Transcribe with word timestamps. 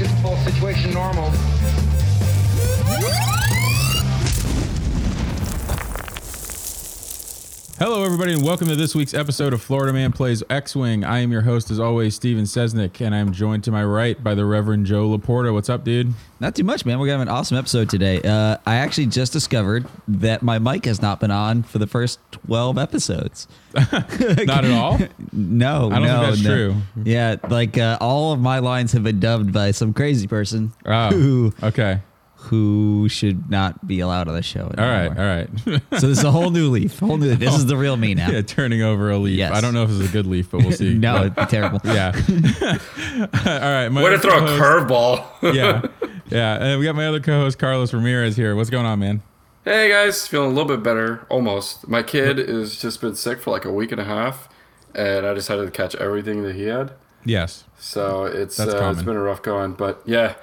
this 0.00 0.10
whole 0.22 0.36
situation 0.38 0.94
normal. 0.94 1.30
Hello, 7.80 8.04
everybody, 8.04 8.34
and 8.34 8.44
welcome 8.44 8.68
to 8.68 8.76
this 8.76 8.94
week's 8.94 9.14
episode 9.14 9.54
of 9.54 9.62
Florida 9.62 9.90
Man 9.90 10.12
Plays 10.12 10.42
X 10.50 10.76
Wing. 10.76 11.02
I 11.02 11.20
am 11.20 11.32
your 11.32 11.40
host, 11.40 11.70
as 11.70 11.80
always, 11.80 12.14
Steven 12.14 12.44
Sesnick, 12.44 13.00
and 13.00 13.14
I'm 13.14 13.32
joined 13.32 13.64
to 13.64 13.72
my 13.72 13.82
right 13.82 14.22
by 14.22 14.34
the 14.34 14.44
Reverend 14.44 14.84
Joe 14.84 15.08
Laporta. 15.08 15.50
What's 15.50 15.70
up, 15.70 15.82
dude? 15.82 16.12
Not 16.40 16.54
too 16.54 16.62
much, 16.62 16.84
man. 16.84 16.98
We're 16.98 17.06
gonna 17.06 17.20
have 17.20 17.28
an 17.28 17.32
awesome 17.32 17.56
episode 17.56 17.88
today. 17.88 18.20
Uh, 18.20 18.58
I 18.66 18.74
actually 18.74 19.06
just 19.06 19.32
discovered 19.32 19.86
that 20.08 20.42
my 20.42 20.58
mic 20.58 20.84
has 20.84 21.00
not 21.00 21.20
been 21.20 21.30
on 21.30 21.62
for 21.62 21.78
the 21.78 21.86
first 21.86 22.18
twelve 22.32 22.76
episodes. 22.76 23.48
Not 23.74 24.64
at 24.66 24.70
all. 24.72 24.98
No, 25.32 25.90
I 25.90 25.94
don't 25.94 26.02
no, 26.02 26.20
think 26.20 26.26
that's 26.26 26.42
no. 26.42 26.50
true. 26.54 26.76
Yeah, 27.04 27.36
like 27.48 27.78
uh, 27.78 27.96
all 28.00 28.32
of 28.32 28.40
my 28.40 28.58
lines 28.58 28.92
have 28.92 29.04
been 29.04 29.20
dubbed 29.20 29.52
by 29.54 29.70
some 29.70 29.94
crazy 29.94 30.26
person 30.26 30.72
Oh, 30.84 31.08
who 31.12 31.54
okay. 31.62 32.00
Who 32.40 33.06
should 33.08 33.50
not 33.50 33.86
be 33.86 34.00
allowed 34.00 34.26
on 34.28 34.34
the 34.34 34.42
show. 34.42 34.62
All 34.62 34.84
right, 34.84 35.06
anymore. 35.06 35.22
all 35.22 35.26
right. 35.36 35.82
So 36.00 36.08
this 36.08 36.18
is 36.18 36.24
a 36.24 36.30
whole 36.30 36.50
new 36.50 36.70
leaf. 36.70 36.98
Whole 36.98 37.18
new. 37.18 37.34
This 37.34 37.54
is 37.54 37.66
the 37.66 37.76
real 37.76 37.96
me 37.96 38.14
now. 38.14 38.30
yeah, 38.32 38.40
turning 38.42 38.82
over 38.82 39.10
a 39.10 39.18
leaf. 39.18 39.36
Yes. 39.38 39.52
I 39.52 39.60
don't 39.60 39.74
know 39.74 39.82
if 39.82 39.88
this 39.90 40.00
is 40.00 40.08
a 40.08 40.12
good 40.12 40.26
leaf, 40.26 40.50
but 40.50 40.62
we'll 40.62 40.72
see. 40.72 40.94
no, 40.98 41.14
But- 41.14 41.22
it'd 41.26 41.36
be 41.36 41.44
terrible. 41.46 41.80
yeah. 41.84 42.12
all 43.46 43.60
right. 43.72 43.88
My 43.88 44.02
Way 44.02 44.10
to 44.10 44.18
throw 44.18 44.36
a 44.38 44.48
curveball. 44.58 45.54
Yeah, 45.54 45.82
yeah. 46.30 46.62
And 46.64 46.78
we 46.78 46.84
got 46.86 46.94
my 46.94 47.06
other 47.06 47.20
co-host 47.20 47.58
Carlos 47.58 47.92
Ramirez 47.92 48.36
here. 48.36 48.54
What's 48.56 48.70
going 48.70 48.86
on, 48.86 48.98
man? 48.98 49.22
hey 49.64 49.90
guys, 49.90 50.26
feeling 50.26 50.50
a 50.50 50.54
little 50.54 50.66
bit 50.68 50.82
better, 50.82 51.26
almost. 51.28 51.86
My 51.86 52.02
kid 52.02 52.38
has 52.38 52.80
just 52.80 53.00
been 53.02 53.14
sick 53.14 53.40
for 53.40 53.50
like 53.50 53.64
a 53.66 53.70
week 53.72 53.92
and 53.92 54.00
a 54.00 54.04
half, 54.04 54.48
and 54.94 55.26
I 55.26 55.34
decided 55.34 55.66
to 55.66 55.70
catch 55.70 55.94
everything 55.96 56.42
that 56.44 56.54
he 56.56 56.62
had. 56.64 56.92
Yes. 57.24 57.64
So 57.78 58.24
it's 58.24 58.56
That's 58.56 58.70
uh, 58.72 58.76
it's 58.76 58.80
common. 58.80 59.04
been 59.04 59.16
a 59.16 59.20
rough 59.22 59.42
going, 59.42 59.74
but 59.74 60.02
yeah, 60.06 60.34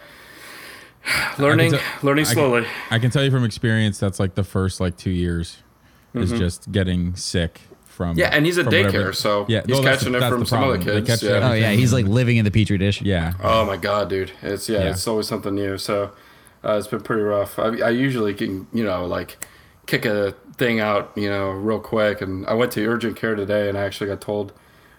learning 1.40 1.72
tell- 1.72 1.82
learning 2.04 2.26
I 2.26 2.28
can- 2.28 2.34
slowly. 2.36 2.68
I 2.92 3.00
can 3.00 3.12
tell 3.12 3.24
you 3.24 3.32
from 3.32 3.44
experience 3.44 4.00
that's 4.00 4.20
like 4.20 4.36
the 4.36 4.44
first 4.44 4.80
like 4.80 4.98
two 4.98 5.12
years 5.12 5.58
is 6.14 6.32
just 6.32 6.72
getting 6.72 7.16
sick 7.16 7.62
from 7.86 8.12
Mm-hmm. 8.12 8.20
Yeah, 8.20 8.30
and 8.32 8.46
he's 8.46 8.58
a 8.58 8.64
from 8.64 8.74
whatever- 8.74 9.12
daycare, 9.12 9.16
so 9.16 9.46
yeah, 9.48 9.62
he's 9.66 9.74
well, 9.74 9.82
that's 9.84 10.00
catching 10.00 10.14
the- 10.14 10.26
it 10.26 10.30
from 10.30 10.46
some 10.46 10.64
other 10.64 10.76
problem. 10.78 11.06
Kids, 11.06 11.24
yeah. 11.24 11.50
Oh 11.50 11.54
yeah, 11.54 11.72
he's 11.72 11.92
like 11.94 12.06
living 12.06 12.38
in 12.38 12.46
the 12.46 12.52
petri 12.52 12.78
dish. 12.78 13.02
yeah 13.02 13.34
Oh 13.42 13.66
my 13.66 13.78
god, 13.78 14.10
dude! 14.10 14.32
It's 14.42 14.70
yeah, 14.70 14.80
Yeah. 14.84 14.90
it's 14.92 15.08
always 15.08 15.28
something 15.28 15.56
new. 15.56 15.78
So 15.80 16.12
uh, 16.64 16.74
it's 16.78 16.88
been 16.88 17.02
pretty 17.02 17.24
rough. 17.24 17.58
I, 17.58 17.78
I 17.80 17.90
usually 17.90 18.34
can 18.36 18.68
you 18.74 18.84
know 18.84 19.06
like 19.06 19.44
kick 19.88 20.06
a 20.06 20.36
thing 20.58 20.80
out 20.80 21.12
you 21.16 21.30
know 21.30 21.50
real 21.52 21.80
quick, 21.80 22.22
and 22.22 22.46
I 22.46 22.54
went 22.54 22.72
to 22.74 22.86
urgent 22.86 23.16
care 23.16 23.34
today, 23.36 23.68
and 23.70 23.78
I 23.78 23.82
actually 23.86 24.08
got 24.12 24.22
told 24.22 24.54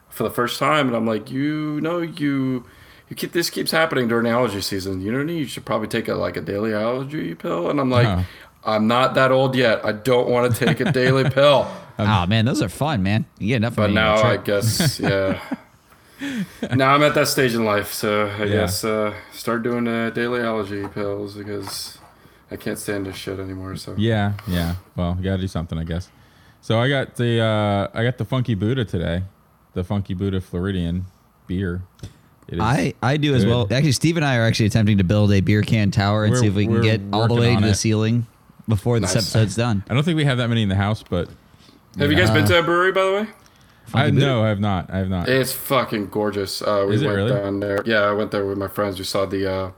for 0.09 0.23
the 0.25 0.31
first 0.31 0.59
time, 0.59 0.89
and 0.89 0.97
I'm 0.97 1.07
like, 1.07 1.31
you 1.31 1.81
know, 1.81 2.01
you 2.01 2.65
you 3.09 3.17
keep 3.17 3.33
this 3.33 3.51
keeps 3.51 3.71
happening 3.71 4.09
during 4.09 4.27
allergy 4.27 4.61
season. 4.61 5.01
You 5.01 5.11
know, 5.13 5.19
what 5.19 5.23
I 5.25 5.27
mean? 5.27 5.39
you 5.39 5.47
should 5.47 5.65
probably 5.65 5.89
take 5.89 6.09
a 6.09 6.15
like 6.15 6.37
a 6.37 6.41
daily 6.41 6.75
allergy 6.75 7.35
pill, 7.35 7.71
and 7.71 7.81
I'm 7.81 7.91
like. 7.91 8.07
Huh. 8.07 8.23
I'm 8.65 8.89
not 8.89 9.15
that 9.15 9.31
old 9.31 9.55
yet. 9.55 9.83
I 9.87 9.93
don't 9.93 10.29
want 10.29 10.53
to 10.55 10.67
take 10.67 10.81
a 10.81 10.91
daily 10.93 11.31
pill. 11.31 11.67
Oh 11.99 12.27
man, 12.27 12.45
those 12.45 12.61
are 12.61 12.69
fun, 12.69 13.03
man. 13.05 13.25
You 13.39 13.47
get 13.49 13.57
enough. 13.59 13.77
But 13.77 13.85
of 13.91 13.91
me 13.93 14.01
on 14.01 14.05
now 14.05 14.15
a 14.17 14.33
I 14.33 14.37
trip. 14.37 14.45
guess, 14.45 15.01
yeah. 15.01 15.41
now 16.75 16.93
I'm 16.95 17.03
at 17.03 17.15
that 17.15 17.29
stage 17.29 17.55
in 17.55 17.65
life, 17.65 17.93
so 17.93 18.27
I 18.27 18.41
Yeah. 18.41 18.47
guess 18.47 18.85
uh, 18.85 19.15
start 19.33 19.63
doing 19.63 19.87
uh, 19.87 20.11
daily 20.11 20.41
allergy 20.43 20.87
pills 20.89 21.35
because 21.35 21.99
I 22.51 22.57
can't 22.57 22.79
stand 22.79 23.07
this 23.07 23.17
shit 23.17 23.39
anymore. 23.39 23.77
So 23.77 23.95
yeah 23.97 24.33
yeah 24.49 24.75
well 24.97 25.15
you 25.17 25.23
gotta 25.25 25.41
do 25.41 25.49
something 25.49 25.79
i 25.79 25.85
guess 25.85 26.11
so 26.61 26.79
i 26.81 26.89
got 26.89 27.15
the 27.17 27.41
uh 27.41 27.89
i 27.95 28.03
got 28.03 28.19
the 28.19 28.25
funky 28.25 28.55
buddha 28.55 28.85
today 28.85 29.23
the 29.75 29.85
funky 29.85 30.15
buddha 30.15 30.41
floridian 30.41 31.07
beer 31.47 31.83
It 32.03 32.07
is- 32.07 32.11
I, 32.59 32.95
I 33.03 33.17
do 33.19 33.35
as 33.35 33.45
good. 33.45 33.51
well. 33.51 33.63
Actually, 33.71 33.93
Steve 33.93 34.17
and 34.17 34.25
I 34.25 34.37
are 34.37 34.43
actually 34.43 34.67
attempting 34.67 34.99
to 34.99 35.05
build 35.05 35.33
a 35.33 35.41
beer 35.41 35.63
can 35.63 35.91
tower 35.91 36.25
and 36.25 36.33
We're- 36.33 36.41
see 36.43 36.47
if 36.49 36.55
we 36.55 36.67
can 36.67 36.81
get 36.81 37.01
all 37.13 37.29
the 37.29 37.35
way 37.35 37.55
on 37.55 37.63
to 37.63 37.67
the 37.69 37.73
it. 37.73 37.77
ceiling 37.77 38.27
before 38.69 39.01
this 39.01 39.15
Nice. 39.15 39.25
episode's 39.35 39.57
done. 39.57 39.83
i 39.89 39.95
don't 39.95 40.03
think 40.03 40.17
we 40.17 40.25
have 40.27 40.37
that 40.39 40.49
many 40.49 40.63
in 40.63 40.69
the 40.69 40.75
house 40.75 41.03
but 41.09 41.29
have 41.99 42.11
you 42.11 42.17
guys 42.19 42.31
been 42.31 42.47
to 42.47 42.59
a 42.59 42.63
brewery 42.63 42.93
by 42.93 43.03
the 43.05 43.13
way? 43.13 43.27
i 43.95 44.11
Buddha? 44.11 44.27
no 44.27 44.45
i 44.45 44.49
have 44.51 44.61
not 44.61 44.91
i 44.91 44.99
have 44.99 45.09
not 45.09 45.27
It's 45.29 45.53
fucking 45.53 46.09
gorgeous. 46.11 46.61
Uh, 46.61 46.85
we 46.87 46.97
Is 46.97 47.03
it 47.03 47.07
went 47.07 47.17
really? 47.17 47.31
down 47.31 47.61
there. 47.61 47.83
Yeah, 47.87 48.01
I 48.01 48.13
went 48.13 48.31
there 48.31 48.45
with 48.45 48.59
my 48.59 48.69
friends. 48.69 48.99
We 48.99 49.05
saw 49.07 49.25
the 49.25 49.51
uh, 49.51 49.71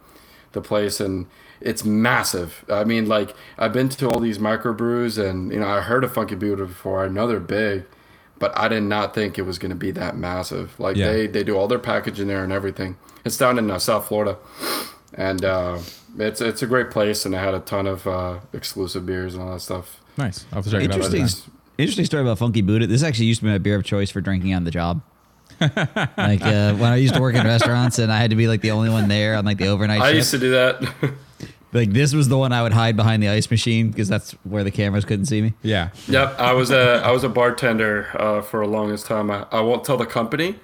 the 0.53 0.61
place, 0.61 0.99
and 0.99 1.27
it's 1.61 1.85
massive. 1.85 2.65
I 2.69 2.83
mean, 2.83 3.07
like 3.07 3.37
I've 3.57 3.73
been 3.73 3.89
to 3.91 4.09
all 4.11 4.19
these 4.19 4.39
microbrews, 4.39 5.17
and 5.25 5.53
you 5.53 5.61
know, 5.61 5.69
I 5.69 5.81
heard 5.83 6.03
of 6.03 6.13
Funky 6.13 6.35
Buddha 6.35 6.65
before. 6.67 7.05
I 7.05 7.09
know 7.09 7.29
they're 7.29 7.39
big, 7.39 7.85
but 8.41 8.57
I 8.59 8.67
did 8.67 8.83
not 8.83 9.15
think 9.15 9.39
it 9.39 9.43
was 9.43 9.59
going 9.61 9.71
to 9.71 9.77
be 9.77 9.93
that 9.93 10.17
massive. 10.17 10.75
Like 10.81 10.97
Yeah. 10.97 11.13
they 11.13 11.27
they 11.29 11.45
do 11.45 11.57
all 11.57 11.69
their 11.69 11.79
packaging 11.79 12.27
there 12.27 12.43
and 12.43 12.53
everything. 12.53 12.97
It's 13.25 13.37
down 13.37 13.57
in 13.59 13.71
uh, 13.71 13.79
South 13.79 14.09
Florida, 14.09 14.37
and 15.15 15.45
uh, 15.45 15.79
it's 16.19 16.41
it's 16.41 16.63
a 16.63 16.67
great 16.67 16.91
place, 16.91 17.25
and 17.25 17.35
it 17.35 17.39
had 17.39 17.55
a 17.55 17.61
ton 17.61 17.87
of 17.87 18.07
uh, 18.09 18.41
exclusive 18.53 19.07
beers 19.07 19.35
and 19.35 19.43
all 19.45 19.53
that 19.53 19.61
stuff. 19.61 20.01
nice 20.17 20.45
i'll 20.53 20.63
have 20.63 20.65
to 20.65 20.71
it 20.77 20.77
out 20.77 20.83
Interesting, 20.97 21.23
later. 21.23 21.37
interesting 21.79 22.05
story 22.07 22.23
about 22.23 22.39
Funky 22.39 22.63
Buddha. 22.63 22.87
This 22.89 23.03
actually 23.05 23.27
used 23.27 23.41
to 23.41 23.45
be 23.47 23.51
my 23.53 23.59
beer 23.59 23.77
of 23.77 23.85
choice 23.85 24.11
for 24.11 24.21
drinking 24.21 24.55
on 24.55 24.65
the 24.65 24.71
job. 24.73 25.03
like 25.61 26.41
uh, 26.43 26.73
when 26.75 26.91
I 26.91 26.97
used 26.97 27.15
to 27.15 27.21
work 27.21 27.35
in 27.35 27.45
restaurants 27.47 27.99
and 27.99 28.11
I 28.11 28.17
had 28.19 28.31
to 28.31 28.37
be 28.37 28.49
like 28.49 28.63
the 28.63 28.71
only 28.71 28.89
one 28.89 29.09
there 29.09 29.35
on 29.37 29.45
like 29.45 29.59
the 29.59 29.67
overnight 29.67 30.01
I 30.01 30.07
shift. 30.13 30.17
used 30.17 30.31
to 30.31 30.39
do 30.39 30.51
that. 30.53 30.83
like 31.73 31.93
this 31.93 32.15
was 32.15 32.29
the 32.29 32.39
one 32.39 32.53
I 32.53 32.63
would 32.63 32.73
hide 32.73 32.97
behind 32.97 33.23
the 33.23 33.29
ice 33.29 33.51
machine 33.51 33.91
because 33.91 34.09
that's 34.09 34.33
where 34.45 34.65
the 34.65 34.71
cameras 34.71 35.05
couldn't 35.05 35.27
see 35.27 35.41
me. 35.43 35.55
yeah 35.63 35.91
Yep, 36.09 36.39
I 36.39 36.53
was 36.53 36.71
a 36.71 37.03
I 37.05 37.11
was 37.11 37.25
a 37.25 37.29
bartender 37.29 38.09
uh, 38.15 38.43
for 38.43 38.61
a 38.61 38.67
longest 38.67 39.07
time. 39.07 39.31
I, 39.31 39.47
I 39.51 39.61
won't 39.61 39.85
tell 39.85 39.97
the 39.97 40.07
company. 40.07 40.57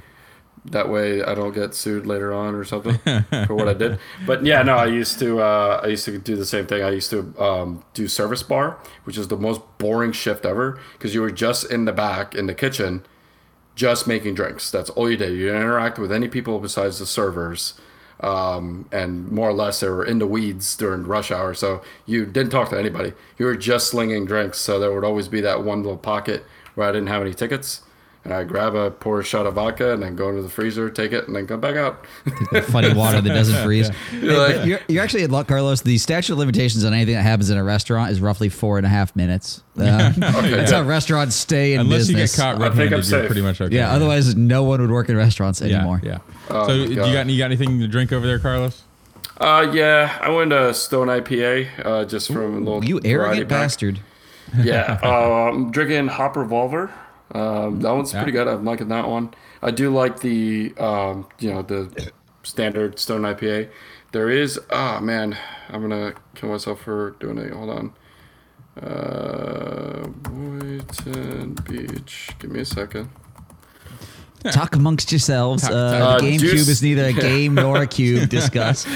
That 0.65 0.89
way, 0.89 1.23
I 1.23 1.37
don't 1.37 1.55
get 1.55 1.75
sued 1.75 2.07
later 2.07 2.35
on 2.35 2.57
or 2.57 2.65
something 2.65 2.99
for 3.47 3.55
what 3.55 3.69
I 3.69 3.75
did. 3.75 4.01
But 4.27 4.45
yeah, 4.45 4.63
no, 4.63 4.77
I 4.77 4.87
used 4.87 5.21
to 5.21 5.41
uh, 5.41 5.81
I 5.85 5.89
used 5.89 6.05
to 6.07 6.19
do 6.19 6.35
the 6.35 6.47
same 6.47 6.67
thing. 6.67 6.83
I 6.83 6.91
used 6.91 7.11
to 7.11 7.33
um, 7.41 7.85
do 7.95 8.09
service 8.09 8.43
bar, 8.43 8.79
which 9.05 9.17
is 9.17 9.29
the 9.29 9.37
most 9.37 9.61
boring 9.79 10.11
shift 10.11 10.45
ever 10.45 10.81
because 10.95 11.15
you 11.15 11.21
were 11.21 11.31
just 11.31 11.71
in 11.71 11.85
the 11.85 11.93
back 11.93 12.35
in 12.35 12.47
the 12.47 12.55
kitchen, 12.55 13.05
just 13.77 14.09
making 14.09 14.35
drinks. 14.35 14.69
That's 14.71 14.91
all 14.91 15.09
you 15.09 15.17
did. 15.17 15.35
You 15.35 15.47
didn't 15.47 15.63
interact 15.63 16.01
with 16.01 16.11
any 16.11 16.27
people 16.27 16.59
besides 16.59 16.99
the 16.99 17.07
servers. 17.07 17.75
Um, 18.21 18.89
and 18.93 19.31
more 19.31 19.51
or 19.51 19.53
less, 19.53 19.81
they 19.81 19.89
were 19.89 20.05
in 20.05 20.19
the 20.19 20.27
weeds 20.27 20.75
during 20.77 21.05
rush 21.05 21.31
hour, 21.31 21.53
so 21.55 21.83
you 22.07 22.25
didn't 22.25 22.51
talk 22.51 22.71
to 22.71 22.79
anybody. 22.79 23.13
You 23.39 23.45
were 23.47 23.57
just 23.57 23.89
slinging 23.89 24.25
drinks, 24.25 24.59
so 24.59 24.79
there 24.81 24.93
would 24.93 25.05
always 25.05 25.29
be 25.29 25.41
that 25.43 25.63
one 25.65 25.83
little 25.83 25.99
pocket 25.99 26.45
where 26.75 26.89
I 26.89 26.93
didn't 26.93 27.09
have 27.09 27.21
any 27.21 27.35
tickets, 27.35 27.83
and 28.25 28.33
I 28.33 28.45
grab 28.45 28.75
a 28.75 28.91
pour 28.91 29.21
a 29.21 29.25
shot 29.25 29.45
of 29.47 29.55
vodka 29.55 29.93
and 29.93 30.03
then 30.03 30.17
go 30.17 30.31
into 30.31 30.41
the 30.41 30.49
freezer, 30.49 30.89
take 30.89 31.13
it, 31.13 31.27
and 31.27 31.37
then 31.37 31.47
come 31.47 31.61
back 31.61 31.77
out. 31.77 32.07
Funny 32.65 32.95
water 32.95 33.21
that 33.21 33.29
doesn't 33.29 33.63
freeze. 33.65 33.91
You're 34.13 34.37
like- 34.39 34.57
but 34.57 34.67
you're, 34.67 34.81
you're 34.89 35.03
actually 35.05 35.23
in 35.25 35.31
luck, 35.31 35.47
Carlos. 35.47 35.83
The 35.83 35.99
statute 35.99 36.33
of 36.33 36.39
limitations 36.39 36.85
on 36.85 36.95
anything 36.95 37.15
that 37.17 37.23
happens 37.23 37.51
in 37.51 37.59
a 37.59 37.63
restaurant 37.65 38.11
is 38.13 38.21
roughly 38.23 38.49
four 38.49 38.79
and 38.79 38.87
a 38.87 38.91
half 38.91 39.15
minutes. 39.15 39.63
Uh, 39.77 40.11
that's 40.17 40.71
how 40.73 40.81
restaurants 40.83 41.37
stay 41.37 41.75
in 41.75 41.81
unless 41.83 42.07
business. 42.07 42.33
you 42.35 42.43
get 42.43 42.43
caught 42.43 42.57
I 42.57 42.69
red-handed 42.69 42.91
you're 42.93 43.03
safe. 43.03 43.27
pretty 43.27 43.43
much 43.43 43.61
okay 43.61 43.77
Yeah, 43.77 43.93
otherwise 43.93 44.35
no 44.35 44.63
one 44.65 44.81
would 44.81 44.91
work 44.91 45.11
in 45.11 45.17
restaurants 45.19 45.61
yeah 45.61 45.67
anymore. 45.77 46.01
yeah 46.03 46.21
Oh 46.51 46.67
so 46.69 46.87
do 46.87 46.93
you 46.93 46.97
got 46.97 47.27
you 47.27 47.39
got 47.39 47.47
anything 47.47 47.79
to 47.81 47.89
drink 47.89 48.13
over 48.13 48.27
there 48.27 48.39
carlos 48.39 48.83
uh, 49.39 49.71
yeah, 49.75 50.19
I 50.23 50.31
went 50.31 50.51
to 50.53 50.73
Stone 50.73 51.09
IPA 51.09 51.69
uh, 51.85 52.05
just 52.07 52.29
from 52.33 52.55
a 52.57 52.59
little 52.59 52.83
You 52.83 52.95
variety 53.01 53.11
arrogant 53.11 53.49
pack. 53.51 53.63
bastard. 53.65 54.01
yeah, 54.57 54.99
uh, 55.03 55.51
I'm 55.53 55.71
drinking 55.71 56.09
Hop 56.09 56.37
Revolver. 56.37 56.91
Um, 57.33 57.81
that 57.81 57.91
one's 57.91 58.13
pretty 58.13 58.33
good. 58.33 58.49
I'm 58.49 58.65
liking 58.65 58.89
that 58.89 59.07
one. 59.07 59.35
I 59.61 59.73
do 59.73 59.91
like 59.91 60.21
the 60.21 60.73
um, 60.79 61.27
you 61.39 61.53
know 61.53 61.61
the 61.61 62.13
standard 62.45 62.99
Stone 62.99 63.23
IPA. 63.23 63.69
There 64.13 64.31
is 64.31 64.59
ah 64.71 65.01
man, 65.01 65.37
I'm 65.69 65.83
gonna 65.83 66.15
kill 66.35 66.49
myself 66.49 66.81
for 66.81 67.11
doing 67.21 67.37
it. 67.37 67.53
Hold 67.53 67.69
on. 67.69 67.93
Uh, 68.83 70.07
Boynton 70.09 71.55
Beach. 71.69 72.31
Give 72.39 72.51
me 72.51 72.61
a 72.61 72.65
second. 72.65 73.11
Talk 74.53 74.75
amongst 74.77 75.11
yourselves. 75.13 75.63
Talk- 75.63 75.73
Uh, 75.73 75.91
the 75.99 76.05
Uh, 76.05 76.19
GameCube 76.21 76.39
juice- 76.41 76.69
is 76.69 76.83
neither 76.83 77.05
a 77.07 77.13
game 77.13 77.55
nor 77.65 77.83
a 77.83 77.87
cube. 77.87 78.29
Discuss. 78.29 78.87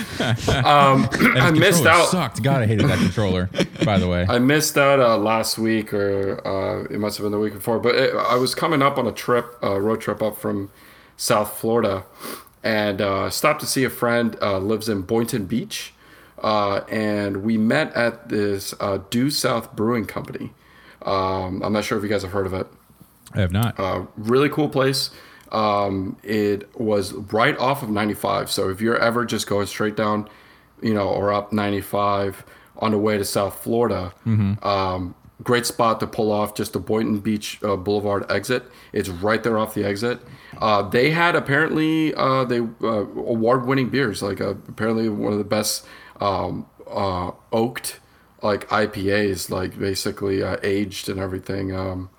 Um, 0.49 1.09
I 1.13 1.51
missed 1.51 1.83
controller 1.83 1.89
out. 1.91 2.09
Sucked. 2.09 2.43
God, 2.43 2.63
I 2.63 2.67
hated 2.67 2.87
that 2.89 2.99
controller. 2.99 3.51
By 3.85 3.99
the 3.99 4.09
way, 4.09 4.27
I 4.29 4.39
missed 4.39 4.77
out 4.79 5.01
uh, 5.01 5.17
last 5.19 5.59
week, 5.59 5.93
or 5.95 6.41
uh, 6.47 6.85
it 6.93 6.99
must 6.99 7.17
have 7.19 7.25
been 7.25 7.33
the 7.33 7.39
week 7.39 7.55
before. 7.55 7.79
But 7.79 7.95
it, 7.95 8.15
I 8.15 8.37
was 8.37 8.55
coming 8.55 8.83
up 8.83 8.99
on 8.99 9.07
a 9.07 9.13
trip, 9.13 9.57
a 9.63 9.81
road 9.81 10.01
trip 10.01 10.23
up 10.23 10.39
from 10.39 10.71
South 11.17 11.57
Florida, 11.59 12.05
and 12.63 13.01
uh, 13.01 13.31
stopped 13.31 13.61
to 13.61 13.67
see 13.67 13.85
a 13.85 13.91
friend 13.91 14.37
uh, 14.43 14.59
lives 14.59 14.89
in 14.89 15.03
Boynton 15.03 15.47
Beach, 15.47 15.93
uh, 16.43 16.81
and 16.91 17.43
we 17.43 17.57
met 17.59 17.93
at 17.95 18.29
this 18.29 18.75
uh, 18.81 18.99
Due 19.11 19.31
South 19.31 19.75
Brewing 19.77 20.07
Company. 20.07 20.53
Um, 21.03 21.63
I'm 21.63 21.73
not 21.73 21.85
sure 21.85 21.97
if 21.97 22.05
you 22.05 22.11
guys 22.11 22.23
have 22.23 22.33
heard 22.33 22.47
of 22.47 22.53
it. 22.55 22.67
I 23.33 23.41
have 23.41 23.53
not. 23.53 23.79
Uh, 23.79 24.03
really 24.17 24.49
cool 24.49 24.69
place. 24.69 25.11
Um, 25.53 26.17
it 26.23 26.79
was 26.79 27.13
right 27.13 27.57
off 27.59 27.83
of 27.83 27.91
95. 27.91 28.51
So 28.51 28.69
if 28.69 28.81
you're 28.81 28.99
ever 28.99 29.25
just 29.25 29.47
going 29.47 29.67
straight 29.67 29.97
down, 29.97 30.29
you 30.83 30.95
know, 30.95 31.09
or 31.09 31.33
up 31.33 31.53
95 31.53 32.45
on 32.79 32.93
the 32.93 32.99
way 32.99 33.19
to 33.19 33.25
South 33.25 33.63
Florida, 33.63 34.13
um, 34.63 35.15
great 35.43 35.67
spot 35.67 36.01
to 36.01 36.07
pull 36.07 36.31
off 36.31 36.55
just 36.55 36.73
the 36.73 36.79
Boynton 36.79 37.19
Beach 37.19 37.59
uh, 37.63 37.77
Boulevard 37.77 38.31
exit. 38.31 38.65
It's 38.93 39.09
right 39.09 39.43
there 39.43 39.59
off 39.59 39.75
the 39.75 39.85
exit. 39.85 40.21
Uh, 40.59 40.83
they 40.89 41.11
had 41.11 41.35
apparently 41.35 42.15
uh, 42.15 42.45
they 42.45 42.61
uh, 42.61 42.67
award-winning 42.83 43.89
beers, 43.89 44.23
like 44.23 44.41
uh, 44.41 44.55
apparently 44.69 45.09
one 45.09 45.33
of 45.33 45.39
the 45.39 45.45
best 45.45 45.87
um, 46.21 46.67
uh, 46.89 47.33
oaked 47.53 48.01
like 48.43 48.69
IPAs, 48.69 49.51
like 49.51 49.79
basically 49.79 50.43
uh, 50.43 50.57
aged 50.63 51.09
and 51.09 51.21
everything. 51.21 51.75
Um, 51.75 52.11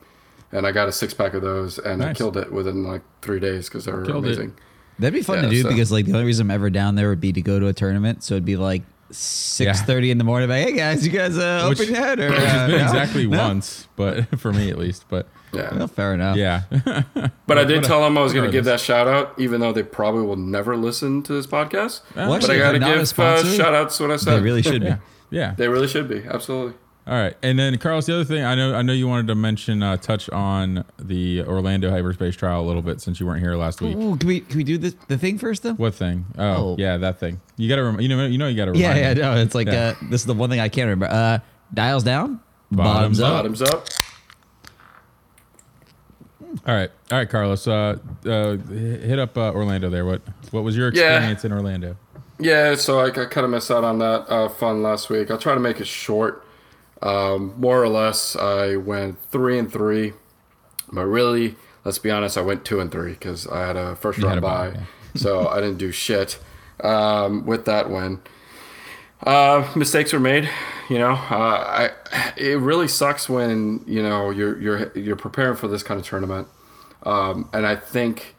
and 0.51 0.65
I 0.67 0.71
got 0.71 0.87
a 0.87 0.91
six 0.91 1.13
pack 1.13 1.33
of 1.33 1.41
those, 1.41 1.77
and 1.79 2.03
I 2.03 2.13
killed 2.13 2.37
it 2.37 2.51
within 2.51 2.83
like 2.83 3.01
three 3.21 3.39
days 3.39 3.67
because 3.69 3.85
they 3.85 3.91
were 3.91 4.05
Killed 4.05 4.25
it. 4.25 4.29
amazing. 4.29 4.53
That'd 4.99 5.13
be 5.13 5.23
fun 5.23 5.37
Yeah, 5.37 5.41
to 5.43 5.49
do 5.49 5.61
so- 5.63 5.69
because 5.69 5.91
like 5.91 6.05
the 6.05 6.13
only 6.13 6.25
reason 6.25 6.47
I'm 6.47 6.51
ever 6.51 6.69
down 6.69 6.95
there 6.95 7.09
would 7.09 7.21
be 7.21 7.31
to 7.33 7.41
go 7.41 7.59
to 7.59 7.67
a 7.67 7.73
tournament. 7.73 8.23
So 8.23 8.35
it'd 8.35 8.45
be 8.45 8.57
like 8.57 8.83
six 9.09 9.81
thirty 9.81 10.11
in 10.11 10.17
the 10.17 10.23
morning. 10.23 10.47
Like, 10.49 10.67
hey 10.67 10.73
guys, 10.75 11.05
you 11.05 11.11
guys 11.11 11.37
uh, 11.37 11.65
Which- 11.69 11.81
open 11.81 11.93
yet? 11.93 12.19
Or, 12.19 12.29
Which 12.29 12.39
has 12.39 12.55
uh, 12.61 12.67
been 12.67 12.77
no? 12.77 12.83
exactly 12.85 13.27
No? 13.27 13.37
once, 13.47 13.87
but 13.95 14.39
for 14.39 14.53
me 14.53 14.69
at 14.69 14.77
least. 14.77 15.05
But 15.09 15.27
Yeah. 15.53 15.75
Well, 15.75 15.87
fair 15.87 16.13
enough. 16.13 16.37
yeah, 16.37 16.61
But 17.47 17.57
I 17.57 17.63
did 17.65 17.77
What 17.77 17.85
a- 17.85 17.87
tell 17.87 18.01
them 18.01 18.17
I 18.17 18.21
was 18.21 18.31
going 18.33 18.43
to 18.43 18.47
regardless. 18.47 18.53
give 18.53 18.65
that 18.65 18.79
shout 18.79 19.07
out, 19.07 19.33
even 19.39 19.59
though 19.59 19.73
they 19.73 19.83
probably 19.83 20.23
will 20.23 20.35
never 20.37 20.77
listen 20.77 21.23
to 21.23 21.33
this 21.33 21.45
podcast. 21.47 22.01
Well, 22.15 22.29
But 22.29 22.35
actually, 22.35 22.55
I 22.57 22.59
got 22.59 22.71
to 22.71 22.77
if 22.77 22.81
they're 23.15 23.25
not 23.25 23.39
a 23.39 23.43
give 23.43 23.51
uh, 23.51 23.55
shout 23.57 23.73
outs 23.73 23.97
to 23.97 24.03
what 24.03 24.11
I 24.11 24.15
said, 24.17 24.37
They 24.37 24.41
really 24.43 24.61
should 24.61 24.81
yeah, 24.83 24.95
be. 25.29 25.37
yeah. 25.37 25.53
They 25.57 25.67
really 25.67 25.87
should 25.89 26.07
be. 26.07 26.23
Absolutely. 26.25 26.77
All 27.07 27.15
right, 27.15 27.35
and 27.41 27.57
then 27.57 27.77
Carlos, 27.79 28.05
the 28.05 28.13
other 28.13 28.23
thing 28.23 28.43
I 28.43 28.53
know, 28.53 28.75
I 28.75 28.83
know 28.83 28.93
you 28.93 29.07
wanted 29.07 29.25
to 29.27 29.35
mention, 29.35 29.81
uh, 29.81 29.97
touch 29.97 30.29
on 30.29 30.85
the 30.99 31.41
Orlando 31.43 31.89
hyperspace 31.89 32.35
trial 32.35 32.61
a 32.61 32.67
little 32.67 32.83
bit 32.83 33.01
since 33.01 33.19
you 33.19 33.25
weren't 33.25 33.39
here 33.41 33.55
last 33.55 33.81
week. 33.81 33.97
Ooh, 33.97 34.15
can 34.17 34.27
we 34.27 34.41
can 34.41 34.55
we 34.57 34.63
do 34.63 34.77
this 34.77 34.95
the 35.07 35.17
thing 35.17 35.39
first 35.39 35.63
though? 35.63 35.73
What 35.73 35.95
thing? 35.95 36.25
Oh, 36.37 36.43
Oh. 36.43 36.75
yeah, 36.77 36.97
that 36.97 37.19
thing. 37.19 37.41
You 37.57 37.67
gotta, 37.67 37.83
rem- 37.83 37.99
you 37.99 38.07
know, 38.07 38.25
you 38.27 38.37
know, 38.37 38.47
you 38.47 38.55
gotta. 38.55 38.77
Yeah, 38.77 38.93
remind 38.93 39.17
yeah, 39.17 39.29
me. 39.31 39.35
no. 39.35 39.41
It's 39.41 39.55
like 39.55 39.65
Yeah. 39.67 39.95
uh, 39.99 40.05
this 40.11 40.21
is 40.21 40.27
the 40.27 40.35
one 40.35 40.51
thing 40.51 40.59
I 40.59 40.69
can't 40.69 40.85
remember. 40.89 41.07
Uh, 41.07 41.39
dials 41.73 42.03
down, 42.03 42.39
Bottoms 42.71 43.19
bottoms, 43.19 43.21
up. 43.21 43.27
up. 43.27 43.33
Bottoms 43.33 43.61
up. 43.63 43.87
All 46.67 46.75
right, 46.75 46.91
all 47.11 47.17
right, 47.17 47.29
Carlos. 47.29 47.65
Uh, 47.67 47.97
uh, 48.25 48.57
hit 48.57 49.17
up 49.19 49.37
uh, 49.37 49.51
Orlando 49.53 49.89
there. 49.89 50.05
What, 50.05 50.21
what 50.51 50.63
was 50.63 50.75
your 50.77 50.93
Yeah. 50.93 51.15
experience 51.15 51.45
in 51.45 51.51
Orlando? 51.53 51.95
Yeah, 52.39 52.75
so 52.75 52.99
I, 52.99 53.05
I 53.07 53.25
kind 53.25 53.45
of 53.45 53.49
missed 53.49 53.71
out 53.71 53.83
on 53.83 53.99
that 53.99 54.29
uh, 54.29 54.49
fun 54.49 54.83
last 54.83 55.09
week. 55.09 55.31
I'll 55.31 55.37
try 55.37 55.53
to 55.53 55.59
make 55.59 55.79
it 55.79 55.87
short. 55.87 56.45
Um, 57.01 57.53
more 57.59 57.81
or 57.81 57.89
less, 57.89 58.35
I 58.35 58.75
went 58.75 59.19
three 59.31 59.57
and 59.57 59.71
three, 59.71 60.13
but 60.91 61.05
really, 61.05 61.55
let's 61.83 61.99
be 61.99 62.11
honest, 62.11 62.37
I 62.37 62.41
went 62.41 62.63
two 62.65 62.79
and 62.79 62.91
three 62.91 63.13
because 63.13 63.47
I 63.47 63.65
had 63.65 63.75
a 63.75 63.95
first 63.95 64.19
You 64.19 64.27
round 64.27 64.41
bye, 64.41 64.69
bye, 64.71 64.71
yeah. 64.75 64.85
so 65.15 65.47
I 65.49 65.55
didn't 65.61 65.77
do 65.77 65.91
shit 65.91 66.39
um, 66.83 67.45
with 67.45 67.65
that 67.65 67.89
win. 67.89 68.21
Uh, 69.25 69.71
mistakes 69.75 70.13
were 70.13 70.19
made, 70.19 70.49
you 70.89 70.97
know. 70.97 71.11
Uh, 71.11 71.89
I 72.11 72.31
it 72.37 72.59
really 72.59 72.87
sucks 72.87 73.29
when 73.29 73.83
you 73.85 74.01
know 74.01 74.31
you're 74.31 74.59
you're 74.59 74.97
you're 74.97 75.15
preparing 75.15 75.55
for 75.55 75.67
this 75.67 75.83
kind 75.83 75.99
of 75.99 76.05
tournament, 76.05 76.47
um, 77.03 77.49
and 77.53 77.65
I 77.67 77.75
think 77.75 78.35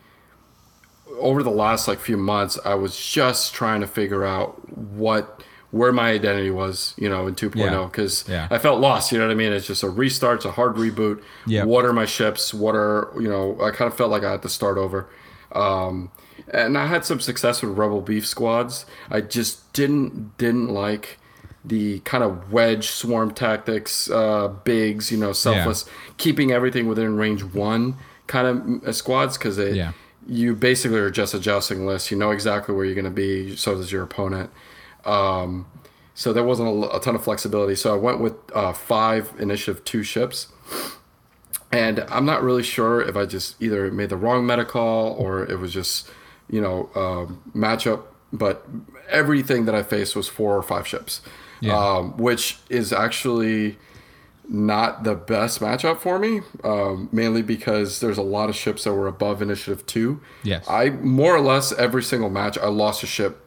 over 1.19 1.43
the 1.43 1.51
last 1.51 1.87
like 1.87 2.01
few 2.01 2.17
months, 2.17 2.59
I 2.65 2.75
was 2.75 2.99
just 2.99 3.55
trying 3.55 3.81
to 3.81 3.87
figure 3.87 4.25
out 4.25 4.77
what 4.77 5.43
where 5.73 5.91
my 5.93 6.11
identity 6.11 6.51
was, 6.51 6.95
you 6.97 7.09
know, 7.09 7.27
in 7.27 7.35
2.0 7.35 7.57
Yeah. 7.57 7.85
because 7.87 8.25
Yeah. 8.29 8.47
I 8.51 8.59
felt 8.59 8.81
lost. 8.81 9.11
You 9.11 9.19
know 9.19 9.27
what 9.27 9.33
I 9.33 9.35
mean? 9.35 9.53
It's 9.53 9.67
just 9.67 9.83
a 9.83 9.89
restart, 9.91 10.37
it's 10.37 10.45
a 10.45 10.53
hard 10.53 10.77
reboot. 10.77 11.21
Yep. 11.47 11.67
What 11.67 11.85
are 11.85 11.93
my 11.93 12.05
ships? 12.07 12.53
What 12.55 12.75
are 12.77 13.11
you 13.19 13.29
know? 13.29 13.59
I 13.61 13.71
kind 13.73 13.91
of 13.91 13.97
felt 13.97 14.11
like 14.11 14.23
I 14.23 14.31
had 14.33 14.43
to 14.43 14.49
start 14.49 14.79
over. 14.79 15.09
Um, 15.53 16.11
and 16.53 16.77
I 16.79 16.87
had 16.87 17.05
some 17.05 17.21
success 17.21 17.63
with 17.63 17.77
Rebel 17.77 18.01
Beef 18.01 18.27
squads. 18.27 18.87
I 19.11 19.21
just 19.21 19.73
didn't 19.73 20.37
didn't 20.39 20.69
like 20.69 21.19
the 21.65 22.01
kind 22.01 22.25
of 22.25 22.53
wedge 22.53 22.89
swarm 22.89 23.31
tactics, 23.33 24.11
uh, 24.11 24.49
bigs, 24.65 25.13
you 25.13 25.19
know, 25.19 25.33
selfless, 25.33 25.85
keeping 26.19 26.51
everything 26.51 26.87
within 26.89 27.17
range 27.17 27.43
one 27.45 27.97
kind 28.27 28.47
of 28.47 28.89
uh, 28.89 28.93
squads 28.93 29.39
because 29.39 29.59
it 29.59 29.77
Yeah. 29.77 29.93
you 30.27 30.55
basically 30.55 30.99
are 30.99 31.11
just 31.11 31.35
a 31.35 31.39
jousting 31.39 31.87
list. 31.87 32.11
You 32.11 32.17
know 32.19 32.31
exactly 32.31 32.75
where 32.75 32.85
you're 32.85 32.95
going 32.97 33.05
to 33.05 33.11
be. 33.11 33.55
So 33.57 33.75
does 33.77 33.93
your 33.93 34.03
opponent. 34.03 34.51
Um, 35.05 35.67
so 36.15 36.33
there 36.33 36.45
wasn't 36.45 36.69
a, 36.69 36.97
a 36.97 37.01
ton 37.01 37.15
of 37.15 37.25
flexibility. 37.25 37.75
So 37.75 37.93
I 37.95 37.97
went 37.97 38.21
with 38.21 38.35
uh, 38.55 38.73
five 38.73 39.33
initiative 39.39 39.85
two 39.85 40.03
ships. 40.03 40.49
And 41.71 42.01
I'm 42.11 42.27
not 42.27 42.43
really 42.43 42.63
sure 42.63 43.01
if 43.01 43.17
I 43.17 43.25
just 43.25 43.61
either 43.63 43.91
made 43.91 44.11
the 44.11 44.17
wrong 44.17 44.47
meta 44.47 44.65
call 44.65 45.15
or 45.15 45.43
it 45.45 45.59
was 45.59 45.73
just, 45.73 46.07
you 46.51 46.61
know, 46.61 46.91
um, 46.95 47.43
matchup. 47.55 48.03
But 48.31 48.67
everything 49.09 49.65
that 49.65 49.75
I 49.75 49.83
faced 49.83 50.15
was 50.15 50.29
four 50.29 50.57
or 50.57 50.63
five 50.63 50.87
ships, 50.87 51.23
Yeah. 51.61 51.77
um, 51.79 52.17
which 52.19 52.59
is 52.69 52.93
actually 52.93 53.79
not 54.49 55.05
the 55.05 55.15
best 55.15 55.61
matchup 55.61 55.99
for 55.99 56.19
me, 56.19 56.41
um, 56.63 57.09
mainly 57.13 57.41
because 57.43 58.01
there's 58.01 58.19
a 58.19 58.23
lot 58.23 58.51
of 58.51 58.57
ships 58.57 58.85
that 58.85 58.93
were 58.93 59.07
above 59.07 59.41
initiative 59.41 59.87
two. 59.87 60.21
Yes. 60.43 60.67
I 60.69 60.91
more 60.91 61.35
or 61.35 61.41
less 61.41 61.73
every 61.73 62.03
single 62.03 62.29
match 62.29 62.59
I 62.59 62.67
lost 62.69 63.03
a 63.03 63.07
ship 63.07 63.42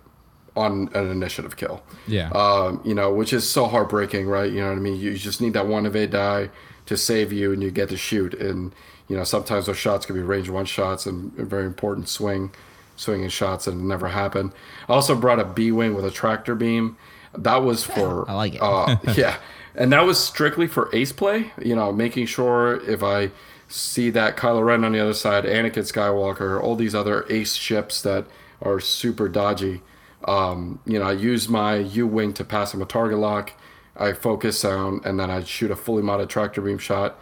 on 0.56 0.90
an 0.94 1.10
initiative 1.10 1.58
kill. 1.58 1.84
Yeah. 2.08 2.30
Um, 2.30 2.82
you 2.86 2.94
know, 2.94 3.14
which 3.14 3.34
is 3.34 3.50
so 3.50 3.66
heartbreaking, 3.66 4.28
right? 4.28 4.52
You 4.52 4.62
know 4.62 4.70
what 4.70 4.78
I 4.78 4.82
mean? 4.82 5.00
You 5.00 5.16
just 5.18 5.42
need 5.42 5.54
that 5.54 5.68
one 5.68 5.86
evade 5.86 6.12
die 6.12 6.50
to 6.86 6.98
save 6.98 7.34
you, 7.34 7.52
and 7.52 7.62
you 7.62 7.72
get 7.72 7.90
to 7.90 7.98
shoot. 7.98 8.34
And 8.34 8.74
you 9.08 9.18
know, 9.18 9.24
sometimes 9.24 9.66
those 9.66 9.78
shots 9.78 10.06
can 10.06 10.16
be 10.16 10.22
range 10.22 10.50
one 10.50 10.66
shots 10.66 11.06
and 11.06 11.38
a 11.38 11.44
very 11.44 11.66
important 11.66 12.10
swing, 12.10 12.52
swinging 12.96 13.30
shots, 13.30 13.68
and 13.68 13.88
never 13.88 14.10
happen. 14.10 14.54
I 14.88 14.94
also 14.94 15.16
brought 15.16 15.40
a 15.40 15.46
B 15.46 15.72
wing 15.72 15.94
with 15.94 16.06
a 16.06 16.12
tractor 16.12 16.56
beam. 16.56 16.98
That 17.38 17.58
was 17.58 17.84
for 17.84 18.30
I 18.30 18.34
like 18.34 18.56
it. 18.56 18.62
uh, 18.62 18.98
yeah, 19.16 19.38
and 19.76 19.92
that 19.92 20.06
was 20.06 20.20
strictly 20.20 20.68
for 20.68 20.90
ace 20.96 21.12
play. 21.12 21.52
You 21.62 21.76
know, 21.76 21.92
making 21.92 22.28
sure 22.28 22.82
if 22.90 23.04
I 23.04 23.32
see 23.68 24.10
that 24.12 24.38
Kylo 24.38 24.64
Ren 24.66 24.84
on 24.84 24.94
the 24.94 25.00
other 25.00 25.14
side, 25.14 25.44
Anakin 25.44 25.84
Skywalker, 25.84 26.62
all 26.62 26.76
these 26.76 26.96
other 26.96 27.26
ace 27.30 27.56
ships 27.56 28.02
that 28.04 28.26
are 28.62 28.80
super 28.80 29.28
dodgy. 29.28 29.82
Um, 30.26 30.80
you 30.86 30.98
know, 31.00 31.06
I 31.06 31.12
use 31.14 31.48
my 31.48 31.76
U 31.78 32.08
wing 32.08 32.34
to 32.34 32.44
pass 32.44 32.74
him 32.74 32.82
a 32.82 32.86
target 32.86 33.20
lock. 33.20 33.52
I 33.98 34.14
focus 34.14 34.62
down, 34.62 35.02
and 35.06 35.20
then 35.20 35.30
I 35.30 35.44
shoot 35.44 35.72
a 35.72 35.76
fully 35.76 36.04
modded 36.04 36.28
tractor 36.30 36.62
beam 36.62 36.78
shot. 36.80 37.18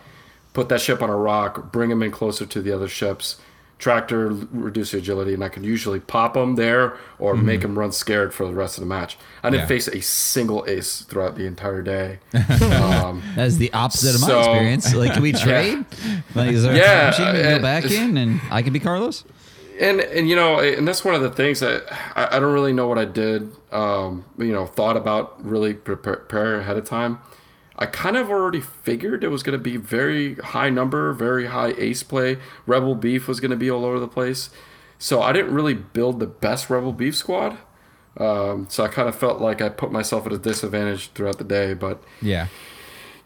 Put 0.54 0.70
that 0.70 0.82
ship 0.82 1.02
on 1.02 1.10
a 1.10 1.16
rock, 1.16 1.72
bring 1.72 1.92
him 1.92 2.02
in 2.02 2.12
closer 2.12 2.46
to 2.46 2.62
the 2.62 2.72
other 2.72 2.88
ships. 2.88 3.38
Tractor 3.80 4.30
reduce 4.52 4.92
the 4.92 5.00
agility, 5.00 5.34
and 5.34 5.44
I 5.44 5.50
can 5.50 5.64
usually 5.66 6.00
pop 6.00 6.38
him 6.38 6.56
there 6.56 6.96
or 7.20 7.36
make 7.36 7.64
him 7.64 7.78
run 7.78 7.92
scared 7.92 8.34
for 8.34 8.46
the 8.48 8.54
rest 8.54 8.78
of 8.78 8.82
the 8.84 8.88
match. 8.88 9.18
I 9.44 9.50
didn't 9.50 9.64
Yeah. 9.64 9.68
face 9.68 9.88
a 9.90 10.00
single 10.00 10.64
ace 10.68 11.02
throughout 11.02 11.36
the 11.36 11.46
entire 11.46 11.82
day. 11.82 12.20
um, 12.34 13.22
That 13.36 13.48
is 13.48 13.58
the 13.58 13.74
opposite 13.74 14.16
of 14.16 14.22
my 14.22 14.28
So- 14.28 14.40
experience. 14.40 14.94
Like, 14.96 15.14
can 15.14 15.22
we 15.22 15.34
trade? 15.34 15.84
Like, 16.34 16.52
is 16.54 16.64
there 16.64 16.74
a 16.74 16.78
Yeah, 16.78 17.00
time 17.02 17.08
machine 17.10 17.26
we 17.36 17.42
can 17.42 17.54
uh, 17.54 17.58
go 17.58 17.62
back 17.62 17.92
in 17.92 18.18
and 18.18 18.42
I 18.50 18.62
can 18.62 18.72
be 18.72 18.80
Carlos? 18.80 19.26
And 19.80 20.00
and 20.00 20.30
you 20.30 20.36
know, 20.36 20.60
and 20.60 20.88
that's 20.88 21.04
one 21.04 21.16
of 21.16 21.22
the 21.22 21.30
things 21.30 21.60
that 21.60 21.86
I, 22.16 22.38
I 22.38 22.40
don't 22.40 22.54
really 22.54 22.74
know 22.74 22.88
what 22.88 22.98
I 22.98 23.06
did. 23.06 23.52
Um, 23.72 24.26
you 24.38 24.52
know, 24.52 24.66
thought 24.66 24.98
about 24.98 25.44
really 25.44 25.74
prepare, 25.74 26.18
prepare 26.18 26.60
ahead 26.60 26.78
of 26.78 26.86
time. 26.86 27.20
I 27.76 27.88
kind 27.88 28.16
of 28.16 28.30
already 28.30 28.62
figured 28.62 29.24
it 29.24 29.30
was 29.30 29.42
going 29.42 29.58
to 29.58 29.64
be 29.64 29.78
very 29.78 30.36
high 30.36 30.70
number, 30.70 31.12
very 31.12 31.48
high 31.48 31.74
ace 31.78 32.04
play. 32.04 32.38
Rebel 32.68 32.96
Beef 32.96 33.28
was 33.28 33.40
going 33.40 33.52
to 33.52 33.58
be 33.58 33.70
all 33.70 33.84
over 33.84 34.00
the 34.00 34.08
place, 34.08 34.50
so 35.00 35.22
I 35.22 35.32
didn't 35.32 35.54
really 35.54 35.74
build 35.74 36.20
the 36.20 36.28
best 36.28 36.70
Rebel 36.70 36.94
Beef 36.94 37.16
squad. 37.16 37.58
Um, 38.18 38.68
so 38.70 38.84
I 38.84 38.90
kind 38.90 39.10
of 39.10 39.16
felt 39.16 39.42
like 39.42 39.60
I 39.60 39.70
put 39.70 39.92
myself 39.92 40.28
at 40.28 40.34
a 40.34 40.38
disadvantage 40.38 41.12
throughout 41.14 41.40
the 41.40 41.44
day, 41.44 41.74
but 41.74 42.04
yeah. 42.22 42.48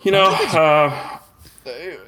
you 0.01 0.11
know, 0.11 0.29
uh, 0.29 1.19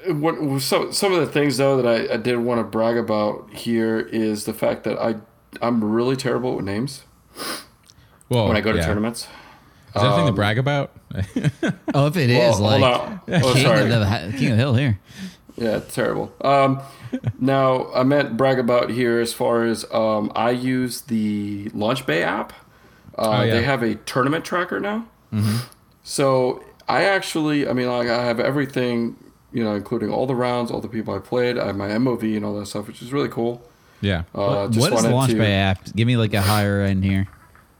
what, 0.08 0.62
some 0.62 0.92
some 0.94 1.14
of 1.14 1.20
the 1.20 1.28
things 1.32 1.58
though 1.58 1.82
that 1.82 1.86
I, 2.12 2.14
I 2.14 2.18
did 2.18 2.38
want 2.38 2.60
to 2.60 2.64
brag 2.64 2.98
about 2.98 3.50
here 3.54 4.00
is 4.00 4.46
the 4.46 4.54
fact 4.54 4.84
that 4.86 4.98
I 5.00 5.16
I'm 5.62 5.84
really 5.84 6.16
terrible 6.16 6.56
with 6.56 6.66
names 6.66 7.04
Well, 8.30 8.48
when 8.48 8.56
I 8.58 8.62
go 8.62 8.72
to 8.72 8.78
yeah. 8.80 8.86
tournaments. 8.86 9.28
Is 9.96 10.02
that 10.02 10.06
anything 10.06 10.28
to 10.28 10.34
brag 10.34 10.58
about? 10.60 10.92
Oh, 11.96 12.06
if 12.08 12.16
it 12.18 12.30
Well, 12.30 12.54
is 12.54 12.60
like. 12.60 12.84
Oh, 12.84 13.54
king, 13.54 13.64
sorry. 13.64 13.82
of 13.82 13.90
the, 13.90 14.36
king 14.38 14.52
of 14.52 14.58
the 14.58 14.64
hill 14.64 14.76
here. 14.76 15.00
Yeah, 15.58 15.78
it's 15.78 15.94
terrible. 15.96 16.32
Um, 16.42 16.80
now 17.40 17.92
I 17.94 18.04
meant 18.04 18.38
brag 18.38 18.60
about 18.60 18.92
here 18.92 19.20
as 19.20 19.34
far 19.34 19.66
as 19.66 19.86
um, 19.92 20.32
I 20.36 20.52
use 20.52 21.02
the 21.02 21.70
Launch 21.74 22.06
Bay 22.06 22.22
app. 22.24 22.54
Uh, 22.54 22.56
Oh, 23.18 23.32
yeah. 23.32 23.38
Mm-hmm. 23.40 23.52
They 23.58 23.64
have 23.64 23.84
a 23.84 23.96
tournament 23.96 24.46
tracker 24.46 24.80
now. 24.80 25.08
So 26.04 26.64
I 26.88 27.04
actually, 27.06 27.68
I 27.68 27.74
mean, 27.74 27.88
like 27.90 28.08
I 28.08 28.24
have 28.26 28.40
everything, 28.40 29.16
you 29.52 29.64
know, 29.64 29.76
including 29.76 30.12
all 30.12 30.26
the 30.28 30.36
rounds, 30.36 30.72
all 30.72 30.82
the 30.82 30.88
people 30.88 31.14
I 31.14 31.20
played. 31.20 31.58
I 31.58 31.68
have 31.68 31.76
my 31.76 31.88
MOV 31.90 32.36
and 32.36 32.46
all 32.46 32.58
that 32.60 32.68
stuff, 32.68 32.88
which 32.88 33.02
is 33.02 33.12
really 33.14 33.30
cool. 33.30 33.62
yeah. 34.02 34.24
Uh, 34.36 34.68
just 34.68 34.80
what 34.80 34.94
is 34.94 35.04
the 35.04 35.10
Launch 35.10 35.32
to- 35.32 35.38
Bay 35.38 35.54
app? 35.54 35.94
Give 35.96 36.08
me 36.08 36.18
like 36.18 36.34
a 36.34 36.42
higher 36.42 36.82
end 36.82 37.04
here. 37.04 37.28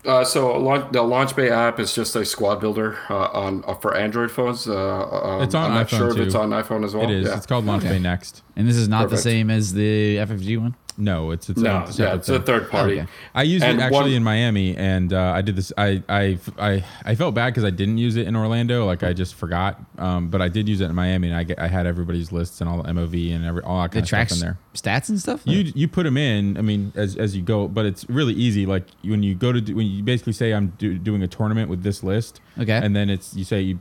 Uh, 0.06 0.24
so 0.24 0.58
launch, 0.58 0.94
the 0.94 1.02
Launch 1.02 1.36
Bay 1.36 1.50
app 1.50 1.78
is 1.78 1.94
just 1.94 2.16
a 2.16 2.24
squad 2.24 2.62
builder 2.62 2.98
uh, 3.10 3.28
on 3.34 3.64
uh, 3.68 3.74
for 3.76 3.96
Android 3.98 4.32
phones. 4.32 4.66
Uh, 4.66 4.74
um, 5.10 5.42
It's 5.42 5.54
on 5.54 5.72
I'm 5.72 5.74
not 5.76 5.88
iPhone, 5.88 5.98
sure 5.98 6.10
if 6.12 6.18
it's 6.20 6.36
on 6.36 6.50
iPhone 6.52 6.86
as 6.86 6.96
well. 6.96 7.04
it 7.04 7.12
is. 7.12 7.28
Yeah. 7.28 7.36
It's 7.36 7.46
called 7.46 7.66
Launch 7.66 7.84
Bay 7.84 8.00
Next. 8.00 8.42
And 8.56 8.66
this 8.68 8.78
is 8.78 8.88
not 8.88 9.04
Perfect. 9.04 9.18
the 9.18 9.22
same 9.30 9.50
as 9.50 9.74
the 9.74 10.16
FFG 10.18 10.58
one. 10.58 10.76
No, 11.00 11.32
it's 11.32 11.50
it's 11.50 11.60
No, 11.62 11.70
a 11.70 11.74
yeah, 11.80 11.86
separate 11.86 12.16
it's 12.18 12.30
a 12.30 12.40
third 12.42 12.70
party. 12.70 13.00
Okay. 13.00 13.08
I 13.34 13.44
used 13.44 13.64
And 13.64 13.80
it 13.80 13.84
actually 13.84 14.00
one- 14.02 14.12
in 14.12 14.24
Miami, 14.24 14.76
and 14.76 15.14
uh, 15.14 15.32
I 15.34 15.42
did 15.42 15.56
this. 15.56 15.72
I, 15.78 16.04
I 16.10 16.20
I 16.20 16.40
I 16.60 16.86
I 17.06 17.16
felt 17.16 17.34
bad 17.34 17.48
because 17.54 17.64
I 17.64 17.70
didn't 17.70 17.98
use 17.98 18.18
it 18.18 18.28
in 18.28 18.36
Orlando. 18.36 18.86
Like 18.86 19.02
I 19.02 19.14
just 19.14 19.36
forgot. 19.36 19.80
Um, 19.98 20.30
but 20.30 20.42
I 20.42 20.50
did 20.50 20.68
use 20.68 20.82
it 20.82 20.86
in 20.90 20.96
Miami, 20.96 21.30
and 21.30 21.38
I 21.38 21.44
get, 21.44 21.58
I 21.58 21.68
had 21.68 21.86
everybody's 21.88 22.32
lists 22.34 22.60
and 22.60 22.70
all 22.70 22.84
the 22.84 22.90
MOV 22.92 23.34
and 23.34 23.46
every 23.46 23.62
all 23.64 23.82
that 23.82 23.92
kind 23.92 24.04
It 24.04 24.12
of 24.14 24.28
stuff 24.30 24.32
in 24.34 24.40
there. 24.40 24.58
stats 24.74 25.08
and 25.10 25.20
stuff. 25.20 25.42
You 25.46 25.72
you 25.74 25.88
put 25.88 26.04
them 26.04 26.18
in. 26.18 26.58
I 26.58 26.62
mean, 26.62 26.92
as 26.96 27.16
as 27.16 27.34
you 27.36 27.42
go, 27.44 27.68
but 27.70 27.86
it's 27.86 28.04
really 28.10 28.34
easy. 28.34 28.66
Like 28.66 28.84
when 29.04 29.24
you 29.24 29.36
go 29.36 29.54
to 29.54 29.62
do, 29.62 29.76
when 29.76 29.88
you 29.88 30.04
basically 30.04 30.34
say 30.34 30.54
I'm 30.54 30.74
do, 30.78 30.98
doing 30.98 31.24
a 31.24 31.28
tournament 31.28 31.70
with 31.70 31.82
this 31.84 32.04
list. 32.04 32.42
Okay. 32.60 32.74
And 32.78 32.94
then 32.94 33.10
it's 33.10 33.34
you 33.36 33.46
say 33.46 33.62
you 33.62 33.80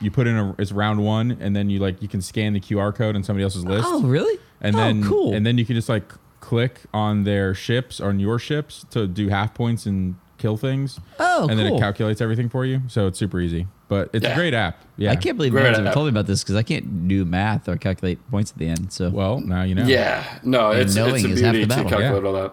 you 0.00 0.10
put 0.12 0.26
in 0.28 0.36
a 0.36 0.54
it's 0.58 0.70
round 0.70 1.04
one, 1.04 1.36
and 1.40 1.56
then 1.56 1.70
you 1.70 1.80
like 1.80 2.00
you 2.00 2.06
can 2.08 2.22
scan 2.22 2.52
the 2.52 2.60
QR 2.60 2.94
code 2.94 3.16
on 3.16 3.24
somebody 3.24 3.42
else's 3.42 3.64
list. 3.64 3.84
oh, 3.90 4.02
really? 4.02 4.38
and 4.64 4.76
oh, 4.76 4.78
then 4.78 5.02
cool. 5.02 5.34
and 5.34 5.44
then 5.44 5.58
you 5.58 5.64
can 5.66 5.74
just 5.74 5.88
like 5.88 6.12
click 6.52 6.80
on 6.92 7.24
their 7.24 7.54
ships 7.54 7.98
on 7.98 8.20
your 8.20 8.38
ships 8.38 8.84
to 8.90 9.06
do 9.06 9.28
half 9.28 9.54
points 9.54 9.86
and 9.86 10.16
kill 10.36 10.58
things. 10.58 11.00
Oh, 11.18 11.48
and 11.48 11.58
then 11.58 11.66
cool. 11.68 11.78
it 11.78 11.80
calculates 11.80 12.20
everything 12.20 12.50
for 12.50 12.66
you. 12.66 12.82
So 12.88 13.06
it's 13.06 13.18
super 13.18 13.40
easy, 13.40 13.68
but 13.88 14.10
it's 14.12 14.22
a 14.26 14.28
Yeah. 14.28 14.34
great 14.34 14.52
app. 14.52 14.84
Yeah, 14.98 15.12
I 15.12 15.16
can't 15.16 15.38
believe 15.38 15.52
Great 15.52 15.62
no 15.62 15.68
one's 15.68 15.78
ever 15.78 15.92
told 15.92 16.06
me 16.06 16.10
about 16.10 16.26
this 16.26 16.42
because 16.42 16.56
I 16.56 16.62
can't 16.62 17.08
do 17.08 17.24
math 17.24 17.70
or 17.70 17.78
calculate 17.78 18.18
points 18.30 18.50
at 18.50 18.58
the 18.58 18.68
end. 18.68 18.92
So 18.92 19.08
Well, 19.08 19.40
now 19.40 19.62
you 19.62 19.74
know. 19.74 19.84
Yeah, 19.84 20.24
no, 20.42 20.72
And 20.72 20.80
it's 20.82 20.94
knowing 20.94 21.14
it's 21.14 21.24
a 21.24 21.28
uh, 21.28 21.32
is 21.32 21.40
half 21.40 21.52
beauty 21.52 21.64
the 21.64 21.74
to 21.74 21.82
battle. 21.84 21.98
calculate 21.98 22.24
all 22.24 22.32
that. 22.34 22.52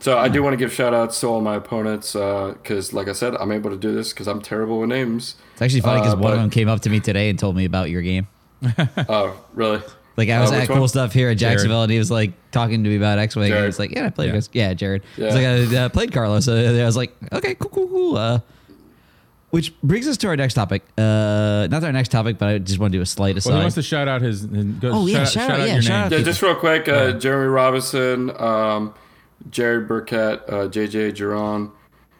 So 0.00 0.18
I 0.18 0.28
do 0.28 0.42
want 0.42 0.54
to 0.54 0.56
give 0.56 0.72
shout 0.72 0.92
outs 0.92 1.20
to 1.20 1.28
all 1.28 1.40
my 1.40 1.54
opponents 1.54 2.14
because, 2.14 2.92
like 2.92 3.06
I 3.06 3.12
said, 3.12 3.36
I'm 3.36 3.52
able 3.52 3.70
to 3.70 3.76
do 3.76 3.94
this 3.94 4.12
because 4.12 4.26
I'm 4.26 4.42
terrible 4.42 4.80
with 4.80 4.88
names. 4.88 5.36
it's 5.52 5.62
actually 5.62 5.82
funny 5.82 6.00
because 6.00 6.14
Uh, 6.14 6.16
one 6.16 6.32
of 6.32 6.38
but- 6.38 6.42
them 6.42 6.50
came 6.50 6.68
up 6.68 6.80
to 6.80 6.90
me 6.90 6.98
today 6.98 7.30
and 7.30 7.38
told 7.38 7.54
me 7.54 7.64
about 7.64 7.90
your 7.90 8.02
game. 8.02 8.26
Oh, 9.08 9.36
really? 9.54 9.82
Like 10.16 10.30
I 10.30 10.40
was 10.40 10.50
Uh, 10.50 10.54
at 10.54 10.60
which 10.60 10.68
cool 10.68 10.78
one? 10.80 10.88
stuff 10.88 11.12
here 11.12 11.28
at 11.30 11.36
Jacksonville, 11.36 11.82
and 11.82 11.92
he 11.92 11.98
was 11.98 12.10
like 12.10 12.32
talking 12.50 12.82
to 12.84 12.88
me 12.90 12.96
about 12.96 13.18
X 13.18 13.36
Wing. 13.36 13.44
And 13.44 13.52
he 13.52 13.58
Jared. 13.58 13.66
was 13.68 13.78
like, 13.78 13.90
"Yeah, 13.92 14.06
I 14.06 14.10
played." 14.10 14.32
Yeah. 14.34 14.40
Yeah, 14.52 14.74
Jared. 14.74 15.02
Yeah. 15.16 15.26
He's 15.26 15.34
like, 15.34 15.44
I 15.74 15.76
uh, 15.84 15.88
played 15.90 16.12
Carlos. 16.12 16.48
Uh, 16.48 16.78
I 16.80 16.84
was 16.86 16.96
like, 16.96 17.14
"Okay, 17.32 17.54
cool, 17.56 17.70
cool, 17.70 17.88
cool." 17.88 18.16
Uh, 18.16 18.40
which 19.50 19.78
brings 19.82 20.06
us 20.08 20.16
to 20.18 20.28
our 20.28 20.36
next 20.36 20.54
topic. 20.54 20.82
Uh, 20.98 21.68
not 21.70 21.82
our 21.84 21.92
next 21.92 22.08
topic, 22.10 22.36
but 22.38 22.48
I 22.48 22.58
just 22.58 22.78
want 22.78 22.92
to 22.92 22.98
do 22.98 23.02
a 23.02 23.06
slight 23.06 23.36
aside. 23.36 23.50
Well, 23.50 23.58
he 23.60 23.64
wants 23.64 23.74
to 23.76 23.82
shout 23.82 24.08
out 24.08 24.20
his. 24.22 24.40
his 24.42 24.64
go, 24.64 24.90
Oh, 24.92 25.06
yeah, 25.06 25.18
shout, 25.18 25.28
shout 25.28 25.32
shout 25.32 25.50
out, 25.50 25.60
out 25.60 25.66
yeah, 25.68 25.72
your 25.74 25.82
shout 25.82 25.90
name. 25.90 26.04
out 26.04 26.12
Yeah, 26.18 26.24
just 26.24 26.42
real 26.42 26.54
quick, 26.56 26.88
uh, 26.88 26.92
Yeah. 26.92 27.12
Jeremy 27.12 27.46
Robinson, 27.48 28.30
um, 28.40 28.94
Jared 29.50 29.86
Burkett, 29.86 30.42
uh, 30.48 30.68
JJ 30.68 31.12
Giron, 31.12 31.70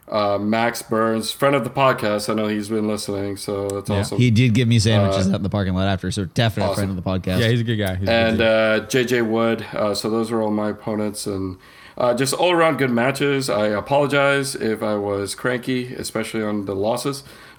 uh, 0.09 0.39
Max 0.39 0.83
Burns, 0.83 1.33
friend 1.33 1.55
of 1.57 1.65
the 1.65 1.71
podcast. 1.71 2.29
I 2.31 2.35
know 2.35 2.47
he's 2.49 2.69
been 2.69 2.87
listening, 2.87 3.37
so 3.37 3.69
that's 3.69 3.91
Yeah. 3.91 3.99
awesome. 4.01 4.19
he 4.19 4.31
did 4.31 4.55
give 4.55 4.69
me 4.69 4.79
sandwiches 4.79 5.27
Uh, 5.27 5.31
out 5.31 5.37
in 5.37 5.43
the 5.43 5.49
parking 5.49 5.75
lot 5.75 5.89
after, 5.89 6.11
so 6.11 6.25
definitely 6.27 6.71
awesome. 6.73 6.85
friend 6.87 6.99
of 6.99 7.05
the 7.05 7.11
podcast. 7.11 7.41
Yeah, 7.41 7.49
he's 7.49 7.61
a 7.61 7.65
good 7.65 7.77
guy. 7.77 7.95
He's 7.97 8.03
a 8.09 8.13
good 8.13 8.29
and 8.29 8.41
uh, 8.41 8.81
JJ 8.87 9.23
Wood. 9.29 9.67
Uh, 9.73 9.95
so 9.95 10.09
those 10.11 10.31
are 10.31 10.41
all 10.41 10.51
my 10.51 10.71
opponents, 10.71 11.27
and 11.27 11.57
uh, 11.99 12.15
just 12.15 12.35
all 12.35 12.53
around 12.53 12.77
good 12.77 12.91
matches. 12.91 13.49
I 13.51 13.67
apologize 13.69 14.55
if 14.55 14.83
I 14.83 14.95
was 14.97 15.35
cranky, 15.35 15.95
especially 15.95 16.43
on 16.43 16.67
the 16.67 16.75
losses. 16.77 17.25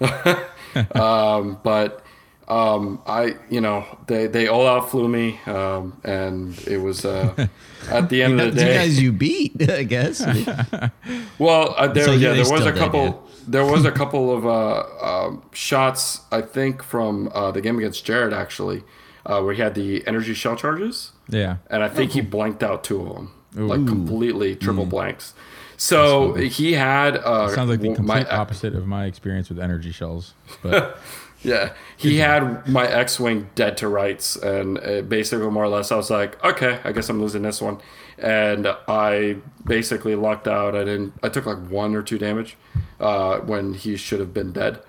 um, 0.94 1.58
but 1.62 2.02
um, 2.48 3.00
I, 3.06 3.36
you 3.50 3.60
know, 3.60 3.84
they 4.06 4.26
they 4.26 4.48
all 4.48 4.66
outflew 4.66 5.06
me, 5.08 5.38
um, 5.46 6.00
and 6.02 6.58
it 6.66 6.78
was 6.78 7.04
uh, 7.04 7.46
at 7.90 8.08
the 8.08 8.22
end 8.22 8.40
of 8.40 8.54
the 8.54 8.60
you 8.62 8.66
day. 8.66 8.74
guys 8.74 9.00
you 9.02 9.12
beat, 9.12 9.70
I 9.70 9.82
guess. 9.84 10.24
Well, 11.38 11.74
uh, 11.76 11.86
there, 11.88 12.04
So 12.04 12.12
yeah, 12.12 12.32
there 12.32 12.50
was 12.50 12.66
a 12.66 12.72
couple. 12.72 13.22
There 13.46 13.64
was 13.64 13.84
a 13.84 13.92
couple 13.92 14.30
of 14.36 14.44
uh, 14.46 14.84
um 15.00 15.42
shots, 15.52 16.20
I 16.32 16.40
think, 16.40 16.82
from 16.82 17.30
uh, 17.32 17.50
the 17.52 17.60
game 17.60 17.78
against 17.78 18.04
Jared 18.04 18.32
actually, 18.32 18.82
uh, 19.24 19.40
where 19.42 19.54
he 19.54 19.60
had 19.62 19.74
the 19.74 20.06
energy 20.06 20.34
shell 20.34 20.56
charges, 20.56 21.12
yeah. 21.28 21.56
and 21.70 21.82
I 21.82 21.88
think 21.88 22.12
he 22.12 22.20
blanked 22.20 22.62
out 22.62 22.82
two 22.84 23.00
of 23.00 23.14
them, 23.14 23.30
like 23.68 23.86
completely 23.86 24.56
triple 24.56 24.84
blanks. 24.86 25.34
So 25.76 26.34
he 26.34 26.72
had. 26.72 27.16
Uh, 27.18 27.48
Sounds 27.54 27.70
like 27.70 27.80
the 27.80 27.90
my- 27.90 27.94
complete 27.94 28.26
opposite 28.30 28.74
of 28.74 28.86
my 28.86 29.04
experience 29.06 29.48
with 29.48 29.60
energy 29.60 29.92
shells. 29.92 30.34
But 30.62 30.98
Yeah, 31.42 31.72
he 31.96 32.18
had 32.18 32.66
my 32.66 32.86
X-wing 32.86 33.50
dead 33.54 33.76
to 33.78 33.88
rights, 33.88 34.34
and 34.34 34.78
uh, 34.78 35.02
basically 35.02 35.48
more 35.50 35.64
or 35.64 35.68
less, 35.68 35.92
I 35.92 35.96
was 35.96 36.10
like, 36.10 36.42
okay, 36.44 36.80
I 36.82 36.90
guess 36.90 37.08
I'm 37.08 37.20
losing 37.20 37.42
this 37.42 37.62
one, 37.62 37.78
and 38.18 38.66
I 38.88 39.36
basically 39.64 40.16
lucked 40.16 40.48
out. 40.48 40.74
I 40.74 40.80
didn't. 40.80 41.14
I 41.22 41.28
took 41.28 41.46
like 41.46 41.58
one 41.68 41.94
or 41.94 42.02
two 42.02 42.18
damage 42.18 42.56
uh, 42.98 43.38
when 43.38 43.74
he 43.74 43.96
should 43.96 44.18
have 44.18 44.34
been 44.34 44.52
dead, 44.52 44.80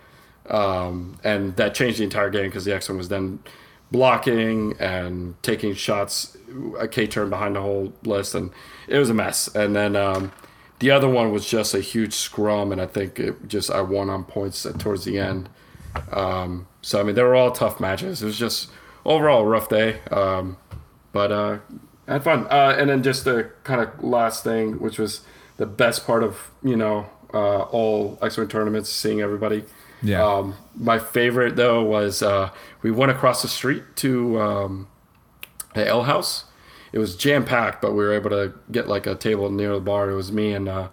um, 0.49 1.19
and 1.23 1.55
that 1.57 1.75
changed 1.75 1.99
the 1.99 2.03
entire 2.03 2.31
game 2.31 2.45
because 2.45 2.65
the 2.65 2.73
X-wing 2.73 2.97
was 2.97 3.09
then 3.09 3.39
blocking 3.91 4.75
and 4.79 5.41
taking 5.43 5.75
shots 5.75 6.35
a 6.79 6.87
K 6.87 7.05
turn 7.05 7.29
behind 7.29 7.55
the 7.55 7.61
whole 7.61 7.93
list, 8.03 8.33
and 8.33 8.49
it 8.87 8.97
was 8.97 9.09
a 9.09 9.13
mess. 9.13 9.47
And 9.55 9.75
then. 9.75 9.95
Um, 9.95 10.31
the 10.79 10.91
other 10.91 11.09
one 11.09 11.33
was 11.33 11.45
just 11.45 11.73
a 11.73 11.81
huge 11.81 12.13
scrum, 12.13 12.71
and 12.71 12.79
I 12.79 12.87
think 12.87 13.19
it 13.19 13.49
just 13.49 13.69
I 13.69 13.81
won 13.81 14.09
on 14.09 14.23
points 14.23 14.65
towards 14.77 15.03
the 15.03 15.19
end. 15.19 15.49
Um, 16.11 16.67
so 16.81 16.99
I 16.99 17.03
mean, 17.03 17.15
they 17.15 17.23
were 17.23 17.35
all 17.35 17.51
tough 17.51 17.79
matches. 17.79 18.21
It 18.21 18.25
was 18.25 18.37
just 18.37 18.69
overall 19.05 19.41
a 19.41 19.45
rough 19.45 19.69
day, 19.69 20.01
um, 20.11 20.57
but 21.11 21.31
uh, 21.31 21.59
I 22.07 22.13
had 22.13 22.23
fun. 22.23 22.47
Uh, 22.49 22.75
and 22.77 22.89
then 22.89 23.03
just 23.03 23.25
the 23.25 23.51
kind 23.63 23.81
of 23.81 24.03
last 24.03 24.43
thing, 24.43 24.79
which 24.79 24.97
was 24.97 25.21
the 25.57 25.65
best 25.65 26.05
part 26.05 26.23
of 26.23 26.51
you 26.63 26.75
know 26.75 27.07
uh, 27.33 27.61
all 27.63 28.17
X-Wing 28.21 28.47
tournaments, 28.47 28.89
seeing 28.89 29.21
everybody. 29.21 29.63
Yeah. 30.01 30.23
Um, 30.25 30.55
my 30.75 30.97
favorite 30.97 31.55
though 31.55 31.83
was 31.83 32.23
uh, 32.23 32.51
we 32.81 32.91
went 32.91 33.11
across 33.11 33.41
the 33.41 33.47
street 33.47 33.83
to 33.97 34.39
um, 34.39 34.87
the 35.73 35.87
Ale 35.87 36.03
House. 36.03 36.45
It 36.91 36.99
was 36.99 37.15
jam 37.15 37.45
packed, 37.45 37.81
but 37.81 37.91
we 37.91 38.03
were 38.03 38.13
able 38.13 38.31
to 38.31 38.53
get 38.71 38.87
like 38.87 39.05
a 39.05 39.15
table 39.15 39.49
near 39.51 39.73
the 39.73 39.79
bar. 39.79 40.09
It 40.09 40.15
was 40.15 40.31
me 40.31 40.53
and 40.53 40.67
uh, 40.67 40.87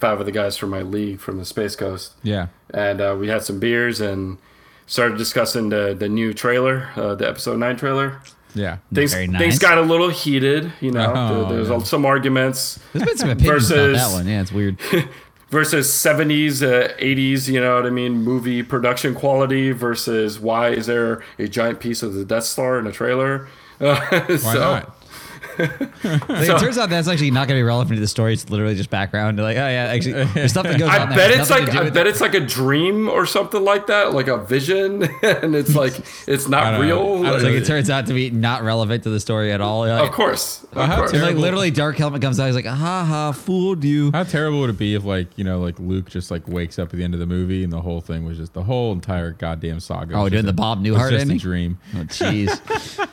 five 0.00 0.18
of 0.18 0.26
the 0.26 0.32
guys 0.32 0.56
from 0.56 0.70
my 0.70 0.82
league 0.82 1.20
from 1.20 1.38
the 1.38 1.44
Space 1.44 1.76
Coast 1.76 2.14
yeah. 2.22 2.48
and 2.72 3.00
uh, 3.00 3.16
we 3.18 3.28
had 3.28 3.42
some 3.42 3.60
beers 3.60 4.00
and 4.00 4.38
started 4.86 5.16
discussing 5.16 5.68
the 5.68 5.94
the 5.96 6.08
new 6.08 6.34
trailer, 6.34 6.88
uh, 6.96 7.14
the 7.14 7.28
episode 7.28 7.58
nine 7.58 7.76
trailer. 7.76 8.20
Yeah. 8.54 8.78
Things 8.92 9.12
Very 9.12 9.28
nice. 9.28 9.40
things 9.40 9.58
got 9.60 9.78
a 9.78 9.82
little 9.82 10.08
heated, 10.08 10.72
you 10.80 10.90
know. 10.90 11.12
Oh, 11.14 11.44
there, 11.44 11.56
there's 11.56 11.68
yeah. 11.68 11.84
some 11.84 12.04
arguments 12.04 12.80
There's 12.92 13.04
been 13.04 13.16
some 13.16 13.30
opinions 13.30 13.70
about 13.70 13.78
Versus- 13.78 13.98
that 13.98 14.12
one. 14.12 14.26
Yeah, 14.26 14.40
it's 14.40 14.52
weird. 14.52 14.78
versus 15.50 15.88
70s, 15.88 16.62
uh, 16.62 16.94
80s, 16.98 17.48
you 17.48 17.60
know 17.60 17.74
what 17.74 17.86
I 17.86 17.90
mean, 17.90 18.22
movie 18.22 18.62
production 18.62 19.14
quality 19.14 19.72
versus 19.72 20.38
why 20.38 20.70
is 20.70 20.86
there 20.86 21.22
a 21.38 21.48
giant 21.48 21.80
piece 21.80 22.02
of 22.02 22.14
the 22.14 22.24
Death 22.24 22.44
Star 22.44 22.78
in 22.78 22.86
a 22.86 22.92
trailer? 22.92 23.48
Why 23.78 24.36
so, 24.36 24.52
not? 24.52 24.96
Like, 26.30 26.48
it 26.48 26.58
turns 26.58 26.78
out 26.78 26.88
that's 26.90 27.08
actually 27.08 27.30
not 27.30 27.46
going 27.46 27.56
to 27.58 27.60
be 27.60 27.62
relevant 27.62 27.96
to 27.96 28.00
the 28.00 28.06
story. 28.08 28.32
It's 28.32 28.48
literally 28.48 28.74
just 28.74 28.88
background. 28.90 29.38
Like, 29.38 29.56
oh 29.56 29.60
yeah, 29.60 29.92
actually, 29.94 30.24
there's 30.34 30.50
stuff 30.52 30.64
that 30.64 30.78
goes 30.78 30.88
I 30.88 31.00
on 31.02 31.08
there. 31.10 31.18
bet 31.18 31.30
It's 31.30 31.40
it's 31.42 31.50
nothing 31.50 31.66
like 31.66 31.76
I 31.76 31.82
with 31.84 31.94
bet 31.94 32.06
it's 32.06 32.20
like 32.20 32.34
a 32.34 32.40
dream 32.40 33.08
or 33.08 33.26
something 33.26 33.62
like 33.62 33.86
that, 33.88 34.12
like 34.14 34.28
a 34.28 34.38
vision, 34.38 35.02
and 35.22 35.54
it's 35.54 35.74
like 35.74 35.92
it's 36.26 36.48
not 36.48 36.72
don't 36.72 36.80
real. 36.80 36.98
I 36.98 37.02
don't 37.02 37.34
It's 37.34 37.42
know. 37.44 37.50
like 37.50 37.60
it 37.62 37.66
turns 37.66 37.90
out 37.90 38.06
to 38.06 38.14
be 38.14 38.30
not 38.30 38.62
relevant 38.62 39.02
to 39.04 39.10
the 39.10 39.20
story 39.20 39.52
at 39.52 39.60
all. 39.60 39.80
Like, 39.86 40.08
Of 40.08 40.14
course, 40.14 40.62
of 40.64 40.76
Well, 40.76 40.96
course. 40.96 41.12
like 41.12 41.36
literally, 41.36 41.70
Dark 41.70 41.96
Helmet 41.96 42.22
comes 42.22 42.40
out. 42.40 42.46
He's 42.46 42.54
like, 42.54 42.64
"Ha 42.66 42.74
ha, 43.04 43.32
fooled 43.32 43.84
you." 43.84 44.10
How 44.12 44.22
terrible 44.24 44.60
would 44.60 44.70
it 44.70 44.78
be 44.78 44.94
if, 44.94 45.04
like, 45.04 45.36
you 45.36 45.44
know, 45.44 45.60
like 45.60 45.78
Luke 45.78 46.08
just 46.08 46.30
like 46.30 46.48
wakes 46.48 46.78
up 46.78 46.88
at 46.92 46.96
the 46.96 47.04
end 47.04 47.14
of 47.14 47.20
the 47.20 47.26
movie 47.26 47.62
and 47.62 47.72
the 47.72 47.80
whole 47.82 48.00
thing 48.00 48.24
was 48.24 48.38
just 48.38 48.54
the 48.54 48.62
whole 48.62 48.92
entire 48.92 49.32
goddamn 49.32 49.80
saga. 49.80 50.14
Oh, 50.14 50.22
was 50.24 50.32
doing 50.32 50.46
the 50.46 50.52
Bob 50.52 50.78
was 50.78 50.88
Newhart 50.88 51.10
just 51.10 51.20
ending? 51.22 51.36
a 51.36 51.40
dream. 51.40 51.78
Oh, 51.94 51.98
jeez. 52.04 53.08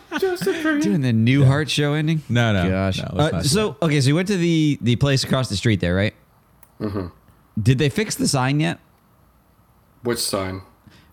Just 0.46 0.48
a 0.60 0.62
dream. 0.62 0.80
doing 0.82 1.02
the 1.02 1.12
Newhart 1.14 1.70
show 1.70 1.94
ending. 1.94 2.22
No, 2.30 2.54
no, 2.54 2.70
Gosh. 2.70 2.98
no, 3.00 3.10
let's 3.14 3.34
Uh, 3.34 3.38
not 3.38 3.44
do 3.44 3.48
so 3.50 3.76
okay, 3.82 4.02
so 4.02 4.08
you 4.10 4.16
went 4.16 4.28
to 4.30 4.38
the 4.38 4.78
the 4.82 4.96
place 4.96 5.24
across 5.24 5.50
the 5.50 5.56
street 5.56 5.80
there, 5.80 5.96
right? 5.96 6.14
Mm-hmm. 6.82 7.08
Did 7.62 7.78
they 7.80 7.90
fix 7.90 8.16
the 8.16 8.28
sign 8.28 8.60
yet? 8.60 8.80
Which 10.04 10.20
sign? 10.20 10.62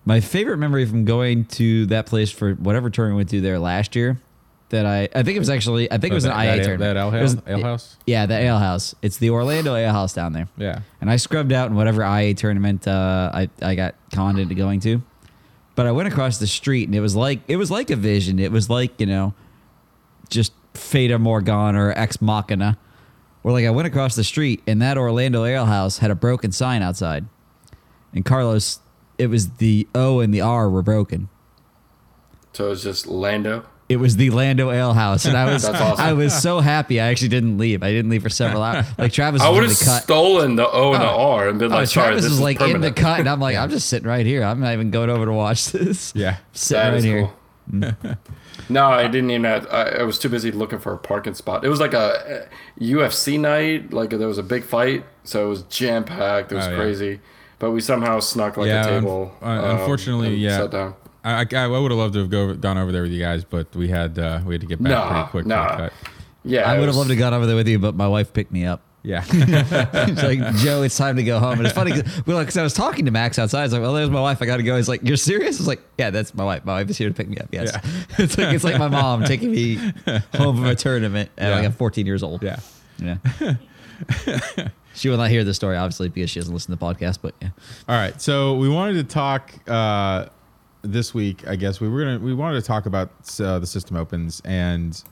My 0.04 0.21
favorite 0.21 0.59
memory 0.59 0.85
from 0.85 1.04
going 1.04 1.47
to 1.47 1.87
that 1.87 2.07
place 2.07 2.31
for 2.31 2.52
whatever 2.54 2.90
tournament 2.90 3.16
we 3.16 3.21
went 3.21 3.31
to 3.31 3.40
there 3.40 3.59
last 3.59 3.97
year, 3.97 4.21
that 4.69 4.85
I 4.85 5.09
I 5.14 5.23
think 5.23 5.37
it 5.37 5.38
was 5.38 5.49
actually 5.49 5.90
I 5.90 5.97
think 5.99 6.12
it 6.12 6.14
was 6.14 6.26
Oh, 6.26 6.31
an 6.31 6.37
that, 6.37 6.45
IA 6.45 6.57
that, 6.59 6.64
tournament. 6.64 6.95
That 6.95 7.00
ale 7.00 7.14
It 7.14 7.23
was- 7.23 7.33
house? 7.35 7.43
Ale 7.47 7.62
house? 7.62 7.97
Yeah, 8.07 8.26
the 8.26 8.35
ale 8.38 8.59
house. 8.59 8.95
It's 9.00 9.16
the 9.16 9.31
Orlando 9.31 9.75
ale 9.75 9.93
house 9.93 10.12
down 10.12 10.35
there. 10.35 10.49
Yeah. 10.59 10.81
And 11.00 11.11
I 11.11 11.16
scrubbed 11.16 11.52
out 11.52 11.71
in 11.71 11.76
whatever 11.76 12.02
IA 12.02 12.35
tournament 12.35 12.87
uh, 12.87 13.31
I 13.33 13.49
I 13.62 13.75
got 13.75 13.95
conned 14.12 14.38
into 14.38 14.54
going 14.54 14.81
to. 14.81 15.02
But 15.75 15.87
I 15.87 15.93
went 15.93 16.09
across 16.09 16.38
the 16.38 16.47
street 16.47 16.88
and 16.88 16.95
it 16.95 17.00
was 17.00 17.16
like 17.16 17.40
it 17.49 17.57
was 17.57 17.71
like 17.71 17.90
a 17.90 17.97
vision. 17.97 18.38
It 18.38 18.52
was 18.52 18.71
like 18.71 19.00
you 19.00 19.07
know, 19.07 19.35
just 20.31 20.52
Fata 20.75 21.19
Morgana 21.19 21.87
or 21.87 21.99
Ex 21.99 22.21
Machina, 22.21 22.78
where 23.43 23.52
like 23.52 23.64
I 23.64 23.71
went 23.71 23.88
across 23.88 24.14
the 24.14 24.25
street 24.25 24.62
and 24.66 24.81
that 24.83 24.97
Orlando 24.97 25.45
Ale 25.45 25.66
House 25.66 25.99
had 25.99 26.11
a 26.11 26.14
broken 26.14 26.52
sign 26.52 26.83
outside, 26.83 27.26
and 28.12 28.25
Carlos, 28.25 28.81
it 29.19 29.28
was 29.28 29.50
the 29.52 29.88
O 29.95 30.21
and 30.21 30.33
the 30.33 30.40
R 30.40 30.71
were 30.71 30.83
broken. 30.83 31.28
So 32.52 32.66
it 32.66 32.71
was 32.71 32.85
just 32.85 33.07
Lando. 33.07 33.66
It 33.87 33.97
was 33.99 34.17
the 34.17 34.31
Lando 34.31 34.71
Ale 34.71 34.95
House, 34.95 35.26
and 35.26 35.37
I 35.37 35.53
was 35.53 35.64
awesome. 35.67 36.00
I 36.03 36.14
was 36.14 36.33
so 36.41 36.61
happy. 36.61 37.00
I 37.00 37.09
actually 37.09 37.29
didn't 37.29 37.59
leave. 37.59 37.83
I 37.83 37.91
didn't 37.91 38.11
leave 38.11 38.23
for 38.23 38.31
several 38.31 38.62
hours. 38.62 38.87
Like 38.99 39.12
Travis 39.12 39.43
I 39.43 39.50
was 39.50 39.59
would 39.61 39.69
have 39.69 40.03
stolen 40.03 40.57
the 40.57 40.67
O 40.71 40.95
and 40.95 41.03
the 41.03 41.07
R 41.07 41.49
and 41.49 41.59
been 41.59 41.71
Oh, 41.71 41.76
like, 41.76 41.88
sorry, 41.88 42.07
Travis 42.09 42.23
this 42.25 42.31
was 42.31 42.38
is 42.38 42.43
like 42.43 42.61
in 42.62 42.81
the 42.81 42.93
cut, 42.93 43.21
and 43.21 43.29
I'm 43.29 43.41
like, 43.41 43.57
I'm 43.59 43.69
just 43.69 43.88
sitting 43.91 44.09
right 44.09 44.25
here. 44.25 44.43
I'm 44.43 44.61
not 44.61 44.73
even 44.73 44.91
going 44.91 45.11
over 45.11 45.26
to 45.26 45.33
watch 45.33 45.67
this. 45.73 46.12
Yeah. 46.17 46.38
sitting 46.53 46.83
right 46.83 46.95
is 46.95 47.05
here. 47.05 47.31
cool. 47.73 47.95
No, 48.71 48.87
I 48.87 49.07
didn't 49.09 49.31
even. 49.31 49.45
Have, 49.45 49.67
I, 49.71 49.83
I 50.00 50.03
was 50.05 50.19
too 50.19 50.29
busy 50.31 50.50
looking 50.50 50.79
for 50.79 50.93
a 50.95 50.99
parking 50.99 51.35
spot. 51.35 51.64
It 51.64 51.69
was 51.69 51.81
like 51.81 51.93
a, 51.93 52.49
UFC 52.81 53.38
night. 53.38 53.93
Like 53.93 54.11
there 54.11 54.29
was 54.29 54.38
a 54.38 54.43
big 54.43 54.64
fight, 54.64 55.05
so 55.25 55.45
it 55.47 55.49
was 55.49 55.62
jam 55.64 56.05
packed. 56.05 56.53
It 56.53 56.55
was 56.57 56.67
Oh, 56.67 56.71
yeah. 56.71 56.76
crazy, 56.76 57.21
but 57.59 57.73
we 57.73 57.81
somehow 57.83 58.21
snuck 58.21 58.57
like 58.57 58.69
Yeah, 58.69 58.87
a 58.87 59.00
table. 59.00 59.33
uh, 59.43 59.47
um, 59.47 59.79
unfortunately, 59.81 60.37
yeah. 60.37 60.57
Sat 60.59 60.71
down. 60.71 60.95
I, 61.25 61.40
I, 61.43 61.47
I 61.54 61.66
would 61.66 61.90
have 61.90 61.99
loved 61.99 62.14
to 62.14 62.21
have 62.21 62.31
go, 62.31 62.54
gone 62.54 62.76
over 62.78 62.93
there 62.93 63.02
with 63.02 63.12
you 63.12 63.21
guys, 63.21 63.45
but 63.45 63.75
we 63.75 63.88
had 63.88 64.19
uh, 64.19 64.40
we 64.45 64.54
had 64.54 64.61
to 64.61 64.66
get 64.66 64.83
back 64.83 64.90
Nah, 64.90 65.09
pretty 65.09 65.31
quick. 65.31 65.43
for 65.45 65.49
nah. 65.49 65.71
the 65.76 65.83
cut. 65.85 65.93
Yeah, 66.45 66.71
I 66.71 66.76
it 66.76 66.81
would 66.81 66.87
have 66.87 66.88
was- 66.88 66.97
loved 66.99 67.09
to 67.09 67.14
have 67.14 67.21
gone 67.21 67.35
over 67.35 67.47
there 67.47 67.57
with 67.57 67.66
you, 67.69 67.78
but 67.78 67.95
my 67.95 68.07
wife 68.09 68.33
picked 68.33 68.52
me 68.52 68.64
up. 68.66 68.83
Yeah, 69.07 69.21
She's 69.23 70.23
like, 70.23 70.54
Joe, 70.57 70.83
it's 70.83 70.97
time 70.97 71.16
to 71.16 71.23
go 71.23 71.38
home. 71.38 71.59
And 71.59 71.66
it's 71.66 71.75
funny 71.75 71.93
because 71.93 72.26
well, 72.26 72.43
'cause 72.43 72.57
I 72.57 72.62
was 72.62 72.73
talking 72.73 73.04
to 73.04 73.11
Max 73.11 73.38
outside. 73.38 73.61
I 73.61 73.62
was 73.64 73.73
like, 73.75 73.83
well, 73.83 73.93
there's 73.93 74.09
my 74.09 74.21
wife. 74.23 74.40
I 74.40 74.47
got 74.47 74.57
to 74.57 74.62
go. 74.62 74.76
He's 74.78 74.88
like, 74.88 75.02
you're 75.02 75.19
serious? 75.19 75.59
I 75.59 75.61
was 75.61 75.66
like, 75.69 75.83
yeah, 75.99 76.09
that's 76.09 76.35
my 76.35 76.43
wife. 76.45 76.64
My 76.64 76.73
wife 76.81 76.88
is 76.88 76.97
here 76.97 77.09
to 77.09 77.14
pick 77.14 77.28
me 77.28 77.37
up. 77.37 77.49
Yes. 77.52 77.71
Yeah. 77.75 77.81
it's 78.25 78.38
like 78.38 78.54
it's 78.54 78.64
like 78.64 78.78
my 78.78 78.88
mom 78.88 79.25
taking 79.25 79.50
me 79.50 79.75
home 80.35 80.57
from 80.57 80.64
a 80.64 80.75
tournament 80.75 81.28
at 81.37 81.49
Yeah. 81.50 81.57
like 81.57 81.64
I'm 81.66 81.73
14 81.73 82.07
years 82.07 82.23
old. 82.23 82.43
yeah. 82.43 82.61
Yeah. 82.99 83.19
she 84.95 85.09
will 85.09 85.16
not 85.19 85.28
hear 85.31 85.45
the 85.45 85.54
story, 85.54 85.76
obviously, 85.76 86.09
because 86.09 86.31
she 86.31 86.40
doesn't 86.40 86.54
listen 86.54 86.73
to 86.76 86.78
the 86.78 86.85
podcast. 86.95 87.19
But 87.21 87.35
yeah, 87.43 87.49
All 87.88 87.97
right, 87.97 88.21
so 88.21 88.54
we 88.57 88.69
wanted 88.71 88.95
to 88.95 89.04
talk 89.04 89.52
uh, 89.69 90.26
this 90.85 91.14
week. 91.14 91.47
I 91.49 91.57
guess 91.57 91.81
we 91.81 91.88
were 91.88 92.05
gonna 92.05 92.19
we 92.19 92.35
wanted 92.35 92.61
to 92.61 92.67
talk 92.67 92.87
about 92.87 93.11
uh, 93.41 93.59
the 93.59 93.67
system 93.67 93.97
opens 93.97 94.41
and 94.45 95.03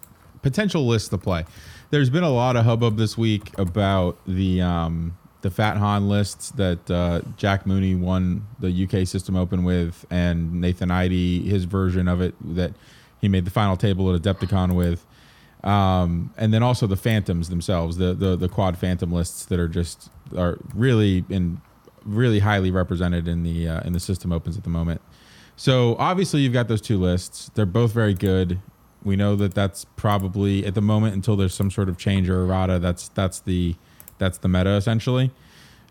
potential 0.42 0.86
lists 0.86 1.08
to 1.08 1.18
play. 1.18 1.44
There's 1.90 2.10
been 2.10 2.24
a 2.24 2.30
lot 2.30 2.56
of 2.56 2.64
hubbub 2.64 2.96
this 2.96 3.16
week 3.16 3.56
about 3.58 4.18
the 4.26 4.60
um, 4.60 5.16
the 5.40 5.50
Fat 5.50 5.76
Han 5.76 6.08
lists 6.08 6.50
that 6.52 6.90
uh, 6.90 7.22
Jack 7.36 7.66
Mooney 7.66 7.94
won 7.94 8.46
the 8.60 8.84
UK 8.84 9.06
System 9.06 9.36
Open 9.36 9.64
with, 9.64 10.06
and 10.10 10.60
Nathan 10.60 10.90
Eide 10.90 11.44
his 11.44 11.64
version 11.64 12.08
of 12.08 12.20
it 12.20 12.34
that 12.54 12.72
he 13.20 13.28
made 13.28 13.44
the 13.44 13.50
final 13.50 13.76
table 13.76 14.14
at 14.14 14.20
Adepticon 14.20 14.74
with. 14.74 15.06
Um, 15.64 16.34
and 16.36 16.52
then 16.52 16.62
also 16.62 16.86
the 16.88 16.96
phantoms 16.96 17.48
themselves, 17.48 17.96
the, 17.96 18.14
the 18.14 18.36
the 18.36 18.48
quad 18.48 18.78
phantom 18.78 19.12
lists 19.12 19.44
that 19.46 19.60
are 19.60 19.68
just 19.68 20.10
are 20.36 20.58
really 20.74 21.24
in 21.28 21.60
really 22.04 22.40
highly 22.40 22.70
represented 22.70 23.28
in 23.28 23.42
the 23.42 23.68
uh, 23.68 23.80
in 23.82 23.92
the 23.92 24.00
system 24.00 24.32
opens 24.32 24.56
at 24.56 24.64
the 24.64 24.70
moment. 24.70 25.00
So 25.62 25.94
obviously 26.00 26.40
you've 26.40 26.52
got 26.52 26.66
those 26.66 26.80
two 26.80 26.98
lists. 26.98 27.48
They're 27.54 27.66
both 27.66 27.92
very 27.92 28.14
good. 28.14 28.58
We 29.04 29.14
know 29.14 29.36
that 29.36 29.54
that's 29.54 29.84
probably 29.94 30.66
at 30.66 30.74
the 30.74 30.80
moment 30.82 31.14
until 31.14 31.36
there's 31.36 31.54
some 31.54 31.70
sort 31.70 31.88
of 31.88 31.96
change 31.96 32.28
or 32.28 32.42
errata. 32.42 32.80
That's 32.80 33.06
that's 33.10 33.38
the 33.38 33.76
that's 34.18 34.38
the 34.38 34.48
meta 34.48 34.70
essentially. 34.70 35.30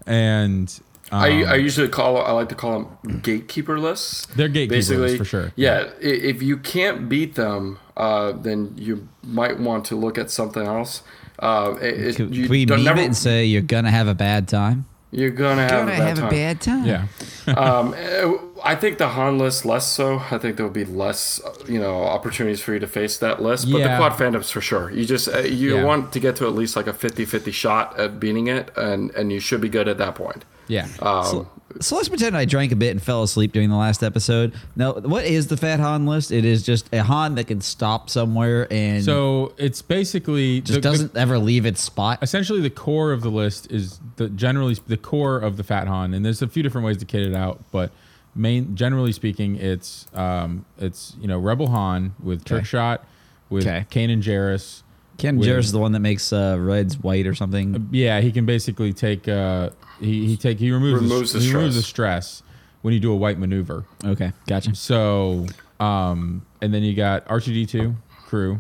And 0.06 0.78
um, 1.13 1.22
I, 1.22 1.44
I 1.44 1.56
usually 1.56 1.88
call 1.88 2.18
I 2.18 2.32
like 2.34 2.50
to 2.50 2.56
call 2.56 2.82
them 3.01 3.20
gatekeeper 3.22 3.80
lists. 3.80 4.25
They're 4.36 4.50
gatekeeper 4.50 4.75
lists, 4.75 4.90
Basically, 4.90 5.18
for 5.18 5.24
sure. 5.24 5.54
Yeah, 5.56 5.90
i- 6.00 6.04
if 6.04 6.44
you 6.44 6.58
can't 6.58 7.08
beat 7.08 7.36
them, 7.36 7.80
uh, 7.96 8.34
then 8.34 8.74
you 8.75 9.08
might 9.24 9.58
want 9.58 9.86
to 9.86 9.96
look 9.96 10.18
at 10.18 10.30
something 10.30 10.68
else. 10.68 11.01
Uh, 11.40 11.75
it, 11.82 11.98
it- 12.08 12.16
can, 12.18 12.34
you 12.34 12.44
can 12.44 12.51
we 12.51 12.66
don't 12.66 12.80
meme 12.80 12.86
never- 12.88 13.01
it 13.01 13.06
and 13.06 13.16
say 13.16 13.46
you're 13.46 13.62
gonna 13.62 13.90
have 13.92 14.10
a 14.10 14.16
bad 14.16 14.50
time? 14.50 14.84
You're 15.12 15.30
gonna 15.32 15.62
have 15.63 15.72
Gonna 15.72 15.84
a 15.91 15.98
bad 15.98 16.08
have 16.08 16.18
time. 16.18 16.27
a 16.27 16.32
bad 16.32 16.62
time. 16.62 16.86
yeah, 16.86 17.06
um, 17.58 17.94
eh, 17.96 18.34
I 18.63 18.75
think 18.75 18.98
the 18.98 19.10
Han 19.10 19.38
list 19.39 19.65
less 19.65 19.88
so. 19.88 20.20
I 20.32 20.38
think 20.38 20.56
there 20.58 20.65
will 20.65 20.74
be 20.74 20.86
less, 20.86 21.41
uh, 21.44 21.53
you 21.68 21.80
know, 21.80 22.03
opportunities 22.03 22.62
for 22.62 22.74
you 22.74 22.80
to 22.80 22.88
face 22.88 23.18
that 23.18 23.41
list. 23.41 23.72
But 23.72 23.80
Yeah. 23.80 23.88
the 23.89 23.98
quad 23.98 24.18
phantoms 24.18 24.50
for 24.51 24.62
sure. 24.62 24.91
You 24.91 25.03
just 25.06 25.27
uh, 25.27 25.39
you 25.39 25.75
Yeah. 25.77 25.84
want 25.84 26.13
to 26.13 26.20
get 26.20 26.36
to 26.38 26.46
at 26.48 26.53
least 26.53 26.75
like 26.75 26.88
a 26.88 26.94
50-50 26.94 27.51
shot 27.51 28.00
at 28.00 28.20
beating 28.20 28.48
it, 28.48 28.70
and 28.77 29.12
and 29.15 29.32
you 29.32 29.39
should 29.39 29.62
be 29.62 29.70
good 29.70 29.88
at 29.88 29.98
that 29.98 30.15
point. 30.15 30.46
yeah. 30.68 30.88
Um, 31.01 31.25
So, 31.25 31.48
so 31.80 31.96
let's 31.96 32.10
pretend 32.10 32.36
I 32.36 32.46
drank 32.46 32.72
a 32.72 32.75
bit 32.75 32.92
and 32.92 33.01
fell 33.01 33.24
asleep 33.24 33.51
during 33.54 33.70
the 33.70 33.75
last 33.75 34.04
episode. 34.04 34.54
Now, 34.75 34.94
what 34.94 35.25
is 35.25 35.48
the 35.48 35.58
Fat 35.58 35.80
Han 35.80 36.06
list? 36.06 36.32
It 36.32 36.46
is 36.46 36.63
just 36.63 36.94
a 36.94 37.04
Han 37.04 37.36
that 37.36 37.46
can 37.48 37.62
stop 37.62 38.10
somewhere 38.10 38.68
and 38.72 39.04
so 39.04 39.54
it's 39.58 39.82
basically 39.82 40.62
just 40.62 40.68
the- 40.74 40.75
the- 40.75 40.82
doesn't 40.82 41.16
ever 41.18 41.40
leave 41.40 41.66
its 41.66 41.82
spot. 41.82 42.20
essentially 42.22 42.62
the 42.62 42.70
core 42.70 43.12
of 43.12 43.22
the 43.22 43.32
list 43.32 43.72
is 43.72 44.00
the 44.18 44.28
generally 44.30 44.78
the 44.88 44.98
core 44.98 45.38
of 45.38 45.58
the 45.58 45.63
fat 45.63 45.88
han 45.88 46.13
and 46.13 46.25
there's 46.25 46.42
a 46.42 46.48
few 46.48 46.62
different 46.63 46.86
ways 46.86 46.98
to 46.98 47.06
kit 47.06 47.22
it 47.22 47.34
out 47.34 47.60
but 47.72 47.92
main 48.36 48.75
generally 48.75 49.12
speaking 49.12 49.56
it's 49.58 50.06
um 50.13 50.66
it's 50.80 51.16
you 51.22 51.28
know 51.28 51.38
rebel 51.40 51.68
han 51.70 52.13
with 52.22 52.44
trick 52.46 52.66
shot 52.66 53.04
with 53.50 53.66
Okay. 53.68 53.86
Kanan 53.92 54.22
Jarrus 54.22 54.84
Ken 55.22 55.38
with- 55.38 55.48
Jarrus 55.48 55.60
is 55.60 55.72
the 55.72 55.80
one 55.80 55.94
that 55.94 56.00
makes 56.01 56.34
uh, 56.34 56.58
reds 56.60 56.98
white 57.00 57.25
or 57.28 57.34
something. 57.36 57.88
yeah 57.92 58.20
he 58.20 58.32
can 58.32 58.46
basically 58.46 58.92
take 58.92 59.28
uh 59.28 59.70
he, 60.00 60.25
he 60.28 60.36
take 60.38 60.60
he 60.60 60.72
removes, 60.72 61.01
Removes 61.01 61.32
the, 61.34 61.40
the 61.40 61.46
he 61.46 61.54
removes 61.54 61.75
the 61.75 61.82
stress. 61.82 62.28
stress 62.42 62.44
when 62.82 62.94
you 62.94 63.00
do 63.00 63.12
a 63.13 63.15
white 63.15 63.38
maneuver 63.39 63.86
Okay, 64.04 64.34
gotcha. 64.48 64.76
so 64.76 65.45
um 65.80 66.45
and 66.62 66.74
then 66.74 66.84
you 66.84 66.93
got 66.95 67.26
r2d2 67.28 67.95
crew 68.26 68.54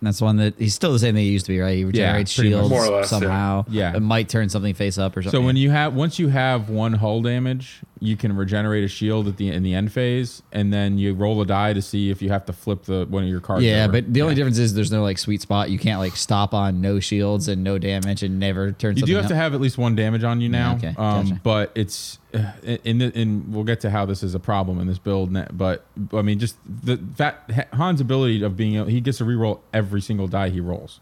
And 0.00 0.06
That's 0.06 0.18
the 0.18 0.24
one 0.26 0.36
that 0.36 0.54
he's 0.58 0.74
still 0.74 0.92
the 0.92 0.98
same 0.98 1.14
thing 1.14 1.24
he 1.24 1.30
used 1.32 1.46
to 1.46 1.52
be, 1.52 1.58
right? 1.60 1.76
He 1.76 1.84
regenerates 1.84 2.34
pretty 2.34 2.50
much. 2.50 2.58
shields 2.60 2.70
More 2.70 2.84
or 2.84 2.90
less, 3.00 3.10
yeah. 3.12 3.18
somehow. 3.18 3.64
Yeah. 3.68 3.96
it 3.96 4.00
might 4.00 4.28
turn 4.28 4.48
something 4.50 4.74
face 4.74 4.98
up 4.98 5.16
or 5.16 5.22
something. 5.22 5.40
So 5.40 5.44
when 5.44 5.56
you 5.56 5.70
have 5.70 5.94
once 5.94 6.18
you 6.18 6.28
have 6.28 6.68
one 6.68 6.92
hull 6.92 7.22
damage, 7.22 7.80
you 7.98 8.16
can 8.16 8.36
regenerate 8.36 8.84
a 8.84 8.88
shield 8.88 9.26
at 9.26 9.36
the 9.36 9.48
in 9.48 9.62
the 9.62 9.74
end 9.74 9.90
phase, 9.92 10.42
and 10.52 10.72
then 10.72 10.98
you 10.98 11.14
roll 11.14 11.40
a 11.40 11.46
die 11.46 11.72
to 11.72 11.80
see 11.80 12.10
if 12.10 12.20
you 12.20 12.28
have 12.28 12.44
to 12.46 12.52
flip 12.52 12.84
the 12.84 13.06
one 13.08 13.22
of 13.22 13.28
your 13.28 13.40
cards. 13.40 13.64
yeah, 13.64 13.84
over. 13.84 13.92
but 13.92 14.12
the 14.12 14.22
only 14.22 14.34
difference 14.34 14.58
is 14.58 14.74
there's 14.74 14.92
no 14.92 15.02
like 15.02 15.18
sweet 15.18 15.40
spot. 15.40 15.70
You 15.70 15.78
can't 15.78 15.98
like 15.98 16.16
stop 16.16 16.52
on 16.52 16.80
no 16.80 17.00
shields 17.00 17.48
and 17.48 17.64
no 17.64 17.78
damage 17.78 18.22
and 18.22 18.38
never 18.38 18.72
turn 18.72 18.96
you 18.96 19.02
do 19.04 19.14
have 19.14 19.24
up. 19.24 19.30
to 19.30 19.36
have 19.36 19.54
at 19.54 19.60
least 19.60 19.78
one 19.78 19.96
damage 19.96 20.24
on 20.24 20.40
you 20.40 20.48
now. 20.48 20.76
okay, 20.76 20.94
um, 20.98 21.28
gotcha. 21.28 21.40
But 21.42 21.72
it's 21.74 22.18
uh, 22.34 22.52
in 22.84 22.98
the 22.98 23.18
in 23.18 23.50
we'll 23.50 23.64
get 23.64 23.80
to 23.80 23.90
how 23.90 24.04
this 24.04 24.22
is 24.22 24.34
a 24.34 24.40
problem 24.40 24.78
in 24.78 24.86
this 24.86 24.98
build. 24.98 25.36
But 25.56 25.86
I 26.12 26.22
mean, 26.22 26.38
just 26.38 26.56
the 26.66 26.96
that 27.16 27.68
Han's 27.72 28.00
ability 28.00 28.42
of 28.42 28.56
being 28.56 28.76
able, 28.76 28.86
he 28.86 29.00
gets 29.00 29.18
to 29.18 29.24
reroll 29.24 29.60
every 29.72 30.02
single 30.02 30.26
die 30.26 30.50
he 30.50 30.60
rolls. 30.60 31.00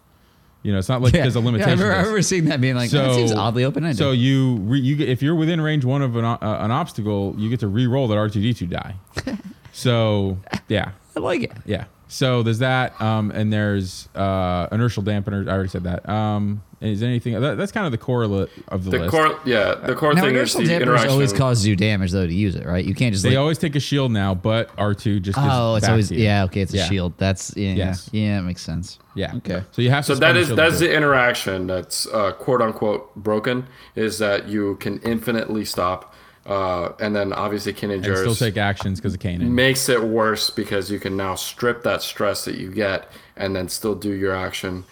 You 0.65 0.73
know, 0.73 0.79
it's 0.79 0.89
not 0.89 1.03
like 1.03 1.13
yeah. 1.15 1.21
there's 1.23 1.37
a 1.37 1.41
Yeah, 1.41 1.45
limitation. 1.45 1.69
I, 1.69 1.73
remember, 1.75 1.93
to 1.93 1.95
I 1.95 1.99
this. 1.99 2.07
remember 2.09 2.23
seeing 2.23 2.45
that 2.47 2.61
being 2.61 2.75
like, 2.75 2.91
that 2.91 3.15
seems 3.15 3.33
oddly 3.33 3.65
open 3.65 3.85
ended. 3.85 3.99
So 3.99 4.11
you 4.13 4.57
re, 4.57 4.81
you 4.81 4.97
if 5.07 5.23
you're 5.23 5.35
within 5.35 5.61
range 5.61 5.85
one 5.85 6.01
of 6.03 6.17
an, 6.17 6.25
uh, 6.25 6.39
an 6.41 6.71
obstacle, 6.71 7.35
you 7.39 7.51
get 7.51 7.61
to 7.61 7.69
re-roll 7.69 8.09
that 8.09 8.15
R2D2 8.17 8.69
die. 8.71 8.95
so 9.73 10.39
yeah, 10.69 10.93
I 11.17 11.21
like 11.21 11.43
it. 11.43 11.53
yeah. 11.67 11.85
So 12.15 12.45
there's 12.45 12.61
that, 12.61 13.01
um, 13.03 13.33
and 13.33 13.53
there's 13.53 14.09
uh, 14.15 14.69
inertial 14.71 15.03
dampener. 15.03 15.49
I 15.49 15.53
already 15.53 15.69
said 15.69 15.83
that. 15.83 16.09
Um, 16.09 16.63
is 16.81 17.01
there 17.01 17.09
anything 17.09 17.41
that, 17.41 17.57
that's 17.57 17.73
kind 17.73 17.87
of 17.87 17.93
the 17.93 17.99
core 17.99 18.25
li- 18.29 18.47
of 18.69 18.85
the, 18.85 18.91
the 18.91 18.99
list. 19.01 19.11
core, 19.11 19.41
yeah, 19.45 19.75
the 19.75 19.97
core 19.97 20.15
Now, 20.15 20.21
thing 20.23 20.37
is 20.37 20.55
inertial 20.55 20.61
the 20.61 20.67
dampers 20.69 20.83
interaction. 20.87 21.11
always 21.11 21.33
causes 21.33 21.67
you 21.67 21.75
damage 21.75 22.13
though 22.13 22.25
to 22.25 22.33
use 22.33 22.55
it, 22.55 22.67
right? 22.67 22.85
You 22.85 22.95
can't 22.95 23.13
just 23.13 23.25
they 23.25 23.31
like, 23.31 23.39
always 23.39 23.59
take 23.59 23.75
a 23.75 23.81
shield 23.81 24.13
now, 24.13 24.33
but 24.33 24.69
R2 24.77 25.23
just 25.23 25.37
oh, 25.41 25.75
it 25.75 25.79
it's 25.79 25.89
always 25.89 26.13
you. 26.13 26.19
yeah, 26.21 26.45
okay, 26.45 26.61
it's 26.61 26.73
a 26.73 26.77
Yeah. 26.77 26.85
shield. 26.87 27.15
That's 27.19 27.57
yeah, 27.57 27.73
Yes. 27.73 28.09
yeah, 28.13 28.39
it 28.39 28.43
makes 28.43 28.63
sense. 28.63 29.01
Yeah. 29.17 29.35
Okay. 29.39 29.65
So 29.73 29.83
you 29.83 29.91
have 29.91 30.05
to. 30.07 30.15
So 30.15 30.21
that 30.21 30.21
spend 30.21 30.37
a 30.37 30.41
is 30.41 30.47
shield 30.49 30.59
that's 30.61 30.79
the 30.79 30.95
interaction 30.95 31.67
that's 31.67 32.07
uh, 32.07 32.31
quote 32.33 32.63
unquote 32.63 33.13
broken. 33.17 33.67
Is 33.97 34.19
that 34.21 34.47
you 34.49 34.77
can 34.77 35.01
infinitely 35.01 35.65
stop, 35.65 36.14
uh, 36.47 36.93
and 37.01 37.15
then 37.17 37.33
obviously 37.33 37.73
and 37.73 38.35
still 38.35 38.49
take 38.49 38.57
actions 38.57 39.01
because 39.01 39.15
of 39.15 39.21
Kanan. 39.21 39.49
makes 39.49 39.89
it 39.89 40.03
worse 40.03 40.51
because 40.51 40.91
you 40.91 40.99
can 41.01 41.17
now 41.17 41.35
strip 41.35 41.83
that 41.85 42.03
stress 42.03 42.45
that 42.45 42.57
you 42.57 42.71
get 42.71 43.11
and 43.37 43.57
then 43.57 43.69
still 43.69 43.95
do 43.95 44.11
your 44.13 44.35
action. 44.35 44.85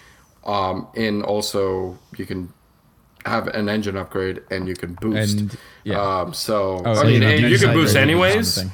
Um, 0.45 0.89
and 0.97 1.23
also 1.23 1.99
you 2.17 2.27
can 2.27 2.53
have 3.25 3.47
an 3.49 3.69
engine 3.69 3.97
upgrade 3.97 4.43
and 4.51 4.67
you 4.67 4.75
can 4.75 4.95
boost. 4.95 5.39
And 5.39 5.59
yeah. 5.85 6.01
Um, 6.21 6.35
so 6.35 6.83
Oh, 6.85 6.93
I 6.95 7.05
mean, 7.05 7.15
you 7.15 7.21
don't 7.21 7.31
and 7.33 7.41
do 7.43 7.49
you 7.49 7.59
can 7.59 7.73
boost 7.75 7.97
anyways. 7.97 8.65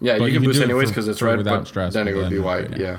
Yeah, 0.00 0.16
you 0.16 0.26
you 0.26 0.32
can 0.32 0.42
can 0.42 0.50
boost 0.50 0.60
anyways 0.62 0.88
because 0.90 1.08
it's 1.08 1.22
red, 1.22 1.38
without 1.38 1.60
but 1.60 1.68
stress 1.68 1.94
then 1.94 2.06
it 2.06 2.14
would 2.14 2.28
be 2.28 2.38
white. 2.38 2.64
upgrade, 2.64 2.80
yeah. 2.80 2.86
Yeah. 2.92 2.98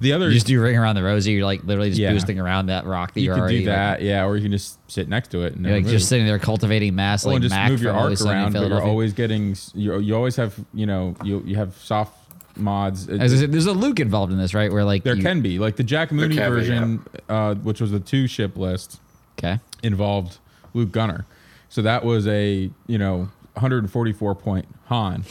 The 0.00 0.12
other 0.12 0.28
You 0.28 0.34
just 0.34 0.46
do 0.46 0.60
ring 0.60 0.76
around 0.76 0.96
the 0.96 1.02
rosy. 1.02 1.32
You're 1.32 1.44
like 1.44 1.64
literally 1.64 1.90
just 1.90 2.00
Yeah. 2.00 2.12
boosting 2.12 2.38
around 2.38 2.66
that 2.66 2.86
rock 2.86 3.14
that 3.14 3.20
you 3.20 3.26
you're 3.26 3.34
could 3.34 3.40
already 3.40 3.58
do 3.60 3.64
that, 3.66 4.02
yeah, 4.02 4.24
or 4.26 4.36
you 4.36 4.42
can 4.42 4.52
just 4.52 4.78
sit 4.90 5.08
next 5.08 5.30
to 5.32 5.42
it 5.42 5.54
and 5.54 5.64
You're 5.64 5.74
like 5.76 5.84
just 5.84 5.94
move. 5.94 6.02
sitting 6.02 6.26
there 6.26 6.38
cultivating 6.38 6.94
mass, 6.94 7.24
Well, 7.24 7.32
like 7.34 7.36
and 7.36 7.42
just 7.44 7.54
Mac 7.54 7.70
move 7.70 7.82
your 7.82 7.92
arc 7.92 8.02
Always 8.02 8.18
Sunny 8.20 8.30
in 8.32 8.38
around, 8.38 8.52
but 8.52 8.68
you're 8.68 8.82
always 8.82 9.12
getting. 9.12 9.56
You 9.74 9.98
you 9.98 10.14
always 10.14 10.36
have 10.36 10.54
you 10.74 10.86
know 10.86 11.14
you 11.24 11.42
you 11.46 11.56
have 11.56 11.74
soft 11.76 12.14
mods. 12.56 13.08
It- 13.08 13.20
As 13.20 13.32
I 13.32 13.36
said, 13.38 13.52
there's 13.52 13.66
a 13.66 13.72
Luke 13.72 14.00
involved 14.00 14.32
in 14.32 14.38
this, 14.38 14.52
right? 14.54 14.72
Where 14.72 14.84
like 14.84 15.04
there 15.04 15.14
you- 15.16 15.22
can 15.22 15.40
be 15.42 15.58
like 15.58 15.76
the 15.76 15.84
Jack 15.84 16.10
Mooney 16.12 16.34
can 16.36 16.50
be, 16.50 16.56
version, 16.56 17.02
uh, 17.28 17.54
which 17.54 17.80
was 17.80 17.90
the 17.90 18.00
two 18.00 18.26
ship 18.26 18.56
list, 18.56 19.00
okay. 19.38 19.58
involved 19.82 20.38
Luke 20.74 20.90
Gunner. 20.92 21.24
So 21.68 21.82
that 21.82 22.04
was 22.04 22.26
a 22.26 22.70
you 22.86 22.98
know 22.98 23.28
144 23.54 24.34
point 24.34 24.66
Han. 24.86 25.24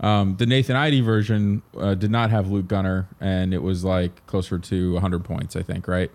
Um, 0.00 0.36
the 0.36 0.46
Nathan 0.46 0.76
Eide 0.76 1.02
version 1.04 1.62
uh, 1.78 1.94
did 1.94 2.10
not 2.10 2.30
have 2.30 2.50
Luke 2.50 2.66
Gunner, 2.68 3.08
and 3.20 3.54
it 3.54 3.62
was 3.62 3.84
like 3.84 4.26
closer 4.26 4.58
to 4.58 4.92
100 4.94 5.24
points, 5.24 5.56
I 5.56 5.62
think, 5.62 5.86
right? 5.88 6.10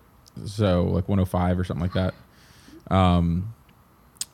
So 0.46 0.84
like 0.84 1.08
105 1.08 1.60
or 1.60 1.64
something 1.64 1.82
like 1.82 1.94
that. 1.94 2.14
Um, 2.94 3.54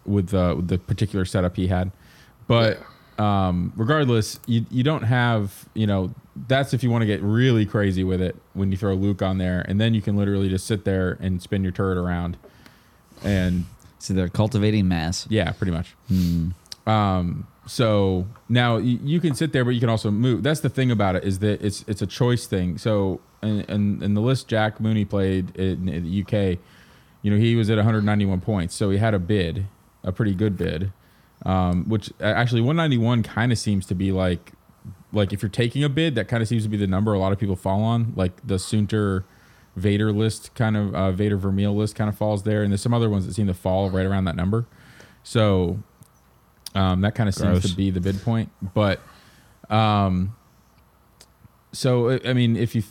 with, 0.06 0.34
uh, 0.34 0.54
with 0.58 0.68
the 0.68 0.78
particular 0.78 1.26
setup 1.26 1.56
he 1.56 1.68
had, 1.68 1.92
but 2.48 2.80
um, 3.18 3.74
regardless, 3.76 4.40
you 4.46 4.66
you 4.70 4.84
don't 4.84 5.04
have 5.04 5.68
you 5.74 5.88
know 5.88 6.14
that's 6.48 6.74
if 6.74 6.84
you 6.84 6.90
want 6.92 7.02
to 7.02 7.06
get 7.06 7.22
really 7.22 7.66
crazy 7.66 8.04
with 8.04 8.22
it 8.22 8.36
when 8.54 8.72
you 8.72 8.78
throw 8.78 8.94
Luke 8.94 9.22
on 9.22 9.38
there, 9.40 9.66
and 9.68 9.80
then 9.82 9.94
you 9.94 10.02
can 10.02 10.16
literally 10.16 10.48
just 10.50 10.68
sit 10.68 10.86
there 10.86 11.18
and 11.22 11.42
spin 11.42 11.64
your 11.64 11.72
turret 11.72 11.98
around, 11.98 12.38
and 13.24 13.66
So 14.00 14.14
they're 14.14 14.30
cultivating 14.30 14.88
mass. 14.88 15.26
yeah, 15.30 15.52
pretty 15.54 15.72
much. 15.72 15.96
Hmm. 16.08 16.50
Um, 16.86 17.48
so 17.66 18.28
now 18.48 18.78
you, 18.78 19.20
can 19.20 19.34
sit 19.34 19.52
there, 19.52 19.66
but 19.66 19.72
you 19.72 19.80
can 19.80 19.90
also 19.90 20.12
move. 20.12 20.44
That's 20.44 20.60
the 20.60 20.70
thing 20.70 20.92
about 20.92 21.16
it 21.16 21.24
is 21.24 21.40
that 21.40 21.62
it's 21.64 21.84
it's 21.88 22.02
a 22.02 22.08
choice 22.08 22.46
thing. 22.46 22.78
So 22.78 23.22
and 23.42 24.02
and, 24.02 24.16
the 24.16 24.22
list 24.22 24.48
Jack 24.48 24.80
Mooney 24.80 25.06
played 25.06 25.56
in, 25.56 25.90
in 25.90 26.04
the 26.04 26.22
UK, 26.22 26.60
you 27.22 27.32
know, 27.32 27.38
he 27.38 27.56
was 27.56 27.70
at 27.70 27.78
191 27.78 28.42
points, 28.42 28.76
so 28.76 28.92
he 28.92 28.98
had 28.98 29.14
a 29.14 29.20
bid, 29.20 29.66
a 30.04 30.12
pretty 30.12 30.36
good 30.36 30.58
bid, 30.58 30.94
um, 31.44 31.90
which 31.90 32.12
actually 32.22 32.62
191 32.62 33.24
kind 33.24 33.52
of 33.52 33.58
seems 33.58 33.86
to 33.88 33.96
be 33.96 34.12
like 34.12 34.52
like 35.12 35.34
if 35.34 35.42
you're 35.42 35.50
taking 35.50 35.84
a 35.84 35.90
bid, 35.90 36.14
that 36.16 36.28
kind 36.28 36.44
of 36.44 36.48
seems 36.48 36.64
to 36.64 36.70
be 36.70 36.78
the 36.78 36.88
number 36.88 37.14
a 37.14 37.20
lot 37.20 37.32
of 37.32 37.40
people 37.40 37.56
fall 37.56 37.82
on. 37.82 38.14
Like 38.16 38.46
the 38.46 38.56
Soontir 38.56 39.24
Vader 39.76 40.12
list 40.12 40.54
kind 40.54 40.78
of 40.78 40.94
uh, 40.94 41.12
Vader 41.12 41.38
Vermeil 41.38 41.76
list 41.76 41.96
kind 41.96 42.10
of 42.10 42.18
falls 42.18 42.44
there, 42.44 42.62
and 42.62 42.72
there's 42.72 42.82
some 42.82 42.94
other 42.94 43.10
ones 43.10 43.26
that 43.26 43.34
seem 43.34 43.48
to 43.48 43.56
fall 43.56 43.90
right 43.90 44.06
around 44.06 44.26
that 44.26 44.36
number. 44.36 44.68
So 45.24 45.80
um, 46.76 47.02
that 47.02 47.16
kind 47.16 47.28
of 47.30 47.34
seems 47.36 47.70
to 47.70 47.76
be 47.76 47.90
the 47.90 48.02
bid 48.02 48.22
point. 48.22 48.50
But 48.74 49.00
um, 49.70 50.36
so 51.72 52.20
I- 52.24 52.34
mean, 52.34 52.56
if 52.56 52.76
you 52.76 52.84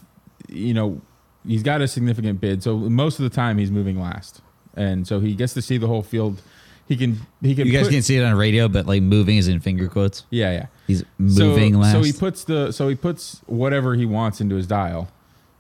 you 0.49 0.75
know 0.75 1.01
he's 1.47 1.63
got 1.63 1.81
a 1.81 1.89
significant 1.89 2.41
bid, 2.41 2.63
so 2.63 2.77
most 2.77 3.19
of 3.19 3.23
the 3.25 3.35
time 3.35 3.59
he's 3.59 3.71
moving 3.71 4.01
last, 4.01 4.41
and 4.75 5.07
so 5.07 5.21
he 5.21 5.35
gets 5.35 5.55
to 5.55 5.63
see 5.63 5.77
the 5.79 5.87
whole 5.87 6.03
field. 6.03 6.43
He 6.87 6.97
can 6.99 7.19
he 7.41 7.55
can 7.55 7.67
You 7.67 7.73
guys 7.73 7.85
put- 7.87 7.93
can't 7.93 8.05
see 8.05 8.19
it 8.19 8.25
on 8.25 8.35
radio, 8.37 8.69
but 8.69 8.85
like 8.87 9.01
moving 9.03 9.39
is 9.39 9.49
in 9.49 9.59
finger 9.61 9.89
quotes. 9.89 10.25
yeah 10.29 10.51
yeah 10.53 10.67
He's 10.87 11.03
moving 11.17 11.73
so, 11.75 11.79
last. 11.81 11.93
So 11.93 12.03
he 12.03 12.13
puts 12.13 12.45
the 12.45 12.73
so 12.73 12.89
he 12.89 12.95
puts 12.95 13.41
whatever 13.47 13.95
he 13.95 14.05
wants 14.05 14.41
into 14.43 14.55
his 14.57 14.67
dial. 14.67 15.09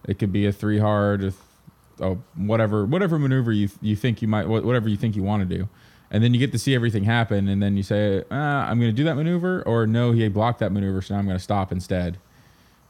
It 0.06 0.18
could 0.18 0.32
be 0.32 0.44
a 0.44 0.52
three 0.52 0.78
hard, 0.78 1.20
a 1.20 1.30
th- 1.30 1.34
oh, 2.00 2.18
whatever 2.37 2.84
whatever 2.84 3.18
maneuver 3.18 3.52
you 3.52 3.70
you 3.80 3.96
think 3.96 4.20
you 4.20 4.28
might 4.28 4.46
whatever 4.46 4.87
you 4.87 4.98
think 4.98 5.16
you 5.16 5.22
want 5.22 5.48
to 5.48 5.56
do, 5.56 5.66
and 6.14 6.22
then 6.22 6.33
you 6.33 6.38
get 6.38 6.53
to 6.53 6.61
see 6.61 6.77
everything 6.77 7.03
happen, 7.03 7.48
and 7.48 7.61
then 7.61 7.77
you 7.77 7.83
say, 7.83 8.22
ah, 8.31 8.68
I'm 8.68 8.79
going 8.79 8.88
to 8.88 8.96
do 8.96 9.03
that 9.03 9.16
maneuver, 9.16 9.64
or 9.66 9.85
no, 9.85 10.12
he 10.12 10.29
blocked 10.29 10.61
that 10.61 10.70
maneuver, 10.70 11.03
so 11.03 11.12
now 11.12 11.18
I'm 11.18 11.27
going 11.27 11.37
to 11.37 11.42
stop 11.42 11.72
instead. 11.72 12.18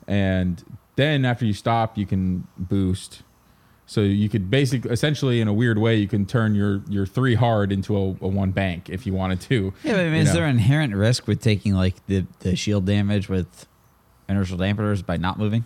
And 0.06 0.62
then 0.96 1.24
after 1.24 1.46
you 1.46 1.54
stop, 1.54 1.96
you 1.96 2.04
can 2.04 2.46
boost. 2.58 3.22
So 3.86 4.02
you 4.02 4.28
could 4.28 4.50
basically, 4.50 4.90
essentially, 4.90 5.40
in 5.40 5.48
a 5.48 5.54
weird 5.54 5.78
way, 5.78 5.96
you 5.96 6.06
can 6.06 6.26
turn 6.26 6.54
your 6.54 6.82
your 6.86 7.06
three 7.06 7.34
hard 7.34 7.72
into 7.72 7.96
a, 7.96 8.00
a 8.00 8.28
one 8.28 8.50
bank 8.50 8.90
if 8.90 9.06
you 9.06 9.14
wanted 9.14 9.40
to. 9.42 9.72
yeah, 9.82 9.92
but 9.92 10.00
I 10.00 10.10
mean, 10.10 10.16
is 10.16 10.28
know. 10.28 10.34
there 10.34 10.46
inherent 10.46 10.94
risk 10.94 11.26
with 11.26 11.40
taking 11.40 11.72
like 11.72 12.04
the, 12.06 12.26
the 12.40 12.54
shield 12.56 12.84
damage 12.84 13.30
with 13.30 13.66
inertial 14.28 14.58
dampeners 14.58 15.04
by 15.04 15.16
not 15.16 15.38
moving? 15.38 15.64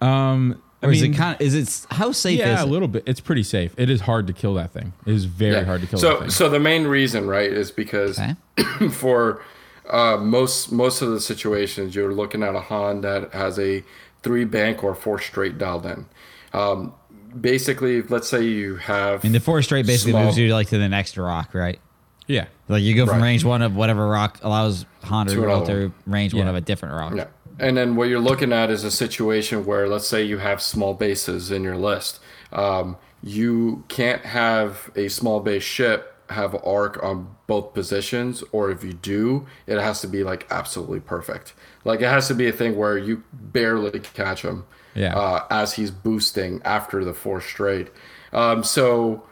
Um, 0.00 0.62
I 0.82 0.86
Or 0.86 0.92
is 0.92 1.02
mean- 1.02 1.12
it 1.12 1.16
kind 1.16 1.34
of 1.34 1.40
is 1.40 1.54
it 1.54 1.86
how 1.90 2.12
safe 2.12 2.38
yeah, 2.38 2.54
is 2.56 2.62
a 2.62 2.66
little 2.66 2.86
bit. 2.88 3.02
It's 3.06 3.20
pretty 3.20 3.42
safe. 3.42 3.72
It 3.76 3.90
is 3.90 4.02
hard 4.02 4.26
to 4.28 4.32
kill 4.32 4.54
that 4.54 4.70
thing. 4.72 4.92
It 5.06 5.12
is 5.14 5.24
very 5.24 5.54
Yeah. 5.56 5.64
hard 5.64 5.80
to 5.80 5.86
kill 5.88 5.98
So, 5.98 6.10
that 6.10 6.20
thing. 6.20 6.30
so 6.30 6.48
the 6.48 6.60
main 6.60 6.86
reason, 6.86 7.26
right, 7.26 7.50
is 7.50 7.70
because 7.72 8.18
Okay. 8.18 8.88
for 8.90 9.42
uh, 9.90 10.16
most 10.18 10.70
most 10.70 11.02
of 11.02 11.10
the 11.10 11.20
situations, 11.20 11.94
you're 11.94 12.12
looking 12.14 12.42
at 12.42 12.54
a 12.54 12.60
Han 12.60 13.00
that 13.00 13.32
has 13.32 13.58
a 13.58 13.82
three 14.22 14.44
bank 14.44 14.84
or 14.84 14.94
four 14.94 15.18
straight 15.20 15.58
dialed 15.58 15.86
in. 15.86 16.06
Um, 16.52 16.92
basically, 17.40 18.02
let's 18.02 18.28
say 18.28 18.42
you 18.44 18.76
have. 18.76 19.20
I 19.24 19.28
mean, 19.28 19.32
the 19.32 19.40
four 19.40 19.62
straight 19.62 19.86
basically 19.86 20.12
Small- 20.12 20.24
moves 20.26 20.38
you 20.38 20.52
like 20.52 20.68
to 20.68 20.78
the 20.78 20.88
next 20.88 21.16
rock, 21.16 21.54
right? 21.54 21.78
yeah, 22.26 22.44
Like 22.68 22.82
you 22.82 22.94
go 22.94 23.06
from 23.06 23.16
Right. 23.20 23.24
range 23.28 23.44
one 23.44 23.62
of 23.62 23.74
whatever 23.74 24.06
rock 24.06 24.38
allows 24.42 24.84
Honda 25.02 25.32
to 25.32 25.40
To 25.40 25.46
roll 25.46 25.56
another 25.64 25.88
to 25.88 25.92
range 26.06 26.34
one 26.34 26.44
Yeah. 26.44 26.50
of 26.50 26.56
a 26.56 26.60
different 26.60 26.94
rock. 26.94 27.14
Yeah. 27.16 27.24
And 27.58 27.76
then 27.76 27.96
what 27.96 28.08
you're 28.08 28.20
looking 28.20 28.52
at 28.52 28.70
is 28.70 28.84
a 28.84 28.90
situation 28.90 29.64
where, 29.64 29.88
let's 29.88 30.06
say, 30.06 30.22
you 30.22 30.38
have 30.38 30.62
small 30.62 30.94
bases 30.94 31.50
in 31.50 31.62
your 31.64 31.76
list. 31.76 32.20
Um, 32.52 32.96
you 33.22 33.84
can't 33.88 34.24
have 34.24 34.90
a 34.94 35.08
small 35.08 35.40
base 35.40 35.64
ship 35.64 36.14
have 36.30 36.54
arc 36.64 37.02
on 37.02 37.34
both 37.46 37.72
positions, 37.72 38.44
or 38.52 38.70
if 38.70 38.84
you 38.84 38.92
do, 38.92 39.46
it 39.66 39.80
has 39.80 40.00
to 40.02 40.06
be 40.06 40.22
like 40.22 40.46
absolutely 40.50 41.00
perfect. 41.00 41.54
Like 41.84 42.00
it 42.00 42.08
has 42.08 42.28
to 42.28 42.34
be 42.34 42.46
a 42.48 42.52
thing 42.52 42.76
where 42.76 42.98
you 42.98 43.22
barely 43.32 43.98
catch 44.00 44.42
him 44.42 44.66
Yeah. 44.94 45.16
uh, 45.16 45.46
as 45.50 45.74
he's 45.74 45.90
boosting 45.90 46.60
after 46.64 47.04
the 47.04 47.14
four 47.14 47.40
straight. 47.40 47.88
Um, 48.32 48.62
so 48.62 49.26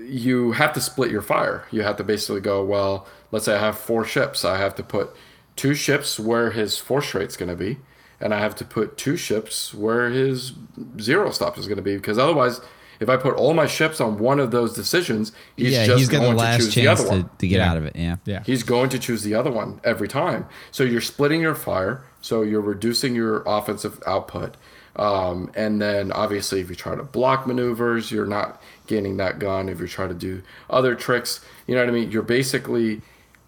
you 0.00 0.52
have 0.52 0.72
to 0.72 0.80
split 0.80 1.10
your 1.10 1.22
fire. 1.22 1.64
You 1.70 1.82
have 1.82 1.96
to 1.98 2.04
basically 2.04 2.40
go, 2.40 2.64
well, 2.64 3.06
let's 3.30 3.44
say 3.44 3.54
I 3.54 3.58
have 3.60 3.78
four 3.78 4.04
ships. 4.04 4.44
I 4.44 4.56
have 4.56 4.74
to 4.76 4.82
put 4.82 5.10
two 5.58 5.74
ships 5.74 6.18
where 6.18 6.52
his 6.52 6.78
four 6.78 7.02
straight's 7.02 7.36
going 7.36 7.50
to 7.50 7.56
be, 7.56 7.78
and 8.20 8.32
I 8.32 8.38
have 8.38 8.54
to 8.56 8.64
put 8.64 8.96
two 8.96 9.16
ships 9.16 9.74
where 9.74 10.08
his 10.08 10.52
zero 11.00 11.30
stop 11.30 11.58
is 11.58 11.66
going 11.66 11.76
to 11.76 11.82
be. 11.82 11.96
Because 11.96 12.16
otherwise, 12.18 12.60
if 13.00 13.08
I 13.08 13.16
put 13.16 13.34
all 13.34 13.52
my 13.54 13.66
ships 13.66 14.00
on 14.00 14.18
one 14.18 14.40
of 14.40 14.50
those 14.50 14.72
decisions, 14.74 15.32
he's 15.56 15.72
yeah, 15.72 15.84
just 15.86 15.98
he's 15.98 16.08
going 16.08 16.22
the 16.24 16.30
to 16.30 16.36
last 16.36 16.56
choose 16.58 16.74
the 16.74 16.82
chance 16.82 17.00
other 17.00 17.08
to, 17.10 17.14
one. 17.22 17.30
to 17.38 17.46
get 17.48 17.58
Yeah. 17.58 17.70
out 17.70 17.76
of 17.76 17.84
it. 17.84 17.96
Yeah. 17.96 18.16
yeah. 18.24 18.42
He's 18.44 18.62
going 18.62 18.88
to 18.90 18.98
choose 18.98 19.22
the 19.22 19.34
other 19.34 19.50
one 19.50 19.80
every 19.84 20.08
time. 20.08 20.46
So 20.70 20.84
you're 20.84 21.00
splitting 21.00 21.40
your 21.42 21.54
fire. 21.54 22.02
So 22.22 22.42
you're 22.42 22.60
reducing 22.60 23.14
your 23.14 23.42
offensive 23.46 24.02
output. 24.06 24.56
Um, 24.96 25.52
and 25.54 25.80
then 25.80 26.10
obviously, 26.10 26.60
if 26.60 26.68
you 26.70 26.74
try 26.74 26.96
to 26.96 27.04
block 27.04 27.46
maneuvers, 27.46 28.10
you're 28.10 28.26
not 28.26 28.60
gaining 28.88 29.16
that 29.18 29.38
gun. 29.38 29.68
If 29.68 29.78
you 29.80 29.86
try 29.86 30.08
to 30.08 30.14
do 30.14 30.42
other 30.68 30.96
tricks, 30.96 31.44
you 31.68 31.76
know 31.76 31.82
what 31.82 31.88
I 31.88 31.92
mean? 31.92 32.10
You're 32.10 32.22
basically 32.22 33.02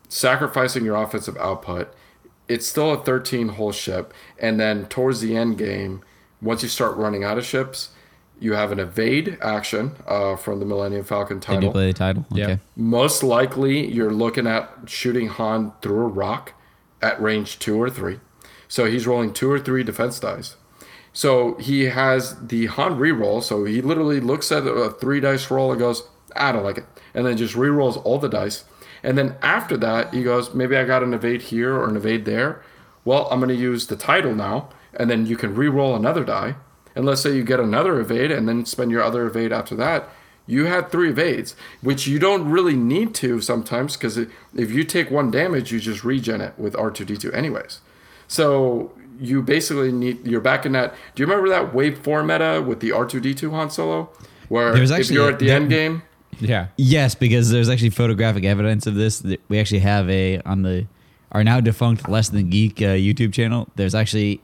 sacrificing 0.09 0.85
your 0.85 0.94
offensive 0.96 1.37
output. 1.38 1.92
It's 2.50 2.66
still 2.66 2.92
a 2.92 3.02
13 3.02 3.50
hole 3.50 3.72
ship. 3.72 4.12
And 4.38 4.58
then 4.58 4.86
towards 4.86 5.20
the 5.20 5.36
end 5.36 5.56
game, 5.56 6.02
once 6.42 6.62
you 6.62 6.68
start 6.68 6.96
running 6.96 7.22
out 7.22 7.38
of 7.38 7.44
ships, 7.44 7.90
you 8.40 8.54
have 8.54 8.72
an 8.72 8.80
evade 8.80 9.38
action 9.40 9.92
uh, 10.06 10.34
from 10.34 10.58
the 10.58 10.66
Millennium 10.66 11.04
Falcon 11.04 11.38
They 11.38 11.46
title 11.46 11.60
do 11.60 11.70
play 11.70 11.86
the 11.86 11.92
title. 11.92 12.26
Yeah. 12.32 12.44
Okay. 12.44 12.58
most 12.74 13.22
likely 13.22 13.86
you're 13.86 14.12
looking 14.12 14.46
at 14.46 14.68
shooting 14.86 15.28
Han 15.28 15.72
through 15.82 16.06
a 16.06 16.08
rock 16.08 16.54
at 17.00 17.20
range 17.20 17.58
two 17.58 17.80
or 17.80 17.90
three. 17.90 18.18
So 18.66 18.86
he's 18.86 19.06
rolling 19.06 19.32
two 19.32 19.50
or 19.50 19.58
three 19.58 19.84
defense 19.84 20.18
dice. 20.18 20.56
So 21.12 21.54
he 21.56 21.84
has 21.84 22.36
the 22.46 22.66
Han 22.66 22.98
reroll. 22.98 23.42
So 23.42 23.64
he 23.64 23.82
literally 23.82 24.20
looks 24.20 24.50
at 24.50 24.66
a 24.66 24.90
three 24.90 25.20
dice 25.20 25.50
roll 25.50 25.70
and 25.70 25.78
goes, 25.78 26.02
I 26.34 26.52
don't 26.52 26.64
like 26.64 26.78
it. 26.78 26.86
And 27.14 27.26
then 27.26 27.36
just 27.36 27.54
rerolls 27.54 28.00
all 28.04 28.18
the 28.18 28.28
dice. 28.28 28.64
And 29.02 29.16
then 29.16 29.36
after 29.42 29.76
that, 29.78 30.12
he 30.12 30.22
goes, 30.22 30.54
maybe 30.54 30.76
I 30.76 30.84
got 30.84 31.02
an 31.02 31.14
evade 31.14 31.42
here 31.42 31.74
or 31.74 31.88
an 31.88 31.96
evade 31.96 32.24
there. 32.24 32.62
Well, 33.04 33.28
I'm 33.30 33.40
going 33.40 33.48
to 33.48 33.54
use 33.54 33.86
the 33.86 33.96
title 33.96 34.34
now. 34.34 34.68
And 34.94 35.08
then 35.08 35.24
you 35.26 35.36
can 35.36 35.54
reroll 35.54 35.96
another 35.96 36.24
die. 36.24 36.56
And 36.94 37.06
let's 37.06 37.20
say 37.20 37.34
you 37.34 37.44
get 37.44 37.60
another 37.60 38.00
evade 38.00 38.30
and 38.32 38.48
then 38.48 38.66
spend 38.66 38.90
your 38.90 39.02
other 39.02 39.26
evade 39.26 39.52
after 39.52 39.74
that. 39.76 40.08
You 40.46 40.64
had 40.64 40.90
three 40.90 41.10
evades, 41.10 41.54
which 41.80 42.08
you 42.08 42.18
don't 42.18 42.50
really 42.50 42.74
need 42.74 43.14
to 43.16 43.40
sometimes 43.40 43.96
because 43.96 44.16
if 44.18 44.70
you 44.72 44.82
take 44.82 45.08
one 45.10 45.30
damage, 45.30 45.70
you 45.70 45.78
just 45.78 46.02
regen 46.02 46.40
it 46.40 46.58
with 46.58 46.74
R2D2 46.74 47.32
anyways. 47.32 47.80
So 48.26 48.90
you 49.20 49.42
basically 49.42 49.92
need, 49.92 50.26
you're 50.26 50.40
back 50.40 50.66
in 50.66 50.72
that. 50.72 50.94
Do 51.14 51.22
you 51.22 51.26
remember 51.26 51.48
that 51.50 51.72
Wave 51.72 51.98
4 51.98 52.24
meta 52.24 52.64
with 52.66 52.80
the 52.80 52.90
R2D2 52.90 53.50
Han 53.50 53.70
Solo? 53.70 54.10
Where 54.48 54.72
if 54.76 55.10
you're 55.14 55.28
at 55.30 55.38
the 55.38 55.46
there- 55.46 55.56
end 55.56 55.70
game, 55.70 56.02
yeah. 56.40 56.68
Yes, 56.76 57.14
because 57.14 57.50
there's 57.50 57.68
actually 57.68 57.90
photographic 57.90 58.44
evidence 58.44 58.87
of 58.87 58.94
this. 58.94 59.22
We 59.48 59.59
actually 59.59 59.81
have 59.81 60.09
a 60.11 60.40
on 60.40 60.62
the 60.62 60.87
our 61.33 61.44
now 61.44 61.61
defunct 61.61 62.09
Less 62.09 62.29
Than 62.29 62.50
Geek 62.50 62.83
uh, 62.83 62.96
YouTube 62.96 63.33
channel. 63.33 63.68
There's 63.76 63.94
actually 63.94 64.40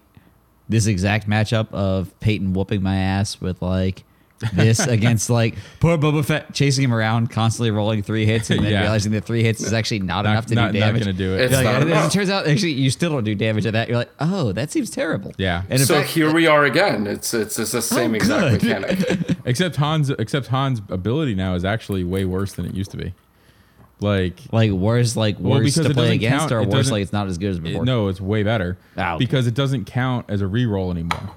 this 0.69 0.87
exact 0.87 1.29
matchup 1.29 1.73
of 1.73 2.19
Peyton 2.21 2.53
whooping 2.53 2.83
my 2.83 2.97
ass 2.97 3.41
with 3.41 3.61
like 3.63 4.05
this 4.53 4.87
against 4.87 5.31
like 5.31 5.55
poor 5.81 5.97
Boba 5.97 6.25
Fett 6.25 6.53
chasing 6.55 6.85
him 6.85 6.93
around, 6.93 7.31
constantly 7.31 7.71
rolling 7.71 8.03
three 8.03 8.27
hits, 8.27 8.51
and 8.51 8.65
then 8.65 8.73
Yeah. 8.73 8.83
realizing 8.83 9.13
that 9.13 9.25
three 9.25 9.43
hits 9.43 9.63
is 9.63 9.73
actually 9.73 10.01
not, 10.01 10.23
Not- 10.25 10.31
enough 10.33 10.47
to 10.47 10.55
not- 10.55 10.73
do 10.73 10.81
not 10.81 10.87
damage. 10.87 11.03
gonna 11.05 11.13
do 11.15 11.35
it. 11.35 11.41
It's 11.41 11.55
like, 11.55 11.65
not 11.65 11.89
as 11.89 12.07
it 12.07 12.17
turns 12.17 12.31
out, 12.31 12.47
actually, 12.47 12.73
you 12.73 12.91
still 12.91 13.11
don't 13.11 13.25
do 13.25 13.35
damage 13.35 13.65
at 13.67 13.73
that. 13.73 13.89
You're 13.89 13.97
like, 13.99 14.11
oh, 14.21 14.53
that 14.53 14.71
seems 14.71 14.91
terrible. 14.91 15.33
Yeah. 15.39 15.63
And 15.71 15.81
in 15.81 15.87
so 15.87 15.95
fact, 15.97 16.09
here 16.11 16.33
we 16.33 16.47
are 16.47 16.65
again. 16.65 17.07
It's 17.07 17.33
it's, 17.35 17.59
it's 17.59 17.73
the 17.73 17.81
same 17.83 18.13
Oh, 18.13 18.17
exact 18.17 18.63
good. 18.63 18.85
mechanic. 18.85 19.37
Except 19.47 19.77
Hans, 19.77 20.11
except 20.11 20.49
Hans' 20.49 20.83
ability 20.89 21.35
now 21.35 21.55
is 21.55 21.65
actually 21.65 22.05
way 22.05 22.25
worse 22.25 22.53
than 22.55 22.67
it 22.67 22.75
used 22.75 22.91
to 22.91 22.97
be. 22.97 23.15
Like, 24.01 24.39
like 24.53 24.71
worse, 24.73 25.17
like 25.17 25.37
Well, 25.41 25.55
worse 25.61 25.75
because 25.75 25.87
to 25.89 25.95
play 25.95 26.15
against, 26.15 26.51
count- 26.51 26.53
or 26.53 26.63
worse, 26.65 26.91
like 26.91 27.03
it's 27.03 27.13
not 27.15 27.29
as 27.29 27.39
good 27.39 27.51
as 27.53 27.57
it- 27.57 27.63
before. 27.63 27.85
no, 27.87 28.09
it's 28.09 28.21
way 28.21 28.43
better 28.43 28.77
because 29.19 29.47
it 29.47 29.55
doesn't 29.55 29.87
count 29.87 30.27
as 30.29 30.43
a 30.43 30.45
reroll 30.45 30.91
anymore. 30.91 31.31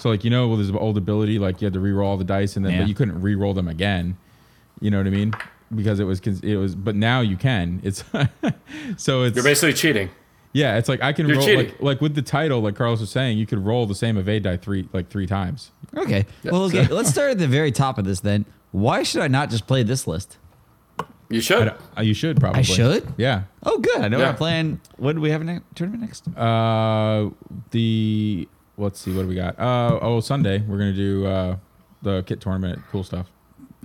So, 0.00 0.08
like, 0.10 0.24
you 0.24 0.30
know, 0.30 0.48
well, 0.48 0.56
there's 0.56 0.70
an 0.70 0.76
old 0.76 0.96
ability, 0.96 1.38
like 1.38 1.60
you 1.60 1.66
had 1.66 1.74
to 1.74 1.78
reroll 1.80 2.04
all 2.06 2.16
the 2.16 2.24
dice, 2.24 2.56
and 2.56 2.64
then 2.64 2.72
Yeah. 2.72 2.78
but 2.80 2.88
you 2.88 2.94
couldn't 2.94 3.20
reroll 3.20 3.54
them 3.54 3.68
again. 3.68 4.16
You 4.80 4.90
know 4.90 4.96
what 4.98 5.06
I 5.06 5.10
mean? 5.10 5.32
Because 5.74 6.00
it 6.00 6.04
was, 6.04 6.20
cons- 6.20 6.40
it 6.42 6.56
was, 6.56 6.74
but 6.74 6.96
now 6.96 7.20
you 7.20 7.36
can. 7.36 7.80
It's 7.84 8.02
so 8.96 9.22
it's 9.24 9.36
You're 9.36 9.44
basically 9.44 9.74
cheating. 9.74 10.10
yeah. 10.52 10.78
It's 10.78 10.88
like 10.88 11.02
I 11.02 11.12
can 11.12 11.26
You're 11.28 11.36
roll 11.36 11.46
cheating. 11.46 11.66
like 11.66 11.80
like 11.82 12.00
with 12.00 12.14
the 12.14 12.22
title, 12.22 12.60
like 12.60 12.74
Carlos 12.76 13.00
was 13.00 13.10
saying, 13.10 13.38
you 13.38 13.46
could 13.46 13.58
roll 13.64 13.86
the 13.86 13.94
same 13.94 14.16
evade 14.16 14.42
die 14.44 14.56
three 14.56 14.88
like 14.92 15.08
three 15.10 15.26
times. 15.26 15.70
Okay. 15.96 16.24
Well, 16.44 16.64
okay. 16.64 16.86
let's 16.90 17.10
start 17.10 17.30
at 17.32 17.38
the 17.38 17.46
very 17.46 17.70
top 17.72 17.98
of 17.98 18.04
this 18.04 18.20
then. 18.20 18.46
Why 18.72 19.02
should 19.02 19.20
I 19.22 19.28
not 19.28 19.50
just 19.50 19.66
play 19.66 19.82
this 19.82 20.06
list? 20.06 20.38
You 21.28 21.40
should. 21.40 21.66
don't- 21.66 21.80
uh, 21.96 22.00
you 22.02 22.14
should 22.14 22.40
probably. 22.40 22.60
I 22.60 22.62
should? 22.62 23.12
Yeah. 23.16 23.42
Oh, 23.62 23.78
good. 23.78 24.00
I 24.00 24.08
know 24.08 24.18
Yeah. 24.18 24.30
I'm 24.30 24.36
playing. 24.36 24.80
What 24.96 25.14
do 25.14 25.20
we 25.20 25.30
have 25.30 25.40
in 25.42 25.48
a 25.48 25.62
tournament 25.76 26.02
next? 26.02 26.26
Uh, 26.36 27.30
the 27.70 28.48
let's 28.80 29.00
see, 29.00 29.12
what 29.14 29.22
do 29.22 29.28
we 29.28 29.34
got? 29.34 29.58
Uh, 29.58 29.98
oh, 30.02 30.20
Sunday 30.20 30.58
we're 30.66 30.78
gonna 30.78 30.92
do 30.92 31.26
uh 31.26 31.56
the 32.02 32.22
kit 32.22 32.40
tournament, 32.40 32.80
cool 32.90 33.04
stuff. 33.04 33.26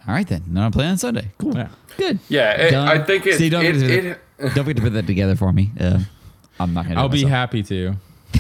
All 0.08 0.14
right 0.14 0.28
then. 0.28 0.44
No, 0.48 0.62
I'm 0.62 0.72
playing 0.72 0.92
on 0.92 0.98
Sunday. 0.98 1.32
Cool. 1.38 1.56
Yeah. 1.56 1.70
Good. 1.98 2.20
Yeah, 2.30 2.52
it, 2.62 2.74
I 2.74 3.04
think 3.04 3.26
it 3.26 3.36
Steve, 3.36 3.52
don't 3.52 3.66
it, 3.66 3.74
get 3.74 3.76
into 3.82 4.10
it 4.12 4.20
Don't 4.40 4.66
forget 4.66 4.76
to 4.78 4.82
put 4.84 4.94
that 4.94 5.08
together 5.08 5.36
for 5.36 5.52
me. 5.52 5.72
Uh, 5.80 6.00
I'm 6.60 6.74
not 6.74 6.88
gonna. 6.88 7.00
I'll 7.00 7.10
be 7.10 7.18
myself. 7.24 7.32
happy 7.32 7.64
to. 7.64 7.96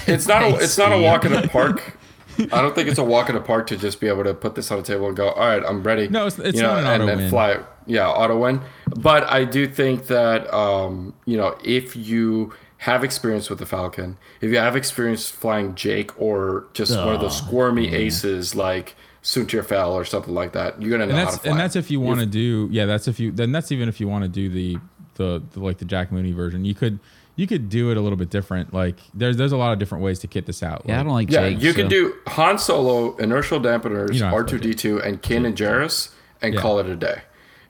It's 0.07 0.27
not 0.27 0.43
a, 0.43 0.55
it's 0.63 0.77
not 0.77 0.91
a 0.91 0.99
walk 1.01 1.25
in 1.25 1.31
the 1.33 1.47
park. 1.47 1.97
I 2.37 2.61
don't 2.61 2.75
think 2.75 2.89
it's 2.89 2.99
a 2.99 3.03
walk 3.03 3.29
in 3.29 3.35
the 3.35 3.41
park 3.41 3.67
to 3.67 3.77
just 3.77 3.99
be 4.01 4.07
able 4.07 4.25
to 4.25 4.33
put 4.33 4.55
this 4.55 4.69
on 4.69 4.77
the 4.77 4.83
table 4.83 5.07
and 5.07 5.15
go, 5.15 5.29
all 5.29 5.47
right, 5.47 5.63
I'm 5.65 5.83
ready. 5.83 6.09
No, 6.09 6.27
it's- 6.27 6.37
it's 6.37 6.57
you 6.57 6.63
know, 6.63 6.75
not 6.75 6.79
an 6.79 6.85
and 6.85 7.03
auto 7.03 7.05
then 7.07 7.17
win. 7.17 7.29
fly. 7.29 7.51
it. 7.51 7.65
Yeah, 7.87 8.09
auto 8.09 8.37
win. 8.37 8.61
But 8.97 9.23
I 9.29 9.45
do 9.45 9.67
think 9.67 10.07
that 10.07 10.53
um, 10.53 11.13
you 11.25 11.37
know 11.37 11.57
if 11.63 11.95
you 11.95 12.53
have 12.85 13.03
experience 13.03 13.49
with 13.49 13.57
the 13.59 13.65
Falcon, 13.65 14.17
if 14.41 14.51
you 14.51 14.57
have 14.57 14.75
experience 14.75 15.29
flying 15.29 15.73
Jake 15.75 16.11
or 16.21 16.65
just 16.73 16.95
one 16.95 17.15
of 17.15 17.21
those 17.21 17.41
oh, 17.41 17.45
squirmy 17.45 17.93
aces 17.93 18.55
like 18.55 18.95
Soontir 19.23 19.65
Fel 19.65 19.91
or 19.93 20.05
something 20.05 20.33
like 20.35 20.51
that, 20.53 20.79
you're 20.81 20.91
gonna 20.91 21.05
know 21.07 21.11
And 21.11 21.19
how 21.19 21.25
that's 21.25 21.37
to 21.37 21.41
fly. 21.43 21.51
and 21.51 21.59
that's 21.59 21.75
if 21.75 21.89
you 21.89 21.99
want 21.99 22.19
to 22.19 22.25
do 22.27 22.67
yeah 22.71 22.85
that's 22.85 23.07
if 23.07 23.19
you 23.19 23.31
then 23.31 23.51
that's 23.51 23.71
even 23.71 23.89
if 23.89 23.99
you 23.99 24.07
want 24.07 24.23
to 24.23 24.27
do 24.29 24.49
the, 24.49 24.77
the 25.15 25.41
the 25.53 25.59
like 25.59 25.79
the 25.79 25.85
Jack 25.85 26.11
Mooney 26.11 26.31
version 26.31 26.63
you 26.63 26.75
could 26.75 26.99
you 27.37 27.47
could 27.47 27.67
do 27.69 27.89
it 27.91 27.97
a 27.97 28.01
little 28.01 28.17
bit 28.17 28.29
different 28.29 28.71
like 28.71 28.97
there's 29.15 29.35
there's 29.35 29.51
a 29.51 29.57
lot 29.57 29.73
of 29.73 29.79
different 29.79 30.03
ways 30.03 30.19
to 30.19 30.27
kit 30.27 30.45
this 30.45 30.61
out 30.61 30.83
Yeah, 30.85 30.99
I 30.99 31.03
don't 31.03 31.13
like 31.13 31.31
Yeah, 31.31 31.49
Jake. 31.49 31.61
you 31.63 31.71
so- 31.71 31.77
can 31.79 31.87
do 31.89 32.13
Han 32.27 32.59
Solo, 32.59 33.15
inertial 33.17 33.59
dampeners, 33.59 34.13
You 34.13 34.19
don't 34.19 34.29
have 34.29 34.33
R 34.33 34.43
to 34.43 34.59
two 34.59 34.59
D 34.59 34.73
two, 34.75 35.01
and 35.01 35.21
Kanan 35.23 35.55
Jarrus, 35.55 36.11
and 36.41 36.53
Yeah. 36.53 36.61
call 36.61 36.77
it 36.79 36.85
a 36.85 36.95
day, 36.95 37.21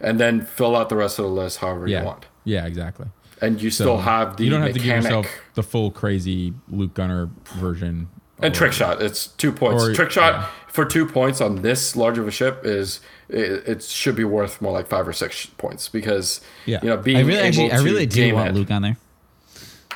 and 0.01 0.19
then 0.19 0.41
fill 0.41 0.75
out 0.75 0.89
the 0.89 0.97
rest 0.97 1.19
of 1.19 1.23
the 1.25 1.31
list 1.31 1.59
however 1.59 1.87
yeah 1.87 1.99
you 2.01 2.05
want. 2.05 2.25
yeah 2.43 2.65
exactly 2.65 3.07
And 3.45 3.61
you 3.61 3.69
So 3.69 3.83
still 3.83 3.97
have 3.99 4.37
the 4.37 4.43
you 4.45 4.49
don't 4.49 4.61
have 4.61 4.73
to 4.73 4.79
give 4.79 4.85
mechanic 4.87 5.03
yourself 5.03 5.27
the 5.55 5.63
full 5.63 5.91
crazy 5.91 6.53
Luke 6.69 6.93
Gunner 6.93 7.29
version 7.55 8.07
and 8.41 8.53
or- 8.53 8.57
trick 8.57 8.73
shot. 8.73 9.01
It's 9.01 9.27
two 9.27 9.51
points. 9.51 9.83
or- 9.83 9.93
trick 9.93 10.11
shot 10.11 10.33
yeah. 10.33 10.47
for 10.67 10.85
two 10.85 11.05
points 11.05 11.41
on 11.41 11.61
this 11.61 11.95
large 11.95 12.17
of 12.17 12.27
a 12.27 12.31
ship 12.31 12.61
is 12.63 12.99
it, 13.29 13.67
it 13.67 13.83
should 13.83 14.15
be 14.15 14.23
worth 14.23 14.61
more 14.61 14.71
like 14.73 14.87
five 14.87 15.07
or 15.07 15.13
six 15.13 15.45
points 15.45 15.87
because 15.89 16.41
Yeah. 16.65 16.79
you 16.81 16.89
know 16.89 16.97
being 16.97 17.17
I 17.17 17.21
really 17.21 17.39
able 17.39 17.47
actually, 17.47 17.71
I 17.71 17.79
really 17.81 18.05
do 18.05 18.33
want 18.35 18.49
it- 18.49 18.55
Luke 18.55 18.71
on 18.71 18.81
there. 18.81 18.97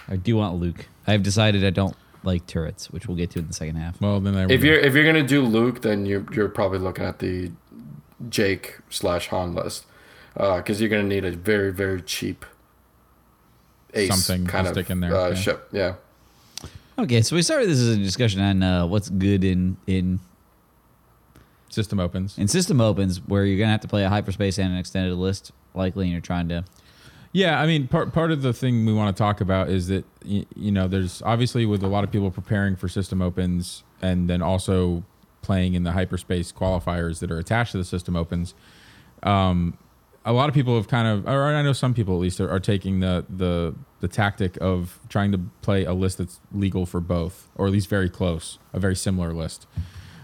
I 0.07 0.15
do 0.15 0.35
want 0.37 0.55
Luke. 0.55 0.85
I've 1.07 1.23
decided 1.23 1.63
I 1.65 1.69
don't 1.69 1.95
like 2.23 2.45
turrets, 2.47 2.89
which 2.91 3.07
we'll 3.07 3.15
get 3.17 3.29
to 3.31 3.39
in 3.39 3.47
the 3.47 3.53
second 3.53 3.75
half. 3.77 3.99
well 4.01 4.19
then 4.19 4.33
there 4.35 4.51
If 4.51 4.63
you're 4.63 4.77
if 4.79 4.93
you're 4.93 5.05
gonna 5.05 5.23
do 5.25 5.41
Luke, 5.41 5.81
then 5.81 6.05
you're 6.05 6.25
you're 6.33 6.49
probably 6.49 6.79
looking 6.79 7.05
at 7.05 7.19
the 7.19 7.51
Jake 8.29 8.77
slash 8.89 9.27
Han 9.27 9.55
list 9.55 9.85
uh, 10.35 10.57
because 10.57 10.81
you're 10.81 10.89
gonna 10.89 11.03
need 11.03 11.25
a 11.25 11.31
very 11.31 11.71
very 11.71 12.01
cheap 12.01 12.45
ace 13.93 14.09
Something 14.09 14.45
kind 14.47 14.67
of 14.67 14.73
stick 14.73 14.89
in 14.89 14.99
there, 14.99 15.15
uh, 15.15 15.29
yeah. 15.29 15.35
ship. 15.35 15.67
Yeah. 15.71 15.95
Okay, 16.97 17.21
so 17.21 17.35
we 17.35 17.41
started 17.41 17.69
this 17.69 17.79
as 17.79 17.95
a 17.95 17.97
discussion 17.97 18.41
on 18.41 18.61
uh, 18.61 18.85
what's 18.85 19.09
good 19.09 19.43
in 19.43 19.77
in 19.87 20.19
system 21.69 21.99
opens 21.99 22.37
in 22.37 22.47
system 22.47 22.81
opens, 22.81 23.19
where 23.27 23.45
you're 23.45 23.57
gonna 23.59 23.71
have 23.71 23.81
to 23.81 23.87
play 23.87 24.03
a 24.03 24.09
hyperspace 24.09 24.57
and 24.57 24.71
an 24.73 24.77
extended 24.77 25.15
list, 25.15 25.51
likely, 25.73 26.05
and 26.05 26.11
you're 26.11 26.21
trying 26.21 26.49
to. 26.49 26.65
Yeah, 27.31 27.61
I 27.61 27.67
mean, 27.67 27.87
part 27.87 28.11
part 28.11 28.31
of 28.31 28.41
the 28.41 28.53
thing 28.53 28.85
we 28.85 28.93
want 28.93 29.15
to 29.15 29.21
talk 29.21 29.39
about 29.39 29.69
is 29.69 29.87
that 29.87 30.03
y- 30.25 30.45
you 30.55 30.71
know, 30.71 30.87
there's 30.87 31.21
obviously 31.21 31.65
with 31.65 31.83
a 31.83 31.87
lot 31.87 32.03
of 32.03 32.11
people 32.11 32.31
preparing 32.31 32.75
for 32.75 32.87
system 32.89 33.21
opens, 33.21 33.83
and 34.01 34.29
then 34.29 34.41
also 34.41 35.03
playing 35.41 35.73
in 35.75 35.83
the 35.83 35.91
hyperspace 35.93 36.51
qualifiers 36.51 37.19
that 37.19 37.31
are 37.31 37.37
attached 37.37 37.71
to 37.71 37.77
the 37.77 37.85
system 37.85 38.15
opens. 38.15 38.53
Um, 39.23 39.77
a 40.25 40.33
lot 40.33 40.49
of 40.49 40.55
people 40.55 40.75
have 40.75 40.87
kind 40.87 41.07
of, 41.07 41.27
or 41.27 41.43
I 41.55 41.61
know 41.61 41.73
some 41.73 41.93
people 41.93 42.15
at 42.15 42.19
least, 42.21 42.39
are, 42.39 42.49
are 42.49 42.59
taking 42.59 42.99
the 42.99 43.25
the 43.29 43.75
the 44.01 44.07
tactic 44.07 44.57
of 44.61 44.99
trying 45.09 45.31
to 45.31 45.39
play 45.61 45.83
a 45.85 45.93
list 45.93 46.17
that's 46.19 46.39
legal 46.53 46.85
for 46.85 46.99
both, 47.01 47.47
or 47.55 47.67
at 47.67 47.71
least 47.73 47.89
very 47.89 48.09
close, 48.09 48.59
a 48.73 48.79
very 48.79 48.95
similar 48.95 49.33
list, 49.33 49.67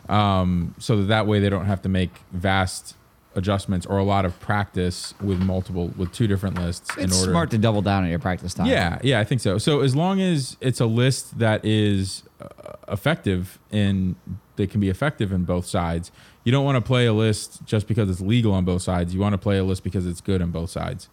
um, 0.09 0.75
so 0.79 0.97
that 0.97 1.03
that 1.05 1.27
way 1.27 1.39
they 1.39 1.49
don't 1.49 1.65
have 1.65 1.81
to 1.81 1.89
make 1.89 2.11
vast 2.31 2.95
adjustments 3.37 3.85
or 3.85 3.97
a 3.97 4.03
lot 4.03 4.23
of 4.23 4.39
practice 4.39 5.13
with 5.19 5.39
multiple 5.39 5.91
with 5.97 6.11
two 6.13 6.25
different 6.25 6.57
lists 6.57 6.95
in 6.95 7.03
It's 7.05 7.19
order 7.19 7.31
smart 7.33 7.51
to 7.51 7.57
double 7.57 7.81
down 7.81 8.03
on 8.03 8.09
your 8.09 8.19
practice 8.19 8.53
time. 8.53 8.67
yeah, 8.67 8.97
yeah, 9.03 9.19
I 9.19 9.25
think 9.25 9.41
so. 9.41 9.57
So 9.57 9.81
as 9.81 9.93
long 9.93 10.21
as 10.21 10.55
it's 10.61 10.79
a 10.79 10.85
list 10.85 11.37
that 11.39 11.65
is 11.65 12.23
uh, 12.39 12.47
effective 12.87 13.59
in 13.71 14.15
that 14.55 14.69
can 14.69 14.79
be 14.79 14.87
effective 14.89 15.33
in 15.33 15.43
both 15.43 15.65
sides, 15.65 16.13
you 16.45 16.51
don't 16.51 16.63
want 16.63 16.77
to 16.77 16.81
play 16.81 17.07
a 17.07 17.13
list 17.13 17.65
just 17.65 17.87
because 17.87 18.09
it's 18.09 18.21
legal 18.21 18.53
on 18.53 18.63
both 18.63 18.83
sides. 18.83 19.13
You 19.13 19.19
want 19.19 19.33
to 19.33 19.37
play 19.37 19.57
a 19.57 19.63
list 19.63 19.83
because 19.83 20.05
it's 20.05 20.21
good 20.21 20.41
on 20.41 20.51
both 20.51 20.69
sides. 20.69 21.09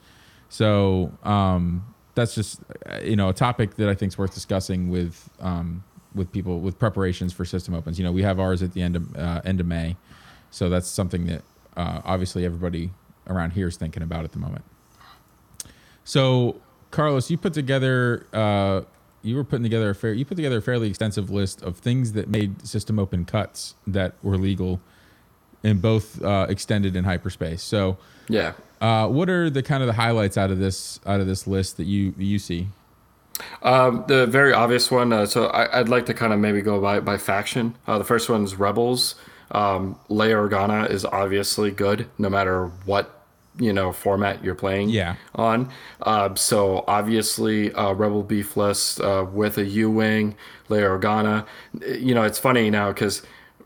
So 0.50 1.10
um, 1.24 1.94
that's 2.14 2.34
just 2.34 2.60
uh, 2.86 3.00
you 3.02 3.16
know 3.16 3.30
a 3.30 3.32
topic 3.32 3.76
that 3.76 3.88
I 3.88 3.94
think 3.94 4.12
is 4.12 4.18
worth 4.18 4.34
discussing 4.34 4.90
with 4.90 5.28
um, 5.40 5.82
with 6.14 6.30
people 6.30 6.60
with 6.60 6.78
preparations 6.78 7.32
for 7.32 7.46
system 7.46 7.74
opens. 7.74 7.98
You 7.98 8.04
know, 8.04 8.12
we 8.12 8.22
have 8.22 8.38
ours 8.38 8.62
at 8.62 8.74
the 8.74 8.82
end 8.82 8.94
of 8.94 9.16
uh, 9.16 9.40
end 9.44 9.58
of 9.58 9.66
May, 9.66 9.96
so 10.50 10.68
that's 10.68 10.88
something 10.88 11.26
that 11.26 11.42
uh, 11.76 12.02
obviously 12.04 12.44
everybody 12.44 12.90
around 13.26 13.52
here 13.52 13.68
is 13.68 13.76
thinking 13.76 14.02
about 14.02 14.24
at 14.24 14.32
the 14.32 14.38
moment. 14.38 14.64
So, 16.04 16.60
Carlos, 16.90 17.30
you 17.30 17.38
put 17.38 17.54
together, 17.54 18.26
uh, 18.32 18.82
you 19.22 19.36
were 19.36 19.44
putting 19.44 19.62
together 19.62 19.90
a 19.90 19.94
fair, 19.94 20.12
you 20.12 20.24
put 20.24 20.34
together 20.34 20.58
a 20.58 20.62
fairly 20.62 20.88
extensive 20.88 21.30
list 21.30 21.62
of 21.62 21.78
things 21.78 22.12
that 22.12 22.28
made 22.28 22.66
system 22.66 22.98
open 22.98 23.24
cuts 23.24 23.76
that 23.86 24.14
were 24.22 24.36
legal 24.36 24.80
in 25.62 25.78
both 25.78 26.22
uh, 26.22 26.46
extended 26.48 26.96
and 26.96 27.06
hyperspace. 27.06 27.62
So, 27.62 27.96
Yeah. 28.28 28.52
uh, 28.80 29.08
what 29.08 29.28
are 29.28 29.48
the 29.50 29.62
kind 29.62 29.82
of 29.82 29.86
the 29.86 29.92
highlights 29.94 30.36
out 30.36 30.50
of 30.50 30.58
this 30.58 31.00
out 31.06 31.20
of 31.20 31.26
this 31.26 31.46
list 31.46 31.76
that 31.76 31.84
you 31.84 32.14
you 32.18 32.38
see? 32.38 32.68
Um, 33.62 34.04
the 34.08 34.26
very 34.26 34.52
obvious 34.52 34.90
one. 34.90 35.12
Uh, 35.12 35.26
so 35.26 35.46
I, 35.46 35.80
I'd 35.80 35.88
like 35.88 36.06
to 36.06 36.14
kind 36.14 36.32
of 36.32 36.38
maybe 36.38 36.62
go 36.62 36.80
by 36.80 37.00
by 37.00 37.16
faction. 37.18 37.74
Uh, 37.86 37.98
the 37.98 38.04
first 38.04 38.28
one's 38.28 38.54
Rebels. 38.56 39.14
Um, 39.50 39.98
Leia 40.08 40.48
Organa 40.48 40.88
is 40.90 41.04
obviously 41.04 41.70
good, 41.70 42.08
no 42.18 42.30
matter 42.30 42.66
what 42.86 43.18
you 43.58 43.72
know 43.72 43.92
format 43.92 44.42
you're 44.42 44.54
playing. 44.54 44.88
Yeah. 44.90 45.16
On. 45.34 45.68
Uh, 46.00 46.34
so 46.34 46.84
obviously, 46.88 47.72
uh, 47.74 47.92
Rebel 47.92 48.24
Beefless 48.24 48.98
uh, 49.02 49.24
with 49.30 49.58
a 49.58 49.64
U 49.64 49.90
wing, 49.90 50.36
Leia 50.68 50.98
Organa. 50.98 51.46
You 52.00 52.14
know, 52.14 52.22
it's 52.22 52.38
funny 52.38 52.70
now 52.70 52.92
because 52.92 53.22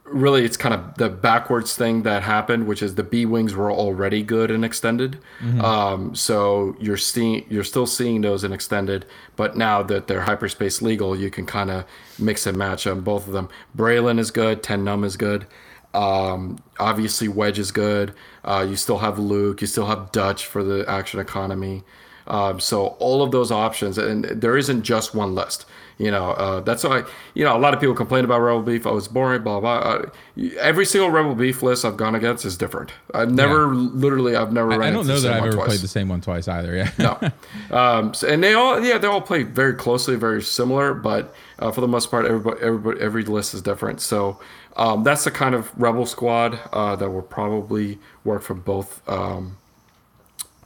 really 0.09 0.45
it's 0.45 0.57
kind 0.57 0.75
of 0.75 0.95
the 0.95 1.09
backwards 1.09 1.77
thing 1.77 2.03
that 2.03 2.23
happened, 2.23 2.67
which 2.67 2.83
is 2.83 2.95
the 2.95 3.03
B 3.03 3.27
wings 3.27 3.55
were 3.55 3.73
already 3.73 4.23
good 4.23 4.51
and 4.51 4.65
extended. 4.65 5.19
Um, 5.61 6.15
so 6.15 6.77
you're 6.79 6.97
seeing 6.97 7.45
you're 7.49 7.65
still 7.65 7.87
seeing 7.87 8.21
those 8.21 8.45
in 8.45 8.53
extended, 8.53 9.07
but 9.37 9.57
now 9.57 9.83
that 9.83 10.07
they're 10.07 10.23
hyperspace 10.23 10.83
legal, 10.83 11.17
you 11.17 11.31
can 11.31 11.47
kind 11.47 11.71
of 11.71 11.85
mix 12.19 12.47
and 12.47 12.57
match 12.57 12.87
on 12.87 13.01
both 13.01 13.27
of 13.27 13.33
them. 13.33 13.49
Braylen 13.77 14.19
is 14.19 14.31
good, 14.31 14.63
Ten 14.63 14.85
Numb 14.85 15.05
is 15.05 15.17
good. 15.17 15.47
Um, 15.95 16.59
obviously, 16.79 17.27
Wedge 17.29 17.59
is 17.59 17.73
good. 17.73 18.15
Uh, 18.45 18.67
you 18.69 18.77
still 18.77 18.99
have 18.99 19.19
Luke. 19.19 19.61
You 19.61 19.67
still 19.67 19.87
have 19.87 20.13
Dutch 20.13 20.45
for 20.47 20.63
the 20.63 20.85
action 20.89 21.21
economy. 21.21 21.85
Um, 22.27 22.61
so 22.61 22.89
all 22.99 23.23
of 23.23 23.31
those 23.31 23.51
options, 23.51 23.99
and 23.99 24.25
there 24.25 24.57
isn't 24.57 24.83
just 24.83 25.15
one 25.15 25.35
list. 25.35 25.65
You 25.99 26.11
know, 26.11 26.33
uh, 26.33 26.61
that's 26.61 26.85
why 26.85 27.05
you 27.33 27.43
know 27.43 27.57
a 27.57 27.59
lot 27.59 27.73
of 27.73 27.81
people 27.81 27.95
complain 27.95 28.25
about 28.27 28.41
Rebel 28.41 28.63
Beef. 28.63 28.87
Oh, 28.87 28.99
it's 28.99 29.09
boring. 29.09 29.43
Blah 29.43 29.61
blah. 29.61 29.77
Uh, 29.79 30.11
every 30.59 30.85
single 30.85 31.11
Rebel 31.11 31.35
Beef 31.35 31.63
list 31.63 31.87
I've 31.87 31.97
gone 31.97 32.15
against 32.15 32.45
is 32.45 32.59
different. 32.59 32.93
I've 33.15 33.33
never, 33.33 33.69
literally, 33.75 34.37
I've 34.37 34.53
never. 34.53 34.73
I, 34.73 34.77
ran 34.77 34.89
I 34.89 34.93
don't 34.93 35.07
know 35.07 35.19
that 35.19 35.33
I've 35.33 35.45
ever 35.45 35.53
twice. 35.53 35.69
played 35.69 35.81
the 35.81 35.89
same 35.89 36.11
one 36.11 36.21
twice 36.21 36.49
either. 36.49 36.75
Yeah. 36.77 36.91
No. 36.99 37.19
Um, 37.71 38.15
so, 38.15 38.29
and 38.29 38.43
they 38.45 38.55
all, 38.55 38.83
yeah, 38.83 38.97
they 38.97 39.09
all 39.09 39.21
play 39.21 39.43
very 39.43 39.75
closely, 39.75 40.15
very 40.15 40.41
similar, 40.41 40.95
but 40.95 41.35
uh, 41.59 41.73
for 41.73 41.81
the 41.81 41.89
most 41.89 42.11
part, 42.11 42.25
everybody, 42.25 42.61
everybody, 42.63 43.01
every 43.01 43.25
list 43.25 43.55
is 43.55 43.63
different. 43.63 44.01
So 44.01 44.39
um, 44.77 45.03
that's 45.03 45.25
the 45.25 45.31
kind 45.33 45.55
of 45.55 45.71
rebel 45.77 46.07
squad 46.07 46.59
uh, 46.73 46.95
that 46.97 47.11
will 47.11 47.23
probably 47.23 47.99
work 48.25 48.43
for 48.43 48.55
both 48.55 49.07
um, 49.09 49.57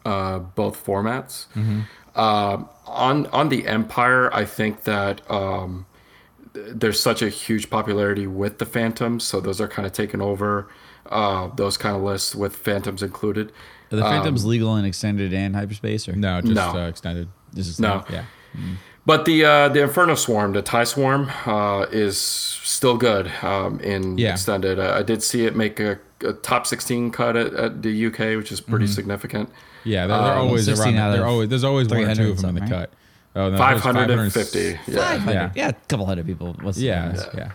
uh, 0.05 0.38
both 0.40 0.85
formats. 0.85 1.47
Um, 2.14 2.68
on 2.87 3.27
on 3.27 3.49
the 3.49 3.66
Empire, 3.66 4.33
I 4.35 4.44
think 4.44 4.85
that 4.85 5.29
um, 5.31 5.87
there's 6.53 7.01
such 7.01 7.23
a 7.23 7.29
huge 7.29 7.70
popularity 7.70 8.27
with 8.27 8.59
the 8.59 8.66
Phantoms, 8.66 9.25
so 9.25 9.40
those 9.40 9.61
are 9.61 9.68
kind 9.68 9.87
of 9.87 9.92
taken 9.92 10.20
over. 10.20 10.68
Uh, 11.07 11.49
those 11.57 11.77
kind 11.77 11.96
of 11.96 12.03
lists 12.03 12.35
with 12.35 12.55
Phantoms 12.57 13.03
included. 13.03 13.53
Are 13.92 13.96
the 13.96 14.03
Phantoms 14.03 14.44
legal 14.44 14.75
and 14.77 14.87
extended 14.87 15.33
and 15.35 15.55
hyperspace, 15.57 16.09
or 16.09 16.14
No, 16.14 16.40
just 16.40 16.55
No. 16.55 16.70
Uh, 16.70 16.88
extended. 16.88 17.29
this 17.53 17.66
is 17.66 17.81
No. 17.81 18.05
Yeah. 18.11 18.25
But 19.07 19.25
the 19.25 19.44
uh, 19.44 19.68
the 19.70 19.83
Inferno 19.83 20.14
Swarm, 20.14 20.53
the 20.53 20.62
Tie 20.62 20.85
Swarm, 20.85 21.31
uh, 21.46 21.87
is 21.90 22.18
still 22.20 22.96
good 22.96 23.31
um, 23.42 23.81
in 23.81 24.18
Yeah. 24.18 24.33
extended. 24.33 24.79
Uh, 24.79 24.94
I 24.99 25.03
did 25.03 25.23
see 25.23 25.46
it 25.46 25.57
make 25.57 25.81
a, 25.81 25.99
a 26.23 26.33
top 26.35 26.66
16 26.66 27.11
cut 27.11 27.35
at, 27.37 27.55
at 27.55 27.83
the 27.83 28.07
UK, 28.07 28.37
which 28.37 28.53
is 28.53 28.61
pretty 28.61 28.87
significant. 28.87 29.51
Yeah, 29.85 30.07
they're, 30.07 30.16
they're 30.23 30.33
Um, 30.33 30.38
always 30.49 30.69
around. 30.69 30.97
out 30.97 31.12
They're 31.12 31.27
always 31.27 31.49
there's 31.49 31.64
always 31.64 31.88
one 31.88 32.05
or 32.05 32.14
two 32.14 32.31
of 32.31 32.40
them 32.40 32.51
in 32.51 32.55
the 32.57 32.61
something, 32.61 32.69
cut. 32.69 32.90
Oh, 33.37 33.49
no, 33.51 33.57
550. 33.59 34.59
Yeah. 34.61 34.77
Yeah. 34.87 35.31
yeah, 35.31 35.53
yeah, 35.55 35.69
a 35.69 35.73
couple 35.88 36.05
hundred 36.07 36.27
people. 36.27 36.55
What's 36.62 36.79
the 36.79 36.87
Yeah, 36.87 37.14
yeah. 37.37 37.51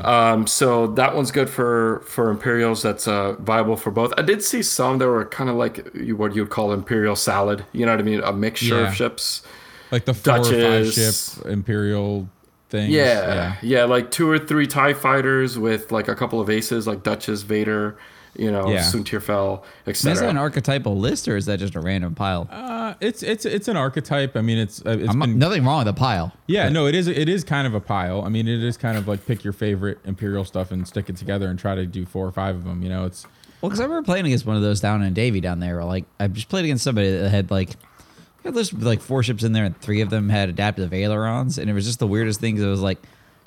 Um, 0.00 0.46
so 0.46 0.88
that 0.88 1.14
one's 1.16 1.30
good 1.30 1.48
for 1.48 2.02
for 2.06 2.30
Imperials. 2.30 2.82
That's 2.82 3.08
uh, 3.08 3.32
viable 3.40 3.76
for 3.76 3.90
both. 3.90 4.12
I 4.18 4.22
did 4.22 4.42
see 4.42 4.62
some 4.62 4.98
that 4.98 5.06
were 5.08 5.24
kind 5.24 5.48
of 5.48 5.56
like 5.56 5.78
what 6.16 6.34
you 6.36 6.42
would 6.42 6.50
call 6.50 6.72
Imperial 6.72 7.16
salad. 7.16 7.64
You 7.72 7.86
know 7.86 7.92
what 7.92 8.00
I 8.00 8.04
mean? 8.04 8.20
A 8.20 8.32
mixture 8.32 8.80
Yeah. 8.82 8.88
of 8.88 8.94
ships. 8.94 9.42
Like 9.90 10.04
the 10.04 10.12
four 10.14 10.34
or 10.38 10.44
five 10.44 10.52
Duchess. 10.52 11.36
ship 11.36 11.46
Imperial 11.46 12.28
things. 12.68 12.90
Yeah, 12.92 13.56
yeah, 13.62 13.84
like 13.84 14.10
two 14.10 14.28
or 14.30 14.38
three 14.38 14.66
Tie 14.66 14.92
fighters 14.92 15.58
with 15.58 15.90
like 15.90 16.08
a 16.08 16.14
couple 16.14 16.40
of 16.42 16.50
aces, 16.50 16.86
like 16.86 17.02
Duchess, 17.02 17.42
Vader, 17.42 17.96
you 18.36 18.50
know, 18.50 18.68
Yeah. 18.70 18.80
Soontir 18.82 19.20
Fel, 19.22 19.64
etc. 19.86 20.12
Is 20.12 20.20
that 20.20 20.30
an 20.30 20.36
archetypal 20.36 20.96
list 20.96 21.26
or 21.28 21.36
is 21.36 21.46
that 21.46 21.58
just 21.58 21.74
a 21.74 21.80
random 21.80 22.14
pile? 22.14 22.48
Uh, 22.50 22.94
it's 23.00 23.22
it's 23.22 23.44
it's 23.44 23.68
an 23.68 23.76
archetype. 23.76 24.36
I 24.36 24.40
mean, 24.40 24.58
it's 24.58 24.84
uh, 24.86 24.90
it's 24.98 25.08
I'm 25.10 25.18
been 25.20 25.38
nothing 25.38 25.64
wrong 25.64 25.78
with 25.80 25.88
a 25.88 25.92
pile. 25.92 26.32
Yeah, 26.46 26.66
But- 26.66 26.72
no, 26.72 26.86
it 26.86 26.94
is. 26.94 27.06
It 27.08 27.28
is 27.28 27.44
kind 27.44 27.66
of 27.66 27.74
a 27.74 27.80
pile. 27.80 28.22
I 28.22 28.28
mean, 28.28 28.46
it 28.48 28.62
is 28.62 28.76
kind 28.76 28.96
of 28.96 29.08
like 29.08 29.26
pick 29.26 29.42
your 29.44 29.52
favorite 29.52 29.98
imperial 30.04 30.44
stuff 30.44 30.70
and 30.70 30.86
stick 30.86 31.08
it 31.08 31.16
together 31.16 31.48
and 31.48 31.58
try 31.58 31.74
to 31.74 31.86
do 31.86 32.06
four 32.06 32.26
or 32.26 32.32
five 32.32 32.54
of 32.56 32.64
them. 32.64 32.82
You 32.82 32.88
know, 32.88 33.04
it's 33.04 33.26
Well, 33.60 33.68
because 33.68 33.80
I 33.80 33.84
remember 33.84 34.04
playing 34.06 34.26
against 34.26 34.46
one 34.46 34.56
of 34.56 34.62
those 34.62 34.80
down 34.80 35.02
in 35.02 35.12
Davie 35.12 35.40
down 35.40 35.60
there. 35.60 35.76
Where, 35.76 35.84
like 35.84 36.04
I 36.18 36.28
just 36.28 36.48
played 36.48 36.64
against 36.64 36.84
somebody 36.84 37.10
that 37.10 37.30
had 37.30 37.50
like, 37.50 37.70
yeah, 38.44 38.52
there's 38.52 38.72
like 38.72 39.00
four 39.00 39.22
ships 39.22 39.42
in 39.42 39.52
there, 39.52 39.64
and 39.64 39.78
three 39.80 40.00
of 40.02 40.10
them 40.10 40.28
had 40.28 40.48
adaptive 40.48 40.92
ailerons, 40.94 41.58
and 41.58 41.68
it 41.68 41.72
was 41.74 41.84
just 41.84 41.98
the 41.98 42.06
weirdest 42.06 42.40
thing. 42.40 42.54
'cause 42.56 42.64
it 42.64 42.68
was 42.68 42.80
like, 42.80 42.98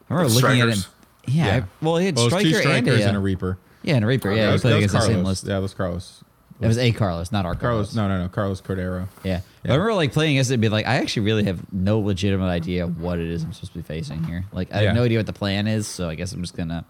I 0.10 0.14
remember 0.16 0.34
looking 0.34 0.62
at 0.62 0.68
it. 0.68 0.76
Strikers. 0.78 0.86
and- 1.26 1.34
Yeah, 1.36 1.46
Yeah. 1.46 1.56
I- 1.56 1.64
well, 1.86 1.98
he 1.98 2.06
had 2.08 2.16
well, 2.18 2.28
striker 2.28 2.50
two 2.50 2.56
and 2.56 2.62
strikers 2.64 3.00
a, 3.06 3.08
and 3.08 3.16
a 3.18 3.20
reaper. 3.20 3.58
Yeah, 3.84 3.96
and 3.96 4.06
reaper. 4.06 4.32
Yeah, 4.32 4.44
that 4.44 4.50
I 4.50 4.54
was, 4.54 4.62
played 4.62 4.74
was 4.76 4.84
against 4.86 4.94
the 4.96 5.02
same 5.14 5.24
list. 5.24 5.44
Yeah, 5.46 5.56
that 5.56 5.62
was 5.62 5.74
Carlos. 5.74 6.24
It 6.62 6.68
was 6.68 6.78
a 6.78 6.92
Carlos, 6.94 7.32
not 7.32 7.46
our 7.46 7.56
Carlos. 7.56 7.94
No, 7.94 8.08
no, 8.08 8.22
no. 8.22 8.30
Carlos 8.30 8.62
Cordero. 8.62 9.08
Yeah. 9.24 9.42
But 9.64 9.72
I 9.72 9.74
remember 9.76 9.96
like 9.96 10.14
playing 10.14 10.36
against 10.38 10.50
it 10.52 10.56
and 10.56 10.62
be 10.62 10.70
like, 10.70 10.86
I 10.86 10.96
actually 10.96 11.26
really 11.26 11.44
have 11.44 11.62
no 11.74 12.00
legitimate 12.00 12.48
idea 12.48 12.88
what 12.88 13.20
it 13.20 13.28
is 13.28 13.44
I'm 13.44 13.52
supposed 13.52 13.74
to 13.74 13.80
be 13.80 13.84
facing 13.84 14.24
here. 14.24 14.46
Like 14.54 14.74
I 14.74 14.82
Yeah. 14.82 14.88
have 14.88 14.96
no 14.96 15.04
idea 15.04 15.20
what 15.20 15.26
the 15.26 15.34
plan 15.34 15.68
is, 15.68 15.88
so 15.88 16.08
I 16.08 16.16
guess 16.16 16.32
I'm 16.32 16.42
just 16.42 16.56
gonna 16.56 16.86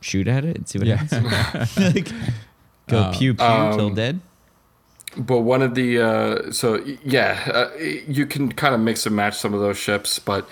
shoot 0.00 0.28
at 0.28 0.44
it 0.44 0.56
and 0.56 0.68
see 0.68 0.78
what 0.78 0.86
Yeah. 0.86 0.96
happens. 0.96 1.76
like, 1.94 2.08
go 2.86 2.98
Uh, 2.98 3.12
pew 3.12 3.34
pew 3.34 3.36
till 3.36 3.86
um, 3.86 3.94
dead. 3.94 4.20
But 5.16 5.40
one 5.40 5.62
of 5.62 5.74
the 5.74 6.00
uh, 6.00 6.52
so 6.52 6.74
y- 6.80 6.98
yeah, 7.04 7.50
uh, 7.52 7.76
you 8.06 8.26
can 8.26 8.52
kind 8.52 8.74
of 8.74 8.80
mix 8.80 9.06
and 9.06 9.16
match 9.16 9.36
some 9.38 9.54
of 9.54 9.60
those 9.60 9.78
ships, 9.78 10.18
but 10.20 10.48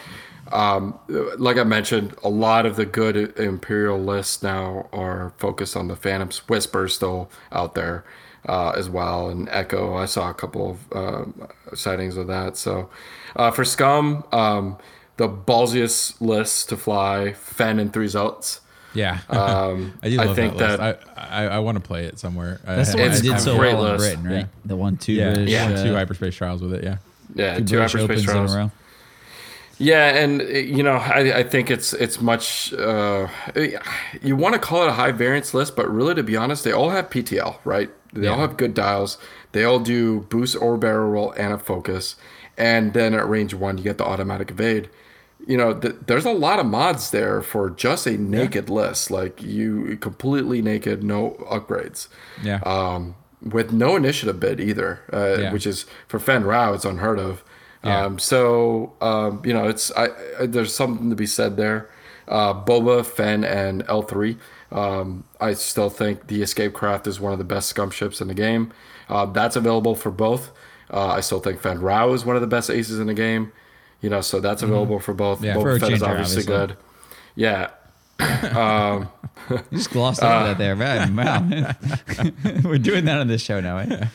um, 0.52 0.98
like 1.38 1.56
I 1.56 1.64
mentioned, 1.64 2.14
a 2.22 2.28
lot 2.28 2.66
of 2.66 2.76
the 2.76 2.86
good 2.86 3.16
Imperial 3.38 3.98
lists 3.98 4.42
now 4.42 4.88
are 4.92 5.32
focused 5.38 5.76
on 5.76 5.88
the 5.88 5.96
Phantoms. 5.96 6.38
Whisper 6.48 6.88
still 6.88 7.30
out 7.52 7.74
there 7.74 8.04
uh, 8.48 8.70
as 8.76 8.88
well, 8.88 9.28
and 9.28 9.48
Echo. 9.50 9.94
I 9.96 10.06
saw 10.06 10.30
a 10.30 10.34
couple 10.34 10.70
of 10.92 10.92
uh, 10.92 11.74
sightings 11.74 12.16
of 12.16 12.26
that. 12.28 12.56
So 12.56 12.88
uh, 13.34 13.50
for 13.50 13.64
Scum, 13.64 14.24
um, 14.32 14.76
the 15.16 15.28
ballsiest 15.28 16.20
list 16.20 16.68
to 16.68 16.76
fly 16.76 17.32
Fenn 17.32 17.78
and 17.78 17.92
three 17.92 18.06
Zelts. 18.06 18.60
Yeah, 18.94 19.18
Um, 19.28 19.98
I 20.02 20.08
do 20.08 20.20
I 20.20 20.32
think 20.34 20.56
that. 20.58 20.78
that- 20.78 20.98
list. 21.00 21.08
I 21.18 21.44
I, 21.44 21.44
I 21.56 21.58
want 21.58 21.76
to 21.76 21.82
play 21.82 22.04
it 22.04 22.18
somewhere. 22.18 22.60
I- 22.66 22.76
That's 22.76 22.92
the 22.92 22.98
one 22.98 23.06
I- 23.06 23.08
that 23.08 23.18
it's 23.18 23.22
did 23.26 23.34
a 23.34 23.40
so 23.40 23.58
great 23.58 23.74
well 23.74 23.86
in 23.86 23.92
list. 23.98 24.04
Britain, 24.06 24.24
right? 24.24 24.38
Yeah. 24.40 24.46
The 24.64 24.76
one 24.76 24.96
two 24.96 25.12
Yeah, 25.12 25.34
British, 25.34 25.50
yeah. 25.50 25.66
uh, 25.68 25.82
two 25.84 25.92
hyperspace 25.94 26.34
trials 26.34 26.62
with 26.62 26.72
it. 26.74 26.84
Yeah, 26.84 26.96
Yeah, 27.34 27.58
two 27.58 27.64
two 27.64 27.76
British 27.76 27.92
hyperspace 27.92 28.02
opens 28.02 28.22
in 28.22 28.28
a 28.28 28.32
trials. 28.32 28.70
Yeah, 29.78 30.06
and 30.16 30.40
uh, 30.40 30.44
you 30.44 30.82
know, 30.82 30.96
I, 30.96 31.38
I 31.38 31.42
think 31.42 31.70
it's 31.70 31.92
it's 31.92 32.20
much. 32.20 32.72
Uh, 32.72 33.28
you 34.22 34.34
want 34.36 34.54
to 34.54 34.58
call 34.58 34.82
it 34.84 34.88
a 34.88 34.92
high 34.92 35.12
variance 35.12 35.52
list, 35.52 35.76
but 35.76 35.90
really, 35.92 36.14
to 36.14 36.22
be 36.22 36.36
honest, 36.36 36.64
they 36.64 36.72
all 36.72 36.90
have 36.90 37.10
PTL, 37.10 37.58
right? 37.64 37.90
They 38.12 38.28
all 38.28 38.38
have 38.38 38.56
good 38.56 38.72
dials. 38.72 39.18
They 39.52 39.64
all 39.64 39.78
do 39.78 40.20
boost 40.20 40.56
or 40.56 40.78
barrel 40.78 41.10
roll 41.10 41.32
and 41.32 41.52
a 41.52 41.58
focus, 41.58 42.16
and 42.56 42.94
then 42.94 43.12
at 43.14 43.28
range 43.28 43.52
one, 43.52 43.76
you 43.76 43.84
get 43.84 43.98
the 43.98 44.04
automatic 44.06 44.50
evade. 44.50 44.88
You 45.46 45.56
know, 45.58 45.74
th- 45.78 45.96
there's 46.06 46.24
a 46.24 46.32
lot 46.32 46.58
of 46.58 46.66
mods 46.66 47.10
there 47.10 47.42
for 47.42 47.68
just 47.70 48.06
a 48.06 48.16
naked 48.16 48.68
list, 48.70 49.10
like 49.10 49.42
you 49.42 49.96
completely 49.98 50.60
naked, 50.62 51.04
no 51.04 51.32
upgrades 51.50 52.08
yeah. 52.42 52.60
um, 52.64 53.14
with 53.42 53.72
no 53.72 53.94
initiative 53.94 54.40
bid 54.40 54.58
either, 54.60 55.02
uh, 55.12 55.36
Yeah. 55.42 55.52
which 55.52 55.66
is 55.66 55.84
for 56.08 56.18
Fenn 56.18 56.42
Rau, 56.44 56.72
it's 56.72 56.84
unheard 56.86 57.20
of. 57.20 57.44
Yeah. 57.84 58.04
Um, 58.04 58.18
so 58.18 58.92
um, 59.00 59.42
you 59.44 59.52
know, 59.52 59.68
it's 59.68 59.90
I, 59.92 60.08
I, 60.40 60.46
there's 60.46 60.74
something 60.74 61.10
to 61.10 61.16
be 61.16 61.26
said 61.26 61.56
there. 61.56 61.90
Uh, 62.28 62.52
Boba, 62.52 63.04
Fenn, 63.06 63.44
and 63.44 63.84
L 63.88 64.02
three. 64.02 64.36
Um, 64.72 65.24
I 65.40 65.52
still 65.54 65.90
think 65.90 66.26
the 66.26 66.42
Escape 66.42 66.72
Craft 66.72 67.06
is 67.06 67.20
one 67.20 67.32
of 67.32 67.38
the 67.38 67.44
best 67.44 67.68
scum 67.68 67.90
ships 67.90 68.20
in 68.20 68.26
the 68.28 68.34
game. 68.34 68.72
Uh, 69.08 69.26
that's 69.26 69.54
available 69.54 69.94
for 69.94 70.10
both. 70.10 70.50
Uh, 70.92 71.06
I 71.08 71.20
still 71.20 71.40
think 71.40 71.60
Fenn 71.60 71.80
Rau 71.80 72.12
is 72.12 72.24
one 72.24 72.34
of 72.36 72.42
the 72.42 72.48
best 72.48 72.70
aces 72.70 72.98
in 72.98 73.06
the 73.06 73.14
game. 73.14 73.52
You 74.00 74.10
know, 74.10 74.20
so 74.20 74.40
that's 74.40 74.62
available 74.62 74.98
for 74.98 75.14
both. 75.14 75.38
Mm-hmm. 75.38 75.46
Yeah. 75.46 75.54
Boba 75.54 75.62
For 75.62 75.78
Fett 75.80 75.92
is 75.92 76.02
obviously, 76.02 76.42
obviously. 76.42 76.66
good. 76.66 76.76
Yeah. 77.34 77.70
Um, 78.56 79.08
You 79.50 79.78
just 79.78 79.90
glossed 79.90 80.22
over 80.22 80.46
that 80.46 80.58
there, 80.58 80.74
man. 80.74 81.14
Wow. 81.16 82.62
We're 82.64 82.78
doing 82.78 83.04
that 83.04 83.18
on 83.18 83.28
this 83.28 83.42
show 83.42 83.60
now, 83.60 83.78
eh? 83.78 84.06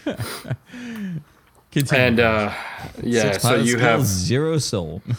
Continue. 1.72 2.06
and 2.06 2.20
uh, 2.20 2.54
yeah, 3.02 3.32
Six 3.32 3.44
so 3.44 3.56
you 3.56 3.78
have 3.78 4.06
zero 4.06 4.58
soul. 4.58 5.02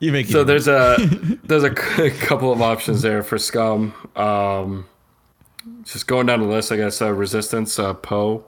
you 0.00 0.12
make 0.12 0.28
it 0.28 0.32
So 0.32 0.42
there's 0.42 0.66
a 0.66 0.96
there's 1.44 1.62
a 1.62 1.70
couple 1.70 2.52
of 2.52 2.60
options 2.60 3.02
there 3.02 3.22
for 3.22 3.38
scum. 3.38 3.94
Um, 4.16 4.86
just 5.84 6.08
going 6.08 6.26
down 6.26 6.40
the 6.40 6.46
list, 6.46 6.72
I 6.72 6.76
guess 6.76 7.00
uh, 7.00 7.12
resistance 7.12 7.78
uh, 7.78 7.94
Poe 7.94 8.44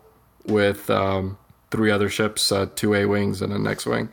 with 0.47 0.91
um, 0.91 1.39
three 1.71 1.91
other 1.91 2.09
ships, 2.09 2.51
uh, 2.51 2.67
two 2.75 2.95
A 2.95 3.07
wings 3.07 3.43
and 3.43 3.53
an 3.53 3.67
X 3.67 3.87
wing. 3.87 4.09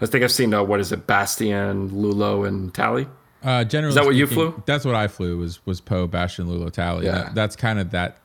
I 0.00 0.06
think 0.06 0.22
I've 0.22 0.32
seen 0.32 0.54
uh, 0.54 0.62
what 0.62 0.78
is 0.78 0.92
it, 0.92 1.06
Bastian, 1.06 1.90
Lulo, 1.90 2.46
and 2.46 2.72
Tally. 2.72 3.08
Uh, 3.42 3.64
generally, 3.64 3.90
Is 3.90 3.94
that 3.94 4.04
what 4.04 4.14
you 4.16 4.26
flew? 4.26 4.60
That's 4.66 4.84
what 4.84 4.94
I 4.94 5.06
flew. 5.08 5.38
Was 5.38 5.64
was 5.66 5.80
Poe, 5.80 6.06
Bastian, 6.06 6.46
Lulo, 6.48 6.72
Tally. 6.72 7.06
Yeah. 7.06 7.12
That, 7.12 7.34
that's 7.34 7.56
kind 7.56 7.78
of 7.78 7.90
that 7.92 8.18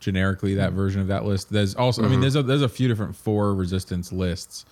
generically 0.00 0.54
that 0.54 0.72
version 0.72 1.00
of 1.00 1.08
that 1.08 1.24
list. 1.24 1.50
There's 1.50 1.74
also, 1.74 2.02
Mm-hmm. 2.02 2.08
I 2.08 2.10
mean, 2.12 2.20
there's 2.20 2.36
a, 2.36 2.42
there's 2.42 2.62
a 2.62 2.68
few 2.68 2.88
different 2.88 3.16
four 3.16 3.54
resistance 3.54 4.12
lists. 4.12 4.64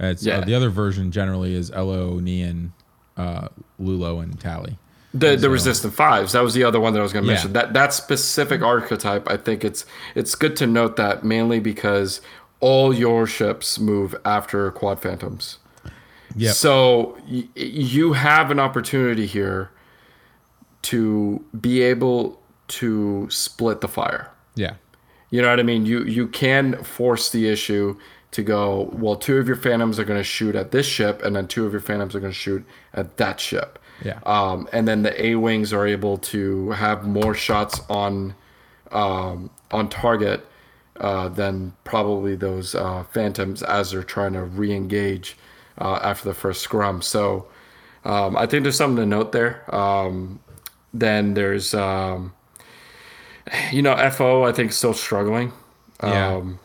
Uh, 0.00 0.14
Yeah. 0.20 0.40
the 0.44 0.54
other 0.54 0.70
version 0.70 1.10
generally 1.10 1.54
is 1.54 1.70
Ello, 1.72 2.20
Neon, 2.20 2.72
uh, 3.16 3.48
Lulo, 3.80 4.22
and 4.22 4.38
Tally. 4.40 4.78
The 5.14 5.30
the 5.36 5.40
So- 5.42 5.48
resistant 5.48 5.94
fives. 5.94 6.32
That 6.32 6.42
was 6.42 6.54
the 6.54 6.64
other 6.64 6.78
one 6.80 6.92
that 6.92 7.00
I 7.00 7.02
was 7.02 7.12
going 7.12 7.24
to 7.24 7.28
Yeah. 7.30 7.34
mention. 7.36 7.52
That 7.54 7.72
that 7.74 7.92
specific 7.92 8.62
archetype, 8.62 9.28
I 9.30 9.36
think 9.36 9.64
it's 9.64 9.84
it's 10.14 10.34
good 10.34 10.54
to 10.56 10.66
note 10.66 10.96
that 10.96 11.24
mainly 11.24 11.60
because 11.60 12.20
all 12.60 12.92
your 12.94 13.26
ships 13.26 13.78
move 13.78 14.14
after 14.24 14.70
quad 14.70 15.00
phantoms. 15.00 15.58
Yep. 16.36 16.54
So 16.54 17.18
y- 17.28 17.48
you 17.56 18.12
have 18.12 18.50
an 18.50 18.58
opportunity 18.60 19.26
here 19.26 19.70
to 20.82 21.44
be 21.58 21.82
able 21.82 22.40
to 22.68 23.28
split 23.30 23.80
the 23.80 23.88
fire. 23.88 24.30
Yeah. 24.54 24.74
You 25.30 25.42
know 25.42 25.48
what 25.50 25.60
I 25.60 25.62
mean? 25.62 25.84
You 25.86 26.04
you 26.04 26.26
can 26.28 26.82
force 26.84 27.30
the 27.30 27.48
issue 27.48 27.98
to 28.30 28.42
go. 28.42 28.90
Well, 28.92 29.16
two 29.16 29.36
of 29.38 29.46
your 29.46 29.56
phantoms 29.56 29.98
are 29.98 30.04
going 30.04 30.20
to 30.20 30.24
shoot 30.24 30.54
at 30.54 30.70
this 30.70 30.86
ship, 30.86 31.22
and 31.22 31.36
then 31.36 31.48
two 31.48 31.66
of 31.66 31.72
your 31.72 31.80
phantoms 31.80 32.14
are 32.14 32.20
going 32.20 32.32
to 32.32 32.38
shoot 32.38 32.64
at 32.94 33.16
that 33.18 33.40
ship. 33.40 33.78
Yeah. 34.04 34.20
Um, 34.24 34.68
and 34.72 34.86
then 34.86 35.02
the 35.02 35.26
A 35.26 35.34
wings 35.34 35.72
are 35.72 35.86
able 35.86 36.18
to 36.18 36.70
have 36.70 37.06
more 37.06 37.34
shots 37.34 37.80
on 37.90 38.34
um, 38.92 39.50
on 39.70 39.88
target 39.90 40.46
uh, 40.98 41.28
than 41.28 41.74
probably 41.84 42.34
those 42.36 42.74
uh, 42.74 43.04
phantoms 43.12 43.62
as 43.62 43.90
they're 43.90 44.02
trying 44.02 44.32
to 44.32 44.44
re-engage 44.44 45.36
uh, 45.80 46.00
after 46.02 46.28
the 46.28 46.34
first 46.34 46.62
scrum. 46.62 47.02
So 47.02 47.46
um, 48.04 48.36
I 48.36 48.46
think 48.46 48.62
there's 48.64 48.76
something 48.76 48.96
to 48.96 49.06
note 49.06 49.32
there. 49.32 49.62
Um, 49.74 50.40
then 50.94 51.34
there's 51.34 51.74
um, 51.74 52.32
you 53.72 53.82
know 53.82 53.96
FO. 54.10 54.44
I 54.44 54.52
think 54.52 54.72
still 54.72 54.94
struggling. 54.94 55.52
Yeah. 56.02 56.34
Um, 56.36 56.58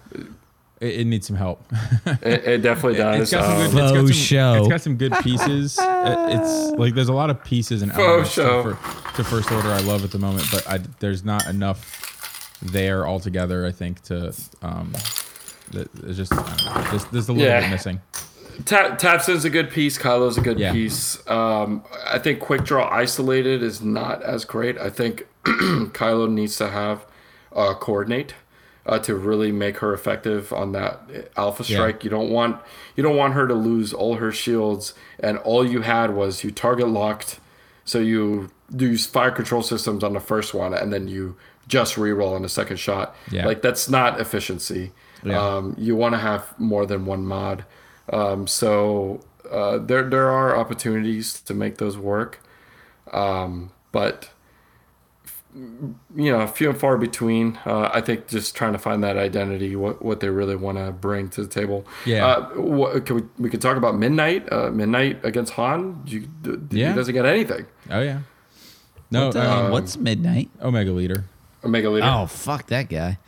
It, 0.80 1.00
it 1.02 1.08
needs 1.08 1.28
some 1.28 1.38
help. 1.38 1.64
it, 2.06 2.44
it 2.46 2.62
definitely 2.62 2.98
does. 3.00 3.22
it's 3.22 3.32
got 3.32 3.46
some 3.46 3.52
Um, 3.54 3.58
good. 3.58 3.66
It's 3.66 3.92
got 3.92 3.96
Faux 3.96 4.08
some, 4.10 4.14
show. 4.18 4.54
It's 4.60 4.68
got 4.68 4.82
some 4.82 4.96
good 4.98 5.14
pieces. 5.22 5.80
It- 6.06 6.40
it's 6.42 6.72
like 6.78 6.94
there's 6.96 7.08
a 7.08 7.14
lot 7.14 7.30
of 7.30 7.42
pieces 7.44 7.82
and 7.82 7.92
Faux 7.92 8.04
elements 8.04 8.32
show. 8.32 8.64
To, 8.64 8.76
fir- 8.76 9.14
to 9.16 9.24
first 9.24 9.52
order. 9.52 9.70
I 9.70 9.80
love 9.80 10.04
at 10.04 10.12
the 10.12 10.20
moment, 10.20 10.46
but 10.52 10.68
I, 10.70 10.80
there's 11.00 11.24
not 11.24 11.48
enough 11.48 12.60
there 12.62 13.08
altogether. 13.08 13.66
I 13.66 13.72
think 13.72 14.02
to. 14.04 14.34
Um, 14.62 14.92
that- 15.72 15.90
it's 16.04 16.18
just 16.18 16.34
I 16.34 16.38
know, 16.84 16.90
there's, 16.92 17.06
there's 17.06 17.30
a 17.30 17.34
little 17.34 17.48
Yeah. 17.48 17.62
bit 17.62 17.70
missing. 17.72 18.02
Ta- 18.66 18.96
Tavson's 18.98 19.46
a 19.46 19.50
good 19.50 19.70
piece. 19.70 19.98
Kylo's 19.98 20.38
a 20.38 20.42
good 20.42 20.60
Yeah. 20.60 20.72
piece. 20.72 21.26
Um, 21.30 21.84
I 22.06 22.20
think 22.20 22.40
Quick 22.40 22.64
Draw 22.64 22.88
isolated 22.92 23.62
is 23.64 23.82
not 23.82 24.22
as 24.24 24.46
great. 24.46 24.78
I 24.78 24.90
think 24.90 25.28
Kylo 25.44 26.30
needs 26.32 26.58
to 26.58 26.70
have 26.70 27.06
uh, 27.56 27.74
coordinate 27.76 28.34
uh, 28.86 29.00
to 29.00 29.16
really 29.16 29.52
make 29.52 29.78
her 29.78 29.94
effective 29.94 30.52
on 30.54 30.72
that 30.74 31.02
Alpha 31.38 31.64
Yeah. 31.64 31.78
Strike. 31.78 32.04
You 32.04 32.10
don't 32.10 32.30
want 32.30 32.60
you 32.96 33.04
don't 33.04 33.16
want 33.16 33.34
her 33.34 33.48
to 33.48 33.54
lose 33.54 33.94
all 33.94 34.16
her 34.16 34.32
shields, 34.32 34.94
and 35.20 35.38
all 35.40 35.66
you 35.66 35.82
had 35.82 36.14
was 36.16 36.44
you 36.44 36.52
target 36.52 36.88
locked, 36.90 37.40
so 37.86 38.00
you 38.00 38.52
use 38.76 39.06
fire 39.06 39.32
control 39.32 39.62
systems 39.64 40.04
on 40.04 40.14
the 40.14 40.20
first 40.20 40.54
one, 40.54 40.74
and 40.74 40.92
then 40.92 41.08
you 41.08 41.36
just 41.68 41.96
reroll 41.96 42.36
on 42.36 42.42
the 42.42 42.50
second 42.50 42.78
shot. 42.78 43.16
Yeah. 43.32 43.46
Like 43.46 43.62
that's 43.62 43.90
not 43.90 44.20
efficiency. 44.20 44.92
Yeah. 45.24 45.40
Um, 45.42 45.76
you 45.78 45.96
want 45.96 46.14
to 46.16 46.20
have 46.20 46.54
more 46.60 46.86
than 46.86 47.06
one 47.06 47.26
mod. 47.26 47.64
Um, 48.12 48.48
so 48.48 49.22
uh, 49.50 49.78
there 49.78 50.04
there 50.10 50.30
are 50.30 50.56
opportunities 50.58 51.40
to 51.42 51.54
make 51.54 51.78
those 51.78 51.98
work, 51.98 52.40
um, 53.12 53.72
but 53.92 54.30
you 55.56 56.32
know, 56.32 56.48
few 56.48 56.70
and 56.72 56.80
far 56.80 56.98
between. 56.98 57.60
Uh, 57.66 57.90
I 57.94 58.02
think 58.02 58.28
just 58.28 58.56
trying 58.56 58.74
to 58.74 58.80
find 58.80 59.04
that 59.04 59.18
identity, 59.18 59.76
what 59.76 60.02
what 60.04 60.20
they 60.20 60.30
really 60.30 60.56
want 60.56 60.78
to 60.80 60.92
bring 60.92 61.30
to 61.30 61.42
the 61.44 61.48
table. 61.48 61.86
Yeah. 62.06 62.26
Uh, 62.26 62.50
what, 62.60 63.06
can 63.06 63.16
we 63.18 63.24
we 63.38 63.50
could 63.50 63.62
talk 63.62 63.78
about 63.78 63.96
midnight? 63.98 64.52
Uh, 64.52 64.72
midnight 64.72 65.24
against 65.24 65.54
Han. 65.54 66.02
You, 66.08 66.22
d- 66.42 66.58
Yeah. 66.72 66.90
He 66.90 66.96
doesn't 66.96 67.14
get 67.14 67.26
anything. 67.26 67.68
Oh 67.92 68.02
yeah. 68.02 68.20
No, 69.12 69.28
What, 69.28 69.38
I 69.38 69.46
uh, 69.46 69.72
what's 69.72 69.96
midnight? 69.96 70.50
Omega 70.60 70.92
Leader. 70.92 71.26
Omega 71.64 71.90
leader. 71.92 72.08
Oh 72.10 72.26
fuck 72.26 72.66
that 72.68 72.90
guy. 72.90 73.20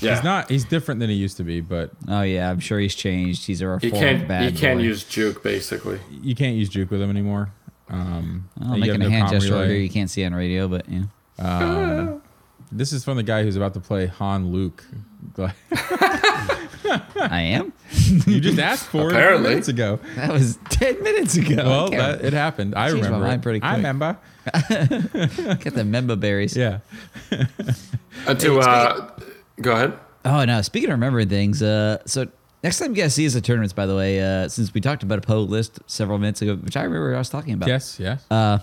Yeah. 0.00 0.14
He's 0.14 0.24
not. 0.24 0.50
He's 0.50 0.64
different 0.64 1.00
than 1.00 1.10
he 1.10 1.16
used 1.16 1.36
to 1.38 1.44
be, 1.44 1.60
but 1.60 1.90
Oh 2.08 2.22
yeah, 2.22 2.50
I'm 2.50 2.60
sure 2.60 2.78
he's 2.78 2.94
changed. 2.94 3.46
He's 3.46 3.62
a 3.62 3.78
He 3.80 3.88
reformed 3.88 3.92
can't. 3.92 4.28
bad 4.28 4.52
He 4.52 4.58
can't 4.58 4.78
boy. 4.78 4.84
use 4.84 5.04
juke 5.04 5.42
basically. 5.42 6.00
you 6.10 6.34
can't 6.34 6.56
use 6.56 6.68
juke 6.68 6.90
with 6.90 7.00
him 7.02 7.10
anymore. 7.10 7.52
Um, 7.88 8.48
I'm 8.60 8.78
making 8.80 8.96
a 8.96 8.98
no 8.98 9.10
hand 9.10 9.30
gesture 9.30 9.50
relay. 9.52 9.64
over 9.64 9.72
here. 9.72 9.82
You 9.82 9.90
can't 9.90 10.08
see 10.10 10.24
on 10.24 10.34
radio, 10.34 10.68
but 10.68 10.86
yeah. 10.88 11.02
Um, 11.38 12.22
this 12.70 12.92
is 12.92 13.02
from 13.04 13.16
the 13.16 13.22
guy 13.24 13.42
who's 13.42 13.56
about 13.56 13.74
to 13.74 13.80
play 13.80 14.06
Han 14.06 14.52
Luke. 14.52 14.84
I 17.22 17.40
am. 17.52 17.72
you 18.26 18.40
just 18.40 18.58
asked 18.58 18.86
for 18.86 19.08
it 19.10 19.12
Apparently. 19.12 19.48
minutes 19.50 19.68
ago. 19.68 19.98
That 20.16 20.32
was 20.32 20.58
ten 20.70 21.02
minutes 21.02 21.36
ago. 21.36 21.56
Well, 21.56 21.90
that, 21.90 22.24
it 22.24 22.32
happened. 22.32 22.74
I 22.74 22.88
Changed 22.90 23.02
my 23.02 23.06
remember. 23.08 23.26
mind 23.26 23.40
it. 23.40 23.42
pretty 23.42 23.62
I 23.62 23.76
remember. 23.76 24.18
get 25.60 25.74
the 25.74 25.84
member 25.84 26.16
berries. 26.16 26.56
Yeah. 26.56 26.78
Until 28.26 28.60
Hey, 28.60 28.66
uh, 28.68 29.08
go 29.60 29.72
ahead. 29.72 29.98
Oh 30.24 30.44
no! 30.44 30.60
Speaking 30.62 30.90
of 30.90 30.94
remembering 30.94 31.28
things, 31.28 31.62
uh, 31.62 31.98
so 32.06 32.26
next 32.62 32.78
time 32.78 32.94
you 32.94 33.02
guys 33.02 33.14
see 33.14 33.26
us 33.26 33.34
at 33.36 33.44
tournaments, 33.44 33.72
by 33.72 33.86
the 33.86 33.96
way, 33.96 34.20
uh, 34.20 34.48
since 34.48 34.72
we 34.74 34.80
talked 34.80 35.02
about 35.02 35.18
a 35.18 35.22
Poe 35.22 35.40
list 35.40 35.78
several 35.86 36.18
minutes 36.18 36.42
ago, 36.42 36.56
which 36.56 36.76
I 36.76 36.82
remember 36.84 37.14
I 37.14 37.18
was 37.18 37.30
talking 37.30 37.54
about. 37.54 37.68
Yes. 37.68 37.98
Yes. 37.98 38.24
Uh, 38.30 38.58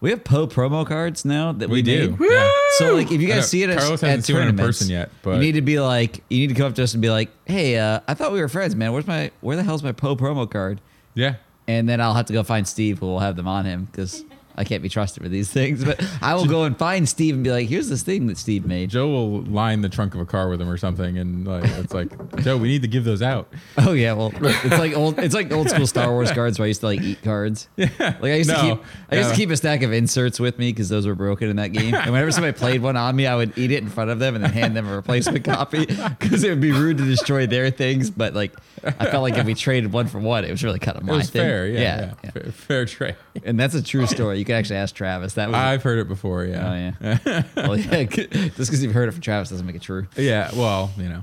we 0.00 0.10
have 0.10 0.24
Poe 0.24 0.46
promo 0.46 0.86
cards 0.86 1.24
now 1.24 1.52
that 1.52 1.68
we, 1.70 1.76
we 1.78 1.82
do. 1.82 2.10
made. 2.18 2.30
Yeah. 2.30 2.50
So 2.78 2.94
like, 2.94 3.10
if 3.10 3.20
you 3.20 3.28
guys 3.28 3.48
see 3.48 3.62
it 3.62 3.70
at, 3.70 3.78
Carlos 3.78 4.02
at 4.02 4.08
hasn't 4.08 4.24
seen 4.26 4.36
one 4.36 4.42
in 4.42 4.48
tournaments, 4.56 4.78
person 4.80 4.92
yet, 4.92 5.10
but- 5.22 5.34
you 5.36 5.40
need 5.40 5.52
to 5.52 5.62
be 5.62 5.80
like, 5.80 6.22
you 6.28 6.38
need 6.40 6.48
to 6.48 6.54
come 6.54 6.66
up 6.66 6.74
to 6.74 6.82
us 6.82 6.92
and 6.92 7.00
be 7.00 7.08
like, 7.10 7.30
"Hey, 7.46 7.78
uh, 7.78 8.00
I 8.06 8.14
thought 8.14 8.32
we 8.32 8.40
were 8.40 8.48
friends, 8.48 8.74
man. 8.76 8.92
Where's 8.92 9.06
my, 9.06 9.30
where 9.40 9.56
the 9.56 9.62
hell's 9.62 9.82
my 9.82 9.92
Poe 9.92 10.16
promo 10.16 10.50
card?" 10.50 10.80
Yeah. 11.14 11.36
And 11.68 11.88
then 11.88 12.00
I'll 12.00 12.14
have 12.14 12.26
to 12.26 12.32
go 12.32 12.42
find 12.42 12.66
Steve, 12.68 12.98
who 12.98 13.06
will 13.06 13.20
have 13.20 13.36
them 13.36 13.48
on 13.48 13.64
him 13.64 13.86
because 13.90 14.22
I 14.56 14.64
can't 14.64 14.82
be 14.82 14.88
trusted 14.88 15.22
with 15.22 15.32
these 15.32 15.50
things. 15.50 15.84
But 15.84 16.04
I 16.22 16.34
will 16.34 16.46
go 16.46 16.64
and 16.64 16.76
find 16.76 17.08
Steve 17.08 17.34
and 17.34 17.44
be 17.44 17.50
like, 17.50 17.68
"Here's 17.68 17.88
this 17.88 18.02
thing 18.02 18.26
that 18.28 18.38
Steve 18.38 18.66
made." 18.66 18.90
Joe 18.90 19.08
will 19.08 19.42
line 19.42 19.82
the 19.82 19.88
trunk 19.88 20.14
of 20.14 20.20
a 20.20 20.24
car 20.24 20.48
with 20.48 20.60
him 20.60 20.68
or 20.68 20.76
something, 20.76 21.18
and 21.18 21.46
like 21.46 21.64
it's 21.64 21.92
like, 21.92 22.36
Joe, 22.42 22.56
we 22.56 22.68
need 22.68 22.82
to 22.82 22.88
give 22.88 23.04
those 23.04 23.22
out. 23.22 23.48
Oh 23.78 23.92
yeah, 23.92 24.12
well, 24.14 24.32
it's 24.34 24.78
like 24.78 24.96
old, 24.96 25.18
it's 25.18 25.34
like 25.34 25.52
old 25.52 25.68
school 25.68 25.86
Star 25.86 26.10
Wars 26.10 26.30
cards 26.32 26.58
where 26.58 26.64
I 26.64 26.68
used 26.68 26.80
to 26.80 26.86
like 26.86 27.02
eat 27.02 27.22
cards. 27.22 27.68
Yeah, 27.76 27.88
like 27.98 28.22
I 28.32 28.36
used 28.36 28.50
to 28.50 28.60
keep, 28.60 28.78
I 29.10 29.16
used 29.16 29.30
to 29.30 29.36
keep 29.36 29.50
a 29.50 29.56
stack 29.56 29.82
of 29.82 29.92
inserts 29.92 30.40
with 30.40 30.58
me 30.58 30.72
because 30.72 30.88
those 30.88 31.06
were 31.06 31.14
broken 31.14 31.48
in 31.48 31.56
that 31.56 31.68
game. 31.68 31.94
And 31.94 32.12
whenever 32.12 32.30
somebody 32.30 32.56
played 32.58 32.82
one 32.82 32.96
on 32.96 33.14
me, 33.14 33.26
I 33.26 33.36
would 33.36 33.56
eat 33.58 33.70
it 33.70 33.82
in 33.82 33.88
front 33.88 34.10
of 34.10 34.18
them 34.18 34.34
and 34.34 34.44
then 34.44 34.52
hand 34.52 34.76
them 34.76 34.88
a 34.88 34.94
replacement 34.94 35.44
copy 35.44 35.86
because 35.86 36.44
it 36.44 36.50
would 36.50 36.60
be 36.60 36.72
rude 36.72 36.98
to 36.98 37.04
destroy 37.04 37.46
their 37.46 37.70
things. 37.70 38.10
But 38.10 38.34
like, 38.34 38.54
I 38.84 39.10
felt 39.10 39.22
like 39.22 39.36
if 39.36 39.46
we 39.46 39.54
traded 39.54 39.92
one 39.92 40.06
for 40.06 40.18
one, 40.18 40.44
it 40.44 40.50
was 40.50 40.62
really 40.64 40.78
kind 40.78 40.96
of 40.96 41.02
It 41.02 41.06
my 41.06 41.16
was 41.18 41.30
thing. 41.30 41.42
fair. 41.42 41.66
Yeah. 41.66 41.80
yeah, 41.80 42.14
yeah. 42.24 42.30
Fair, 42.30 42.42
fair 42.52 42.84
trade. 42.86 43.16
And 43.44 43.58
that's 43.58 43.74
a 43.74 43.82
true 43.82 44.06
story. 44.16 44.38
You 44.38 44.44
can 44.44 44.54
actually 44.56 44.76
ask 44.76 44.94
Travis. 44.94 45.34
That 45.34 45.48
was. 45.48 45.56
I've 45.56 45.82
heard 45.82 45.98
it 45.98 46.08
before. 46.08 46.42
oh 46.42 46.44
Yeah. 46.46 46.92
yeah. 47.00 47.42
well, 47.56 47.76
yeah. 47.76 48.04
Just 48.04 48.56
because 48.56 48.82
you've 48.82 48.92
heard 48.94 49.08
it 49.08 49.12
from 49.12 49.20
Travis 49.22 49.50
doesn't 49.50 49.66
make 49.66 49.76
it 49.76 49.82
true. 49.82 50.06
Yeah. 50.16 50.50
Well, 50.54 50.90
you 50.96 51.08
know. 51.08 51.22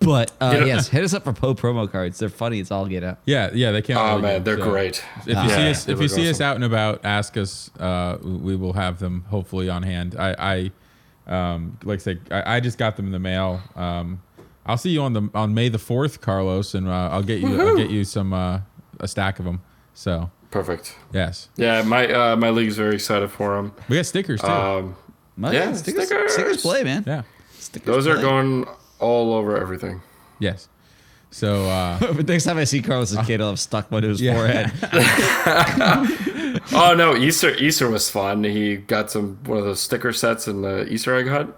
But 0.00 0.32
uh, 0.40 0.56
You 0.58 0.66
yes, 0.66 0.88
hit 0.88 1.04
us 1.04 1.14
up 1.14 1.22
for 1.22 1.32
Poe 1.32 1.54
promo 1.54 1.88
cards. 1.90 2.18
They're 2.18 2.28
funny. 2.28 2.58
It's 2.58 2.72
all 2.72 2.86
get 2.86 3.04
out. 3.04 3.18
Yeah. 3.26 3.50
Yeah. 3.54 3.70
They 3.70 3.80
can't. 3.82 3.98
Oh 3.98 4.08
really 4.16 4.22
man, 4.22 4.40
do, 4.40 4.44
they're 4.44 4.58
so 4.64 4.70
great. 4.70 5.04
If 5.20 5.26
you 5.28 5.34
see 5.34 5.40
Yeah, 5.62 5.70
us, 5.70 5.88
if 5.88 5.98
you 6.00 6.02
look 6.08 6.10
see 6.10 6.28
us 6.30 6.40
out 6.40 6.56
and 6.56 6.64
about, 6.64 7.04
ask 7.04 7.36
us. 7.36 7.70
Uh, 7.78 8.18
we 8.22 8.56
will 8.56 8.72
have 8.72 8.98
them 8.98 9.24
hopefully 9.28 9.68
on 9.70 9.84
hand. 9.84 10.16
I, 10.18 10.70
I 11.28 11.52
um, 11.52 11.78
like 11.84 12.00
I 12.00 12.02
said, 12.02 12.20
I, 12.30 12.56
I 12.56 12.60
just 12.60 12.76
got 12.78 12.96
them 12.96 13.06
in 13.06 13.12
the 13.12 13.18
mail. 13.20 13.60
Um, 13.76 14.20
I'll 14.68 14.76
see 14.78 14.90
you 14.90 15.02
on 15.02 15.12
the 15.14 15.28
on 15.34 15.54
May 15.54 15.68
the 15.70 15.78
fourth, 15.78 16.20
Carlos, 16.20 16.74
and 16.74 16.86
uh, 16.88 17.08
I'll 17.10 17.22
get 17.22 17.40
you. 17.40 17.60
I'll 17.60 17.76
get 17.76 17.90
you 17.90 18.04
some 18.04 18.32
uh, 18.32 18.60
a 19.00 19.08
stack 19.08 19.38
of 19.38 19.44
them. 19.44 19.62
So 19.94 20.30
Perfect. 20.50 20.94
yes, 21.12 21.48
Yeah, 21.56 21.82
my 21.82 22.06
uh, 22.12 22.36
my 22.36 22.50
league's 22.50 22.76
very 22.76 22.94
excited 22.94 23.30
for 23.30 23.56
them. 23.56 23.72
we 23.88 23.96
got 23.96 24.06
stickers 24.06 24.40
too. 24.40 24.46
Um, 24.46 24.96
Oh, 25.42 25.50
Yeah, 25.52 25.72
stickers, 25.72 26.06
stickers. 26.06 26.32
stickers 26.32 26.62
play, 26.62 26.82
man. 26.84 27.04
yeah. 27.06 27.22
Stickers 27.58 27.86
those 27.86 28.06
are 28.06 28.16
going 28.20 28.66
all 28.98 29.34
over 29.34 29.56
everything. 29.56 30.00
Yes. 30.40 30.68
So 31.30 31.64
uh, 31.68 31.98
But 32.14 32.26
next 32.26 32.44
time 32.44 32.58
I 32.58 32.64
see 32.64 32.80
Carlos's 32.82 33.18
kid, 33.26 33.40
I'll 33.40 33.50
have 33.50 33.60
stuck 33.60 33.90
one 33.90 34.02
to 34.02 34.08
his 34.08 34.20
Yeah. 34.20 34.34
forehead. 34.34 34.72
Oh 36.72 36.94
no, 36.94 37.16
Easter 37.16 37.54
Easter 37.54 37.88
was 37.90 38.10
fun. 38.10 38.44
He 38.44 38.76
got 38.76 39.10
some 39.10 39.38
one 39.44 39.58
of 39.58 39.64
those 39.64 39.80
sticker 39.80 40.12
sets 40.12 40.46
in 40.48 40.62
the 40.62 40.86
Easter 40.92 41.14
egg 41.14 41.26
hunt, 41.28 41.54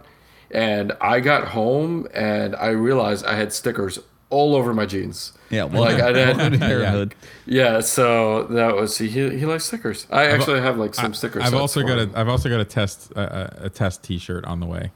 and 0.50 0.92
I 1.00 1.20
got 1.20 1.48
home 1.48 2.06
and 2.14 2.54
I 2.56 2.68
realized 2.70 3.24
I 3.26 3.34
had 3.34 3.52
stickers 3.52 3.98
all 4.30 4.54
over 4.54 4.72
my 4.74 4.86
jeans. 4.86 5.32
Yeah, 5.50 5.64
well, 5.64 5.82
like 5.82 6.00
I 6.00 6.12
welcome 6.12 6.38
to 6.38 6.50
did. 6.50 6.60
parenthood. 6.60 7.14
Yeah, 7.46 7.80
so 7.80 8.44
that 8.44 8.76
was 8.76 8.96
he. 8.98 9.08
He 9.08 9.44
likes 9.46 9.64
stickers. 9.64 10.06
I 10.10 10.26
actually 10.26 10.60
have 10.60 10.78
like 10.78 10.94
some 10.94 11.12
I- 11.12 11.14
stickers. 11.14 11.42
I've 11.42 11.54
also 11.54 11.82
got 11.82 11.98
a 11.98 12.10
I've 12.14 12.28
also 12.28 12.48
got 12.48 12.60
a 12.60 12.64
test 12.64 13.10
a, 13.12 13.62
a, 13.62 13.66
a 13.66 13.70
test 13.70 14.02
T-shirt 14.04 14.44
on 14.44 14.60
the 14.60 14.66
way. 14.66 14.92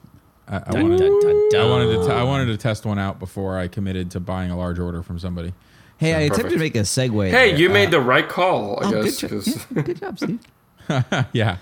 I, 0.46 0.56
I 0.66 0.82
wanted, 0.82 0.98
Dun, 0.98 1.48
dun, 1.50 1.60
I 1.60 1.70
wanted 1.70 1.96
to 1.96 2.06
t- 2.06 2.12
I 2.12 2.22
wanted 2.22 2.46
to 2.46 2.56
test 2.58 2.84
one 2.84 2.98
out 2.98 3.18
before 3.18 3.58
I 3.58 3.66
committed 3.66 4.10
to 4.12 4.20
buying 4.20 4.50
a 4.50 4.56
large 4.56 4.78
order 4.78 5.02
from 5.02 5.18
somebody. 5.18 5.54
Hey, 5.96 6.12
I 6.14 6.20
attempted 6.20 6.50
to 6.50 6.58
make 6.58 6.74
a 6.76 6.80
segue. 6.80 7.30
Hey, 7.30 7.50
there. 7.50 7.58
you 7.60 7.70
made 7.70 7.88
uh, 7.88 7.92
the 7.92 8.00
right 8.00 8.28
call. 8.28 8.78
I 8.84 8.88
Oh, 8.88 8.90
good, 8.90 9.04
guess. 9.04 9.16
jo- 9.18 9.40
yeah, 9.74 9.82
good 9.82 10.00
job, 10.00 10.18
Steve. 10.18 10.40
yeah. 11.32 11.56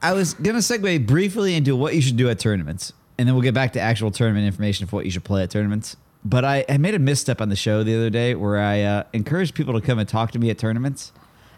I 0.00 0.12
was 0.12 0.34
gonna 0.34 0.58
segue 0.58 1.06
briefly 1.06 1.54
into 1.56 1.74
what 1.74 1.94
you 1.94 2.00
should 2.00 2.16
do 2.16 2.28
at 2.30 2.38
tournaments, 2.38 2.92
and 3.20 3.28
then 3.28 3.34
we'll 3.34 3.42
get 3.42 3.52
back 3.52 3.74
to 3.74 3.80
actual 3.80 4.10
tournament 4.10 4.46
information 4.46 4.86
for 4.86 4.96
what 4.96 5.04
you 5.04 5.10
should 5.10 5.24
play 5.24 5.42
at 5.42 5.50
tournaments. 5.50 5.94
But 6.24 6.42
I, 6.42 6.64
I 6.70 6.78
made 6.78 6.94
a 6.94 6.98
misstep 6.98 7.42
on 7.42 7.50
the 7.50 7.56
show 7.56 7.84
the 7.84 7.94
other 7.94 8.08
day 8.08 8.34
where 8.34 8.58
I 8.58 8.80
uh, 8.80 9.02
encouraged 9.12 9.54
people 9.54 9.78
to 9.78 9.86
come 9.86 9.98
and 9.98 10.08
talk 10.08 10.30
to 10.30 10.38
me 10.38 10.48
at 10.48 10.56
tournaments, 10.56 11.12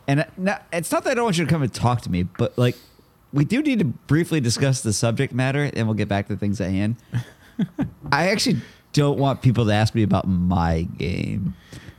and 0.08 0.20
uh, 0.20 0.24
no, 0.36 0.56
it's 0.72 0.90
not 0.90 1.04
that 1.04 1.12
I 1.12 1.14
don't 1.14 1.22
want 1.22 1.38
you 1.38 1.44
to 1.44 1.50
come 1.50 1.62
and 1.62 1.72
talk 1.72 2.00
to 2.00 2.10
me, 2.10 2.24
but 2.24 2.58
like 2.58 2.74
we 3.32 3.44
do 3.44 3.62
need 3.62 3.78
to 3.78 3.84
briefly 3.84 4.40
discuss 4.40 4.80
the 4.80 4.92
subject 4.92 5.32
matter, 5.32 5.70
and 5.72 5.86
we'll 5.86 5.94
get 5.94 6.08
back 6.08 6.26
to 6.28 6.36
things 6.36 6.60
at 6.60 6.70
hand. 6.70 6.96
I 8.12 8.30
actually 8.30 8.56
don't 8.92 9.18
want 9.20 9.40
people 9.40 9.64
to 9.66 9.72
ask 9.72 9.94
me 9.94 10.02
about 10.02 10.26
my 10.26 10.82
game. 10.82 11.54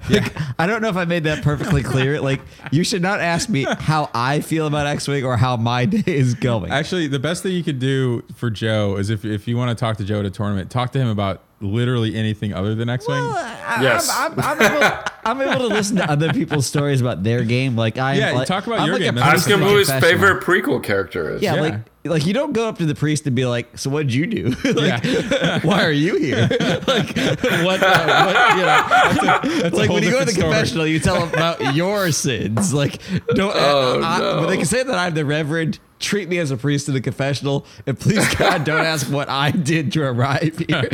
Like, 0.09 0.33
I 0.59 0.67
don't 0.67 0.81
know 0.81 0.89
if 0.89 0.97
I 0.97 1.05
made 1.05 1.23
that 1.25 1.43
perfectly 1.43 1.83
clear. 1.83 2.19
Like, 2.21 2.41
you 2.71 2.83
should 2.83 3.01
not 3.01 3.19
ask 3.19 3.49
me 3.49 3.65
how 3.79 4.09
I 4.13 4.41
feel 4.41 4.67
about 4.67 4.85
X 4.87 5.07
Wing 5.07 5.23
or 5.23 5.37
how 5.37 5.57
my 5.57 5.85
day 5.85 6.03
is 6.05 6.33
going. 6.33 6.71
Actually, 6.71 7.07
the 7.07 7.19
best 7.19 7.43
thing 7.43 7.53
you 7.53 7.63
could 7.63 7.79
do 7.79 8.23
for 8.35 8.49
Joe 8.49 8.97
is 8.97 9.09
if 9.09 9.23
if 9.25 9.47
you 9.47 9.57
want 9.57 9.69
to 9.77 9.81
talk 9.81 9.97
to 9.97 10.03
Joe 10.03 10.19
at 10.19 10.25
a 10.25 10.29
tournament, 10.29 10.69
talk 10.71 10.91
to 10.93 10.99
him 10.99 11.07
about 11.07 11.43
literally 11.61 12.13
anything 12.15 12.53
other 12.53 12.75
than 12.75 12.89
X-wing. 12.89 13.23
Well, 13.23 13.81
Yes. 13.81 14.09
I'm, 14.13 14.33
I'm, 14.37 14.59
I'm, 14.61 14.61
able, 14.61 14.99
I'm 15.23 15.41
able 15.41 15.69
to 15.69 15.73
listen 15.73 15.95
to 15.95 16.09
other 16.11 16.33
people's 16.33 16.65
stories 16.67 16.99
about 16.99 17.23
their 17.23 17.43
game. 17.45 17.77
Like 17.77 17.97
I, 17.97 18.15
Yeah, 18.15 18.31
like, 18.33 18.47
talk 18.47 18.67
about 18.67 18.79
I'm 18.81 18.87
your 18.87 18.95
like 18.95 19.03
game. 19.03 19.15
That's 19.15 19.27
Ask 19.27 19.45
priest 19.45 19.61
him 19.61 19.65
who 19.67 19.77
his 19.77 19.89
favorite 19.89 20.43
prequel 20.43 20.83
character 20.83 21.31
is. 21.35 21.41
Yeah, 21.41 21.55
Yeah. 21.55 21.61
like 21.61 21.75
like 22.05 22.25
you 22.25 22.33
don't 22.33 22.51
go 22.51 22.67
up 22.67 22.77
to 22.79 22.85
the 22.85 22.95
priest 22.95 23.25
and 23.27 23.35
be 23.35 23.45
like, 23.45 23.77
"So 23.77 23.89
what'd 23.89 24.13
you 24.13 24.27
do? 24.27 24.49
like, 24.73 25.03
why 25.63 25.83
are 25.83 25.91
you 25.91 26.17
here? 26.17 26.41
like, 26.87 27.15
what? 27.63 27.81
Uh, 27.81 28.25
what 28.25 28.57
you 28.57 28.63
know, 28.63 29.67
a 29.67 29.69
like 29.69 29.89
when 29.89 30.03
you 30.03 30.11
go 30.11 30.19
to 30.19 30.25
the 30.25 30.31
story. 30.31 30.49
confessional, 30.49 30.85
you 30.85 30.99
tell 30.99 31.25
them 31.25 31.29
about 31.29 31.75
your 31.75 32.11
sins. 32.11 32.73
Like, 32.73 32.99
don't. 33.35 33.53
Oh, 33.55 34.01
I, 34.03 34.19
no. 34.19 34.41
But 34.41 34.47
they 34.47 34.57
can 34.57 34.65
say 34.65 34.83
that 34.83 34.95
I'm 34.95 35.13
the 35.13 35.25
reverend. 35.25 35.79
Treat 35.99 36.27
me 36.27 36.37
as 36.39 36.51
a 36.51 36.57
priest 36.57 36.89
in 36.89 36.93
the 36.95 36.99
confessional, 36.99 37.65
and 37.87 37.97
please 37.97 38.35
God, 38.35 38.65
don't 38.65 38.83
ask 38.83 39.09
what 39.09 39.29
I 39.29 39.51
did 39.51 39.93
to 39.93 40.03
arrive 40.03 40.57
here. 40.57 40.89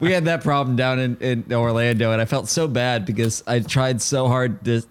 we 0.00 0.10
had 0.10 0.24
that 0.24 0.40
problem 0.42 0.74
down 0.74 0.98
in, 0.98 1.16
in 1.18 1.52
Orlando, 1.52 2.10
and 2.10 2.20
I 2.20 2.24
felt 2.24 2.48
so 2.48 2.66
bad 2.66 3.06
because 3.06 3.44
I 3.46 3.60
tried 3.60 4.02
so 4.02 4.26
hard 4.26 4.64
to, 4.64 4.82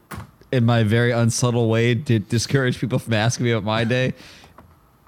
in 0.54 0.66
my 0.66 0.84
very 0.84 1.12
unsubtle 1.12 1.68
way, 1.68 1.96
to 1.96 2.20
discourage 2.20 2.80
people 2.80 2.98
from 2.98 3.12
asking 3.14 3.46
me 3.46 3.52
about 3.52 3.66
my 3.66 3.84
day. 3.84 4.14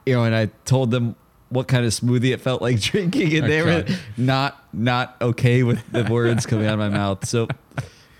You 0.07 0.13
know, 0.15 0.23
and 0.23 0.33
I 0.35 0.45
told 0.65 0.91
them 0.91 1.15
what 1.49 1.67
kind 1.67 1.85
of 1.85 1.91
smoothie 1.91 2.33
it 2.33 2.41
felt 2.41 2.61
like 2.61 2.79
drinking, 2.81 3.35
and 3.37 3.47
they 3.47 3.61
were 3.61 3.85
not 4.15 4.63
not 4.73 5.15
okay 5.21 5.63
with 5.63 5.83
the 5.91 6.03
words 6.09 6.45
coming 6.45 6.65
out 6.65 6.73
of 6.73 6.79
my 6.79 6.89
mouth. 6.89 7.25
So 7.27 7.47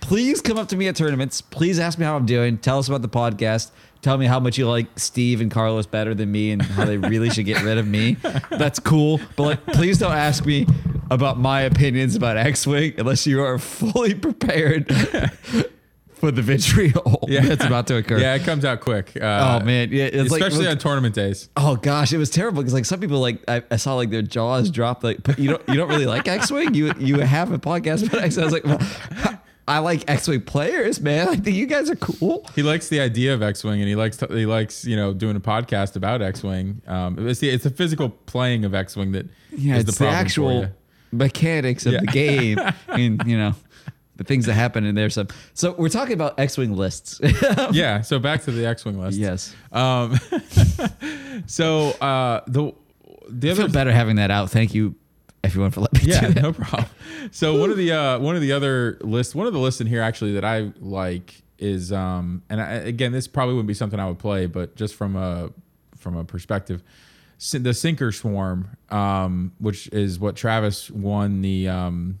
please 0.00 0.40
come 0.40 0.58
up 0.58 0.68
to 0.68 0.76
me 0.76 0.88
at 0.88 0.96
tournaments. 0.96 1.40
Please 1.40 1.78
ask 1.78 1.98
me 1.98 2.04
how 2.04 2.16
I'm 2.16 2.26
doing. 2.26 2.58
Tell 2.58 2.78
us 2.78 2.88
about 2.88 3.02
the 3.02 3.08
podcast. 3.08 3.70
Tell 4.00 4.16
me 4.16 4.26
how 4.26 4.38
much 4.38 4.56
you 4.58 4.68
like 4.68 4.86
Steve 4.96 5.40
and 5.40 5.50
Carlos 5.50 5.86
better 5.86 6.14
than 6.14 6.30
me 6.30 6.52
and 6.52 6.62
how 6.62 6.84
they 6.84 6.98
really 6.98 7.30
should 7.30 7.46
get 7.46 7.62
rid 7.62 7.78
of 7.78 7.86
me. 7.86 8.16
That's 8.50 8.78
cool. 8.78 9.20
But 9.34 9.42
like 9.42 9.66
please 9.66 9.98
don't 9.98 10.12
ask 10.12 10.46
me 10.46 10.66
about 11.10 11.38
my 11.38 11.62
opinions 11.62 12.14
about 12.14 12.36
X-Wing 12.36 12.94
unless 12.98 13.26
you 13.26 13.42
are 13.42 13.58
fully 13.58 14.14
prepared 14.14 14.88
for 16.18 16.30
the 16.30 16.42
vitriol 16.42 17.24
Yeah. 17.28 17.40
that's 17.42 17.64
about 17.64 17.86
to 17.88 17.96
occur. 17.96 18.18
Yeah, 18.18 18.34
it 18.34 18.42
comes 18.44 18.64
out 18.64 18.80
quick. 18.80 19.12
Uh, 19.20 19.58
Oh 19.60 19.64
man, 19.64 19.90
yeah, 19.92 20.04
it's 20.04 20.30
like- 20.30 20.40
especially 20.42 20.66
on 20.66 20.78
tournament 20.78 21.14
days. 21.14 21.48
Oh 21.56 21.76
gosh, 21.76 22.12
it 22.12 22.18
was 22.18 22.30
terrible 22.30 22.62
because 22.62 22.74
like 22.74 22.84
some 22.84 23.00
people 23.00 23.20
like 23.20 23.42
I, 23.48 23.62
I 23.70 23.76
saw 23.76 23.94
like 23.94 24.10
their 24.10 24.22
jaws 24.22 24.70
drop 24.70 25.02
like 25.04 25.22
but 25.22 25.38
you 25.38 25.50
don't 25.50 25.68
you 25.68 25.74
don't 25.74 25.88
really 25.88 26.06
like 26.06 26.26
X 26.28 26.50
Wing 26.50 26.74
you 26.74 26.92
you 26.98 27.20
have 27.20 27.52
a 27.52 27.58
podcast 27.58 28.06
about 28.06 28.22
X 28.22 28.36
I 28.38 28.44
was 28.44 28.52
like 28.52 28.64
well, 28.64 28.80
I 29.66 29.80
like 29.80 30.08
X-wing 30.10 30.40
players, 30.40 30.98
man. 30.98 31.28
I 31.28 31.36
think 31.36 31.54
you 31.54 31.66
guys 31.66 31.90
are 31.90 31.96
cool. 31.96 32.48
He 32.54 32.62
likes 32.62 32.88
the 32.88 33.00
idea 33.00 33.34
of 33.34 33.42
X-wing, 33.42 33.78
and 33.82 33.86
he 33.86 33.96
likes 33.96 34.18
he 34.18 34.46
likes 34.46 34.86
you 34.86 34.96
know 34.96 35.12
doing 35.12 35.36
a 35.36 35.40
podcast 35.40 35.94
about 35.94 36.22
X-wing. 36.22 36.80
Um, 36.86 37.28
it's 37.28 37.40
the 37.40 37.50
it's 37.50 37.64
the 37.64 37.70
physical 37.70 38.08
playing 38.08 38.64
of 38.64 38.74
X-wing 38.74 39.12
that 39.12 39.26
is 39.52 39.64
Yeah, 39.64 39.74
the 39.74 39.80
it's 39.80 39.90
the, 39.98 40.04
for 40.04 40.10
actual 40.10 40.68
mechanics 41.12 41.84
of 41.84 41.92
Yeah. 41.92 42.00
the 42.00 42.06
game, 42.06 42.58
and 42.88 43.22
you 43.26 43.36
know 43.36 43.54
the 44.18 44.24
things 44.24 44.44
that 44.46 44.52
happen 44.54 44.84
in 44.84 44.94
there. 44.94 45.08
So, 45.10 45.26
so 45.54 45.72
we're 45.78 45.88
talking 45.88 46.12
about 46.12 46.38
X-wing 46.38 46.76
lists. 46.76 47.20
Yeah. 47.72 48.02
So 48.02 48.18
back 48.18 48.42
to 48.42 48.50
the 48.52 48.66
X-wing 48.66 48.98
list. 49.00 49.16
yes, 49.18 49.54
Um. 49.72 50.18
so 51.46 51.90
uh, 52.00 52.42
the 52.46 52.72
the 53.28 53.48
I 53.48 53.52
other 53.52 53.62
feel 53.62 53.72
better 53.72 53.92
having 53.92 54.16
that 54.16 54.30
out. 54.30 54.50
Thank 54.50 54.74
you, 54.74 54.94
everyone, 55.44 55.70
for 55.70 55.80
letting 55.82 56.06
me 56.06 56.12
yeah, 56.12 56.20
do 56.28 56.32
that. 56.34 56.42
no 56.42 56.52
problem. 56.52 56.86
So 57.30 57.58
one 57.58 57.70
of 57.70 57.76
the 57.76 57.92
uh, 57.92 58.18
one 58.18 58.34
of 58.36 58.42
the 58.42 58.52
other 58.52 58.98
lists, 59.02 59.34
one 59.34 59.46
of 59.46 59.52
the 59.52 59.58
lists 59.58 59.80
in 59.80 59.86
here 59.86 60.02
actually 60.02 60.32
that 60.34 60.44
I 60.44 60.72
like 60.80 61.42
is 61.58 61.92
um, 61.92 62.42
and 62.48 62.60
I, 62.60 62.72
again, 62.74 63.12
this 63.12 63.26
probably 63.28 63.54
wouldn't 63.54 63.68
be 63.68 63.74
something 63.74 63.98
I 64.00 64.06
would 64.08 64.18
play, 64.18 64.46
but 64.46 64.76
just 64.76 64.94
from 64.94 65.16
a 65.16 65.50
from 65.96 66.16
a 66.16 66.24
perspective, 66.24 66.82
the 67.52 67.74
Sinker 67.74 68.12
Swarm, 68.12 68.76
um, 68.90 69.52
which 69.58 69.88
is 69.88 70.18
what 70.18 70.36
Travis 70.36 70.90
won 70.90 71.42
the 71.42 71.68
um, 71.68 72.18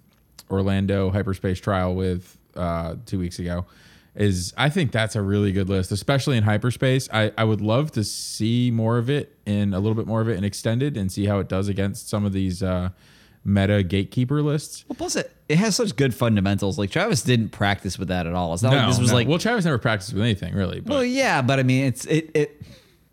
Orlando 0.50 1.10
hyperspace 1.10 1.60
trial 1.60 1.94
with 1.94 2.36
uh, 2.56 2.96
two 3.06 3.18
weeks 3.18 3.38
ago. 3.38 3.66
Is 4.14 4.52
I 4.56 4.68
think 4.68 4.90
that's 4.90 5.14
a 5.14 5.22
really 5.22 5.52
good 5.52 5.68
list, 5.68 5.92
especially 5.92 6.36
in 6.36 6.42
hyperspace. 6.42 7.08
I, 7.12 7.30
I 7.38 7.44
would 7.44 7.60
love 7.60 7.92
to 7.92 8.02
see 8.02 8.72
more 8.72 8.98
of 8.98 9.08
it 9.08 9.38
in 9.46 9.72
a 9.72 9.78
little 9.78 9.94
bit 9.94 10.08
more 10.08 10.20
of 10.20 10.28
it 10.28 10.36
in 10.36 10.42
extended 10.42 10.96
and 10.96 11.12
see 11.12 11.26
how 11.26 11.38
it 11.38 11.48
does 11.48 11.68
against 11.68 12.08
some 12.08 12.24
of 12.24 12.32
these 12.32 12.60
uh, 12.60 12.88
meta 13.44 13.84
gatekeeper 13.84 14.42
lists. 14.42 14.84
Well, 14.88 14.96
plus 14.96 15.14
it, 15.14 15.32
it 15.48 15.58
has 15.58 15.76
such 15.76 15.94
good 15.94 16.14
fundamentals. 16.14 16.78
Like 16.78 16.90
Travis 16.90 17.22
didn't 17.22 17.50
practice 17.50 17.96
with 17.96 18.08
that 18.08 18.26
at 18.26 18.34
all. 18.34 18.54
It's 18.54 18.62
not 18.62 18.72
like 18.72 18.88
this 18.88 18.98
was 18.98 19.10
no. 19.10 19.14
like 19.14 19.28
well, 19.28 19.38
Travis 19.38 19.64
never 19.64 19.78
practiced 19.78 20.12
with 20.12 20.22
anything 20.22 20.52
really. 20.54 20.80
But 20.80 20.90
Well, 20.94 21.04
yeah, 21.04 21.40
but 21.40 21.60
I 21.60 21.62
mean, 21.62 21.84
it's 21.84 22.04
it 22.06 22.30
it 22.34 22.62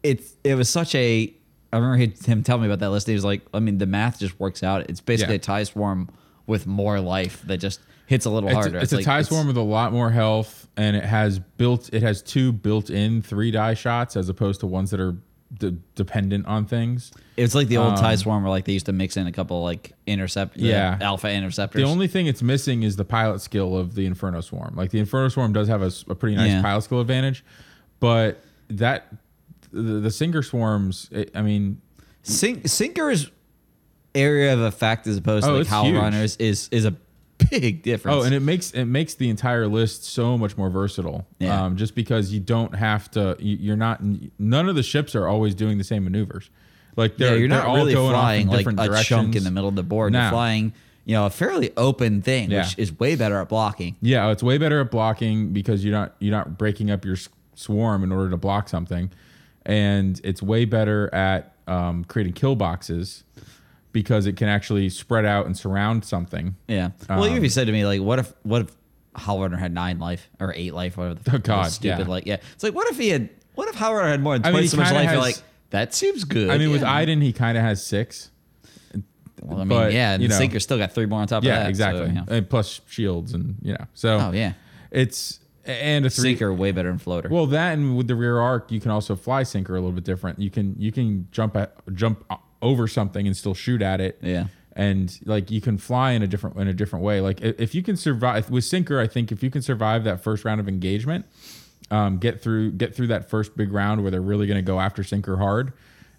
it's 0.01 0.33
it 0.43 0.55
was 0.55 0.69
such 0.69 0.95
a. 0.95 1.31
I 1.71 1.77
remember 1.77 1.97
him 2.25 2.41
telling 2.41 2.61
me 2.61 2.67
about 2.67 2.79
that 2.79 2.89
list. 2.89 3.05
He 3.05 3.13
was 3.13 3.25
like, 3.25 3.41
I 3.53 3.59
mean, 3.59 3.79
the 3.79 3.85
math 3.85 4.19
just 4.19 4.39
works 4.39 4.63
out. 4.63 4.89
It's 4.89 5.01
basically 5.01 5.35
Yeah. 5.35 5.39
a 5.39 5.41
tie 5.41 5.63
swarm 5.63 6.09
with 6.47 6.67
more 6.67 6.99
life 6.99 7.41
that 7.45 7.57
just 7.57 7.79
hits 8.07 8.25
a 8.25 8.29
little 8.29 8.49
it's, 8.49 8.55
harder. 8.55 8.77
it's 8.77 8.93
a 8.93 8.97
like- 8.97 9.05
tie 9.05 9.21
swarm 9.23 9.47
with 9.47 9.57
a 9.57 9.61
lot 9.61 9.91
more 9.91 10.11
health, 10.11 10.67
and 10.77 10.95
it 10.95 11.03
has 11.03 11.39
built 11.39 11.89
it 11.93 12.03
has 12.03 12.21
two 12.21 12.51
built-in 12.51 13.21
three 13.21 13.51
die 13.51 13.73
shots 13.73 14.15
as 14.15 14.29
opposed 14.29 14.59
to 14.59 14.67
ones 14.67 14.91
that 14.91 14.99
are 14.99 15.15
de- 15.57 15.71
dependent 15.95 16.45
on 16.45 16.65
things. 16.65 17.11
It's 17.37 17.55
like 17.55 17.67
the 17.67 17.77
old 17.77 17.95
tie 17.97 18.11
Um, 18.11 18.17
swarm 18.17 18.43
where 18.43 18.49
like 18.51 18.65
they 18.65 18.73
used 18.73 18.85
to 18.87 18.93
mix 18.93 19.17
in 19.17 19.25
a 19.27 19.31
couple 19.31 19.63
like 19.63 19.93
intercept, 20.05 20.57
Yeah. 20.57 20.97
alpha 21.01 21.31
interceptors. 21.31 21.81
The 21.81 21.87
only 21.87 22.07
thing 22.07 22.27
it's 22.27 22.41
missing 22.43 22.83
is 22.83 22.95
the 22.95 23.05
pilot 23.05 23.39
skill 23.41 23.75
of 23.77 23.95
the 23.95 24.05
Inferno 24.05 24.41
Swarm. 24.41 24.73
Like 24.75 24.91
the 24.91 24.99
Inferno 24.99 25.29
Swarm 25.29 25.53
does 25.53 25.67
have 25.67 25.81
a 25.81 26.15
pretty 26.15 26.35
nice 26.35 26.49
Yeah. 26.51 26.61
pilot 26.61 26.81
skill 26.83 26.99
advantage, 27.01 27.43
but 27.99 28.39
that 28.69 29.07
the, 29.71 29.81
the 29.99 30.11
Sinker 30.11 30.43
Swarms. 30.43 31.09
It, 31.11 31.31
I 31.35 31.41
mean, 31.41 31.81
Sink, 32.23 32.67
sinker's 32.67 33.29
area 34.15 34.53
of 34.53 34.61
effect 34.61 35.05
as 35.07 35.17
opposed 35.17 35.45
Oh, 35.45 35.49
to 35.49 35.53
like 35.55 35.61
it's 35.61 35.69
how 35.69 35.83
huge. 35.83 35.95
runners 35.97 36.35
is 36.37 36.69
is 36.71 36.85
a 36.85 36.95
big 37.51 37.83
difference. 37.83 38.15
oh, 38.15 38.23
and 38.23 38.33
it 38.33 38.39
makes 38.39 38.71
it 38.71 38.85
makes 38.85 39.13
the 39.15 39.29
entire 39.29 39.67
list 39.67 40.05
so 40.05 40.37
much 40.37 40.57
more 40.57 40.69
versatile. 40.69 41.27
Yeah. 41.39 41.63
Um, 41.65 41.75
just 41.77 41.93
because 41.95 42.31
you 42.31 42.39
don't 42.39 42.73
have 42.75 43.11
to, 43.11 43.35
you, 43.39 43.57
you're 43.57 43.75
not. 43.75 43.99
None 44.39 44.69
of 44.69 44.75
the 44.75 44.83
ships 44.83 45.15
are 45.15 45.27
always 45.27 45.53
doing 45.53 45.77
the 45.77 45.83
same 45.83 46.03
maneuvers. 46.05 46.49
Like 46.95 47.17
they're 47.17 47.31
you're 47.37 47.49
they're 47.49 47.57
not 47.59 47.67
all 47.67 47.75
really 47.75 47.93
going 47.93 48.15
off 48.15 48.21
flying 48.21 48.41
in 48.43 48.47
like 48.47 48.57
different 48.59 48.79
a 48.79 48.85
directions. 48.85 49.07
chunk 49.07 49.35
in 49.35 49.43
the 49.43 49.51
middle 49.51 49.67
of 49.69 49.75
the 49.75 49.83
board. 49.83 50.13
No. 50.13 50.21
You're 50.21 50.29
flying, 50.31 50.73
you 51.03 51.13
know, 51.15 51.25
a 51.25 51.29
fairly 51.29 51.71
open 51.75 52.21
thing, 52.21 52.49
Yeah. 52.51 52.61
which 52.63 52.75
is 52.79 52.97
way 52.97 53.15
better 53.17 53.39
at 53.41 53.49
blocking. 53.49 53.97
Yeah, 54.01 54.31
it's 54.31 54.41
way 54.41 54.57
better 54.57 54.79
at 54.79 54.91
blocking 54.91 55.49
because 55.51 55.83
you're 55.83 55.91
not 55.93 56.15
you're 56.19 56.31
not 56.31 56.57
breaking 56.57 56.89
up 56.89 57.03
your 57.03 57.15
s- 57.17 57.27
swarm 57.53 58.01
in 58.03 58.13
order 58.13 58.29
to 58.29 58.37
block 58.37 58.69
something, 58.69 59.11
and 59.65 60.21
it's 60.23 60.41
way 60.41 60.63
better 60.63 61.13
at 61.13 61.53
um, 61.67 62.05
creating 62.05 62.33
kill 62.33 62.55
boxes 62.55 63.23
because 63.95 64.25
it 64.27 64.35
can 64.35 64.49
actually 64.49 64.89
spread 64.89 65.23
out 65.25 65.45
and 65.45 65.57
surround 65.57 66.03
something. 66.03 66.57
Yeah. 66.67 66.89
Well, 67.07 67.19
even 67.25 67.31
if 67.31 67.37
Um, 67.39 67.43
you 67.45 67.49
said 67.49 67.67
to 67.67 67.71
me 67.71 67.85
like, 67.85 68.01
what 68.01 68.19
if 68.19 68.33
what 68.43 68.63
if 68.63 68.75
Halvarder 69.15 69.57
had 69.57 69.73
nine 69.73 69.99
life 69.99 70.29
or 70.41 70.53
eight 70.53 70.73
life, 70.73 70.97
whatever 70.97 71.15
the 71.15 71.29
Oh, 71.29 71.31
fuck 71.35 71.43
God, 71.43 71.71
stupid 71.71 71.99
yeah. 72.05 72.11
like 72.11 72.25
yeah. 72.27 72.37
It's 72.53 72.63
like 72.63 72.75
what 72.75 72.91
if 72.91 72.97
he 72.97 73.07
had 73.09 73.29
what 73.55 73.69
if 73.69 73.75
Halvarder 73.75 74.09
had 74.09 74.21
more 74.21 74.37
than 74.37 74.45
I 74.45 74.49
mean, 74.51 74.63
twice 74.63 74.71
so 74.71 74.77
much 74.77 74.91
life? 74.91 75.09
You're 75.09 75.21
like 75.21 75.37
that 75.69 75.93
seems 75.93 76.25
good. 76.25 76.49
I 76.49 76.57
mean, 76.57 76.71
with. 76.71 76.83
Iden, 76.83 77.21
he 77.21 77.31
kind 77.31 77.57
of 77.57 77.63
has 77.63 77.81
six. 77.85 78.31
well, 79.41 79.55
I 79.55 79.63
mean, 79.63 79.69
but, 79.69 79.93
yeah, 79.93 80.11
and 80.13 80.21
you 80.21 80.27
the 80.27 80.33
know. 80.33 80.39
sinker 80.39 80.59
still 80.59 80.77
got 80.77 80.91
three 80.93 81.05
more 81.05 81.21
on 81.21 81.27
top 81.27 81.39
of 81.43 81.45
that. 81.45 81.63
so, 81.63 81.69
exactly. 81.69 82.07
you 82.07 82.11
know. 82.13 82.25
And 82.27 82.49
plus 82.49 82.81
shields 82.87 83.33
and 83.33 83.55
you 83.61 83.73
know, 83.73 83.85
so 83.93 84.17
Oh 84.19 84.31
yeah, 84.33 84.53
it's 84.91 85.39
and 85.63 86.05
a 86.05 86.09
three. 86.09 86.31
sinker 86.31 86.53
way 86.53 86.71
better 86.71 86.89
than 86.89 86.97
floater. 86.99 87.29
Well, 87.29 87.45
that 87.47 87.73
and 87.73 87.95
with 87.97 88.07
the 88.07 88.15
rear 88.15 88.39
arc, 88.39 88.71
you 88.71 88.79
can 88.81 88.91
also 88.91 89.15
fly 89.15 89.43
sinker 89.43 89.73
a 89.75 89.79
little 89.79 89.93
bit 89.93 90.03
different. 90.03 90.39
You 90.39 90.49
can 90.51 90.75
you 90.77 90.91
can 90.91 91.27
jump 91.31 91.55
at 91.55 91.73
jump 91.95 92.23
over 92.61 92.87
something 92.87 93.25
and 93.27 93.35
still 93.35 93.53
shoot 93.53 93.81
at 93.81 94.01
it. 94.01 94.17
Yeah. 94.21 94.47
And 94.77 95.17
like 95.25 95.51
you 95.51 95.61
can 95.61 95.77
fly 95.77 96.11
in 96.11 96.21
a 96.21 96.27
different 96.27 96.57
in 96.57 96.67
a 96.67 96.73
different 96.73 97.05
way. 97.05 97.21
Like 97.21 97.39
if 97.41 97.73
you 97.73 97.81
can 97.81 97.95
survive 97.95 98.49
with 98.49 98.63
sinker, 98.65 98.99
I 98.99 99.07
think 99.07 99.31
if 99.31 99.41
you 99.41 99.49
can 99.49 99.61
survive 99.61 100.03
that 100.03 100.21
first 100.21 100.43
round 100.43 100.59
of 100.59 100.67
engagement, 100.67 101.25
um, 101.91 102.17
get 102.17 102.41
through 102.41 102.71
get 102.71 102.93
through 102.93 103.07
that 103.07 103.29
first 103.29 103.55
big 103.55 103.71
round 103.71 104.01
where 104.01 104.11
they're 104.11 104.19
really 104.21 104.47
going 104.47 104.57
to 104.57 104.61
go 104.61 104.79
after 104.81 105.03
sinker 105.03 105.37
hard, 105.37 105.71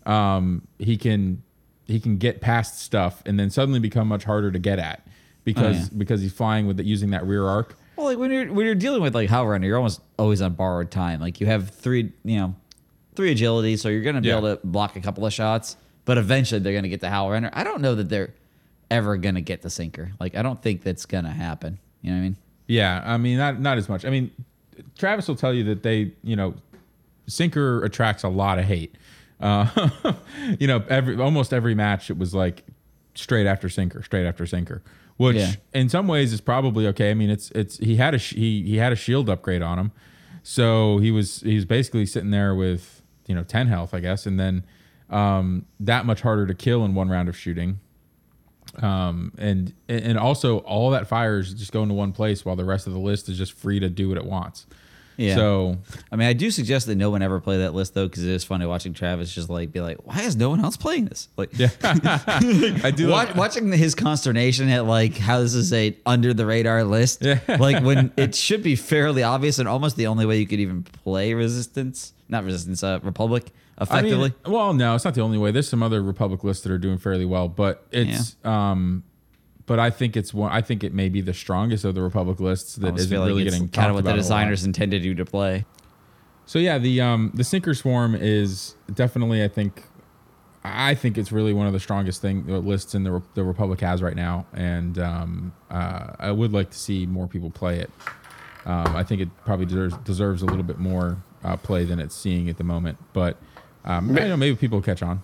um, 0.06 0.66
he 0.78 0.96
can 0.96 1.42
he 1.86 2.00
can 2.00 2.16
get 2.16 2.40
past 2.40 2.80
stuff 2.80 3.22
and 3.26 3.38
then 3.38 3.50
suddenly 3.50 3.78
become 3.78 4.08
much 4.08 4.24
harder 4.24 4.50
to 4.50 4.58
get 4.58 4.78
at 4.78 5.06
because 5.44 5.76
Oh, 5.76 5.80
yeah. 5.80 5.98
because 5.98 6.20
he's 6.22 6.32
flying 6.32 6.66
with 6.66 6.80
it 6.80 6.86
using 6.86 7.10
that 7.10 7.26
rear 7.26 7.44
arc. 7.46 7.76
Well, 7.96 8.06
like 8.06 8.18
when 8.18 8.30
you're 8.30 8.52
when 8.52 8.66
you're 8.66 8.74
dealing 8.74 9.02
with 9.02 9.14
like 9.14 9.28
Halvarder, 9.28 9.64
you're 9.64 9.76
almost 9.76 10.00
always 10.18 10.40
on 10.42 10.54
borrowed 10.54 10.90
time. 10.90 11.20
Like 11.20 11.40
you 11.40 11.46
have 11.46 11.70
three, 11.70 12.12
you 12.24 12.38
know, 12.38 12.54
three 13.14 13.32
agility, 13.32 13.76
so 13.76 13.88
you're 13.88 14.02
gonna 14.02 14.20
be 14.20 14.28
Yeah. 14.28 14.38
able 14.38 14.56
to 14.56 14.66
block 14.66 14.96
a 14.96 15.00
couple 15.00 15.24
of 15.26 15.32
shots, 15.32 15.76
but 16.06 16.16
eventually 16.16 16.60
they're 16.60 16.72
gonna 16.74 16.88
get 16.88 17.02
the 17.02 17.08
Halvarder. 17.08 17.50
I 17.52 17.62
don't 17.64 17.82
know 17.82 17.94
that 17.96 18.08
they're 18.08 18.32
ever 18.90 19.18
gonna 19.18 19.42
get 19.42 19.60
the 19.60 19.68
sinker. 19.70 20.12
Like 20.18 20.34
I 20.34 20.40
don't 20.42 20.62
think 20.62 20.82
that's 20.82 21.04
gonna 21.04 21.30
happen. 21.32 21.78
You 22.00 22.10
know 22.12 22.16
what 22.16 22.20
I 22.20 22.22
mean? 22.24 22.36
Yeah, 22.68 23.02
I 23.04 23.18
mean 23.18 23.36
not 23.36 23.60
not 23.60 23.76
as 23.76 23.88
much. 23.90 24.04
I 24.06 24.10
mean, 24.10 24.30
Travis 24.96 25.28
will 25.28 25.36
tell 25.36 25.52
you 25.52 25.64
that 25.64 25.82
they, 25.82 26.12
you 26.22 26.34
know, 26.36 26.54
Sinker 27.26 27.84
attracts 27.84 28.22
a 28.24 28.28
lot 28.28 28.58
of 28.58 28.64
hate. 28.64 28.94
Uh, 29.40 29.90
you 30.58 30.66
know, 30.66 30.82
every 30.88 31.16
almost 31.20 31.52
every 31.52 31.74
match 31.74 32.08
it 32.10 32.16
was 32.18 32.34
like 32.34 32.64
straight 33.14 33.46
after 33.46 33.68
Sinker, 33.68 34.02
straight 34.02 34.26
after 34.26 34.46
Sinker, 34.46 34.82
which 35.16 35.36
Yeah. 35.36 35.52
in 35.74 35.88
some 35.88 36.06
ways 36.08 36.32
is 36.32 36.40
probably 36.40 36.86
okay. 36.88 37.10
I 37.10 37.14
mean, 37.14 37.30
it's 37.30 37.50
it's 37.50 37.78
he 37.78 37.96
had 37.96 38.14
a 38.14 38.18
sh- 38.18 38.34
he 38.34 38.62
he 38.62 38.76
had 38.76 38.92
a 38.92 38.96
shield 38.96 39.28
upgrade 39.28 39.62
on 39.62 39.78
him, 39.78 39.92
so 40.42 40.98
he 40.98 41.10
was 41.10 41.40
he 41.40 41.54
was 41.56 41.64
basically 41.64 42.06
sitting 42.06 42.30
there 42.30 42.54
with 42.54 43.02
you 43.26 43.34
know 43.34 43.42
ten 43.42 43.66
health, 43.66 43.92
I 43.92 44.00
guess, 44.00 44.24
and 44.26 44.38
then 44.38 44.64
um, 45.10 45.64
that 45.80 46.04
much 46.06 46.20
harder 46.20 46.46
to 46.46 46.54
kill 46.54 46.84
in 46.84 46.94
one 46.94 47.08
round 47.08 47.28
of 47.28 47.36
shooting 47.36 47.78
um, 48.82 49.32
and 49.38 49.72
and 49.88 50.18
also 50.18 50.58
all 50.58 50.90
that 50.90 51.06
fire 51.06 51.38
is 51.38 51.54
just 51.54 51.72
going 51.72 51.88
to 51.88 51.94
one 51.94 52.12
place 52.12 52.44
while 52.44 52.56
the 52.56 52.64
rest 52.64 52.86
of 52.86 52.92
the 52.92 52.98
list 52.98 53.28
is 53.28 53.38
just 53.38 53.52
free 53.52 53.80
to 53.80 53.88
do 53.88 54.08
what 54.08 54.18
it 54.18 54.24
wants. 54.24 54.66
Yeah. 55.16 55.34
So 55.34 55.78
I 56.12 56.16
mean, 56.16 56.28
I 56.28 56.34
do 56.34 56.50
suggest 56.50 56.86
that 56.88 56.96
no 56.96 57.08
one 57.08 57.22
ever 57.22 57.40
play 57.40 57.56
that 57.58 57.72
list 57.74 57.94
though, 57.94 58.06
because 58.06 58.22
it 58.22 58.30
is 58.32 58.44
funny 58.44 58.66
watching 58.66 58.92
Travis 58.92 59.32
just 59.34 59.48
like 59.48 59.72
be 59.72 59.80
like, 59.80 59.96
"Why 60.04 60.20
is 60.22 60.36
no 60.36 60.50
one 60.50 60.62
else 60.62 60.76
playing 60.76 61.06
this?" 61.06 61.28
Like, 61.38 61.58
yeah, 61.58 61.70
I 61.82 62.92
do. 62.94 63.08
Wa- 63.08 63.14
like- 63.16 63.34
watching 63.34 63.72
his 63.72 63.94
consternation 63.94 64.68
at 64.68 64.84
like 64.84 65.16
how 65.16 65.40
this 65.40 65.54
is 65.54 65.72
a 65.72 65.96
under 66.04 66.34
the 66.34 66.44
radar 66.44 66.84
list, 66.84 67.22
Yeah. 67.24 67.40
like 67.58 67.82
when 67.82 68.12
it 68.18 68.34
should 68.34 68.62
be 68.62 68.76
fairly 68.76 69.22
obvious 69.22 69.58
and 69.58 69.66
almost 69.66 69.96
the 69.96 70.06
only 70.08 70.26
way 70.26 70.38
you 70.38 70.46
could 70.46 70.60
even 70.60 70.82
play 70.82 71.32
Resistance, 71.32 72.12
not 72.28 72.44
Resistance, 72.44 72.82
uh, 72.82 72.98
Republic 73.02 73.46
I 73.78 73.82
effectively. 73.82 74.34
mean, 74.44 74.52
well, 74.54 74.72
no, 74.72 74.94
it's 74.94 75.04
not 75.04 75.14
the 75.14 75.20
only 75.20 75.38
way. 75.38 75.50
There's 75.50 75.68
some 75.68 75.82
other 75.82 76.02
Republic 76.02 76.42
lists 76.44 76.62
that 76.62 76.72
are 76.72 76.78
doing 76.78 76.98
fairly 76.98 77.24
well, 77.24 77.48
but 77.48 77.86
it's 77.90 78.36
um, 78.44 79.04
but 79.66 79.78
I 79.78 79.90
think 79.90 80.16
it's 80.16 80.32
one. 80.32 80.50
I 80.50 80.62
think 80.62 80.82
it 80.82 80.94
may 80.94 81.08
be 81.08 81.20
the 81.20 81.34
strongest 81.34 81.84
of 81.84 81.94
the 81.94 82.02
Republic 82.02 82.40
lists 82.40 82.78
I 82.78 82.82
that 82.82 82.98
isn't 82.98 83.18
like 83.18 83.26
really 83.26 83.44
getting 83.44 83.68
kind 83.68 83.88
of 83.88 83.94
what 83.94 84.04
the 84.04 84.10
about 84.10 84.14
a 84.14 84.16
lot. 84.16 84.22
designers 84.22 84.64
intended 84.64 85.04
you 85.04 85.14
to 85.16 85.24
play. 85.24 85.66
So 86.46 86.58
yeah, 86.58 86.78
the 86.78 87.00
um 87.00 87.32
the 87.34 87.44
sinker 87.44 87.74
swarm 87.74 88.14
is 88.14 88.76
definitely 88.94 89.42
I 89.44 89.48
think 89.48 89.82
I 90.64 90.94
think 90.94 91.18
it's 91.18 91.30
really 91.30 91.52
one 91.52 91.66
of 91.66 91.72
the 91.72 91.80
strongest 91.80 92.22
thing 92.22 92.46
uh, 92.48 92.58
lists 92.58 92.94
in 92.94 93.04
the 93.04 93.22
the 93.34 93.44
Republic 93.44 93.80
has 93.80 94.02
right 94.02 94.16
now, 94.16 94.46
and 94.52 94.98
um, 94.98 95.52
uh, 95.70 96.12
I 96.18 96.30
would 96.30 96.52
like 96.52 96.70
to 96.70 96.78
see 96.78 97.06
more 97.06 97.26
people 97.26 97.50
play 97.50 97.80
it. 97.80 97.90
Um, 98.64 98.96
I 98.96 99.04
think 99.04 99.20
it 99.20 99.28
probably 99.44 99.66
deserves, 99.66 99.96
deserves 99.98 100.42
a 100.42 100.46
little 100.46 100.64
bit 100.64 100.78
more 100.78 101.18
uh, 101.44 101.56
play 101.56 101.84
than 101.84 102.00
it's 102.00 102.16
seeing 102.16 102.48
at 102.48 102.56
the 102.56 102.64
moment, 102.64 102.98
but 103.12 103.36
um, 103.86 104.10
I 104.16 104.28
know 104.28 104.36
maybe 104.36 104.56
people 104.56 104.78
will 104.78 104.84
catch 104.84 105.02
on. 105.02 105.22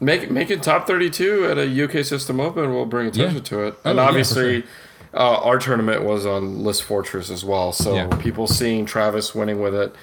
Make 0.00 0.30
make 0.30 0.50
it 0.50 0.62
top 0.62 0.86
thirty 0.86 1.10
two 1.10 1.44
at 1.46 1.58
a 1.58 1.84
UK 1.84 2.04
System 2.04 2.40
Open. 2.40 2.72
will 2.72 2.86
bring 2.86 3.08
attention 3.08 3.36
Yeah. 3.38 3.42
to 3.42 3.62
it, 3.64 3.74
Oh, 3.84 3.90
and 3.90 3.96
yeah, 3.98 4.02
obviously, 4.08 4.64
uh, 5.12 5.38
our 5.42 5.58
tournament 5.58 6.04
was 6.04 6.24
on 6.24 6.64
List 6.64 6.82
Fortress 6.84 7.28
as 7.30 7.44
well. 7.44 7.72
So 7.72 7.94
Yeah. 7.94 8.06
people 8.16 8.46
seeing 8.46 8.86
Travis 8.86 9.34
winning 9.34 9.60
with 9.60 9.74
it, 9.74 9.94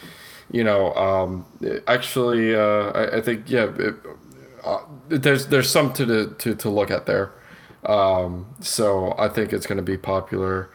you 0.51 0.64
know, 0.64 0.93
um, 0.93 1.45
actually, 1.88 2.55
uh, 2.55 2.91
I, 2.93 3.18
I 3.18 3.22
think 3.22 3.49
yeah, 3.49 3.70
it, 3.78 3.95
uh, 4.64 4.80
there's 5.10 5.47
there's 5.47 5.70
something 5.70 6.08
to, 6.08 6.28
to 6.38 6.53
to 6.55 6.70
look 6.70 6.91
at 6.91 7.05
there. 7.08 7.32
Um, 7.86 8.45
so 8.60 9.16
I 9.18 9.30
think 9.30 9.53
it's 9.53 9.66
going 9.66 9.78
to 9.78 9.84
be 9.84 9.97
popular. 9.97 10.70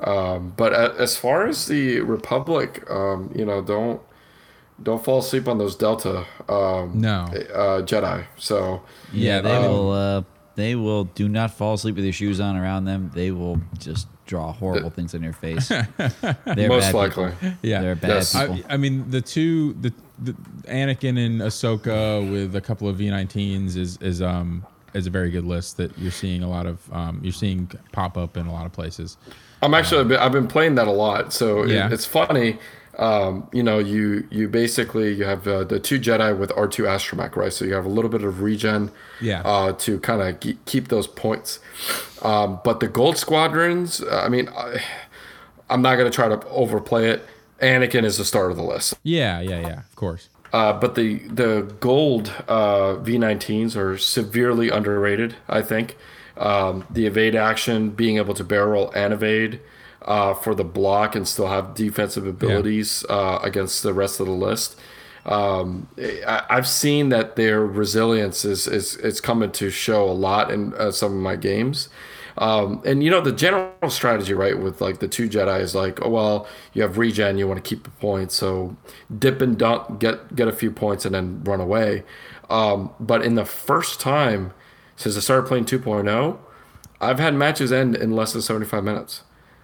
Um, 0.00 0.52
but 0.56 0.72
as 0.72 1.16
far 1.16 1.46
as 1.46 1.66
the 1.66 2.00
Republic, 2.00 2.88
um, 2.90 3.30
you 3.34 3.44
know, 3.44 3.60
don't 3.62 4.00
don't 4.82 5.04
fall 5.04 5.18
asleep 5.18 5.46
on 5.48 5.58
those 5.58 5.76
Delta 5.76 6.24
um, 6.48 6.92
No. 7.00 7.24
uh, 7.54 7.82
Jedi. 7.82 8.24
So 8.36 8.82
Yeah, 9.12 9.40
they 9.40 9.54
um, 9.56 9.62
will. 9.64 9.90
Uh, 9.92 10.22
they 10.56 10.74
will. 10.74 11.04
Do 11.04 11.28
not 11.28 11.52
fall 11.52 11.74
asleep 11.74 11.96
with 11.96 12.04
your 12.04 12.12
shoes 12.12 12.40
on 12.40 12.56
around 12.56 12.84
them. 12.84 13.10
They 13.14 13.30
will 13.30 13.60
just 13.78 14.06
draw 14.26 14.52
horrible 14.52 14.90
things 14.90 15.14
in 15.14 15.22
your 15.22 15.32
face. 15.44 15.68
They're 15.68 16.68
most 16.68 16.92
bad 16.92 16.94
likely. 16.94 17.30
people. 17.30 17.52
Yeah. 17.62 17.80
They're 17.82 17.94
bad 17.96 18.08
Yes. 18.08 18.38
people. 18.38 18.58
I, 18.68 18.74
I 18.74 18.76
mean, 18.76 19.08
the 19.10 19.20
two, 19.20 19.72
the, 19.74 19.92
the 20.18 20.32
Anakin 20.68 21.18
and 21.24 21.40
Ahsoka 21.40 22.30
with 22.30 22.54
a 22.56 22.60
couple 22.60 22.88
of 22.88 22.96
V19s 22.96 23.76
is 23.76 23.96
is 23.98 24.20
um 24.22 24.64
is 24.92 25.06
a 25.06 25.10
very 25.10 25.30
good 25.30 25.44
list 25.44 25.76
that 25.76 25.96
you're 25.98 26.10
seeing 26.10 26.42
a 26.42 26.48
lot 26.50 26.66
of 26.66 26.78
um 26.92 27.20
you're 27.22 27.32
seeing 27.32 27.70
pop 27.92 28.16
up 28.18 28.36
in 28.36 28.46
a 28.46 28.52
lot 28.52 28.66
of 28.66 28.72
places. 28.72 29.16
I'm 29.62 29.74
actually 29.74 30.00
I've 30.00 30.08
been, 30.08 30.18
I've 30.18 30.32
been 30.32 30.48
playing 30.48 30.74
that 30.76 30.88
a 30.88 30.92
lot, 30.92 31.32
so 31.32 31.62
it- 31.62 31.70
Yeah. 31.70 31.88
it's 31.92 32.04
funny. 32.06 32.58
Um, 32.98 33.48
you 33.52 33.62
know, 33.62 33.78
you 33.78 34.26
you 34.30 34.48
basically 34.48 35.12
you 35.14 35.24
have 35.24 35.46
uh, 35.46 35.64
the 35.64 35.78
two 35.78 35.98
Jedi 35.98 36.36
with 36.36 36.50
R2 36.50 36.84
astromech, 36.86 37.36
right? 37.36 37.52
So 37.52 37.64
you 37.64 37.74
have 37.74 37.86
a 37.86 37.88
little 37.88 38.10
bit 38.10 38.22
of 38.24 38.42
regen, 38.42 38.90
Yeah. 39.20 39.42
uh, 39.44 39.72
to 39.72 40.00
kind 40.00 40.20
of 40.20 40.40
ge- 40.40 40.58
keep 40.66 40.88
those 40.88 41.06
points. 41.06 41.60
Um, 42.22 42.60
but 42.64 42.80
the 42.80 42.88
Gold 42.88 43.16
Squadrons, 43.16 44.02
uh, 44.02 44.22
I 44.24 44.28
mean, 44.28 44.48
I, 44.48 44.82
I'm 45.70 45.82
not 45.82 45.96
gonna 45.96 46.10
try 46.10 46.28
to 46.28 46.46
overplay 46.48 47.08
it. 47.10 47.24
Anakin 47.62 48.04
is 48.04 48.16
the 48.18 48.24
start 48.24 48.50
of 48.50 48.56
the 48.56 48.62
list. 48.64 48.94
Yeah, 49.02 49.40
yeah, 49.40 49.60
yeah. 49.60 49.78
Of 49.80 49.94
course. 49.96 50.28
Uh, 50.52 50.72
but 50.72 50.94
the 50.96 51.18
the 51.28 51.72
gold 51.78 52.32
uh, 52.48 52.96
V19s 52.96 53.76
are 53.76 53.96
severely 53.96 54.68
underrated. 54.68 55.36
I 55.48 55.62
think 55.62 55.96
um, 56.36 56.84
the 56.90 57.06
evade 57.06 57.36
action, 57.36 57.90
being 57.90 58.16
able 58.16 58.34
to 58.34 58.42
barrel 58.44 58.90
and 58.92 59.12
evade 59.12 59.60
uh, 60.10 60.34
for 60.34 60.56
the 60.56 60.64
block 60.64 61.14
and 61.14 61.26
still 61.28 61.46
have 61.46 61.72
defensive 61.72 62.26
abilities 62.26 63.04
uh, 63.08 63.38
against 63.44 63.84
the 63.84 63.94
rest 63.94 64.18
of 64.18 64.26
the 64.26 64.32
list. 64.32 64.76
Um, 65.24 65.86
I, 65.96 66.42
I've 66.50 66.66
seen 66.66 67.10
that 67.10 67.36
their 67.36 67.64
resilience 67.64 68.44
is 68.44 68.66
is 68.66 68.96
is 68.96 69.20
coming 69.20 69.52
to 69.52 69.70
show 69.70 70.10
a 70.10 70.10
lot 70.10 70.50
in 70.50 70.74
uh, 70.74 70.90
some 70.90 71.12
of 71.12 71.22
my 71.22 71.36
games. 71.36 71.88
Um, 72.38 72.82
and 72.84 73.04
you 73.04 73.10
know 73.10 73.20
the 73.20 73.30
general 73.30 73.70
strategy, 73.88 74.34
right, 74.34 74.58
with 74.58 74.80
like 74.80 74.98
the 74.98 75.06
two 75.06 75.28
Jedi 75.28 75.60
is 75.60 75.76
like, 75.76 76.04
oh 76.04 76.08
well, 76.08 76.48
you 76.72 76.82
have 76.82 76.98
regen, 76.98 77.38
you 77.38 77.46
want 77.46 77.62
to 77.62 77.68
keep 77.68 77.84
the 77.84 77.90
points, 77.90 78.34
so 78.34 78.76
dip 79.16 79.40
and 79.40 79.56
dunk, 79.56 80.00
get 80.00 80.34
get 80.34 80.48
a 80.48 80.52
few 80.52 80.72
points, 80.72 81.04
and 81.04 81.14
then 81.14 81.44
run 81.44 81.60
away. 81.60 82.02
Um, 82.48 82.90
but 82.98 83.22
in 83.22 83.36
the 83.36 83.44
first 83.44 84.00
time 84.00 84.54
since 84.96 85.16
I 85.16 85.20
started 85.20 85.46
playing 85.46 85.66
2.0, 85.66 86.38
I've 87.00 87.20
had 87.20 87.34
matches 87.34 87.72
end 87.72 87.94
in 87.94 88.10
less 88.10 88.32
than 88.32 88.42
75 88.42 88.82
minutes. 88.82 89.22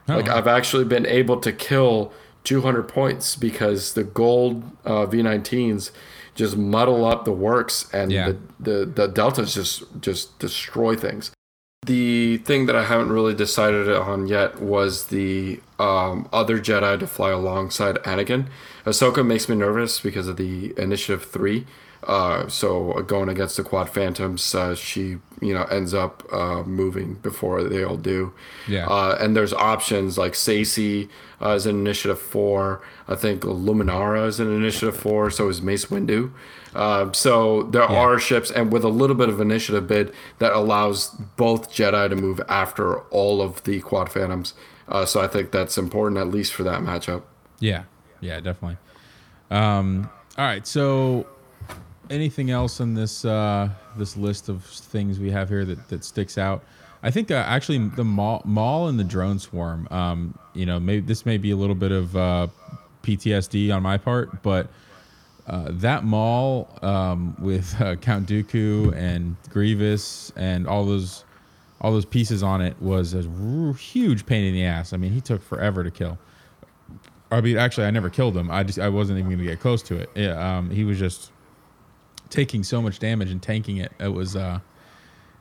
Like 0.09 0.29
Oh. 0.29 0.35
I've 0.37 0.47
actually 0.47 0.85
been 0.85 1.07
able 1.07 1.39
to 1.41 1.53
kill 1.53 2.13
200 2.45 2.85
points 2.85 3.35
because 3.37 3.95
the 3.95 4.05
gold 4.05 4.63
uh, 4.85 5.07
V19s 5.07 5.91
just 6.35 6.57
muddle 6.57 7.05
up 7.05 7.25
the 7.25 7.33
works 7.33 7.89
and 7.93 8.13
Yeah. 8.13 8.33
the, 8.33 8.37
the 8.61 8.87
the 8.87 9.07
deltas 9.09 9.55
just 9.55 9.85
just 10.01 10.39
destroy 10.39 10.95
things. 10.97 11.33
The 11.87 12.39
thing 12.39 12.67
that 12.67 12.75
I 12.75 12.85
haven't 12.85 13.11
really 13.11 13.35
decided 13.35 13.89
on 13.89 14.27
yet 14.27 14.61
was 14.61 15.07
the 15.07 15.61
um, 15.79 16.29
other 16.33 16.59
Jedi 16.59 16.99
to 16.99 17.07
fly 17.07 17.31
alongside 17.31 17.97
Anakin. 18.05 18.49
Ahsoka 18.85 19.25
makes 19.25 19.49
me 19.49 19.55
nervous 19.55 20.01
because 20.01 20.27
of 20.27 20.37
the 20.37 20.75
Initiative 20.77 21.25
Three. 21.25 21.65
Uh, 22.07 22.47
so 22.49 22.93
uh, 22.93 23.01
going 23.01 23.29
against 23.29 23.57
the 23.57 23.65
Quad 23.65 23.91
Phantoms, 23.91 24.55
uh, 24.55 24.75
she 24.75 25.19
you 25.41 25.53
know 25.53 25.65
ends 25.65 25.93
up 25.93 26.23
uh, 26.33 26.63
moving 26.63 27.15
before 27.15 27.65
they 27.65 27.83
all 27.83 27.97
do. 27.97 28.33
Yeah. 28.69 28.87
Uh, 28.87 29.19
and 29.21 29.37
there's 29.37 29.53
options 29.53 30.17
like 30.17 30.33
Saesee 30.33 31.09
uh, 31.43 31.51
is 31.51 31.67
in 31.67 31.81
Initiative 31.81 32.21
Four. 32.21 32.83
I 33.09 33.17
think 33.17 33.43
Luminara 33.43 34.27
is 34.27 34.39
in 34.39 34.55
Initiative 34.55 34.97
Four. 34.97 35.31
So 35.31 35.49
is 35.49 35.61
Mace 35.61 35.87
Windu. 35.87 36.33
Uh, 36.77 37.11
so 37.13 37.63
there 37.63 37.83
are 37.83 38.19
ships, 38.19 38.51
and 38.51 38.71
with 38.71 38.85
a 38.85 38.89
little 38.89 39.17
bit 39.17 39.31
of 39.31 39.41
initiative 39.41 39.87
bid 39.87 40.13
that 40.41 40.53
allows 40.53 41.09
both 41.37 41.73
Jedi 41.73 42.11
to 42.11 42.17
move 42.17 42.39
after 42.49 43.01
all 43.05 43.41
of 43.41 43.63
the 43.65 43.81
Quad 43.81 44.13
Phantoms. 44.13 44.53
Uh, 44.87 45.07
so 45.07 45.21
I 45.21 45.27
think 45.27 45.53
that's 45.53 45.79
important, 45.79 46.21
at 46.21 46.29
least 46.29 46.53
for 46.53 46.63
that 46.65 46.83
matchup. 46.83 47.23
Yeah, 47.61 47.85
yeah, 48.21 48.41
definitely. 48.41 48.77
Um, 49.51 50.11
all 50.37 50.45
right, 50.45 50.67
so 50.67 51.27
anything 52.11 52.51
else 52.51 52.81
on 52.81 52.95
this 52.95 53.25
uh, 53.25 53.69
this 53.97 54.17
list 54.17 54.49
of 54.49 54.65
things 54.65 55.19
we 55.19 55.31
have 55.31 55.49
here 55.49 55.65
that, 55.65 55.89
that 55.89 56.05
sticks 56.05 56.39
out? 56.39 56.65
I 57.03 57.11
think 57.11 57.31
uh, 57.31 57.45
actually 57.47 57.79
the 57.89 58.05
Maul, 58.05 58.43
Maul 58.45 58.89
and 58.89 58.99
the 58.99 59.05
drone 59.05 59.39
swarm. 59.39 59.87
Um, 59.91 60.39
you 60.55 60.67
know, 60.67 60.81
maybe 60.81 61.07
this 61.07 61.27
may 61.27 61.39
be 61.39 61.51
a 61.51 61.57
little 61.57 61.75
bit 61.75 61.93
of 61.93 62.17
uh, 62.17 62.49
PTSD 63.03 63.75
on 63.75 63.83
my 63.83 63.97
part, 63.97 64.43
but 64.43 64.69
uh, 65.47 65.69
that 65.71 66.05
Maul 66.05 66.69
um, 66.83 67.37
with 67.39 67.81
uh, 67.81 67.97
Count 67.97 68.29
Dooku 68.29 68.95
and 68.95 69.37
Grievous 69.51 70.33
and 70.37 70.67
all 70.67 70.85
those 70.85 71.25
all 71.81 71.93
those 71.93 72.07
pieces 72.07 72.43
on 72.43 72.63
it 72.63 72.75
was 72.81 73.15
a 73.15 73.19
r- 73.19 73.75
huge 73.75 74.27
pain 74.27 74.45
in 74.45 74.55
the 74.55 74.65
ass. 74.65 74.93
I 74.93 74.97
mean, 74.97 75.13
he 75.13 75.21
took 75.21 75.43
forever 75.43 75.85
to 75.85 75.91
kill. 75.91 76.19
I 77.31 77.41
mean, 77.41 77.59
actually, 77.59 77.87
I 77.87 77.91
never 77.91 78.09
killed 78.09 78.37
him. 78.37 78.51
I 78.51 78.63
just 78.63 78.79
I 78.79 78.89
wasn't 78.89 79.19
even 79.19 79.31
going 79.31 79.39
to 79.39 79.45
get 79.45 79.61
close 79.61 79.83
to 79.85 79.97
it. 79.97 80.11
Yeah, 80.15 80.59
um, 80.59 80.71
he 80.71 80.85
was 80.85 80.99
just 80.99 81.31
taking 82.31 82.63
so 82.63 82.83
much 82.83 82.99
damage 82.99 83.31
and 83.31 83.43
tanking 83.43 83.79
it. 83.79 83.93
It 84.01 84.09
was 84.09 84.37
uh, 84.37 84.61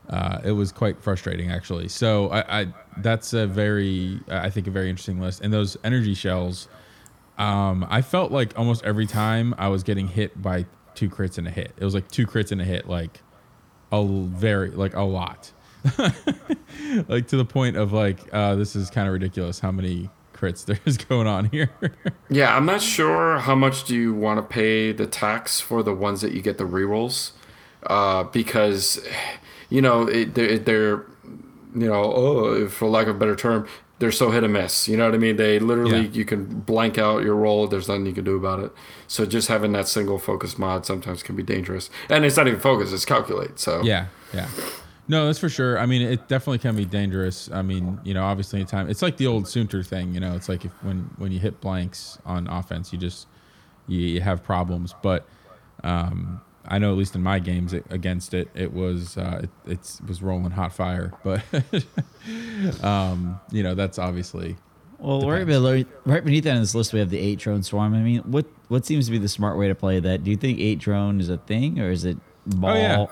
uh, 0.10 0.40
it 0.44 0.52
was 0.52 0.72
quite 0.72 1.02
frustrating 1.02 1.52
actually. 1.52 1.88
So 1.88 2.30
I, 2.30 2.62
I 2.62 2.68
that's 2.98 3.34
a 3.34 3.48
very 3.48 4.20
I 4.30 4.50
think 4.50 4.68
a 4.68 4.72
very 4.72 4.90
interesting 4.90 5.20
list. 5.20 5.42
And 5.42 5.52
those 5.52 5.78
energy 5.84 6.14
shells, 6.14 6.68
um, 7.38 7.86
I 7.90 8.02
felt 8.02 8.32
like 8.32 8.58
almost 8.58 8.84
every 8.84 9.08
time 9.08 9.56
I 9.58 9.68
was 9.68 9.84
getting 9.84 10.08
hit 10.08 10.42
by 10.42 10.66
two 10.96 11.10
crits 11.10 11.38
and 11.38 11.48
a 11.48 11.52
hit. 11.52 11.74
It 11.78 11.84
was 11.84 11.94
like 11.94 12.10
two 12.10 12.26
crits 12.26 12.52
and 12.52 12.62
a 12.62 12.64
hit, 12.64 12.88
like 12.88 13.22
a 13.92 14.04
very 14.06 14.72
like 14.72 14.96
a 14.96 15.04
lot, 15.04 15.52
like 17.08 17.28
to 17.28 17.38
the 17.38 17.46
point 17.46 17.78
of 17.78 17.94
like 17.94 18.20
uh, 18.34 18.56
this 18.56 18.76
is 18.76 18.90
kind 18.90 19.08
of 19.08 19.14
ridiculous 19.14 19.60
how 19.60 19.72
many 19.72 20.10
crits 20.36 20.66
there's 20.66 20.98
going 20.98 21.28
on 21.28 21.46
here. 21.46 21.70
Yeah, 22.30 22.56
I'm 22.58 22.66
not 22.66 22.82
sure 22.82 23.38
how 23.40 23.56
much 23.56 23.86
do 23.86 23.96
you 23.96 24.14
want 24.14 24.38
to 24.40 24.44
pay 24.44 24.92
the 24.92 25.06
tax 25.06 25.62
for 25.62 25.84
the 25.84 25.94
ones 25.94 26.22
that 26.22 26.34
you 26.34 26.42
get 26.42 26.58
the 26.58 26.64
rerolls, 26.66 27.32
uh, 27.88 28.24
because 28.24 29.00
you 29.70 29.82
know 29.82 30.08
it, 30.08 30.34
they're, 30.36 30.58
they're 30.58 31.06
you 31.76 31.88
know 31.88 32.04
oh 32.04 32.68
for 32.68 32.88
lack 32.88 33.08
of 33.08 33.16
a 33.16 33.20
better 33.20 33.36
term 33.36 33.68
they're 34.00 34.12
so 34.12 34.30
hit 34.30 34.44
and 34.44 34.52
miss. 34.52 34.90
You 34.90 34.98
know 34.98 35.06
what 35.06 35.16
I 35.16 35.18
mean? 35.18 35.38
They 35.38 35.58
literally 35.58 36.02
Yeah. 36.02 36.10
you 36.12 36.26
can 36.26 36.46
blank 36.46 36.98
out 36.98 37.24
your 37.24 37.36
roll. 37.36 37.66
There's 37.68 37.88
nothing 37.88 38.06
you 38.06 38.12
can 38.12 38.26
do 38.26 38.36
about 38.36 38.60
it. 38.60 38.74
So 39.08 39.26
just 39.26 39.48
having 39.48 39.72
that 39.72 39.88
single 39.88 40.20
focus 40.20 40.58
mod 40.58 40.86
sometimes 40.86 41.24
can 41.24 41.38
be 41.38 41.44
dangerous. 41.44 41.90
And 42.10 42.26
it's 42.26 42.36
not 42.36 42.48
even 42.48 42.60
focus; 42.60 42.92
it's 42.92 43.06
calculate. 43.06 43.58
So 43.58 43.82
Yeah, 43.84 44.08
yeah. 44.34 44.50
No, 45.08 45.28
that's 45.28 45.40
for 45.40 45.50
sure. 45.50 45.78
I 45.78 45.86
mean, 45.86 46.02
it 46.02 46.28
definitely 46.28 46.58
can 46.58 46.76
be 46.76 46.86
dangerous. 46.86 47.50
I 47.52 47.62
mean, 47.62 48.00
you 48.04 48.14
know, 48.14 48.24
obviously 48.24 48.60
in 48.60 48.66
time, 48.66 48.90
it's 48.90 49.02
like 49.02 49.18
the 49.18 49.28
old 49.28 49.46
Soontir 49.46 49.86
thing. 49.86 50.14
You 50.14 50.20
know, 50.20 50.36
it's 50.36 50.50
like 50.50 50.66
if 50.66 50.72
when 50.84 51.10
when 51.18 51.32
you 51.32 51.40
hit 51.40 51.62
blanks 51.62 52.18
on 52.26 52.48
offense, 52.48 52.92
you 52.92 52.98
just 52.98 53.28
you, 53.88 54.00
you 54.00 54.22
have 54.22 54.44
problems. 54.44 54.96
But 55.04 55.28
um, 55.84 56.42
I 56.68 56.80
know 56.80 56.92
at 56.92 56.98
least 56.98 57.16
in 57.16 57.22
my 57.22 57.38
games 57.38 57.74
it, 57.74 57.86
against 57.92 58.34
it, 58.34 58.50
it 58.56 58.74
was 58.74 59.18
uh, 59.18 59.42
it 59.44 59.50
it's, 59.68 60.02
was 60.02 60.24
rolling 60.24 60.52
hot 60.52 60.74
fire. 60.74 61.14
But 61.24 61.44
um, 62.84 63.40
you 63.52 63.62
know, 63.62 63.76
that's 63.76 64.00
obviously 64.00 64.56
Well, 64.98 65.30
right 65.30 65.46
below, 65.46 65.84
right 66.06 66.26
beneath 66.26 66.46
that 66.46 66.56
on 66.56 66.62
this 66.62 66.74
list, 66.74 66.94
we 66.94 67.00
have 67.00 67.12
the 67.12 67.20
eight 67.20 67.38
drone 67.38 67.62
swarm. 67.62 67.94
I 67.94 68.00
mean, 68.00 68.22
what 68.22 68.48
what 68.70 68.88
seems 68.88 69.06
to 69.06 69.12
be 69.12 69.20
the 69.20 69.30
smart 69.30 69.58
way 69.60 69.68
to 69.68 69.76
play 69.76 70.00
that? 70.00 70.24
Do 70.24 70.32
you 70.32 70.38
think 70.38 70.60
eight 70.60 70.80
drone 70.80 71.20
is 71.20 71.30
a 71.30 71.38
thing, 71.38 71.80
or 71.80 71.92
is 71.92 72.06
it 72.06 72.18
ball? 72.48 72.72
Oh, 72.72 72.76
yeah. 72.76 73.06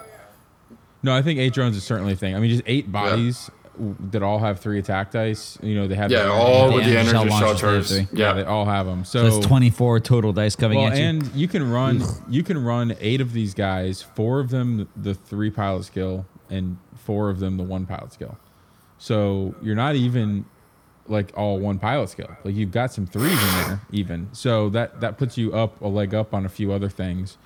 No. 1.03 1.15
I 1.15 1.21
think 1.21 1.39
eight 1.39 1.53
drones 1.53 1.75
is 1.77 1.83
certainly 1.83 2.13
a 2.13 2.15
thing. 2.15 2.35
I 2.35 2.39
mean, 2.39 2.49
just 2.49 2.63
eight 2.65 2.91
bodies 2.91 3.49
w 3.75 3.95
that 4.11 4.21
all 4.21 4.37
have 4.39 4.59
three 4.59 4.77
attack 4.79 5.11
dice. 5.11 5.57
You 5.61 5.75
know, 5.75 5.87
they 5.87 5.95
have 5.95 6.11
yeah, 6.11 6.27
all 6.27 6.69
the 6.69 6.75
with 6.75 6.85
the 6.85 6.91
energy 6.97 7.15
energy 7.17 7.29
shell 7.29 7.39
launchers, 7.39 7.59
shelters. 7.59 7.89
they 7.89 7.99
have 8.01 8.09
three. 8.09 8.19
yeah, 8.19 8.27
Yeah, 8.29 8.33
they 8.33 8.43
all 8.43 8.65
have 8.65 8.85
them. 8.85 9.03
So 9.05 9.25
it's 9.25 9.45
twenty 9.45 9.69
four 9.69 9.99
total 9.99 10.31
dice 10.33 10.55
coming 10.55 10.77
Well, 10.79 10.87
at 10.91 10.97
you. 10.97 11.03
and 11.03 11.35
you 11.35 11.47
can 11.47 11.69
run 11.69 12.03
you 12.29 12.43
can 12.43 12.63
run 12.63 12.95
eight 12.99 13.19
of 13.21 13.33
these 13.33 13.53
guys, 13.53 14.01
four 14.01 14.39
of 14.39 14.49
them 14.49 14.87
the 14.95 15.13
three 15.15 15.49
pilot 15.49 15.85
skill, 15.85 16.25
and 16.49 16.77
four 16.95 17.29
of 17.29 17.39
them 17.39 17.57
the 17.57 17.63
one 17.63 17.85
pilot 17.85 18.13
skill. 18.13 18.37
So 18.97 19.55
you're 19.61 19.75
not 19.75 19.95
even 19.95 20.45
like 21.07 21.31
all 21.35 21.59
one 21.59 21.79
pilot 21.79 22.09
skill. 22.09 22.29
Like 22.45 22.55
you've 22.55 22.71
got 22.71 22.93
some 22.93 23.05
threes 23.05 23.31
in 23.33 23.67
there 23.67 23.81
even. 23.91 24.29
So 24.33 24.69
that 24.69 25.01
that 25.01 25.17
puts 25.17 25.37
you 25.37 25.51
up 25.53 25.81
a 25.81 25.87
leg 25.87 26.13
up 26.13 26.33
on 26.33 26.45
a 26.45 26.49
few 26.49 26.71
other 26.71 26.89
things 26.89 27.37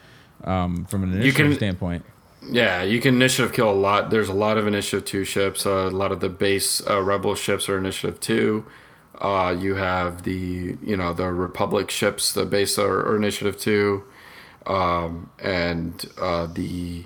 um, 0.43 0.85
from 0.85 1.03
an 1.03 1.13
initiative 1.13 1.35
can- 1.51 1.55
standpoint. 1.55 2.05
Yeah, 2.41 2.83
you 2.83 3.01
can 3.01 3.15
initiative 3.15 3.53
kill 3.53 3.69
a 3.69 3.73
lot. 3.73 4.09
There's 4.09 4.29
a 4.29 4.33
lot 4.33 4.57
of 4.57 4.67
initiative 4.67 5.05
two 5.05 5.23
ships. 5.23 5.65
Uh, 5.65 5.87
a 5.87 5.89
lot 5.89 6.11
of 6.11 6.19
the 6.19 6.29
base 6.29 6.85
uh, 6.87 7.01
rebel 7.01 7.35
ships 7.35 7.67
are 7.67 7.77
initiative 7.77 8.19
two. 8.19 8.65
Uh, 9.19 9.55
you 9.57 9.75
have 9.75 10.23
the 10.23 10.77
you 10.81 10.95
know 10.95 11.13
the 11.13 11.31
republic 11.31 11.89
ships. 11.89 12.31
The 12.31 12.45
base 12.45 12.77
are, 12.77 13.07
are 13.07 13.15
initiative 13.15 13.57
two, 13.57 14.03
um, 14.65 15.31
and 15.39 16.05
uh, 16.21 16.47
the 16.47 17.05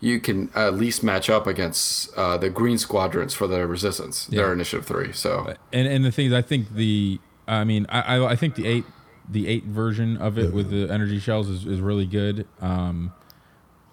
you 0.00 0.20
can 0.20 0.50
at 0.54 0.74
least 0.74 1.02
match 1.02 1.28
up 1.28 1.46
against 1.46 2.14
uh, 2.14 2.36
the 2.36 2.48
green 2.50 2.78
squadrons 2.78 3.34
for 3.34 3.48
the 3.48 3.66
resistance. 3.66 4.28
Yeah. 4.30 4.52
initiative 4.52 4.86
three. 4.86 5.12
So 5.12 5.54
and 5.72 5.88
and 5.88 6.04
the 6.04 6.12
thing 6.12 6.26
is, 6.26 6.32
I 6.32 6.42
think 6.42 6.74
the 6.74 7.18
I 7.48 7.64
mean 7.64 7.86
I 7.88 8.00
I, 8.00 8.30
I 8.30 8.36
think 8.36 8.54
the 8.54 8.66
eight 8.66 8.84
the 9.28 9.48
eight 9.48 9.64
version 9.64 10.16
of 10.16 10.38
it 10.38 10.54
with 10.54 10.70
the 10.70 10.92
energy 10.92 11.18
shells 11.18 11.48
is, 11.48 11.66
is 11.66 11.80
really 11.80 12.06
good. 12.06 12.46
Um, 12.60 13.12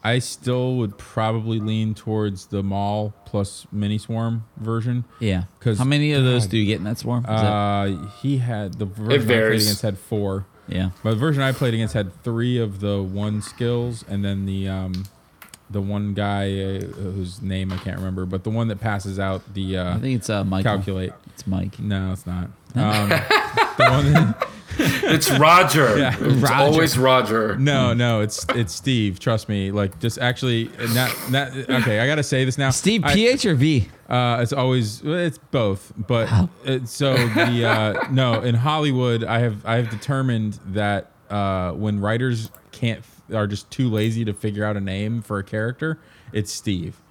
I 0.05 0.19
still 0.19 0.75
would 0.77 0.97
probably 0.97 1.59
lean 1.59 1.93
towards 1.95 2.45
the 2.47 2.61
Maul 2.63 3.13
plus 3.25 3.65
mini 3.71 3.97
swarm 3.97 4.45
version. 4.57 5.03
Yeah. 5.19 5.45
Because 5.59 5.77
How 5.79 5.83
many 5.85 6.13
of 6.13 6.23
those 6.23 6.43
God, 6.43 6.51
do 6.51 6.57
you 6.57 6.65
get 6.65 6.77
in 6.77 6.83
that 6.85 6.97
swarm? 6.99 7.23
Is 7.25 7.29
that- 7.29 7.33
Uh, 7.45 8.07
he 8.21 8.37
had 8.37 8.75
the 8.75 8.85
version 8.85 9.21
I 9.21 9.25
played 9.25 9.51
against 9.61 9.81
had 9.81 9.97
four. 9.97 10.45
yeah. 10.67 10.91
But 11.03 11.11
the 11.11 11.15
version 11.17 11.41
I 11.43 11.51
played 11.51 11.73
against 11.73 11.93
had 11.95 12.13
three 12.23 12.57
of 12.59 12.79
the 12.81 13.01
one 13.01 13.41
skills, 13.41 14.05
and 14.07 14.23
then 14.23 14.45
the 14.45 14.67
um, 14.69 15.05
the 15.69 15.81
one 15.81 16.13
guy 16.13 16.45
uh, 16.59 16.79
whose 16.81 17.41
name 17.41 17.71
I 17.73 17.77
can't 17.77 17.97
remember, 17.97 18.25
but 18.27 18.43
the 18.43 18.51
one 18.51 18.67
that 18.67 18.79
passes 18.79 19.17
out 19.19 19.53
the 19.55 19.77
uh, 19.77 19.95
I 19.95 19.99
think 19.99 20.17
it's 20.17 20.29
uh, 20.29 20.43
Michael. 20.43 20.75
calculate. 20.77 21.13
It's 21.33 21.47
Mike. 21.47 21.79
No, 21.79 22.11
it's 22.13 22.27
not. 22.27 22.49
Um, 22.75 23.07
the 23.09 23.87
one 23.89 24.11
that, 24.13 24.47
it's 25.03 25.30
Roger. 25.38 25.97
Yeah. 25.97 26.15
It's 26.19 26.36
Roger. 26.41 26.53
always 26.53 26.97
Roger. 26.97 27.55
no, 27.57 27.93
no, 27.93 28.21
it's 28.21 28.45
it's 28.49 28.73
Steve. 28.73 29.19
Trust 29.19 29.47
me. 29.49 29.71
Like, 29.71 29.99
just 29.99 30.17
actually, 30.19 30.69
not 30.93 31.15
not 31.32 31.55
okay. 31.55 31.99
I 31.99 32.07
gotta 32.07 32.23
say 32.23 32.45
this 32.45 32.57
now. 32.57 32.69
Steve, 32.71 33.03
I- 33.03 33.13
PH 33.13 33.45
or 33.45 33.55
V? 33.55 33.89
Uh, 34.09 34.39
it's 34.41 34.53
always 34.53 35.01
it's 35.03 35.38
both, 35.38 35.91
but 35.97 36.30
Wow. 36.30 36.49
it, 36.63 36.88
so 36.88 37.13
the 37.30 37.65
uh, 37.65 38.07
no 38.11 38.41
in 38.41 38.55
Hollywood, 38.55 39.23
I 39.23 39.39
have 39.39 39.65
I 39.65 39.76
have 39.78 39.89
determined 39.89 40.59
that 40.67 41.11
uh, 41.30 41.71
when 41.71 41.99
writers 41.99 42.51
can't 42.71 43.03
are 43.34 43.47
just 43.47 43.69
too 43.71 43.89
lazy 43.89 44.23
to 44.26 44.34
figure 44.34 44.63
out 44.63 44.78
a 44.78 44.82
name 44.82 45.21
for 45.23 45.39
a 45.39 45.43
character, 45.43 45.99
it's 46.34 46.51
Steve. 46.53 47.01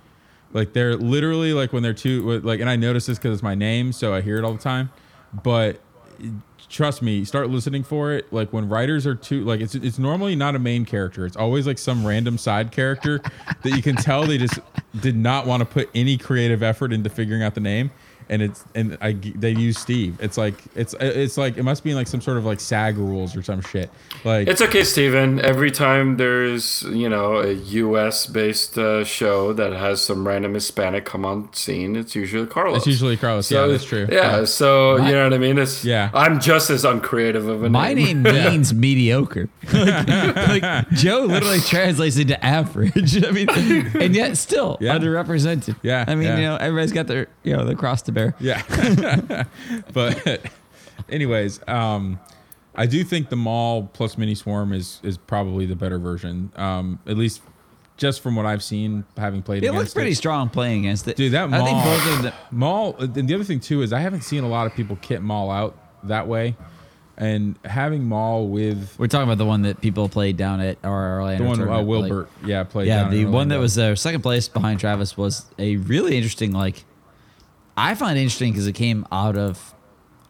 Like 0.52 0.72
they're 0.72 0.94
literally 0.96 1.52
like 1.52 1.72
when 1.72 1.82
they're 1.82 1.92
too 1.92 2.38
like, 2.40 2.60
and 2.60 2.70
I 2.70 2.76
notice 2.76 3.06
this 3.06 3.18
because 3.18 3.34
it's 3.34 3.42
my 3.42 3.56
name, 3.56 3.90
so 3.92 4.14
I 4.14 4.20
hear 4.20 4.36
it 4.38 4.44
all 4.44 4.52
the 4.52 4.62
time. 4.62 4.90
But 5.42 5.80
trust 6.68 7.02
me, 7.02 7.24
start 7.24 7.50
listening 7.50 7.82
for 7.82 8.12
it. 8.12 8.32
Like 8.32 8.52
when 8.52 8.68
writers 8.68 9.06
are 9.06 9.14
too 9.14 9.44
like 9.44 9.60
it's 9.60 9.74
it's 9.74 9.98
normally 9.98 10.36
not 10.36 10.54
a 10.54 10.58
main 10.58 10.84
character. 10.84 11.26
It's 11.26 11.36
always 11.36 11.66
like 11.66 11.78
some 11.78 12.06
random 12.06 12.38
side 12.38 12.72
character 12.72 13.20
that 13.62 13.70
you 13.76 13.82
can 13.82 13.96
tell 13.96 14.26
they 14.26 14.38
just 14.38 14.58
did 15.00 15.16
not 15.16 15.46
want 15.46 15.60
to 15.60 15.66
put 15.66 15.88
any 15.94 16.16
creative 16.16 16.62
effort 16.62 16.92
into 16.92 17.10
figuring 17.10 17.42
out 17.42 17.54
the 17.54 17.60
name. 17.60 17.90
And 18.28 18.40
it's 18.42 18.64
and 18.74 18.96
I 19.00 19.12
they 19.12 19.50
use 19.50 19.78
Steve. 19.78 20.16
It's 20.20 20.38
like 20.38 20.54
it's 20.74 20.94
it's 21.00 21.36
like 21.36 21.56
it 21.58 21.62
must 21.62 21.84
be 21.84 21.94
like 21.94 22.06
some 22.06 22.20
sort 22.20 22.36
of 22.38 22.44
like 22.44 22.58
SAG 22.60 22.96
rules 22.96 23.36
or 23.36 23.42
some 23.42 23.60
shit. 23.60 23.90
Like 24.24 24.48
It's 24.48 24.62
okay, 24.62 24.82
Steven. 24.84 25.40
Every 25.40 25.70
time 25.70 26.16
there's, 26.16 26.82
you 26.84 27.08
know, 27.08 27.36
a 27.36 27.52
US 27.52 28.26
based 28.26 28.78
uh, 28.78 29.04
show 29.04 29.52
that 29.52 29.72
has 29.72 30.00
some 30.02 30.26
random 30.26 30.54
Hispanic 30.54 31.04
come 31.04 31.24
on 31.24 31.52
scene, 31.52 31.96
it's 31.96 32.14
usually 32.14 32.46
Carlos. 32.46 32.78
It's 32.78 32.86
usually 32.86 33.16
Carlos. 33.16 33.50
Yeah, 33.50 33.66
that's 33.66 33.84
true. 33.84 34.06
Yeah, 34.10 34.38
Yeah. 34.38 34.44
so 34.46 34.96
My- 34.98 35.08
you 35.08 35.14
know 35.14 35.24
what 35.24 35.34
I 35.34 35.38
mean? 35.38 35.58
It's 35.58 35.84
Yeah. 35.84 36.10
I'm 36.14 36.40
just 36.40 36.70
as 36.70 36.84
uncreative 36.84 37.46
of 37.46 37.62
a 37.64 37.68
My 37.70 37.92
name. 37.92 38.22
name 38.22 38.34
means 38.52 38.72
mediocre. 38.72 39.48
like, 39.72 40.62
like, 40.62 40.90
Joe 40.90 41.20
literally 41.26 41.60
translates 41.60 42.16
into 42.16 42.42
average. 42.44 43.22
I 43.24 43.30
mean, 43.30 43.48
and 43.50 44.14
yet 44.14 44.36
still 44.36 44.78
Yeah. 44.80 44.96
underrepresented. 44.98 45.76
Yeah, 45.82 46.04
I 46.06 46.14
mean, 46.14 46.28
yeah. 46.28 46.36
you 46.36 46.42
know, 46.42 46.56
everybody's 46.56 46.92
got 46.92 47.06
their, 47.06 47.26
you 47.42 47.54
know, 47.56 47.64
their 47.64 47.74
cross 47.76 48.02
to 48.02 48.12
bear. 48.14 48.34
Yeah. 48.40 49.44
but 49.92 50.40
anyways, 51.08 51.60
um 51.68 52.18
I 52.76 52.86
do 52.86 53.04
think 53.04 53.28
the 53.28 53.36
Maul 53.36 53.88
plus 53.92 54.18
mini 54.18 54.34
swarm 54.34 54.72
is 54.72 55.00
is 55.02 55.16
probably 55.18 55.66
the 55.66 55.76
better 55.76 55.98
version. 55.98 56.52
Um 56.56 56.98
at 57.06 57.16
least 57.16 57.42
just 57.96 58.22
from 58.22 58.34
what 58.34 58.44
I've 58.46 58.62
seen 58.62 59.04
having 59.16 59.40
played 59.42 59.62
It 59.62 59.66
against 59.68 59.78
looks 59.78 59.94
pretty 59.94 60.10
it. 60.12 60.16
strong 60.16 60.48
playing 60.48 60.80
against 60.86 61.06
it. 61.06 61.16
Dude, 61.16 61.32
that 61.32 61.44
I 61.44 61.46
Maul 61.46 61.64
think 61.66 61.84
both 61.84 62.16
of 62.16 62.22
them. 62.22 62.32
Maul 62.50 62.96
and 62.98 63.28
the 63.28 63.34
other 63.34 63.44
thing 63.44 63.60
too 63.60 63.82
is 63.82 63.92
I 63.92 64.00
haven't 64.00 64.22
seen 64.22 64.42
a 64.44 64.48
lot 64.48 64.66
of 64.66 64.74
people 64.74 64.96
kit 65.00 65.22
Maul 65.22 65.50
out 65.50 65.78
that 66.04 66.26
way. 66.26 66.56
And 67.16 67.56
having 67.64 68.02
Maul 68.08 68.48
with 68.48 68.98
We're 68.98 69.06
talking 69.06 69.28
about 69.28 69.38
the 69.38 69.44
one 69.46 69.62
that 69.62 69.80
people 69.80 70.08
played 70.08 70.36
down 70.36 70.60
at 70.60 70.78
our 70.82 71.20
Orlando 71.20 71.44
the 71.44 71.48
one 71.48 71.60
uh, 71.62 71.76
like- 71.78 71.86
Wilbert, 71.86 72.28
yeah, 72.44 72.64
played. 72.64 72.88
yeah, 72.88 73.08
the 73.08 73.26
one 73.26 73.46
that 73.50 73.60
was 73.60 73.78
uh, 73.78 73.94
second 73.94 74.22
place 74.22 74.48
behind 74.48 74.80
Travis 74.80 75.16
was 75.16 75.46
a 75.56 75.76
really 75.76 76.16
interesting. 76.16 76.50
Like, 76.50 76.84
I 77.76 77.94
find 77.94 78.16
it 78.18 78.22
interesting 78.22 78.52
because 78.52 78.66
it 78.66 78.72
came 78.74 79.06
out 79.10 79.36
of. 79.36 79.74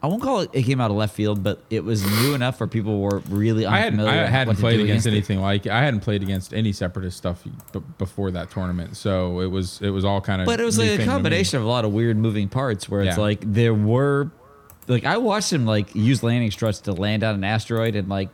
I 0.03 0.07
won't 0.07 0.22
call 0.22 0.40
it. 0.40 0.51
It 0.53 0.64
came 0.64 0.82
out 0.82 0.90
of 0.90 0.99
left 0.99 1.14
field, 1.14 1.42
but 1.42 1.62
it 1.70 1.82
was 1.82 2.05
new 2.22 2.34
enough 2.34 2.61
where 2.61 2.66
people 2.66 3.01
were 3.01 3.20
really 3.30 3.64
I 3.64 3.78
hadn't, 3.78 4.01
unfamiliar. 4.01 4.22
I 4.24 4.26
hadn't 4.26 4.49
what 4.49 4.57
to 4.57 4.61
played 4.61 4.76
do 4.76 4.84
against 4.84 5.07
it. 5.07 5.11
anything 5.12 5.40
like 5.40 5.66
I 5.66 5.80
hadn't 5.82 6.01
played 6.01 6.22
against 6.22 6.53
any 6.53 6.72
separatist 6.72 7.16
stuff 7.16 7.42
b- 7.72 7.80
before 7.97 8.30
that 8.32 8.51
tournament, 8.51 8.99
so 8.99 9.40
it 9.40 9.47
was 9.47 9.80
it 9.80 9.88
was 9.90 10.05
all 10.05 10.20
kind 10.20 10.42
of. 10.42 10.47
But 10.47 10.61
it 10.61 10.64
was 10.64 10.76
like 10.78 11.01
a 11.01 11.05
combination 11.07 11.59
of 11.59 11.64
a 11.64 11.68
lot 11.68 11.86
of 11.86 11.92
weird 11.95 12.18
moving 12.18 12.51
parts 12.51 12.86
where 12.88 13.01
it's 13.01 13.16
Yeah. 13.16 13.22
like 13.22 13.40
there 13.51 13.72
were 13.72 14.30
like 14.88 15.07
I 15.07 15.16
watched 15.16 15.51
him 15.51 15.64
like 15.64 15.95
use 15.95 16.22
landing 16.22 16.51
struts 16.51 16.80
to 16.80 16.92
land 16.92 17.24
on 17.24 17.34
an 17.36 17.45
asteroid 17.45 17.95
and 17.97 18.07
like 18.07 18.28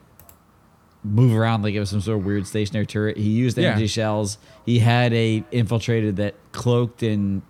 move 1.05 1.35
around 1.37 1.63
like 1.63 1.75
it 1.75 1.81
was 1.81 1.89
some 1.91 2.01
sort 2.01 2.19
of 2.19 2.25
weird 2.27 2.47
stationary 2.49 2.87
turret. 2.87 3.17
He 3.17 3.31
used 3.31 3.57
Yeah. 3.57 3.69
energy 3.71 3.87
shells. 3.87 4.39
He 4.67 4.81
had 4.81 5.13
a 5.13 5.45
infiltrated 5.53 6.17
that 6.17 6.35
cloaked 6.53 7.05
and 7.05 7.43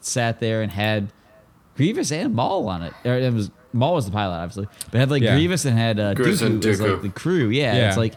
sat 0.00 0.40
there 0.40 0.62
and 0.62 0.72
had 0.72 1.12
Grievous 1.76 2.12
and 2.12 2.34
Maul 2.34 2.68
on 2.68 2.82
it. 2.82 2.92
Or 3.04 3.14
it 3.14 3.32
was 3.32 3.50
Maul 3.72 3.94
was 3.94 4.06
the 4.06 4.12
pilot, 4.12 4.34
obviously, 4.34 4.66
but 4.90 4.98
had 4.98 5.10
like 5.10 5.22
Yeah. 5.22 5.34
Grievous 5.36 5.64
and 5.64 5.78
had 5.78 5.98
uh, 6.00 6.14
Grievous 6.14 6.42
Dooku, 6.42 6.46
and 6.46 6.64
was 6.64 6.80
like 6.80 7.02
the 7.02 7.08
crew. 7.10 7.48
Yeah, 7.48 7.74
Yeah. 7.76 7.88
it's 7.88 7.96
like 7.96 8.14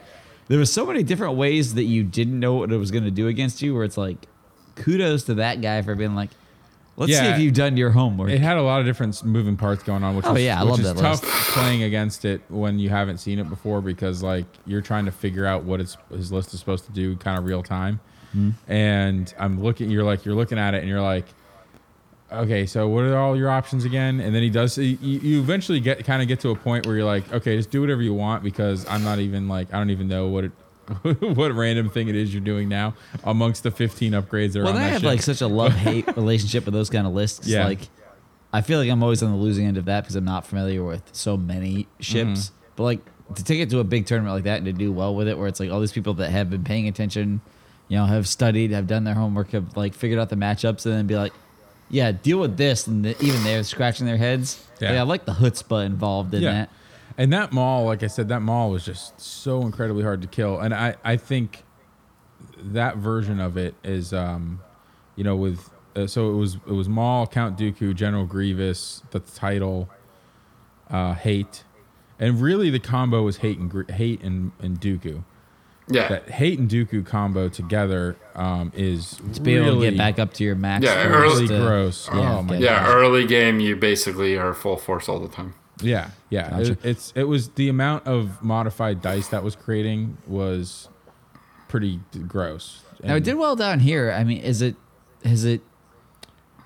there 0.48 0.60
was 0.60 0.72
so 0.74 0.86
many 0.86 1.04
different 1.04 1.36
ways 1.36 1.76
that 1.76 1.84
you 1.84 2.04
didn't 2.04 2.40
know 2.40 2.56
what 2.56 2.72
it 2.72 2.78
was 2.78 2.92
going 2.92 3.04
to 3.06 3.12
do 3.12 3.28
against 3.28 3.62
you. 3.62 3.74
Where 3.74 3.84
it's 3.84 3.98
like, 3.98 4.28
kudos 4.76 5.24
to 5.26 5.36
that 5.36 5.62
guy 5.62 5.82
for 5.84 5.96
being 5.96 6.16
like, 6.16 6.32
let's 6.98 7.12
see 7.16 7.24
if 7.26 7.40
you've 7.40 7.54
done 7.54 7.78
your 7.78 7.92
homework. 7.92 8.30
It 8.32 8.42
had 8.42 8.58
a 8.58 8.62
lot 8.62 8.80
of 8.82 8.86
different 8.86 9.24
moving 9.24 9.56
parts 9.56 9.84
going 9.84 10.04
on, 10.04 10.16
which 10.16 10.26
Oh, 10.26 10.36
is, 10.36 10.44
yeah, 10.44 10.60
I 10.60 10.64
which 10.64 10.72
love 10.72 10.80
is 10.82 10.94
that 10.94 10.98
tough 10.98 11.24
list. 11.24 11.34
playing 11.52 11.84
against 11.84 12.26
it 12.26 12.42
when 12.50 12.80
you 12.80 12.90
haven't 12.90 13.20
seen 13.20 13.40
it 13.40 13.48
before 13.50 13.82
because 13.82 14.22
like 14.24 14.46
you're 14.66 14.82
trying 14.82 15.06
to 15.06 15.12
figure 15.12 15.46
out 15.46 15.64
what 15.64 15.80
it's, 15.80 15.96
his 16.10 16.32
list 16.32 16.54
is 16.54 16.60
supposed 16.60 16.86
to 16.86 16.92
do 16.92 17.16
kind 17.18 17.38
of 17.38 17.46
real 17.46 17.64
time. 17.64 18.00
Mm-hmm. 18.36 18.72
And 18.72 19.34
I'm 19.40 19.62
looking, 19.62 19.90
you're 19.92 20.04
like 20.04 20.26
you're 20.26 20.36
looking 20.36 20.58
at 20.60 20.74
it 20.74 20.80
and 20.80 20.88
you're 20.90 21.02
like, 21.02 21.26
okay, 22.34 22.66
so 22.66 22.88
what 22.88 23.04
are 23.04 23.18
all 23.18 23.38
your 23.38 23.50
options 23.50 23.86
again? 23.86 24.20
And 24.20 24.34
then 24.34 24.42
he 24.42 24.50
does. 24.50 24.78
You, 24.78 24.98
you 25.02 25.40
eventually 25.40 25.80
get 25.80 26.04
kind 26.06 26.22
of 26.22 26.28
get 26.28 26.40
to 26.42 26.50
a 26.50 26.56
point 26.56 26.86
where 26.86 26.96
you're 26.96 27.06
like, 27.06 27.32
okay, 27.32 27.56
just 27.58 27.72
do 27.72 27.82
whatever 27.82 28.02
you 28.02 28.14
want 28.14 28.44
because 28.44 28.86
I'm 28.88 29.04
not 29.04 29.20
even 29.20 29.48
like 29.48 29.74
I 29.74 29.78
don't 29.78 29.90
even 29.90 30.08
know 30.08 30.28
what 30.28 30.46
it. 30.46 30.52
what 31.22 31.54
random 31.54 31.90
thing 31.90 32.10
it 32.10 32.16
is 32.16 32.34
you're 32.34 32.44
doing 32.44 32.68
now 32.68 32.94
amongst 33.24 33.64
the 33.64 33.72
15 33.72 34.12
upgrades 34.12 34.52
that 34.52 34.60
are 34.60 34.64
well, 34.66 34.74
on 34.74 34.82
I 34.82 34.88
that 34.88 34.92
have 34.92 35.02
ship. 35.02 35.08
like 35.08 35.22
such 35.22 35.40
a 35.40 35.48
love 35.48 35.72
hate 35.72 36.06
relationship 36.18 36.66
with 36.66 36.74
those 36.74 36.90
kind 36.90 37.08
of 37.08 37.14
lists. 37.14 37.48
Yeah. 37.48 37.66
Like, 37.66 37.88
I 38.52 38.60
feel 38.60 38.80
like 38.80 38.90
I'm 38.90 39.02
always 39.02 39.24
on 39.24 39.32
the 39.32 39.38
losing 39.38 39.66
end 39.66 39.78
of 39.78 39.86
that 39.86 40.02
because 40.02 40.18
I'm 40.18 40.26
not 40.26 40.46
familiar 40.46 40.84
with 40.84 41.02
so 41.14 41.38
many 41.38 41.88
ships. 42.02 42.48
Mm-hmm. 42.48 42.56
But 42.76 42.84
like 42.84 43.00
to 43.36 43.44
take 43.44 43.60
it 43.60 43.70
to 43.70 43.80
a 43.80 43.84
big 43.84 44.06
tournament 44.06 44.36
like 44.36 44.44
that 44.44 44.58
and 44.58 44.66
to 44.66 44.74
do 44.74 44.92
well 44.92 45.16
with 45.16 45.28
it, 45.30 45.38
where 45.38 45.48
it's 45.48 45.60
like 45.60 45.72
all 45.72 45.80
these 45.80 45.94
people 45.94 46.16
that 46.16 46.30
have 46.32 46.50
been 46.50 46.66
paying 46.66 46.88
attention, 46.90 47.40
you 47.88 47.98
know, 47.98 48.06
have 48.06 48.28
studied, 48.28 48.72
have 48.72 48.88
done 48.88 49.06
their 49.06 49.16
homework, 49.16 49.52
have 49.52 49.78
like 49.78 49.94
figured 49.94 50.20
out 50.20 50.30
the 50.30 50.36
matchups, 50.36 50.86
and 50.86 50.96
then 50.96 51.08
be 51.08 51.16
like, 51.16 51.34
yeah, 51.90 52.12
deal 52.12 52.40
with 52.40 52.58
this, 52.58 52.88
and 52.88 53.06
the, 53.06 53.24
even 53.24 53.44
they're 53.44 53.64
scratching 53.64 54.06
their 54.06 54.18
heads. 54.18 54.66
Yeah. 54.80 54.94
Yeah, 54.94 55.02
I 55.02 55.04
like 55.04 55.26
the 55.26 55.34
chutzpah 55.34 55.86
involved 55.86 56.34
in 56.34 56.44
that. 56.44 56.70
And 57.18 57.32
that 57.32 57.52
Maul, 57.52 57.86
like 57.86 58.02
I 58.02 58.08
said, 58.08 58.30
that 58.30 58.42
Maul 58.42 58.72
was 58.72 58.84
just 58.86 59.20
so 59.22 59.62
incredibly 59.62 60.04
hard 60.04 60.22
to 60.24 60.28
kill. 60.28 60.60
And 60.60 60.74
I, 60.74 60.96
I 61.04 61.18
think 61.18 61.64
that 62.58 62.98
version 62.98 63.40
of 63.40 63.56
it 63.56 63.76
is, 63.84 64.14
um, 64.14 64.62
you 65.16 65.24
know, 65.24 65.36
with 65.36 65.70
uh, 65.96 66.08
so 66.08 66.32
it 66.32 66.36
was 66.36 66.56
it 66.56 66.74
was 66.74 66.90
Maul, 66.90 67.28
Count 67.28 67.58
Dooku, 67.58 67.94
General 67.94 68.26
Grievous, 68.26 69.04
the 69.12 69.20
title, 69.20 69.90
uh, 70.90 71.14
Hate, 71.14 71.64
and 72.20 72.42
really 72.42 72.70
the 72.70 72.80
combo 72.80 73.24
was 73.24 73.38
Hate 73.38 73.60
and 73.60 73.70
Gr- 73.70 73.92
Hate 73.92 74.22
and, 74.22 74.52
and 74.60 74.82
Dooku. 74.82 75.24
Yeah. 75.90 76.08
That 76.08 76.30
Hate 76.30 76.60
and 76.60 76.70
Dooku 76.70 77.06
combo 77.06 77.50
together 77.50 78.16
um, 78.36 78.72
is 78.76 79.20
To 79.34 79.42
be 79.42 79.56
able 79.56 79.80
to 79.82 79.90
get 79.90 79.98
back 79.98 80.18
up 80.18 80.34
to 80.36 80.44
your 80.44 80.56
max. 80.56 80.86
Yeah, 80.86 81.04
early- 81.08 81.48
to- 81.48 81.58
gross. 81.60 82.08
Yeah, 82.14 82.38
oh 82.38 82.42
my 82.42 82.54
get- 82.54 82.62
yeah, 82.62 82.88
early 82.88 83.26
game, 83.28 83.60
you 83.60 83.76
basically 83.76 84.38
are 84.38 84.54
full 84.54 84.78
force 84.78 85.10
all 85.10 85.20
the 85.20 85.28
time. 85.28 85.56
Yeah, 85.82 86.12
yeah. 86.30 86.50
Gotcha. 86.52 86.72
It, 86.72 86.78
it's 86.84 87.12
it 87.16 87.24
was 87.24 87.50
the 87.50 87.68
amount 87.68 88.08
of 88.08 88.42
modified 88.42 89.02
dice 89.02 89.28
that 89.30 89.44
was 89.44 89.56
creating 89.56 90.18
was 90.28 90.88
pretty 91.68 92.00
d- 92.12 92.20
gross. 92.20 92.82
Now 93.04 93.16
it 93.16 93.24
did 93.26 93.34
well 93.36 93.56
down 93.58 93.80
here. 93.82 94.12
I 94.12 94.24
mean, 94.24 94.38
is 94.38 94.62
it 94.62 94.76
has 95.26 95.44
it 95.44 95.62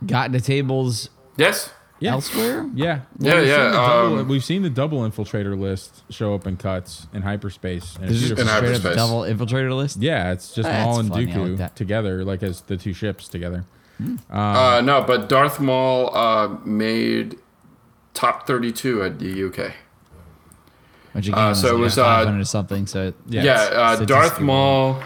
gotten 0.05 0.33
to 0.33 0.41
tables 0.41 1.09
Yes. 1.37 1.71
Yeah. 1.99 2.11
elsewhere? 2.11 2.69
Yeah, 2.73 3.01
Yeah, 3.19 3.39
we've 3.39 3.47
yeah, 3.47 3.55
Seen 3.57 3.71
the 3.71 3.77
double, 3.77 4.19
um, 4.19 4.27
we've 4.27 4.43
seen 4.43 4.61
the 4.63 4.69
double 4.69 4.99
infiltrator 4.99 5.59
list 5.59 6.03
show 6.09 6.33
up 6.35 6.45
in 6.47 6.57
cuts 6.57 7.07
in 7.13 7.21
hyperspace. 7.23 7.95
And 7.97 8.05
This 8.09 8.17
it's 8.17 8.21
is 8.23 8.27
beautiful. 8.35 8.41
in 8.43 8.47
straight 8.47 8.75
up 8.75 8.81
hyperspace. 8.83 8.95
double 8.95 9.21
infiltrator 9.21 9.75
list. 9.75 9.97
yeah, 10.01 10.31
it's 10.31 10.53
just 10.53 10.67
That's 10.69 10.85
Maul 10.85 10.99
and 10.99 11.09
funny, 11.09 11.31
I 11.31 11.35
like 11.37 11.51
Dooku 11.59 11.75
together, 11.75 12.23
like 12.25 12.43
as 12.43 12.61
the 12.61 12.77
two 12.77 12.93
ships 12.93 13.27
together. 13.27 13.65
Uh, 14.29 14.81
no, 14.85 15.01
but 15.01 15.27
Darth 15.27 15.59
Maul 15.59 16.15
uh, 16.15 16.49
made 16.63 17.35
top 18.13 18.45
32 18.45 19.01
at 19.03 19.19
the 19.19 19.43
UK. 19.47 19.73
Which 21.13 21.27
again 21.29 21.39
Uh, 21.39 21.53
so 21.55 21.69
it 21.69 21.71
like 21.73 21.81
was, 21.81 21.97
uh, 21.97 22.03
500 22.03 22.45
something. 22.47 22.85
So 22.85 23.13
Yeah, 23.27 23.43
Yeah, 23.43 23.93
it's 23.93 24.01
uh, 24.01 24.05
Darth 24.05 24.39
Maul 24.39 25.01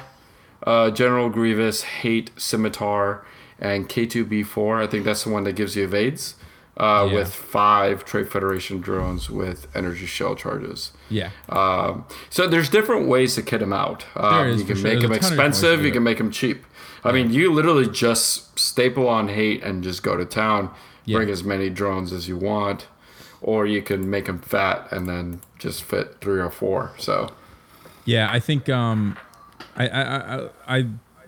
uh, 0.68 0.92
General 0.92 1.30
Grievous, 1.30 1.84
Hate, 1.84 2.32
Scimitar, 2.38 3.26
and 3.60 3.88
K2B4. 3.90 4.84
I 4.84 4.88
think 4.88 5.06
that's 5.06 5.24
the 5.24 5.30
one 5.32 5.44
that 5.46 5.54
gives 5.54 5.76
you 5.76 5.84
evades. 5.86 6.36
Uh, 6.82 7.06
Yeah. 7.08 7.14
With 7.16 7.32
five 7.34 8.04
Trade 8.06 8.28
Federation 8.30 8.82
drones 8.82 9.30
with 9.30 9.68
energy 9.76 10.08
shell 10.08 10.36
charges. 10.36 10.92
Yeah. 11.10 11.30
Um, 11.50 12.06
so 12.32 12.48
there's 12.48 12.70
different 12.70 13.08
ways 13.08 13.36
to 13.36 13.44
kit 13.44 13.60
them 13.60 13.72
out. 13.74 14.04
Um, 14.16 14.48
is, 14.48 14.62
you 14.62 14.66
can 14.66 14.76
sure. 14.78 14.84
make 14.86 14.98
a 14.98 15.02
them 15.02 15.12
ton 15.12 15.18
of 15.18 15.22
different 15.22 15.22
ways 15.22 15.30
to 15.30 15.34
expensive. 15.68 15.86
You 15.86 15.92
can 15.92 16.04
make 16.04 16.18
them 16.18 16.32
cheap. 16.32 16.66
I 17.04 17.12
mean, 17.12 17.32
you 17.32 17.54
literally 17.54 17.88
just 17.88 18.58
staple 18.60 19.08
on 19.08 19.28
hate 19.28 19.64
and 19.64 19.84
just 19.84 20.02
go 20.04 20.16
to 20.18 20.26
town, 20.26 20.72
Yeah. 21.06 21.18
bring 21.18 21.30
as 21.30 21.44
many 21.44 21.70
drones 21.70 22.12
as 22.14 22.28
you 22.28 22.38
want, 22.38 22.88
or 23.42 23.66
you 23.68 23.82
can 23.84 24.10
make 24.10 24.26
them 24.26 24.40
fat 24.40 24.88
and 24.92 25.08
then 25.08 25.42
just 25.60 25.84
fit 25.84 26.18
three 26.22 26.40
or 26.40 26.50
four. 26.52 26.92
So 26.98 27.30
Yeah, 28.06 28.28
I 28.32 28.40
think 28.40 28.70
um, 28.70 29.18
I, 29.76 29.88
I, 29.88 30.02
I, 30.36 30.50
I, 30.68 30.78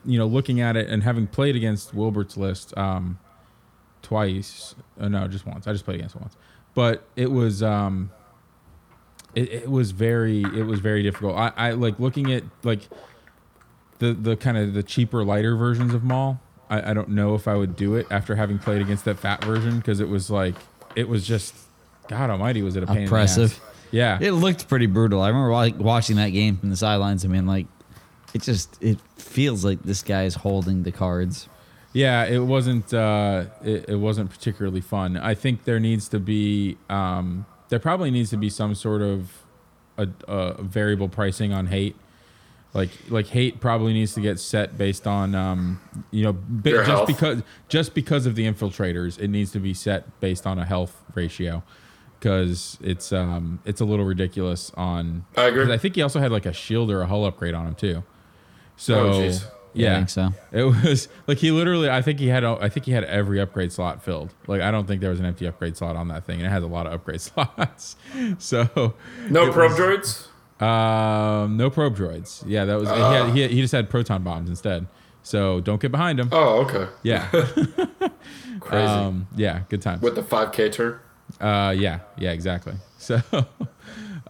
you 0.06 0.18
know, 0.18 0.26
looking 0.28 0.60
at 0.62 0.76
it 0.76 0.90
and 0.90 1.04
having 1.04 1.28
played 1.28 1.56
against 1.56 1.94
Wilbert's 1.94 2.38
list 2.38 2.76
um, 2.78 3.18
twice. 4.04 4.76
Uh, 5.00 5.08
no, 5.08 5.28
just 5.28 5.48
once. 5.48 5.66
I 5.66 5.72
just 5.72 5.86
played 5.86 5.96
against 5.96 6.16
once, 6.16 6.36
but 6.76 7.08
it 7.16 7.32
was 7.32 7.64
um, 7.64 8.12
it, 9.34 9.52
it 9.52 9.70
was 9.70 9.92
very 9.92 10.42
it 10.44 10.66
was 10.68 10.80
very 10.80 11.02
difficult. 11.02 11.36
I, 11.36 11.52
I 11.58 11.72
like 11.72 12.00
looking 12.00 12.32
at 12.32 12.44
like 12.64 12.82
the 13.98 14.14
the 14.14 14.36
kind 14.36 14.58
of 14.58 14.74
the 14.74 14.84
cheaper 14.84 15.24
lighter 15.24 15.56
versions 15.56 15.94
of 15.94 16.04
Maul. 16.04 16.40
I, 16.70 16.92
I 16.92 16.94
don't 16.94 17.10
know 17.10 17.34
if 17.36 17.48
I 17.48 17.56
would 17.56 17.76
do 17.76 17.96
it 17.96 18.08
after 18.12 18.36
having 18.36 18.60
played 18.60 18.82
against 18.82 19.06
that 19.06 19.18
fat 19.18 19.44
version 19.44 19.78
because 19.78 20.00
it 20.00 20.10
was 20.10 20.30
like 20.30 20.56
it 20.96 21.08
was 21.10 21.26
just 21.26 21.56
God 22.08 22.30
Almighty 22.30 22.62
was 22.62 22.76
it 22.76 22.84
a 22.84 22.88
pain 22.88 23.08
Oppressive. 23.08 23.44
In 23.44 23.50
the 23.50 23.56
ass. 23.56 23.70
Yeah, 23.94 24.18
It 24.20 24.32
looked 24.32 24.68
pretty 24.68 24.88
brutal. 24.88 25.22
I 25.22 25.28
remember 25.28 25.52
like 25.52 25.78
watching 25.78 26.16
that 26.16 26.30
game 26.30 26.58
from 26.58 26.72
the 26.72 26.76
sidelines. 26.76 27.24
I 27.26 27.28
mean, 27.28 27.46
like, 27.46 27.68
it 28.34 28.42
just 28.42 28.82
it 28.82 28.98
feels 29.18 29.64
like 29.64 29.84
this 29.84 30.02
guy's 30.02 30.34
holding 30.34 30.82
the 30.82 30.92
cards. 30.92 31.48
Yeah, 31.94 32.26
it 32.26 32.40
wasn't. 32.40 32.94
Uh, 32.94 33.46
it, 33.64 33.90
it 33.90 33.96
wasn't 33.98 34.30
particularly 34.32 34.82
fun. 34.82 35.16
I 35.16 35.36
think 35.36 35.64
there 35.66 35.80
needs 35.80 36.08
to 36.10 36.20
be. 36.20 36.78
Um, 36.90 37.46
there 37.70 37.80
probably 37.80 38.10
needs 38.12 38.30
to 38.32 38.38
be 38.38 38.50
some 38.50 38.74
sort 38.76 39.02
of 39.02 39.44
a, 39.98 40.08
a 40.28 40.62
variable 40.64 41.08
pricing 41.10 41.54
on 41.54 41.68
hate. 41.68 41.96
Like 42.74 42.90
like 43.10 43.28
hate 43.28 43.60
probably 43.62 43.94
needs 43.94 44.16
to 44.16 44.22
get 44.22 44.40
set 44.40 44.76
based 44.78 45.06
on 45.06 45.36
um, 45.36 45.80
you 46.10 46.24
know 46.24 46.36
Your 46.66 46.78
just 46.80 46.90
health. 46.90 47.08
because 47.08 47.44
just 47.70 47.94
because 47.94 48.26
of 48.26 48.34
the 48.34 48.48
infiltrators 48.48 49.20
it 49.20 49.28
needs 49.28 49.52
to 49.52 49.60
be 49.60 49.76
set 49.76 50.20
based 50.20 50.48
on 50.48 50.58
a 50.58 50.66
health 50.66 51.04
ratio 51.14 51.62
because 52.20 52.80
it's 52.82 53.14
um 53.14 53.60
it's 53.64 53.80
a 53.80 53.86
little 53.86 54.06
ridiculous 54.06 54.72
on 54.76 55.24
I 55.38 55.44
agree. 55.46 55.72
I 55.72 55.78
think 55.78 55.94
he 55.96 56.02
also 56.02 56.20
had 56.20 56.32
like 56.32 56.48
a 56.48 56.54
shield 56.54 56.90
or 56.90 57.02
a 57.02 57.06
hull 57.06 57.26
upgrade 57.26 57.54
on 57.54 57.68
him 57.68 57.76
too. 57.76 58.04
So 58.76 59.08
Oh, 59.10 59.12
jeez. 59.20 59.46
Yeah, 59.74 59.88
yeah, 59.88 59.94
I 59.94 59.98
think 59.98 60.10
so. 60.10 60.30
it 60.52 60.64
was 60.64 61.08
like 61.28 61.38
he 61.40 61.52
literally. 61.52 61.90
I 61.90 62.02
think 62.02 62.20
he 62.20 62.28
had. 62.28 62.44
I 62.44 62.70
think 62.70 62.86
he 62.86 62.92
had 62.92 63.04
every 63.06 63.40
upgrade 63.42 63.72
slot 63.72 64.04
filled. 64.04 64.34
Like 64.48 64.62
I 64.62 64.72
don't 64.72 64.88
think 64.88 65.02
there 65.02 65.10
was 65.10 65.20
an 65.20 65.26
empty 65.26 65.46
upgrade 65.48 65.76
slot 65.78 65.96
on 65.96 66.08
that 66.10 66.26
thing, 66.26 66.38
and 66.38 66.46
it 66.46 66.50
has 66.50 66.64
a 66.64 66.68
lot 66.68 66.86
of 66.88 66.94
upgrade 66.94 67.22
slots. 67.30 67.96
So 68.38 68.94
no 69.30 69.52
probe 69.52 69.72
was- 69.72 69.80
droids. 69.80 70.28
Um, 70.64 71.58
no 71.58 71.70
probe 71.70 71.98
droids. 71.98 72.44
Yeah, 72.48 72.66
that 72.66 72.80
was. 72.80 72.90
he, 72.90 72.96
had, 72.96 73.30
he, 73.34 73.42
had- 73.42 73.52
he 73.52 73.62
just 73.62 73.72
had 73.74 73.90
proton 73.90 74.24
bombs 74.24 74.50
instead. 74.50 74.88
So 75.24 75.60
don't 75.62 75.82
get 75.82 75.92
behind 75.92 76.20
him. 76.20 76.30
Oh, 76.32 76.66
okay. 76.66 76.88
Yeah. 77.02 77.28
Crazy. 78.60 78.86
um. 78.86 79.28
Yeah. 79.36 79.62
Good 79.70 79.82
time. 79.82 80.00
With 80.02 80.16
the 80.16 80.22
5K 80.22 80.72
turn. 80.72 81.00
Uh, 81.42 81.74
yeah, 81.78 82.00
yeah, 82.18 82.32
exactly. 82.32 82.74
So, 83.04 83.22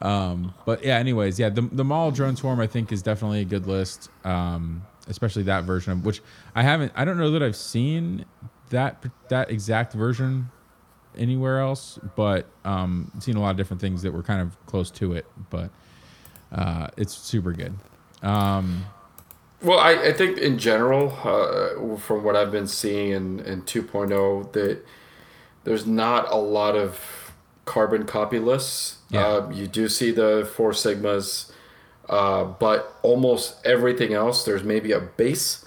um, 0.02 0.54
but 0.66 0.84
yeah, 0.84 0.98
anyways, 0.98 1.38
yeah, 1.40 1.50
the 1.50 1.62
the 1.62 1.84
Maul 1.84 2.10
drone 2.10 2.36
swarm 2.36 2.60
I 2.60 2.66
think 2.66 2.92
is 2.92 3.04
definitely 3.04 3.42
a 3.42 3.46
good 3.46 3.68
list. 3.68 4.10
Um, 4.26 4.84
especially 5.08 5.44
that 5.44 5.64
version 5.64 5.94
of 5.94 6.06
which 6.06 6.22
I 6.56 6.64
haven't. 6.64 6.92
I 6.96 7.06
don't 7.06 7.18
know 7.18 7.32
that 7.32 7.44
I've 7.44 7.56
seen 7.56 8.26
that 8.70 9.04
that 9.30 9.52
exact 9.52 9.94
version 9.94 10.50
anywhere 11.18 11.60
else, 11.60 12.00
but 12.16 12.48
um, 12.66 13.12
seen 13.20 13.36
a 13.36 13.42
lot 13.42 13.52
of 13.52 13.58
different 13.58 13.82
things 13.82 14.02
that 14.02 14.12
were 14.12 14.24
kind 14.24 14.42
of 14.42 14.66
close 14.66 14.90
to 14.92 15.14
it. 15.14 15.26
But 15.50 15.70
uh, 16.52 16.88
it's 16.98 17.14
super 17.14 17.52
good. 17.52 17.74
Um, 18.22 18.86
Well, 19.62 19.80
I, 19.80 19.92
I 19.92 20.14
think 20.14 20.38
in 20.38 20.58
general, 20.58 21.18
uh, 21.24 21.98
from 21.98 22.24
what 22.24 22.36
I've 22.36 22.52
been 22.52 22.68
seeing 22.68 23.12
in, 23.12 23.40
in 23.42 23.62
2.0, 23.62 24.52
that 24.54 24.86
there's 25.64 25.86
not 25.86 26.30
a 26.32 26.36
lot 26.38 26.76
of 26.76 27.34
carbon 27.66 28.06
copy 28.06 28.40
lists. 28.40 28.98
Yeah. 29.10 29.26
Uh, 29.26 29.50
you 29.52 29.68
do 29.68 29.88
see 29.88 30.12
the 30.12 30.50
four 30.56 30.72
sigmas, 30.72 31.52
uh, 32.14 32.44
but 32.66 32.80
almost 33.02 33.56
everything 33.66 34.14
else, 34.14 34.46
there's 34.46 34.64
maybe 34.64 34.92
a 34.92 35.00
base, 35.00 35.66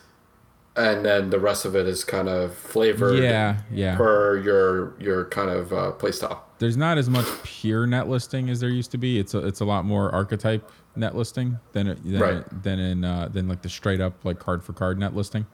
and 0.77 1.05
then 1.05 1.31
the 1.31 1.41
rest 1.41 1.65
of 1.65 1.75
it 1.75 1.87
is 1.87 2.05
kind 2.05 2.29
of 2.29 2.55
flavored 2.55 3.19
yeah, 3.23 3.61
yeah. 3.73 3.97
per 3.97 4.39
your 4.39 4.95
your 5.01 5.25
kind 5.27 5.51
of 5.51 5.73
uh, 5.73 5.93
playstyle. 5.99 6.39
there's 6.59 6.77
not 6.77 6.99
as 6.99 7.09
much 7.11 7.27
pure 7.45 7.87
net 7.87 8.09
listing 8.09 8.49
as 8.51 8.61
there 8.61 8.71
used 8.71 8.91
to 8.93 8.99
be. 8.99 9.19
It's 9.19 9.35
a, 9.35 9.47
it's 9.47 9.61
a 9.61 9.65
lot 9.65 9.85
more 9.85 10.11
archetype 10.15 10.71
net 10.95 11.15
listing 11.17 11.59
than 11.73 11.87
it, 11.89 11.99
than, 12.05 12.21
Right. 12.21 12.37
it- 12.37 12.63
than 12.63 12.79
in 12.79 13.05
uh, 13.05 13.29
than 13.33 13.49
like 13.49 13.63
the 13.63 13.69
straight 13.69 14.01
up 14.01 14.15
like 14.25 14.39
card 14.39 14.63
for 14.63 14.73
card 14.73 14.99
net 14.99 15.15
listing. 15.15 15.47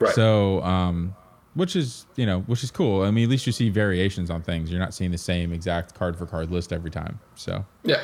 Right. 0.00 0.14
So, 0.14 0.60
um, 0.62 1.14
which 1.54 1.76
is 1.76 2.06
you 2.16 2.26
know 2.26 2.40
which 2.50 2.64
is 2.64 2.70
cool. 2.70 3.02
I 3.02 3.10
mean, 3.10 3.24
at 3.24 3.30
least 3.30 3.46
you 3.46 3.52
see 3.52 3.68
variations 3.70 4.30
on 4.30 4.42
things. 4.42 4.70
You're 4.70 4.80
not 4.80 4.94
seeing 4.94 5.10
the 5.12 5.18
same 5.18 5.52
exact 5.52 5.94
card 5.94 6.16
for 6.16 6.26
card 6.26 6.50
list 6.50 6.72
every 6.72 6.90
time. 6.90 7.20
So, 7.34 7.64
yeah. 7.84 8.00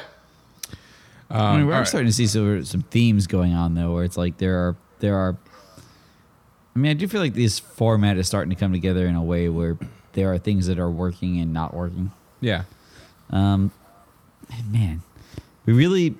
I 1.30 1.56
mean, 1.56 1.66
we're 1.66 1.74
all 1.74 1.80
right. 1.80 1.88
starting 1.88 2.08
to 2.08 2.12
see 2.14 2.26
some, 2.26 2.64
some 2.64 2.82
themes 2.82 3.26
going 3.26 3.54
on 3.54 3.74
though, 3.74 3.94
where 3.94 4.04
it's 4.04 4.16
like 4.16 4.38
there 4.38 4.56
are 4.58 4.76
there 4.98 5.16
are. 5.16 5.36
I 6.74 6.78
mean, 6.78 6.90
I 6.90 6.94
do 6.94 7.08
feel 7.08 7.20
like 7.20 7.34
this 7.34 7.58
format 7.58 8.16
is 8.16 8.26
starting 8.26 8.50
to 8.50 8.56
come 8.56 8.72
together 8.72 9.06
in 9.06 9.16
a 9.16 9.22
way 9.22 9.48
where 9.48 9.76
there 10.12 10.32
are 10.32 10.38
things 10.38 10.66
that 10.66 10.78
are 10.78 10.90
working 10.90 11.38
and 11.40 11.52
not 11.52 11.74
working. 11.74 12.10
yeah, 12.40 12.64
Um, 13.30 13.70
man, 14.70 15.02
we 15.66 15.72
really. 15.72 16.14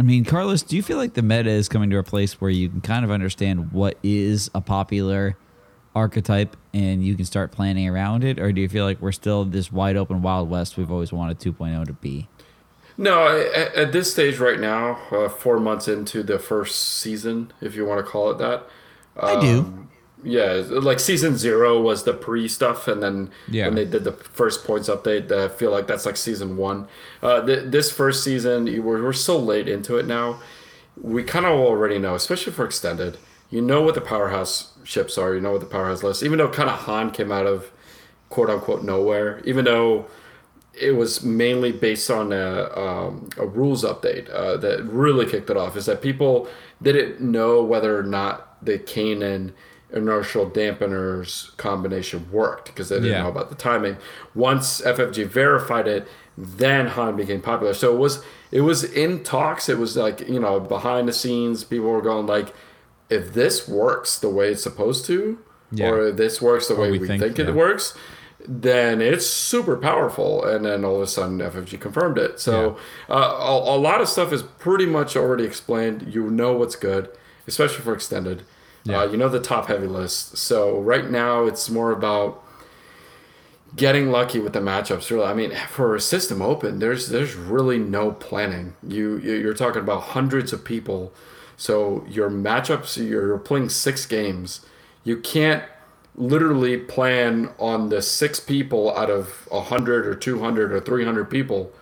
I 0.00 0.04
mean, 0.04 0.24
Carlos, 0.24 0.62
do 0.62 0.74
you 0.74 0.82
feel 0.82 0.96
like 0.96 1.14
the 1.14 1.22
meta 1.22 1.50
is 1.50 1.68
coming 1.68 1.90
to 1.90 1.98
a 1.98 2.02
place 2.02 2.40
where 2.40 2.50
you 2.50 2.68
can 2.68 2.80
kind 2.80 3.04
of 3.04 3.12
understand 3.12 3.70
what 3.72 3.98
is 4.02 4.50
a 4.52 4.60
popular 4.60 5.36
archetype 5.94 6.56
and 6.74 7.04
you 7.04 7.14
can 7.14 7.24
start 7.24 7.52
planning 7.52 7.88
around 7.88 8.24
it, 8.24 8.40
or 8.40 8.50
do 8.50 8.60
you 8.60 8.68
feel 8.68 8.84
like 8.84 9.00
we're 9.00 9.12
still 9.12 9.44
this 9.44 9.70
wide 9.70 9.96
open 9.96 10.20
Wild 10.22 10.50
West 10.50 10.76
we've 10.76 10.90
always 10.90 11.12
wanted 11.12 11.38
2.0 11.38 11.86
to 11.86 11.92
be? 11.92 12.26
No, 12.98 13.26
at, 13.28 13.74
at 13.74 13.92
this 13.92 14.12
stage 14.12 14.38
right 14.38 14.60
now, 14.60 14.98
uh, 15.10 15.28
four 15.28 15.58
months 15.58 15.88
into 15.88 16.22
the 16.22 16.38
first 16.38 16.76
season, 17.00 17.52
if 17.60 17.74
you 17.74 17.84
want 17.86 18.04
to 18.04 18.10
call 18.10 18.30
it 18.30 18.38
that. 18.38 18.66
I 19.18 19.40
do. 19.40 19.58
um, 19.60 19.88
Yeah, 20.24 20.62
like 20.68 21.00
season 21.00 21.36
zero 21.36 21.80
was 21.80 22.04
the 22.04 22.12
pre 22.12 22.46
stuff, 22.48 22.86
and 22.88 23.02
then 23.02 23.30
Yeah. 23.48 23.66
when 23.66 23.74
they 23.76 23.84
did 23.86 24.04
the 24.04 24.12
first 24.12 24.64
points 24.64 24.88
update, 24.88 25.32
I 25.32 25.48
feel 25.48 25.70
like 25.70 25.86
that's 25.86 26.06
like 26.06 26.16
season 26.16 26.56
one. 26.56 26.86
Uh, 27.22 27.44
th- 27.44 27.64
this 27.70 27.90
first 27.90 28.22
season, 28.22 28.66
we're, 28.84 29.02
we're 29.02 29.12
so 29.12 29.38
late 29.38 29.68
into 29.68 29.96
it 29.98 30.06
now. 30.06 30.40
We 31.00 31.22
kind 31.24 31.46
of 31.46 31.52
already 31.52 31.98
know, 31.98 32.14
especially 32.14 32.52
for 32.52 32.64
extended. 32.64 33.16
You 33.50 33.62
know 33.62 33.82
what 33.82 33.94
the 33.94 34.00
powerhouse 34.00 34.72
ships 34.84 35.16
are. 35.18 35.34
You 35.34 35.40
know 35.40 35.52
what 35.52 35.60
the 35.60 35.66
powerhouse 35.66 36.02
list. 36.02 36.22
Even 36.22 36.38
though 36.38 36.48
kind 36.48 36.68
of 36.70 36.80
Han 36.80 37.10
came 37.10 37.32
out 37.32 37.46
of 37.46 37.70
quote 38.28 38.48
unquote 38.50 38.82
nowhere. 38.84 39.40
Even 39.44 39.64
though 39.64 40.06
it 40.80 40.92
was 40.92 41.22
mainly 41.22 41.70
based 41.72 42.10
on 42.10 42.32
a, 42.32 42.70
um, 42.76 43.28
a 43.36 43.46
rules 43.46 43.84
update 43.84 44.30
uh, 44.32 44.56
that 44.58 44.82
really 44.84 45.26
kicked 45.26 45.50
it 45.50 45.56
off. 45.56 45.76
Is 45.76 45.86
that 45.86 46.00
people 46.02 46.48
didn't 46.80 47.20
know 47.20 47.62
whether 47.62 47.98
or 47.98 48.02
not 48.02 48.64
the 48.64 48.78
Kanan 48.78 49.52
inertial 49.92 50.48
dampeners 50.50 51.54
combination 51.58 52.26
worked 52.32 52.66
because 52.68 52.88
they 52.88 52.96
didn't 52.96 53.10
Yeah. 53.10 53.22
know 53.24 53.28
about 53.28 53.50
the 53.50 53.54
timing. 53.54 53.96
Once 54.34 54.80
FFG 54.80 55.24
verified 55.24 55.86
it, 55.86 56.08
then 56.38 56.86
Han 56.88 57.16
became 57.16 57.42
popular. 57.42 57.74
So 57.74 57.94
it 57.94 57.98
was 57.98 58.22
it 58.50 58.62
was 58.62 58.84
in 58.84 59.22
talks. 59.22 59.68
It 59.68 59.78
was 59.78 59.96
like 59.96 60.26
you 60.28 60.40
know 60.40 60.58
behind 60.60 61.06
the 61.08 61.12
scenes, 61.12 61.64
people 61.64 61.90
were 61.90 62.00
going 62.00 62.26
like, 62.26 62.54
if 63.10 63.34
this 63.34 63.68
works 63.68 64.18
the 64.18 64.30
way 64.30 64.50
it's 64.52 64.62
supposed 64.62 65.04
to, 65.06 65.38
Yeah. 65.70 65.90
or 65.90 66.08
if 66.08 66.16
this 66.16 66.40
works 66.40 66.68
the 66.68 66.74
way 66.76 66.90
we 66.90 66.98
we, 66.98 67.06
think, 67.06 67.22
think, 67.22 67.36
yeah. 67.38 67.48
it 67.48 67.54
works, 67.54 67.94
then 68.46 69.00
it's 69.00 69.26
super 69.26 69.76
powerful. 69.76 70.44
And 70.44 70.64
then 70.64 70.84
all 70.84 70.96
of 70.96 71.02
a 71.02 71.06
sudden, 71.06 71.38
FFG 71.38 71.80
confirmed 71.80 72.18
it. 72.18 72.40
So 72.40 72.76
uh, 73.08 73.14
a, 73.14 73.76
a 73.76 73.78
lot 73.78 74.00
of 74.00 74.08
stuff 74.08 74.32
is 74.32 74.42
pretty 74.42 74.86
much 74.86 75.16
already 75.16 75.44
explained. 75.44 76.12
You 76.14 76.30
know 76.30 76.52
what's 76.52 76.76
good, 76.76 77.08
especially 77.46 77.82
for 77.84 77.94
extended. 77.94 78.42
Yeah. 78.84 79.00
Uh, 79.02 79.04
you 79.06 79.16
know 79.16 79.28
the 79.28 79.40
top 79.40 79.66
heavy 79.68 79.86
list. 79.86 80.36
So 80.36 80.80
right 80.80 81.08
now, 81.08 81.44
it's 81.46 81.70
more 81.70 81.92
about 81.92 82.42
getting 83.76 84.10
lucky 84.10 84.38
with 84.38 84.52
the 84.52 84.60
matchups. 84.60 85.10
Really, 85.10 85.24
I 85.24 85.34
mean, 85.34 85.52
for 85.70 85.94
a 85.94 86.00
system 86.00 86.42
open, 86.42 86.78
there's 86.78 87.08
there's 87.08 87.34
really 87.34 87.78
no 87.78 88.10
planning. 88.12 88.74
You 88.86 89.18
you- 89.18 89.34
you're 89.36 89.54
talking 89.54 89.82
about 89.82 90.02
hundreds 90.02 90.52
of 90.52 90.64
people, 90.64 91.12
so 91.56 92.04
your 92.08 92.28
matchups. 92.30 92.96
You're 93.08 93.38
playing 93.38 93.68
six 93.70 94.04
games. 94.06 94.64
You 95.04 95.16
can't 95.18 95.62
literally 96.14 96.76
plan 96.76 97.50
on 97.58 97.88
the 97.88 98.02
six 98.02 98.38
people 98.40 98.94
out 98.96 99.10
of 99.10 99.48
hundred 99.50 100.06
or 100.06 100.14
two 100.14 100.40
hundred 100.40 100.72
or 100.72 100.80
three 100.80 101.04
hundred 101.04 101.30
people 101.30 101.72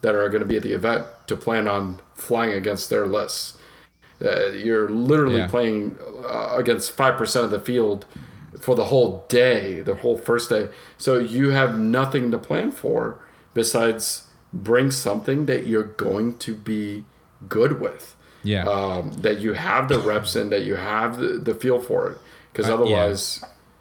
that 0.00 0.14
are 0.14 0.28
going 0.28 0.42
to 0.42 0.46
be 0.48 0.56
at 0.56 0.62
the 0.62 0.72
event 0.72 1.06
to 1.26 1.36
plan 1.36 1.66
on 1.68 2.00
flying 2.14 2.52
against 2.52 2.90
their 2.90 3.06
lists. 3.06 3.56
Uh, 4.24 4.48
you're 4.50 4.88
literally 4.88 5.38
Yeah. 5.38 5.48
playing 5.48 5.96
uh, 6.24 6.54
against 6.56 6.92
five 6.92 7.16
percent 7.16 7.44
of 7.44 7.50
the 7.50 7.60
field 7.60 8.06
for 8.60 8.74
the 8.74 8.84
whole 8.86 9.24
day, 9.28 9.80
the 9.80 9.96
whole 9.96 10.16
first 10.16 10.48
day. 10.48 10.68
So 10.96 11.18
you 11.18 11.50
have 11.50 11.78
nothing 11.78 12.30
to 12.30 12.38
plan 12.38 12.70
for 12.70 13.18
besides 13.52 14.28
bring 14.52 14.90
something 14.90 15.46
that 15.46 15.66
you're 15.66 15.82
going 15.82 16.38
to 16.38 16.54
be 16.54 17.04
good 17.48 17.80
with. 17.80 18.14
Yeah. 18.42 18.64
Um, 18.64 19.12
that 19.22 19.40
you 19.40 19.54
have 19.54 19.88
the 19.88 19.98
reps 19.98 20.36
in, 20.36 20.50
that 20.50 20.62
you 20.64 20.76
have 20.76 21.16
the, 21.18 21.38
the 21.38 21.54
feel 21.54 21.80
for 21.80 22.10
it. 22.10 22.18
Because 22.52 22.70
Uh, 22.70 22.76
yeah. 22.84 23.16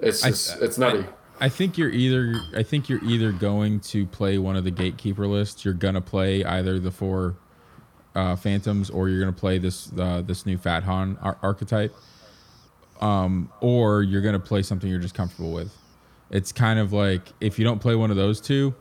Otherwise, 0.07 0.25
it's 0.25 0.51
I- 0.55 0.65
it's 0.65 0.77
nutty. 0.77 1.05
I 1.39 1.49
think 1.49 1.77
you're 1.77 1.89
either 1.89 2.35
I 2.55 2.63
think 2.63 2.87
you're 2.89 3.03
either 3.03 3.31
going 3.31 3.79
to 3.81 4.05
play 4.05 4.37
one 4.37 4.55
of 4.55 4.63
the 4.63 4.71
gatekeeper 4.71 5.27
lists. 5.27 5.65
You're 5.65 5.73
gonna 5.73 5.99
play 6.01 6.43
either 6.43 6.79
the 6.79 6.91
four 6.91 7.35
uh, 8.15 8.35
phantoms 8.35 8.89
or 8.89 9.09
you're 9.09 9.19
gonna 9.19 9.33
play 9.33 9.57
this 9.57 9.91
uh, 9.97 10.21
this 10.21 10.45
new 10.45 10.57
Fat 10.57 10.83
Han 10.83 11.17
ar- 11.21 11.37
archetype, 11.41 11.93
um, 13.01 13.51
or 13.61 14.03
you're 14.03 14.21
gonna 14.21 14.39
play 14.39 14.61
something 14.61 14.89
you're 14.89 14.99
just 14.99 15.15
comfortable 15.15 15.51
with. 15.51 15.73
It's 16.29 16.51
kind 16.51 16.79
of 16.79 16.93
like 16.93 17.21
if 17.41 17.57
you 17.59 17.65
don't 17.65 17.79
play 17.79 17.95
one 17.95 18.11
of 18.11 18.15
those 18.17 18.39
two, 18.39 18.73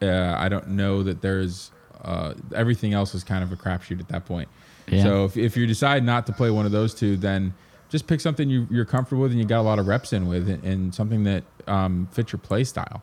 uh, 0.00 0.34
I 0.38 0.48
don't 0.48 0.68
know 0.70 1.02
that 1.02 1.20
there's 1.20 1.70
uh, 2.02 2.34
everything 2.54 2.94
else 2.94 3.14
is 3.14 3.24
kind 3.24 3.42
of 3.42 3.52
a 3.52 3.56
crapshoot 3.56 4.00
at 4.00 4.08
that 4.08 4.24
point. 4.24 4.48
Yeah. 4.86 5.02
So 5.02 5.24
if, 5.26 5.36
if 5.36 5.56
you 5.56 5.66
decide 5.66 6.04
not 6.04 6.26
to 6.26 6.32
play 6.32 6.50
one 6.50 6.64
of 6.64 6.72
those 6.72 6.94
two, 6.94 7.16
then 7.16 7.52
just 7.88 8.06
pick 8.06 8.20
something 8.20 8.48
you, 8.50 8.66
you're 8.70 8.84
comfortable 8.84 9.22
with 9.22 9.32
and 9.32 9.40
you 9.40 9.46
got 9.46 9.60
a 9.60 9.62
lot 9.62 9.78
of 9.78 9.86
reps 9.86 10.12
in 10.12 10.26
with, 10.28 10.48
and, 10.48 10.62
and 10.64 10.94
something 10.94 11.24
that 11.24 11.44
um, 11.66 12.08
fits 12.12 12.32
your 12.32 12.38
play 12.40 12.64
style. 12.64 13.02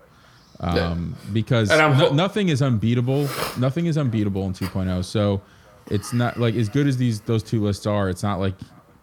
Um, 0.60 0.76
Because 1.34 1.70
no- 1.98 2.10
nothing 2.16 2.50
is 2.50 2.62
unbeatable. 2.62 3.28
Nothing 3.58 3.88
is 3.88 3.98
unbeatable 3.98 4.46
in 4.46 4.54
2.0. 4.54 5.04
So 5.04 5.42
it's 5.90 6.14
not 6.14 6.40
like 6.40 6.56
as 6.56 6.70
good 6.70 6.88
as 6.88 6.98
these 6.98 7.20
those 7.22 7.44
two 7.44 7.62
lists 7.62 7.86
are. 7.86 8.10
It's 8.10 8.24
not 8.24 8.40
like 8.40 8.56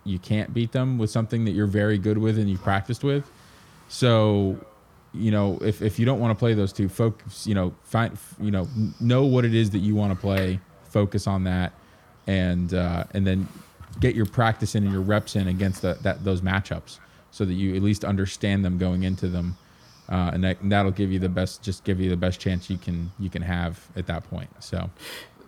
you 0.05 0.18
can't 0.18 0.53
beat 0.55 0.72
them 0.72 0.99
with 0.99 1.11
something 1.11 1.45
that 1.45 1.53
you're 1.53 1.66
very 1.66 1.99
good 1.99 2.18
with 2.18 2.39
and 2.39 2.49
you've 2.49 2.62
practiced 2.62 3.05
with. 3.05 3.30
So, 3.89 4.57
you 5.12 5.30
know, 5.30 5.59
if, 5.61 5.83
if 5.83 5.99
you 5.99 6.07
don't 6.07 6.18
want 6.18 6.37
to 6.37 6.39
play 6.39 6.55
those 6.55 6.72
two, 6.72 6.89
focus, 6.89 7.47
you 7.47 7.55
know, 7.55 7.74
find, 7.85 8.16
you 8.41 8.51
know, 8.51 8.66
know 9.01 9.24
what 9.26 9.45
it 9.45 9.55
is 9.55 9.70
that 9.70 9.78
you 9.78 9.95
want 9.95 10.12
to 10.12 10.18
play, 10.18 10.59
focus 10.89 11.26
on 11.26 11.45
that, 11.45 11.72
and 12.26 12.72
uh, 12.72 13.05
and 13.12 13.26
then 13.26 13.47
get 14.01 14.14
your 14.14 14.26
practice 14.26 14.74
in 14.74 14.84
and 14.84 14.93
your 14.93 15.03
reps 15.03 15.36
in 15.36 15.49
against 15.49 15.82
the, 15.82 15.99
that 16.03 16.24
those 16.24 16.40
matchups, 16.40 16.99
so 17.30 17.45
that 17.45 17.55
you 17.55 17.74
at 17.76 17.82
least 17.82 18.05
understand 18.05 18.64
them 18.64 18.78
going 18.78 19.03
into 19.03 19.28
them, 19.28 19.57
uh, 20.09 20.30
and, 20.34 20.45
that, 20.45 20.61
and 20.61 20.70
that'll 20.70 20.90
give 20.90 21.11
you 21.12 21.18
the 21.18 21.28
best, 21.28 21.62
just 21.62 21.84
give 21.84 22.01
you 22.01 22.11
the 22.11 22.16
best 22.16 22.40
chance 22.40 22.68
you 22.68 22.78
can 22.78 23.12
you 23.18 23.30
can 23.30 23.43
have 23.43 23.86
at 23.97 24.07
that 24.07 24.28
point. 24.28 24.51
So, 24.61 24.90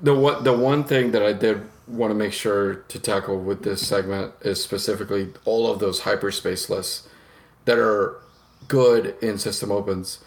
The 0.03 0.15
one, 0.15 0.45
the 0.45 0.53
one 0.53 0.85
thing 0.85 1.13
that 1.13 1.23
I 1.23 1.33
did 1.33 1.63
want 1.87 2.11
to 2.11 2.15
make 2.15 2.33
sure 2.33 2.77
to 2.77 2.99
tackle 2.99 3.39
with 3.39 3.63
this 3.63 3.87
segment 3.87 4.33
is 4.41 4.63
specifically 4.63 5.33
all 5.45 5.71
of 5.71 5.79
those 5.81 6.01
hyperspace 6.01 6.71
lists 6.71 7.09
that 7.65 7.79
are 7.79 8.21
good 8.69 9.15
in 9.21 9.39
system 9.39 9.71
opens. 9.71 10.21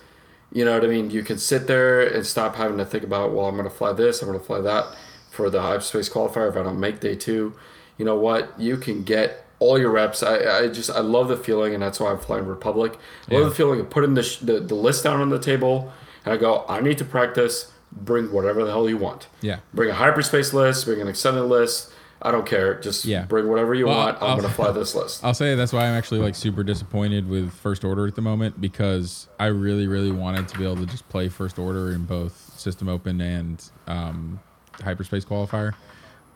You 0.51 0.65
know 0.65 0.74
what 0.74 0.86
I 0.86 0.88
mean? 0.88 1.09
You 1.09 1.24
can 1.24 1.38
sit 1.38 1.68
there 1.68 2.01
and 2.01 2.26
stop 2.26 2.55
having 2.55 2.78
to 2.78 2.86
think 2.86 3.03
about, 3.03 3.34
well, 3.34 3.45
I'm 3.47 3.55
going 3.55 3.70
to 3.70 3.76
fly 3.76 3.93
this, 3.93 4.22
I'm 4.22 4.28
going 4.28 4.39
to 4.39 4.45
fly 4.45 4.61
that 4.61 4.95
for 5.30 5.49
the 5.49 5.61
hyperspace 5.61 6.09
qualifier 6.09 6.49
if 6.49 6.55
I 6.55 6.63
don't 6.63 6.80
make 6.80 6.99
day 6.99 7.15
two. 7.15 7.53
You 7.98 8.06
know 8.06 8.16
what? 8.18 8.60
You 8.60 8.78
can 8.78 9.04
get 9.04 9.45
all 9.60 9.80
your 9.80 9.89
reps. 9.89 10.22
I, 10.24 10.60
I 10.60 10.68
just, 10.68 10.89
I 10.89 11.00
love 11.00 11.30
the 11.30 11.38
feeling, 11.38 11.74
and 11.74 11.82
that's 11.82 12.00
why 12.00 12.12
I'm 12.12 12.20
flying 12.20 12.45
Republic. 12.45 12.93
I 13.30 13.34
love 13.34 13.43
Yeah. 13.43 13.50
the 13.50 13.56
feeling 13.56 13.80
of 13.80 13.89
putting 13.89 14.14
the, 14.14 14.24
sh- 14.24 14.38
the, 14.39 14.60
the 14.60 14.76
list 14.76 15.04
down 15.04 15.20
on 15.20 15.30
the 15.30 15.39
table, 15.39 15.91
and 16.26 16.34
I 16.34 16.38
go, 16.38 16.64
I 16.70 16.80
need 16.82 16.98
to 17.00 17.06
practice. 17.06 17.72
Bring 17.91 18.32
whatever 18.34 18.64
the 18.66 18.70
hell 18.72 18.88
you 18.89 18.98
want. 18.98 19.28
Yeah. 19.41 19.60
Bring 19.74 19.89
a 19.89 19.93
hyperspace 19.93 20.54
list, 20.54 20.86
bring 20.86 21.00
an 21.02 21.08
extended 21.08 21.43
list. 21.43 21.91
I 22.22 22.32
don't 22.32 22.45
care. 22.45 22.80
Just 22.80 23.06
Yeah. 23.06 23.24
bring 23.26 23.48
whatever 23.48 23.74
you 23.74 23.86
Well, 23.88 23.98
want. 23.98 24.18
I'm 24.18 24.24
I'll- 24.32 24.41
to 24.41 24.50
fly 24.50 24.72
this 24.74 24.93
list. 24.93 25.24
I'll 25.24 25.34
say 25.34 25.56
that's 25.56 25.72
why 25.72 25.86
I'm 25.88 25.93
actually 25.95 26.20
like 26.20 26.36
super 26.36 26.64
disappointed 26.64 27.30
with 27.30 27.52
First 27.54 27.86
Order 27.86 28.06
at 28.06 28.16
the 28.16 28.22
moment 28.22 28.60
because 28.60 29.28
I 29.39 29.45
really, 29.48 29.88
really 29.88 30.12
wanted 30.12 30.48
to 30.50 30.58
be 30.58 30.66
able 30.66 30.76
to 30.78 30.86
just 30.86 31.08
play 31.10 31.30
First 31.30 31.58
Order 31.58 31.91
in 31.93 32.04
both 32.06 32.54
System 32.60 32.89
Open 32.89 33.22
and 33.22 33.64
um, 33.88 34.39
Hyperspace 34.84 35.24
Qualifier, 35.26 35.74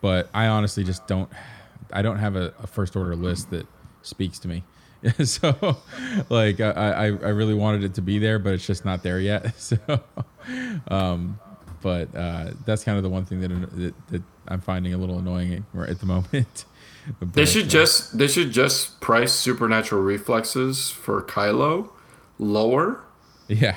but 0.00 0.30
I 0.32 0.46
honestly 0.46 0.84
just 0.84 1.06
don't. 1.06 1.28
I 1.92 2.02
don't 2.02 2.18
have 2.18 2.36
a, 2.36 2.52
a 2.62 2.66
First 2.66 2.96
Order 2.96 3.16
list 3.16 3.50
that 3.50 3.66
speaks 4.02 4.38
to 4.40 4.48
me. 4.48 4.64
so, 5.24 5.78
like, 6.28 6.60
I, 6.60 6.70
I, 6.70 7.04
I 7.06 7.08
really 7.30 7.54
wanted 7.54 7.82
it 7.84 7.94
to 7.94 8.02
be 8.02 8.18
there, 8.18 8.38
but 8.38 8.52
it's 8.54 8.66
just 8.66 8.84
not 8.84 9.02
there 9.02 9.18
yet. 9.20 9.54
So, 9.58 9.78
um, 10.88 11.38
but 11.82 12.14
uh, 12.14 12.50
that's 12.64 12.84
kind 12.84 12.96
of 12.96 13.02
the 13.04 13.08
one 13.10 13.24
thing 13.24 13.40
that, 13.40 13.48
that, 13.48 13.94
that 14.08 14.22
I'm 14.48 14.60
finding 14.60 14.94
a 14.94 14.98
little 14.98 15.18
annoying 15.18 15.64
at 15.86 15.98
the 16.00 16.06
moment. 16.06 16.64
They 17.20 17.46
should 17.46 17.64
uh, 17.66 17.68
just 17.68 18.16
they 18.16 18.28
should 18.28 18.52
just 18.52 19.00
price 19.00 19.32
supernatural 19.32 20.02
reflexes 20.02 20.88
for 20.88 21.20
Kylo 21.20 21.88
lower, 22.38 23.02
yeah. 23.48 23.76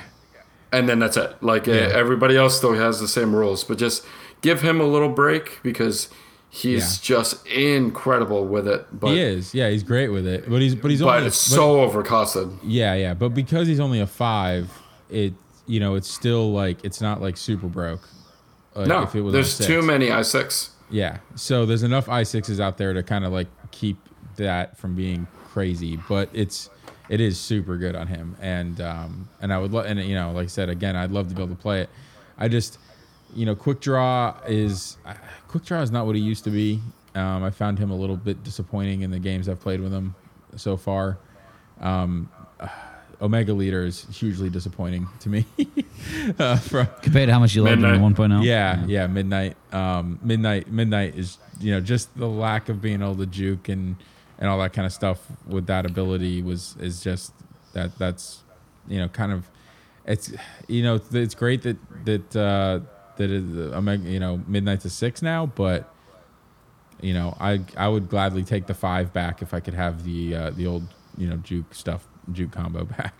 and 0.70 0.88
then 0.88 1.00
that's 1.00 1.16
it. 1.16 1.42
Like 1.42 1.66
Yeah. 1.66 1.90
everybody 1.92 2.36
else 2.36 2.56
still 2.56 2.74
has 2.74 3.00
the 3.00 3.08
same 3.08 3.34
rules, 3.34 3.64
but 3.64 3.78
just 3.78 4.04
give 4.42 4.62
him 4.62 4.80
a 4.80 4.84
little 4.84 5.08
break 5.08 5.58
because 5.64 6.08
he's 6.56 6.98
just 6.98 7.46
incredible 7.46 8.46
with 8.46 8.66
it. 8.66 8.86
But 8.92 9.08
he 9.08 9.20
is, 9.20 9.54
yeah, 9.54 9.68
he's 9.68 9.82
great 9.82 10.08
with 10.08 10.26
it, 10.26 10.48
but 10.48 10.60
he's 10.60 10.74
but 10.74 10.90
he's 10.90 11.00
but 11.00 11.16
only 11.16 11.26
it's 11.28 11.48
but- 11.48 11.54
so 11.56 11.88
overcosted. 11.88 12.58
yeah, 12.62 12.94
yeah, 12.94 13.14
but 13.14 13.30
because 13.30 13.68
he's 13.68 13.80
only 13.80 14.00
a 14.00 14.06
five, 14.06 14.70
it 15.10 15.34
you 15.66 15.80
know 15.80 15.94
it's 15.94 16.10
still 16.10 16.52
like 16.52 16.84
it's 16.84 17.00
not 17.00 17.20
like 17.20 17.36
super 17.36 17.66
broke. 17.66 18.08
Like 18.74 18.88
No, 18.88 19.02
if 19.02 19.14
it 19.14 19.20
was 19.22 19.32
there's 19.32 19.58
too 19.58 19.82
many 19.82 20.10
i 20.10 20.22
six. 20.22 20.70
Yeah, 20.90 21.18
so 21.34 21.66
there's 21.66 21.82
enough 21.82 22.08
i 22.08 22.22
sixes 22.22 22.60
out 22.60 22.78
there 22.78 22.92
to 22.92 23.02
kind 23.02 23.24
of 23.24 23.32
like 23.32 23.48
keep 23.70 23.98
that 24.36 24.78
from 24.78 24.94
being 24.94 25.26
crazy, 25.48 25.98
but 26.08 26.28
it's 26.32 26.70
it 27.08 27.20
is 27.20 27.38
super 27.38 27.76
good 27.76 27.94
on 27.96 28.06
him, 28.06 28.36
and 28.40 28.80
um 28.80 29.28
and 29.40 29.52
I 29.52 29.58
would 29.58 29.72
love 29.72 29.86
and 29.86 30.00
you 30.00 30.14
know 30.14 30.32
like 30.32 30.44
I 30.44 30.48
said 30.48 30.68
again, 30.68 30.96
I'd 30.96 31.10
love 31.10 31.28
to 31.28 31.34
be 31.34 31.42
able 31.42 31.54
to 31.54 31.60
play 31.60 31.82
it. 31.82 31.90
I 32.38 32.48
just 32.48 32.78
you 33.34 33.46
know 33.46 33.54
quick 33.54 33.80
draw 33.80 34.34
is 34.46 34.96
uh, 35.04 35.14
quick 35.48 35.64
draw 35.64 35.80
is 35.80 35.90
not 35.90 36.06
what 36.06 36.16
he 36.16 36.22
used 36.22 36.44
to 36.44 36.50
be. 36.50 36.80
Um, 37.14 37.42
I 37.42 37.50
found 37.50 37.78
him 37.78 37.90
a 37.90 37.96
little 37.96 38.16
bit 38.16 38.42
disappointing 38.44 39.02
in 39.02 39.10
the 39.10 39.18
games 39.18 39.48
I've 39.48 39.60
played 39.60 39.80
with 39.80 39.92
him 39.92 40.14
so 40.56 40.76
far. 40.76 41.18
Um, 41.80 42.30
uh, 42.60 42.68
Omega 43.20 43.54
Leader 43.54 43.84
is 43.86 44.06
hugely 44.14 44.50
disappointing 44.50 45.08
to 45.20 45.30
me. 45.30 45.46
uh, 46.38 46.56
from 46.58 46.86
Compared 47.00 47.28
to 47.28 47.32
how 47.32 47.38
much 47.38 47.54
you 47.54 47.62
loved 47.62 47.78
him 47.78 47.84
in 47.86 48.00
Midnight. 48.02 48.16
1.0. 48.16 48.44
yeah, 48.44 48.84
yeah, 48.86 49.06
midnight. 49.06 49.56
Um, 49.72 50.18
midnight. 50.22 50.70
Midnight 50.70 51.16
is 51.16 51.38
you 51.60 51.72
know 51.72 51.80
just 51.80 52.14
the 52.16 52.28
lack 52.28 52.68
of 52.68 52.82
being 52.82 53.00
able 53.00 53.16
to 53.16 53.26
juke 53.26 53.68
and 53.68 53.96
and 54.38 54.50
all 54.50 54.58
that 54.58 54.72
kind 54.74 54.84
of 54.84 54.92
stuff 54.92 55.18
with 55.46 55.66
that 55.66 55.86
ability 55.86 56.42
was 56.42 56.76
is 56.80 57.02
just 57.02 57.32
that 57.72 57.96
that's 57.98 58.42
you 58.86 58.98
know 58.98 59.08
kind 59.08 59.32
of 59.32 59.48
it's 60.04 60.32
you 60.68 60.82
know 60.82 61.00
it's 61.12 61.34
great 61.34 61.62
that 61.62 61.76
that 62.04 62.36
uh, 62.36 62.80
that 63.16 63.30
is 63.30 63.56
Omega 63.72 64.08
you 64.08 64.20
know 64.20 64.40
midnight's 64.46 64.84
a 64.84 64.90
six 64.90 65.22
now, 65.22 65.46
but 65.46 65.92
you 67.00 67.14
know 67.14 67.36
I 67.40 67.60
I 67.76 67.88
would 67.88 68.08
gladly 68.08 68.44
take 68.44 68.66
the 68.66 68.74
five 68.74 69.12
back 69.12 69.42
if 69.42 69.52
I 69.54 69.60
could 69.60 69.74
have 69.74 70.04
the 70.04 70.34
uh, 70.34 70.50
the 70.50 70.66
old 70.66 70.84
you 71.16 71.28
know 71.28 71.36
juke 71.36 71.74
stuff 71.74 72.06
juke 72.32 72.52
combo 72.52 72.84
back. 72.96 73.14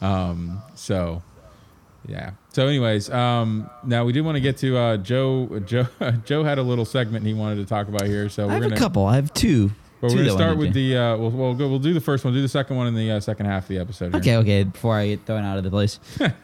um, 0.00 0.62
so 0.74 1.22
yeah. 2.08 2.32
So, 2.52 2.66
anyways, 2.66 3.10
um, 3.10 3.68
now 3.84 4.04
we 4.04 4.12
do 4.12 4.24
want 4.24 4.36
to 4.36 4.40
get 4.40 4.56
to 4.58 4.76
uh, 4.76 4.96
Joe. 4.96 5.60
Joe 5.66 5.86
Joe 6.24 6.44
had 6.44 6.58
a 6.58 6.62
little 6.62 6.84
segment 6.84 7.26
he 7.26 7.34
wanted 7.34 7.56
to 7.56 7.66
talk 7.66 7.88
about 7.88 8.06
here, 8.06 8.28
so 8.28 8.44
I 8.44 8.46
we're 8.46 8.52
have 8.54 8.62
gonna 8.62 8.74
have 8.74 8.78
a 8.78 8.84
couple. 8.84 9.06
I 9.06 9.16
have 9.16 9.32
two. 9.34 9.70
But 10.00 10.12
we're 10.12 10.18
gonna 10.18 10.30
start 10.32 10.56
with 10.56 10.72
the 10.72 10.96
uh, 10.96 11.16
we'll 11.18 11.30
we'll, 11.30 11.54
go, 11.54 11.68
we'll 11.68 11.78
do 11.78 11.92
the 11.92 12.00
first 12.00 12.24
one, 12.24 12.32
do 12.32 12.40
the 12.40 12.48
second 12.48 12.76
one 12.76 12.86
in 12.86 12.94
the 12.94 13.10
uh, 13.12 13.20
second 13.20 13.46
half 13.46 13.64
of 13.64 13.68
the 13.68 13.78
episode. 13.78 14.12
here. 14.12 14.20
Okay, 14.20 14.36
okay. 14.36 14.64
Before 14.64 14.94
I 14.96 15.08
get 15.08 15.26
thrown 15.26 15.44
out 15.44 15.58
of 15.58 15.64
the 15.64 15.70
place, 15.70 16.00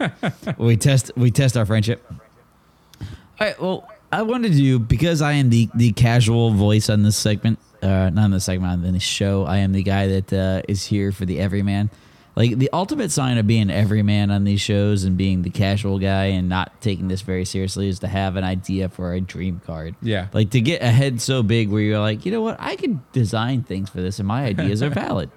we 0.58 0.76
test 0.76 1.10
we 1.16 1.30
test 1.30 1.56
our 1.56 1.64
friendship. 1.64 2.04
All 2.10 3.46
right. 3.46 3.60
Well, 3.60 3.88
I 4.12 4.22
wanted 4.22 4.52
to 4.52 4.58
do 4.58 4.78
because 4.78 5.22
I 5.22 5.32
am 5.32 5.48
the 5.48 5.70
the 5.74 5.92
casual 5.92 6.50
voice 6.52 6.90
on 6.90 7.02
this 7.02 7.16
segment, 7.16 7.58
uh, 7.82 8.10
not 8.10 8.24
on 8.24 8.30
this 8.32 8.44
segment 8.44 8.84
on 8.84 8.92
this 8.92 9.02
show. 9.02 9.44
I 9.44 9.58
am 9.58 9.72
the 9.72 9.82
guy 9.82 10.06
that 10.06 10.32
uh, 10.32 10.62
is 10.68 10.84
here 10.84 11.10
for 11.10 11.24
the 11.24 11.40
everyman. 11.40 11.88
Like 12.36 12.58
the 12.58 12.68
ultimate 12.72 13.10
sign 13.10 13.38
of 13.38 13.46
being 13.46 13.62
an 13.62 13.70
everyman 13.70 14.30
on 14.30 14.44
these 14.44 14.60
shows 14.60 15.04
and 15.04 15.16
being 15.16 15.40
the 15.40 15.48
casual 15.48 15.98
guy 15.98 16.26
and 16.26 16.50
not 16.50 16.82
taking 16.82 17.08
this 17.08 17.22
very 17.22 17.46
seriously 17.46 17.88
is 17.88 18.00
to 18.00 18.08
have 18.08 18.36
an 18.36 18.44
idea 18.44 18.90
for 18.90 19.14
a 19.14 19.20
dream 19.22 19.62
card. 19.64 19.94
Yeah. 20.02 20.28
Like 20.34 20.50
to 20.50 20.60
get 20.60 20.82
a 20.82 20.88
head 20.90 21.22
so 21.22 21.42
big 21.42 21.70
where 21.70 21.80
you're 21.80 21.98
like, 21.98 22.26
you 22.26 22.32
know 22.32 22.42
what, 22.42 22.56
I 22.60 22.76
could 22.76 23.10
design 23.12 23.62
things 23.62 23.88
for 23.88 24.02
this 24.02 24.18
and 24.18 24.28
my 24.28 24.44
ideas 24.44 24.82
are 24.82 24.90
valid. 25.04 25.30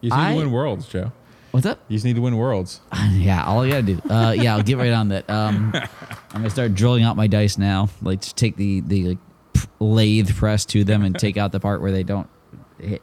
You 0.00 0.10
just 0.10 0.20
need 0.20 0.26
I- 0.26 0.32
to 0.32 0.38
win 0.38 0.50
worlds, 0.50 0.88
Joe. 0.88 1.12
What's 1.52 1.64
up? 1.64 1.80
You 1.88 1.96
just 1.96 2.04
need 2.04 2.16
to 2.16 2.22
win 2.22 2.36
worlds. 2.36 2.80
Yeah, 3.12 3.44
all 3.46 3.60
I 3.62 3.68
gotta 3.70 3.82
do. 3.82 4.00
Uh, 4.10 4.32
yeah, 4.36 4.54
I'll 4.56 4.62
get 4.62 4.76
right 4.78 4.92
on 4.92 5.08
that. 5.08 5.28
Um, 5.30 5.72
I'm 6.32 6.32
gonna 6.32 6.50
start 6.50 6.74
drilling 6.74 7.04
out 7.04 7.16
my 7.16 7.26
dice 7.26 7.56
now. 7.56 7.88
Like, 8.02 8.20
just 8.20 8.36
take 8.36 8.56
the 8.56 8.80
the 8.82 9.08
like, 9.10 9.18
lathe 9.80 10.36
press 10.36 10.64
to 10.66 10.84
them 10.84 11.02
and 11.04 11.18
take 11.18 11.36
out 11.36 11.52
the 11.52 11.58
part 11.60 11.80
where 11.80 11.90
they 11.90 12.02
don't 12.02 12.28
hit. 12.78 13.00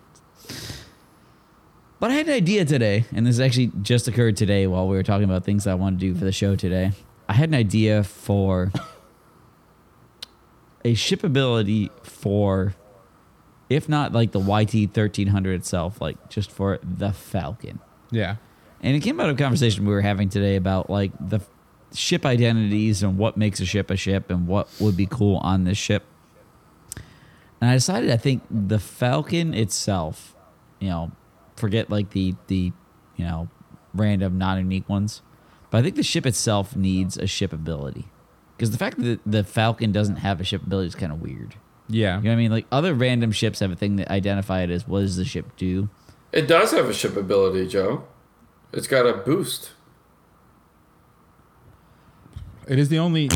But 2.00 2.12
I 2.12 2.16
had 2.16 2.28
an 2.28 2.34
idea 2.34 2.66
today, 2.66 3.06
and 3.14 3.26
this 3.26 3.40
actually 3.40 3.72
just 3.82 4.08
occurred 4.08 4.36
today 4.36 4.68
while 4.68 4.88
we 4.88 4.98
were 4.98 5.04
talking 5.04 5.24
about 5.24 5.46
things 5.46 5.66
I 5.66 5.76
want 5.76 6.00
to 6.00 6.06
do 6.06 6.14
for 6.14 6.26
the 6.26 6.32
show 6.32 6.56
today. 6.56 6.92
I 7.28 7.34
had 7.34 7.50
an 7.50 7.56
idea 7.56 8.04
for 8.04 8.72
a 10.84 10.94
shipability 10.94 11.90
for, 12.04 12.76
if 13.70 13.88
not 13.88 14.12
like 14.14 14.34
the 14.34 14.40
YT 14.40 14.94
thirteen 14.94 15.28
hundred 15.28 15.56
itself, 15.56 16.02
like 16.02 16.30
just 16.30 16.52
for 16.52 16.80
the 16.84 17.12
Falcon. 17.12 17.80
Yeah. 18.12 18.36
And 18.82 18.96
it 18.96 19.00
came 19.00 19.20
out 19.20 19.30
of 19.30 19.36
a 19.36 19.42
conversation 19.42 19.86
we 19.86 19.94
were 19.94 20.02
having 20.02 20.30
today 20.30 20.58
about 20.58 20.90
like 20.90 21.12
the 21.20 21.40
ship 21.94 22.26
identities 22.26 23.02
and 23.02 23.18
what 23.18 23.38
makes 23.38 23.60
a 23.62 23.66
ship 23.66 23.90
a 23.90 23.96
ship 23.96 24.30
and 24.30 24.48
what 24.48 24.68
would 24.80 24.98
be 24.98 25.06
cool 25.06 25.38
on 25.38 25.64
this 25.64 25.78
ship. 25.78 26.04
And 27.62 27.72
I 27.72 27.74
decided 27.74 28.12
I 28.12 28.18
think 28.18 28.44
the 28.52 28.80
Falcon 28.80 29.54
itself, 29.54 30.36
you 30.80 30.90
know, 30.90 31.12
forget 31.56 31.90
like 31.90 32.12
the 32.12 32.36
the, 32.48 32.72
you 33.16 33.26
know, 33.26 33.50
random 33.94 34.38
non-unique 34.38 34.90
ones, 34.90 35.22
but 35.70 35.80
I 35.80 35.82
think 35.82 35.96
the 35.96 36.04
ship 36.04 36.26
itself 36.26 36.76
needs 36.76 37.18
a 37.18 37.28
ship 37.28 37.54
ability. 37.54 38.10
Because 38.56 38.72
the 38.72 38.78
fact 38.78 39.02
that 39.02 39.20
the 39.26 39.44
Falcon 39.44 39.92
doesn't 39.92 40.18
have 40.18 40.40
a 40.40 40.44
ship 40.44 40.64
ability 40.64 40.88
is 40.88 40.96
kind 40.96 41.12
of 41.12 41.22
weird. 41.22 41.56
Yeah. 41.88 42.18
You 42.18 42.24
know 42.24 42.30
what 42.30 42.34
I 42.34 42.38
mean? 42.38 42.52
Like 42.52 42.66
other 42.72 42.94
random 42.94 43.32
ships 43.32 43.60
have 43.60 43.72
a 43.72 43.76
thing 43.76 43.98
that 43.98 44.10
identify 44.10 44.62
it 44.62 44.70
as 44.70 44.88
what 44.88 45.02
does 45.02 45.18
the 45.18 45.26
ship 45.26 45.56
do. 45.58 45.90
It 46.32 46.48
does 46.48 46.72
have 46.72 46.90
a 46.90 46.94
ship 46.94 47.16
ability, 47.16 47.68
Joe. 47.68 48.06
It's 48.74 48.88
got 48.88 49.06
a 49.06 49.14
boost. 49.14 49.72
It 52.68 52.80
is 52.80 52.90
the 52.90 53.00
only. 53.00 53.30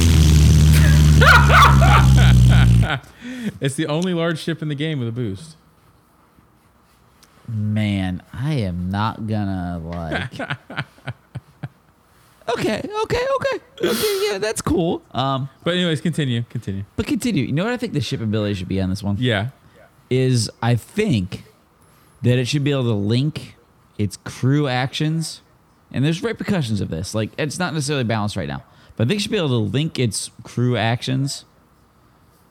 it's 3.62 3.76
the 3.76 3.86
only 3.88 4.14
large 4.14 4.40
ship 4.40 4.62
in 4.62 4.70
the 4.70 4.76
game 4.76 5.00
with 5.00 5.08
a 5.08 5.14
boost. 5.14 5.56
Man, 7.50 8.22
I 8.32 8.54
am 8.56 8.90
not 8.92 9.26
gonna 9.28 9.80
like. 9.84 10.40
okay, 12.50 12.80
okay, 12.80 13.28
okay, 13.36 13.60
okay. 13.84 14.28
Yeah, 14.32 14.38
that's 14.38 14.62
cool. 14.62 15.02
Um, 15.12 15.50
But 15.64 15.76
anyways, 15.76 16.02
continue, 16.02 16.44
continue. 16.50 16.84
but 16.96 17.08
continue. 17.08 17.46
You 17.46 17.52
know 17.54 17.64
what 17.64 17.74
I 17.74 17.78
think 17.78 17.94
the 17.94 18.02
ship 18.02 18.22
ability 18.22 18.56
should 18.56 18.68
be 18.68 18.82
on 18.82 18.90
this 18.90 19.04
one 19.04 19.18
Yeah. 19.20 19.50
is 20.10 20.50
I 20.62 20.76
think 20.76 21.44
that 22.22 22.38
it 22.38 22.46
should 22.46 22.64
be 22.64 22.72
able 22.72 22.84
to 22.84 22.94
link 22.94 23.56
its 23.98 24.18
crew 24.18 24.68
actions, 24.68 25.42
and 25.92 26.04
there's 26.06 26.22
repercussions 26.22 26.82
of 26.82 26.90
this. 26.90 27.16
Like 27.16 27.32
it's 27.38 27.58
not 27.60 27.74
necessarily 27.74 28.04
balanced 28.04 28.36
right 28.36 28.48
now, 28.48 28.64
but 28.96 29.06
I 29.06 29.08
think 29.08 29.20
it 29.20 29.24
should 29.24 29.32
be 29.32 29.38
able 29.38 29.50
to 29.50 29.56
link 29.56 29.98
its 29.98 30.30
crew 30.44 30.78
actions 30.78 31.46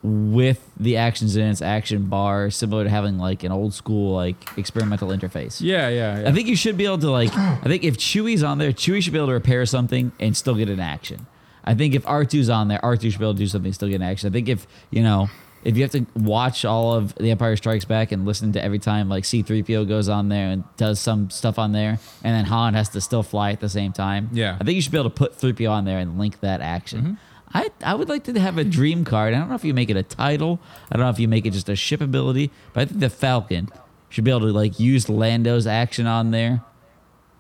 with 0.02 0.70
the 0.76 0.96
actions 0.96 1.36
in 1.36 1.46
its 1.46 1.60
action 1.60 2.04
bar, 2.06 2.50
similar 2.50 2.84
to 2.84 2.90
having 2.90 3.18
like 3.18 3.42
an 3.42 3.50
old 3.50 3.74
school 3.74 4.14
like 4.14 4.36
experimental 4.56 5.08
interface. 5.08 5.60
Yeah, 5.60 5.88
yeah, 5.88 6.20
yeah. 6.20 6.28
I 6.28 6.32
think 6.32 6.48
you 6.48 6.56
should 6.56 6.76
be 6.76 6.84
able 6.84 6.98
to 6.98 7.10
like. 7.10 7.30
I 7.36 7.64
think 7.64 7.84
if 7.84 7.96
Chewie's 7.96 8.42
on 8.42 8.58
there, 8.58 8.72
Chewie 8.72 9.02
should 9.02 9.12
be 9.12 9.18
able 9.18 9.28
to 9.28 9.34
repair 9.34 9.66
something 9.66 10.12
and 10.20 10.36
still 10.36 10.54
get 10.54 10.68
an 10.68 10.80
action. 10.80 11.26
I 11.64 11.74
think 11.74 11.94
if 11.94 12.04
R2's 12.04 12.48
on 12.48 12.68
there, 12.68 12.78
R2 12.78 13.10
should 13.10 13.18
be 13.18 13.24
able 13.24 13.34
to 13.34 13.38
do 13.38 13.46
something 13.46 13.68
and 13.68 13.74
still 13.74 13.88
get 13.88 13.96
an 13.96 14.02
action. 14.02 14.30
I 14.30 14.32
think 14.32 14.48
if 14.48 14.66
you 14.90 15.02
know, 15.02 15.28
if 15.64 15.76
you 15.76 15.82
have 15.82 15.92
to 15.92 16.06
watch 16.14 16.64
all 16.64 16.94
of 16.94 17.14
The 17.16 17.30
Empire 17.30 17.56
Strikes 17.56 17.84
Back 17.84 18.12
and 18.12 18.24
listen 18.24 18.52
to 18.52 18.62
every 18.64 18.78
time 18.78 19.08
like 19.08 19.24
C3PO 19.24 19.88
goes 19.88 20.08
on 20.08 20.28
there 20.28 20.48
and 20.48 20.64
does 20.76 21.00
some 21.00 21.30
stuff 21.30 21.58
on 21.58 21.72
there, 21.72 21.98
and 22.22 22.34
then 22.34 22.44
Han 22.44 22.74
has 22.74 22.88
to 22.90 23.00
still 23.00 23.22
fly 23.22 23.50
at 23.50 23.60
the 23.60 23.68
same 23.68 23.92
time. 23.92 24.30
Yeah. 24.32 24.56
I 24.60 24.64
think 24.64 24.76
you 24.76 24.82
should 24.82 24.92
be 24.92 24.98
able 24.98 25.10
to 25.10 25.16
put 25.16 25.36
3PO 25.36 25.70
on 25.70 25.84
there 25.84 25.98
and 25.98 26.18
link 26.18 26.40
that 26.40 26.60
action. 26.60 27.00
Mm-hmm. 27.00 27.14
I, 27.54 27.70
I 27.82 27.94
would 27.94 28.08
like 28.08 28.24
to 28.24 28.38
have 28.38 28.58
a 28.58 28.64
dream 28.64 29.04
card. 29.04 29.34
I 29.34 29.38
don't 29.38 29.48
know 29.48 29.54
if 29.54 29.64
you 29.64 29.74
make 29.74 29.90
it 29.90 29.96
a 29.96 30.02
title. 30.02 30.60
I 30.90 30.96
don't 30.96 31.04
know 31.04 31.10
if 31.10 31.18
you 31.18 31.28
make 31.28 31.46
it 31.46 31.52
just 31.52 31.68
a 31.68 31.76
ship 31.76 32.00
ability, 32.00 32.50
but 32.72 32.82
I 32.82 32.84
think 32.84 33.00
the 33.00 33.10
Falcon 33.10 33.70
should 34.08 34.24
be 34.24 34.30
able 34.30 34.40
to 34.40 34.52
like 34.52 34.78
use 34.78 35.08
Lando's 35.08 35.66
action 35.66 36.06
on 36.06 36.30
there, 36.30 36.62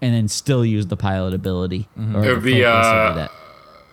and 0.00 0.14
then 0.14 0.28
still 0.28 0.64
use 0.64 0.86
the 0.86 0.96
pilot 0.96 1.34
ability. 1.34 1.88
Or 1.96 2.24
It 2.24 2.34
would 2.34 2.42
be, 2.44 2.62
focus 2.62 2.86
uh, 2.86 3.14
that. 3.16 3.30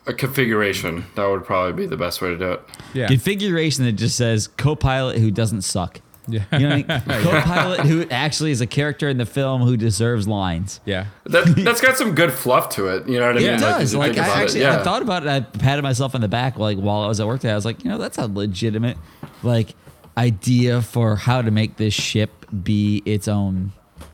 A 0.07 0.13
configuration. 0.13 1.05
That 1.15 1.27
would 1.27 1.45
probably 1.45 1.73
be 1.73 1.87
the 1.87 1.97
best 1.97 2.21
way 2.21 2.29
to 2.29 2.37
do 2.37 2.51
it. 2.51 2.61
yeah. 2.93 3.07
configuration 3.07 3.85
that 3.85 3.93
just 3.93 4.15
says 4.15 4.47
co-pilot 4.47 5.17
who 5.17 5.31
doesn't 5.31 5.63
suck. 5.63 5.99
Yeah. 6.27 6.43
You 6.53 6.59
know 6.67 6.75
what 6.77 6.89
I 6.91 6.97
mean? 7.07 7.23
co-pilot 7.23 7.79
who 7.81 8.07
actually 8.09 8.51
is 8.51 8.61
a 8.61 8.67
character 8.67 9.07
in 9.09 9.17
the 9.17 9.25
film 9.25 9.61
who 9.61 9.77
deserves 9.77 10.27
lines. 10.27 10.79
yeah. 10.85 11.05
That 11.25 11.45
that's 11.57 11.81
got 11.81 11.97
some 11.97 12.15
good 12.15 12.31
fluff 12.31 12.69
to 12.75 12.87
it. 12.87 13.07
You 13.07 13.19
know 13.19 13.27
what 13.27 13.37
I 13.37 13.39
mean? 13.39 13.47
It 13.49 13.59
Yeah. 13.59 13.67
Like, 13.67 13.79
does. 13.79 13.95
Like, 13.95 14.17
I 14.17 14.41
actually, 14.41 14.61
yeah. 14.61 14.79
I 14.79 14.83
thought 14.83 15.01
about 15.01 15.23
it. 15.23 15.29
I 15.29 15.39
patted 15.41 15.81
myself 15.83 16.15
on 16.15 16.21
the 16.21 16.27
back 16.27 16.57
like 16.57 16.77
while 16.77 17.01
I 17.01 17.07
was 17.07 17.19
at 17.19 17.27
work 17.27 17.41
today. 17.41 17.53
I 17.53 17.55
was 17.55 17.65
like, 17.65 17.83
you 17.83 17.89
know, 17.89 17.97
that's 17.97 18.17
a 18.17 18.25
legitimate 18.27 18.97
like 19.43 19.75
idea 20.17 20.81
for 20.81 21.15
how 21.15 21.41
to 21.41 21.51
make 21.51 21.77
this 21.77 21.93
ship 21.93 22.45
be 22.63 23.01
its 23.05 23.27
own, 23.27 23.71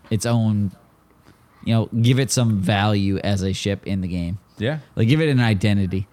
its 0.09 0.25
own. 0.25 0.71
You 1.63 1.75
know, 1.75 1.85
give 2.01 2.19
it 2.19 2.31
some 2.31 2.59
value 2.59 3.19
as 3.19 3.43
a 3.43 3.53
ship 3.53 3.85
in 3.85 4.01
the 4.01 4.07
game. 4.07 4.39
Yeah. 4.57 4.79
Like 4.95 5.07
give 5.07 5.21
it 5.21 5.29
an 5.29 5.39
identity. 5.39 6.07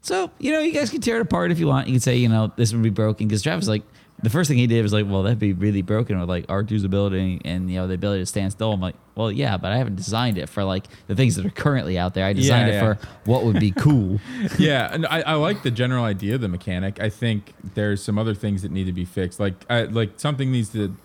So, 0.00 0.30
you 0.38 0.52
know, 0.52 0.60
you 0.60 0.70
guys 0.72 0.90
can 0.90 1.00
tear 1.00 1.16
it 1.16 1.22
apart 1.22 1.50
if 1.50 1.58
you 1.58 1.66
want. 1.66 1.88
You 1.88 1.94
can 1.94 2.00
say, 2.00 2.16
you 2.16 2.28
know, 2.28 2.52
this 2.56 2.72
would 2.72 2.82
be 2.82 2.90
broken. 2.90 3.26
Because 3.26 3.42
Travis, 3.42 3.66
like, 3.66 3.82
the 4.22 4.30
first 4.30 4.48
thing 4.48 4.58
he 4.58 4.66
did 4.66 4.82
was 4.82 4.92
like, 4.92 5.06
well, 5.06 5.22
that'd 5.22 5.38
be 5.38 5.52
really 5.52 5.82
broken 5.82 6.18
with 6.18 6.28
like 6.28 6.46
R2's 6.46 6.84
ability 6.84 7.40
and, 7.44 7.70
you 7.70 7.76
know, 7.78 7.86
the 7.86 7.94
ability 7.94 8.22
to 8.22 8.26
stand 8.26 8.52
still. 8.52 8.72
I'm 8.72 8.80
like, 8.80 8.94
well, 9.16 9.30
yeah, 9.30 9.56
but 9.56 9.72
I 9.72 9.76
haven't 9.76 9.96
designed 9.96 10.38
it 10.38 10.48
for 10.48 10.64
like 10.64 10.84
the 11.08 11.14
things 11.14 11.36
that 11.36 11.44
are 11.44 11.50
currently 11.50 11.98
out 11.98 12.14
there. 12.14 12.24
I 12.24 12.32
designed 12.32 12.68
Yeah, 12.68 12.90
it 12.92 12.96
for 12.96 13.08
what 13.24 13.44
would 13.44 13.60
be 13.60 13.70
cool. 13.72 14.20
yeah, 14.58 14.92
and 14.92 15.04
I, 15.06 15.20
I 15.22 15.34
like 15.34 15.62
the 15.62 15.70
general 15.70 16.04
idea 16.04 16.36
of 16.36 16.40
the 16.40 16.48
mechanic. 16.48 17.00
I 17.00 17.10
think 17.10 17.52
there's 17.74 18.02
some 18.02 18.18
other 18.18 18.34
things 18.34 18.62
that 18.62 18.70
need 18.70 18.84
to 18.84 18.92
be 18.92 19.04
fixed. 19.04 19.40
Like, 19.40 19.54
I, 19.68 19.82
like 19.84 20.12
something 20.16 20.50
needs 20.50 20.70
to. 20.70 20.96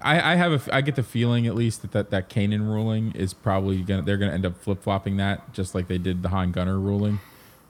I, 0.00 0.32
I 0.32 0.34
have 0.34 0.68
a, 0.68 0.74
I 0.74 0.80
get 0.80 0.96
the 0.96 1.02
feeling 1.02 1.46
at 1.46 1.54
least 1.54 1.82
that 1.82 1.92
that, 1.92 2.10
that 2.10 2.28
Kanan 2.28 2.68
ruling 2.68 3.12
is 3.12 3.32
probably 3.32 3.82
gonna 3.82 4.02
they're 4.02 4.18
gonna 4.18 4.32
end 4.32 4.44
up 4.44 4.58
flip 4.58 4.82
flopping 4.82 5.16
that 5.16 5.52
just 5.54 5.74
like 5.74 5.88
they 5.88 5.96
did 5.96 6.22
the 6.22 6.28
Han 6.28 6.52
Gunner 6.52 6.78
ruling 6.78 7.20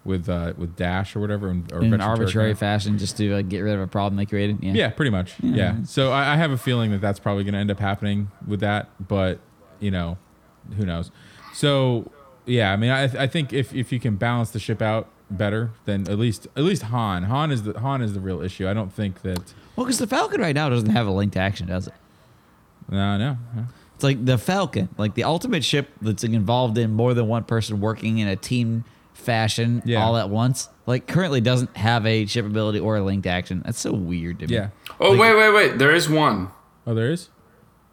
with 0.05 0.29
uh 0.29 0.53
with 0.57 0.77
Dash 0.77 1.17
or 1.17 1.21
whatever 1.21 1.49
and, 1.49 1.73
or 1.73 1.83
in 1.83 1.95
an 1.95 2.01
arbitrary 2.01 2.55
fashion 2.55 2.99
just 2.99 3.17
to 3.17 3.35
like, 3.35 3.49
get 3.49 3.61
rid 3.61 3.75
of 3.75 3.81
a 3.81 3.87
problem 3.87 4.17
they 4.17 4.27
created. 4.27 4.63
Yeah. 4.63 4.73
Yeah, 4.73 4.91
pretty 4.91 5.11
much. 5.11 5.35
Yeah. 5.41 5.83
So 5.85 6.13
I, 6.13 6.35
I 6.35 6.37
have 6.37 6.51
a 6.51 6.59
feeling 6.59 6.91
that 6.91 7.01
that's 7.01 7.19
probably 7.19 7.45
going 7.45 7.55
to 7.55 7.61
end 7.61 7.71
up 7.71 7.81
happening 7.81 8.31
with 8.47 8.61
that, 8.61 8.91
but 9.07 9.41
you 9.81 9.91
know, 9.91 10.19
who 10.77 10.85
knows? 10.85 11.11
So 11.55 12.11
yeah, 12.47 12.73
I 12.73 12.77
mean, 12.77 12.91
I, 12.91 13.05
I 13.05 13.27
think 13.27 13.53
if, 13.53 13.75
if 13.75 13.91
you 13.93 13.99
can 13.99 14.17
balance 14.17 14.51
the 14.51 14.59
ship 14.59 14.83
out 14.83 15.09
better, 15.31 15.71
then 15.87 16.03
at 16.09 16.19
least 16.19 16.47
at 16.57 16.65
least 16.65 16.83
Han 16.83 17.25
Han 17.25 17.51
is 17.51 17.63
the 17.63 17.79
Han 17.81 18.03
is 18.03 18.13
the 18.15 18.21
real 18.21 18.43
issue. 18.43 18.69
I 18.69 18.75
don't 18.75 18.93
think 18.93 19.23
that. 19.23 19.55
Well, 19.77 19.87
because 19.87 19.99
the 19.99 20.07
Falcon 20.07 20.41
right 20.41 20.55
now 20.55 20.69
doesn't 20.69 20.91
have 20.91 21.07
a 21.07 21.11
linked 21.11 21.37
action, 21.37 21.67
does 21.67 21.87
it? 21.87 21.95
No, 22.91 23.17
no. 23.17 23.39
no. 23.57 23.67
It's 23.95 24.05
like 24.05 24.25
the 24.25 24.39
Falcon, 24.39 24.89
like 24.99 25.15
the 25.15 25.25
ultimate 25.25 25.65
ship 25.65 25.91
that's 26.03 26.25
involved 26.25 26.77
in 26.79 26.93
more 26.93 27.15
than 27.15 27.27
one 27.27 27.45
person 27.45 27.81
working 27.81 28.19
in 28.19 28.29
a 28.29 28.37
team 28.37 28.85
fashion 29.15 29.83
Yeah. 29.85 30.03
all 30.05 30.17
at 30.17 30.29
once. 30.29 30.69
Like 30.87 31.07
currently 31.07 31.41
doesn't 31.41 31.75
have 31.77 32.05
a 32.05 32.27
ship 32.27 32.45
ability 32.45 32.79
or 32.81 32.97
a 32.97 33.03
linked 33.03 33.27
action. 33.27 33.63
That's 33.65 33.81
so 33.81 33.93
weird 33.93 34.41
to 34.41 34.47
me. 34.47 34.55
Yeah. 34.57 34.69
Oh 35.01 35.17
wait, 35.17 35.35
wait, 35.35 35.53
wait. 35.55 35.79
There 35.79 35.95
is 35.95 36.09
one. 36.09 36.49
Oh, 36.87 36.95
there 36.95 37.11
is. 37.11 37.31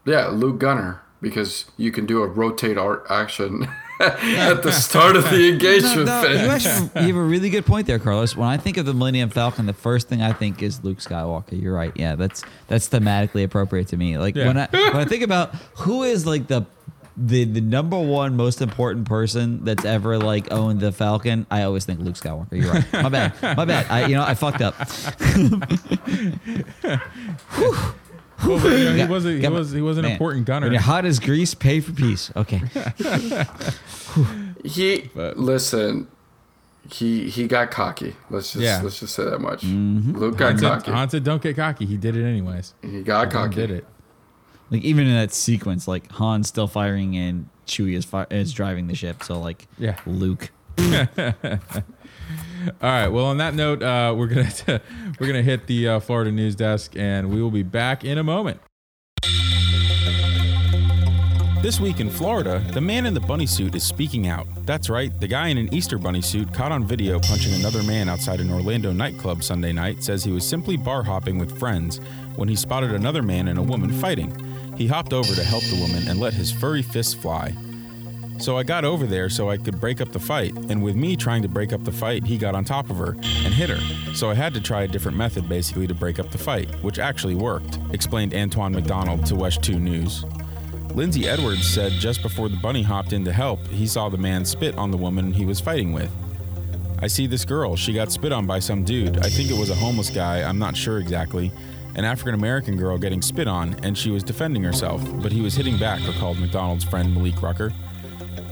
Yeah, 0.05 0.28
Luke 0.28 0.59
Gunner, 0.59 1.01
because 1.22 1.65
you 1.78 1.91
can 1.91 2.05
do 2.05 2.22
a 2.24 2.28
rotate 2.28 2.78
arc 2.78 3.05
action 3.09 3.67
at 4.01 4.63
the 4.63 4.72
start 4.72 5.15
of 5.15 5.30
the 5.30 5.47
engagement 5.53 6.07
No, 6.07 6.22
no, 6.24 6.28
you, 6.28 6.38
phase. 6.49 6.65
actually, 6.65 7.01
you 7.07 7.13
have 7.13 7.24
a 7.24 7.26
really 7.26 7.49
good 7.51 7.65
point 7.65 7.86
there, 7.88 7.99
Carlos. 7.99 8.36
When 8.36 8.47
I 8.49 8.57
think 8.57 8.78
of 8.78 8.86
the 8.88 8.93
Millennium 8.95 9.30
Falcon, 9.30 9.67
the 9.67 9.74
first 9.74 10.09
thing 10.09 10.22
I 10.22 10.34
think 10.34 10.61
is 10.63 10.84
Luke 10.84 10.97
Skywalker. 10.97 11.61
You're 11.61 11.74
right. 11.76 11.91
Yeah, 11.95 12.15
that's 12.15 12.43
that's 12.67 12.89
thematically 12.89 13.43
appropriate 13.43 13.88
to 13.89 13.97
me. 13.97 14.17
Like 14.17 14.36
Yeah. 14.36 14.47
when 14.47 14.57
I 14.57 14.67
when 14.72 14.95
I 14.97 15.05
think 15.05 15.24
about 15.24 15.53
who 15.78 16.03
is 16.03 16.26
like 16.26 16.47
the 16.47 16.63
the 17.18 17.43
the 17.45 17.62
number 17.62 17.99
one 17.99 18.36
most 18.36 18.62
important 18.62 19.07
person 19.07 19.64
that's 19.66 19.86
ever 19.86 20.18
like 20.18 20.51
owned 20.51 20.80
the 20.80 20.91
Falcon, 20.91 21.45
I 21.51 21.64
always 21.64 21.86
think 21.86 21.99
Luke 21.99 22.16
Skywalker. 22.16 22.51
You're 22.53 22.72
right. 22.72 22.93
My 22.93 23.09
bad. 23.09 23.57
My 23.57 23.66
bad. 23.66 23.86
I 23.89 24.05
you 24.07 24.16
know 24.16 24.24
I 24.24 24.34
fucked 24.34 24.62
up. 24.62 24.76
Well, 28.43 28.59
but, 28.59 28.72
you 28.72 28.86
know, 28.86 28.93
he 28.95 29.05
was 29.05 29.24
a, 29.24 29.38
he 29.38 29.47
was 29.47 29.72
he 29.72 29.82
was 29.82 29.97
an 29.99 30.03
man, 30.03 30.14
important 30.14 30.47
gunner. 30.47 30.66
When 30.66 30.74
you're 30.74 30.82
hot 30.82 31.05
as 31.05 31.20
grease, 31.20 31.53
pay 31.53 31.80
for 31.80 31.91
peace. 31.93 32.32
Okay. 32.36 32.59
He 34.66 35.09
But- 35.16 35.38
listen. 35.38 36.07
He 36.91 37.30
he 37.30 37.47
got 37.47 37.70
cocky. 37.72 38.16
Let's 38.32 38.51
just 38.53 38.64
Yeah. 38.64 38.82
let's 38.84 38.99
just 38.99 39.14
say 39.16 39.24
that 39.26 39.39
much. 39.39 39.62
Mm-hmm. 39.62 40.18
Luke 40.18 40.38
got 40.38 40.49
Han 40.53 40.57
said, 40.57 40.68
cocky. 40.70 40.91
Han 40.91 41.09
said, 41.09 41.24
"Don't 41.24 41.41
get 41.41 41.55
cocky." 41.55 41.86
He 41.86 41.95
did 41.95 42.18
it 42.18 42.26
anyways. 42.26 42.74
He 42.82 43.01
got 43.03 43.32
Han 43.32 43.49
cocky. 43.49 43.55
did 43.55 43.72
it. 43.72 43.86
Like 44.72 44.84
even 44.84 45.05
in 45.05 45.13
that 45.13 45.34
sequence, 45.34 45.88
like 45.88 46.11
Han's 46.13 46.47
still 46.47 46.67
firing 46.67 47.15
and 47.17 47.49
Chewie 47.67 47.95
is 47.95 48.05
fi- 48.05 48.26
is 48.32 48.53
driving 48.53 48.88
the 48.88 48.95
ship. 48.95 49.22
So 49.24 49.39
like 49.39 49.67
Yeah. 49.78 49.97
Luke. 50.08 50.50
All 50.79 50.83
right. 52.82 53.08
Well, 53.09 53.25
on 53.25 53.37
that 53.37 53.54
note, 53.54 53.83
uh, 53.83 54.13
we're 54.17 54.28
gonna 54.28 54.50
we're 55.20 55.28
gonna 55.28 55.41
hit 55.41 55.67
the 55.67 55.87
uh, 55.89 56.00
Florida 56.00 56.32
news 56.32 56.55
desk, 56.55 56.93
and 56.95 57.29
we 57.29 57.41
will 57.41 57.51
be 57.51 57.63
back 57.63 58.04
in 58.05 58.17
a 58.17 58.24
moment. 58.24 58.62
This 61.62 61.79
week 61.79 62.00
in 62.00 62.09
Florida, 62.09 62.63
the 62.74 62.82
man 62.82 63.05
in 63.05 63.13
the 63.13 63.20
bunny 63.20 63.45
suit 63.45 63.75
is 63.75 63.83
speaking 63.83 64.25
out. 64.28 64.47
That's 64.66 64.89
right, 64.89 65.17
the 65.20 65.28
guy 65.28 65.50
in 65.50 65.59
an 65.59 65.71
Easter 65.71 66.00
bunny 66.00 66.21
suit 66.21 66.51
caught 66.51 66.71
on 66.71 66.83
video 66.86 67.20
punching 67.20 67.54
another 67.54 67.83
man 67.83 68.09
outside 68.09 68.39
an 68.39 68.51
Orlando 68.51 68.91
nightclub 68.91 69.43
Sunday 69.43 69.71
night 69.71 70.04
says 70.04 70.24
he 70.24 70.32
was 70.32 70.47
simply 70.47 70.75
bar 70.75 71.04
hopping 71.04 71.37
with 71.37 71.59
friends 71.59 72.00
when 72.36 72.50
he 72.50 72.55
spotted 72.55 72.91
another 72.93 73.21
man 73.21 73.47
and 73.47 73.59
a 73.59 73.62
woman 73.62 73.91
fighting. 73.91 74.50
He 74.77 74.87
hopped 74.87 75.13
over 75.13 75.33
to 75.35 75.43
help 75.43 75.63
the 75.63 75.79
woman 75.79 76.07
and 76.07 76.19
let 76.19 76.33
his 76.33 76.51
furry 76.51 76.81
fists 76.81 77.13
fly. 77.13 77.53
So 78.39 78.57
I 78.57 78.63
got 78.63 78.83
over 78.83 79.05
there 79.05 79.29
so 79.29 79.51
I 79.51 79.57
could 79.57 79.79
break 79.79 80.01
up 80.01 80.11
the 80.11 80.19
fight, 80.19 80.55
and 80.69 80.81
with 80.81 80.95
me 80.95 81.15
trying 81.15 81.43
to 81.43 81.47
break 81.47 81.71
up 81.73 81.83
the 81.83 81.91
fight, 81.91 82.25
he 82.25 82.39
got 82.39 82.55
on 82.55 82.65
top 82.65 82.89
of 82.89 82.97
her 82.97 83.11
and 83.11 83.53
hit 83.53 83.69
her. 83.69 84.13
So 84.15 84.31
I 84.31 84.33
had 84.33 84.53
to 84.55 84.61
try 84.61 84.81
a 84.81 84.87
different 84.87 85.15
method 85.17 85.47
basically 85.47 85.85
to 85.85 85.93
break 85.93 86.17
up 86.17 86.31
the 86.31 86.39
fight, 86.39 86.73
which 86.83 86.97
actually 86.97 87.35
worked, 87.35 87.77
explained 87.93 88.33
Antoine 88.33 88.73
McDonald 88.73 89.27
to 89.27 89.35
WESH 89.35 89.59
2 89.59 89.79
News. 89.79 90.25
Lindsay 90.95 91.27
Edwards 91.27 91.67
said 91.67 91.91
just 91.93 92.23
before 92.23 92.49
the 92.49 92.57
bunny 92.57 92.81
hopped 92.81 93.13
in 93.13 93.23
to 93.25 93.31
help, 93.31 93.65
he 93.67 93.85
saw 93.85 94.09
the 94.09 94.17
man 94.17 94.43
spit 94.43 94.75
on 94.75 94.89
the 94.89 94.97
woman 94.97 95.31
he 95.31 95.45
was 95.45 95.59
fighting 95.59 95.93
with. 95.93 96.11
I 96.99 97.07
see 97.07 97.27
this 97.27 97.45
girl. 97.45 97.75
She 97.75 97.93
got 97.93 98.11
spit 98.11 98.31
on 98.31 98.45
by 98.45 98.59
some 98.59 98.83
dude. 98.83 99.19
I 99.19 99.29
think 99.29 99.49
it 99.49 99.57
was 99.57 99.69
a 99.69 99.75
homeless 99.75 100.09
guy. 100.09 100.43
I'm 100.43 100.59
not 100.59 100.75
sure 100.75 100.99
exactly. 100.99 101.51
An 101.96 102.05
African 102.05 102.34
American 102.34 102.78
girl 102.78 102.97
getting 102.97 103.22
spit 103.22 103.47
on, 103.47 103.76
and 103.84 103.97
she 103.97 104.12
was 104.12 104.24
defending 104.24 104.63
herself, 104.63 105.01
but 105.22 105.32
he 105.32 105.42
was 105.42 105.55
hitting 105.55 105.78
back, 105.78 106.05
recalled 106.08 106.39
McDonald's 106.39 106.84
friend 106.84 107.13
Malik 107.13 107.42
Rucker. 107.42 107.74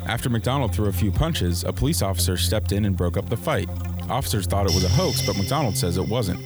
After 0.06 0.30
McDonald 0.30 0.74
threw 0.74 0.88
a 0.88 0.92
few 0.92 1.12
punches, 1.12 1.64
a 1.64 1.72
police 1.72 2.02
officer 2.02 2.36
stepped 2.36 2.72
in 2.72 2.86
and 2.86 2.98
broke 2.98 3.16
up 3.16 3.30
the 3.30 3.38
fight. 3.38 3.70
Officers 4.10 4.48
thought 4.48 4.66
it 4.66 4.74
was 4.74 4.84
a 4.84 4.90
hoax, 4.90 5.26
but 5.26 5.38
McDonald 5.38 5.78
says 5.78 5.98
it 5.98 6.08
wasn't. 6.08 6.40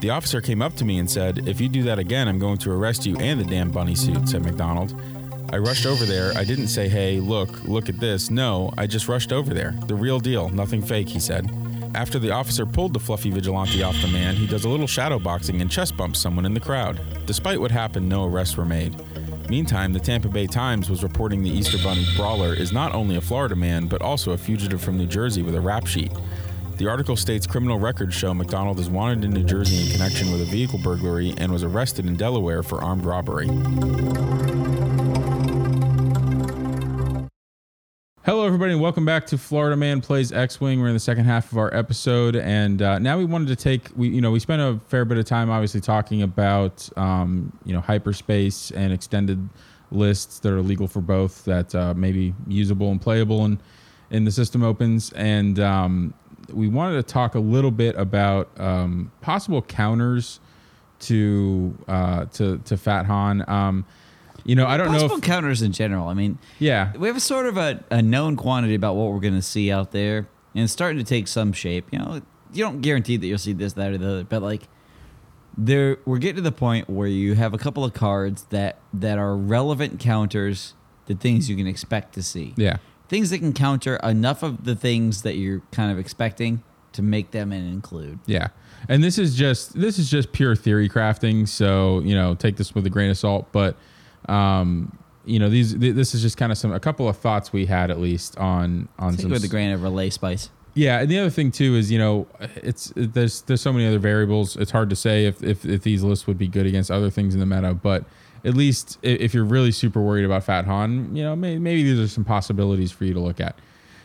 The 0.00 0.10
officer 0.10 0.40
came 0.40 0.60
up 0.60 0.74
to 0.76 0.84
me 0.84 0.98
and 0.98 1.10
said, 1.10 1.48
If 1.48 1.60
you 1.60 1.68
do 1.68 1.82
that 1.84 1.98
again, 1.98 2.28
I'm 2.28 2.38
going 2.38 2.58
to 2.58 2.72
arrest 2.72 3.06
you 3.06 3.16
and 3.18 3.40
the 3.40 3.44
damn 3.44 3.70
bunny 3.70 3.94
suit, 3.94 4.28
said 4.28 4.42
McDonald. 4.42 5.00
I 5.52 5.58
rushed 5.58 5.86
over 5.86 6.04
there. 6.04 6.32
I 6.36 6.44
didn't 6.44 6.68
say, 6.68 6.88
Hey, 6.88 7.20
look, 7.20 7.64
look 7.64 7.88
at 7.88 7.98
this. 7.98 8.30
No, 8.30 8.74
I 8.76 8.86
just 8.86 9.08
rushed 9.08 9.32
over 9.32 9.54
there. 9.54 9.74
The 9.86 9.94
real 9.94 10.18
deal, 10.18 10.48
nothing 10.50 10.82
fake, 10.82 11.08
he 11.08 11.20
said. 11.20 11.48
After 11.94 12.18
the 12.18 12.30
officer 12.30 12.66
pulled 12.66 12.92
the 12.92 13.00
fluffy 13.00 13.30
vigilante 13.30 13.82
off 13.82 14.00
the 14.00 14.08
man, 14.08 14.34
he 14.34 14.46
does 14.46 14.64
a 14.64 14.68
little 14.68 14.86
shadow 14.86 15.18
boxing 15.18 15.60
and 15.60 15.70
chest 15.70 15.96
bumps 15.96 16.18
someone 16.18 16.44
in 16.44 16.54
the 16.54 16.60
crowd. 16.60 17.00
Despite 17.26 17.60
what 17.60 17.70
happened, 17.70 18.08
no 18.08 18.24
arrests 18.24 18.56
were 18.56 18.64
made. 18.64 18.94
Meantime, 19.48 19.92
the 19.92 20.00
Tampa 20.00 20.28
Bay 20.28 20.46
Times 20.46 20.90
was 20.90 21.02
reporting 21.02 21.42
the 21.42 21.50
Easter 21.50 21.78
Bunny 21.78 22.04
brawler 22.16 22.52
is 22.52 22.72
not 22.72 22.94
only 22.94 23.16
a 23.16 23.20
Florida 23.20 23.54
man, 23.54 23.86
but 23.86 24.02
also 24.02 24.32
a 24.32 24.36
fugitive 24.36 24.82
from 24.82 24.98
New 24.98 25.06
Jersey 25.06 25.42
with 25.42 25.54
a 25.54 25.60
rap 25.60 25.86
sheet. 25.86 26.12
The 26.76 26.88
article 26.88 27.16
states 27.16 27.46
criminal 27.46 27.78
records 27.78 28.14
show 28.14 28.34
McDonald 28.34 28.78
is 28.80 28.90
wanted 28.90 29.24
in 29.24 29.30
New 29.30 29.44
Jersey 29.44 29.86
in 29.86 29.92
connection 29.92 30.30
with 30.30 30.42
a 30.42 30.46
vehicle 30.46 30.78
burglary 30.78 31.32
and 31.38 31.50
was 31.50 31.62
arrested 31.62 32.06
in 32.06 32.16
Delaware 32.16 32.62
for 32.62 32.82
armed 32.82 33.04
robbery. 33.04 33.46
Hello, 38.26 38.44
everybody, 38.44 38.72
and 38.72 38.82
welcome 38.82 39.04
back 39.04 39.24
to 39.26 39.38
Florida 39.38 39.76
Man 39.76 40.00
Plays 40.00 40.32
X-wing. 40.32 40.80
We're 40.80 40.88
in 40.88 40.94
the 40.94 40.98
second 40.98 41.26
half 41.26 41.52
of 41.52 41.58
our 41.58 41.72
episode, 41.72 42.34
and 42.34 42.82
uh, 42.82 42.98
now 42.98 43.16
we 43.16 43.24
wanted 43.24 43.46
to 43.46 43.54
take 43.54 43.88
we 43.94 44.08
you 44.08 44.20
know 44.20 44.32
we 44.32 44.40
spent 44.40 44.60
a 44.60 44.80
fair 44.88 45.04
bit 45.04 45.16
of 45.16 45.26
time 45.26 45.48
obviously 45.48 45.80
talking 45.80 46.22
about 46.22 46.88
um, 46.98 47.56
you 47.64 47.72
know 47.72 47.80
hyperspace 47.80 48.72
and 48.72 48.92
extended 48.92 49.48
lists 49.92 50.40
that 50.40 50.52
are 50.52 50.60
legal 50.60 50.88
for 50.88 51.00
both 51.00 51.44
that 51.44 51.72
uh, 51.76 51.94
may 51.94 52.10
be 52.10 52.34
usable 52.48 52.90
and 52.90 53.00
playable 53.00 53.44
and 53.44 53.62
in 54.10 54.24
the 54.24 54.32
system 54.32 54.64
opens, 54.64 55.12
and 55.12 55.60
um, 55.60 56.12
we 56.52 56.66
wanted 56.66 56.96
to 56.96 57.04
talk 57.04 57.36
a 57.36 57.40
little 57.40 57.70
bit 57.70 57.94
about 57.94 58.50
um, 58.58 59.12
possible 59.20 59.62
counters 59.62 60.40
to 60.98 61.78
uh, 61.86 62.24
to 62.24 62.58
to 62.64 62.76
Fat 62.76 63.06
Han. 63.06 63.48
Um, 63.48 63.86
you 64.46 64.54
know, 64.54 64.66
I 64.66 64.76
don't 64.76 64.86
know 64.92 65.00
Possible 65.00 65.16
if 65.16 65.22
counters 65.22 65.60
in 65.60 65.72
general. 65.72 66.08
I 66.08 66.14
mean, 66.14 66.38
yeah, 66.58 66.92
we 66.96 67.08
have 67.08 67.16
a 67.16 67.20
sort 67.20 67.46
of 67.46 67.56
a, 67.56 67.84
a 67.90 68.00
known 68.00 68.36
quantity 68.36 68.74
about 68.74 68.96
what 68.96 69.12
we're 69.12 69.20
going 69.20 69.34
to 69.34 69.42
see 69.42 69.70
out 69.70 69.90
there, 69.92 70.28
and 70.54 70.64
it's 70.64 70.72
starting 70.72 70.98
to 70.98 71.04
take 71.04 71.28
some 71.28 71.52
shape. 71.52 71.88
You 71.92 71.98
know, 71.98 72.22
you 72.52 72.64
don't 72.64 72.80
guarantee 72.80 73.16
that 73.16 73.26
you'll 73.26 73.38
see 73.38 73.52
this, 73.52 73.72
that, 73.74 73.92
or 73.92 73.98
the 73.98 74.08
other, 74.08 74.24
but 74.24 74.42
like, 74.42 74.62
there 75.58 75.98
we're 76.04 76.18
getting 76.18 76.36
to 76.36 76.42
the 76.42 76.52
point 76.52 76.88
where 76.88 77.08
you 77.08 77.34
have 77.34 77.54
a 77.54 77.58
couple 77.58 77.84
of 77.84 77.92
cards 77.92 78.44
that 78.50 78.78
that 78.94 79.18
are 79.18 79.36
relevant 79.36 79.98
counters 79.98 80.74
to 81.06 81.14
things 81.14 81.48
you 81.48 81.56
can 81.56 81.66
expect 81.66 82.14
to 82.14 82.22
see. 82.22 82.54
yeah. 82.56 82.76
Things 83.08 83.30
that 83.30 83.38
can 83.38 83.52
counter 83.52 83.96
enough 84.02 84.42
of 84.42 84.64
the 84.64 84.74
things 84.74 85.22
that 85.22 85.36
you're 85.36 85.62
kind 85.70 85.92
of 85.92 85.98
expecting 85.98 86.64
to 86.92 87.02
make 87.02 87.30
them 87.30 87.52
an 87.52 87.64
include. 87.64 88.18
Yeah. 88.26 88.48
And 88.88 89.04
this 89.04 89.16
is 89.16 89.36
just 89.36 89.78
this 89.78 89.98
is 89.98 90.10
just 90.10 90.32
pure 90.32 90.56
theory 90.56 90.88
crafting, 90.88 91.46
so 91.46 92.00
you 92.00 92.14
know 92.14 92.34
take 92.34 92.56
this 92.56 92.74
with 92.74 92.84
a 92.84 92.90
grain 92.90 93.08
of 93.10 93.16
salt. 93.16 93.46
But 93.52 93.76
um, 94.28 94.96
you 95.24 95.38
know 95.38 95.48
these 95.48 95.74
th- 95.74 95.94
this 95.94 96.14
is 96.14 96.22
just 96.22 96.36
kind 96.36 96.52
of 96.52 96.58
some 96.58 96.72
a 96.72 96.80
couple 96.80 97.08
of 97.08 97.16
thoughts 97.16 97.52
we 97.52 97.66
had 97.66 97.90
at 97.90 97.98
least 98.00 98.36
on 98.38 98.88
on 98.98 99.16
some 99.16 99.30
it 99.30 99.34
with 99.34 99.44
s- 99.44 99.50
grain 99.50 99.70
of 99.72 99.82
relay 99.82 100.08
spice. 100.10 100.50
yeah. 100.74 101.00
And 101.00 101.10
the 101.10 101.18
other 101.18 101.30
thing 101.30 101.50
too 101.50 101.74
is 101.74 101.90
you 101.90 101.98
know 101.98 102.26
it's 102.56 102.92
there's 102.96 103.42
there's 103.42 103.60
so 103.60 103.72
many 103.72 103.86
other 103.86 103.98
variables. 103.98 104.56
It's 104.56 104.70
hard 104.70 104.88
to 104.90 104.96
say 104.96 105.26
if 105.26 105.42
if, 105.42 105.64
if 105.64 105.82
these 105.82 106.02
lists 106.02 106.26
would 106.26 106.38
be 106.38 106.48
good 106.48 106.66
against 106.66 106.90
other 106.90 107.10
things 107.10 107.34
in 107.34 107.40
the 107.40 107.46
meta, 107.46 107.74
but 107.74 108.04
at 108.44 108.54
least 108.54 108.98
if 109.02 109.34
you're 109.34 109.44
really 109.44 109.72
super 109.72 110.00
worried 110.00 110.24
about 110.24 110.44
Fat 110.44 110.64
Han, 110.66 111.14
you 111.16 111.24
know 111.24 111.34
may, 111.34 111.58
maybe 111.58 111.82
these 111.82 111.98
are 111.98 112.06
some 112.08 112.24
possibilities 112.24 112.92
for 112.92 113.04
you 113.04 113.12
to 113.14 113.20
look 113.20 113.40
at. 113.40 113.58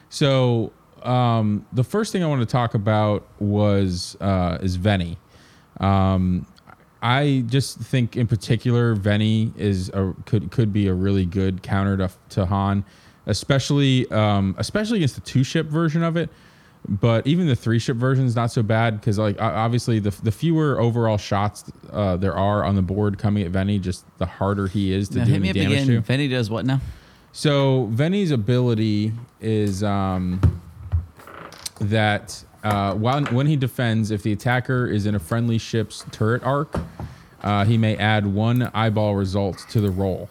So 0.09 0.71
um, 1.03 1.65
the 1.71 1.83
first 1.83 2.11
thing 2.11 2.23
I 2.23 2.27
want 2.27 2.41
to 2.41 2.45
talk 2.47 2.73
about 2.73 3.27
was 3.39 4.17
uh, 4.21 4.57
is 4.61 4.77
Vennie. 4.79 5.17
Um, 5.79 6.45
I 7.01 7.43
just 7.47 7.79
think 7.79 8.15
in 8.15 8.27
particular 8.27 8.95
Vennie 8.95 9.57
is 9.57 9.89
a, 9.89 10.13
could 10.25 10.51
could 10.51 10.71
be 10.71 10.87
a 10.87 10.93
really 10.93 11.25
good 11.25 11.63
counter 11.63 11.97
to, 11.97 12.09
to 12.29 12.45
Han, 12.45 12.83
especially 13.25 14.09
um, 14.11 14.55
especially 14.59 14.97
against 14.99 15.15
the 15.15 15.21
two 15.21 15.43
ship 15.43 15.67
version 15.67 16.03
of 16.03 16.15
it. 16.17 16.29
But 16.87 17.27
even 17.27 17.47
the 17.47 17.55
three 17.55 17.77
ship 17.79 17.97
version 17.97 18.25
is 18.25 18.35
not 18.35 18.51
so 18.51 18.63
bad 18.63 18.99
because 18.99 19.17
like 19.19 19.39
obviously 19.39 19.99
the 19.99 20.11
the 20.23 20.31
fewer 20.31 20.79
overall 20.79 21.17
shots 21.17 21.71
uh, 21.91 22.17
there 22.17 22.35
are 22.35 22.63
on 22.63 22.75
the 22.75 22.81
board 22.81 23.17
coming 23.17 23.43
at 23.43 23.51
Vennie, 23.51 23.79
just 23.79 24.05
the 24.17 24.25
harder 24.25 24.67
he 24.67 24.91
is 24.93 25.09
to 25.09 25.19
Now, 25.19 25.25
do 25.25 25.31
hit 25.31 25.41
me 25.41 25.53
damage 25.53 25.83
again. 25.83 25.87
to. 25.87 26.01
Vennie 26.01 26.29
does 26.29 26.49
what 26.49 26.65
now? 26.65 26.81
So 27.33 27.89
Vennie's 27.93 28.31
ability 28.31 29.13
is 29.39 29.83
um, 29.83 30.61
that 31.79 32.43
uh, 32.63 32.93
while 32.93 33.23
when 33.25 33.47
he 33.47 33.55
defends, 33.55 34.11
if 34.11 34.23
the 34.23 34.31
attacker 34.31 34.87
is 34.87 35.05
in 35.05 35.15
a 35.15 35.19
friendly 35.19 35.57
ship's 35.57 36.05
turret 36.11 36.43
arc, 36.43 36.79
uh, 37.41 37.65
he 37.65 37.77
may 37.77 37.97
add 37.97 38.27
one 38.27 38.69
eyeball 38.73 39.15
result 39.15 39.65
to 39.69 39.81
the 39.81 39.89
roll. 39.89 40.29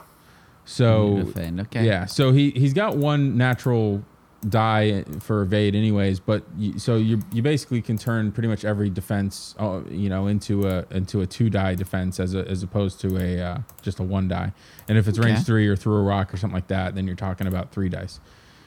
So 0.65 1.32
okay. 1.36 1.85
yeah, 1.85 2.07
so 2.07 2.31
he 2.32 2.51
he's 2.51 2.74
got 2.74 2.97
one 2.97 3.36
natural 3.36 4.05
die 4.48 5.02
for 5.19 5.43
evade 5.43 5.74
anyways, 5.74 6.20
but 6.20 6.44
you, 6.57 6.78
so 6.78 6.97
you 6.97 7.20
you 7.32 7.43
basically 7.43 7.82
can 7.82 7.98
turn 7.98 8.31
pretty 8.31 8.48
much 8.48 8.65
every 8.65 8.89
defense 8.89 9.57
uh, 9.59 9.81
you 9.90 10.09
know 10.09 10.28
into 10.28 10.69
a 10.69 10.86
into 10.93 11.23
a 11.23 11.27
two 11.27 11.51
die 11.51 11.74
defense 11.74 12.20
as 12.20 12.35
a, 12.35 12.47
as 12.48 12.62
opposed 12.62 13.01
to 13.01 13.16
a 13.19 13.40
uh, 13.40 13.59
just 13.82 13.98
a 13.98 14.05
one 14.05 14.28
die. 14.28 14.52
And 14.89 14.97
if 14.97 15.09
it's 15.09 15.19
range 15.19 15.44
three 15.44 15.66
or 15.66 15.74
through 15.74 15.97
a 15.97 16.02
rock 16.02 16.32
or 16.32 16.36
something 16.36 16.55
like 16.55 16.69
that, 16.69 16.94
then 16.94 17.07
you're 17.07 17.16
talking 17.16 17.48
about 17.48 17.73
three 17.73 17.89
dice. 17.89 18.20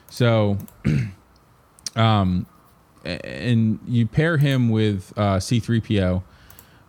So, 0.09 0.57
um, 1.95 2.45
and 3.03 3.79
you 3.87 4.05
pair 4.07 4.37
him 4.37 4.69
with 4.69 5.11
uh, 5.17 5.37
C3PO 5.37 6.23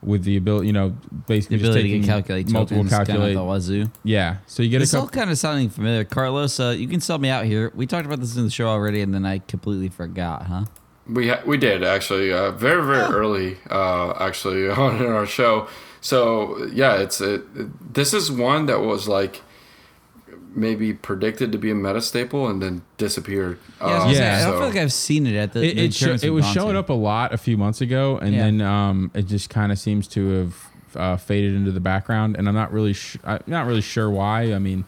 with 0.02 0.24
the 0.24 0.36
ability, 0.36 0.66
you 0.66 0.72
know, 0.74 0.90
The 1.10 1.14
basically 1.26 1.56
just 1.58 1.70
ability 1.70 1.82
to 1.88 1.94
taking 1.94 2.06
calculate 2.06 2.50
multiple 2.50 2.84
tokens 2.84 2.92
kind 2.92 3.06
calculate. 3.06 3.36
of 3.36 3.42
the 3.42 3.48
wazoo. 3.48 3.90
yeah, 4.04 4.36
so 4.46 4.62
you 4.62 4.68
get 4.68 4.82
It's 4.82 4.92
a 4.92 5.00
all 5.00 5.08
kind 5.08 5.30
of 5.30 5.38
sounding 5.38 5.70
familiar. 5.70 6.04
Carlos, 6.04 6.60
uh, 6.60 6.74
you 6.76 6.86
can 6.88 7.00
sell 7.00 7.16
me 7.18 7.30
out 7.30 7.46
here. 7.46 7.72
We 7.74 7.86
talked 7.86 8.04
about 8.06 8.20
this 8.20 8.36
in 8.36 8.44
the 8.44 8.50
show 8.50 8.68
already, 8.68 9.00
and 9.00 9.14
then 9.14 9.24
I 9.24 9.38
completely 9.38 9.88
forgot, 9.88 10.42
huh? 10.42 10.64
We 11.06 11.28
ha- 11.28 11.40
we 11.46 11.56
did 11.56 11.82
actually 11.82 12.32
uh, 12.32 12.50
very 12.52 12.82
very 12.84 13.02
early 13.14 13.56
uh, 13.70 14.12
actually 14.20 14.68
on 14.82 14.96
in 15.04 15.06
our 15.10 15.26
show. 15.26 15.68
So 16.02 16.64
yeah, 16.66 16.96
it's 16.96 17.20
it, 17.22 17.42
this 17.94 18.12
is 18.12 18.30
one 18.30 18.66
that 18.66 18.80
was 18.80 19.08
like 19.08 19.42
maybe 20.56 20.92
predicted 20.94 21.52
to 21.52 21.58
be 21.58 21.70
a 21.70 21.74
meta 21.74 22.00
staple 22.00 22.48
and 22.48 22.62
then 22.62 22.82
disappeared. 22.98 23.58
Yeah, 23.80 23.86
I, 23.86 23.92
was 23.92 23.94
Uh, 23.94 24.04
gonna 24.04 24.12
Yeah. 24.14 24.36
I 24.36 24.42
don't 24.42 24.52
so- 24.52 24.58
feel 24.58 24.68
like 24.68 24.76
I've 24.78 24.92
seen 24.92 25.26
it 25.26 25.34
at 25.36 25.52
the. 25.52 25.62
it, 25.62 25.74
the 25.76 25.84
it, 25.86 25.94
sho- 25.94 26.00
tournaments 26.06 26.24
it 26.24 26.30
was 26.30 26.46
showing 26.46 26.72
to. 26.74 26.78
up 26.78 26.88
a 26.88 26.92
lot 26.94 27.32
a 27.34 27.38
few 27.38 27.56
months 27.56 27.80
ago, 27.80 28.18
and 28.18 28.34
Yeah. 28.34 28.44
then 28.44 28.60
um, 28.60 29.10
it 29.14 29.26
just 29.26 29.50
kind 29.50 29.72
of 29.72 29.78
seems 29.78 30.06
to 30.08 30.30
have 30.30 30.54
uh, 30.96 31.16
faded 31.16 31.54
into 31.54 31.72
the 31.72 31.80
background. 31.80 32.36
And 32.36 32.48
I'm 32.48 32.54
not 32.54 32.72
really, 32.72 32.92
sh- 32.92 33.16
I'm 33.24 33.40
not 33.48 33.66
really 33.66 33.80
sure 33.80 34.08
why. 34.08 34.52
I 34.54 34.60
mean, 34.60 34.84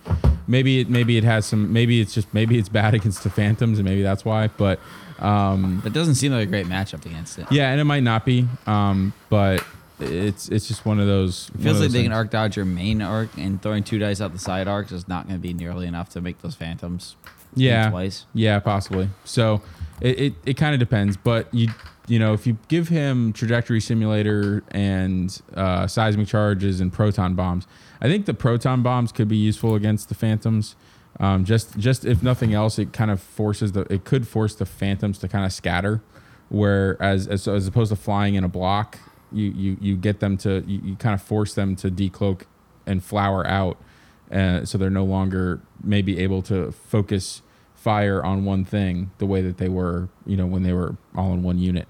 maybe 0.46 0.80
it, 0.80 0.88
maybe 0.88 1.16
it 1.16 1.24
has 1.24 1.46
some, 1.46 1.72
maybe 1.72 2.00
it's 2.00 2.14
just, 2.14 2.32
maybe 2.32 2.58
it's 2.58 2.68
bad 2.68 2.94
against 2.98 3.24
the 3.24 3.30
Phantoms, 3.30 3.78
and 3.80 3.88
maybe 3.88 4.02
that's 4.02 4.24
why. 4.24 4.46
But 4.56 4.78
um, 5.18 5.82
It 5.84 5.92
doesn't 5.92 6.14
seem 6.14 6.30
like 6.32 6.44
a 6.44 6.50
great 6.50 6.66
matchup 6.66 7.04
against 7.06 7.38
it. 7.38 7.46
yeah, 7.50 7.70
and 7.72 7.80
it 7.80 7.84
might 7.84 8.04
not 8.04 8.24
be. 8.24 8.46
Um, 8.68 9.14
but 9.30 9.64
it's 10.00 10.48
it's 10.48 10.68
just 10.68 10.84
one 10.84 11.00
of 11.00 11.06
those. 11.06 11.50
It 11.54 11.60
feels 11.60 11.80
like 11.80 11.90
they 11.90 12.02
can 12.02 12.12
arc 12.12 12.30
dodge 12.30 12.56
your 12.56 12.64
main 12.66 13.02
arc, 13.02 13.36
and 13.36 13.60
throwing 13.60 13.82
two 13.82 13.98
dice 13.98 14.20
out 14.20 14.32
the 14.32 14.38
side 14.38 14.68
arcs 14.68 14.92
is 14.92 15.08
not 15.08 15.26
going 15.26 15.40
to 15.40 15.42
be 15.42 15.54
nearly 15.54 15.86
enough 15.86 16.10
to 16.10 16.20
make 16.20 16.42
those 16.42 16.54
phantoms. 16.54 17.16
yeah 17.54 17.88
twice. 17.90 18.26
yeah 18.34 18.58
possibly 18.58 19.08
so 19.24 19.62
it, 20.02 20.20
it, 20.20 20.34
it 20.44 20.54
kind 20.58 20.74
of 20.74 20.78
depends 20.80 21.16
but 21.16 21.52
you 21.54 21.68
you 22.06 22.18
know 22.18 22.34
if 22.34 22.46
you 22.46 22.58
give 22.68 22.88
him 22.88 23.32
trajectory 23.32 23.80
simulator 23.80 24.62
and 24.72 25.40
uh, 25.54 25.86
seismic 25.86 26.28
charges 26.28 26.80
and 26.80 26.92
proton 26.92 27.34
bombs 27.34 27.66
i 28.02 28.08
think 28.08 28.26
the 28.26 28.34
proton 28.34 28.82
bombs 28.82 29.10
could 29.10 29.28
be 29.28 29.36
useful 29.38 29.74
against 29.74 30.08
the 30.10 30.14
phantoms 30.14 30.76
um, 31.18 31.46
just 31.46 31.78
just 31.78 32.04
if 32.04 32.22
nothing 32.22 32.52
else 32.52 32.78
it 32.78 32.92
kind 32.92 33.10
of 33.10 33.22
forces 33.22 33.72
the 33.72 33.90
it 33.92 34.04
could 34.04 34.28
force 34.28 34.54
the 34.54 34.66
phantoms 34.66 35.16
to 35.18 35.26
kind 35.26 35.46
of 35.46 35.52
scatter 35.52 36.02
whereas 36.50 37.26
as, 37.26 37.48
as 37.48 37.66
opposed 37.66 37.90
to 37.90 37.96
flying 37.96 38.34
in 38.34 38.44
a 38.44 38.48
block 38.48 38.98
you 39.36 39.50
you, 39.50 39.76
you 39.80 39.96
get 39.96 40.20
them 40.20 40.36
to 40.38 40.64
you, 40.66 40.80
you 40.82 40.96
kind 40.96 41.14
of 41.14 41.22
force 41.22 41.54
them 41.54 41.76
to 41.76 41.90
decloak 41.90 42.42
and 42.86 43.02
flower 43.02 43.46
out 43.46 43.76
uh, 44.30 44.64
so 44.64 44.78
they're 44.78 44.90
no 44.90 45.04
longer 45.04 45.60
maybe 45.82 46.18
able 46.18 46.42
to 46.42 46.72
focus 46.72 47.42
fire 47.74 48.24
on 48.24 48.44
one 48.44 48.64
thing 48.64 49.10
the 49.18 49.26
way 49.26 49.40
that 49.42 49.58
they 49.58 49.68
were, 49.68 50.08
you 50.26 50.36
know, 50.36 50.46
when 50.46 50.62
they 50.62 50.72
were 50.72 50.96
all 51.14 51.32
in 51.32 51.42
one 51.42 51.58
unit. 51.58 51.86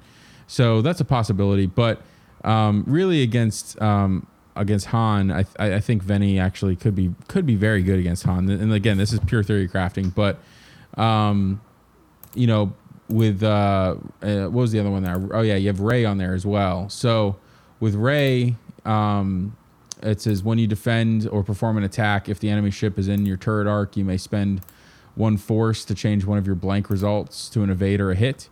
So 0.47 0.83
that's 0.83 1.01
a 1.01 1.05
possibility, 1.05 1.67
but 1.67 2.03
um, 2.45 2.85
really 2.87 3.23
against 3.23 3.81
um, 3.81 4.27
against 4.55 4.87
Han, 4.87 5.31
I, 5.31 5.45
I 5.59 5.81
think 5.81 6.05
Vennie 6.05 6.41
actually 6.41 6.77
could 6.77 6.95
be 6.95 7.15
could 7.29 7.47
be 7.47 7.57
very 7.57 7.83
good 7.83 7.99
against 7.99 8.25
Han. 8.25 8.49
And 8.49 8.73
again, 8.73 8.99
this 8.99 9.13
is 9.13 9.21
pure 9.21 9.43
theory 9.43 9.69
crafting, 9.69 10.15
but 10.15 10.39
um, 11.01 11.61
you 12.35 12.47
know, 12.47 12.75
with 13.09 13.43
uh, 13.43 13.97
uh, 14.23 14.45
what 14.45 14.53
was 14.53 14.73
the 14.73 14.81
other 14.81 14.91
one 14.91 15.03
there? 15.03 15.29
Oh 15.33 15.43
yeah, 15.43 15.57
you 15.57 15.69
have 15.69 15.81
Rey 15.81 16.05
on 16.05 16.19
there 16.19 16.35
as 16.35 16.45
well. 16.47 16.89
So 16.89 17.37
with 17.81 17.95
Rey, 17.95 18.57
um, 18.85 19.57
it 20.03 20.21
says 20.21 20.43
when 20.43 20.59
you 20.59 20.67
defend 20.67 21.29
or 21.29 21.43
perform 21.43 21.77
an 21.79 21.85
attack, 21.85 22.29
if 22.29 22.41
the 22.41 22.49
enemy 22.51 22.71
ship 22.71 22.99
is 22.99 23.09
in 23.09 23.25
your 23.27 23.37
turret 23.37 23.67
arc, 23.67 23.97
you 23.97 24.05
may 24.05 24.17
spend 24.17 24.61
one 25.15 25.37
force 25.37 25.85
to 25.87 25.95
change 25.95 26.25
one 26.25 26.37
of 26.39 26.47
your 26.47 26.57
blank 26.57 26.91
results 26.91 27.49
to 27.51 27.63
an 27.63 27.71
evade 27.71 28.01
or 28.01 28.11
a 28.11 28.15
hit. 28.15 28.49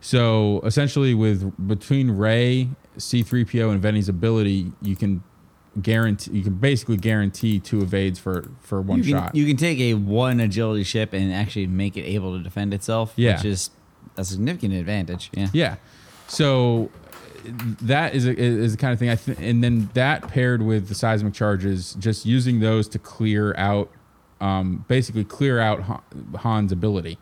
So 0.00 0.60
essentially, 0.64 1.14
with 1.14 1.52
between 1.68 2.10
Rey, 2.10 2.68
C3PO, 2.98 3.70
and 3.70 3.80
Vennie's 3.80 4.08
ability, 4.08 4.72
you 4.82 4.96
can 4.96 5.22
guarantee 5.80 6.32
you 6.32 6.42
can 6.42 6.54
basically 6.54 6.98
guarantee 6.98 7.58
two 7.58 7.80
evades 7.80 8.18
for 8.18 8.44
for 8.60 8.82
one 8.82 8.98
you 8.98 9.04
can, 9.04 9.12
shot. 9.12 9.34
You 9.34 9.46
can 9.46 9.56
take 9.56 9.78
a 9.78 9.94
one 9.94 10.40
agility 10.40 10.82
ship 10.82 11.12
and 11.12 11.32
actually 11.32 11.68
make 11.68 11.96
it 11.96 12.02
able 12.02 12.36
to 12.36 12.42
defend 12.42 12.74
itself, 12.74 13.12
Yeah. 13.16 13.36
which 13.36 13.44
is 13.46 13.70
a 14.16 14.24
significant 14.24 14.74
advantage. 14.74 15.30
Yeah. 15.34 15.48
Yeah. 15.52 15.76
So 16.28 16.90
that 17.82 18.14
is 18.14 18.26
a, 18.26 18.36
is 18.38 18.72
the 18.72 18.78
kind 18.78 18.92
of 18.92 18.98
thing 18.98 19.08
I 19.10 19.16
think, 19.16 19.38
and 19.40 19.62
then 19.62 19.90
that 19.94 20.28
paired 20.28 20.62
with 20.62 20.88
the 20.88 20.94
seismic 20.94 21.34
charges, 21.34 21.94
just 21.98 22.24
using 22.24 22.60
those 22.60 22.88
to 22.88 22.98
clear 22.98 23.54
out, 23.56 23.90
um, 24.40 24.84
basically 24.88 25.24
clear 25.24 25.58
out 25.60 25.80
Han- 25.82 26.02
Han's 26.38 26.72
ability. 26.72 27.18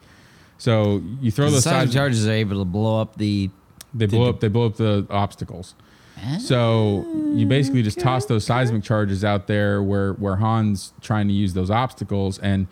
So 0.59 1.03
you 1.21 1.31
throw 1.31 1.47
The 1.47 1.53
those 1.53 1.65
seismic 1.65 1.81
seismic 1.89 1.95
charges 1.95 2.29
are 2.29 2.33
able 2.33 2.59
to 2.59 2.65
blow 2.67 3.01
up 3.01 3.17
the. 3.17 3.51
they 3.95 4.07
blow 4.07 4.29
up 4.29 4.41
they 4.41 4.49
blow 4.49 4.67
up 4.67 4.77
the 4.77 5.07
obstacles. 5.11 5.75
So 6.39 7.07
you 7.35 7.47
basically 7.47 7.83
just 7.83 7.99
toss 7.99 8.27
those 8.27 8.45
seismic 8.45 8.83
charges 8.83 9.25
out 9.25 9.47
there 9.47 9.83
where 9.83 10.13
where 10.13 10.37
Han's 10.37 10.93
trying 11.01 11.29
to 11.29 11.33
use 11.35 11.55
those 11.55 11.71
obstacles, 11.71 12.39
and 12.41 12.67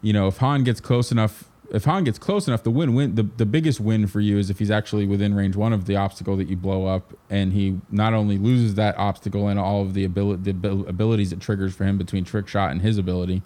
you 0.00 0.12
know 0.12 0.28
if 0.28 0.36
Han 0.38 0.62
gets 0.62 0.80
close 0.80 1.10
enough, 1.10 1.50
if 1.74 1.84
Han 1.84 2.04
gets 2.04 2.18
close 2.18 2.46
enough, 2.46 2.62
the 2.62 2.70
win 2.70 2.94
win 2.94 3.16
the, 3.16 3.24
the 3.24 3.44
biggest 3.44 3.80
win 3.80 4.06
for 4.06 4.20
you 4.20 4.38
is 4.38 4.48
if 4.48 4.58
he's 4.60 4.70
actually 4.70 5.06
within 5.06 5.34
range 5.34 5.56
one 5.56 5.72
of 5.72 5.86
the 5.86 5.96
obstacle 5.96 6.36
that 6.36 6.48
you 6.48 6.56
blow 6.56 6.86
up, 6.86 7.12
and 7.28 7.52
he 7.52 7.80
not 7.90 8.14
only 8.14 8.38
loses 8.38 8.76
that 8.76 8.96
obstacle 8.96 9.48
and 9.48 9.58
all 9.58 9.82
of 9.82 9.92
the 9.92 10.04
ability 10.04 10.52
the 10.52 10.84
abilities 10.86 11.32
it 11.32 11.40
triggers 11.40 11.74
for 11.74 11.84
him 11.84 11.98
between 11.98 12.24
trick 12.24 12.46
shot 12.46 12.70
and 12.70 12.80
his 12.80 12.96
ability, 12.96 13.42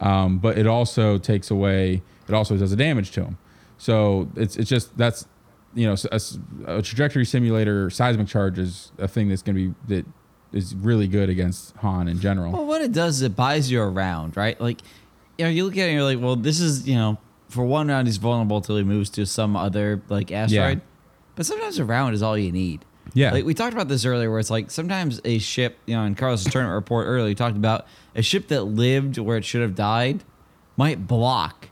um, 0.00 0.38
but 0.38 0.56
it 0.56 0.66
also 0.66 1.18
takes 1.18 1.50
away 1.50 2.02
it 2.26 2.34
also 2.34 2.56
does 2.56 2.72
a 2.72 2.76
damage 2.76 3.10
to 3.12 3.24
him. 3.24 3.38
So 3.76 4.30
it's 4.34 4.56
it's 4.56 4.68
just 4.68 4.96
that's 4.96 5.26
you 5.74 5.86
know 5.86 5.94
a, 6.10 6.20
a 6.66 6.82
trajectory 6.82 7.26
simulator 7.26 7.90
seismic 7.90 8.28
charge 8.28 8.58
is 8.58 8.92
a 8.98 9.06
thing 9.06 9.28
that's 9.28 9.42
going 9.42 9.56
to 9.56 9.68
be 9.68 9.94
that 9.94 10.06
is 10.52 10.74
really 10.74 11.06
good 11.06 11.28
against 11.28 11.76
Han 11.76 12.08
in 12.08 12.18
general. 12.20 12.52
Well, 12.52 12.64
what 12.64 12.80
it 12.80 12.92
does 12.92 13.16
is 13.16 13.22
it 13.22 13.36
buys 13.36 13.70
you 13.70 13.82
around, 13.82 14.36
right? 14.36 14.58
Like, 14.58 14.80
you 15.36 15.44
know, 15.44 15.50
you 15.50 15.64
look 15.64 15.74
at 15.74 15.80
it 15.80 15.82
and 15.88 15.92
you're 15.92 16.04
like, 16.04 16.20
well, 16.20 16.36
this 16.36 16.58
is, 16.60 16.88
you 16.88 16.94
know, 16.94 17.18
for 17.58 17.64
one 17.64 17.88
round 17.88 18.06
he's 18.06 18.18
vulnerable 18.18 18.58
until 18.58 18.76
he 18.76 18.84
moves 18.84 19.10
to 19.10 19.26
some 19.26 19.56
other 19.56 20.00
like 20.08 20.30
asteroid. 20.30 20.80
But 21.34 21.44
sometimes 21.44 21.76
a 21.80 21.84
round 21.84 22.14
is 22.14 22.22
all 22.22 22.38
you 22.38 22.52
need. 22.52 22.84
Yeah. 23.14 23.32
Like 23.32 23.44
we 23.44 23.52
talked 23.52 23.72
about 23.72 23.88
this 23.88 24.04
earlier, 24.04 24.30
where 24.30 24.38
it's 24.38 24.48
like 24.48 24.70
sometimes 24.70 25.20
a 25.24 25.38
ship, 25.40 25.76
you 25.84 25.96
know, 25.96 26.04
in 26.04 26.14
Carlos' 26.14 26.44
tournament 26.52 26.76
report 26.76 27.08
earlier, 27.08 27.24
we 27.26 27.34
talked 27.34 27.56
about 27.56 27.84
a 28.14 28.22
ship 28.22 28.46
that 28.48 28.62
lived 28.62 29.18
where 29.18 29.36
it 29.36 29.44
should 29.44 29.60
have 29.60 29.74
died 29.74 30.22
might 30.76 31.08
block 31.08 31.70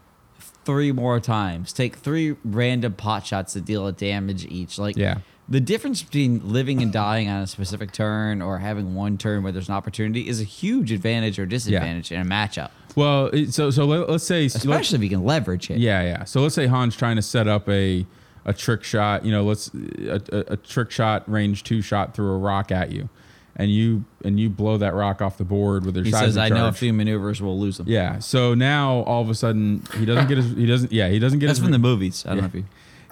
three 0.65 0.91
more 0.91 1.21
times, 1.21 1.73
take 1.73 1.95
three 1.95 2.35
random 2.45 2.95
pot 2.95 3.25
shots 3.25 3.53
to 3.53 3.61
deal 3.61 3.87
a 3.87 3.93
damage 3.93 4.45
each. 4.47 4.81
Like, 4.81 4.97
Yeah. 4.97 5.19
the 5.49 5.61
difference 5.61 6.03
between 6.03 6.41
living 6.53 6.83
and 6.83 6.93
dying 6.93 7.29
on 7.29 7.43
a 7.43 7.47
specific 7.47 7.93
turn 7.93 8.43
or 8.43 8.59
having 8.59 8.97
one 8.97 9.19
turn 9.19 9.45
where 9.45 9.53
there's 9.53 9.69
an 9.69 9.75
opportunity 9.77 10.27
is 10.27 10.41
a 10.41 10.45
huge 10.45 10.91
advantage 10.91 11.39
or 11.39 11.47
disadvantage 11.47 12.11
in 12.11 12.21
a 12.21 12.25
matchup, 12.25 12.71
Well, 12.97 13.27
it- 13.27 13.53
so 13.55 13.71
so 13.71 13.85
let, 13.85 14.09
us 14.11 14.25
say 14.25 14.47
especially 14.47 14.97
if 14.97 15.03
you 15.05 15.11
can 15.11 15.25
leverage 15.25 15.71
it. 15.71 15.79
Yeah, 15.79 16.03
yeah. 16.03 16.25
So 16.25 16.41
let's 16.41 16.55
say 16.57 16.67
Han's 16.67 16.97
trying 16.97 17.17
to 17.17 17.23
set 17.23 17.47
up 17.47 17.69
a 17.69 18.05
a 18.45 18.53
trick 18.53 18.83
shot. 18.83 19.25
You 19.25 19.31
know, 19.33 19.45
let's 19.45 19.71
a, 19.75 20.21
a, 20.33 20.39
a 20.55 20.57
trick 20.57 20.91
shot, 20.91 21.31
range 21.31 21.63
two 21.63 21.83
shot 21.83 22.15
through 22.15 22.31
a 22.33 22.39
rock 22.39 22.73
at 22.73 22.91
you, 22.93 23.09
and 23.57 23.71
you 23.71 24.05
and 24.25 24.41
you 24.41 24.49
blow 24.49 24.77
that 24.79 24.95
rock 24.95 25.21
off 25.21 25.37
the 25.37 25.45
board 25.45 25.85
with 25.85 25.95
your 25.97 26.05
He 26.05 26.11
seismic 26.11 26.29
says, 26.29 26.37
"I 26.39 26.49
know 26.49 26.55
a 26.57 26.59
charge." 26.71 26.77
few 26.79 26.93
maneuvers 26.93 27.43
will 27.43 27.59
lose 27.61 27.77
them." 27.79 27.87
Yeah. 27.89 28.19
So 28.21 28.55
now 28.55 29.01
all 29.03 29.21
of 29.23 29.29
a 29.31 29.35
sudden 29.35 29.83
he 29.99 30.05
doesn't 30.07 30.29
get 30.29 30.39
his 30.39 30.51
he 30.57 30.65
doesn't 30.67 30.91
yeah 30.93 31.09
he 31.09 31.19
doesn't 31.19 31.39
get 31.41 31.49
that's 31.49 31.59
his 31.59 31.65
from 31.65 31.73
the 31.73 31.79
movies. 31.79 32.25
I 32.25 32.31
don't 32.31 32.39
know 32.41 32.47
if 32.47 32.55
you. 32.55 32.65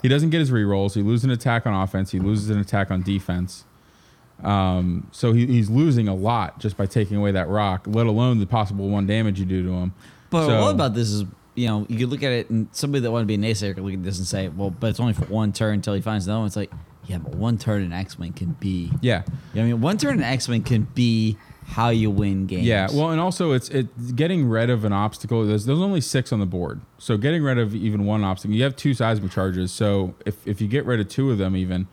he 0.03 0.09
doesn't 0.09 0.31
get 0.31 0.39
his 0.41 0.51
rerolls. 0.51 0.95
He 0.95 1.03
loses 1.03 1.25
an 1.25 1.31
attack 1.31 1.67
on 1.67 1.75
offense. 1.75 2.11
He 2.13 2.21
loses 2.21 2.49
an 2.49 2.59
attack 2.59 2.91
on 2.91 3.03
defense. 3.03 3.65
Um, 4.43 5.09
so 5.13 5.33
he, 5.33 5.47
he's 5.47 5.71
losing 5.71 6.09
a 6.09 6.15
lot 6.15 6.59
just 6.59 6.77
by 6.77 6.87
taking 6.87 7.17
away 7.17 7.33
that 7.33 7.49
rock, 7.49 7.87
let 7.87 8.07
alone 8.07 8.41
the 8.41 8.47
possible 8.47 8.89
one 8.89 9.07
damage 9.07 9.39
you 9.41 9.47
do 9.47 9.63
to 9.63 9.73
him. 9.73 9.95
But 10.31 10.47
So- 10.47 10.61
what 10.63 10.75
about 10.75 10.95
this 10.95 11.11
is, 11.11 11.25
you 11.55 11.69
know, 11.69 11.87
you 11.89 11.99
could 11.99 12.09
look 12.11 12.23
at 12.23 12.33
it 12.33 12.51
and 12.51 12.69
somebody 12.73 13.01
that 13.03 13.11
want 13.13 13.23
to 13.23 13.27
be 13.27 13.35
a 13.35 13.39
naysayer 13.39 13.75
could 13.75 13.85
look 13.85 13.95
at 13.95 14.03
this 14.03 14.19
and 14.19 14.27
say, 14.27 14.49
well, 14.49 14.71
but 14.71 14.89
it's 14.91 15.01
only 15.01 15.13
for 15.13 15.25
one 15.27 15.53
turn 15.53 15.75
until 15.75 15.95
he 15.95 16.01
finds 16.01 16.27
another 16.27 16.41
one. 16.41 16.47
It's 16.49 16.57
like, 16.57 16.73
yeah, 17.07 17.19
but 17.19 17.35
one 17.35 17.59
turn 17.59 17.83
in 17.83 17.93
X 17.93 18.19
Wing 18.19 18.33
can 18.33 18.53
be. 18.61 18.91
Yeah. 19.01 19.23
You 19.53 19.61
know, 19.61 19.63
I 19.63 19.71
mean, 19.73 19.81
one 19.81 19.99
turn 19.99 20.15
in 20.15 20.23
X 20.25 20.49
Wing 20.49 20.63
can 20.63 20.83
be 20.95 21.37
how 21.67 21.89
you 21.91 22.11
win 22.11 22.47
games. 22.47 22.65
Yeah, 22.67 22.89
well, 22.93 23.11
and 23.11 23.21
also 23.21 23.53
it's 23.53 23.69
it 23.71 24.17
getting 24.17 24.47
rid 24.47 24.69
of 24.69 24.85
an 24.85 24.93
obstacle. 24.93 25.47
There's 25.47 25.65
there's 25.65 25.79
only 25.79 26.01
six 26.03 26.31
on 26.33 26.41
the 26.41 26.47
board, 26.47 26.83
so 26.99 27.17
getting 27.17 27.43
rid 27.43 27.57
of 27.59 27.75
even 27.75 28.05
one 28.05 28.23
obstacle. 28.23 28.55
You 28.55 28.63
have 28.65 28.77
two 28.77 28.93
seismic 28.93 29.31
charges, 29.31 29.73
so 29.73 30.15
if 30.27 30.47
if 30.47 30.61
you 30.61 30.69
get 30.69 30.85
rid 30.85 31.01
of 31.01 31.09
two 31.09 31.31
of 31.31 31.39
them, 31.39 31.57
even 31.57 31.87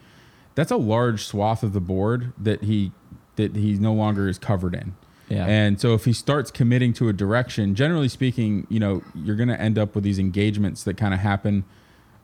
that's 0.55 0.71
a 0.71 0.77
large 0.77 1.25
swath 1.25 1.63
of 1.63 1.73
the 1.73 1.79
board 1.81 2.33
that 2.37 2.63
he 2.63 2.91
that 3.37 3.55
he 3.55 3.73
no 3.73 3.93
longer 3.93 4.27
is 4.27 4.37
covered 4.37 4.73
in. 4.75 4.93
Yeah. 5.29 5.45
And 5.45 5.79
so 5.79 5.93
if 5.93 6.03
he 6.03 6.11
starts 6.11 6.51
committing 6.51 6.91
to 6.93 7.07
a 7.07 7.13
direction, 7.13 7.73
generally 7.73 8.09
speaking, 8.09 8.67
you 8.69 8.79
know, 8.79 9.01
you're 9.15 9.37
going 9.37 9.47
to 9.47 9.59
end 9.59 9.79
up 9.79 9.95
with 9.95 10.03
these 10.03 10.19
engagements 10.19 10.83
that 10.83 10.97
kind 10.97 11.13
of 11.13 11.21
happen 11.21 11.63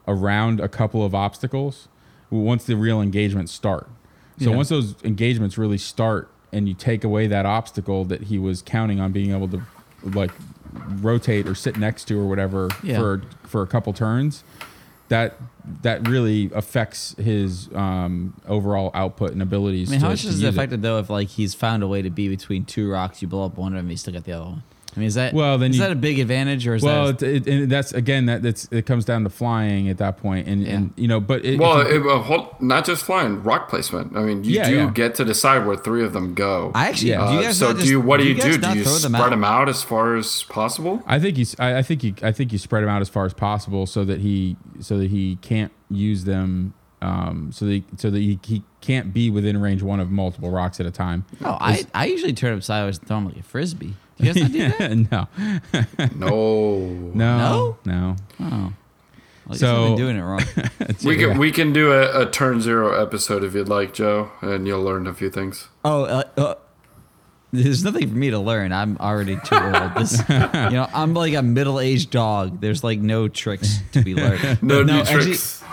around 0.09 0.59
a 0.59 0.67
couple 0.67 1.05
of 1.05 1.15
obstacles 1.15 1.87
once 2.29 2.65
the 2.65 2.75
real 2.75 3.01
engagements 3.01 3.53
start. 3.53 3.87
So 4.39 4.49
Yeah. 4.49 4.57
once 4.57 4.67
those 4.69 4.95
engagements 5.05 5.57
really 5.57 5.77
start 5.77 6.29
and 6.51 6.67
you 6.67 6.73
take 6.73 7.05
away 7.05 7.27
that 7.27 7.45
obstacle 7.45 8.03
that 8.05 8.23
he 8.23 8.37
was 8.37 8.61
counting 8.61 8.99
on 8.99 9.13
being 9.13 9.31
able 9.31 9.47
to 9.47 9.61
like 10.03 10.31
rotate 11.01 11.47
or 11.47 11.55
sit 11.55 11.77
next 11.77 12.05
to 12.09 12.19
or 12.19 12.27
whatever 12.27 12.67
Yeah. 12.83 12.99
for 12.99 13.21
for 13.43 13.61
a 13.61 13.67
couple 13.67 13.93
turns, 13.93 14.43
that 15.07 15.37
that 15.81 16.07
really 16.07 16.49
affects 16.53 17.13
his 17.17 17.69
um, 17.73 18.33
overall 18.47 18.91
output 18.93 19.31
and 19.31 19.41
abilities. 19.41 19.89
I 19.89 19.91
mean, 19.91 19.99
how 20.01 20.07
to- 20.07 20.13
much 20.13 20.21
to 20.23 20.29
is 20.29 20.41
it 20.41 20.47
affected 20.47 20.81
though 20.81 20.99
if 20.99 21.09
like 21.09 21.27
he's 21.29 21.53
found 21.53 21.83
a 21.83 21.87
way 21.87 22.01
to 22.01 22.09
be 22.09 22.29
between 22.29 22.65
two 22.65 22.89
rocks, 22.89 23.21
you 23.21 23.27
blow 23.27 23.45
up 23.45 23.57
one 23.57 23.73
of 23.73 23.77
them, 23.77 23.89
you 23.91 23.97
still 23.97 24.13
got 24.13 24.23
the 24.23 24.31
other 24.33 24.45
one? 24.45 24.63
I 24.97 24.99
mean, 24.99 25.07
is 25.09 25.13
that 25.13 25.31
Well, 25.31 25.59
then 25.59 25.69
is 25.69 25.77
you- 25.77 25.83
that 25.83 25.91
a 25.91 25.95
big 25.95 26.17
advantage 26.17 26.65
or 26.65 26.73
is 26.73 26.81
Well, 26.81 27.13
that? 27.13 27.21
it, 27.21 27.47
it, 27.47 27.53
and 27.61 27.71
that's 27.71 27.93
again 27.93 28.25
that 28.25 28.41
that's 28.41 28.67
it 28.71 28.87
comes 28.87 29.05
down 29.05 29.23
to 29.25 29.29
flying 29.29 29.89
at 29.89 29.99
that 29.99 30.17
point, 30.17 30.47
and 30.47 30.65
and 30.65 30.91
you 30.95 31.07
know, 31.07 31.19
but 31.19 31.45
it, 31.45 31.59
Well, 31.59 31.87
you- 31.87 32.09
it, 32.09 32.11
uh, 32.11 32.17
hold, 32.23 32.47
not 32.59 32.83
just 32.83 33.03
flying, 33.03 33.43
rock 33.43 33.69
placement. 33.69 34.17
I 34.17 34.21
mean, 34.23 34.43
you 34.43 34.53
Yeah, 34.55 34.69
do 34.69 34.75
yeah. 34.75 34.89
get 34.91 35.13
to 35.15 35.23
decide 35.25 35.67
where 35.67 35.77
three 35.77 36.03
of 36.03 36.13
them 36.13 36.33
go. 36.33 36.71
I 36.73 36.87
actually 36.89 37.11
Yeah. 37.11 37.27
do 37.27 37.33
you 37.33 37.39
Uh, 37.39 37.43
guys 37.43 37.57
so 37.59 37.67
not 37.67 37.73
do 37.73 37.79
just- 37.81 37.91
you? 37.91 38.01
What 38.01 38.17
do 38.19 38.23
you, 38.27 38.33
guys 38.33 38.55
do? 38.55 38.57
not 38.59 38.73
Do 38.73 38.79
you 38.79 38.85
spread 38.85 39.03
them 39.03 39.15
out? 39.15 39.29
them 39.29 39.43
out 39.43 39.69
as 39.69 39.83
far 39.83 40.15
as 40.15 40.41
possible? 40.49 41.03
I 41.05 41.19
think 41.19 41.37
you, 41.37 41.45
I, 41.59 41.77
I 41.77 41.81
think 41.83 42.03
you, 42.03 42.15
I 42.23 42.31
think 42.31 42.51
you 42.51 42.57
spread 42.57 42.81
them 42.83 42.89
out 42.89 43.01
as 43.03 43.09
far 43.09 43.25
as 43.25 43.33
possible 43.35 43.85
so 43.85 44.03
that 44.03 44.21
he, 44.21 44.57
so 44.79 44.97
that 44.97 45.11
he 45.11 45.37
can't 45.43 45.71
use 45.91 46.23
them, 46.23 46.73
um, 47.03 47.51
so 47.53 47.65
that 47.65 47.71
he, 47.71 47.83
so 47.97 48.09
that 48.09 48.17
he, 48.19 48.39
he 48.43 48.63
can't 48.81 49.13
be 49.13 49.29
within 49.29 49.61
range 49.61 49.83
one 49.83 49.99
of 49.99 50.09
multiple 50.09 50.49
rocks 50.49 50.79
at 50.79 50.85
a 50.87 50.91
time. 50.91 51.25
No, 51.41 51.57
I, 51.61 51.83
I 51.93 52.05
usually 52.07 52.33
turn 52.33 52.51
them 52.51 52.61
sideways 52.61 52.97
and 52.97 53.07
throw 53.07 53.17
them 53.17 53.25
like 53.25 53.37
a 53.37 53.43
frisbee. 53.43 53.93
Do 54.17 54.25
you 54.25 54.33
guys 54.33 54.41
not 55.11 55.35
do 55.35 55.59
that? 55.71 56.15
no, 56.15 56.87
No. 57.13 57.13
no, 57.13 57.77
no. 57.85 58.15
Oh. 58.39 58.45
Well, 58.45 58.73
I 59.47 59.51
guess 59.51 59.59
So- 59.59 59.81
I've 59.83 59.87
been 59.89 59.97
doing 59.97 60.17
it 60.17 60.21
wrong. 60.21 60.43
We 61.05 61.15
can 61.17 61.37
we 61.37 61.51
can 61.51 61.71
do 61.73 61.91
a, 61.91 62.21
a 62.23 62.29
turn 62.29 62.59
zero 62.61 62.99
episode 63.01 63.43
if 63.43 63.53
you'd 63.53 63.69
like, 63.69 63.93
Joe, 63.93 64.31
and 64.41 64.65
you'll 64.67 64.81
learn 64.83 65.07
a 65.07 65.13
few 65.13 65.29
things. 65.29 65.67
Oh, 65.85 66.03
uh, 66.03 66.23
uh, 66.37 66.55
there's 67.53 67.83
nothing 67.83 68.09
for 68.09 68.15
me 68.15 68.29
to 68.31 68.39
learn. 68.39 68.73
I'm 68.73 68.97
already 68.97 69.37
too 69.45 69.55
old. 69.55 69.95
This, 69.95 70.19
you 70.29 70.35
know, 70.37 70.87
I'm 70.93 71.13
like 71.13 71.33
a 71.33 71.41
middle-aged 71.41 72.09
dog. 72.11 72.59
There's 72.59 72.83
like 72.83 72.99
no 72.99 73.27
tricks 73.29 73.79
to 73.93 74.01
be 74.01 74.15
learned. 74.15 74.61
No, 74.61 74.83
new 74.83 74.91
actually, 74.93 75.23
tricks. 75.23 75.63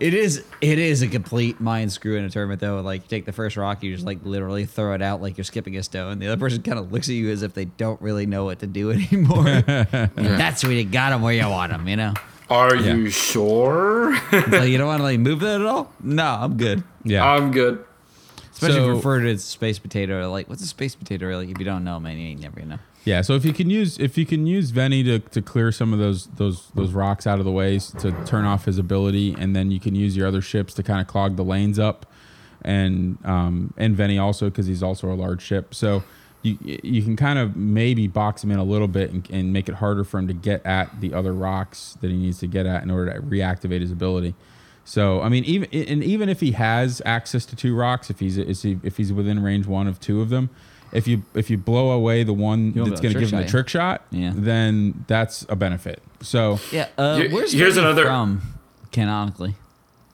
It 0.00 0.14
is 0.14 0.44
it 0.60 0.78
is 0.78 1.02
a 1.02 1.08
complete 1.08 1.60
mind 1.60 1.92
screw 1.92 2.16
in 2.16 2.24
a 2.24 2.30
tournament 2.30 2.60
though. 2.60 2.80
Like 2.80 3.02
you 3.02 3.08
take 3.08 3.24
the 3.26 3.32
first 3.32 3.56
rock, 3.56 3.82
you 3.82 3.92
just 3.94 4.06
like 4.06 4.18
literally 4.24 4.64
throw 4.66 4.94
it 4.94 5.02
out 5.02 5.20
like 5.20 5.36
you're 5.36 5.44
skipping 5.44 5.76
a 5.76 5.82
stone. 5.82 6.18
The 6.18 6.26
other 6.28 6.36
person 6.38 6.62
kind 6.62 6.78
of 6.78 6.92
looks 6.92 7.08
at 7.08 7.14
you 7.14 7.30
as 7.30 7.42
if 7.42 7.54
they 7.54 7.64
don't 7.66 8.00
really 8.00 8.26
know 8.26 8.44
what 8.44 8.60
to 8.60 8.66
do 8.66 8.90
anymore. 8.92 9.46
And 9.68 10.10
that's 10.16 10.62
when 10.64 10.72
you 10.72 10.84
got 10.84 11.10
them 11.10 11.22
where 11.22 11.34
you 11.34 11.48
want 11.48 11.72
them. 11.72 11.86
You 11.88 11.96
know, 11.96 12.14
Are 12.50 12.74
Yeah. 12.76 12.94
you 12.94 13.10
sure? 13.10 14.12
like 14.32 14.68
you 14.70 14.78
don't 14.78 14.86
want 14.86 15.00
to 15.00 15.04
like 15.04 15.20
move 15.20 15.40
that 15.40 15.60
at 15.60 15.66
all. 15.66 15.92
No, 16.02 16.24
I'm 16.26 16.56
good. 16.56 16.82
Yeah. 17.04 17.26
I'm 17.30 17.50
good. 17.50 17.84
Especially 18.52 18.76
So- 18.80 18.88
refer 18.88 19.20
to 19.20 19.28
it 19.28 19.34
as 19.34 19.44
space 19.44 19.78
potato. 19.78 20.30
Like, 20.30 20.48
what's 20.48 20.62
a 20.62 20.66
space 20.66 20.94
potato? 20.94 21.28
Like, 21.36 21.48
if 21.48 21.58
you 21.58 21.64
don't 21.64 21.84
know, 21.84 22.00
man, 22.00 22.18
you 22.18 22.28
ain't 22.28 22.40
never 22.40 22.56
gonna 22.60 22.76
know. 22.76 22.78
Yeah, 23.08 23.22
so 23.22 23.32
if 23.32 23.46
you 23.46 23.54
can 23.54 23.70
use 23.70 23.98
if 23.98 24.18
you 24.18 24.26
can 24.26 24.46
use 24.46 24.70
Vennie 24.70 25.02
to, 25.02 25.18
to 25.18 25.40
clear 25.40 25.72
some 25.72 25.94
of 25.94 25.98
those 25.98 26.26
those 26.26 26.68
those 26.74 26.92
rocks 26.92 27.26
out 27.26 27.38
of 27.38 27.46
the 27.46 27.50
way 27.50 27.78
to 27.78 28.12
turn 28.26 28.44
off 28.44 28.66
his 28.66 28.76
ability, 28.76 29.34
and 29.38 29.56
then 29.56 29.70
you 29.70 29.80
can 29.80 29.94
use 29.94 30.14
your 30.14 30.28
other 30.28 30.42
ships 30.42 30.74
to 30.74 30.82
kind 30.82 31.00
of 31.00 31.06
clog 31.06 31.36
the 31.36 31.42
lanes 31.42 31.78
up, 31.78 32.04
and 32.60 33.16
um 33.24 33.72
and 33.78 33.96
Vennie 33.96 34.20
also 34.20 34.50
because 34.50 34.66
he's 34.66 34.82
also 34.82 35.10
a 35.10 35.16
large 35.16 35.40
ship, 35.40 35.74
so 35.74 36.02
you 36.42 36.58
you 36.60 37.00
can 37.00 37.16
kind 37.16 37.38
of 37.38 37.56
maybe 37.56 38.06
box 38.08 38.44
him 38.44 38.50
in 38.50 38.58
a 38.58 38.64
little 38.64 38.88
bit 38.88 39.10
and, 39.10 39.26
and 39.30 39.54
make 39.54 39.70
it 39.70 39.76
harder 39.76 40.04
for 40.04 40.18
him 40.18 40.28
to 40.28 40.34
get 40.34 40.64
at 40.66 41.00
the 41.00 41.14
other 41.14 41.32
rocks 41.32 41.96
that 42.02 42.10
he 42.10 42.16
needs 42.18 42.40
to 42.40 42.46
get 42.46 42.66
at 42.66 42.82
in 42.82 42.90
order 42.90 43.14
to 43.14 43.22
reactivate 43.22 43.80
his 43.80 43.90
ability. 43.90 44.34
So 44.84 45.22
I 45.22 45.30
mean, 45.30 45.44
even 45.44 45.70
and 45.72 46.04
even 46.04 46.28
if 46.28 46.40
he 46.40 46.52
has 46.52 47.00
access 47.06 47.46
to 47.46 47.56
two 47.56 47.74
rocks, 47.74 48.10
if 48.10 48.20
he's 48.20 48.36
is 48.36 48.60
he, 48.60 48.78
if 48.82 48.98
he's 48.98 49.14
within 49.14 49.42
range 49.42 49.66
one 49.66 49.86
of 49.86 49.98
two 49.98 50.20
of 50.20 50.28
them, 50.28 50.50
if 50.92 51.06
you 51.08 51.22
if 51.34 51.50
you 51.50 51.58
blow 51.58 51.90
away 51.90 52.22
the 52.24 52.32
one 52.32 52.72
You 52.74 52.82
want 52.82 52.90
that's 52.90 53.00
the 53.00 53.08
going 53.08 53.14
to 53.14 53.20
trick 53.20 53.24
give 53.24 53.30
him 53.32 53.38
the 53.38 53.46
shot, 53.46 53.50
trick 53.50 53.68
shot, 53.68 54.02
Yeah. 54.10 54.32
then 54.34 55.04
that's 55.06 55.44
a 55.48 55.56
benefit. 55.56 56.02
So 56.20 56.58
Yeah. 56.72 56.88
Uh, 56.96 57.16
Here- 57.16 57.30
where's 57.30 57.52
here's 57.52 57.74
Vennie 57.74 57.86
another- 57.86 58.04
from 58.06 58.42
canonically? 58.92 59.54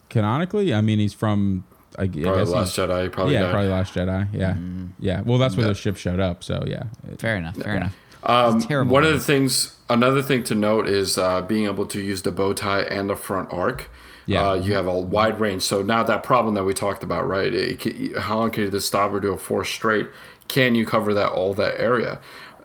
canonically, 0.09 0.72
I 0.74 0.80
mean, 0.80 0.98
he's 0.98 1.14
from 1.14 1.64
I, 1.96 2.02
I 2.02 2.06
Probably 2.09 2.22
guess 2.22 2.48
Last 2.48 2.74
he's- 2.76 2.88
Jedi. 2.88 3.12
Probably 3.12 3.34
yeah, 3.34 3.42
died. 3.42 3.51
probably 3.52 3.70
Last 3.70 3.94
Jedi. 3.94 4.28
Yeah, 4.32 4.56
yeah. 4.98 5.20
Well, 5.24 5.38
that's 5.38 5.56
where 5.56 5.66
Yeah. 5.66 5.72
the 5.72 5.78
ship 5.78 5.96
showed 5.96 6.18
up. 6.18 6.42
So 6.42 6.64
yeah, 6.66 6.82
Fair 7.18 7.36
enough. 7.36 7.55
Fair 7.56 7.76
enough. 7.76 7.96
Um, 8.24 8.60
terrible. 8.60 8.92
One 8.92 9.05
of 9.05 9.12
the 9.12 9.20
things, 9.20 9.76
another 9.88 10.20
thing 10.22 10.42
to 10.44 10.55
note 10.56 10.88
is 10.88 11.18
uh, 11.18 11.42
being 11.42 11.66
able 11.66 11.86
to 11.86 12.01
use 12.01 12.22
the 12.22 12.32
bow 12.32 12.52
tie 12.52 12.80
and 12.80 13.09
the 13.09 13.14
front 13.16 13.52
arc. 13.52 13.90
Yeah. 14.26 14.48
Uh, 14.48 14.55
you 14.55 14.72
have 14.74 14.86
a 14.86 14.98
wide 14.98 15.38
range. 15.38 15.62
So 15.62 15.82
now 15.82 16.02
that 16.02 16.22
problem 16.22 16.55
that 16.55 16.64
we 16.64 16.72
talked 16.74 17.02
about, 17.05 17.28
right? 17.28 17.52
It, 17.55 17.78
ca- 17.80 18.18
how 18.20 18.38
long 18.38 18.51
can 18.51 18.64
you 18.64 18.70
just 18.70 18.86
stop 18.86 19.12
or 19.12 19.20
do 19.20 19.32
a 19.34 19.36
four 19.36 19.64
straight? 19.66 20.09
Can 20.55 20.76
you 20.76 20.86
cover 20.86 21.12
that 21.14 21.32
all 21.32 21.52
that 21.55 21.81
area? 21.81 22.20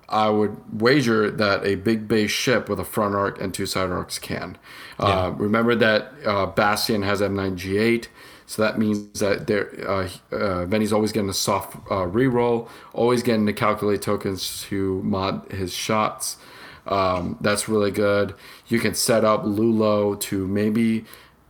I 0.07 0.29
would 0.29 0.79
wager 0.79 1.31
that 1.31 1.65
a 1.65 1.73
big 1.73 2.07
base 2.07 2.29
ship 2.29 2.69
with 2.69 2.79
a 2.79 2.83
front 2.83 3.15
arc 3.15 3.41
and 3.41 3.51
two 3.51 3.65
side 3.65 3.89
arcs 3.89 4.19
can. 4.19 4.59
Uh, 4.99 5.33
remember 5.35 5.73
that 5.73 6.13
uh, 6.23 6.45
Bastian 6.45 7.01
has 7.01 7.19
M9G8, 7.19 8.05
so 8.45 8.61
that 8.61 8.77
means 8.77 9.19
that 9.21 9.47
there, 9.47 9.71
uh, 9.89 10.07
uh, 10.31 10.65
Vennie's 10.67 10.93
always 10.93 11.11
getting 11.11 11.31
a 11.31 11.33
soft 11.33 11.77
uh, 11.89 12.05
reroll, 12.05 12.69
always 12.93 13.23
getting 13.23 13.47
to 13.47 13.53
calculate 13.53 14.03
tokens 14.03 14.61
to 14.69 15.01
mod 15.01 15.51
his 15.51 15.73
shots. 15.73 16.37
Um, 16.85 17.37
that's 17.41 17.67
really 17.67 17.89
good. 17.89 18.35
You 18.67 18.79
can 18.79 18.93
set 18.93 19.25
up 19.25 19.45
Lulo 19.45 20.19
to 20.19 20.45
maybe 20.45 21.05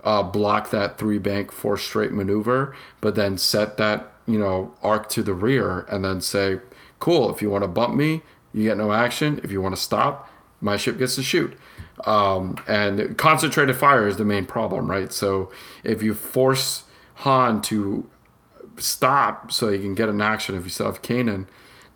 uh, 0.06 0.24
block 0.24 0.70
that 0.70 0.98
three 0.98 1.18
bank 1.18 1.52
four 1.52 1.78
straight 1.78 2.14
maneuver, 2.14 2.78
but 3.02 3.16
then 3.16 3.38
set 3.38 3.76
that 3.76 4.14
you 4.30 4.40
know 4.40 4.74
arc 4.84 5.10
to 5.10 5.24
the 5.24 5.34
rear 5.34 5.86
and 5.90 6.04
then 6.06 6.22
say, 6.22 6.60
"Cool, 7.00 7.34
if 7.34 7.42
you 7.42 7.50
want 7.50 7.64
to 7.64 7.68
bump 7.68 7.96
me, 7.96 8.22
you 8.54 8.64
get 8.64 8.78
no 8.78 8.92
action. 8.94 9.40
If 9.44 9.52
you 9.52 9.62
want 9.62 9.76
to 9.76 9.82
stop, 9.82 10.30
my 10.62 10.78
ship 10.78 10.98
gets 10.98 11.16
to 11.16 11.24
shoot." 11.24 11.58
Um, 12.06 12.56
and 12.68 13.18
concentrated 13.18 13.76
fire 13.76 14.08
is 14.08 14.16
the 14.18 14.24
main 14.26 14.46
problem, 14.46 14.90
right? 14.90 15.12
So 15.12 15.52
if 15.84 16.02
you 16.02 16.14
force 16.14 16.84
Han 17.16 17.62
to 17.64 18.10
stop 18.78 19.52
so 19.52 19.70
he 19.70 19.80
can 19.80 19.96
get 19.96 20.08
an 20.10 20.22
action 20.22 20.56
if 20.56 20.64
you 20.64 20.70
still 20.70 20.86
have 20.86 21.02
Kanan. 21.02 21.48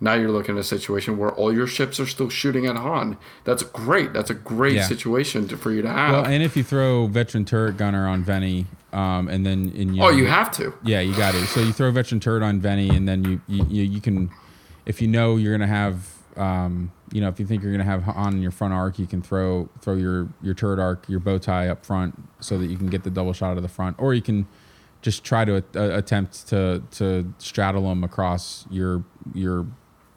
Now 0.02 0.16
you're 0.16 0.32
looking 0.32 0.56
at 0.56 0.60
a 0.62 0.64
situation 0.66 1.18
where 1.18 1.32
all 1.32 1.54
your 1.54 1.68
ships 1.68 1.98
are 2.02 2.06
still 2.06 2.28
shooting 2.28 2.66
at 2.66 2.76
Han. 2.76 3.16
That's 3.46 3.64
great. 3.64 4.12
That's 4.12 4.30
a 4.30 4.34
great 4.34 4.76
Yeah. 4.76 4.88
situation 4.88 5.48
to, 5.48 5.56
for 5.56 5.72
you 5.72 5.82
to 5.82 5.88
have. 5.90 6.12
well, 6.12 6.26
and 6.26 6.44
if 6.44 6.58
you 6.58 6.64
throw 6.64 7.08
veteran 7.08 7.46
turret 7.46 7.78
gunner 7.78 8.06
on 8.06 8.26
Vennie, 8.26 8.66
um, 8.94 9.28
and 9.28 9.46
then 9.46 9.72
in 9.76 10.00
oh, 10.00 10.10
you 10.10 10.28
have 10.28 10.52
to. 10.54 10.74
Yeah, 10.84 11.02
you 11.02 11.16
got 11.16 11.34
it. 11.36 11.48
So 11.48 11.60
you 11.60 11.74
throw 11.74 11.90
a 11.90 11.92
veteran 11.92 12.20
turret 12.20 12.44
on 12.44 12.62
Vennie, 12.62 12.96
and 12.96 13.08
then 13.08 13.24
you 13.26 13.42
you, 13.48 13.66
you, 13.68 13.84
you 13.84 14.02
can, 14.02 14.30
if 14.86 15.02
you 15.02 15.08
know 15.08 15.36
you're 15.36 15.52
gonna 15.54 15.68
have, 15.68 16.08
um, 16.38 16.92
you 17.12 17.20
know, 17.20 17.28
if 17.28 17.40
you 17.40 17.46
think 17.46 17.64
you're 17.64 17.72
gonna 17.72 17.84
have 17.84 18.08
on 18.08 18.42
your 18.42 18.52
front 18.52 18.74
arc, 18.74 19.00
you 19.00 19.08
can 19.08 19.22
throw 19.22 19.68
throw 19.82 19.96
your 19.96 20.30
your 20.42 20.54
turret 20.54 20.80
arc, 20.80 21.10
your 21.10 21.20
bow 21.20 21.40
tie 21.40 21.68
up 21.68 21.86
front, 21.86 22.22
so 22.40 22.58
that 22.60 22.68
you 22.68 22.78
can 22.78 22.88
get 22.88 23.04
the 23.04 23.10
double 23.10 23.34
shot 23.34 23.58
of 23.58 23.64
the 23.64 23.70
front, 23.70 23.96
or 24.00 24.14
you 24.14 24.22
can 24.22 24.48
just 25.02 25.24
try 25.24 25.44
to 25.44 25.58
uh, 25.58 25.98
attempt 25.98 26.48
to 26.50 26.84
to 26.92 27.34
straddle 27.40 27.90
them 27.90 28.04
across 28.04 28.68
your 28.70 29.04
your 29.34 29.66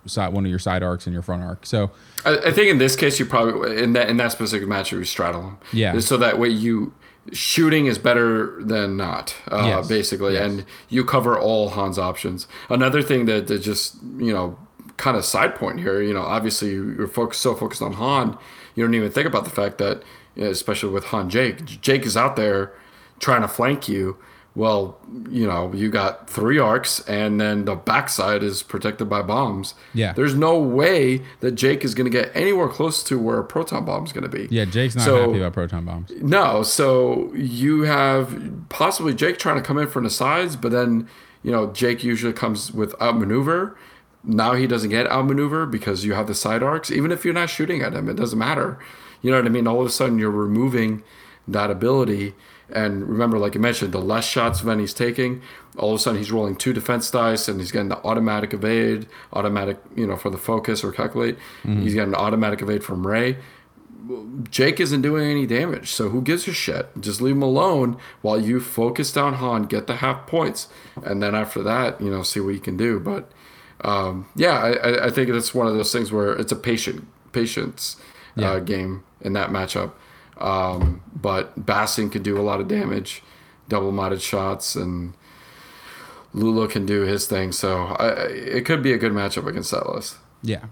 side 0.04 0.32
one 0.32 0.44
of 0.44 0.50
your 0.50 0.58
side 0.58 0.82
arcs 0.82 1.06
and 1.06 1.14
your 1.14 1.22
front 1.22 1.42
arc. 1.42 1.64
So 1.64 1.90
I, 2.26 2.36
I 2.36 2.52
think 2.52 2.68
in 2.68 2.78
this 2.78 2.94
case, 2.94 3.18
you 3.18 3.24
probably 3.24 3.82
in 3.82 3.94
that 3.94 4.10
in 4.10 4.18
that 4.18 4.32
specific 4.32 4.68
match 4.68 4.92
you 4.92 5.02
straddle 5.04 5.42
them. 5.42 5.58
Yeah. 5.72 5.98
So 6.00 6.18
that 6.18 6.38
way 6.38 6.50
you 6.50 6.92
shooting 7.32 7.86
is 7.86 7.98
better 7.98 8.62
than 8.62 8.96
not, 8.96 9.34
uh, 9.50 9.62
Yes. 9.64 9.88
basically, 9.88 10.34
Yes. 10.34 10.44
and 10.50 10.64
you 10.88 11.04
cover 11.04 11.38
all 11.38 11.70
Han's 11.70 11.98
options. 11.98 12.46
Another 12.68 13.02
thing 13.02 13.26
that, 13.26 13.46
that 13.48 13.58
just 13.58 13.96
you 14.18 14.32
know 14.32 14.56
kind 14.96 15.16
of 15.16 15.24
side 15.24 15.54
point 15.54 15.78
here, 15.80 16.00
you 16.00 16.14
know, 16.14 16.22
obviously 16.22 16.70
you're 16.70 17.06
focused 17.08 17.42
so 17.42 17.54
focused 17.54 17.82
on 17.82 17.92
Han, 17.94 18.38
you 18.74 18.84
don't 18.84 18.94
even 18.94 19.10
think 19.10 19.26
about 19.26 19.44
the 19.44 19.50
fact 19.50 19.76
that, 19.78 20.02
you 20.34 20.44
know, 20.44 20.50
especially 20.50 20.88
with 20.90 21.04
Han 21.06 21.28
Jake, 21.28 21.64
Jake 21.82 22.06
is 22.06 22.16
out 22.16 22.36
there 22.36 22.72
trying 23.20 23.42
to 23.42 23.48
flank 23.48 23.88
you. 23.88 24.16
Well, 24.56 24.98
you 25.28 25.46
know, 25.46 25.70
you 25.74 25.90
got 25.90 26.28
three 26.30 26.58
arcs, 26.58 27.00
and 27.06 27.38
then 27.38 27.66
the 27.66 27.74
backside 27.76 28.42
is 28.42 28.62
protected 28.62 29.06
by 29.08 29.20
bombs. 29.20 29.74
Yeah. 29.92 30.14
There's 30.14 30.34
no 30.34 30.58
way 30.58 31.20
that 31.40 31.52
Jake 31.52 31.84
is 31.84 31.94
going 31.94 32.10
to 32.10 32.18
get 32.18 32.30
anywhere 32.34 32.66
close 32.68 33.02
to 33.04 33.18
where 33.18 33.38
a 33.38 33.44
proton 33.44 33.84
bomb 33.84 34.04
is 34.06 34.12
going 34.12 34.24
to 34.24 34.30
be. 34.30 34.48
yeah, 34.50 34.64
Jake's 34.64 34.96
not 34.96 35.04
So- 35.04 35.26
happy 35.26 35.38
about 35.40 35.52
proton 35.52 35.84
bombs. 35.84 36.10
No, 36.22 36.62
so 36.62 37.32
you 37.34 37.82
have 37.82 38.34
possibly 38.70 39.12
Jake 39.12 39.38
trying 39.38 39.56
to 39.56 39.62
come 39.62 39.76
in 39.76 39.88
from 39.88 40.04
the 40.04 40.10
sides, 40.10 40.56
but 40.56 40.72
then 40.72 41.06
you 41.42 41.52
know 41.52 41.70
Jake 41.72 42.02
usually 42.02 42.32
comes 42.32 42.72
with 42.72 42.94
outmaneuver. 43.00 43.76
Now 44.24 44.54
he 44.54 44.66
doesn't 44.66 44.88
get 44.90 45.06
outmaneuver 45.06 45.66
because 45.66 46.04
you 46.06 46.14
have 46.14 46.26
the 46.28 46.34
side 46.34 46.62
arcs. 46.62 46.90
Even 46.90 47.12
if 47.12 47.26
you're 47.26 47.34
not 47.34 47.50
shooting 47.50 47.82
at 47.82 47.92
him, 47.92 48.08
it 48.08 48.16
doesn't 48.16 48.38
matter. 48.38 48.78
You 49.20 49.30
know 49.30 49.36
what 49.36 49.46
I 49.46 49.50
mean? 49.50 49.66
All 49.68 49.80
of 49.82 49.86
a 49.86 49.90
sudden 49.90 50.18
you're 50.18 50.30
removing 50.30 51.02
that 51.46 51.70
ability. 51.70 52.34
And 52.70 53.08
remember, 53.08 53.38
like 53.38 53.54
you 53.54 53.60
mentioned, 53.60 53.92
the 53.92 54.00
less 54.00 54.24
shots 54.26 54.60
Vennie's 54.60 54.92
taking, 54.92 55.40
all 55.78 55.90
of 55.92 55.96
a 55.96 55.98
sudden 56.02 56.18
he's 56.18 56.32
rolling 56.32 56.56
two 56.56 56.72
defense 56.72 57.10
dice 57.10 57.46
and 57.46 57.60
he's 57.60 57.70
getting 57.70 57.88
the 57.90 57.98
automatic 58.04 58.52
evade, 58.52 59.06
automatic, 59.32 59.78
you 59.94 60.04
know, 60.06 60.16
for 60.16 60.30
the 60.30 60.38
focus 60.38 60.82
or 60.82 60.90
calculate. 60.90 61.38
He's 61.64 61.94
getting 61.94 62.14
an 62.14 62.20
automatic 62.20 62.62
evade 62.62 62.82
from 62.82 63.06
Rey. 63.06 63.36
Jake 64.50 64.78
isn't 64.78 65.02
doing 65.02 65.28
any 65.28 65.46
damage, 65.46 65.90
so 65.92 66.10
who 66.10 66.22
gives 66.22 66.46
a 66.46 66.52
shit? 66.52 66.88
Just 67.00 67.20
leave 67.20 67.34
him 67.34 67.42
alone 67.42 67.96
while 68.22 68.40
you 68.40 68.60
focus 68.60 69.12
down 69.12 69.34
Han, 69.34 69.64
get 69.64 69.86
the 69.88 69.96
half 69.96 70.26
points, 70.28 70.68
and 71.02 71.20
then 71.22 71.34
after 71.34 71.62
that, 71.64 72.00
you 72.00 72.08
know, 72.10 72.22
see 72.22 72.38
what 72.40 72.54
you 72.54 72.60
can 72.60 72.76
do. 72.76 73.00
But 73.00 73.30
um, 73.82 74.28
yeah, 74.36 74.58
I, 74.58 74.70
I- 74.72 75.06
I 75.06 75.10
think 75.10 75.28
it's 75.28 75.54
one 75.54 75.66
of 75.66 75.74
those 75.74 75.92
things 75.92 76.12
where 76.12 76.32
it's 76.32 76.52
a 76.52 76.56
patient 76.56 77.06
patience 77.32 77.96
Yeah. 78.36 78.52
uh, 78.52 78.58
game 78.60 79.02
in 79.20 79.32
that 79.34 79.50
matchup. 79.50 79.92
Um, 80.38 81.00
but 81.14 81.64
Bastian 81.66 82.10
could 82.10 82.22
do 82.22 82.38
a 82.38 82.42
lot 82.42 82.60
of 82.60 82.68
damage, 82.68 83.22
double 83.68 83.92
modded 83.92 84.20
shots, 84.20 84.76
and 84.76 85.14
Lulo 86.34 86.68
can 86.68 86.84
do 86.86 87.02
his 87.02 87.26
thing. 87.26 87.52
So 87.52 87.84
I, 87.98 88.08
I- 88.08 88.24
it 88.26 88.64
could 88.66 88.82
be 88.82 88.92
a 88.92 88.98
good 88.98 89.12
matchup 89.12 89.46
against 89.46 89.70
that 89.70 89.88
list. 89.88 90.16
Yeah. 90.42 90.66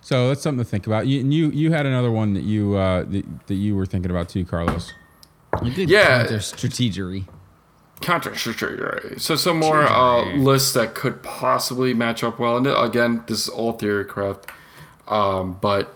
So 0.00 0.28
that's 0.28 0.42
something 0.42 0.62
to 0.64 0.70
think 0.70 0.86
about. 0.86 1.06
You 1.06 1.20
and 1.20 1.32
you, 1.32 1.50
you 1.50 1.72
had 1.72 1.86
another 1.86 2.10
one 2.10 2.34
that 2.34 2.44
you 2.44 2.74
uh, 2.76 3.04
that, 3.04 3.46
that 3.46 3.54
you 3.54 3.74
were 3.74 3.86
thinking 3.86 4.10
about 4.10 4.28
too, 4.28 4.44
Carlos. 4.44 4.92
A 5.54 5.70
good 5.70 5.88
Yeah. 5.88 6.18
counter 6.20 6.38
strategery. 6.38 7.26
Counter 8.00 8.34
strategy. 8.36 9.18
So 9.18 9.34
some 9.36 9.58
more 9.60 9.82
uh, 9.82 10.36
lists 10.36 10.72
that 10.74 10.94
could 10.94 11.22
possibly 11.22 11.94
match 11.94 12.22
up 12.22 12.38
well. 12.38 12.58
And 12.58 12.66
again, 12.66 13.24
this 13.28 13.44
is 13.44 13.48
all 13.48 13.72
theory 13.72 14.04
craft. 14.04 14.50
Um, 15.08 15.56
but 15.60 15.94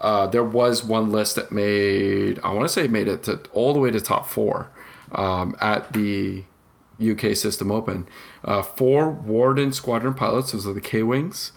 uh, 0.00 0.26
there 0.26 0.44
was 0.44 0.84
one 0.84 1.10
list 1.10 1.36
that 1.36 1.50
made 1.50 2.38
I 2.40 2.52
want 2.52 2.64
to 2.64 2.72
say 2.72 2.88
made 2.88 3.08
it 3.08 3.24
to 3.24 3.40
all 3.52 3.72
the 3.72 3.80
way 3.80 3.90
to 3.90 4.00
top 4.00 4.28
four 4.28 4.70
um, 5.12 5.56
at 5.60 5.92
the 5.92 6.44
UK 7.00 7.36
System 7.36 7.70
Open. 7.70 8.06
Uh, 8.44 8.62
four 8.62 9.10
Warden 9.10 9.72
Squadron 9.72 10.14
pilots, 10.14 10.52
those 10.52 10.66
are 10.66 10.72
the 10.72 10.80
K 10.80 11.02
Wings, 11.02 11.52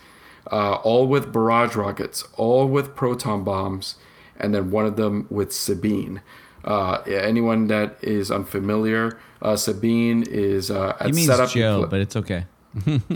uh, 0.52 0.76
all 0.76 1.08
with 1.08 1.32
barrage 1.32 1.76
rockets, 1.76 2.24
all 2.36 2.68
with 2.68 2.96
proton 2.96 3.44
bombs, 3.44 3.96
and 4.40 4.54
then 4.54 4.72
one 4.72 4.86
of 4.86 4.96
them 4.96 5.28
with 5.30 5.52
Sabine. 5.54 6.22
Uh, 6.64 7.02
anyone 7.08 7.68
that 7.68 7.98
is 8.04 8.30
unfamiliar, 8.30 9.20
uh, 9.42 9.56
Sabine 9.56 10.24
is 10.24 10.70
uh, 10.70 10.96
at 11.00 11.08
He 11.08 11.12
means 11.14 11.28
setup. 11.28 11.50
Joe, 11.50 11.88
but 11.90 12.00
it's 12.00 12.16
okay. 12.16 12.46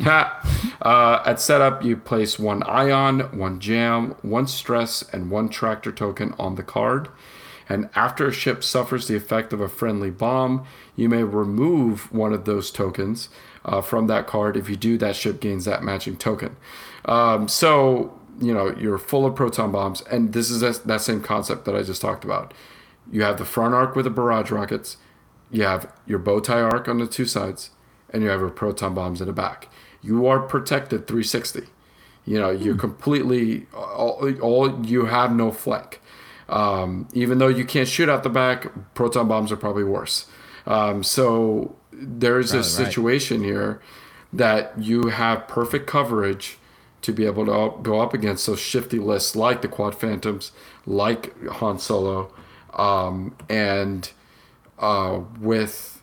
Uh, 0.81 1.23
at 1.25 1.39
setup, 1.39 1.83
you 1.83 1.97
place 1.97 2.37
one 2.37 2.61
ion, 2.63 3.21
one 3.35 3.59
jam, 3.59 4.13
one 4.21 4.45
stress, 4.45 5.01
and 5.13 5.31
one 5.31 5.49
tractor 5.49 5.91
token 5.91 6.35
on 6.37 6.55
the 6.55 6.63
card. 6.63 7.07
And 7.67 7.89
after 7.95 8.27
a 8.27 8.31
ship 8.31 8.63
suffers 8.63 9.07
the 9.07 9.15
effect 9.15 9.53
of 9.53 9.61
a 9.61 9.69
friendly 9.69 10.11
bomb, 10.11 10.65
you 10.95 11.09
may 11.09 11.23
remove 11.23 12.11
one 12.11 12.33
of 12.33 12.45
those 12.45 12.69
tokens 12.69 13.29
uh, 13.63 13.81
from 13.81 14.07
that 14.07 14.27
card. 14.27 14.55
If 14.55 14.69
you 14.69 14.75
do, 14.75 14.97
that 14.99 15.15
ship 15.15 15.39
gains 15.39 15.65
that 15.65 15.83
matching 15.83 16.17
token. 16.17 16.55
Um, 17.05 17.47
so, 17.47 18.19
you 18.39 18.53
know, 18.53 18.75
you're 18.77 18.97
full 18.97 19.25
of 19.25 19.35
proton 19.35 19.71
bombs. 19.71 20.01
And 20.11 20.33
this 20.33 20.51
is 20.51 20.59
that 20.59 20.85
that 20.85 21.01
same 21.01 21.21
concept 21.21 21.65
that 21.65 21.75
I 21.75 21.81
just 21.81 22.01
talked 22.01 22.23
about. 22.23 22.53
You 23.11 23.23
have 23.23 23.37
the 23.37 23.45
front 23.45 23.73
arc 23.73 23.95
with 23.95 24.05
the 24.05 24.11
barrage 24.11 24.51
rockets, 24.51 24.97
you 25.51 25.63
have 25.63 25.91
your 26.05 26.19
bow 26.19 26.39
tie 26.39 26.61
arc 26.61 26.87
on 26.87 26.97
the 26.97 27.07
two 27.07 27.25
sides, 27.25 27.69
and 28.09 28.23
you 28.23 28.29
have 28.29 28.39
your 28.39 28.49
proton 28.49 28.93
bombs 28.93 29.21
in 29.21 29.27
the 29.27 29.33
back. 29.33 29.69
You 30.01 30.27
are 30.27 30.39
protected 30.39 31.07
360. 31.07 31.63
You 32.25 32.39
know, 32.39 32.49
you're 32.49 32.75
completely 32.75 33.67
all, 33.73 34.33
all 34.39 34.85
you 34.85 35.05
have 35.05 35.35
no 35.35 35.51
flank. 35.51 36.01
Um, 36.49 37.07
even 37.13 37.39
though 37.39 37.47
you 37.47 37.65
can't 37.65 37.87
shoot 37.87 38.09
out 38.09 38.23
the 38.23 38.29
back, 38.29 38.67
proton 38.93 39.27
bombs 39.27 39.51
are 39.51 39.57
probably 39.57 39.83
worse. 39.83 40.27
Um, 40.65 41.03
so 41.03 41.75
there's 41.91 42.51
a 42.51 42.57
Probably 42.57 42.83
right. 42.83 42.87
situation 42.87 43.43
here 43.43 43.81
that 44.33 44.73
you 44.77 45.07
have 45.09 45.47
perfect 45.47 45.87
coverage 45.87 46.57
to 47.01 47.13
be 47.13 47.25
able 47.25 47.45
to 47.45 47.81
go 47.83 48.01
up 48.01 48.13
against 48.13 48.47
those 48.47 48.59
shifty 48.59 48.97
lists 48.97 49.35
like 49.35 49.61
the 49.61 49.67
Quad 49.67 49.95
Phantoms, 49.95 50.51
like 50.85 51.39
Han 51.47 51.77
Solo, 51.77 52.33
um, 52.73 53.35
and 53.47 54.11
uh, 54.79 55.21
with 55.39 55.94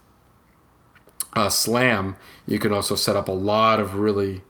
uh, 1.34 1.48
Slam, 1.48 2.16
you 2.46 2.58
can 2.58 2.72
also 2.72 2.94
set 2.94 3.16
up 3.16 3.28
a 3.28 3.32
lot 3.32 3.80
of 3.80 3.94
really 3.94 4.42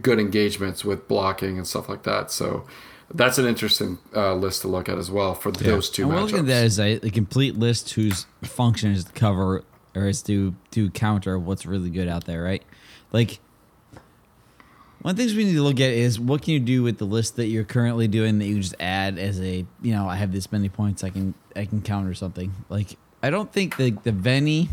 good 0.00 0.18
engagements 0.18 0.84
with 0.84 1.08
blocking 1.08 1.56
and 1.56 1.66
stuff 1.66 1.88
like 1.88 2.04
that. 2.04 2.30
So 2.30 2.66
that's 3.12 3.38
an 3.38 3.46
interesting 3.46 3.98
uh, 4.14 4.34
list 4.34 4.62
to 4.62 4.68
look 4.68 4.88
at 4.88 4.98
as 4.98 5.10
well 5.10 5.34
for 5.34 5.50
those 5.50 5.90
two 5.90 6.02
And 6.02 6.12
we're 6.12 6.20
looking 6.20 6.38
at 6.40 6.46
that 6.46 6.64
as 6.64 6.78
a, 6.78 6.94
a 6.94 7.10
complete 7.10 7.56
list 7.56 7.90
whose 7.94 8.26
function 8.42 8.92
is 8.92 9.04
to 9.04 9.12
cover 9.12 9.64
or 9.94 10.08
is 10.08 10.22
to 10.22 10.54
to 10.70 10.90
counter 10.90 11.38
what's 11.38 11.66
really 11.66 11.90
good 11.90 12.08
out 12.08 12.24
there, 12.24 12.42
right? 12.42 12.62
Like 13.12 13.40
one 15.02 15.10
of 15.10 15.16
the 15.16 15.24
things 15.24 15.36
we 15.36 15.44
need 15.44 15.54
to 15.54 15.62
look 15.62 15.80
at 15.80 15.90
is 15.90 16.18
what 16.18 16.42
can 16.42 16.54
you 16.54 16.60
do 16.60 16.82
with 16.82 16.98
the 16.98 17.04
list 17.04 17.36
that 17.36 17.46
you're 17.46 17.64
currently 17.64 18.08
doing 18.08 18.38
that 18.38 18.46
you 18.46 18.60
just 18.60 18.76
add 18.80 19.18
as 19.18 19.40
a 19.40 19.66
you 19.82 19.92
know 19.92 20.08
I 20.08 20.16
have 20.16 20.32
this 20.32 20.50
many 20.52 20.68
points 20.68 21.04
I 21.04 21.10
can 21.10 21.34
I 21.56 21.64
can 21.66 21.82
counter 21.82 22.14
something 22.14 22.54
like 22.68 22.96
I 23.22 23.30
don't 23.30 23.52
think 23.52 23.76
the 23.76 23.90
the 23.90 24.12
Vennie 24.12 24.68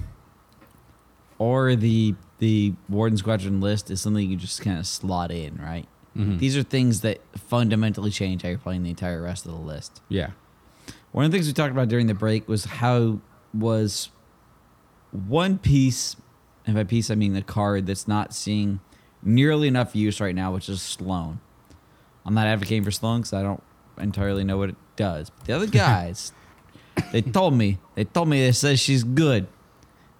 or 1.39 1.75
the 1.75 2.13
the 2.37 2.73
Warden 2.87 3.17
Squadron 3.17 3.59
list 3.59 3.89
is 3.89 3.99
something 4.01 4.29
you 4.29 4.37
just 4.37 4.61
kind 4.61 4.77
of 4.77 4.85
slot 4.85 5.31
in, 5.31 5.57
right? 5.57 5.87
Mm-hmm. 6.15 6.37
These 6.37 6.55
are 6.55 6.63
things 6.63 7.01
that 7.01 7.19
fundamentally 7.35 8.11
change 8.11 8.43
how 8.43 8.49
you're 8.49 8.57
playing 8.57 8.83
the 8.83 8.89
entire 8.89 9.21
rest 9.21 9.45
of 9.45 9.51
the 9.51 9.57
list. 9.57 10.01
Yeah. 10.09 10.31
One 11.11 11.25
of 11.25 11.31
the 11.31 11.37
things 11.37 11.47
we 11.47 11.53
talked 11.53 11.71
about 11.71 11.87
during 11.87 12.07
the 12.07 12.13
break 12.13 12.47
was 12.47 12.65
how 12.65 13.19
was 13.53 14.09
one 15.11 15.57
piece, 15.57 16.15
and 16.65 16.75
by 16.75 16.83
piece 16.83 17.09
I 17.09 17.15
mean 17.15 17.33
the 17.33 17.41
card 17.41 17.87
that's 17.87 18.07
not 18.07 18.33
seeing 18.33 18.79
nearly 19.23 19.67
enough 19.67 19.95
use 19.95 20.21
right 20.21 20.35
now, 20.35 20.53
which 20.53 20.69
is 20.69 20.81
Sloane. 20.81 21.39
I'm 22.25 22.33
not 22.33 22.47
advocating 22.47 22.83
for 22.83 22.91
Sloane 22.91 23.21
because 23.21 23.33
I 23.33 23.41
don't 23.41 23.63
entirely 23.97 24.43
know 24.43 24.57
what 24.57 24.69
it 24.69 24.75
does. 24.95 25.29
But 25.29 25.45
the 25.45 25.53
other 25.53 25.67
guys, 25.85 26.31
they 27.11 27.21
told 27.21 27.53
me, 27.53 27.79
they 27.95 28.03
told 28.03 28.29
me 28.29 28.45
they 28.45 28.51
said 28.51 28.79
she's 28.79 29.03
good, 29.03 29.47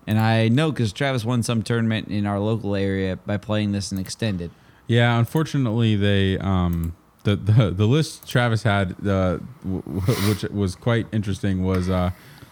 and 0.09 0.17
I 0.19 0.47
know 0.49 0.71
because 0.71 0.91
Travis 0.91 1.23
won 1.23 1.43
some 1.43 1.61
tournament 1.61 2.07
in 2.07 2.25
our 2.25 2.39
local 2.39 2.75
area 2.75 3.15
by 3.15 3.37
playing 3.37 3.73
this 3.73 3.91
in 3.91 3.99
extended. 3.99 4.49
Yeah, 4.87 5.19
unfortunately, 5.19 5.95
they 5.95 6.37
um 6.39 6.95
the 7.23 7.35
the, 7.35 7.69
the 7.69 7.85
list 7.85 8.27
Travis 8.27 8.63
had 8.63 8.91
uh, 9.07 9.37
w- 9.63 9.83
w- 9.83 10.29
which 10.29 10.43
was 10.51 10.75
quite 10.75 11.05
interesting 11.11 11.63
was 11.63 11.89
uh 11.89 12.09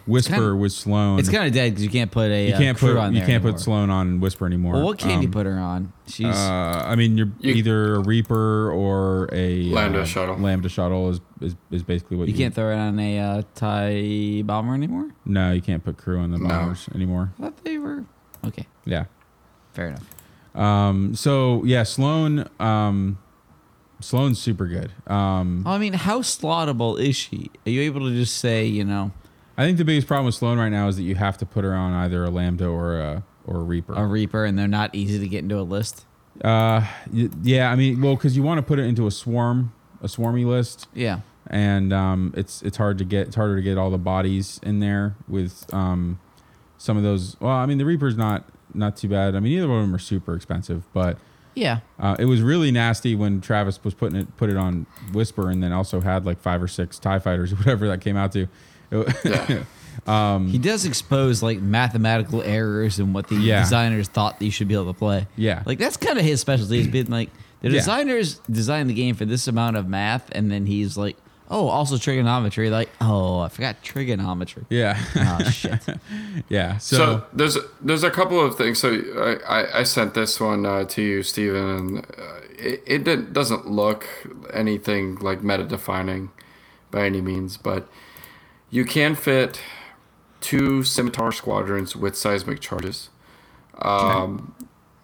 Whisper 0.07 0.33
kinda- 0.35 0.55
with 0.55 0.71
Sloane. 0.71 1.19
It's 1.19 1.29
kind 1.29 1.45
of 1.47 1.53
dead 1.53 1.71
because 1.71 1.83
you 1.83 1.89
can't 1.89 2.09
put 2.09 2.31
a 2.31 2.47
you 2.47 2.53
uh, 2.55 2.57
can't 2.57 2.77
crew 2.77 2.93
put 2.93 2.97
on 2.99 3.13
you 3.13 3.19
can't 3.19 3.31
anymore. 3.33 3.51
put 3.51 3.59
Sloane 3.61 3.89
on 3.89 4.19
Whisper 4.19 4.45
anymore. 4.45 4.73
Well, 4.75 4.83
what 4.85 4.97
can 4.97 5.21
you 5.21 5.27
Um, 5.27 5.31
put 5.31 5.45
her 5.45 5.59
on? 5.59 5.91
She's 6.07 6.25
Uh, 6.25 6.83
I 6.87 6.95
mean, 6.95 7.17
you're 7.17 7.29
You- 7.39 7.53
either 7.55 7.95
a 7.95 7.99
Reaper 7.99 8.71
or 8.71 9.29
a 9.33 9.63
Lambda 9.69 10.01
uh, 10.01 10.05
shuttle. 10.05 10.37
Lambda 10.37 10.69
shuttle 10.69 11.09
is, 11.09 11.19
is, 11.41 11.55
is 11.71 11.83
basically 11.83 12.17
what 12.17 12.27
You 12.29 12.33
you, 12.33 12.37
can't 12.39 12.55
throw 12.55 12.71
it 12.71 12.77
on 12.77 12.99
a 12.99 13.19
uh, 13.19 13.41
tie 13.55 14.41
bomber 14.45 14.73
anymore. 14.73 15.09
No, 15.25 15.51
you 15.51 15.61
can't 15.61 15.83
put 15.83 15.97
crew 15.97 16.19
on 16.19 16.31
the 16.31 16.37
No. 16.37 16.47
bombers 16.47 16.87
anymore. 16.95 17.33
I 17.37 17.41
thought 17.43 17.63
they 17.63 17.77
were 17.77 18.05
okay. 18.45 18.65
Yeah. 18.85 19.05
Fair 19.73 19.89
enough. 19.89 20.09
Um. 20.55 21.13
So 21.15 21.63
yeah, 21.65 21.83
Sloane. 21.83 22.45
Um, 22.59 23.19
Sloane's 23.99 24.39
super 24.39 24.67
good. 24.67 24.91
Um, 25.11 25.63
I 25.65 25.79
mean, 25.79 25.93
how 25.93 26.21
slottable 26.21 26.99
is 26.99 27.15
she? 27.15 27.49
Are 27.65 27.69
you 27.71 27.81
able 27.81 28.01
to 28.01 28.11
just 28.15 28.37
say, 28.37 28.65
you 28.65 28.83
know, 28.85 29.11
I 29.57 29.65
think 29.65 29.77
the 29.77 29.85
biggest 29.85 30.07
problem 30.07 30.25
with 30.25 30.35
Sloane 30.35 30.57
right 30.59 30.69
now 30.69 30.87
is 30.87 30.97
that 30.97 31.03
you 31.03 31.15
have 31.15 31.37
to 31.39 31.45
put 31.45 31.63
her 31.63 31.73
on 31.73 31.91
either 31.93 32.23
a 32.23 32.29
Lambda 32.29 32.67
or 32.67 32.99
a 32.99 33.23
or 33.45 33.57
a 33.57 33.63
Reaper. 33.63 33.93
a 33.93 34.05
Reaper, 34.05 34.45
and 34.45 34.57
they're 34.59 34.67
not 34.67 34.93
easy 34.93 35.19
to 35.19 35.27
get 35.27 35.39
into 35.43 35.57
a 35.59 35.63
list? 35.63 36.05
Uh, 36.43 36.85
y- 37.11 37.29
yeah. 37.41 37.71
I 37.71 37.75
mean, 37.75 38.01
well, 38.01 38.15
because 38.15 38.35
you 38.37 38.43
want 38.43 38.59
to 38.59 38.61
put 38.61 38.77
it 38.77 38.83
into 38.83 39.07
a 39.07 39.11
swarm, 39.11 39.71
a 40.03 40.07
swarmy 40.07 40.45
list, 40.45 40.87
Yeah. 40.93 41.21
and 41.47 41.91
um, 41.93 42.33
it's 42.37 42.61
it's 42.61 42.77
hard 42.77 42.97
to 42.99 43.05
get 43.05 43.27
it's 43.27 43.35
harder 43.35 43.55
to 43.55 43.61
get 43.61 43.77
all 43.77 43.89
the 43.89 43.97
bodies 43.97 44.59
in 44.63 44.79
there 44.79 45.15
with 45.27 45.65
um, 45.73 46.19
some 46.77 46.97
of 46.97 47.03
those. 47.03 47.35
Well, 47.39 47.51
I 47.53 47.65
mean, 47.65 47.77
the 47.79 47.85
Reaper's 47.85 48.15
not 48.17 48.45
not 48.73 48.95
too 48.97 49.07
bad. 49.07 49.35
I 49.35 49.39
mean, 49.39 49.53
either 49.53 49.67
one 49.67 49.77
of 49.79 49.83
them 49.85 49.95
are 49.95 49.99
super 49.99 50.35
expensive, 50.35 50.83
but 50.93 51.17
Yeah. 51.55 51.79
uh, 51.97 52.15
it 52.19 52.25
was 52.25 52.41
really 52.41 52.69
nasty 52.69 53.15
when 53.15 53.41
Travis 53.41 53.83
was 53.83 53.93
putting 53.95 54.19
it 54.19 54.37
put 54.37 54.49
it 54.51 54.57
on 54.57 54.85
Whisper, 55.13 55.49
and 55.49 55.63
then 55.63 55.71
also 55.71 56.01
had 56.01 56.25
like 56.25 56.39
five 56.39 56.61
or 56.61 56.67
six 56.67 56.99
Tie 56.99 57.17
Fighters, 57.19 57.53
or 57.53 57.55
whatever 57.63 57.87
that 57.87 58.01
came 58.01 58.17
out 58.17 58.33
to. 58.33 58.47
It- 58.91 59.63
He 60.07 60.57
does 60.57 60.85
expose 60.85 61.43
like 61.43 61.59
mathematical 61.59 62.41
errors 62.41 62.97
and 62.99 63.13
what 63.13 63.27
the 63.27 63.35
Yeah. 63.35 63.61
designers 63.61 64.07
thought 64.07 64.39
that 64.39 64.45
you 64.45 64.51
should 64.51 64.67
be 64.69 64.73
able 64.73 64.93
to 64.93 64.97
play. 64.97 65.27
Yeah. 65.35 65.63
Like 65.65 65.79
that's 65.79 65.97
kind 65.97 66.17
of 66.17 66.23
his 66.23 66.39
specialty. 66.39 66.77
He's 66.77 66.87
been 66.87 67.07
like 67.11 67.29
the 67.61 67.69
Yeah. 67.69 67.73
designers 67.79 68.39
designed 68.49 68.89
the 68.89 68.93
game 68.93 69.15
for 69.15 69.25
this 69.25 69.47
amount 69.47 69.75
of 69.75 69.87
math, 69.89 70.29
and 70.31 70.49
then 70.49 70.65
he's 70.65 70.95
like, 70.97 71.17
oh, 71.49 71.67
also 71.67 71.97
trigonometry. 71.97 72.69
Like, 72.69 72.89
oh, 73.01 73.39
I 73.39 73.49
forgot 73.49 73.81
trigonometry. 73.83 74.63
yeah, 74.69 74.97
Oh 75.15 75.43
shit. 75.49 75.79
yeah. 76.49 76.77
So, 76.77 76.95
So, 76.97 77.23
there's 77.33 77.57
there's 77.81 78.03
a 78.03 78.11
couple 78.11 78.39
of 78.39 78.55
things. 78.57 78.79
So 78.79 78.89
I, 79.17 79.61
I, 79.61 79.79
I 79.79 79.83
sent 79.83 80.13
this 80.13 80.39
one 80.39 80.65
uh, 80.65 80.85
to 80.85 81.01
you, 81.01 81.23
Stephen, 81.23 81.69
and 81.69 81.97
uh, 81.99 82.39
it, 82.57 82.83
it 82.85 83.03
didn't- 83.03 83.33
doesn't 83.33 83.67
look 83.69 84.07
anything 84.53 85.15
like 85.15 85.43
meta 85.43 85.63
defining 85.65 86.29
by 86.91 87.05
any 87.05 87.19
means, 87.21 87.57
but 87.57 87.89
you 88.69 88.85
can 88.85 89.15
fit 89.15 89.61
two 90.41 90.83
scimitar 90.83 91.31
squadrons 91.31 91.95
with 91.95 92.15
seismic 92.15 92.59
charges. 92.59 93.09
Um, 93.79 94.55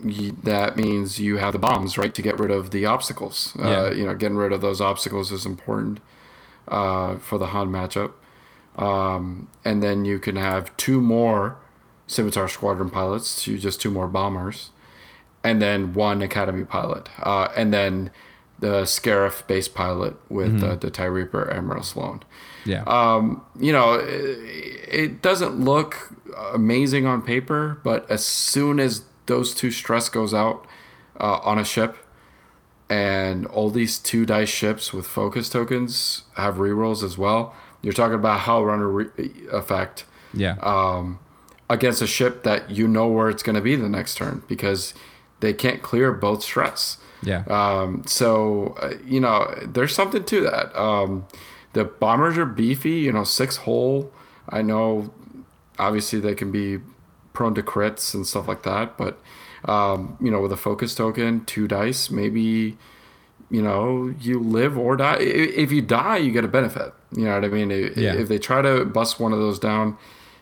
y- 0.03 0.31
that 0.43 0.77
means 0.77 1.19
you 1.19 1.37
have 1.37 1.53
the 1.53 1.59
bombs, 1.59 1.97
right, 1.97 2.13
to 2.13 2.21
get 2.21 2.39
rid 2.39 2.51
of 2.51 2.71
the 2.71 2.85
obstacles. 2.85 3.53
Yeah. 3.57 3.65
Uh, 3.65 3.89
you 3.91 4.05
know, 4.05 4.15
getting 4.15 4.37
rid 4.37 4.51
of 4.51 4.61
those 4.61 4.81
obstacles 4.81 5.31
is 5.31 5.45
important 5.45 5.99
uh, 6.67 7.17
for 7.17 7.37
the 7.37 7.47
Han 7.47 7.69
matchup. 7.69 8.13
Um, 8.75 9.47
and 9.63 9.83
then 9.83 10.05
you 10.05 10.19
can 10.19 10.35
have 10.35 10.75
two 10.77 10.99
more 11.01 11.57
Scimitar 12.07 12.47
Squadron 12.49 12.89
pilots, 12.89 13.43
two, 13.43 13.57
just 13.57 13.79
two 13.79 13.89
more 13.91 14.07
bombers, 14.07 14.71
and 15.43 15.61
then 15.61 15.93
one 15.93 16.21
Academy 16.21 16.65
pilot, 16.65 17.07
uh, 17.19 17.47
and 17.55 17.73
then 17.73 18.11
the 18.63 18.83
Scarif 18.83 19.45
base 19.45 19.67
pilot 19.67 20.15
with 20.29 20.63
uh, 20.63 20.75
the 20.75 20.89
TIE 20.89 21.03
Reaper 21.03 21.51
Admiral 21.51 21.83
Sloane. 21.83 22.23
yeah, 22.63 22.83
Um, 22.83 23.43
you 23.59 23.73
know, 23.73 23.95
it, 23.95 24.39
it 24.87 25.21
doesn't 25.21 25.59
look 25.59 26.15
amazing 26.53 27.05
on 27.05 27.21
paper, 27.21 27.81
but 27.83 28.09
as 28.09 28.25
soon 28.25 28.79
as 28.79 29.03
those 29.25 29.53
two 29.53 29.69
stress 29.69 30.07
goes 30.07 30.33
out 30.33 30.65
uh, 31.19 31.39
on 31.43 31.59
a 31.59 31.65
ship, 31.65 31.97
and 32.89 33.45
all 33.47 33.69
these 33.69 33.99
two 33.99 34.25
dice 34.25 34.47
ships 34.47 34.93
with 34.93 35.05
focus 35.05 35.49
tokens 35.49 36.21
have 36.37 36.55
rerolls 36.55 37.03
as 37.03 37.17
well, 37.17 37.53
you're 37.81 37.91
talking 37.91 38.15
about 38.15 38.41
Howlrunner 38.41 38.93
re- 38.93 39.31
effect 39.51 40.05
yeah, 40.33 40.55
um, 40.61 41.19
against 41.69 42.01
a 42.01 42.07
ship 42.07 42.43
that 42.43 42.69
you 42.69 42.87
know 42.87 43.07
where 43.09 43.29
it's 43.29 43.43
going 43.43 43.57
to 43.57 43.61
be 43.61 43.75
the 43.75 43.89
next 43.89 44.15
turn 44.15 44.41
because 44.47 44.93
they 45.41 45.51
can't 45.51 45.81
clear 45.81 46.13
both 46.13 46.43
stress. 46.43 46.95
Yeah. 47.23 47.43
Um, 47.47 48.03
so 48.05 48.75
uh, 48.81 48.93
you 49.05 49.19
know, 49.19 49.53
there's 49.65 49.93
something 49.95 50.23
to 50.25 50.41
that. 50.41 50.75
Um, 50.79 51.25
the 51.73 51.83
bombers 51.85 52.37
are 52.37 52.45
beefy. 52.45 52.91
You 52.99 53.11
know, 53.13 53.23
six 53.23 53.57
hole. 53.57 54.11
I 54.49 54.61
know, 54.61 55.13
obviously 55.79 56.19
they 56.19 56.35
can 56.35 56.51
be 56.51 56.79
prone 57.33 57.55
to 57.55 57.63
crits 57.63 58.13
and 58.13 58.27
stuff 58.27 58.47
like 58.47 58.63
that, 58.63 58.97
but 58.97 59.19
um, 59.65 60.17
you 60.21 60.29
know, 60.29 60.41
with 60.41 60.51
a 60.51 60.57
focus 60.57 60.93
token, 60.93 61.45
two 61.45 61.67
dice, 61.67 62.09
maybe 62.11 62.77
you 63.49 63.61
know 63.61 64.13
you 64.19 64.39
live 64.39 64.77
or 64.77 64.95
die. 64.97 65.17
If 65.19 65.71
you 65.71 65.81
die, 65.81 66.17
you 66.17 66.31
get 66.31 66.43
a 66.43 66.47
benefit. 66.49 66.93
You 67.15 67.25
know 67.25 67.35
what 67.35 67.45
I 67.45 67.47
mean? 67.47 67.71
If, 67.71 67.95
Yeah. 67.97 68.13
if 68.13 68.27
they 68.27 68.39
try 68.39 68.61
to 68.61 68.83
bust 68.85 69.19
one 69.19 69.31
of 69.33 69.39
those 69.39 69.59
down, 69.59 69.97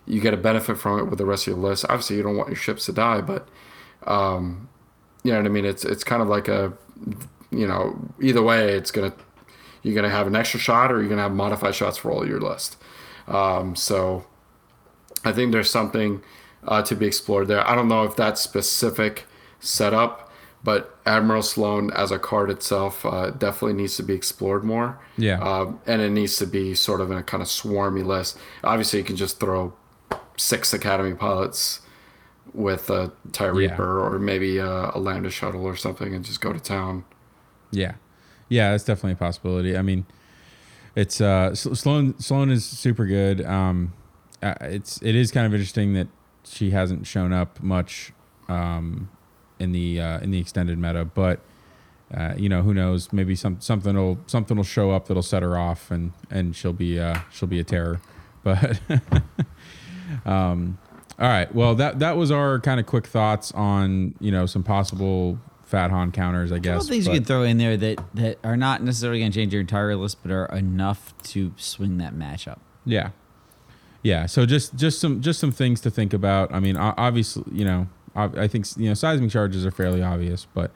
you 0.08 0.20
get 0.20 0.34
a 0.34 0.38
benefit 0.38 0.78
from 0.78 1.00
it 1.00 1.04
with 1.04 1.20
the 1.20 1.26
rest 1.26 1.48
of 1.48 1.54
your 1.54 1.62
list. 1.70 1.86
Obviously, 1.90 2.16
you 2.18 2.24
don't 2.24 2.36
want 2.38 2.50
your 2.50 2.56
ships 2.56 2.86
to 2.88 2.94
die, 2.94 3.22
but 3.22 3.48
um, 4.08 4.70
you 5.24 5.32
know 5.32 5.38
what 5.38 5.46
I 5.46 5.50
mean? 5.50 5.66
It's 5.66 5.86
it's 5.86 6.04
kind 6.04 6.22
of 6.22 6.28
like 6.28 6.48
a 6.48 6.74
you 7.52 7.68
know 7.68 8.00
either 8.22 8.42
way, 8.42 8.74
it's 8.74 8.92
gonna 8.92 9.14
you're 9.84 9.96
gonna 9.96 10.10
have 10.10 10.28
an 10.28 10.36
extra 10.36 10.60
shot 10.60 10.92
or 10.92 11.00
you're 11.00 11.10
gonna 11.10 11.22
have 11.22 11.34
modified 11.34 11.76
shots 11.76 11.98
for 11.98 12.12
all 12.12 12.28
your 12.28 12.40
list. 12.40 12.78
Um, 13.28 13.76
so 13.76 14.26
I 15.24 15.32
think 15.32 15.52
there's 15.52 15.70
something 15.70 16.24
uh, 16.68 16.82
to 16.84 16.96
be 16.96 17.06
explored 17.06 17.48
there. 17.48 17.68
I 17.68 17.76
don't 17.76 17.88
know 17.88 18.04
if 18.04 18.16
that 18.16 18.38
specific 18.38 19.26
setup, 19.60 20.32
but 20.64 20.98
Admiral 21.06 21.42
Sloane 21.42 21.92
as 21.92 22.12
a 22.12 22.20
card 22.20 22.50
itself 22.50 23.06
uh, 23.06 23.32
definitely 23.32 23.74
needs 23.74 23.96
to 23.98 24.04
be 24.04 24.14
explored 24.14 24.64
more. 24.64 25.00
Yeah. 25.18 25.40
Um, 25.40 25.80
and 25.86 26.02
it 26.02 26.10
needs 26.10 26.38
to 26.38 26.48
be 26.48 26.76
sort 26.76 27.02
of 27.02 27.12
in 27.12 27.18
a 27.18 27.24
kind 27.24 27.42
of 27.42 27.48
swarmy 27.48 28.06
list. 28.06 28.38
Obviously, 28.64 29.00
you 29.00 29.06
can 29.06 29.16
just 29.16 29.40
throw 29.40 29.74
six 30.38 30.74
Academy 30.74 31.14
pilots 31.14 31.82
with 32.54 32.90
a 32.90 33.12
TIE 33.32 33.46
Yeah. 33.46 33.52
Reaper 33.52 34.00
or 34.00 34.20
maybe 34.20 34.58
a, 34.58 34.92
a 34.94 35.00
Lambda 35.00 35.30
shuttle 35.30 35.66
or 35.66 35.76
something 35.76 36.14
and 36.14 36.24
just 36.26 36.42
go 36.42 36.52
to 36.54 36.60
town. 36.60 37.06
Yeah, 37.72 37.94
yeah, 38.50 38.72
that's 38.72 38.84
definitely 38.84 39.14
a 39.14 39.16
possibility. 39.16 39.78
I 39.78 39.82
mean, 39.82 40.06
it's 40.96 41.22
uh, 41.22 41.56
Sloane. 41.56 42.20
Sloane 42.20 42.50
is 42.50 42.66
super 42.66 43.06
good. 43.06 43.46
Um, 43.46 43.94
uh, 44.44 44.56
it's 44.62 45.02
it 45.02 45.16
is 45.16 45.32
kind 45.32 45.46
of 45.46 45.54
interesting 45.54 45.94
that 45.94 46.08
she 46.44 46.72
hasn't 46.72 47.08
shown 47.08 47.32
up 47.32 47.62
much 47.64 48.12
um, 48.50 49.10
in 49.60 49.72
the 49.72 50.02
uh, 50.02 50.20
in 50.20 50.32
the 50.32 50.40
extended 50.40 50.78
meta, 50.78 51.06
but 51.06 51.40
uh, 52.14 52.34
you 52.36 52.50
know 52.50 52.62
who 52.62 52.74
knows? 52.74 53.14
Maybe 53.14 53.36
some 53.36 53.62
something 53.62 53.96
will 53.96 54.20
something 54.28 54.58
will 54.58 54.66
show 54.66 54.92
up 54.92 55.08
that'll 55.08 55.24
set 55.24 55.44
her 55.44 55.58
off, 55.58 55.90
and 55.90 56.12
and 56.30 56.54
she'll 56.56 56.74
be 56.74 57.00
uh, 57.00 57.20
she'll 57.32 57.48
be 57.48 57.60
a 57.60 57.64
terror. 57.64 58.02
But 58.44 58.82
um, 60.26 60.78
all 61.22 61.28
right, 61.30 61.54
well 61.56 61.76
that 61.76 62.00
that 62.00 62.18
was 62.18 62.32
our 62.32 62.60
kind 62.60 62.80
of 62.80 62.86
quick 62.86 63.06
thoughts 63.08 63.52
on 63.54 64.16
you 64.20 64.32
know 64.32 64.46
some 64.46 64.64
possible 64.64 65.38
Fat 65.64 65.90
Han 65.92 66.12
counters, 66.12 66.52
I 66.52 66.58
A 66.58 66.60
guess. 66.60 66.74
couple 66.74 66.88
things 66.88 67.06
but- 67.06 67.14
you 67.14 67.20
could 67.20 67.28
throw 67.28 67.44
in 67.44 67.58
there 67.58 67.78
that, 67.78 68.04
that 68.16 68.40
are 68.44 68.58
not 68.58 68.84
necessarily 68.84 69.20
going 69.20 69.32
to 69.32 69.38
change 69.40 69.54
your 69.54 69.62
entire 69.62 69.96
list, 69.96 70.18
but 70.22 70.30
are 70.30 70.48
enough 70.48 71.14
to 71.30 71.54
swing 71.56 71.98
that 72.00 72.14
matchup. 72.14 72.58
Yeah, 72.84 73.12
yeah. 74.04 74.26
So 74.26 74.46
just 74.46 74.76
just 74.76 75.00
some 75.00 75.22
just 75.22 75.40
some 75.40 75.52
things 75.52 75.80
to 75.82 75.92
think 75.92 76.14
about. 76.14 76.54
I 76.54 76.60
mean, 76.60 76.76
o- 76.76 76.94
obviously, 76.98 77.44
you 77.54 77.64
know, 77.66 77.88
I 78.16 78.24
I 78.26 78.48
think 78.48 78.66
you 78.78 78.90
know 78.90 78.94
seismic 78.96 79.32
charges 79.32 79.66
are 79.66 79.72
fairly 79.72 80.02
obvious, 80.02 80.46
but 80.54 80.72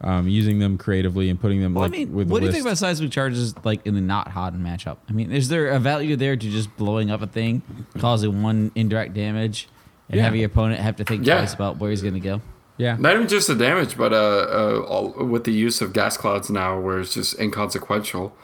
um, 0.00 0.26
using 0.26 0.58
them 0.60 0.78
creatively 0.78 1.28
and 1.28 1.38
putting 1.38 1.60
them 1.60 1.74
Well, 1.74 1.82
like 1.82 1.92
I 1.92 1.98
mean, 1.98 2.12
with 2.14 2.28
the 2.28 2.32
what 2.32 2.40
do 2.40 2.46
you 2.46 2.52
think 2.52 2.64
about 2.64 2.78
seismic 2.78 3.10
charges 3.12 3.54
like 3.64 3.86
in 3.86 3.94
the 3.94 4.00
not 4.00 4.28
hot 4.28 4.54
matchup? 4.54 4.96
I 5.08 5.12
mean, 5.12 5.30
is 5.30 5.48
there 5.48 5.68
a 5.68 5.78
value 5.78 6.16
there 6.16 6.36
to 6.36 6.50
just 6.50 6.74
blowing 6.78 7.10
up 7.10 7.20
a 7.22 7.26
thing, 7.26 7.62
causing 7.98 8.42
one 8.42 8.72
indirect 8.74 9.12
damage, 9.14 9.68
and 10.10 10.16
Yeah. 10.18 10.24
having 10.24 10.40
your 10.40 10.48
opponent 10.48 10.80
have 10.80 10.96
to 10.96 11.04
think 11.04 11.24
Yeah. 11.26 11.38
twice 11.38 11.54
about 11.54 11.78
where 11.78 11.88
he's 11.90 12.02
going 12.02 12.14
to 12.14 12.20
go? 12.20 12.42
yeah, 12.76 12.96
Not 12.98 13.14
even 13.14 13.28
just 13.28 13.46
the 13.48 13.54
damage, 13.54 13.96
but 13.96 14.12
uh, 14.12 14.16
uh, 14.16 14.84
all, 14.86 15.10
with 15.24 15.44
the 15.44 15.52
use 15.52 15.80
of 15.80 15.92
gas 15.94 16.16
clouds 16.18 16.50
now, 16.50 16.78
where 16.78 16.98
it's 17.00 17.14
just 17.14 17.38
inconsequential. 17.38 18.34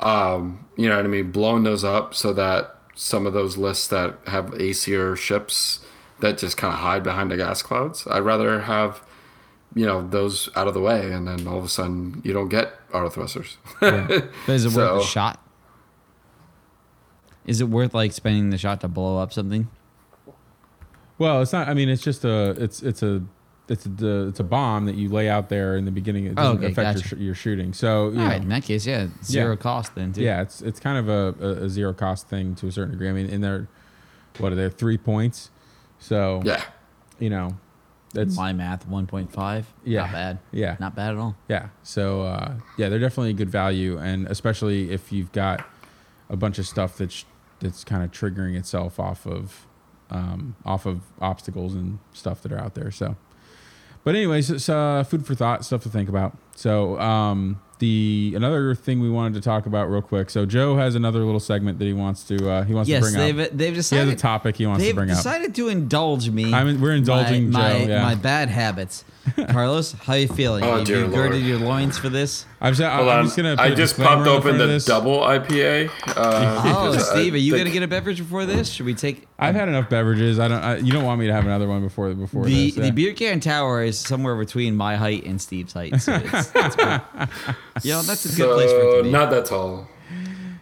Um, 0.00 0.66
you 0.76 0.88
know 0.88 0.96
what 0.96 1.04
I 1.04 1.08
mean? 1.08 1.30
Blowing 1.32 1.62
those 1.62 1.84
up 1.84 2.14
so 2.14 2.32
that 2.34 2.76
some 2.94 3.26
of 3.26 3.32
those 3.32 3.56
lists 3.56 3.86
that 3.88 4.18
have 4.26 4.46
ACR 4.54 5.16
ships 5.16 5.80
that 6.20 6.38
just 6.38 6.56
kind 6.56 6.72
of 6.72 6.80
hide 6.80 7.02
behind 7.02 7.30
the 7.30 7.36
gas 7.36 7.62
clouds, 7.62 8.06
I'd 8.10 8.20
rather 8.20 8.60
have, 8.60 9.02
you 9.74 9.84
know, 9.84 10.06
those 10.06 10.48
out 10.56 10.66
of 10.68 10.74
the 10.74 10.80
way, 10.80 11.12
and 11.12 11.26
then 11.28 11.46
all 11.46 11.58
of 11.58 11.64
a 11.64 11.68
sudden 11.68 12.20
you 12.24 12.32
don't 12.32 12.48
get 12.48 12.72
auto 12.94 13.08
thrusters. 13.10 13.56
But 13.80 14.30
is 14.48 14.64
it 14.64 14.68
worth 14.68 14.74
So- 14.74 14.98
the 14.98 15.02
shot? 15.02 15.40
Is 17.46 17.60
it 17.60 17.68
worth 17.68 17.94
like 17.94 18.12
spending 18.12 18.50
the 18.50 18.58
shot 18.58 18.80
to 18.80 18.88
blow 18.88 19.18
up 19.18 19.32
something? 19.32 19.68
Well, 21.18 21.40
it's 21.42 21.52
not. 21.52 21.68
I 21.68 21.74
mean, 21.74 21.88
it's 21.88 22.02
just 22.02 22.24
a. 22.24 22.50
It's 22.62 22.82
it's 22.82 23.02
a. 23.02 23.22
It's 23.68 23.84
a 23.84 24.28
it's 24.28 24.38
a 24.38 24.44
bomb 24.44 24.86
that 24.86 24.94
you 24.94 25.08
lay 25.08 25.28
out 25.28 25.48
there 25.48 25.76
in 25.76 25.84
the 25.86 25.90
beginning. 25.90 26.26
It 26.26 26.34
Oh, 26.36 26.54
doesn't 26.54 26.58
okay, 26.58 26.66
affect 26.72 26.98
gotcha. 27.02 27.16
your, 27.16 27.24
your 27.24 27.34
shooting. 27.34 27.72
So 27.72 28.10
you 28.10 28.18
All 28.20 28.24
know, 28.24 28.26
right, 28.26 28.40
in 28.40 28.48
that 28.50 28.62
case, 28.62 28.86
yeah, 28.86 29.08
zero 29.24 29.56
cost 29.56 29.92
then 29.96 30.12
too. 30.12 30.22
yeah, 30.22 30.40
it's 30.42 30.62
it's 30.62 30.78
kind 30.78 30.96
of 30.98 31.08
a, 31.08 31.44
a, 31.44 31.64
a 31.64 31.68
zero 31.68 31.92
cost 31.92 32.28
thing 32.28 32.54
to 32.56 32.68
a 32.68 32.72
certain 32.72 32.92
degree. 32.92 33.08
I 33.08 33.12
mean, 33.12 33.26
in 33.26 33.40
there, 33.40 33.66
what 34.38 34.52
are 34.52 34.54
there 34.54 34.70
three 34.70 34.96
points? 34.96 35.50
So 35.98 36.42
yeah. 36.44 36.62
you 37.18 37.28
know, 37.28 37.56
that's 38.14 38.36
my 38.36 38.52
math, 38.52 38.86
one 38.86 39.08
point 39.08 39.32
five. 39.32 39.66
Yeah. 39.82 40.02
not 40.02 40.12
bad. 40.12 40.38
Yeah. 40.52 40.76
not 40.78 40.94
bad 40.94 41.10
at 41.14 41.16
all. 41.16 41.34
Yeah. 41.48 41.70
So 41.82 42.22
uh, 42.22 42.54
yeah, 42.78 42.88
they're 42.88 43.00
definitely 43.00 43.30
a 43.30 43.32
good 43.34 43.50
value, 43.50 43.98
and 43.98 44.28
especially 44.28 44.92
if 44.92 45.10
you've 45.10 45.32
got 45.32 45.66
a 46.30 46.36
bunch 46.36 46.60
of 46.60 46.68
stuff 46.68 46.96
that's 46.98 47.24
that's 47.58 47.82
kind 47.82 48.04
of 48.04 48.12
triggering 48.12 48.56
itself 48.56 49.00
off 49.00 49.26
of 49.26 49.65
um, 50.10 50.56
off 50.64 50.86
of 50.86 51.00
obstacles 51.20 51.74
and 51.74 51.98
stuff 52.12 52.42
that 52.42 52.52
are 52.52 52.58
out 52.58 52.74
there. 52.74 52.90
So, 52.90 53.16
but 54.04 54.14
anyways, 54.14 54.50
it's 54.50 54.68
uh, 54.68 55.02
food 55.04 55.26
for 55.26 55.34
thought, 55.34 55.64
stuff 55.64 55.82
to 55.82 55.88
think 55.88 56.08
about. 56.08 56.36
So 56.54 56.98
um, 57.00 57.60
the 57.80 58.32
another 58.36 58.74
thing 58.74 59.00
we 59.00 59.10
wanted 59.10 59.34
to 59.34 59.40
talk 59.40 59.66
about 59.66 59.90
real 59.90 60.00
quick. 60.02 60.30
So 60.30 60.46
Joe 60.46 60.76
has 60.76 60.94
another 60.94 61.20
little 61.24 61.40
segment 61.40 61.78
that 61.80 61.84
he 61.86 61.92
wants 61.92 62.22
to 62.24 62.50
uh, 62.50 62.62
he 62.64 62.72
wants 62.72 62.88
Yes, 62.88 63.04
to 63.04 63.10
bring 63.12 63.14
they've 63.36 63.46
up. 63.46 63.56
they've 63.56 63.74
decided 63.74 64.04
He 64.04 64.10
has 64.10 64.14
decided 64.14 64.14
a 64.14 64.16
topic 64.16 64.56
he 64.56 64.66
wants 64.66 64.84
to 64.84 64.94
bring 64.94 65.10
up. 65.10 65.16
they've 65.16 65.22
decided 65.24 65.54
to 65.56 65.68
indulge 65.68 66.30
me. 66.30 66.52
I'm- 66.52 66.80
we're 66.80 66.94
indulging 66.94 67.50
my, 67.50 67.72
Joe, 67.72 67.78
my, 67.80 67.84
yeah. 67.84 68.02
my 68.02 68.14
bad 68.14 68.48
habits. 68.48 69.04
Carlos, 69.50 69.90
how 69.92 70.14
you 70.14 70.28
feeling? 70.28 70.62
Oh, 70.62 70.76
Have 70.78 70.86
dear 70.86 71.04
you 71.04 71.10
girded 71.10 71.42
your 71.42 71.58
loins 71.58 71.98
for 71.98 72.08
this? 72.08 72.46
I'm 72.66 72.74
just, 72.74 72.82
Hold 72.92 73.08
I'm 73.08 73.18
on. 73.20 73.24
just 73.24 73.36
gonna. 73.36 73.56
Put 73.56 73.62
I 73.62 73.66
a 73.68 73.74
just 73.74 73.96
popped 73.96 74.26
open 74.26 74.58
the 74.58 74.66
this. 74.66 74.84
double 74.84 75.20
IPA. 75.20 75.88
Uh, 76.08 76.12
Oh, 76.16 76.90
because 76.92 77.10
I 77.10 77.14
Steve, 77.14 77.34
are 77.34 77.36
you 77.38 77.52
think- 77.52 77.64
gonna 77.64 77.72
get 77.72 77.82
a 77.82 77.88
beverage 77.88 78.18
before 78.18 78.44
this? 78.46 78.70
Should 78.70 78.86
we 78.86 78.94
take 78.94 79.26
I've 79.38 79.54
had 79.54 79.68
enough 79.68 79.88
beverages. 79.88 80.38
I 80.38 80.48
don't. 80.48 80.62
I, 80.62 80.76
you 80.78 80.92
don't 80.92 81.04
want 81.04 81.20
me 81.20 81.26
to 81.26 81.32
have 81.32 81.44
another 81.44 81.68
one 81.68 81.82
before 81.82 82.12
before 82.14 82.44
the 82.44 82.66
this. 82.66 82.76
yeah. 82.76 82.82
the 82.84 82.90
beer 82.90 83.12
can 83.14 83.40
tower 83.40 83.82
is 83.82 83.98
somewhere 83.98 84.36
between 84.36 84.74
my 84.76 84.96
height 84.96 85.24
and 85.24 85.40
Steve's 85.40 85.72
height. 85.72 86.00
So 86.00 86.14
it's, 86.14 86.52
it's 86.54 86.76
good. 86.76 87.00
You 87.82 87.92
know, 87.92 88.02
that's 88.02 88.24
a 88.24 88.36
good 88.36 88.54
place 88.54 88.70
for 88.72 88.80
it 88.80 88.96
to 88.98 89.02
be. 89.04 89.10
not 89.10 89.30
that 89.30 89.44
tall. 89.46 89.86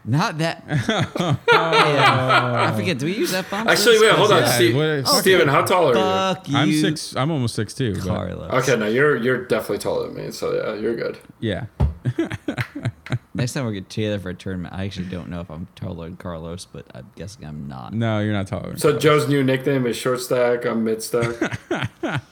Not 0.06 0.36
that. 0.39 0.62
yeah. 0.68 1.36
I 2.70 2.72
forget. 2.76 2.98
Do 2.98 3.06
we 3.06 3.16
use 3.16 3.31
that 3.32 3.48
bomb? 3.51 3.68
Actually, 3.68 4.01
wait, 4.01 4.12
hold 4.12 4.32
on, 4.32 4.43
Yeah, 4.43 4.51
Steve, 4.52 4.76
what- 4.76 5.05
fuck 5.06 5.20
Steven. 5.22 5.48
How 5.48 5.62
tall 5.62 5.86
are 5.90 5.94
you? 5.94 5.94
Fuck 6.35 6.48
you. 6.48 6.56
I'm 6.59 6.72
six. 6.72 7.16
I'm 7.16 7.31
almost 7.31 7.55
six 7.55 7.72
two. 7.72 7.94
But 7.94 8.05
Carlos. 8.05 8.51
Okay, 8.68 8.76
no, 8.76 8.86
you're 8.86 9.16
you're 9.16 9.44
definitely 9.47 9.78
taller 9.78 10.09
than 10.09 10.16
me, 10.26 10.31
so 10.31 10.52
yeah, 10.55 10.74
you're 10.74 10.97
good. 10.97 11.18
yeah. 11.40 11.66
Next 13.35 13.52
time 13.55 13.66
we 13.66 13.72
get 13.74 13.89
together 13.90 14.18
for 14.18 14.31
a 14.31 14.35
tournament, 14.35 14.74
I 14.74 14.85
actually 14.85 15.06
don't 15.06 15.28
know 15.28 15.40
if 15.40 15.51
I'm 15.51 15.66
taller 15.74 16.06
than 16.06 16.16
Carlos, 16.16 16.66
but 16.66 16.86
I'm 16.94 17.10
guessing 17.16 17.44
I'm 17.44 17.66
not. 17.68 17.93
No, 17.93 18.20
you're 18.20 18.32
not 18.32 18.47
taller. 18.47 18.70
than 18.70 18.78
So 18.78 18.89
Carlos. 18.90 19.02
Joe's 19.02 19.28
new 19.28 19.43
nickname 19.43 19.86
is 19.86 19.97
short 19.97 20.20
stack. 20.20 20.64
I'm 20.64 20.85
mid 20.85 21.02
stack. 21.02 21.59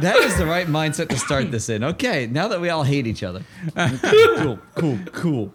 That 0.00 0.16
is 0.22 0.36
the 0.36 0.46
right 0.46 0.66
mindset 0.66 1.08
to 1.10 1.16
start 1.16 1.50
this 1.50 1.68
in. 1.68 1.84
Okay, 1.84 2.26
now 2.26 2.48
that 2.48 2.60
we 2.60 2.68
all 2.68 2.82
hate 2.82 3.06
each 3.06 3.22
other. 3.22 3.42
cool, 4.38 4.58
cool, 4.74 4.98
cool. 5.12 5.54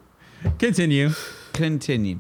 Continue. 0.58 1.12
Continue. 1.54 2.20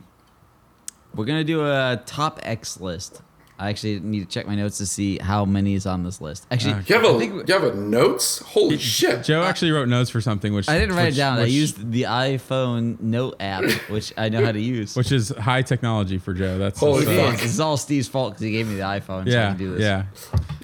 We're 1.15 1.25
gonna 1.25 1.43
do 1.43 1.63
a 1.65 2.01
top 2.05 2.39
X 2.43 2.79
list. 2.79 3.21
I 3.59 3.69
actually 3.69 3.99
need 3.99 4.21
to 4.21 4.25
check 4.25 4.47
my 4.47 4.55
notes 4.55 4.77
to 4.77 4.85
see 4.85 5.17
how 5.17 5.43
many 5.45 5.73
is 5.73 5.85
on 5.85 6.03
this 6.03 6.21
list. 6.21 6.47
Actually, 6.49 6.75
Okay. 6.75 6.83
You 6.87 6.95
have 6.95 7.05
I 7.05 7.09
a 7.15 7.19
think- 7.19 7.47
you 7.47 7.53
have 7.53 7.63
a 7.63 7.75
notes? 7.75 8.39
Holy 8.39 8.77
shit! 8.77 9.23
Joe 9.25 9.43
actually 9.43 9.71
wrote 9.71 9.89
notes 9.89 10.09
for 10.09 10.21
something, 10.21 10.53
which 10.53 10.69
I 10.69 10.79
didn't 10.79 10.95
write 10.95 11.05
which- 11.07 11.15
it 11.15 11.17
down. 11.17 11.39
I 11.39 11.45
used 11.45 11.91
the 11.91 12.03
iPhone 12.03 12.99
Note 13.01 13.35
app, 13.39 13.63
which 13.89 14.13
I 14.17 14.29
know 14.29 14.43
how 14.45 14.51
to 14.53 14.59
use. 14.61 14.95
which 14.95 15.11
is 15.11 15.29
high 15.29 15.61
technology 15.61 16.17
for 16.17 16.33
Joe. 16.33 16.57
That's 16.57 16.79
Holy 16.79 17.05
that's, 17.05 17.17
It 17.17 17.25
uh. 17.25 17.31
This 17.31 17.43
is 17.53 17.59
all 17.59 17.75
Steve's 17.77 18.07
fault 18.07 18.31
because 18.33 18.43
he 18.45 18.51
gave 18.51 18.67
me 18.67 18.75
the 18.75 18.81
iPhone. 18.81 19.25
so 19.25 19.31
I 19.31 19.33
Yeah, 19.33 19.47
can 19.49 19.57
do 19.57 19.71
this. 19.75 19.81
yeah. 19.81 20.05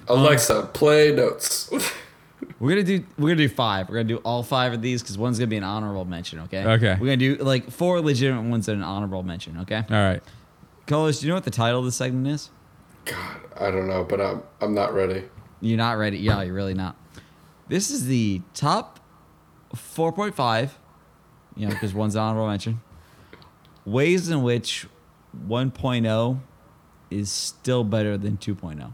Alexa, 0.08 0.70
play 0.72 1.12
notes. 1.14 1.70
We're 2.60 2.70
gonna 2.70 2.82
do 2.84 3.04
we're 3.18 3.28
gonna 3.28 3.36
do 3.36 3.48
five. 3.50 3.88
We're 3.88 3.96
gonna 3.96 4.08
do 4.08 4.16
all 4.18 4.42
five 4.42 4.72
of 4.72 4.80
these 4.80 5.02
because 5.02 5.18
one's 5.18 5.38
gonna 5.38 5.46
be 5.48 5.56
an 5.56 5.64
honorable 5.64 6.04
mention. 6.06 6.38
Okay. 6.40 6.64
Okay. 6.64 6.96
We're 6.98 7.06
gonna 7.06 7.16
do 7.18 7.34
like 7.36 7.70
four 7.70 8.00
legitimate 8.00 8.48
ones 8.48 8.68
and 8.68 8.78
an 8.78 8.84
honorable 8.86 9.22
mention. 9.22 9.58
Okay. 9.60 9.76
All 9.90 9.96
right. 9.96 10.22
Carlos, 10.86 11.20
do 11.20 11.26
you 11.26 11.30
know 11.30 11.34
what 11.36 11.44
the 11.44 11.50
title 11.50 11.80
of 11.80 11.84
the 11.84 11.92
segment 11.92 12.28
is? 12.28 12.50
God, 13.06 13.40
I 13.58 13.70
don't 13.70 13.88
know, 13.88 14.04
but 14.04 14.20
I'm 14.20 14.42
I'm 14.60 14.74
not 14.74 14.92
ready. 14.92 15.24
You're 15.60 15.78
not 15.78 15.96
ready. 15.96 16.18
Yeah, 16.18 16.42
you're 16.42 16.54
really 16.54 16.74
not. 16.74 16.96
This 17.68 17.90
is 17.90 18.06
the 18.06 18.42
top 18.52 19.00
4.5, 19.74 20.70
you 21.56 21.66
know, 21.66 21.72
because 21.72 21.94
one's 21.94 22.14
honorable 22.14 22.46
mention. 22.48 22.80
Ways 23.84 24.28
in 24.28 24.42
which 24.42 24.86
1.0 25.48 26.40
is 27.10 27.30
still 27.30 27.84
better 27.84 28.18
than 28.18 28.36
2.0. 28.36 28.92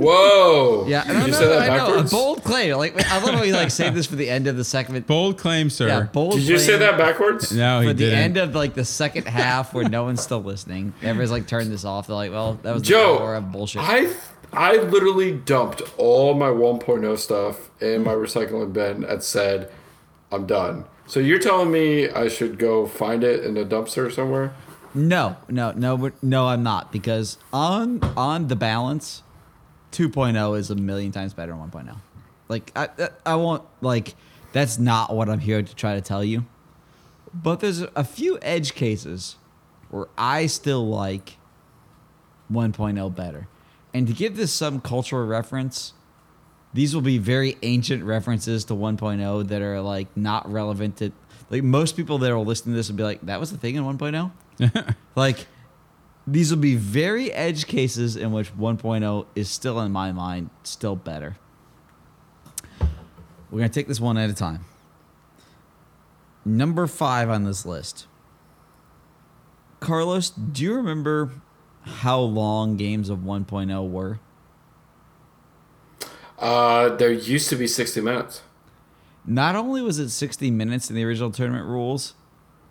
Whoa! 0.00 0.86
Yeah, 0.88 1.04
Did 1.04 1.12
no, 1.14 1.20
you 1.26 1.32
no, 1.32 1.38
say 1.38 1.44
no, 1.44 1.48
that 1.50 1.70
I 1.70 1.76
know. 1.76 1.84
A 1.84 1.88
backwards? 1.88 2.10
bold 2.10 2.44
claim. 2.44 2.76
Like 2.76 3.10
I 3.10 3.22
love 3.22 3.34
how 3.34 3.42
you 3.42 3.52
like 3.52 3.70
save 3.70 3.94
this 3.94 4.06
for 4.06 4.16
the 4.16 4.28
end 4.30 4.46
of 4.46 4.56
the 4.56 4.64
segment. 4.64 5.06
Bold 5.06 5.38
claim, 5.38 5.68
sir. 5.70 5.88
Yeah, 5.88 6.02
bold. 6.04 6.34
Did 6.34 6.42
you 6.48 6.58
say 6.58 6.78
that 6.78 6.96
backwards? 6.98 7.52
No, 7.52 7.80
he 7.80 7.88
For 7.88 7.92
the 7.94 8.04
didn't. 8.04 8.18
end 8.18 8.36
of 8.38 8.54
like 8.54 8.74
the 8.74 8.84
second 8.84 9.26
half 9.28 9.74
where 9.74 9.88
no 9.88 10.04
one's 10.04 10.22
still 10.22 10.42
listening. 10.42 10.94
Everyone's 11.02 11.30
like 11.30 11.46
turned 11.46 11.70
this 11.70 11.84
off. 11.84 12.06
They're 12.06 12.16
like, 12.16 12.30
well, 12.32 12.54
that 12.62 12.72
was 12.72 12.82
the 12.82 12.88
Joe, 12.88 13.18
hour 13.18 13.34
of 13.36 13.52
bullshit. 13.52 13.82
I 13.84 14.12
I 14.52 14.76
literally 14.76 15.32
dumped 15.32 15.82
all 15.96 16.34
my 16.34 16.48
1.0 16.48 17.18
stuff 17.18 17.70
in 17.80 18.02
my 18.02 18.12
recycling 18.12 18.72
bin 18.72 19.04
and 19.04 19.22
said, 19.22 19.70
I'm 20.32 20.46
done. 20.46 20.86
So 21.06 21.20
you're 21.20 21.38
telling 21.38 21.70
me 21.70 22.08
I 22.08 22.28
should 22.28 22.58
go 22.58 22.86
find 22.86 23.22
it 23.22 23.44
in 23.44 23.56
a 23.56 23.64
dumpster 23.64 24.12
somewhere? 24.12 24.52
No, 24.94 25.36
no, 25.48 25.70
no, 25.72 26.10
no. 26.20 26.48
I'm 26.48 26.62
not 26.64 26.90
because 26.90 27.36
on 27.52 28.00
on 28.16 28.48
the 28.48 28.56
balance, 28.56 29.22
2.0 29.92 30.58
is 30.58 30.70
a 30.70 30.74
million 30.74 31.12
times 31.12 31.34
better 31.34 31.52
than 31.52 31.70
1.0. 31.70 31.96
Like 32.48 32.72
I, 32.76 32.88
I- 33.24 33.34
won't 33.36 33.62
like 33.80 34.14
that's 34.52 34.78
not 34.78 35.14
what 35.14 35.28
I'm 35.28 35.38
here 35.38 35.62
to 35.62 35.74
try 35.74 35.94
to 35.94 36.00
tell 36.00 36.24
you. 36.24 36.44
But 37.32 37.60
there's 37.60 37.80
a 37.80 38.02
few 38.04 38.38
edge 38.42 38.74
cases 38.74 39.36
where 39.90 40.06
I 40.18 40.46
still 40.46 40.88
like 40.88 41.36
1.0 42.52 43.14
better. 43.14 43.48
And 43.94 44.06
to 44.06 44.12
give 44.12 44.36
this 44.36 44.52
some 44.52 44.80
cultural 44.80 45.26
reference, 45.26 45.92
these 46.74 46.94
will 46.94 47.02
be 47.02 47.18
very 47.18 47.56
ancient 47.62 48.04
references 48.04 48.64
to 48.66 48.74
1.0 48.74 49.48
that 49.48 49.62
are 49.62 49.80
like 49.80 50.08
not 50.16 50.50
relevant 50.50 50.96
to 50.98 51.12
like 51.50 51.64
most 51.64 51.96
people 51.96 52.18
that 52.18 52.30
are 52.30 52.38
listening 52.38 52.74
to 52.74 52.76
this 52.76 52.88
will 52.88 52.96
be 52.96 53.02
like 53.02 53.20
that 53.22 53.40
was 53.40 53.50
the 53.50 53.58
thing 53.58 53.74
in 53.74 53.82
1.0 53.82 54.30
like 55.16 55.46
these 56.26 56.50
will 56.50 56.60
be 56.60 56.76
very 56.76 57.32
edge 57.32 57.66
cases 57.66 58.16
in 58.16 58.32
which 58.32 58.56
1.0 58.56 59.26
is 59.34 59.50
still 59.50 59.80
in 59.80 59.90
my 59.92 60.12
mind 60.12 60.50
still 60.62 60.96
better 60.96 61.36
We're 63.50 63.60
gonna 63.60 63.68
take 63.70 63.88
this 63.88 64.00
one 64.00 64.16
at 64.18 64.30
a 64.30 64.34
time. 64.34 64.64
Number 66.44 66.86
five 66.86 67.28
on 67.28 67.44
this 67.44 67.66
list. 67.66 68.06
Carlos, 69.80 70.30
do 70.30 70.62
you 70.62 70.74
remember 70.74 71.30
how 71.82 72.20
long 72.20 72.76
games 72.76 73.08
of 73.08 73.20
1.0 73.20 73.90
were? 73.90 74.20
Uh, 76.38 76.90
there 76.96 77.12
used 77.12 77.48
to 77.50 77.56
be 77.56 77.66
60 77.66 78.00
minutes. 78.00 78.42
Not 79.26 79.56
only 79.56 79.82
was 79.82 79.98
it 79.98 80.10
60 80.10 80.50
minutes 80.50 80.88
in 80.88 80.96
the 80.96 81.04
original 81.04 81.30
tournament 81.30 81.66
rules, 81.66 82.14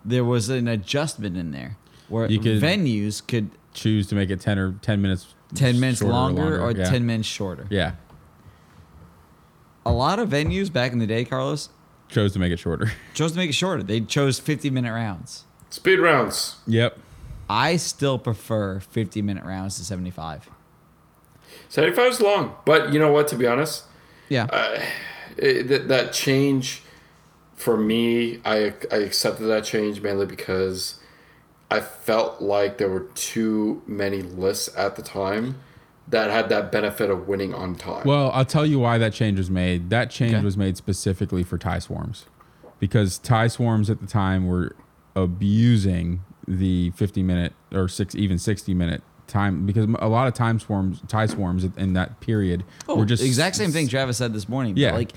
there 0.03 0.25
was 0.25 0.49
an 0.49 0.67
adjustment 0.67 1.37
in 1.37 1.51
there 1.51 1.77
where 2.09 2.29
You 2.29 2.39
could- 2.39 2.61
venues 2.61 3.25
could 3.25 3.49
Choose 3.71 4.07
to 4.07 4.15
make 4.15 4.29
it 4.31 4.41
ten 4.41 4.57
or 4.57 4.73
ten 4.81 5.01
minutes. 5.01 5.33
10 5.55 5.79
minutes 5.79 5.99
shorter 5.99 6.13
longer, 6.13 6.61
or 6.61 6.71
yeah. 6.71 6.83
10 6.89 7.05
minutes 7.07 7.27
shorter. 7.27 7.65
Yeah, 7.71 7.93
A 9.85 9.91
lot 9.91 10.19
of 10.19 10.29
venues 10.29 10.71
back 10.71 10.91
in 10.91 10.99
the 10.99 11.07
day, 11.07 11.25
Carlos, 11.25 11.69
chose 12.07 12.33
to 12.33 12.39
make 12.39 12.51
it 12.51 12.57
shorter. 12.59 12.91
chose 13.13 13.31
to 13.31 13.37
make 13.37 13.49
it 13.49 13.53
shorter. 13.53 13.81
They 13.81 14.01
chose 14.01 14.39
50 14.39 14.69
minute 14.69 14.93
rounds. 14.93 15.45
Speed 15.69 15.99
rounds. 15.99 16.57
yep. 16.67 16.97
I 17.49 17.77
still 17.77 18.19
prefer 18.19 18.79
50 18.79 19.21
minute 19.23 19.43
rounds 19.43 19.77
to 19.77 19.83
75. 19.85 20.49
75 21.69 22.11
is 22.11 22.21
long, 22.21 22.55
but 22.65 22.93
you 22.93 22.99
know 22.99 23.11
what? 23.11 23.27
To 23.29 23.35
be 23.35 23.47
honest, 23.47 23.85
Yeah. 24.29 24.45
Uh, 24.45 24.81
it, 25.37 25.67
that, 25.69 25.87
that 25.87 26.13
change 26.13 26.83
for 27.55 27.75
me, 27.77 28.39
I 28.45 28.73
I 28.91 28.97
accepted 28.97 29.45
that 29.47 29.63
change 29.63 30.01
mainly 30.01 30.25
because 30.27 30.98
I 31.71 31.81
felt 31.81 32.41
like 32.41 32.77
there 32.77 32.89
were 32.89 33.07
too 33.15 33.81
many 33.85 34.21
lists 34.21 34.69
at 34.75 34.95
the 34.95 35.01
time 35.01 35.57
that 36.07 36.31
had 36.31 36.49
that 36.49 36.71
benefit 36.71 37.11
of 37.11 37.27
winning 37.27 37.53
on 37.53 37.75
time. 37.75 38.03
Well, 38.05 38.31
I'll 38.33 38.45
tell 38.45 38.65
you 38.65 38.79
why 38.79 38.97
that 38.97 39.13
change 39.13 39.37
was 39.37 39.51
made. 39.51 39.91
That 39.91 40.09
change 40.09 40.33
Okay. 40.33 40.43
was 40.43 40.57
made 40.57 40.75
specifically 40.77 41.43
for 41.43 41.59
tie 41.59 41.77
swarms, 41.77 42.25
because 42.79 43.19
tie 43.19 43.47
swarms 43.47 43.89
at 43.91 44.01
the 44.01 44.07
time 44.07 44.47
were 44.47 44.75
abusing 45.15 46.21
the 46.47 46.89
50 46.91 47.21
minute 47.21 47.53
or 47.71 47.87
six, 47.87 48.15
even 48.15 48.39
60 48.39 48.73
minute 48.73 49.03
time. 49.27 49.67
Because 49.67 49.85
a 49.99 50.07
lot 50.07 50.27
of 50.27 50.33
time 50.33 50.59
swarms, 50.59 51.01
tie 51.07 51.27
swarms 51.27 51.63
in 51.77 51.93
that 51.93 52.19
period 52.19 52.63
oh, 52.87 52.95
were 52.95 53.05
just 53.05 53.21
Oh, 53.21 53.25
exact 53.27 53.55
same 53.55 53.71
thing 53.71 53.87
Travis 53.87 54.17
said 54.17 54.33
this 54.33 54.49
morning. 54.49 54.75
Yeah. 54.75 54.91
But 54.91 54.97
like, 54.97 55.11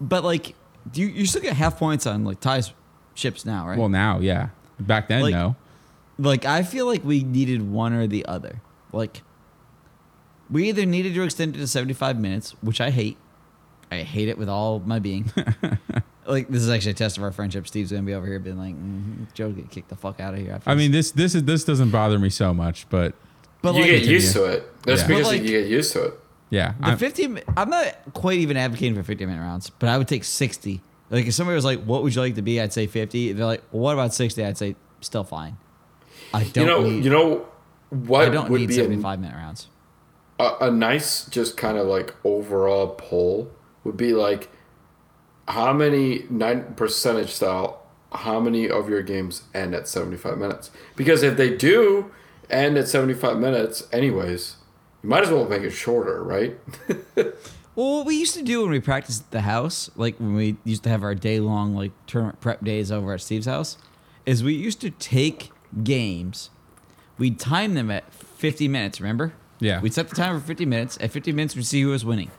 but 0.00 0.24
like, 0.24 0.54
do 0.90 1.02
you, 1.02 1.08
you 1.08 1.26
still 1.26 1.42
get 1.42 1.54
half 1.56 1.78
points 1.78 2.06
on 2.06 2.24
like 2.24 2.40
ties 2.40 2.72
ships 3.14 3.44
now, 3.44 3.68
right? 3.68 3.78
Well, 3.78 3.90
now, 3.90 4.18
yeah. 4.20 4.48
Back 4.80 5.08
then, 5.08 5.20
Like- 5.22 5.34
no. 5.34 5.56
Like 6.18 6.44
I 6.44 6.62
feel 6.62 6.86
like 6.86 7.04
we 7.04 7.22
needed 7.22 7.62
one 7.70 7.92
or 7.92 8.06
the 8.06 8.24
other. 8.26 8.60
Like 8.92 9.22
we 10.50 10.68
either 10.68 10.84
needed 10.84 11.14
to 11.14 11.22
extend 11.22 11.56
it 11.56 11.58
to 11.60 11.66
75 11.66 12.18
minutes, 12.20 12.54
which 12.62 12.80
I 12.80 12.90
hate. 12.90 13.16
I 13.90 13.98
hate 14.02 14.28
it 14.28 14.38
with 14.38 14.48
all 14.48 14.80
my 14.80 14.98
being. 14.98 15.30
like 16.26 16.48
this 16.48 16.62
is 16.62 16.70
actually 16.70 16.92
a 16.92 16.94
test 16.94 17.16
of 17.18 17.22
our 17.24 17.32
friendship. 17.32 17.66
Steve's 17.66 17.90
gonna 17.90 18.02
be 18.02 18.14
over 18.14 18.26
here 18.26 18.38
being 18.38 18.58
like, 18.58 18.74
mm 18.74 19.26
"Joe, 19.34 19.50
get 19.50 19.70
kicked 19.70 19.88
the 19.88 19.96
fuck 19.96 20.20
out 20.20 20.34
of 20.34 20.40
here." 20.40 20.52
After 20.52 20.70
I 20.70 20.74
mean, 20.74 20.92
this 20.92 21.10
this 21.10 21.34
is 21.34 21.44
this 21.44 21.64
doesn't 21.64 21.90
bother 21.90 22.18
me 22.18 22.30
so 22.30 22.54
much, 22.54 22.88
but 22.90 23.14
but 23.60 23.74
you 23.74 23.80
like, 23.82 23.90
get 23.90 24.04
used 24.04 24.32
to 24.34 24.44
it. 24.44 24.82
That's 24.84 25.02
Yeah. 25.02 25.06
because 25.08 25.26
like- 25.26 25.42
you 25.42 25.48
get 25.48 25.66
used 25.68 25.92
to 25.92 26.04
it. 26.04 26.20
yeah, 26.50 26.74
the 26.80 26.86
I'm- 26.86 26.98
50. 26.98 27.36
I'm 27.56 27.70
not 27.70 27.94
quite 28.14 28.38
even 28.38 28.56
advocating 28.56 28.94
for 28.94 29.02
50 29.02 29.26
minute 29.26 29.40
rounds, 29.40 29.70
but 29.70 29.88
I 29.88 29.98
would 29.98 30.08
take 30.08 30.24
60. 30.24 30.80
Like 31.10 31.26
if 31.26 31.34
somebody 31.34 31.54
was 31.54 31.64
like, 31.64 31.82
"What 31.84 32.02
would 32.02 32.14
you 32.14 32.20
like 32.22 32.34
to 32.36 32.42
be?" 32.42 32.60
I'd 32.60 32.72
say 32.72 32.86
50. 32.86 33.30
If 33.30 33.36
they're 33.36 33.46
like, 33.46 33.62
well, 33.72 33.82
"What 33.82 33.92
about 33.92 34.14
60?" 34.14 34.42
I'd 34.44 34.56
say 34.58 34.74
still 35.00 35.24
fine. 35.24 35.56
I 36.34 36.44
don't 36.44 36.56
You 36.64 36.66
know, 36.66 36.82
need. 36.82 37.04
you 37.04 37.10
know 37.10 37.46
what 37.90 38.26
I 38.26 38.30
don't 38.30 38.50
would 38.50 38.60
need 38.60 38.70
a, 38.70 38.74
75 38.74 39.20
minute 39.20 39.34
rounds. 39.36 39.68
a, 40.38 40.56
a 40.62 40.70
nice, 40.70 41.26
just 41.26 41.56
kind 41.56 41.76
of 41.78 41.86
like 41.86 42.14
overall 42.24 42.94
poll 42.98 43.50
would 43.84 43.96
be 43.96 44.12
like, 44.14 44.50
how 45.48 45.72
many 45.72 46.24
nine 46.30 46.74
percentage 46.74 47.30
style? 47.30 47.82
How 48.12 48.38
many 48.40 48.68
of 48.68 48.88
your 48.90 49.02
games 49.02 49.42
end 49.54 49.74
at 49.74 49.88
seventy 49.88 50.16
five 50.16 50.38
minutes? 50.38 50.70
Because 50.96 51.22
if 51.22 51.36
they 51.36 51.54
do 51.56 52.10
end 52.50 52.76
at 52.78 52.86
seventy 52.88 53.14
five 53.14 53.38
minutes, 53.38 53.88
anyways, 53.92 54.56
you 55.02 55.08
might 55.08 55.22
as 55.24 55.30
well 55.30 55.48
make 55.48 55.62
it 55.62 55.70
shorter, 55.70 56.22
right? 56.22 56.58
Well, 57.74 57.96
what 57.96 58.06
we 58.06 58.16
used 58.18 58.34
to 58.34 58.42
do 58.42 58.60
when 58.60 58.70
we 58.70 58.80
practiced 58.80 59.22
at 59.22 59.30
the 59.30 59.40
house, 59.40 59.90
like 59.96 60.18
when 60.20 60.34
we 60.34 60.56
used 60.62 60.82
to 60.82 60.90
have 60.90 61.02
our 61.02 61.14
day 61.14 61.40
long 61.40 61.74
like 61.74 61.92
tournament 62.06 62.38
prep 62.38 62.62
days 62.62 62.92
over 62.92 63.14
at 63.14 63.22
Steve's 63.22 63.46
house, 63.46 63.78
is 64.26 64.44
we 64.44 64.52
used 64.52 64.78
to 64.82 64.90
take 64.90 65.50
games, 65.82 66.50
we'd 67.18 67.38
time 67.38 67.74
them 67.74 67.90
at 67.90 68.12
50 68.12 68.68
minutes, 68.68 69.00
remember? 69.00 69.32
Yeah. 69.60 69.80
We'd 69.80 69.94
set 69.94 70.08
the 70.08 70.16
timer 70.16 70.40
for 70.40 70.46
50 70.46 70.66
minutes. 70.66 70.98
At 71.00 71.10
50 71.10 71.32
minutes, 71.32 71.54
we'd 71.54 71.66
see 71.66 71.82
who 71.82 71.90
was 71.90 72.04
winning. 72.04 72.30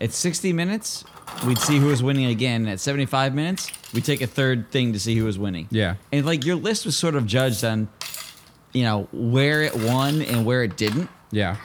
At 0.00 0.12
60 0.12 0.52
minutes, 0.52 1.04
we'd 1.46 1.58
see 1.58 1.78
who 1.78 1.86
was 1.86 2.02
winning 2.02 2.26
again. 2.26 2.68
At 2.68 2.80
75 2.80 3.34
minutes, 3.34 3.72
we'd 3.92 4.04
take 4.04 4.20
a 4.20 4.26
third 4.26 4.70
thing 4.70 4.92
to 4.92 5.00
see 5.00 5.16
who 5.16 5.24
was 5.24 5.38
winning. 5.38 5.68
Yeah. 5.70 5.96
And 6.12 6.24
like 6.26 6.44
your 6.44 6.56
list 6.56 6.84
was 6.84 6.96
sort 6.96 7.14
of 7.14 7.26
judged 7.26 7.64
on, 7.64 7.88
you 8.72 8.84
know, 8.84 9.08
where 9.12 9.62
it 9.62 9.74
won 9.74 10.22
and 10.22 10.44
where 10.44 10.62
it 10.62 10.76
didn't 10.76 11.08
yeah, 11.30 11.56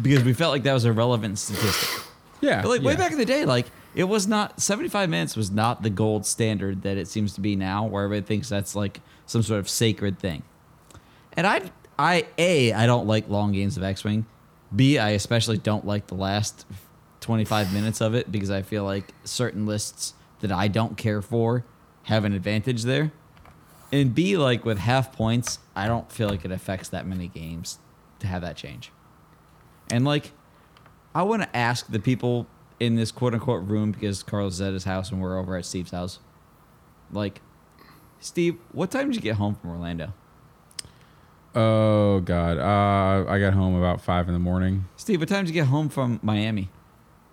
because 0.00 0.24
we 0.24 0.32
felt 0.32 0.52
like 0.52 0.62
that 0.64 0.72
was 0.72 0.84
a 0.84 0.92
relevant 0.92 1.38
statistic. 1.38 2.04
yeah. 2.40 2.62
But 2.62 2.68
like 2.68 2.82
way 2.82 2.92
yeah. 2.92 2.98
back 2.98 3.12
in 3.12 3.18
the 3.18 3.24
day, 3.24 3.44
like 3.44 3.66
it 3.94 4.04
was 4.04 4.26
not 4.26 4.60
75 4.60 5.08
minutes 5.08 5.36
was 5.36 5.50
not 5.50 5.82
the 5.82 5.90
gold 5.90 6.26
standard 6.26 6.82
that 6.82 6.96
it 6.96 7.08
seems 7.08 7.34
to 7.34 7.40
be 7.40 7.56
now, 7.56 7.86
where 7.86 8.04
everybody 8.04 8.26
thinks 8.26 8.48
that's 8.48 8.76
like 8.76 9.00
some 9.28 9.42
sort 9.44 9.60
of 9.60 9.68
sacred 9.68 10.18
thing. 10.18 10.42
And 11.34 11.46
I, 11.46 11.70
I 11.96 12.26
a 12.36 12.72
I 12.72 12.86
don't 12.86 13.06
like 13.06 13.28
long 13.28 13.52
games 13.52 13.76
of 13.76 13.84
X 13.84 14.02
Wing. 14.02 14.26
B 14.74 14.98
I 14.98 15.10
especially 15.10 15.58
don't 15.58 15.86
like 15.86 16.08
the 16.08 16.16
last 16.16 16.66
25 17.20 17.72
minutes 17.72 18.00
of 18.00 18.14
it 18.14 18.32
because 18.32 18.50
I 18.50 18.62
feel 18.62 18.82
like 18.84 19.14
certain 19.22 19.66
lists 19.66 20.14
that 20.40 20.50
I 20.50 20.66
don't 20.66 20.96
care 20.96 21.22
for 21.22 21.64
have 22.04 22.24
an 22.24 22.32
advantage 22.32 22.82
there. 22.82 23.12
And 23.92 24.14
B 24.14 24.36
like 24.36 24.64
with 24.64 24.78
half 24.78 25.12
points, 25.12 25.58
I 25.76 25.86
don't 25.86 26.10
feel 26.10 26.28
like 26.28 26.44
it 26.44 26.50
affects 26.50 26.88
that 26.88 27.06
many 27.06 27.28
games 27.28 27.78
to 28.20 28.26
have 28.26 28.42
that 28.42 28.56
change. 28.56 28.90
And 29.90 30.04
like 30.04 30.32
I 31.14 31.22
want 31.22 31.42
to 31.42 31.56
ask 31.56 31.86
the 31.86 32.00
people 32.00 32.46
in 32.80 32.94
this 32.94 33.10
quote 33.10 33.34
unquote 33.34 33.64
room 33.64 33.92
because 33.92 34.22
Carlos 34.22 34.54
is 34.54 34.60
at 34.60 34.72
his 34.72 34.84
house 34.84 35.10
and 35.10 35.20
we're 35.20 35.38
over 35.38 35.56
at 35.56 35.66
Steve's 35.66 35.90
house. 35.90 36.18
Like, 37.10 37.40
Steve, 38.20 38.56
what 38.72 38.90
time 38.90 39.08
did 39.08 39.16
you 39.16 39.22
get 39.22 39.36
home 39.36 39.54
from 39.54 39.70
Orlando? 39.70 40.12
Oh 41.54 42.20
God, 42.20 42.58
uh, 42.58 43.30
I 43.30 43.38
got 43.38 43.54
home 43.54 43.74
about 43.74 44.00
five 44.00 44.28
in 44.28 44.34
the 44.34 44.40
morning, 44.40 44.84
Steve, 44.96 45.20
what 45.20 45.28
time 45.28 45.44
did 45.44 45.54
you 45.54 45.60
get 45.60 45.68
home 45.68 45.88
from 45.88 46.20
Miami? 46.22 46.70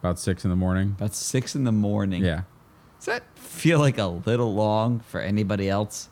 about 0.05 0.19
six 0.19 0.43
in 0.43 0.51
the 0.51 0.55
morning. 0.55 0.95
About 0.97 1.15
six 1.15 1.55
in 1.55 1.63
the 1.63 1.71
morning. 1.71 2.23
Yeah, 2.23 2.43
Does 2.99 3.05
that 3.07 3.23
feel 3.35 3.79
like 3.79 3.97
a 3.97 4.05
little 4.05 4.53
long 4.53 4.99
for 4.99 5.19
anybody 5.19 5.67
else? 5.67 6.09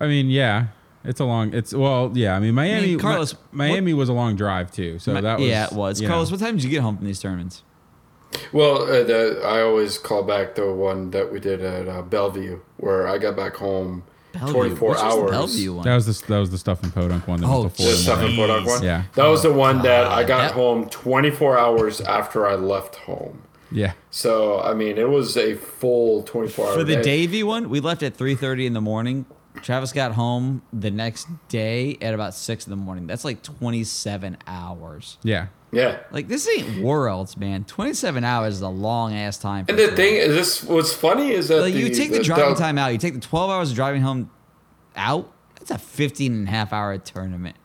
I 0.00 0.08
mean, 0.08 0.30
yeah, 0.30 0.68
it's 1.04 1.20
a 1.20 1.24
long. 1.24 1.54
It's 1.54 1.72
well, 1.72 2.10
yeah. 2.14 2.34
I 2.34 2.40
mean, 2.40 2.54
Miami, 2.54 2.96
Mi- 2.96 3.00
Carlos, 3.00 3.36
Miami 3.52 3.94
was 3.94 4.08
a 4.08 4.12
long 4.12 4.34
drive 4.34 4.72
too. 4.72 4.98
So 4.98 5.20
that 5.20 5.38
was 5.38 5.48
yeah, 5.48 5.66
it 5.66 5.72
was. 5.72 6.00
Carlos, 6.00 6.30
know. 6.30 6.34
what 6.34 6.40
time 6.40 6.56
did 6.56 6.64
you 6.64 6.70
get 6.70 6.82
home 6.82 6.96
from 6.96 7.06
these 7.06 7.20
tournaments? 7.20 7.62
Well, 8.52 8.82
uh, 8.82 9.04
the, 9.04 9.42
I 9.44 9.62
always 9.62 9.98
call 9.98 10.22
back 10.22 10.54
the 10.54 10.72
one 10.72 11.10
that 11.10 11.32
we 11.32 11.40
did 11.40 11.62
at 11.62 11.88
uh, 11.88 12.02
Bellevue, 12.02 12.60
where 12.76 13.08
I 13.08 13.18
got 13.18 13.36
back 13.36 13.56
home 13.56 14.04
Bellevue. 14.32 14.52
24 14.52 14.88
Which 14.90 14.98
was 14.98 15.00
the 15.14 15.20
hours. 15.20 15.30
Bellevue 15.30 15.74
one. 15.74 15.84
That 15.84 15.94
was 15.96 16.06
the 16.20 16.26
that 16.28 16.38
was 16.38 16.50
the 16.50 16.58
stuff 16.58 16.84
in 16.84 16.90
Podunk 16.92 17.26
one. 17.26 17.40
That 17.40 17.46
Oh, 17.48 17.64
was 17.64 17.76
the 17.76 17.84
The 17.84 17.90
stuff 17.96 18.22
in 18.22 18.36
Podunk 18.36 18.66
one. 18.66 18.82
Yeah. 18.84 19.02
That 19.14 19.26
was 19.26 19.42
the 19.42 19.52
one 19.52 19.82
that 19.82 20.06
I 20.06 20.22
got 20.24 20.38
That- 20.48 20.52
home 20.52 20.88
24 20.88 21.58
hours 21.58 22.00
after 22.00 22.46
I 22.46 22.54
left 22.54 22.96
home. 22.96 23.42
Yeah. 23.72 23.92
So 24.10 24.60
I 24.60 24.74
mean, 24.74 24.98
it 24.98 25.08
was 25.08 25.36
a 25.36 25.54
full 25.54 26.22
24 26.22 26.66
hour 26.66 26.72
For 26.74 26.84
the 26.84 26.96
day. 26.96 27.02
Davie 27.02 27.42
one, 27.42 27.68
we 27.68 27.80
left 27.80 28.02
at 28.04 28.16
3:30 28.16 28.66
in 28.66 28.72
the 28.74 28.80
morning. 28.80 29.26
Travis 29.62 29.92
got 29.92 30.12
home 30.12 30.62
the 30.72 30.90
next 30.92 31.26
day 31.48 31.98
at 32.00 32.14
about 32.14 32.34
six 32.34 32.66
in 32.66 32.70
the 32.70 32.76
morning. 32.76 33.08
That's 33.08 33.24
like 33.24 33.42
27 33.42 34.38
hours. 34.46 35.18
Yeah. 35.24 35.46
Yeah. 35.72 36.00
Like 36.10 36.26
this 36.28 36.48
ain't 36.48 36.82
worlds, 36.82 37.36
man. 37.36 37.64
27 37.64 38.24
hours 38.24 38.54
is 38.54 38.60
a 38.60 38.68
long 38.68 39.14
ass 39.14 39.38
time. 39.38 39.66
For 39.66 39.72
And 39.72 39.78
the 39.78 39.92
a 39.92 39.96
thing 39.96 40.16
is, 40.16 40.28
this 40.34 40.64
what's 40.64 40.92
funny 40.92 41.30
is 41.30 41.48
that 41.48 41.60
like 41.60 41.74
the, 41.74 41.80
you 41.80 41.94
take 41.94 42.10
the, 42.10 42.18
the- 42.18 42.24
driving 42.24 42.54
the- 42.54 42.60
time 42.60 42.76
out, 42.78 42.88
you 42.92 42.98
take 42.98 43.14
the 43.14 43.20
12 43.20 43.50
hours 43.50 43.70
of 43.70 43.76
driving 43.76 44.02
home 44.02 44.30
out. 44.96 45.32
That's 45.56 45.70
a 45.70 45.78
15 45.78 46.32
and 46.32 46.48
a 46.48 46.50
half 46.50 46.72
hour 46.72 46.96
tournament. 46.98 47.56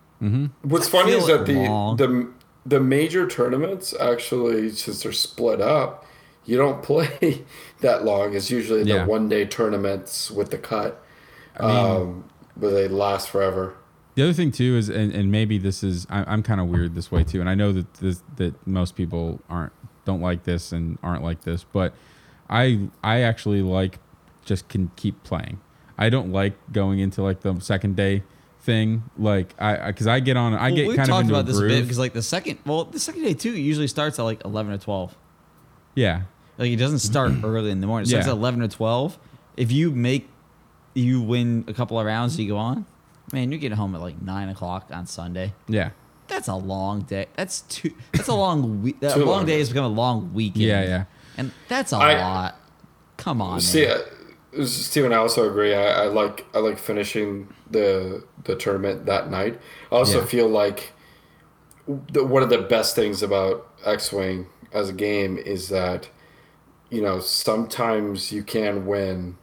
What's 0.63 0.87
funny 0.89 1.11
is 1.11 1.27
that 1.27 1.45
the 1.45 1.53
long. 1.67 1.97
the 1.97 2.29
the 2.65 2.79
major 2.79 3.27
tournaments 3.27 3.93
actually, 3.99 4.71
since 4.71 5.03
they're 5.03 5.11
split 5.11 5.61
up, 5.61 6.03
you 6.45 6.57
don't 6.57 6.81
play 6.91 7.43
that 7.81 8.03
long. 8.05 8.33
It's 8.35 8.49
usually 8.49 8.83
the 8.83 8.89
Yeah. 8.89 9.05
one 9.05 9.29
day 9.29 9.45
tournaments 9.45 10.31
with 10.31 10.49
the 10.51 10.57
cut, 10.57 11.03
um, 11.57 12.25
but 12.57 12.71
they 12.71 12.87
last 12.87 13.29
forever. 13.29 13.75
The 14.15 14.23
other 14.23 14.33
thing 14.33 14.51
too 14.51 14.75
is, 14.77 14.87
and, 14.89 15.11
and 15.13 15.29
maybe 15.31 15.57
this 15.57 15.83
is, 15.83 16.07
I, 16.09 16.23
I'm 16.25 16.41
kind 16.41 16.61
of 16.61 16.67
weird 16.67 16.95
this 16.95 17.11
way 17.11 17.23
too, 17.23 17.41
and 17.41 17.49
I 17.49 17.55
know 17.55 17.71
that 17.73 17.93
this, 17.95 18.23
that 18.37 18.65
most 18.65 18.95
people 18.95 19.41
aren't 19.49 19.73
don't 20.05 20.21
like 20.21 20.43
this 20.43 20.71
and 20.71 20.97
aren't 21.03 21.23
like 21.23 21.41
this, 21.41 21.65
but 21.73 21.93
I 22.49 22.87
I 23.03 23.21
actually 23.21 23.61
like 23.61 23.99
just 24.45 24.67
can 24.69 24.91
keep 24.95 25.21
playing. 25.23 25.59
I 25.97 26.09
don't 26.09 26.31
like 26.31 26.53
going 26.71 26.99
into 26.99 27.21
like 27.23 27.41
the 27.41 27.59
second 27.59 27.95
day 27.95 28.23
thing, 28.61 29.03
like 29.17 29.53
I 29.61 29.87
because 29.87 30.07
I, 30.07 30.19
get 30.21 30.37
on, 30.37 30.53
I 30.53 30.67
Well, 30.67 30.75
get 30.75 30.87
we've 30.87 30.95
kind 30.97 31.09
of 31.09 31.13
talked 31.13 31.21
into 31.23 31.33
about 31.35 31.45
this 31.47 31.57
a 31.57 31.61
bit 31.67 31.81
because 31.81 31.97
like 31.99 32.13
the 32.13 32.21
second, 32.21 32.59
well, 32.65 32.85
the 32.85 32.99
second 32.99 33.23
day 33.23 33.33
too 33.33 33.51
usually 33.51 33.87
starts 33.87 34.17
at 34.19 34.23
like 34.23 34.45
11 34.45 34.71
or 34.73 34.77
12. 34.77 35.15
yeah, 35.95 36.21
Like 36.57 36.69
it 36.71 36.75
doesn't 36.77 36.99
start 36.99 37.31
early 37.43 37.71
in 37.71 37.81
the 37.81 37.87
morning. 37.87 38.05
It 38.05 38.09
starts 38.09 38.27
Yeah. 38.27 38.33
at 38.33 38.37
eleven 38.37 38.61
or 38.61 38.67
twelve. 38.67 39.17
If 39.57 39.71
you 39.71 39.91
make 39.91 40.29
you 40.93 41.21
win 41.21 41.65
a 41.67 41.73
couple 41.73 41.99
of 41.99 42.05
rounds, 42.05 42.39
you 42.39 42.47
go 42.47 42.57
on. 42.57 42.85
Man, 43.33 43.51
you 43.51 43.57
get 43.57 43.71
home 43.73 43.95
at 43.95 44.01
like 44.01 44.21
nine 44.21 44.49
o'clock 44.49 44.87
on 44.91 45.05
Sunday. 45.07 45.53
Yeah. 45.67 45.91
That's 46.27 46.47
a 46.47 46.55
long 46.55 47.01
day. 47.01 47.27
That's 47.35 47.61
too. 47.61 47.93
That's 48.13 48.27
a 48.27 48.33
long 48.35 48.81
week. 48.81 48.99
That 48.99 49.13
Too 49.13 49.19
long 49.19 49.27
long. 49.37 49.45
day 49.45 49.59
has 49.59 49.69
become 49.69 49.85
a 49.85 49.89
long 49.89 50.33
weekend. 50.33 50.63
Yeah, 50.65 50.83
yeah. 50.83 51.03
And 51.37 51.51
that's 51.67 51.93
a 51.93 51.97
I- 51.97 52.19
lot. 52.21 52.59
Come 53.17 53.41
on, 53.41 53.61
See, 53.61 53.85
man. 53.85 53.97
uh, 54.59 54.65
Steven, 54.65 55.13
I 55.13 55.17
also 55.17 55.49
agree. 55.49 55.73
I, 55.73 56.03
I 56.03 56.05
like 56.07 56.45
I 56.53 56.59
like 56.59 56.77
finishing 56.77 57.47
the 57.71 58.23
the 58.43 58.55
tournament 58.55 59.05
that 59.05 59.29
night. 59.31 59.59
I 59.91 59.95
also 59.95 60.19
Yeah. 60.19 60.25
feel 60.25 60.49
like 60.49 60.91
the, 61.87 62.23
one 62.25 62.43
of 62.43 62.49
the 62.49 62.57
best 62.57 62.95
things 62.95 63.21
about 63.23 63.67
X 63.85 64.11
Wing 64.11 64.47
as 64.73 64.89
a 64.89 64.93
game 64.93 65.37
is 65.37 65.69
that 65.69 66.09
you 66.89 67.01
know 67.01 67.19
sometimes 67.19 68.31
you 68.31 68.43
can 68.43 68.85
win 68.85 69.37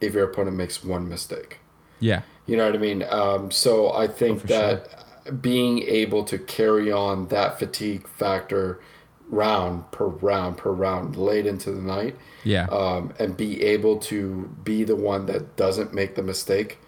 if 0.00 0.12
your 0.14 0.24
opponent 0.24 0.56
makes 0.56 0.84
one 0.84 1.08
mistake. 1.08 1.58
Yeah. 2.00 2.22
You 2.46 2.56
know 2.56 2.66
what 2.66 2.74
I 2.74 2.78
mean? 2.78 3.04
Um, 3.08 3.50
so 3.50 3.92
I 3.92 4.06
think 4.08 4.40
for 4.40 4.46
that 4.48 5.04
being 5.42 5.80
able 5.82 6.24
to 6.24 6.38
carry 6.38 6.90
on 6.90 7.28
that 7.28 7.58
fatigue 7.58 8.08
factor 8.08 8.80
round 9.28 9.88
per 9.92 10.06
round 10.06 10.56
per 10.56 10.72
round 10.72 11.14
late 11.16 11.46
into 11.46 11.70
the 11.70 11.80
night 11.80 12.16
Yeah. 12.42 12.64
um, 12.66 13.12
and 13.20 13.36
be 13.36 13.62
able 13.62 13.98
to 13.98 14.50
be 14.64 14.82
the 14.82 14.96
one 14.96 15.26
that 15.26 15.54
doesn't 15.56 15.94
make 15.94 16.16
the 16.16 16.22
mistake. 16.22 16.78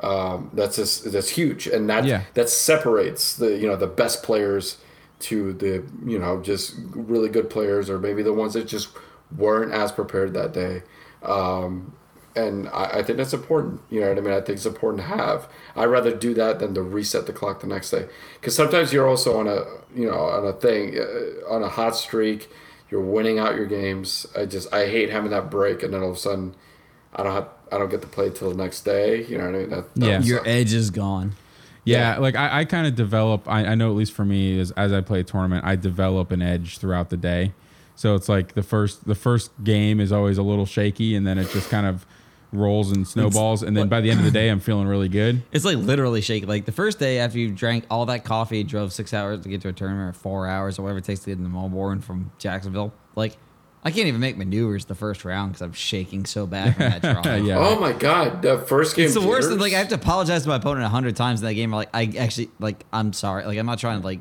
Um, 0.00 0.50
that's 0.52 0.76
just, 0.76 1.10
that's 1.12 1.30
huge, 1.30 1.66
and 1.66 1.88
that 1.88 2.04
Yeah. 2.04 2.22
that 2.34 2.48
separates 2.50 3.36
the 3.36 3.56
you 3.56 3.66
know 3.66 3.76
the 3.76 3.86
best 3.86 4.22
players 4.22 4.78
to 5.20 5.52
the 5.54 5.84
you 6.04 6.18
know 6.18 6.42
just 6.42 6.74
really 6.94 7.28
good 7.30 7.48
players, 7.48 7.88
or 7.88 7.98
maybe 7.98 8.22
the 8.22 8.32
ones 8.32 8.54
that 8.54 8.66
just 8.66 8.88
weren't 9.34 9.72
as 9.72 9.92
prepared 9.92 10.34
that 10.34 10.52
day. 10.52 10.82
Um, 11.22 11.94
and 12.36 12.68
I, 12.68 12.84
I 12.98 13.02
think 13.02 13.18
that's 13.18 13.32
important. 13.32 13.80
You 13.90 14.00
know 14.00 14.08
what 14.08 14.18
I 14.18 14.20
mean? 14.20 14.32
I 14.32 14.40
think 14.40 14.56
it's 14.56 14.66
important 14.66 15.02
to 15.02 15.08
have. 15.16 15.48
I'd 15.76 15.86
rather 15.86 16.14
do 16.14 16.34
that 16.34 16.58
than 16.58 16.74
to 16.74 16.82
reset 16.82 17.26
the 17.26 17.32
clock 17.32 17.60
the 17.60 17.66
next 17.66 17.90
day, 17.90 18.06
because 18.40 18.54
sometimes 18.54 18.92
you're 18.92 19.08
also 19.08 19.38
on 19.38 19.46
a 19.48 19.64
you 19.94 20.06
know 20.10 20.18
on 20.18 20.46
a 20.46 20.52
thing 20.52 20.98
uh, 20.98 21.48
on 21.52 21.62
a 21.62 21.68
hot 21.68 21.96
streak. 21.96 22.48
You're 22.90 23.00
winning 23.02 23.38
out 23.38 23.56
your 23.56 23.66
games. 23.66 24.26
I 24.36 24.44
just 24.46 24.72
I 24.72 24.86
hate 24.88 25.10
having 25.10 25.30
that 25.30 25.50
break, 25.50 25.82
and 25.82 25.92
then 25.94 26.02
all 26.02 26.10
of 26.10 26.16
a 26.16 26.20
sudden, 26.20 26.54
I 27.14 27.22
don't 27.22 27.32
have 27.32 27.48
I 27.72 27.78
don't 27.78 27.90
get 27.90 28.02
to 28.02 28.08
play 28.08 28.30
till 28.30 28.50
the 28.50 28.56
next 28.56 28.82
day. 28.82 29.24
You 29.24 29.38
know 29.38 29.46
what 29.46 29.54
I 29.54 29.58
mean? 29.58 29.70
That, 29.70 29.94
that 29.96 30.06
Yeah. 30.06 30.20
Your 30.22 30.38
suck. 30.38 30.46
edge 30.48 30.72
is 30.72 30.90
gone. 30.90 31.32
Yeah, 31.84 32.14
Yeah. 32.14 32.18
like 32.18 32.36
I, 32.36 32.60
I 32.60 32.64
kind 32.66 32.86
of 32.86 32.94
develop. 32.94 33.48
I, 33.48 33.66
I 33.66 33.74
know 33.74 33.90
at 33.90 33.96
least 33.96 34.12
for 34.12 34.24
me, 34.24 34.58
is 34.58 34.70
as 34.72 34.92
I 34.92 35.00
play 35.00 35.20
a 35.20 35.24
tournament, 35.24 35.64
I 35.64 35.76
develop 35.76 36.30
an 36.30 36.40
edge 36.42 36.78
throughout 36.78 37.10
the 37.10 37.16
day. 37.16 37.52
So 37.96 38.14
it's 38.14 38.28
like 38.28 38.54
the 38.54 38.62
first 38.62 39.06
the 39.06 39.14
first 39.14 39.50
game 39.64 39.98
is 40.00 40.12
always 40.12 40.38
a 40.38 40.42
little 40.42 40.66
shaky, 40.66 41.14
and 41.16 41.26
then 41.26 41.38
it 41.38 41.48
just 41.50 41.70
kind 41.70 41.86
of 41.86 42.06
rolls 42.54 42.90
and 42.92 43.06
snowballs, 43.06 43.62
and 43.62 43.76
then 43.76 43.88
by 43.88 44.00
the 44.00 44.10
end 44.10 44.20
of 44.20 44.24
the 44.24 44.30
day, 44.30 44.48
I'm 44.48 44.60
feeling 44.60 44.86
really 44.86 45.08
good. 45.08 45.42
It's 45.52 45.64
like 45.64 45.76
literally 45.76 46.20
shaking. 46.20 46.48
Like 46.48 46.64
the 46.64 46.72
first 46.72 46.98
day 46.98 47.18
after 47.18 47.38
you 47.38 47.50
drank 47.50 47.84
all 47.90 48.06
that 48.06 48.24
coffee, 48.24 48.62
drove 48.64 48.92
six 48.92 49.12
hours 49.12 49.40
to 49.40 49.48
get 49.48 49.60
to 49.62 49.68
a 49.68 49.72
tournament, 49.72 50.08
or 50.10 50.12
four 50.18 50.46
hours, 50.46 50.78
or 50.78 50.82
whatever 50.82 50.98
it 50.98 51.04
takes 51.04 51.20
to 51.20 51.26
get 51.30 51.38
into 51.38 51.50
Melbourne 51.50 52.00
from 52.00 52.30
Jacksonville. 52.38 52.92
Like, 53.16 53.36
I 53.84 53.90
can't 53.90 54.06
even 54.06 54.20
make 54.20 54.36
maneuvers 54.38 54.86
the 54.86 54.94
first 54.94 55.24
round 55.24 55.52
because 55.52 55.62
I'm 55.62 55.72
shaking 55.74 56.24
so 56.24 56.46
bad 56.46 56.74
from 56.74 57.00
that 57.00 57.02
draw. 57.22 57.34
yeah, 57.34 57.58
Oh 57.58 57.78
my 57.78 57.92
god, 57.92 58.40
the 58.42 58.58
first 58.58 58.96
game. 58.96 59.04
It's 59.04 59.14
the 59.14 59.20
worst. 59.20 59.48
jitters? 59.48 59.60
Like 59.60 59.74
I 59.74 59.78
have 59.78 59.88
to 59.88 59.94
apologize 59.96 60.42
to 60.44 60.48
my 60.48 60.56
opponent 60.56 60.86
a 60.86 60.88
hundred 60.88 61.16
times 61.16 61.40
in 61.42 61.46
that 61.48 61.54
game. 61.54 61.70
Like 61.70 61.90
I 61.92 62.10
actually 62.18 62.50
like 62.58 62.84
I'm 62.92 63.12
sorry. 63.12 63.44
Like 63.44 63.58
I'm 63.58 63.66
not 63.66 63.78
trying 63.78 64.00
to 64.00 64.04
like 64.06 64.20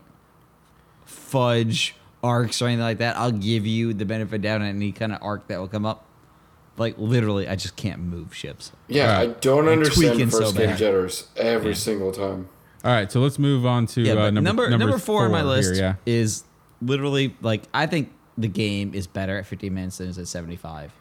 fudge 1.05 1.95
arcs 2.23 2.61
or 2.61 2.68
anything 2.68 2.84
like 2.84 2.97
that. 2.99 3.18
I'll 3.18 3.31
give 3.31 3.65
you 3.65 3.93
the 3.93 4.05
benefit 4.05 4.41
down 4.41 4.61
on 4.61 4.68
any 4.68 4.91
kind 4.91 5.11
of 5.14 5.19
arc 5.22 5.47
that 5.47 5.60
will 5.60 5.68
come 5.68 5.85
up. 5.85 6.05
Like 6.78 6.95
literally, 6.98 7.48
I 7.48 7.56
just 7.56 7.76
can't 7.76 8.00
move 8.02 8.34
ships. 8.36 8.72
Yeah, 8.88 9.20
I 9.20 9.28
don't 9.28 9.68
I'm 9.68 9.74
understand 9.74 10.14
tweaking 10.14 10.30
so 10.32 10.40
first 10.41 10.58
game 10.58 10.68
bad. 10.70 10.78
jitters 10.78 11.28
every 11.38 11.70
Yeah. 11.72 11.76
single 11.76 12.12
time. 12.12 12.48
All 12.84 12.91
right, 12.91 13.12
so 13.12 13.20
let's 13.22 13.38
move 13.40 13.66
on 13.66 13.86
to 13.88 14.02
Yeah, 14.02 14.14
uh, 14.14 14.30
number, 14.32 14.41
number, 14.70 14.78
number 14.78 14.98
four 14.98 15.26
on 15.26 15.32
my 15.32 15.38
here, 15.40 15.48
list 15.48 15.76
yeah, 15.76 15.95
is 16.06 16.44
literally 16.82 17.36
like 17.41 17.64
I 17.74 17.86
think 17.86 18.12
the 18.38 18.48
game 18.48 18.94
is 18.94 19.06
better 19.08 19.38
at 19.38 19.45
50 19.45 19.70
minutes 19.70 20.00
than 20.00 20.08
it 20.08 20.12
is 20.12 20.18
at 20.18 20.28
75. 20.28 20.91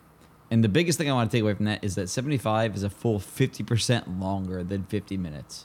And 0.51 0.62
the 0.62 0.69
biggest 0.69 0.99
thing 0.99 1.11
I 1.11 1.15
want 1.15 1.31
to 1.31 1.35
take 1.36 1.43
away 1.43 1.55
from 1.55 1.65
that 1.65 1.82
is 1.82 1.94
that 1.94 2.11
75 2.11 2.77
is 2.77 2.82
a 2.82 2.90
full 2.90 3.19
50% 3.19 4.20
longer 4.20 4.62
than 4.62 4.85
50 4.85 5.16
minutes. 5.16 5.65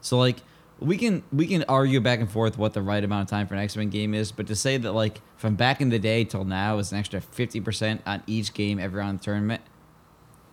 So 0.00 0.16
like 0.18 0.36
we 0.80 0.96
can 0.96 1.22
we 1.32 1.46
can 1.46 1.64
argue 1.68 2.00
back 2.00 2.20
and 2.20 2.30
forth 2.30 2.56
what 2.58 2.72
the 2.72 2.82
right 2.82 3.02
amount 3.04 3.22
of 3.22 3.30
time 3.30 3.46
for 3.46 3.54
an 3.54 3.60
X-Wing 3.60 3.90
game 3.90 4.14
is, 4.14 4.32
but 4.32 4.46
to 4.46 4.56
say 4.56 4.76
that 4.78 4.92
like 4.92 5.20
from 5.36 5.54
back 5.54 5.80
in 5.80 5.90
the 5.90 5.98
day 5.98 6.24
till 6.24 6.44
now 6.44 6.78
is 6.78 6.92
an 6.92 6.98
extra 6.98 7.20
50% 7.20 8.00
on 8.06 8.22
each 8.26 8.54
game 8.54 8.78
every 8.78 8.98
round 8.98 9.16
of 9.16 9.20
the 9.20 9.24
tournament 9.24 9.62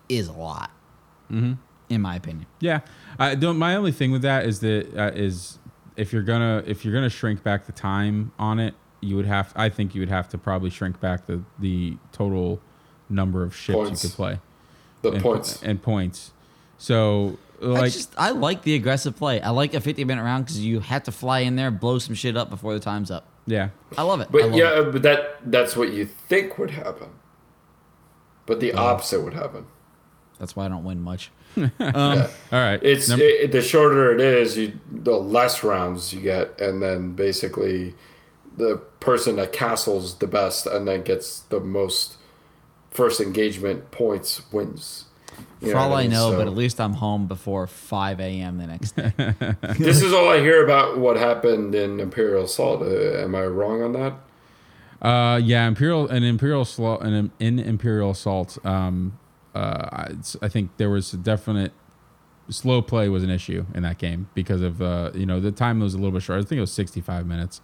is 0.08 0.28
a 0.28 0.32
lot. 0.32 0.70
Mm-hmm. 1.30 1.54
In 1.90 2.02
my 2.02 2.16
opinion. 2.16 2.46
yeah. 2.60 2.80
I 3.18 3.34
don't. 3.34 3.56
My 3.56 3.74
only 3.74 3.92
thing 3.92 4.12
with 4.12 4.20
that 4.22 4.44
is 4.44 4.60
that 4.60 4.94
uh, 4.94 5.10
is 5.14 5.58
if 5.96 6.12
you're 6.12 6.22
gonna 6.22 6.62
if 6.66 6.84
you're 6.84 6.92
gonna 6.92 7.08
shrink 7.08 7.42
back 7.42 7.64
the 7.64 7.72
time 7.72 8.32
on 8.38 8.58
it, 8.58 8.74
you 9.00 9.16
would 9.16 9.24
have. 9.24 9.52
I 9.56 9.70
think 9.70 9.94
you 9.94 10.02
would 10.02 10.10
have 10.10 10.28
to 10.28 10.38
probably 10.38 10.68
shrink 10.68 11.00
back 11.00 11.26
the 11.26 11.42
the 11.58 11.96
total 12.12 12.60
number 13.08 13.42
of 13.42 13.56
ships 13.56 13.76
Points. 13.76 14.04
you 14.04 14.10
could 14.10 14.16
play. 14.16 14.40
The 15.00 15.12
and, 15.12 15.22
points. 15.22 15.62
and 15.62 15.82
points. 15.82 16.32
So 16.76 17.38
I 17.60 17.66
like 17.66 17.92
just 17.92 18.14
I 18.16 18.30
like 18.30 18.62
the 18.62 18.74
aggressive 18.74 19.16
play. 19.16 19.40
I 19.40 19.50
like 19.50 19.74
a 19.74 19.80
50 19.80 20.04
minute 20.04 20.22
round 20.22 20.44
because 20.44 20.64
you 20.64 20.80
have 20.80 21.02
to 21.04 21.12
fly 21.12 21.40
in 21.40 21.56
there, 21.56 21.70
blow 21.70 21.98
some 21.98 22.14
shit 22.14 22.36
up 22.36 22.50
before 22.50 22.74
the 22.74 22.80
time's 22.80 23.10
up. 23.10 23.26
yeah. 23.46 23.70
I 23.96 24.02
love 24.02 24.20
it. 24.20 24.28
But 24.30 24.42
love 24.42 24.54
yeah, 24.54 24.80
it. 24.80 24.92
but 24.92 25.02
that 25.02 25.50
that's 25.50 25.76
what 25.76 25.92
you 25.92 26.04
think 26.06 26.58
would 26.58 26.70
happen. 26.70 27.08
But 28.46 28.60
the 28.60 28.72
opposite 28.74 29.20
would 29.22 29.34
happen. 29.34 29.66
that's 30.38 30.56
why 30.56 30.66
I 30.66 30.68
don't 30.68 30.84
win 30.84 31.00
much. 31.02 31.30
Um, 31.56 31.70
yeah. 31.80 32.30
All 32.52 32.60
right. 32.60 32.80
It's 32.82 33.08
Num- 33.08 33.20
it, 33.20 33.50
the 33.50 33.62
shorter 33.62 34.12
it 34.14 34.20
is, 34.20 34.56
you 34.56 34.78
the 34.90 35.16
less 35.18 35.64
rounds 35.64 36.12
you 36.12 36.20
get, 36.20 36.60
and 36.60 36.80
then 36.80 37.14
basically 37.14 37.94
the 38.56 38.76
person 39.00 39.36
that 39.36 39.52
castles 39.52 40.18
the 40.18 40.26
best 40.28 40.66
and 40.66 40.86
then 40.86 41.02
gets 41.02 41.40
the 41.40 41.58
most 41.58 42.16
first 42.90 43.20
engagement 43.20 43.90
points 43.90 44.42
wins. 44.52 45.06
You 45.60 45.72
For 45.72 45.78
all 45.78 45.92
I 45.94 46.02
mean? 46.02 46.12
know, 46.12 46.30
So- 46.30 46.36
but 46.38 46.46
at 46.46 46.54
least 46.54 46.80
I'm 46.80 46.92
home 46.94 47.26
before 47.26 47.66
5 47.66 48.20
a.m. 48.20 48.58
the 48.58 48.66
next 48.66 48.92
day. 48.92 49.12
this 49.78 50.02
is 50.02 50.12
all 50.12 50.28
I 50.28 50.40
hear 50.40 50.64
about 50.64 50.98
what 50.98 51.16
happened 51.16 51.74
in 51.74 51.98
Imperial 52.00 52.44
Assault. 52.44 52.82
Uh, 52.82 53.22
am 53.24 53.34
I 53.34 53.44
wrong 53.46 53.82
on 53.82 53.92
that? 53.94 54.14
Uh, 55.04 55.36
yeah, 55.38 55.66
Imperial 55.66 56.08
and 56.08 56.24
Imperial 56.24 56.62
Assault 56.62 57.02
and 57.02 57.30
in 57.38 57.58
Imperial 57.58 58.10
Assault. 58.10 58.58
Um, 58.64 59.18
uh, 59.54 59.58
I, 59.92 60.08
I 60.42 60.48
think 60.48 60.70
there 60.76 60.90
was 60.90 61.12
a 61.12 61.16
definite 61.16 61.72
slow 62.50 62.80
play 62.80 63.08
was 63.08 63.22
an 63.22 63.30
issue 63.30 63.66
in 63.74 63.82
that 63.82 63.98
game 63.98 64.28
because 64.34 64.62
of 64.62 64.80
uh, 64.80 65.10
you 65.14 65.26
know 65.26 65.38
the 65.40 65.52
time 65.52 65.80
was 65.80 65.94
a 65.94 65.98
little 65.98 66.12
bit 66.12 66.22
short. 66.22 66.38
I 66.40 66.42
think 66.42 66.58
it 66.58 66.62
was 66.62 66.72
65 66.72 67.26
minutes, 67.26 67.60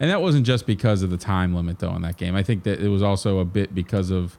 and 0.00 0.10
that 0.10 0.20
wasn't 0.22 0.46
just 0.46 0.66
because 0.66 1.02
of 1.02 1.10
the 1.10 1.16
time 1.16 1.54
limit 1.54 1.78
though 1.80 1.94
in 1.94 2.02
that 2.02 2.16
game. 2.16 2.34
I 2.34 2.42
think 2.42 2.62
that 2.64 2.80
it 2.80 2.88
was 2.88 3.02
also 3.02 3.38
a 3.38 3.44
bit 3.44 3.74
because 3.74 4.10
of 4.10 4.36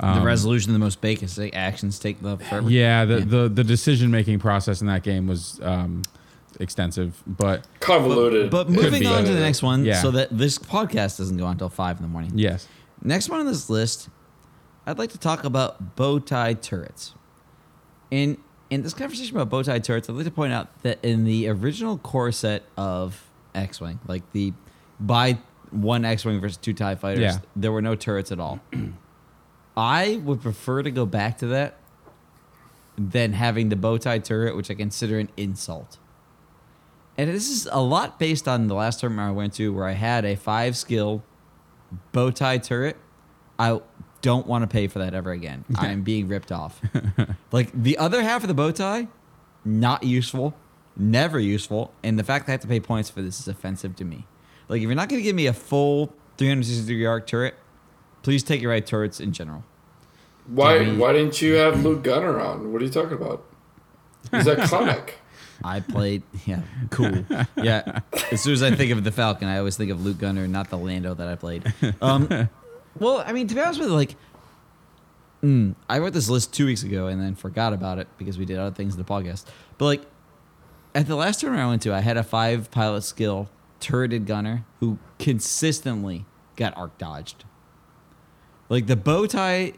the 0.00 0.20
resolution 0.22 0.70
of 0.70 0.74
the 0.74 0.78
most 0.78 1.00
basic 1.00 1.54
actions 1.54 1.98
take 1.98 2.20
the 2.22 2.36
forever. 2.38 2.66
Um, 2.66 2.70
yeah 2.70 3.04
the 3.04 3.20
the, 3.20 3.48
the 3.48 3.64
decision 3.64 4.10
making 4.10 4.38
process 4.38 4.80
in 4.80 4.86
that 4.86 5.02
game 5.02 5.26
was 5.26 5.60
um, 5.62 6.02
extensive, 6.58 7.22
but 7.26 7.66
Convoluted. 7.80 8.50
But 8.50 8.66
Could 8.66 8.76
moving 8.76 9.06
on 9.06 9.24
to 9.24 9.32
the 9.32 9.40
next 9.40 9.62
one, 9.62 9.84
Yeah. 9.84 10.00
so 10.02 10.10
that 10.12 10.36
this 10.36 10.58
podcast 10.58 11.18
doesn't 11.18 11.36
go 11.36 11.44
on 11.46 11.52
until 11.52 11.68
5 11.68 11.96
in 11.96 12.02
the 12.02 12.08
morning. 12.08 12.32
yes, 12.34 12.66
Next 13.02 13.28
one 13.30 13.40
on 13.40 13.46
this 13.46 13.70
list, 13.70 14.08
I'd 14.86 14.98
like 14.98 15.10
to 15.10 15.18
talk 15.18 15.44
about 15.44 15.96
bow 15.96 16.18
tie 16.18 16.54
turrets. 16.54 17.14
In 18.10 18.36
in 18.70 18.82
this 18.82 18.94
conversation 18.94 19.36
about 19.36 19.48
bow 19.50 19.62
tie 19.62 19.78
turrets, 19.80 20.08
I'd 20.08 20.16
like 20.16 20.24
to 20.26 20.30
point 20.30 20.52
out 20.52 20.82
that 20.82 20.98
in 21.04 21.24
the 21.24 21.48
original 21.48 21.98
core 21.98 22.30
set 22.32 22.62
of 22.76 23.22
X 23.54 23.80
Wing, 23.80 23.98
like 24.06 24.22
the 24.32 24.52
by 24.98 25.38
one 25.70 26.04
X 26.04 26.24
Wing 26.24 26.40
versus 26.40 26.56
two 26.56 26.72
TIE 26.72 26.94
fighters, 26.96 27.20
Yeah. 27.22 27.38
there 27.56 27.72
were 27.72 27.82
no 27.82 27.94
turrets 27.94 28.30
at 28.32 28.38
all. 28.40 28.60
I 29.76 30.20
would 30.24 30.42
prefer 30.42 30.82
to 30.82 30.90
go 30.90 31.06
back 31.06 31.38
to 31.38 31.46
that 31.48 31.76
than 32.96 33.32
having 33.32 33.68
the 33.68 33.76
bow 33.76 33.98
tie 33.98 34.18
turret, 34.18 34.56
which 34.56 34.70
I 34.70 34.74
consider 34.74 35.18
an 35.18 35.30
insult. 35.36 35.98
And 37.16 37.30
this 37.30 37.50
is 37.50 37.68
a 37.70 37.80
lot 37.80 38.18
based 38.18 38.48
on 38.48 38.66
the 38.66 38.74
last 38.74 39.00
tournament 39.00 39.28
I 39.28 39.32
went 39.32 39.54
to 39.54 39.72
where 39.72 39.86
I 39.86 39.92
had 39.92 40.24
a 40.24 40.36
five 40.36 40.76
skill 40.76 41.22
bow 42.12 42.30
tie 42.30 42.58
turret. 42.58 42.96
I 43.58 43.80
don't 44.22 44.46
want 44.46 44.62
to 44.62 44.68
pay 44.68 44.86
for 44.86 44.98
that 44.98 45.14
ever 45.14 45.30
again. 45.32 45.64
I 45.78 45.88
am 45.88 46.02
being 46.02 46.28
ripped 46.28 46.52
off. 46.52 46.80
like 47.52 47.70
the 47.74 47.98
other 47.98 48.22
half 48.22 48.42
of 48.42 48.48
the 48.48 48.54
bow 48.54 48.70
tie, 48.70 49.08
not 49.64 50.02
useful, 50.02 50.54
never 50.96 51.38
useful, 51.38 51.92
and 52.02 52.18
the 52.18 52.24
fact 52.24 52.46
that 52.46 52.52
I 52.52 52.54
have 52.54 52.60
to 52.62 52.68
pay 52.68 52.80
points 52.80 53.10
for 53.10 53.22
this 53.22 53.40
is 53.40 53.48
offensive 53.48 53.96
to 53.96 54.04
me. 54.04 54.26
Like 54.68 54.78
if 54.78 54.84
you're 54.84 54.94
not 54.94 55.08
going 55.08 55.20
to 55.20 55.24
give 55.24 55.36
me 55.36 55.46
a 55.46 55.52
full 55.52 56.14
360 56.36 56.86
degree 56.86 57.06
arc 57.06 57.26
turret, 57.26 57.54
please 58.22 58.42
take 58.42 58.60
your 58.60 58.70
right 58.70 58.86
turrets 58.86 59.20
in 59.20 59.32
general. 59.32 59.64
why 60.46 60.78
me- 60.80 60.96
why 60.96 61.12
didn't 61.12 61.40
you 61.42 61.54
have 61.54 61.82
Luke 61.84 62.02
Gunner 62.02 62.40
on? 62.40 62.72
What 62.72 62.82
are 62.82 62.84
you 62.84 62.90
talking 62.90 63.12
about? 63.12 63.44
He's 64.30 64.44
iconic. 64.46 65.10
I 65.62 65.80
played, 65.80 66.22
yeah, 66.46 66.62
cool, 66.90 67.24
yeah. 67.56 68.00
As 68.32 68.40
soon 68.42 68.54
as 68.54 68.62
I 68.62 68.74
think 68.74 68.92
of 68.92 69.04
the 69.04 69.12
Falcon, 69.12 69.46
I 69.46 69.58
always 69.58 69.76
think 69.76 69.90
of 69.90 70.02
Luke 70.02 70.16
Gunner, 70.18 70.48
not 70.48 70.70
the 70.70 70.78
Lando 70.78 71.12
that 71.14 71.28
I 71.28 71.34
played. 71.36 71.72
Um, 72.00 72.48
Well, 72.98 73.22
I 73.24 73.32
mean, 73.32 73.46
to 73.46 73.54
be 73.54 73.60
honest 73.60 73.78
with 73.78 73.88
you, 73.88 73.94
like, 73.94 74.16
mm, 75.44 75.74
I 75.88 75.98
wrote 76.00 76.12
this 76.12 76.28
list 76.28 76.52
two 76.52 76.66
weeks 76.66 76.82
ago 76.82 77.06
and 77.06 77.20
then 77.20 77.34
forgot 77.36 77.72
about 77.72 77.98
it 77.98 78.08
because 78.18 78.36
we 78.36 78.44
did 78.44 78.58
other 78.58 78.74
things 78.74 78.94
in 78.94 78.98
the 78.98 79.04
podcast. 79.08 79.44
But 79.78 79.84
like, 79.84 80.02
at 80.94 81.06
the 81.06 81.14
last 81.14 81.40
tournament 81.40 81.64
I 81.64 81.68
went 81.68 81.82
to, 81.82 81.94
I 81.94 82.00
had 82.00 82.16
a 82.16 82.24
five 82.24 82.70
pilot 82.70 83.02
skill 83.02 83.48
turreted 83.78 84.26
gunner 84.26 84.64
who 84.80 84.98
consistently 85.18 86.24
got 86.56 86.76
arc 86.76 86.98
dodged. 86.98 87.44
Like 88.70 88.86
the 88.86 88.96
bow 88.96 89.26
tie 89.26 89.74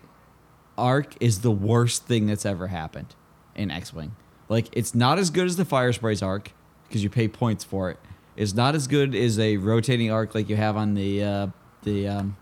arc 0.79 1.15
is 1.21 1.41
the 1.41 1.51
worst 1.51 2.05
thing 2.07 2.27
that's 2.27 2.47
ever 2.47 2.69
happened 2.69 3.15
in 3.57 3.71
X-wing. 3.73 4.15
Like 4.49 4.69
it's 4.73 4.95
not 4.95 5.19
as 5.19 5.31
good 5.31 5.47
as 5.47 5.57
the 5.57 5.65
Firespray's 5.65 6.23
arc 6.23 6.53
because 6.87 7.03
you 7.03 7.11
pay 7.11 7.27
points 7.27 7.65
for 7.65 7.91
it. 7.91 7.99
It's 8.37 8.55
not 8.55 8.75
as 8.75 8.87
good 8.87 9.15
as 9.15 9.39
a 9.39 9.57
rotating 9.57 10.11
arc 10.13 10.35
like 10.35 10.49
you 10.49 10.57
have 10.57 10.77
on 10.77 10.95
the 10.95 11.23
uh, 11.25 11.47
the 11.83 12.07
um, 12.09 12.37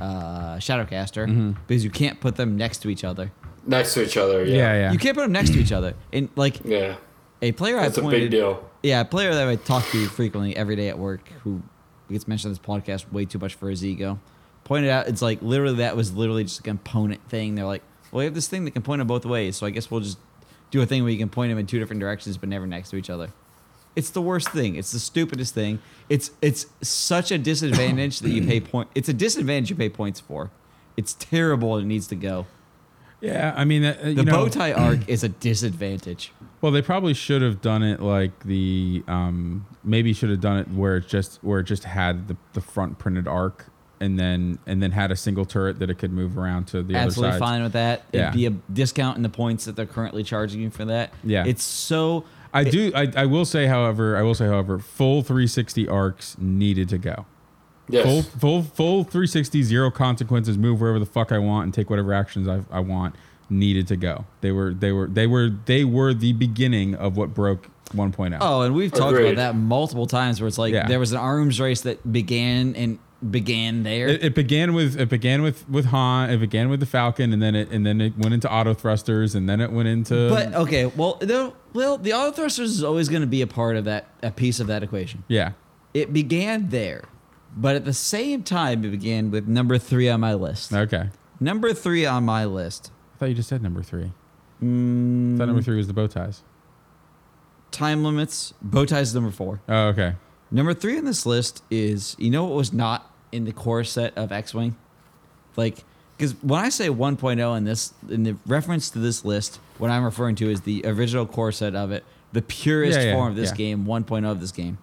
uh, 0.00 0.56
Shadowcaster 0.56 1.54
because 1.66 1.84
you 1.84 1.90
can't 1.90 2.20
put 2.20 2.36
them 2.36 2.56
next 2.56 2.78
to 2.78 2.88
each 2.88 3.04
other. 3.04 3.32
Next 3.66 3.94
to 3.94 4.02
each 4.04 4.16
other. 4.16 4.44
Yeah, 4.44 4.54
Yeah. 4.56 4.74
yeah. 4.74 4.92
You 4.92 4.98
can't 4.98 5.16
put 5.16 5.22
them 5.22 5.32
next 5.32 5.50
to 5.50 5.58
each 5.58 5.72
other. 5.72 5.94
And 6.12 6.28
like 6.36 6.64
Yeah. 6.64 6.96
a 7.42 7.52
player 7.52 7.76
That's 7.76 7.98
I 7.98 8.00
a 8.00 8.04
pointed, 8.04 8.20
big 8.22 8.30
deal. 8.30 8.64
Yeah, 8.82 9.00
a 9.00 9.04
player 9.04 9.34
that 9.34 9.46
I 9.46 9.56
talk 9.56 9.84
to 9.90 10.06
frequently 10.06 10.56
every 10.56 10.76
day 10.76 10.88
at 10.88 10.98
work 10.98 11.28
who 11.44 11.62
gets 12.10 12.26
mentioned 12.26 12.50
on 12.50 12.52
this 12.52 12.58
podcast 13.04 13.12
way 13.12 13.24
too 13.26 13.38
much 13.38 13.54
for 13.54 13.68
his 13.68 13.84
ego. 13.84 14.18
Pointed 14.64 14.90
out 14.90 15.08
it's 15.08 15.22
like 15.22 15.42
literally 15.42 15.76
that 15.76 15.96
was 15.96 16.12
literally 16.12 16.44
just 16.44 16.60
a 16.60 16.62
component 16.62 17.28
thing. 17.28 17.54
They're 17.54 17.64
like, 17.64 17.82
well, 18.12 18.18
we 18.18 18.24
have 18.24 18.34
this 18.34 18.48
thing 18.48 18.64
that 18.64 18.72
can 18.72 18.82
point 18.82 19.00
them 19.00 19.08
both 19.08 19.24
ways, 19.24 19.56
so 19.56 19.66
I 19.66 19.70
guess 19.70 19.90
we'll 19.90 20.00
just 20.00 20.18
do 20.70 20.80
a 20.80 20.86
thing 20.86 21.02
where 21.02 21.10
you 21.12 21.18
can 21.18 21.28
point 21.28 21.50
them 21.50 21.58
in 21.58 21.66
two 21.66 21.78
different 21.78 22.00
directions 22.00 22.36
but 22.36 22.48
never 22.48 22.66
next 22.66 22.90
to 22.90 22.96
each 22.96 23.10
other. 23.10 23.30
It's 23.96 24.10
the 24.10 24.22
worst 24.22 24.50
thing. 24.50 24.76
It's 24.76 24.92
the 24.92 25.00
stupidest 25.00 25.52
thing. 25.54 25.80
It's 26.08 26.30
it's 26.40 26.66
such 26.80 27.32
a 27.32 27.38
disadvantage 27.38 28.20
that 28.20 28.30
you 28.30 28.46
pay 28.46 28.60
point. 28.72 28.88
It's 28.94 29.08
a 29.08 29.12
disadvantage 29.12 29.70
you 29.70 29.76
pay 29.76 29.88
points 29.88 30.20
for. 30.20 30.50
It's 30.96 31.14
terrible 31.14 31.76
and 31.76 31.86
it 31.86 31.88
needs 31.88 32.06
to 32.08 32.14
go. 32.14 32.46
Yeah, 33.20 33.52
I 33.56 33.64
mean, 33.64 33.84
uh, 33.84 33.98
you 34.04 34.14
The 34.14 34.24
know, 34.24 34.32
bow 34.32 34.48
tie 34.48 34.72
arc 34.72 35.08
is 35.08 35.24
a 35.24 35.28
disadvantage. 35.28 36.32
Well, 36.62 36.72
they 36.72 36.82
probably 36.82 37.14
should 37.14 37.40
have 37.40 37.62
done 37.62 37.82
it 37.82 38.00
like 38.00 38.44
the 38.44 39.02
um, 39.08 39.64
maybe 39.82 40.12
should 40.12 40.28
have 40.28 40.42
done 40.42 40.58
it 40.58 40.68
where 40.68 40.98
it 40.98 41.08
just 41.08 41.42
where 41.42 41.60
it 41.60 41.64
just 41.64 41.84
had 41.84 42.28
the, 42.28 42.36
the 42.52 42.60
front 42.60 42.98
printed 42.98 43.26
arc 43.26 43.64
and 44.00 44.18
then 44.18 44.58
and 44.66 44.82
then 44.82 44.90
had 44.92 45.10
a 45.10 45.16
single 45.16 45.44
turret 45.44 45.78
that 45.78 45.90
it 45.90 45.96
could 45.98 46.12
move 46.12 46.38
around 46.38 46.66
to 46.68 46.82
the 46.82 46.94
absolutely 46.96 47.30
other 47.30 47.38
side. 47.38 47.46
fine 47.46 47.62
with 47.62 47.72
that. 47.72 48.02
Yeah. 48.12 48.22
It'd 48.28 48.34
be 48.34 48.46
a 48.46 48.50
discount 48.72 49.16
in 49.16 49.22
the 49.22 49.28
points 49.28 49.66
that 49.66 49.76
they're 49.76 49.86
currently 49.86 50.22
charging 50.24 50.60
you 50.60 50.70
for 50.70 50.84
that. 50.86 51.12
Yeah. 51.22 51.44
It's 51.46 51.62
so 51.62 52.24
I 52.52 52.64
do. 52.64 52.90
I, 52.94 53.12
I 53.16 53.26
will 53.26 53.44
say, 53.44 53.66
however, 53.66 54.16
I 54.16 54.22
will 54.22 54.34
say, 54.34 54.46
however, 54.46 54.78
full 54.78 55.22
360 55.22 55.86
arcs 55.88 56.36
needed 56.38 56.88
to 56.88 56.98
go. 56.98 57.26
Yes. 57.88 58.04
Full, 58.04 58.22
full, 58.22 58.62
full 58.62 59.04
360, 59.04 59.62
zero 59.62 59.90
consequences. 59.90 60.56
Move 60.58 60.80
wherever 60.80 60.98
the 60.98 61.06
fuck 61.06 61.32
I 61.32 61.38
want 61.38 61.64
and 61.64 61.74
take 61.74 61.90
whatever 61.90 62.12
actions 62.12 62.48
I, 62.48 62.62
I 62.70 62.80
want. 62.80 63.14
Needed 63.48 63.88
to 63.88 63.96
go. 63.96 64.26
They 64.42 64.52
were, 64.52 64.72
they 64.72 64.92
were, 64.92 65.08
they 65.08 65.26
were, 65.26 65.50
they 65.50 65.84
were 65.84 66.14
the 66.14 66.32
beginning 66.32 66.94
of 66.94 67.16
what 67.16 67.34
broke 67.34 67.68
1.0. 67.90 68.38
Oh, 68.40 68.62
and 68.62 68.74
we've 68.76 68.92
talked 68.92 69.12
Agreed. 69.12 69.32
about 69.32 69.54
that 69.54 69.58
multiple 69.58 70.06
times 70.06 70.40
where 70.40 70.46
it's 70.46 70.58
like 70.58 70.72
Yeah. 70.72 70.86
there 70.86 71.00
was 71.00 71.10
an 71.10 71.18
arms 71.18 71.60
race 71.60 71.80
that 71.80 72.12
began 72.12 72.76
and 72.76 72.98
began 73.28 73.82
there. 73.82 74.08
It, 74.08 74.24
it 74.24 74.34
began 74.34 74.72
with 74.72 74.98
it 74.98 75.08
began 75.08 75.42
with 75.42 75.68
with 75.68 75.86
Han. 75.86 76.30
It 76.30 76.38
began 76.38 76.68
with 76.70 76.80
the 76.80 76.86
Falcon, 76.86 77.32
and 77.32 77.42
then 77.42 77.54
it 77.54 77.70
and 77.70 77.84
then 77.84 78.00
it 78.00 78.16
went 78.16 78.32
into 78.34 78.50
auto 78.52 78.72
thrusters, 78.74 79.34
and 79.34 79.48
then 79.48 79.60
it 79.60 79.70
went 79.72 79.88
into. 79.88 80.28
but 80.30 80.54
okay, 80.54 80.86
well, 80.86 81.16
the, 81.20 81.52
well, 81.74 81.98
the 81.98 82.12
auto 82.14 82.32
thrusters 82.32 82.70
is 82.70 82.82
always 82.84 83.08
going 83.08 83.20
to 83.22 83.26
be 83.28 83.42
a 83.42 83.46
part 83.46 83.76
of 83.76 83.84
that, 83.84 84.08
a 84.22 84.30
piece 84.30 84.58
of 84.60 84.66
that 84.68 84.82
equation. 84.82 85.24
yeah, 85.28 85.52
It 85.92 86.12
began 86.12 86.68
there, 86.70 87.04
but 87.56 87.76
at 87.76 87.84
the 87.84 87.92
same 87.92 88.42
time, 88.42 88.84
it 88.84 88.90
began 88.90 89.30
with 89.30 89.46
number 89.46 89.76
three 89.78 90.08
on 90.08 90.20
my 90.20 90.34
list. 90.34 90.72
okay. 90.72 91.10
Number 91.42 91.72
three 91.72 92.04
on 92.06 92.24
my 92.24 92.44
list, 92.44 92.90
I 93.14 93.18
thought 93.18 93.26
you 93.30 93.34
just 93.34 93.48
said 93.48 93.62
number 93.62 93.82
three. 93.82 94.12
Mm. 94.62 95.34
I 95.34 95.38
thought 95.38 95.46
number 95.46 95.62
three 95.62 95.76
was 95.76 95.86
the 95.86 95.92
bow 95.94 96.06
ties. 96.06 96.42
time 97.70 98.02
limits. 98.04 98.52
Bow 98.60 98.84
ties 98.84 99.08
is 99.08 99.14
number 99.14 99.30
four. 99.30 99.60
Oh, 99.68 99.88
okay. 99.88 100.14
Number 100.50 100.74
three 100.74 100.98
on 100.98 101.04
this 101.04 101.24
list 101.26 101.62
is 101.70 102.16
you 102.18 102.30
know 102.30 102.44
what 102.44 102.54
was 102.56 102.72
not 102.72 103.10
in 103.32 103.44
the 103.44 103.52
core 103.52 103.84
set 103.84 104.16
of 104.16 104.32
X 104.32 104.52
Wing? 104.54 104.76
Like, 105.56 105.84
because 106.16 106.32
when 106.42 106.60
I 106.60 106.68
say 106.68 106.88
1.0 106.88 107.56
in 107.56 107.64
this, 107.64 107.92
in 108.08 108.22
the 108.24 108.36
reference 108.46 108.90
to 108.90 108.98
this 108.98 109.24
list, 109.24 109.58
what 109.78 109.90
I'm 109.90 110.04
referring 110.04 110.34
to 110.36 110.50
is 110.50 110.62
the 110.62 110.82
original 110.84 111.26
core 111.26 111.52
set 111.52 111.74
of 111.74 111.92
it, 111.92 112.04
the 112.32 112.42
purest 112.42 112.98
Yeah, 112.98 113.06
yeah, 113.06 113.14
form 113.14 113.30
of 113.30 113.36
this 113.36 113.50
yeah. 113.50 113.56
game, 113.56 113.84
1.0 113.86 114.30
of 114.30 114.40
this 114.40 114.52
game. 114.52 114.78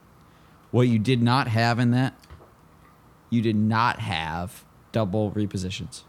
What 0.72 0.88
you 0.88 1.00
did 1.00 1.22
not 1.22 1.48
have 1.48 1.80
in 1.80 1.92
that, 1.92 2.14
you 3.30 3.42
did 3.42 3.56
not 3.56 4.00
have 4.00 4.64
double 4.92 5.32
repositions. 5.32 6.04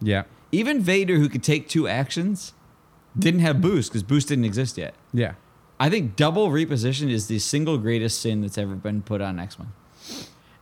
Yeah, 0.00 0.24
Even 0.52 0.80
Vader, 0.80 1.16
who 1.16 1.28
could 1.28 1.42
take 1.42 1.68
two 1.68 1.86
actions, 1.88 2.52
didn't 3.18 3.40
have 3.40 3.60
boost 3.60 3.90
because 3.90 4.02
boost 4.02 4.28
didn't 4.28 4.44
exist 4.44 4.76
yet. 4.78 4.94
yeah. 5.12 5.34
I 5.80 5.88
think 5.90 6.16
double 6.16 6.48
reposition 6.50 7.10
is 7.10 7.28
the 7.28 7.38
single 7.38 7.78
greatest 7.78 8.20
sin 8.20 8.40
that's 8.42 8.58
ever 8.58 8.74
been 8.74 9.02
put 9.02 9.20
on 9.20 9.38
X 9.38 9.58
Wing. 9.58 9.68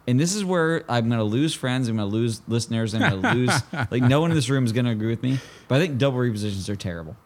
And 0.09 0.21
this 0.21 0.35
is 0.35 0.45
where 0.45 0.85
I'm 0.89 1.09
going 1.09 1.19
to 1.19 1.25
lose 1.25 1.53
friends. 1.55 1.89
I'm 1.89 1.97
going 1.97 2.09
to 2.09 2.15
lose 2.15 2.41
listeners. 2.47 2.95
I'm 2.95 3.01
going 3.01 3.23
to 3.23 3.33
lose 3.35 3.63
like 3.91 4.03
no 4.03 4.21
one 4.21 4.31
in 4.31 4.37
this 4.37 4.49
room 4.49 4.65
is 4.65 4.73
going 4.73 4.85
to 4.85 4.93
agree 4.93 5.09
with 5.09 5.23
me. 5.23 5.41
But 5.69 5.77
I 5.77 5.79
think 5.87 5.99
double 5.99 6.19
repositions 6.19 6.69
are 6.69 6.77
terrible. 6.77 7.17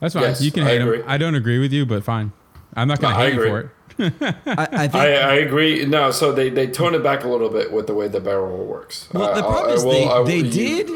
That's 0.00 0.14
fine. 0.14 0.22
Yes, 0.24 0.40
you 0.40 0.50
can 0.50 0.62
I 0.64 0.68
hate 0.70 0.80
'em. 0.80 0.88
agree. 0.88 1.02
I 1.06 1.18
don't 1.18 1.34
agree 1.34 1.58
with 1.58 1.72
you, 1.72 1.84
but 1.84 2.02
fine. 2.04 2.32
I'm 2.74 2.88
not 2.88 3.00
gonna 3.00 3.14
No, 3.14 3.20
hate 3.20 3.34
you 3.34 3.44
for 3.44 3.60
it. 3.60 3.68
I, 4.46 4.68
I 4.72 4.88
think. 4.88 4.94
I, 4.94 5.12
I 5.16 5.34
agree. 5.34 5.84
No, 5.84 6.10
so 6.10 6.32
they, 6.32 6.48
they 6.48 6.66
tone 6.68 6.94
it 6.94 7.02
back 7.02 7.22
a 7.24 7.28
little 7.28 7.50
bit 7.50 7.70
with 7.70 7.86
the 7.86 7.92
way 7.94 8.08
the 8.08 8.18
barrel 8.20 8.64
works. 8.64 9.08
well, 9.12 9.34
the 9.34 9.42
problem 9.42 9.70
I 9.70 9.74
is 9.74 9.84
will- 9.84 9.92
they, 9.92 10.04
I 10.06 10.18
will- 10.18 10.24
they 10.24 10.36
you- 10.38 10.50
did 10.84 10.90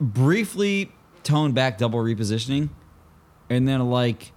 briefly 0.00 0.90
tone 1.22 1.52
back 1.52 1.78
double 1.78 2.00
repositioning, 2.00 2.68
and 3.48 3.66
then 3.68 3.88
like, 3.88 4.32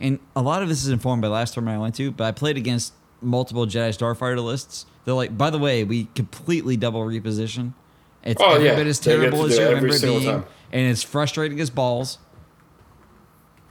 and 0.00 0.18
a 0.34 0.42
lot 0.42 0.62
of 0.62 0.68
this 0.68 0.82
is 0.82 0.88
informed 0.88 1.22
by 1.22 1.28
last 1.28 1.54
tournament 1.54 1.78
I 1.78 1.82
went 1.82 1.94
to. 1.96 2.10
But 2.10 2.24
I 2.24 2.32
played 2.32 2.56
against 2.56 2.94
multiple 3.20 3.66
Jedi 3.66 3.90
Starfighter 3.96 4.42
lists. 4.42 4.86
They're 5.04 5.14
like, 5.14 5.36
by 5.36 5.50
the 5.50 5.58
way, 5.58 5.84
we 5.84 6.04
completely 6.14 6.76
double 6.76 7.00
reposition. 7.04 7.74
It's 8.22 8.40
Oh, 8.42 8.54
every 8.54 8.66
yeah. 8.66 8.76
bit 8.76 8.86
as 8.86 8.98
terrible 8.98 9.44
as 9.46 9.56
you 9.56 9.64
remember 9.66 9.98
being, 9.98 10.24
time. 10.24 10.44
and 10.72 10.86
it's 10.90 11.02
frustrating 11.02 11.58
as 11.60 11.70
balls. 11.70 12.18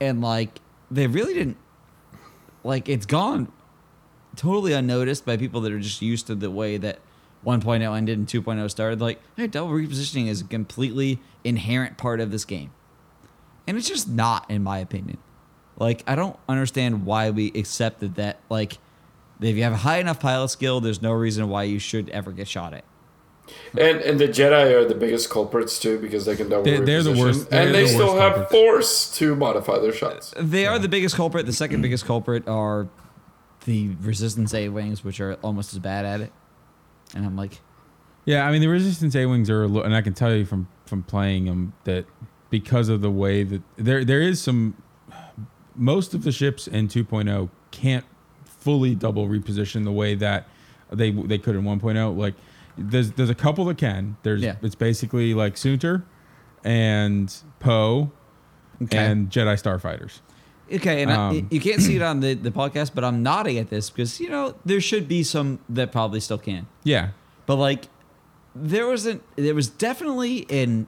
And 0.00 0.20
like, 0.20 0.60
they 0.90 1.06
really 1.06 1.34
didn't 1.34 1.56
like 2.64 2.88
it's 2.88 3.06
gone 3.06 3.50
totally 4.36 4.72
unnoticed 4.72 5.24
by 5.24 5.36
people 5.36 5.60
that 5.62 5.72
are 5.72 5.78
just 5.80 6.02
used 6.02 6.26
to 6.28 6.34
the 6.34 6.50
way 6.50 6.76
that 6.76 6.98
1.0 7.44 7.96
ended 7.96 8.18
and 8.18 8.26
2.0 8.26 8.70
started. 8.70 9.00
Like, 9.00 9.20
hey, 9.36 9.46
double 9.46 9.72
repositioning 9.72 10.26
is 10.28 10.40
a 10.40 10.44
completely 10.44 11.20
inherent 11.44 11.96
part 11.96 12.20
of 12.20 12.30
this 12.30 12.44
game. 12.44 12.70
And 13.66 13.76
it's 13.76 13.88
just 13.88 14.08
not, 14.08 14.50
in 14.50 14.62
my 14.62 14.78
opinion. 14.78 15.18
Like, 15.80 16.04
I 16.06 16.14
don't 16.14 16.36
understand 16.48 17.04
why 17.06 17.30
we 17.30 17.48
accepted 17.56 18.14
that. 18.16 18.38
Like, 18.48 18.78
if 19.40 19.56
you 19.56 19.62
have 19.64 19.72
a 19.72 19.78
high 19.78 19.98
enough 19.98 20.20
pilot 20.20 20.50
skill, 20.50 20.80
there's 20.80 21.00
no 21.02 21.10
reason 21.12 21.48
why 21.48 21.64
you 21.64 21.78
should 21.80 22.08
ever 22.10 22.30
get 22.30 22.46
shot 22.46 22.74
at. 22.74 22.84
And 23.76 23.98
and 24.02 24.20
the 24.20 24.28
Jedi 24.28 24.72
are 24.74 24.84
the 24.84 24.94
biggest 24.94 25.28
culprits 25.28 25.80
too 25.80 25.98
because 25.98 26.24
they 26.24 26.36
can 26.36 26.48
double 26.48 26.62
They're- 26.62 26.84
they're 26.84 27.02
the 27.02 27.12
worst- 27.16 27.50
they're 27.50 27.62
and 27.66 27.74
they 27.74 27.82
the 27.82 27.88
still 27.88 28.16
have 28.16 28.32
culprits. 28.34 28.52
force 28.52 29.18
to 29.18 29.34
modify 29.34 29.80
their 29.80 29.92
shots. 29.92 30.32
They 30.38 30.66
are 30.66 30.78
the 30.78 30.88
biggest 30.88 31.16
culprit. 31.16 31.46
The 31.46 31.52
second 31.52 31.82
biggest 31.82 32.04
culprit 32.06 32.46
are 32.46 32.86
the 33.64 33.96
Resistance 34.02 34.54
A 34.54 34.68
Wings, 34.68 35.02
which 35.02 35.20
are 35.20 35.34
almost 35.42 35.72
as 35.72 35.80
bad 35.80 36.04
at 36.04 36.20
it. 36.20 36.32
And 37.14 37.26
I'm 37.26 37.36
like, 37.36 37.60
Yeah, 38.24 38.46
I 38.46 38.52
mean 38.52 38.60
the 38.60 38.68
resistance 38.68 39.16
A 39.16 39.26
wings 39.26 39.50
are, 39.50 39.64
a 39.64 39.66
lo- 39.66 39.82
and 39.82 39.96
I 39.96 40.02
can 40.02 40.12
tell 40.14 40.32
you 40.32 40.44
from 40.44 40.68
from 40.86 41.02
playing 41.02 41.46
them 41.46 41.72
that 41.84 42.04
because 42.50 42.88
of 42.88 43.00
the 43.00 43.10
way 43.10 43.42
that 43.42 43.62
there 43.76 44.04
there 44.04 44.20
is 44.20 44.40
some 44.40 44.74
most 45.80 46.14
of 46.14 46.22
the 46.22 46.30
ships 46.30 46.68
in 46.68 46.86
2.0 46.86 47.48
can't 47.72 48.04
fully 48.44 48.94
double 48.94 49.26
reposition 49.26 49.84
the 49.84 49.92
way 49.92 50.14
that 50.14 50.46
they 50.92 51.10
they 51.10 51.38
could 51.38 51.56
in 51.56 51.62
1.0. 51.62 52.16
Like 52.16 52.34
there's 52.76 53.12
there's 53.12 53.30
a 53.30 53.34
couple 53.34 53.64
that 53.66 53.78
can. 53.78 54.16
There's 54.22 54.42
Yeah. 54.42 54.56
it's 54.62 54.74
basically 54.74 55.34
like 55.34 55.54
Soontir 55.56 56.04
and 56.64 57.34
Poe 57.58 58.12
okay. 58.82 58.98
and 58.98 59.30
Jedi 59.30 59.60
Starfighters. 59.60 60.20
Okay, 60.72 61.02
and 61.02 61.10
I, 61.10 61.28
Um, 61.28 61.48
you 61.50 61.58
can't 61.60 61.80
see 61.82 61.96
it 61.96 62.02
on 62.02 62.20
the, 62.20 62.34
the 62.34 62.52
podcast, 62.52 62.92
but 62.94 63.02
I'm 63.02 63.24
nodding 63.24 63.58
at 63.58 63.70
this 63.70 63.90
because, 63.90 64.20
you 64.20 64.28
know, 64.30 64.54
there 64.64 64.80
should 64.80 65.08
be 65.08 65.24
some 65.24 65.58
that 65.68 65.90
probably 65.90 66.20
still 66.20 66.38
can. 66.38 66.68
Yeah, 66.84 67.08
But, 67.46 67.56
like, 67.56 67.86
there 68.54 68.86
wasn't, 68.86 69.24
there 69.34 69.54
was 69.56 69.68
definitely 69.68 70.46
in, 70.48 70.86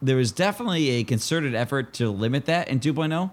there 0.00 0.14
was 0.14 0.30
definitely 0.30 0.90
a 0.90 1.02
concerted 1.02 1.56
effort 1.56 1.92
to 1.94 2.08
limit 2.08 2.44
that 2.46 2.68
in 2.68 2.78
2.0. 2.78 3.32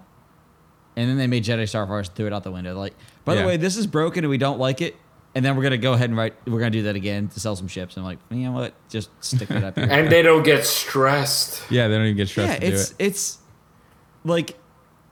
And 0.96 1.08
then 1.08 1.16
they 1.16 1.26
made 1.26 1.44
Jedi 1.44 1.62
Starfighters 1.62 2.06
and 2.08 2.14
threw 2.14 2.26
it 2.26 2.32
out 2.32 2.42
the 2.44 2.50
window. 2.50 2.78
Like, 2.78 2.94
by 3.24 3.34
Yeah. 3.34 3.42
the 3.42 3.46
way, 3.46 3.56
this 3.56 3.76
is 3.76 3.86
broken 3.86 4.24
and 4.24 4.30
we 4.30 4.38
don't 4.38 4.58
like 4.58 4.80
it. 4.82 4.96
And 5.34 5.42
then 5.42 5.56
we're 5.56 5.62
going 5.62 5.70
to 5.72 5.78
go 5.78 5.94
ahead 5.94 6.10
and 6.10 6.16
write, 6.18 6.34
we're 6.46 6.58
going 6.58 6.72
to 6.72 6.78
do 6.78 6.82
that 6.84 6.96
again 6.96 7.28
to 7.28 7.40
sell 7.40 7.56
some 7.56 7.66
ships. 7.68 7.96
And 7.96 8.02
I'm 8.04 8.10
like, 8.10 8.18
you 8.30 8.44
know 8.44 8.52
what? 8.52 8.74
Just 8.90 9.08
stick 9.24 9.50
it 9.50 9.64
up 9.64 9.74
here. 9.78 9.88
And 9.90 10.12
they 10.12 10.20
don't 10.20 10.42
get 10.42 10.66
stressed. 10.66 11.62
yeah, 11.70 11.88
they 11.88 11.94
don't 11.94 12.04
even 12.04 12.16
get 12.18 12.28
stressed 12.28 12.52
yeah, 12.52 12.58
to 12.58 12.66
do 12.66 12.72
it's 12.74 12.90
it. 12.90 12.96
it's 12.98 13.38
like 14.24 14.56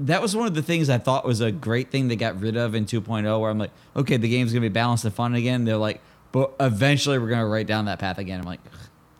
that 0.00 0.20
was 0.20 0.36
one 0.36 0.46
of 0.46 0.54
the 0.54 0.62
things 0.62 0.90
I 0.90 0.98
thought 0.98 1.24
was 1.24 1.40
a 1.40 1.50
great 1.50 1.90
thing 1.90 2.08
they 2.08 2.16
got 2.16 2.38
rid 2.40 2.56
of 2.56 2.74
in 2.74 2.84
2.0 2.84 3.40
where 3.40 3.50
I'm 3.50 3.58
like, 3.58 3.70
okay, 3.96 4.18
the 4.18 4.28
game's 4.28 4.52
gonna 4.52 4.60
be 4.60 4.68
balanced 4.68 5.04
and 5.06 5.14
fun 5.14 5.34
again. 5.34 5.64
They're 5.64 5.76
like, 5.78 6.00
but 6.32 6.52
eventually 6.60 7.18
we're 7.18 7.28
gonna 7.30 7.46
write 7.46 7.66
down 7.66 7.86
that 7.86 7.98
path 7.98 8.18
again. 8.18 8.40
I'm 8.40 8.46
like, 8.46 8.60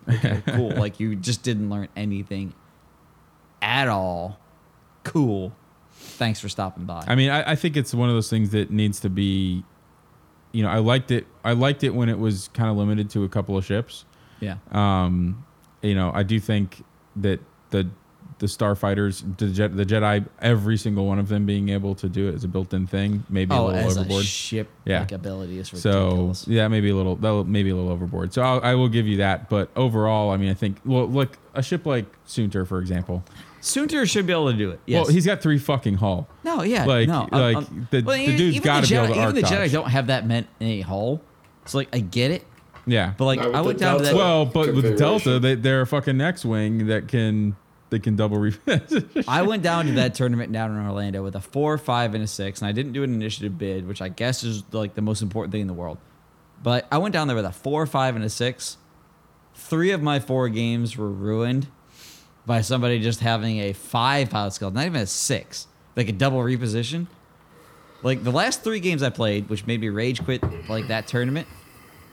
Okay, 0.09 0.43
cool. 0.47 0.71
like 0.77 1.01
you 1.01 1.17
just 1.17 1.43
didn't 1.43 1.71
learn 1.71 1.89
anything 1.97 2.53
at 3.63 3.89
all. 3.89 4.39
Cool. 5.05 5.53
Thanks 6.21 6.39
for 6.39 6.51
stopping 6.51 6.85
by. 6.85 7.03
I 7.09 7.15
mean, 7.15 7.31
I, 7.31 7.53
I 7.53 7.57
think 7.57 7.79
it's 7.79 7.95
one 7.95 8.11
of 8.11 8.15
those 8.15 8.29
things 8.29 8.51
that 8.51 8.71
needs 8.71 9.01
to 9.01 9.09
be. 9.09 9.65
You 10.53 10.63
know, 10.63 10.69
I 10.69 10.77
liked 10.77 11.11
it. 11.11 11.27
I 11.43 11.53
liked 11.55 11.83
it 11.83 11.95
when 11.95 12.11
it 12.11 12.19
was 12.19 12.49
kind 12.53 12.69
of 12.69 12.77
limited 12.77 13.09
to 13.11 13.25
a 13.25 13.29
couple 13.31 13.57
of 13.57 13.65
ships. 13.65 14.05
yeah. 14.41 14.57
Um, 14.71 15.47
you 15.81 15.95
know, 15.95 16.13
I 16.15 16.23
do 16.23 16.39
think 16.39 16.85
that 17.17 17.41
the 17.71 17.89
the 18.39 18.47
starfighters, 18.47 19.37
the, 19.39 19.49
Jet, 19.49 19.75
the 19.77 19.87
Jedi, 19.87 20.27
every 20.43 20.77
single 20.77 21.07
one 21.07 21.19
of 21.19 21.29
them 21.29 21.47
being 21.47 21.71
able 21.71 21.95
to 21.95 22.09
do 22.09 22.29
it 22.29 22.35
as 22.35 22.45
a 22.45 22.49
built-in 22.49 22.87
thing, 22.87 23.25
maybe 23.31 23.55
a 23.55 23.59
oh, 23.59 23.67
little 23.67 23.81
as 23.81 23.97
overboard. 23.99 24.23
a 24.23 24.27
ship 24.27 24.69
Yeah. 24.85 25.07
ability 25.11 25.59
is 25.59 25.69
so 25.69 26.33
yeah, 26.47 26.67
maybe 26.69 26.89
a 26.91 26.97
little, 26.97 27.17
that'll- 27.17 27.45
maybe 27.45 27.69
a 27.71 27.77
little 27.77 27.91
overboard. 27.91 28.33
So 28.33 28.43
I'll, 28.43 28.61
I 28.63 28.75
will 28.75 28.89
give 28.89 29.07
you 29.07 29.19
that. 29.19 29.51
But 29.51 29.71
overall, 29.77 30.31
I 30.31 30.39
mean, 30.39 30.51
I 30.51 30.55
think 30.55 30.79
well, 30.85 31.07
look, 31.07 31.39
a 31.55 31.63
ship 31.63 31.87
like 31.87 32.07
Soontir, 32.27 32.67
for 32.67 32.79
example. 32.79 33.23
Soontir 33.61 34.09
should 34.09 34.27
be 34.27 34.33
able 34.33 34.51
to 34.51 34.57
do 34.57 34.71
it. 34.71 34.81
Yes. 34.87 35.05
Well, 35.05 35.13
he's 35.15 35.27
got 35.27 35.43
three 35.43 35.59
fucking 35.59 35.95
hull. 35.97 36.29
no, 36.45 36.63
yeah, 36.63 36.85
like- 36.87 37.09
no, 37.09 37.29
like, 37.31 37.91
the- 37.91 38.01
the 38.03 38.15
even- 38.15 38.37
dude's 38.37 38.57
even 38.57 38.65
gotta 38.65 38.87
be 38.89 38.95
able 38.95 39.07
Jedi- 39.09 39.15
to 39.15 39.23
Even 39.23 39.35
the 39.35 39.43
Jedi 39.43 39.51
dodge. 39.51 39.73
don't 39.73 39.91
have 39.91 40.07
that 40.09 40.27
meant 40.27 40.47
in 40.61 40.67
a 40.69 40.81
hull. 40.81 41.21
So 41.67 41.79
like, 41.79 41.89
I 41.95 41.99
get 42.01 42.31
it, 42.31 42.45
Yeah. 42.87 43.13
but 43.19 43.25
like, 43.27 43.39
Not 43.41 43.55
I 43.55 43.61
went 43.61 43.79
down 43.79 43.99
to 43.99 44.05
that. 44.05 44.15
Well, 44.15 44.47
but 44.47 44.75
with 44.75 44.97
Delta, 44.99 45.39
they, 45.39 45.55
they're 45.57 45.83
a 45.83 45.87
fucking 45.87 46.21
X-wing 46.21 46.87
that 46.87 47.09
can 47.09 47.57
they 47.91 47.99
can 47.99 48.15
double 48.15 48.39
refit. 48.39 48.85
I 49.27 49.43
went 49.43 49.63
down 49.65 49.87
to 49.87 49.93
that 49.93 50.15
tournament 50.15 50.53
down 50.53 50.71
in 50.71 50.87
Orlando 50.87 51.25
with 51.25 51.35
a 51.35 51.41
four, 51.41 51.77
five, 51.77 52.15
and 52.15 52.23
a 52.23 52.27
six, 52.29 52.61
and 52.63 52.69
I 52.69 52.73
didn't 52.73 52.93
do 52.93 53.03
an 53.03 53.13
initiative 53.13 53.59
bid, 53.59 53.87
which 53.89 54.01
I 54.01 54.09
guess 54.09 54.45
is 54.45 54.63
like 54.73 54.95
the 54.95 55.03
most 55.03 55.23
important 55.23 55.51
thing 55.53 55.61
in 55.63 55.67
the 55.67 55.75
world. 55.75 55.99
But 56.63 56.87
I 56.93 56.99
went 56.99 57.13
down 57.13 57.27
there 57.27 57.35
with 57.37 57.45
a 57.45 57.51
four, 57.53 57.85
five, 57.87 58.15
and 58.15 58.25
a 58.25 58.29
six. 58.31 58.77
Three 59.55 59.91
of 59.91 60.03
my 60.03 60.21
four 60.21 60.49
games 60.49 60.97
were 60.97 61.11
ruined 61.11 61.67
by 62.47 62.61
somebody 62.63 63.01
just 63.01 63.21
having 63.21 63.59
a 63.61 63.73
five 63.73 64.31
pilot 64.31 64.53
skill, 64.53 64.71
not 64.71 64.87
even 64.87 65.01
a 65.01 65.07
six, 65.07 65.67
like 65.97 66.09
a 66.09 66.13
double 66.13 66.39
reposition. 66.39 67.07
Like 68.03 68.25
the 68.25 68.31
last 68.33 68.63
three 68.65 68.81
games 68.81 69.03
I 69.03 69.11
played, 69.11 69.49
which 69.51 69.67
made 69.67 69.81
me 69.81 69.89
rage 69.91 70.25
quit 70.25 70.43
like 70.69 70.89
that 70.89 71.07
tournament, 71.07 71.47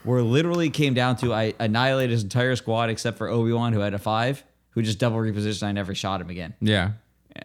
where 0.03 0.21
literally 0.21 0.69
came 0.69 0.93
down 0.93 1.15
to 1.17 1.33
I 1.33 1.53
annihilated 1.59 2.11
his 2.11 2.23
entire 2.23 2.55
squad 2.57 2.89
except 2.89 3.17
for 3.17 3.29
Obi 3.29 3.53
Wan, 3.53 3.71
who 3.73 3.79
had 3.79 3.93
a 3.93 3.99
five, 3.99 4.43
who 4.71 4.81
just 4.81 4.99
double 4.99 5.17
repositioned. 5.17 5.63
I 5.63 5.71
never 5.71 5.95
shot 5.95 6.19
him 6.21 6.29
again. 6.29 6.53
yeah. 6.59 6.91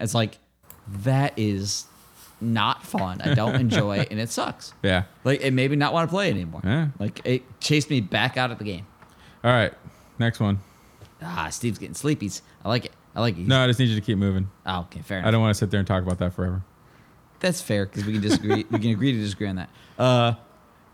It's 0.01 0.15
like 0.15 0.39
that 1.05 1.35
is 1.37 1.85
not 2.41 2.83
fun. 2.85 3.21
I 3.21 3.35
don't 3.35 3.55
enjoy 3.57 3.99
it, 3.99 4.09
and 4.11 4.19
it 4.19 4.31
sucks. 4.31 4.73
Yeah. 4.83 5.05
Like 5.23 5.43
it 5.43 5.53
made 5.53 5.71
me 5.71 5.77
not 5.77 5.93
want 5.93 6.09
to 6.09 6.13
play 6.13 6.31
anymore. 6.31 6.63
Yeah. 6.65 6.89
Like 6.99 7.21
it 7.25 7.43
chased 7.61 7.91
me 7.91 8.01
back 8.01 8.37
out 8.37 8.51
of 8.51 8.59
the 8.59 8.65
game. 8.65 8.87
All 9.45 9.51
right. 9.53 9.73
Next 10.19 10.41
one. 10.41 10.61
Ah, 11.25 11.49
Steve's 11.51 11.79
getting 11.79 11.95
sleepies. 11.95 12.43
I 12.65 12.69
like 12.69 12.87
it. 12.87 12.93
I 13.15 13.21
like 13.21 13.37
it. 13.39 13.47
No, 13.47 13.63
I 13.63 13.67
just 13.67 13.79
need 13.79 13.89
you 13.89 13.95
to 13.95 14.01
keep 14.01 14.19
moving. 14.19 14.51
Oh, 14.67 14.81
okay, 14.81 15.01
fair 15.01 15.19
enough. 15.19 15.29
I 15.29 15.31
don't 15.31 15.41
want 15.41 15.55
to 15.55 15.59
sit 15.59 15.71
there 15.71 15.79
and 15.79 15.87
talk 15.87 16.03
about 16.03 16.19
that 16.19 16.33
forever. 16.33 16.63
That's 17.41 17.61
fair 17.61 17.87
because 17.87 18.05
we 18.05 18.13
can 18.13 18.23
disagree. 18.23 18.65
we 18.71 18.79
can 18.79 18.91
agree 18.91 19.13
to 19.13 19.19
disagree 19.19 19.49
on 19.49 19.57
that. 19.57 19.71
Uh, 19.99 20.35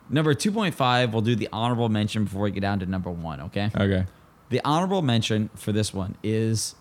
number 0.09 0.35
two 0.35 0.51
point 0.51 0.75
five. 0.75 1.13
We'll 1.13 1.23
do 1.23 1.37
the 1.37 1.49
honorable 1.53 1.89
mention 1.89 2.25
before 2.25 2.43
we 2.43 2.51
get 2.51 2.61
down 2.61 2.81
to 2.81 2.87
number 2.87 3.11
one. 3.11 3.41
Okay. 3.43 3.71
Okay. 3.77 4.07
The 4.49 4.61
honorable 4.65 5.03
mention 5.03 5.51
for 5.55 5.73
this 5.73 5.93
one 5.93 6.17
is 6.23 6.75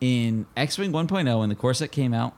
in 0.00 0.46
X 0.56 0.76
Wing 0.76 0.92
1.0 0.92 1.38
when 1.38 1.48
the 1.48 1.54
core 1.54 1.72
set 1.74 1.92
came 1.92 2.12
out. 2.12 2.34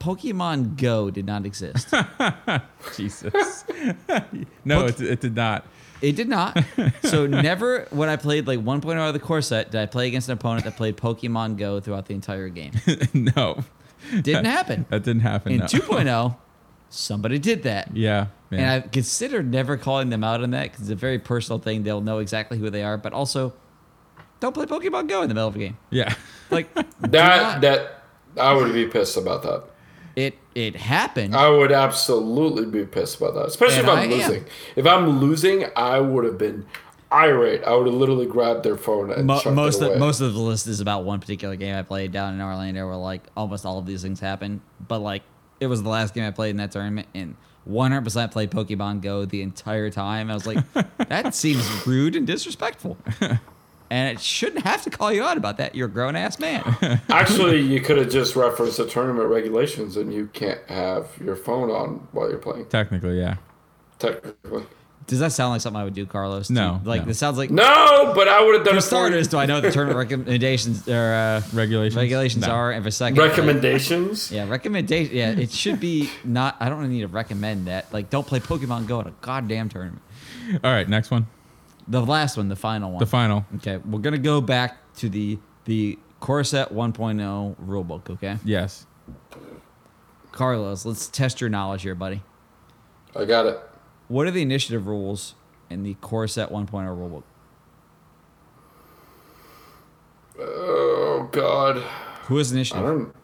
Pokemon 0.00 0.76
Go 0.76 1.10
did 1.10 1.26
not 1.26 1.44
exist. 1.46 1.92
Jesus. 2.96 3.64
no, 4.64 4.86
it, 4.86 5.00
it 5.00 5.20
did 5.20 5.36
not. 5.36 5.66
It 6.02 6.16
did 6.16 6.28
not. 6.28 6.62
So 7.02 7.26
never 7.26 7.86
when 7.90 8.08
I 8.08 8.16
played 8.16 8.46
like 8.46 8.58
1.0 8.60 8.96
out 8.96 9.08
of 9.08 9.12
the 9.14 9.20
core 9.20 9.42
set 9.42 9.70
did 9.70 9.80
I 9.80 9.86
play 9.86 10.06
against 10.08 10.28
an 10.28 10.32
opponent 10.34 10.64
that 10.64 10.76
played 10.76 10.96
Pokemon 10.96 11.56
Go 11.58 11.80
throughout 11.80 12.06
the 12.06 12.14
entire 12.14 12.48
game. 12.48 12.72
no. 13.14 13.64
Didn't 14.22 14.46
happen. 14.46 14.86
That 14.88 15.02
didn't 15.04 15.20
happen. 15.22 15.52
In 15.52 15.58
no. 15.58 15.66
2.0, 15.66 16.36
somebody 16.88 17.38
did 17.38 17.64
that. 17.64 17.94
Yeah. 17.94 18.28
yeah. 18.50 18.58
And 18.58 18.70
I 18.84 18.88
considered 18.88 19.50
never 19.50 19.76
calling 19.76 20.08
them 20.10 20.24
out 20.24 20.42
on 20.42 20.52
that 20.52 20.64
because 20.72 20.80
it's 20.82 20.90
a 20.90 20.94
very 20.94 21.18
personal 21.18 21.58
thing. 21.58 21.82
They'll 21.82 22.00
know 22.00 22.18
exactly 22.18 22.56
who 22.58 22.70
they 22.70 22.82
are, 22.82 22.96
but 22.96 23.12
also 23.12 23.52
don't 24.40 24.54
play 24.54 24.64
Pokemon 24.66 25.06
Go 25.08 25.20
in 25.22 25.28
the 25.28 25.34
middle 25.34 25.48
of 25.48 25.56
a 25.56 25.58
game. 25.58 25.76
yeah. 25.90 26.14
Like 26.50 26.74
do 26.74 26.82
That 27.00 27.10
not- 27.42 27.60
that 27.60 28.02
I 28.38 28.52
would 28.54 28.72
be 28.72 28.86
pissed 28.86 29.16
about 29.16 29.42
that. 29.42 29.64
It 30.54 30.76
happened. 30.76 31.34
I 31.36 31.48
would 31.48 31.72
absolutely 31.72 32.66
be 32.66 32.84
pissed 32.86 33.18
about 33.18 33.34
that, 33.34 33.46
especially 33.46 33.78
And 33.80 33.88
if 33.88 33.94
I 33.94 34.02
I'm 34.02 34.12
am. 34.12 34.18
losing. 34.18 34.44
If 34.76 34.86
I'm 34.86 35.08
losing, 35.20 35.64
I 35.76 36.00
would 36.00 36.24
have 36.24 36.38
been 36.38 36.66
irate. 37.12 37.64
I 37.64 37.74
would 37.74 37.86
have 37.86 37.94
literally 37.96 38.26
grabbed 38.26 38.62
their 38.62 38.76
phone 38.76 39.10
and 39.10 39.26
Mo- 39.26 39.40
most 39.52 39.80
of, 39.82 39.98
most 39.98 40.20
of 40.20 40.32
the 40.34 40.40
list 40.40 40.66
is 40.66 40.80
about 40.80 41.04
one 41.04 41.18
particular 41.20 41.56
game 41.56 41.74
I 41.74 41.82
played 41.82 42.12
down 42.12 42.34
in 42.34 42.40
Orlando 42.40 42.86
where 42.86 42.96
like 42.96 43.22
almost 43.36 43.64
all 43.66 43.78
of 43.78 43.86
these 43.86 44.02
things 44.02 44.20
happened. 44.20 44.60
But 44.86 44.98
like 45.00 45.22
it 45.60 45.66
was 45.66 45.82
the 45.82 45.88
last 45.88 46.14
game 46.14 46.24
I 46.24 46.30
played 46.30 46.50
in 46.50 46.56
that 46.58 46.70
tournament 46.72 47.08
and 47.14 47.36
100% 47.68 48.30
played 48.32 48.50
Pokemon 48.50 49.02
Go 49.02 49.24
the 49.26 49.42
entire 49.42 49.90
time. 49.90 50.30
I 50.30 50.34
was 50.34 50.46
like, 50.46 50.58
that 51.08 51.34
seems 51.34 51.86
rude 51.86 52.16
and 52.16 52.26
disrespectful. 52.26 52.96
And 53.90 54.08
it 54.16 54.20
shouldn't 54.20 54.64
have 54.64 54.82
to 54.84 54.90
call 54.90 55.12
you 55.12 55.24
out 55.24 55.36
about 55.36 55.56
that. 55.56 55.74
You're 55.74 55.88
a 55.88 55.90
grown 55.90 56.14
ass 56.14 56.38
man. 56.38 56.62
Actually, 57.08 57.60
you 57.60 57.80
could 57.80 57.98
have 57.98 58.08
just 58.08 58.36
referenced 58.36 58.76
the 58.76 58.86
tournament 58.86 59.28
regulations, 59.28 59.96
and 59.96 60.14
you 60.14 60.28
can't 60.32 60.60
have 60.68 61.08
your 61.20 61.34
phone 61.34 61.70
on 61.70 62.06
while 62.12 62.28
you're 62.30 62.38
playing. 62.38 62.66
Technically, 62.66 63.18
yeah. 63.18 63.36
Technically, 63.98 64.62
Does 65.08 65.18
that 65.18 65.32
sound 65.32 65.50
like 65.52 65.60
something 65.60 65.80
I 65.80 65.84
would 65.84 65.94
do, 65.94 66.06
Carlos? 66.06 66.48
Do 66.48 66.54
No, 66.54 66.80
Like 66.84 67.00
no. 67.02 67.06
this 67.08 67.18
sounds 67.18 67.36
like 67.36 67.50
no. 67.50 68.12
But 68.14 68.28
I 68.28 68.42
would 68.44 68.54
have 68.54 68.64
done 68.64 68.74
for 68.74 68.78
it 68.78 68.80
for 68.82 68.86
you. 68.86 69.00
starters. 69.22 69.28
Do 69.28 69.38
I 69.38 69.46
know 69.46 69.54
what 69.54 69.62
the 69.64 69.72
tournament 69.72 69.98
recommendations 70.10 70.88
or 70.88 71.12
uh, 71.12 71.42
Regulations? 71.52 71.96
regulations 71.96 72.46
No. 72.46 72.52
are? 72.52 72.70
And 72.70 72.84
for 72.84 72.90
second, 72.92 73.18
like, 73.18 73.30
recommendations. 73.30 74.30
Yeah, 74.30 74.48
recommendation. 74.48 75.14
Yeah, 75.16 75.30
it 75.32 75.50
should 75.50 75.80
be 75.80 76.08
not. 76.24 76.56
I 76.60 76.68
don't 76.68 76.88
need 76.88 77.00
to 77.00 77.08
recommend 77.08 77.66
that. 77.66 77.92
Like, 77.92 78.08
don't 78.08 78.26
play 78.26 78.38
Pokemon 78.40 78.86
Go 78.86 79.00
at 79.00 79.08
a 79.08 79.12
goddamn 79.20 79.68
tournament. 79.68 80.00
All 80.64 80.70
right. 80.72 80.88
Next 80.88 81.10
one. 81.10 81.26
The 81.90 82.00
last 82.00 82.36
one, 82.36 82.48
the 82.48 82.56
final 82.56 82.90
one. 82.92 83.00
The 83.00 83.06
final. 83.06 83.44
Okay, 83.56 83.76
we're 83.78 83.98
gonna 83.98 84.16
go 84.16 84.40
back 84.40 84.78
to 84.96 85.08
the 85.08 85.38
the 85.64 85.98
core 86.20 86.44
set 86.44 86.72
1.0 86.72 87.56
rulebook. 87.66 88.08
Okay, 88.10 88.36
Yes. 88.44 88.86
Carlos, 90.32 90.86
let's 90.86 91.08
test 91.08 91.40
your 91.40 91.50
knowledge 91.50 91.82
here, 91.82 91.94
buddy. 91.96 92.22
I 93.16 93.24
got 93.24 93.46
it. 93.46 93.58
What 94.06 94.26
are 94.28 94.30
the 94.30 94.42
initiative 94.42 94.86
rules 94.86 95.34
in 95.68 95.82
the 95.82 95.94
core 95.94 96.28
set 96.28 96.50
1.0 96.50 96.70
rulebook? 96.70 97.24
Oh 100.38 101.28
God, 101.32 101.78
Who 102.26 102.36
has 102.38 102.52
I 102.52 102.54
initiative? 102.54 102.84
don't. 102.84 103.14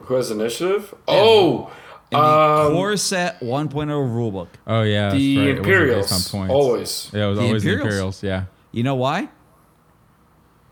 Who 0.00 0.14
has 0.14 0.30
initiative? 0.30 0.94
Oh, 1.08 1.72
In 2.14 2.20
the 2.20 2.26
um, 2.66 2.72
core 2.72 2.96
set 2.96 3.40
1.0 3.40 3.70
rulebook. 3.70 4.48
Oh 4.66 4.82
yeah. 4.82 5.08
that's 5.10 5.14
the 5.14 5.38
right. 5.38 5.58
Imperials. 5.58 6.12
on 6.34 6.40
points. 6.40 6.54
Always, 6.54 7.10
Yeah, 7.12 7.26
it 7.26 7.28
was 7.30 7.38
The 7.38 7.44
always 7.44 7.64
Imperials? 7.64 7.80
the 7.82 7.86
Imperials. 7.86 8.22
Yeah. 8.22 8.44
You 8.72 8.82
know 8.82 8.94
why? 8.94 9.28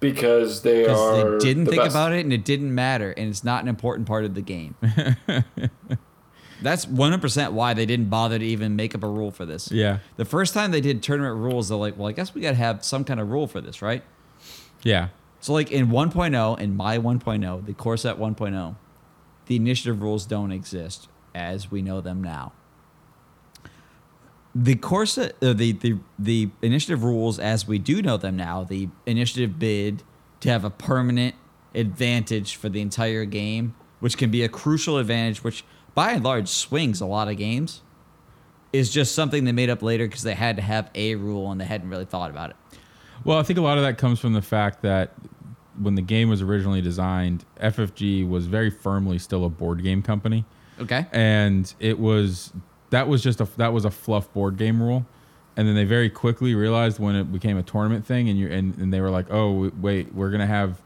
because 0.00 0.62
they 0.62 0.84
are. 0.84 1.38
they 1.38 1.38
didn't 1.38 1.64
the 1.64 1.70
think 1.70 1.82
best. 1.84 1.94
about 1.94 2.12
it 2.12 2.24
and 2.24 2.32
it 2.32 2.44
didn't 2.44 2.74
matter, 2.74 3.12
and 3.12 3.28
it's 3.30 3.44
not 3.44 3.62
an 3.62 3.68
important 3.68 4.06
part 4.08 4.24
of 4.24 4.34
the 4.34 4.40
game. 4.42 4.74
That's 6.60 6.86
100% 6.86 7.52
why 7.52 7.74
they 7.74 7.86
didn't 7.86 8.08
bother 8.08 8.38
to 8.38 8.44
even 8.44 8.76
make 8.76 8.94
up 8.94 9.02
a 9.02 9.08
rule 9.08 9.30
for 9.30 9.44
this. 9.46 9.70
Yeah. 9.72 9.98
The 10.16 10.24
first 10.24 10.54
time 10.54 10.70
they 10.70 10.80
did 10.80 11.02
tournament 11.02 11.36
rules, 11.36 11.68
they're 11.68 11.78
like, 11.78 11.96
well, 11.96 12.08
I 12.08 12.12
guess 12.12 12.34
we 12.34 12.40
got 12.40 12.50
to 12.50 12.56
have 12.56 12.84
some 12.84 13.04
kind 13.04 13.18
of 13.20 13.30
rule 13.30 13.46
for 13.48 13.60
this, 13.60 13.80
right? 13.82 14.02
Yeah. 14.82 15.08
So, 15.40 15.52
like 15.52 15.72
in 15.72 15.88
1.0, 15.88 16.58
in 16.60 16.76
my 16.76 16.98
1.0, 16.98 17.66
the 17.66 17.72
core 17.74 17.96
set 17.96 18.16
1.0, 18.18 18.76
the 19.46 19.56
initiative 19.56 20.02
rules 20.02 20.24
don't 20.24 20.52
exist 20.52 21.08
as 21.34 21.70
we 21.70 21.82
know 21.82 22.00
them 22.00 22.22
now. 22.22 22.52
The 24.54 24.74
core 24.74 25.06
set, 25.06 25.34
uh, 25.42 25.54
the, 25.54 25.72
the, 25.72 25.98
the 26.18 26.50
initiative 26.60 27.04
rules 27.04 27.38
as 27.38 27.66
we 27.66 27.78
do 27.78 28.02
know 28.02 28.18
them 28.18 28.36
now, 28.36 28.64
the 28.64 28.88
initiative 29.06 29.58
bid 29.58 30.02
to 30.40 30.50
have 30.50 30.64
a 30.64 30.70
permanent 30.70 31.34
advantage 31.74 32.56
for 32.56 32.68
the 32.68 32.80
entire 32.80 33.24
game, 33.24 33.74
which 34.00 34.18
can 34.18 34.30
be 34.30 34.42
a 34.42 34.48
crucial 34.48 34.98
advantage, 34.98 35.42
which 35.42 35.64
by 35.94 36.12
and 36.12 36.24
large 36.24 36.48
swings 36.48 37.00
a 37.00 37.06
lot 37.06 37.28
of 37.28 37.36
games, 37.36 37.80
is 38.72 38.90
just 38.90 39.14
something 39.14 39.44
they 39.44 39.52
made 39.52 39.70
up 39.70 39.82
later 39.82 40.06
because 40.06 40.22
they 40.22 40.34
had 40.34 40.56
to 40.56 40.62
have 40.62 40.90
a 40.94 41.14
rule 41.14 41.50
and 41.50 41.60
they 41.60 41.64
hadn't 41.64 41.88
really 41.88 42.04
thought 42.04 42.30
about 42.30 42.50
it. 42.50 42.56
Well, 43.24 43.38
I 43.38 43.42
think 43.42 43.58
a 43.58 43.62
lot 43.62 43.78
of 43.78 43.84
that 43.84 43.98
comes 43.98 44.18
from 44.18 44.32
the 44.32 44.42
fact 44.42 44.82
that 44.82 45.12
when 45.78 45.94
the 45.94 46.02
game 46.02 46.28
was 46.28 46.42
originally 46.42 46.80
designed, 46.80 47.44
FFG 47.60 48.28
was 48.28 48.46
very 48.46 48.70
firmly 48.70 49.18
still 49.18 49.44
a 49.44 49.48
board 49.48 49.82
game 49.82 50.02
company, 50.02 50.44
Okay? 50.82 51.06
and 51.12 51.72
it 51.80 51.98
was 51.98 52.52
that 52.90 53.08
was 53.08 53.22
just 53.22 53.40
a 53.40 53.48
that 53.56 53.72
was 53.72 53.84
a 53.84 53.90
fluff 53.90 54.32
board 54.34 54.56
game 54.56 54.82
rule, 54.82 55.06
and 55.56 55.66
then 55.66 55.74
they 55.74 55.84
very 55.84 56.10
quickly 56.10 56.54
realized 56.54 56.98
when 56.98 57.14
it 57.16 57.32
became 57.32 57.56
a 57.56 57.62
tournament 57.62 58.04
thing, 58.06 58.28
and 58.28 58.38
you 58.38 58.48
and, 58.50 58.76
and 58.78 58.92
they 58.92 59.00
were 59.00 59.10
like, 59.10 59.26
oh 59.30 59.70
wait, 59.80 60.14
we're 60.14 60.30
gonna 60.30 60.46
have 60.46 60.80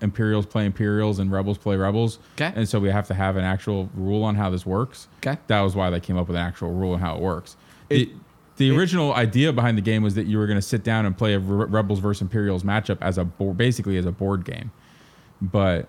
Imperials 0.00 0.44
play 0.46 0.66
Imperials 0.66 1.18
and 1.18 1.32
Rebels 1.32 1.56
play 1.58 1.76
Rebels, 1.76 2.18
Okay. 2.36 2.52
and 2.54 2.68
so 2.68 2.78
we 2.78 2.90
have 2.90 3.06
to 3.08 3.14
have 3.14 3.36
an 3.36 3.44
actual 3.44 3.88
rule 3.94 4.22
on 4.22 4.34
how 4.34 4.50
this 4.50 4.66
works. 4.66 5.08
Okay. 5.18 5.38
that 5.46 5.60
was 5.62 5.74
why 5.74 5.88
they 5.90 6.00
came 6.00 6.16
up 6.16 6.28
with 6.28 6.36
an 6.36 6.42
actual 6.42 6.72
rule 6.72 6.92
on 6.94 7.00
how 7.00 7.16
it 7.16 7.20
works. 7.22 7.56
It- 7.90 8.08
The- 8.10 8.14
the 8.58 8.76
original 8.76 9.14
idea 9.14 9.52
behind 9.52 9.78
the 9.78 9.82
game 9.82 10.02
was 10.02 10.16
that 10.16 10.26
you 10.26 10.36
were 10.36 10.48
going 10.48 10.58
to 10.58 10.62
sit 10.66 10.82
down 10.82 11.06
and 11.06 11.16
play 11.16 11.34
a 11.34 11.38
Re- 11.38 11.66
Rebels 11.66 12.00
versus 12.00 12.22
Imperials 12.22 12.64
matchup 12.64 12.98
as 13.00 13.16
a 13.16 13.24
board, 13.24 13.56
basically 13.56 13.96
as 13.98 14.04
a 14.04 14.10
board 14.10 14.44
game. 14.44 14.72
But 15.40 15.88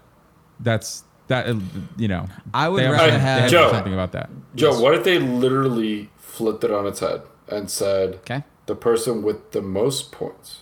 that's 0.59 1.03
that 1.29 1.47
uh, 1.47 1.55
you 1.97 2.07
know. 2.07 2.27
I 2.53 2.67
would 2.69 2.83
they 2.83 2.87
rather 2.89 3.11
they 3.11 3.17
have- 3.17 3.45
to 3.45 3.49
Joe. 3.49 3.71
something 3.71 3.93
about 3.93 4.11
that. 4.11 4.29
Joe, 4.55 4.79
what 4.79 4.93
if 4.93 5.03
they 5.03 5.17
literally 5.19 6.09
flipped 6.17 6.63
it 6.63 6.71
on 6.71 6.85
its 6.85 6.99
head 6.99 7.21
and 7.47 7.69
said 7.71 8.15
Okay. 8.15 8.43
the 8.67 8.75
person 8.75 9.23
with 9.23 9.51
the 9.51 9.61
most 9.61 10.11
points 10.11 10.59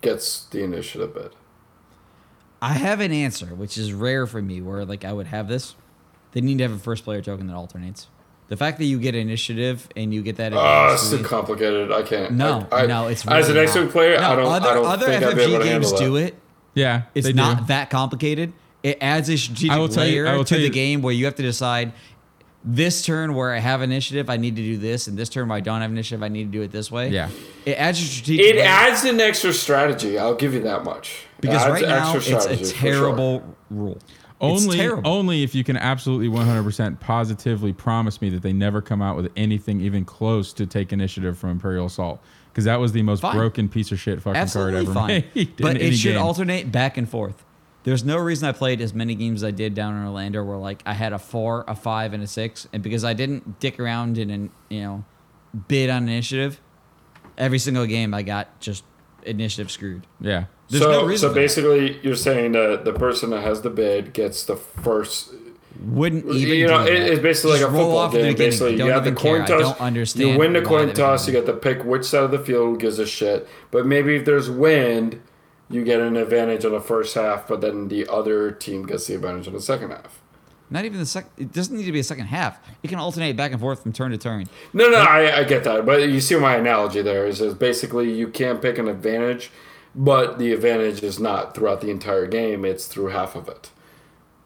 gets 0.00 0.44
the 0.46 0.62
initiative 0.62 1.12
bid? 1.14 1.32
I 2.60 2.74
have 2.74 3.00
an 3.00 3.10
answer, 3.12 3.46
which 3.46 3.76
is 3.76 3.92
rare 3.92 4.26
for 4.26 4.40
me, 4.40 4.60
where 4.60 4.84
like 4.84 5.04
I 5.04 5.12
would 5.12 5.26
have 5.26 5.48
this. 5.48 5.74
They 6.32 6.40
need 6.40 6.58
to 6.58 6.64
have 6.64 6.72
a 6.72 6.78
first 6.78 7.04
player 7.04 7.20
token 7.20 7.46
that 7.48 7.54
alternates. 7.56 8.06
The 8.48 8.56
fact 8.56 8.78
that 8.78 8.84
you 8.84 8.98
get 8.98 9.14
initiative 9.14 9.88
and 9.96 10.12
you 10.14 10.22
get 10.22 10.36
that. 10.36 10.52
Ah, 10.52 10.92
advantage 10.92 11.00
it's 11.00 11.10
too 11.10 11.24
complicated. 11.24 11.90
I 11.90 12.02
can't. 12.02 12.32
no, 12.32 12.66
I, 12.70 12.82
I- 12.82 12.86
no, 12.86 13.08
it's 13.08 13.26
as 13.26 13.48
an 13.48 13.54
really 13.54 13.66
X-wing 13.66 13.84
not. 13.84 13.92
player. 13.92 14.18
No, 14.18 14.30
I 14.30 14.36
don't. 14.36 14.46
Other, 14.46 14.68
I 14.70 14.74
don't 14.74 14.86
other 14.86 15.06
think 15.06 15.24
I'd 15.24 15.34
be 15.36 15.42
FFG 15.42 15.48
able 15.54 15.64
games 15.64 15.90
handle 15.90 15.98
do 15.98 16.14
that. 16.14 16.26
it. 16.28 16.34
Yeah, 16.74 17.02
It's 17.14 17.26
they 17.26 17.32
not 17.32 17.58
do. 17.58 17.64
that 17.66 17.90
complicated. 17.90 18.52
It 18.82 18.98
adds 19.00 19.28
a 19.28 19.36
strategic 19.38 19.70
I 19.70 19.78
will 19.78 19.88
tell 19.88 20.06
you- 20.06 20.22
layer 20.24 20.26
I 20.28 20.36
will 20.36 20.44
to 20.44 20.48
tell 20.54 20.58
the 20.58 20.64
you- 20.64 20.70
game 20.70 21.02
where 21.02 21.12
you 21.14 21.24
have 21.26 21.36
to 21.36 21.42
decide 21.42 21.92
this 22.64 23.02
turn 23.02 23.34
where 23.34 23.52
I 23.52 23.58
have 23.58 23.82
initiative, 23.82 24.30
I 24.30 24.36
need 24.36 24.54
to 24.54 24.62
do 24.62 24.76
this, 24.76 25.08
and 25.08 25.18
this 25.18 25.28
turn 25.28 25.48
where 25.48 25.56
I 25.56 25.60
don't 25.60 25.80
have 25.80 25.90
initiative, 25.90 26.22
I 26.22 26.28
need 26.28 26.44
to 26.44 26.50
do 26.58 26.62
it 26.62 26.70
this 26.70 26.92
way. 26.92 27.08
Yeah. 27.08 27.28
it 27.66 27.72
adds 27.72 28.00
a 28.00 28.04
strategic. 28.04 28.46
It 28.46 28.56
layer 28.56 28.64
adds 28.68 29.04
an 29.04 29.20
extra 29.20 29.52
strategy. 29.52 30.16
I'll 30.18 30.34
give 30.36 30.54
you 30.54 30.60
that 30.62 30.84
much. 30.84 31.24
Because 31.40 31.68
right 31.68 31.82
now 31.82 32.14
extra 32.14 32.36
it's 32.36 32.46
a 32.46 32.56
for 32.56 32.64
sure. 32.64 32.74
terrible 32.92 33.56
rule. 33.70 33.98
Only, 34.40 34.88
only 35.04 35.42
if 35.44 35.54
you 35.54 35.62
can 35.62 35.76
absolutely 35.76 36.28
100% 36.28 36.98
positively 36.98 37.72
promise 37.72 38.20
me 38.20 38.28
that 38.30 38.42
they 38.42 38.52
never 38.52 38.80
come 38.80 39.00
out 39.02 39.16
with 39.16 39.30
anything 39.36 39.80
even 39.80 40.04
close 40.04 40.52
to 40.54 40.66
take 40.66 40.92
initiative 40.92 41.38
from 41.38 41.50
Imperial 41.50 41.86
Assault, 41.86 42.20
because 42.52 42.64
that 42.64 42.80
was 42.80 42.90
the 42.92 43.02
most 43.02 43.20
Fine. 43.22 43.36
broken 43.36 43.68
piece 43.68 43.90
of 43.92 44.00
shit 44.00 44.20
fucking 44.22 44.36
Absolutely 44.40 44.72
card 44.72 44.84
ever 44.84 44.94
fine. 44.94 45.24
made. 45.34 45.56
but 45.60 45.70
in 45.72 45.76
it 45.78 45.82
any 45.82 45.96
should 45.96 46.14
game. 46.14 46.22
alternate 46.22 46.70
back 46.72 46.96
and 46.96 47.08
forth. 47.08 47.44
There's 47.84 48.04
no 48.04 48.16
reason 48.18 48.48
I 48.48 48.52
played 48.52 48.80
as 48.80 48.94
many 48.94 49.14
games 49.14 49.42
as 49.42 49.48
I 49.48 49.50
did 49.50 49.74
down 49.74 49.96
in 49.96 50.04
Orlando 50.04 50.44
where 50.44 50.56
like 50.56 50.82
I 50.86 50.92
had 50.92 51.12
a 51.12 51.18
four, 51.18 51.64
a 51.66 51.74
five, 51.74 52.12
and 52.12 52.22
a 52.22 52.26
six, 52.26 52.68
and 52.72 52.82
because 52.82 53.04
I 53.04 53.12
didn't 53.12 53.58
dick 53.60 53.80
around 53.80 54.18
and 54.18 54.30
and, 54.30 54.50
you 54.68 54.82
know 54.82 55.04
bid 55.68 55.90
on 55.90 56.04
initiative, 56.04 56.60
every 57.36 57.58
single 57.58 57.86
game 57.86 58.14
I 58.14 58.22
got 58.22 58.58
just 58.60 58.84
initiative 59.24 59.70
screwed. 59.70 60.06
Yeah. 60.20 60.44
There's 60.68 60.82
so, 60.82 60.90
no 60.90 61.04
reason 61.04 61.20
so 61.20 61.28
for 61.28 61.34
that. 61.34 61.40
basically, 61.40 62.00
you're 62.02 62.16
saying 62.16 62.52
that 62.52 62.84
the 62.84 62.92
person 62.92 63.30
that 63.30 63.42
has 63.42 63.60
the 63.62 63.70
bid 63.70 64.12
gets 64.12 64.44
the 64.44 64.56
first. 64.56 65.34
Wouldn't 65.80 66.26
even 66.26 66.58
you 66.58 66.66
know, 66.66 66.84
it, 66.84 66.92
it's 66.94 67.22
basically 67.22 67.58
Just 67.58 67.62
like 67.62 67.70
a 67.70 67.74
roll 67.74 67.84
football 67.86 67.98
off 67.98 68.14
at 68.14 68.22
the 68.22 68.28
game. 68.28 68.36
Basically, 68.36 68.76
Don't 68.76 68.86
you 68.86 68.92
have 68.92 69.04
the 69.04 69.10
even 69.10 69.22
care. 69.22 69.32
coin 69.32 69.42
I 69.42 69.46
toss. 69.46 69.60
don't 69.60 69.80
understand 69.80 70.30
You 70.30 70.38
win 70.38 70.52
the 70.52 70.62
coin 70.62 70.92
toss. 70.94 71.26
You 71.26 71.32
become- 71.32 71.46
get 71.46 71.52
to 71.52 71.58
pick 71.58 71.84
which 71.84 72.04
side 72.04 72.24
of 72.24 72.30
the 72.30 72.38
field 72.38 72.78
gives 72.78 72.98
a 72.98 73.06
shit. 73.06 73.48
But 73.70 73.86
maybe 73.86 74.16
if 74.16 74.24
there's 74.24 74.48
wind, 74.50 75.20
you 75.72 75.84
get 75.84 76.00
an 76.00 76.16
advantage 76.16 76.64
on 76.64 76.72
the 76.72 76.80
first 76.80 77.14
half, 77.14 77.48
but 77.48 77.60
then 77.60 77.88
the 77.88 78.06
other 78.08 78.50
team 78.50 78.86
gets 78.86 79.06
the 79.06 79.14
advantage 79.14 79.46
on 79.46 79.54
the 79.54 79.60
second 79.60 79.90
half. 79.90 80.20
Not 80.70 80.84
even 80.86 80.98
the 80.98 81.06
second. 81.06 81.30
It 81.36 81.52
doesn't 81.52 81.76
need 81.76 81.84
to 81.84 81.92
be 81.92 82.00
a 82.00 82.04
second 82.04 82.26
half. 82.26 82.58
You 82.82 82.88
can 82.88 82.98
alternate 82.98 83.36
back 83.36 83.52
and 83.52 83.60
forth 83.60 83.82
from 83.82 83.92
turn 83.92 84.10
to 84.12 84.18
turn. 84.18 84.46
No, 84.72 84.88
no, 84.88 84.96
I, 84.96 85.40
I 85.40 85.44
get 85.44 85.64
that, 85.64 85.84
but 85.84 86.08
you 86.08 86.20
see 86.20 86.34
my 86.36 86.56
analogy 86.56 87.02
there 87.02 87.26
is, 87.26 87.42
is 87.42 87.52
basically 87.52 88.12
you 88.12 88.28
can't 88.28 88.62
pick 88.62 88.78
an 88.78 88.88
advantage, 88.88 89.50
but 89.94 90.38
the 90.38 90.52
advantage 90.52 91.02
is 91.02 91.20
not 91.20 91.54
throughout 91.54 91.82
the 91.82 91.90
entire 91.90 92.26
game; 92.26 92.64
it's 92.64 92.86
through 92.86 93.08
half 93.08 93.34
of 93.34 93.48
it. 93.48 93.70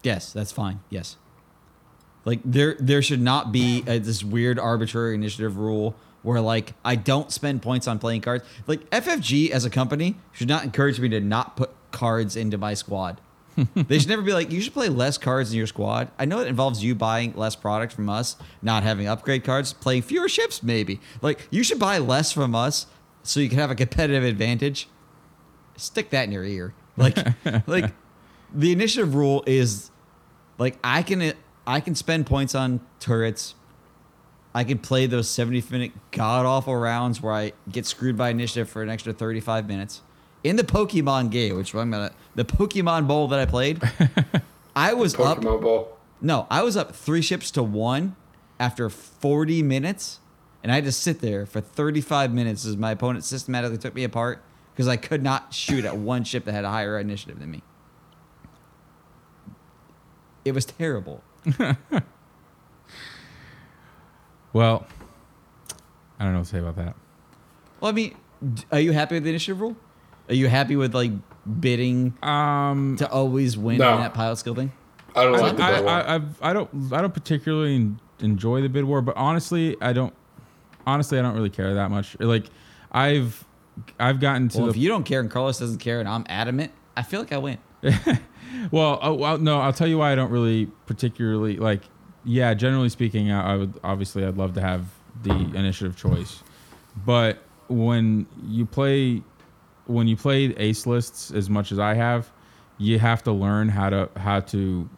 Yes, 0.03 0.33
that's 0.33 0.51
fine. 0.51 0.81
Yes. 0.89 1.15
Like 2.25 2.41
there 2.43 2.75
there 2.77 3.01
should 3.01 3.21
not 3.21 3.53
be 3.53 3.85
uh 3.87 3.99
this 3.99 4.21
weird 4.21 4.59
arbitrary 4.59 5.15
initiative 5.15 5.57
rule 5.57 5.95
where 6.27 6.41
like 6.41 6.73
I 6.83 6.95
don't 6.95 7.31
spend 7.31 7.61
points 7.61 7.87
on 7.87 7.99
playing 7.99 8.19
cards. 8.19 8.43
Like 8.67 8.87
FFG 8.89 9.49
as 9.49 9.63
a 9.63 9.69
company 9.69 10.17
should 10.33 10.49
not 10.49 10.65
encourage 10.65 10.99
me 10.99 11.07
to 11.09 11.21
not 11.21 11.55
put 11.55 11.71
cards 11.91 12.35
into 12.35 12.57
my 12.57 12.73
squad. 12.73 13.21
they 13.75 13.97
should 13.97 14.09
never 14.09 14.21
be 14.21 14.33
like 14.33 14.51
you 14.51 14.59
should 14.59 14.73
play 14.73 14.89
less 14.89 15.17
cards 15.17 15.51
in 15.51 15.57
your 15.57 15.67
squad. 15.67 16.11
I 16.19 16.25
know 16.25 16.39
it 16.41 16.47
involves 16.47 16.83
you 16.83 16.95
buying 16.95 17.33
less 17.37 17.55
product 17.55 17.93
from 17.93 18.09
us, 18.09 18.35
not 18.61 18.83
having 18.83 19.07
upgrade 19.07 19.45
cards, 19.45 19.71
playing 19.71 20.01
fewer 20.01 20.27
ships 20.27 20.61
maybe. 20.61 20.99
Like 21.21 21.47
you 21.49 21.63
should 21.63 21.79
buy 21.79 21.97
less 21.97 22.33
from 22.33 22.53
us 22.53 22.87
so 23.23 23.39
you 23.39 23.47
can 23.47 23.59
have 23.59 23.71
a 23.71 23.75
competitive 23.75 24.25
advantage. 24.25 24.89
Stick 25.77 26.09
that 26.09 26.25
in 26.25 26.33
your 26.33 26.43
ear. 26.43 26.73
Like 26.97 27.17
like 27.67 27.93
the 28.53 28.73
initiative 28.73 29.15
rule 29.15 29.45
is 29.47 29.91
like 30.57 30.77
I 30.83 31.03
can 31.03 31.31
I 31.65 31.79
can 31.79 31.95
spend 31.95 32.25
points 32.25 32.53
on 32.53 32.81
turrets. 32.99 33.55
I 34.57 34.63
can 34.63 34.79
play 34.79 35.05
those 35.05 35.29
70 35.29 35.65
minute 35.69 35.91
god 36.09 36.47
awful 36.47 36.75
rounds 36.75 37.21
where 37.21 37.31
I 37.31 37.53
get 37.71 37.85
screwed 37.85 38.17
by 38.17 38.29
initiative 38.31 38.67
for 38.67 38.81
an 38.81 38.89
extra 38.89 39.13
35 39.13 39.67
minutes. 39.67 40.01
In 40.43 40.55
the 40.55 40.63
Pokemon 40.63 41.29
game, 41.29 41.55
which 41.55 41.75
I'm 41.75 41.91
gonna 41.91 42.11
the 42.33 42.43
Pokemon 42.43 43.07
Bowl 43.07 43.27
that 43.27 43.37
I 43.37 43.45
played, 43.45 43.79
I 44.75 44.95
was 44.95 45.13
up 45.13 45.41
Pokemon 45.41 45.61
Ball. 45.61 45.97
no, 46.21 46.47
I 46.49 46.63
was 46.63 46.75
up 46.75 46.95
three 46.95 47.21
ships 47.21 47.51
to 47.51 47.61
one 47.61 48.15
after 48.59 48.89
40 48.89 49.61
minutes, 49.61 50.21
and 50.63 50.71
I 50.71 50.75
had 50.75 50.85
to 50.85 50.91
sit 50.91 51.21
there 51.21 51.45
for 51.45 51.61
35 51.61 52.33
minutes 52.33 52.65
as 52.65 52.77
my 52.77 52.89
opponent 52.93 53.25
systematically 53.25 53.77
took 53.77 53.93
me 53.93 54.03
apart 54.03 54.43
because 54.73 54.87
I 54.87 54.97
could 54.97 55.21
not 55.21 55.53
shoot 55.53 55.85
at 55.85 55.97
one 55.97 56.23
ship 56.23 56.45
that 56.45 56.53
had 56.53 56.65
a 56.65 56.71
higher 56.71 56.97
initiative 56.97 57.39
than 57.39 57.51
me. 57.51 57.61
It 60.43 60.53
was 60.53 60.65
terrible. 60.65 61.23
Well, 64.57 64.87
I 66.19 66.23
don't 66.23 66.33
know 66.33 66.39
what 66.39 66.45
to 66.45 66.51
say 66.51 66.57
about 66.59 66.75
that. 66.77 66.95
Well, 67.79 67.89
I 67.91 67.93
mean, 67.93 68.15
d- 68.55 68.63
are 68.71 68.79
you 68.79 68.91
happy 68.91 69.13
with 69.15 69.23
the 69.23 69.29
initiative 69.29 69.61
rule? 69.61 69.75
Are 70.29 70.33
you 70.33 70.47
happy 70.47 70.75
with 70.75 70.95
like 70.95 71.11
bidding 71.59 72.15
Um, 72.23 72.95
to 72.97 73.07
always 73.11 73.55
win 73.55 73.77
No. 73.77 73.93
in 73.93 74.01
that 74.01 74.15
pilot 74.15 74.37
skill 74.37 74.55
thing? 74.55 74.71
I 75.15 75.23
don't 75.25 75.35
I, 75.35 75.39
like 75.39 75.57
the 75.57 75.63
I, 75.63 75.71
bid 75.75 75.85
one. 75.85 75.93
I, 75.93 76.15
I've, 76.15 76.41
I 76.41 76.53
don't 76.53 76.69
I 76.93 77.01
don't 77.01 77.13
particularly 77.13 77.75
en- 77.75 77.99
enjoy 78.19 78.61
the 78.61 78.69
bid 78.69 78.83
war, 78.85 79.01
but 79.03 79.15
honestly, 79.15 79.77
I 79.79 79.93
don't. 79.93 80.13
Honestly, 80.87 81.19
I 81.19 81.21
don't 81.21 81.35
really 81.35 81.49
care 81.51 81.73
that 81.75 81.91
much. 81.91 82.17
Like, 82.19 82.45
I've 82.91 83.45
I've 83.99 84.19
gotten 84.19 84.49
to 84.49 84.57
Well, 84.57 84.65
the 84.67 84.71
if 84.71 84.77
you 84.77 84.89
don't 84.89 85.03
care 85.03 85.19
and 85.19 85.29
Carlos 85.29 85.59
doesn't 85.59 85.77
care 85.79 85.99
and 85.99 86.09
I'm 86.09 86.25
adamant, 86.29 86.71
I 86.95 87.03
feel 87.03 87.19
like 87.19 87.31
I 87.31 87.37
win. 87.37 87.59
Well, 88.71 88.97
oh, 89.03 89.13
well, 89.13 89.37
no, 89.37 89.59
I'll 89.59 89.71
tell 89.73 89.87
you 89.87 89.99
why 89.99 90.11
I 90.13 90.15
don't 90.15 90.31
really 90.31 90.65
particularly 90.87 91.57
like. 91.57 91.83
Yeah, 92.25 92.53
generally 92.53 92.89
speaking, 92.89 93.31
I, 93.31 93.53
I 93.53 93.55
would 93.57 93.73
obviously 93.83 94.25
I'd 94.25 94.37
love 94.37 94.53
to 94.55 94.61
have 94.61 94.85
the 95.23 95.31
initiative 95.31 95.95
choice, 95.97 96.43
but 97.05 97.41
when 97.69 98.27
you 98.45 98.65
play 98.65 99.23
when 99.85 100.07
you 100.07 100.17
play 100.17 100.45
ace 100.57 100.85
lists 100.85 101.31
as 101.31 101.49
much 101.49 101.71
as 101.71 101.79
I 101.79 101.93
have, 101.93 102.29
you 102.77 102.99
have 102.99 103.23
to 103.23 103.31
learn 103.31 103.69
how 103.69 103.89
to 103.89 104.09
how 104.17 104.41
to 104.41 104.89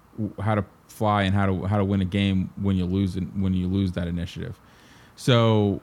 how 0.42 0.56
to 0.56 0.66
fly 0.88 1.24
and 1.24 1.36
how 1.36 1.46
to 1.46 1.66
how 1.68 1.78
to 1.78 1.86
win 1.86 2.02
a 2.02 2.06
game 2.06 2.50
when 2.62 2.76
you 2.76 2.86
lose 2.86 3.16
when 3.36 3.54
you 3.54 3.68
lose 3.68 3.92
that 3.94 4.08
initiative. 4.08 4.60
So 5.16 5.82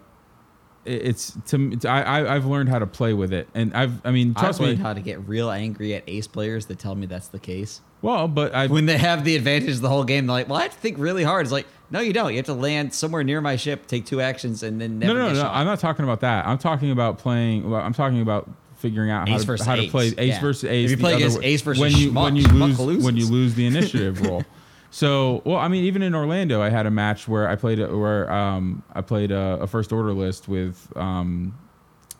it's 0.84 1.36
to 1.46 1.58
me- 1.58 1.76
I 1.84 2.02
I- 2.20 2.34
I've 2.34 2.46
learned 2.46 2.68
how 2.68 2.78
to 2.80 2.86
play 2.86 3.12
with 3.14 3.32
it, 3.32 3.48
and 3.54 3.72
I've 3.74 4.04
I 4.04 4.10
mean 4.10 4.34
trust 4.34 4.38
I've 4.38 4.42
trust 4.48 4.60
me. 4.60 4.66
learned 4.66 4.78
how 4.80 4.92
to 4.94 5.00
get 5.00 5.26
real 5.28 5.50
angry 5.50 5.94
at 5.94 6.02
ace 6.08 6.26
players 6.26 6.66
that 6.66 6.78
tell 6.78 6.94
me 6.96 7.06
that's 7.06 7.28
the 7.28 7.38
case. 7.38 7.80
Well, 8.02 8.28
but 8.28 8.54
I 8.54 8.66
when 8.66 8.86
they 8.86 8.98
have 8.98 9.24
the 9.24 9.36
advantage 9.36 9.78
the 9.78 9.88
whole 9.88 10.04
game, 10.04 10.26
they're 10.26 10.34
like, 10.36 10.48
"Well, 10.48 10.58
I 10.58 10.62
have 10.62 10.72
to 10.72 10.78
think 10.78 10.98
really 10.98 11.24
hard." 11.24 11.46
It's 11.46 11.52
like, 11.52 11.66
no, 11.90 12.00
you 12.00 12.12
don't. 12.12 12.30
You 12.30 12.36
have 12.36 12.46
to 12.46 12.54
land 12.54 12.92
somewhere 12.94 13.24
near 13.24 13.40
my 13.40 13.56
ship, 13.56 13.86
take 13.86 14.06
two 14.06 14.20
actions, 14.20 14.62
and 14.62 14.80
then 14.80 14.98
never 14.98 15.14
no, 15.14 15.28
no, 15.28 15.32
no. 15.34 15.40
shot. 15.42 15.54
I'm 15.54 15.66
not 15.66 15.80
talking 15.80 16.04
about 16.04 16.20
that. 16.20 16.46
I'm 16.46 16.58
talking 16.58 16.90
about 16.90 17.18
playing. 17.18 17.68
well, 17.70 17.80
I'm 17.80 17.94
talking 17.94 18.20
about 18.20 18.48
figuring 18.76 19.10
out 19.10 19.28
how 19.28 19.38
to, 19.38 19.64
how 19.64 19.74
to 19.76 19.82
ace. 19.82 19.90
play 19.90 20.06
ace 20.18 20.34
Yeah. 20.34 20.40
versus 20.40 20.64
If 20.64 20.70
ace. 20.70 20.90
you 20.90 20.96
play 20.98 21.14
against 21.14 21.42
ace 21.42 21.62
versus 21.62 21.80
when 21.80 21.92
you 21.92 22.10
schmuck, 22.12 22.22
when 22.24 22.36
you 22.36 22.46
lose 22.48 23.04
when 23.04 23.16
you 23.16 23.26
lose 23.26 23.54
the 23.54 23.66
initiative 23.66 24.20
roll. 24.26 24.44
So, 24.90 25.42
well, 25.44 25.56
I 25.58 25.68
mean, 25.68 25.84
even 25.84 26.02
in 26.02 26.14
Orlando, 26.14 26.62
I 26.62 26.68
had 26.70 26.86
a 26.86 26.90
match 26.90 27.26
where 27.26 27.48
I 27.48 27.56
played 27.56 27.80
a, 27.80 27.94
where 27.96 28.30
um, 28.30 28.82
I 28.94 29.00
played 29.00 29.30
a, 29.30 29.58
a 29.62 29.66
first 29.66 29.92
order 29.92 30.12
list 30.12 30.48
with, 30.48 30.90
um, 30.96 31.56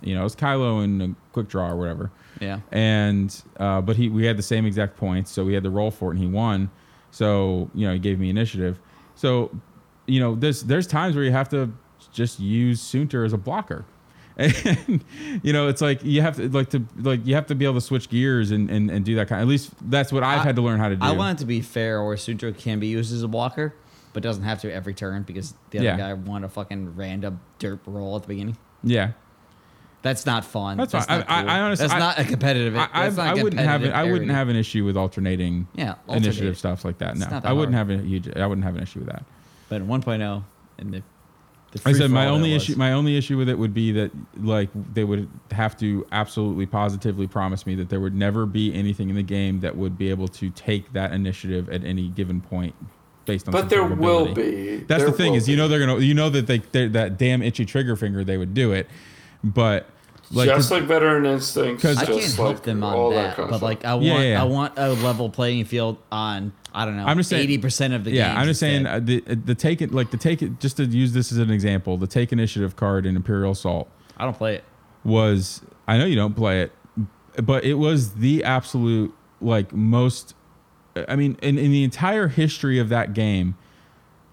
you 0.03 0.15
know, 0.15 0.23
it 0.23 0.25
was 0.25 0.37
Kylo 0.37 0.83
and 0.85 1.03
a 1.03 1.15
quick 1.33 1.49
draw 1.49 1.71
or 1.71 1.77
whatever. 1.77 2.11
Yeah. 2.41 2.61
And 2.73 3.35
uh, 3.59 3.81
but 3.81 3.97
he 3.97 4.09
we 4.09 4.25
had 4.27 4.37
the 4.37 4.43
same 4.43 4.67
exact 4.67 4.97
points, 4.97 5.31
so 5.31 5.45
we 5.45 5.55
had 5.55 5.63
to 5.65 5.71
roll 5.71 5.91
for 5.91 6.11
it, 6.11 6.17
and 6.17 6.19
he 6.25 6.27
won. 6.31 6.71
So 7.11 7.71
you 7.75 7.87
know, 7.87 7.93
he 7.95 7.99
gave 7.99 8.19
me 8.19 8.29
initiative. 8.31 8.79
So 9.15 9.51
you 10.07 10.21
know, 10.21 10.35
there's 10.35 10.63
there's 10.63 10.87
times 10.87 11.17
where 11.17 11.25
you 11.25 11.33
have 11.33 11.49
to 11.51 11.73
just 12.13 12.39
use 12.41 12.81
Soontir 12.83 13.25
as 13.25 13.33
a 13.33 13.39
blocker. 13.39 13.85
And 14.39 15.03
you 15.43 15.55
know, 15.55 15.69
it's 15.69 15.81
like 15.81 16.05
you 16.05 16.21
have 16.21 16.37
to 16.37 16.49
like 16.51 16.69
to 16.71 16.85
like 16.99 17.27
you 17.27 17.35
have 17.35 17.47
to 17.47 17.55
be 17.55 17.65
able 17.65 17.77
to 17.77 17.81
switch 17.81 18.11
gears 18.11 18.51
and, 18.51 18.69
and, 18.71 18.91
and 18.91 19.03
do 19.03 19.15
that 19.15 19.29
kind. 19.29 19.41
Of, 19.41 19.49
At 19.49 19.51
least 19.51 19.71
that's 19.91 20.13
what 20.13 20.23
I've 20.23 20.41
I- 20.41 20.43
had 20.43 20.57
to 20.57 20.63
learn 20.63 20.79
how 20.79 20.91
to 20.91 20.97
do. 20.97 21.03
I 21.03 21.13
want 21.13 21.39
it 21.39 21.41
to 21.41 21.47
be 21.47 21.63
fair, 21.63 22.05
where 22.05 22.17
Soontir 22.17 22.57
can 22.57 22.79
be 22.79 22.89
used 22.89 23.15
as 23.15 23.23
a 23.23 23.29
blocker, 23.29 23.75
but 24.13 24.23
doesn't 24.23 24.43
have 24.45 24.61
to 24.61 24.71
every 24.71 24.93
turn 24.93 25.23
because 25.23 25.55
the 25.71 25.79
other 25.79 25.87
Yeah. 25.87 25.97
guy 25.97 26.13
won 26.13 26.45
a 26.45 26.51
fucking 26.51 26.97
random 26.97 27.41
derp 27.59 27.81
roll 27.87 28.15
at 28.17 28.23
the 28.23 28.29
beginning. 28.29 28.59
yeah, 28.85 29.13
That's 30.03 30.25
not 30.27 30.45
fun. 30.45 30.77
That's 30.77 30.93
fine. 30.93 31.05
Not 31.09 31.27
I- 31.29 31.41
cool. 31.43 31.51
I 31.51 31.61
honestly- 31.61 31.85
that's 31.89 31.95
I- 31.95 31.99
not 31.99 32.19
a 32.19 32.25
competitive. 32.25 32.77
I, 32.77 32.89
that's 32.93 33.17
not 33.17 33.27
I, 33.27 33.31
a 33.31 33.37
I 33.39 33.43
wouldn't 33.43 33.61
have 33.61 33.83
it. 33.83 33.87
competitive 33.87 33.95
I 34.09 34.13
wouldn't 34.13 34.31
have 34.31 34.49
an 34.49 34.57
issue 34.57 34.85
with 34.85 34.97
alternating 34.97 35.67
Yeah, 35.75 35.95
alternate. 36.07 36.27
initiative 36.27 36.59
stuff 36.59 36.85
like 36.85 36.99
that. 36.99 37.13
It's 37.13 37.21
No, 37.21 37.27
that 37.31 37.45
I 37.47 37.53
wouldn't 37.53 37.75
hard. 37.75 37.91
have 37.91 38.01
a 38.01 38.03
huge. 38.03 38.29
I 38.37 38.47
wouldn't 38.47 38.65
have 38.65 38.77
an 38.77 38.83
issue 38.83 39.01
with 39.01 39.09
that. 39.09 39.25
But 39.69 39.77
in 39.83 39.89
1.0, 39.89 40.45
and 40.79 40.93
the 40.95 41.03
The 41.73 41.81
I 41.85 41.93
said 41.93 42.11
my 42.13 42.27
only 42.29 42.55
issue. 42.55 42.77
My 42.77 42.93
only 42.93 43.17
issue 43.17 43.37
with 43.37 43.49
it 43.49 43.59
would 43.59 43.75
be 43.75 43.91
that 43.93 44.13
like 44.37 44.69
they 44.95 45.03
would 45.03 45.29
have 45.51 45.77
to 45.79 46.07
absolutely 46.13 46.67
positively 46.67 47.27
promise 47.27 47.67
me 47.67 47.75
that 47.77 47.89
there 47.89 47.99
would 48.01 48.15
never 48.15 48.47
be 48.47 48.73
anything 48.75 49.09
in 49.11 49.17
the 49.17 49.23
game 49.25 49.59
that 49.61 49.77
would 49.77 49.99
be 49.99 50.09
able 50.11 50.29
to 50.29 50.51
take 50.51 50.93
that 50.93 51.13
initiative 51.13 51.69
at 51.69 51.83
any 51.85 52.09
given 52.09 52.41
point 52.41 52.75
based 53.25 53.49
on. 53.49 53.53
But 53.53 53.61
some 53.63 53.69
there 53.71 53.85
will 53.85 54.33
be. 54.33 54.77
That's 54.87 55.03
There 55.03 55.11
the 55.11 55.17
thing 55.17 55.33
will 55.33 55.39
is 55.39 55.49
you 55.49 55.57
know 55.57 55.67
they're 55.67 55.81
gonna 55.81 55.99
you 55.99 56.15
know 56.15 56.31
that 56.31 56.47
they 56.47 56.59
that 56.87 57.19
damn 57.19 57.43
itchy 57.43 57.65
trigger 57.67 57.97
finger 57.97 58.23
they 58.23 58.37
would 58.39 58.55
do 58.55 58.71
it, 58.71 58.89
but 59.55 59.87
like 60.33 60.49
just 60.49 60.69
'cause- 60.69 60.71
like 60.81 60.83
veteran 60.89 61.25
instincts. 61.25 61.83
'Cause- 61.83 61.99
I 61.99 62.05
just 62.05 62.19
can't 62.19 62.39
like 62.39 62.49
help 62.55 62.63
them 62.65 62.83
all 62.83 63.07
on 63.09 63.15
that, 63.15 63.37
kind 63.37 63.45
of 63.47 63.51
but 63.61 63.63
like 63.63 63.85
I 63.85 63.95
want, 63.95 64.05
Yeah, 64.07 64.15
yeah, 64.19 64.23
yeah. 64.33 64.41
I 64.43 64.45
want 64.45 64.73
a 64.77 64.91
level 64.95 65.31
playing 65.31 65.65
field 65.67 65.99
on. 66.11 66.53
I 66.75 66.85
don't 66.85 66.97
know. 66.97 67.07
I'm 67.07 67.17
just 67.17 67.31
saying- 67.31 67.43
eighty 67.45 67.59
percent 67.59 67.95
of 67.95 68.05
the 68.05 68.11
yeah, 68.11 68.29
games 68.29 68.39
I'm 68.41 68.47
just 68.47 68.61
saying 68.61 68.87
uh, 68.87 69.01
the 69.03 69.21
the 69.21 69.55
take 69.55 69.81
it 69.81 69.93
like 69.95 70.11
the 70.11 70.17
take 70.17 70.43
it 70.43 70.59
just 70.61 70.77
to 70.79 70.85
use 70.85 71.13
this 71.13 71.31
as 71.33 71.39
an 71.39 71.51
example. 71.51 71.97
The 71.97 72.07
take 72.07 72.33
initiative 72.33 72.77
card 72.77 73.07
in 73.07 73.17
Imperial 73.17 73.53
Assault 73.53 73.89
I 74.19 74.25
don't 74.25 74.37
play 74.37 74.57
it. 74.57 74.65
was 75.05 75.63
I 75.89 75.97
know 75.99 76.05
you 76.07 76.17
don't 76.17 76.35
play 76.35 76.63
it, 76.63 76.73
but 77.43 77.65
it 77.65 77.75
was 77.75 78.15
the 78.15 78.43
absolute 78.45 79.15
like 79.41 79.73
most. 79.73 80.35
I 81.09 81.15
mean, 81.15 81.37
in, 81.43 81.59
in 81.59 81.71
the 81.71 81.85
entire 81.85 82.29
history 82.29 82.79
of 82.79 82.89
that 82.89 83.13
game, 83.15 83.55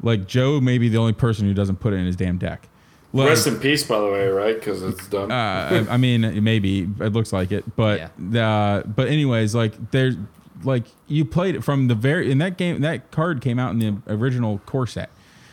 like 0.02 0.28
Joe 0.28 0.60
may 0.62 0.78
be 0.78 0.90
the 0.90 0.98
only 0.98 1.14
person 1.14 1.46
who 1.46 1.54
doesn't 1.54 1.78
put 1.82 1.94
it 1.94 1.98
in 1.98 2.06
his 2.06 2.16
damn 2.16 2.38
deck. 2.38 2.68
Like, 3.16 3.30
Rest 3.30 3.46
in 3.46 3.60
peace, 3.60 3.84
by 3.84 4.00
the 4.00 4.08
way, 4.08 4.28
right? 4.28 4.56
Because 4.56 4.82
it's 4.82 5.08
done. 5.08 5.32
uh, 5.32 5.86
I 5.88 5.94
I 5.94 5.98
mean, 5.98 6.44
maybe 6.44 6.82
it 6.82 7.14
looks 7.14 7.32
like 7.32 7.52
it, 7.52 7.76
but 7.76 8.12
uh, 8.36 8.82
but 8.88 9.08
anyways, 9.08 9.54
like 9.54 9.92
there's 9.92 10.16
like 10.64 10.86
you 11.08 11.24
played 11.24 11.56
it 11.56 11.64
from 11.64 11.88
the 11.90 11.96
very 11.96 12.32
in 12.32 12.40
that 12.40 12.58
game. 12.58 12.82
That 12.82 13.12
card 13.12 13.40
came 13.42 13.60
out 13.60 13.72
in 13.72 13.80
the 13.80 13.98
original 14.12 14.60
core 14.66 14.88
set. 14.88 15.12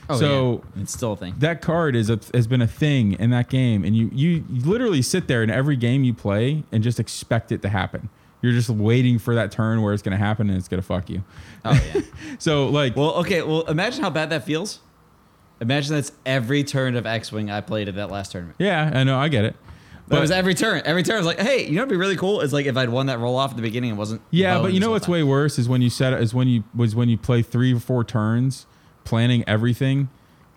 Oh, 0.08 0.18
so 0.18 0.64
yeah. 0.74 0.82
it's 0.82 0.92
still 0.92 1.12
a 1.12 1.16
thing. 1.16 1.34
that 1.38 1.60
card 1.60 1.94
is 1.94 2.10
a, 2.10 2.18
has 2.34 2.46
been 2.48 2.62
a 2.62 2.66
thing 2.66 3.12
in 3.12 3.30
that 3.30 3.48
game, 3.48 3.84
and 3.84 3.94
you, 3.94 4.10
you 4.12 4.44
you 4.50 4.62
literally 4.62 5.02
sit 5.02 5.28
there 5.28 5.42
in 5.42 5.50
every 5.50 5.76
game 5.76 6.02
you 6.02 6.14
play 6.14 6.64
and 6.72 6.82
just 6.82 6.98
expect 6.98 7.52
it 7.52 7.62
to 7.62 7.68
happen. 7.68 8.08
You're 8.42 8.54
just 8.54 8.70
waiting 8.70 9.18
for 9.18 9.34
that 9.34 9.52
turn 9.52 9.82
where 9.82 9.92
it's 9.92 10.02
going 10.02 10.18
to 10.18 10.24
happen 10.24 10.48
and 10.48 10.58
it's 10.58 10.66
going 10.66 10.80
to 10.80 10.86
fuck 10.86 11.10
you. 11.10 11.22
Oh 11.64 11.72
yeah. 11.94 12.00
So 12.38 12.68
like, 12.68 12.96
well, 12.96 13.12
okay. 13.16 13.42
Well, 13.42 13.62
imagine 13.62 14.02
how 14.02 14.08
bad 14.10 14.30
that 14.30 14.44
feels. 14.44 14.80
Imagine 15.60 15.94
that's 15.94 16.12
every 16.24 16.64
turn 16.64 16.96
of 16.96 17.06
X-wing 17.06 17.50
I 17.50 17.60
played 17.60 17.88
at 17.88 17.94
that 17.96 18.10
last 18.10 18.32
tournament. 18.32 18.56
yeah, 18.58 18.90
I 18.94 19.04
know, 19.04 19.18
I 19.18 19.28
get 19.28 19.44
it. 19.44 19.56
That 20.08 20.20
was 20.20 20.32
every 20.32 20.54
turn. 20.54 20.82
Every 20.84 21.04
turn 21.04 21.14
I 21.14 21.18
was 21.18 21.26
like, 21.26 21.38
hey, 21.38 21.66
you 21.66 21.72
know, 21.76 21.82
what'd 21.82 21.90
be 21.90 21.96
really 21.96 22.16
cool 22.16 22.40
is 22.40 22.52
like 22.52 22.66
if 22.66 22.76
I'd 22.76 22.88
won 22.88 23.06
that 23.06 23.20
roll 23.20 23.36
off 23.36 23.50
at 23.50 23.56
the 23.56 23.62
beginning, 23.62 23.90
it 23.90 23.96
wasn't. 23.96 24.22
Yeah, 24.30 24.60
but 24.60 24.72
you 24.72 24.80
know 24.80 24.90
what's 24.90 25.06
time. 25.06 25.12
way 25.12 25.22
worse 25.22 25.56
is 25.56 25.68
when 25.68 25.82
you 25.82 25.90
set 25.90 26.12
is 26.14 26.34
when 26.34 26.48
you 26.48 26.64
was 26.74 26.96
when 26.96 27.08
you 27.08 27.16
play 27.16 27.42
three 27.42 27.72
or 27.72 27.78
four 27.78 28.02
turns, 28.02 28.66
planning 29.04 29.44
everything 29.46 30.08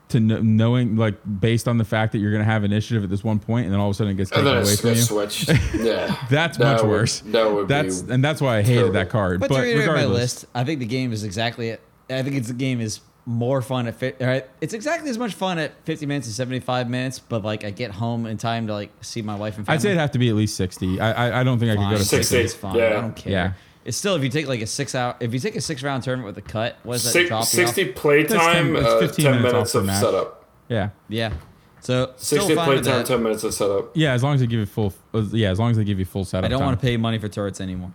to 0.09 0.19
kn- 0.19 0.57
knowing 0.57 0.95
like 0.95 1.15
based 1.39 1.67
on 1.67 1.77
the 1.77 1.85
fact 1.85 2.13
that 2.13 2.17
you're 2.17 2.31
going 2.31 2.41
to 2.43 2.49
have 2.51 2.63
initiative 2.63 3.03
at 3.03 3.11
this 3.11 3.23
one 3.23 3.37
point, 3.37 3.65
and 3.65 3.73
then 3.73 3.79
all 3.79 3.89
of 3.89 3.91
a 3.91 3.97
sudden 3.97 4.13
it 4.13 4.15
gets 4.17 4.31
taken 4.31 4.45
then 4.45 4.57
away 4.63 4.75
from 4.75 4.89
you. 4.89 4.95
it's 4.95 5.05
switched. 5.07 5.49
Yeah. 5.75 6.15
That's 6.31 6.57
That 6.57 6.73
much 6.73 6.81
would- 6.81 6.89
worse. 6.89 7.19
that 7.19 7.51
would 7.53 7.67
That's 7.67 8.01
be 8.01 8.11
and 8.13 8.23
that's 8.23 8.41
why 8.41 8.57
I 8.57 8.61
hated 8.63 8.73
terrible. 8.75 8.93
that 8.93 9.09
card. 9.11 9.39
But, 9.39 9.49
But, 9.49 9.57
to 9.57 9.61
reiterate 9.61 9.85
my 9.87 9.93
regardless, 9.93 10.19
list, 10.19 10.45
I 10.55 10.63
think 10.63 10.79
the 10.79 10.87
game 10.87 11.13
is 11.13 11.23
exactly 11.23 11.69
it. 11.69 11.79
I 12.09 12.23
think 12.23 12.35
it's 12.37 12.47
the 12.47 12.53
game 12.55 12.81
is 12.81 13.01
more 13.25 13.61
fun 13.61 13.87
at 13.87 13.95
fit. 13.95 14.17
All 14.19 14.27
right, 14.27 14.45
it's 14.61 14.73
exactly 14.73 15.09
as 15.09 15.17
much 15.17 15.33
fun 15.33 15.57
at 15.57 15.71
50 15.85 16.05
minutes 16.05 16.27
and 16.27 16.35
75 16.35 16.89
minutes. 16.89 17.19
But 17.19 17.43
like, 17.43 17.63
I 17.63 17.69
get 17.71 17.91
home 17.91 18.25
in 18.25 18.37
time 18.37 18.67
to 18.67 18.73
like 18.73 18.91
see 19.01 19.21
my 19.21 19.35
wife 19.35 19.57
and 19.57 19.65
family. 19.65 19.77
I'd 19.77 19.81
say 19.81 19.89
it'd 19.89 19.99
have 19.99 20.11
to 20.11 20.19
be 20.19 20.29
at 20.29 20.35
least 20.35 20.55
sixty. 20.57 20.99
I 20.99 21.11
I, 21.29 21.39
I 21.41 21.43
don't 21.43 21.59
think 21.59 21.71
I 21.71 21.75
could 21.75 21.83
go 21.89 21.89
to 21.91 21.95
Fine. 21.97 22.05
Six, 22.05 22.27
sixty. 22.27 22.37
eight. 22.37 22.45
It's 22.45 22.53
fine. 22.53 22.75
Yeah. 22.75 22.85
I 22.85 22.89
don't 23.01 23.15
care. 23.15 23.31
Yeah. 23.31 23.53
It's 23.85 23.97
still 23.97 24.15
if 24.15 24.23
you 24.23 24.29
take 24.29 24.47
like 24.47 24.61
a 24.61 24.65
six 24.67 24.95
hour 24.95 25.15
if 25.19 25.33
you 25.33 25.39
take 25.39 25.55
a 25.57 25.61
six 25.61 25.83
round 25.83 26.03
tournament 26.03 26.35
with 26.35 26.37
a 26.45 26.47
cut, 26.47 26.77
what 26.83 26.95
is 26.95 27.03
that 27.03 27.09
Six, 27.11 27.27
drop 27.29 27.43
60 27.45 27.89
off? 27.89 27.95
playtime, 27.95 28.73
That's 28.73 28.85
10 28.85 28.95
uh, 28.95 28.99
15 28.99 29.25
10 29.25 29.35
minutes 29.35 29.53
minutes, 29.53 29.75
of 29.75 29.85
match. 29.85 30.01
setup. 30.01 30.45
Yeah, 30.69 30.89
Yeah. 31.09 31.33
So 31.81 32.13
60 32.15 32.23
still 32.45 32.55
fine 32.55 32.69
with 32.69 32.83
playtime, 32.83 32.99
that. 32.99 33.07
10 33.07 33.23
minutes 33.23 33.43
of 33.43 33.53
setup. 33.53 33.91
yeah. 33.93 34.13
As 34.13 34.23
long 34.23 34.35
as 34.35 34.39
they 34.39 34.47
give 34.47 34.59
you 34.61 34.65
full, 34.65 34.93
uh, 35.13 35.21
yeah. 35.33 35.51
As 35.51 35.59
long 35.59 35.69
as 35.71 35.75
they 35.75 35.83
give 35.83 35.99
you 35.99 36.05
full 36.05 36.23
setup. 36.23 36.45
I 36.45 36.47
don't 36.47 36.59
time. 36.59 36.67
want 36.67 36.79
to 36.79 36.85
pay 36.85 36.95
money 36.95 37.17
for 37.19 37.27
turrets 37.27 37.59
anymore. 37.59 37.91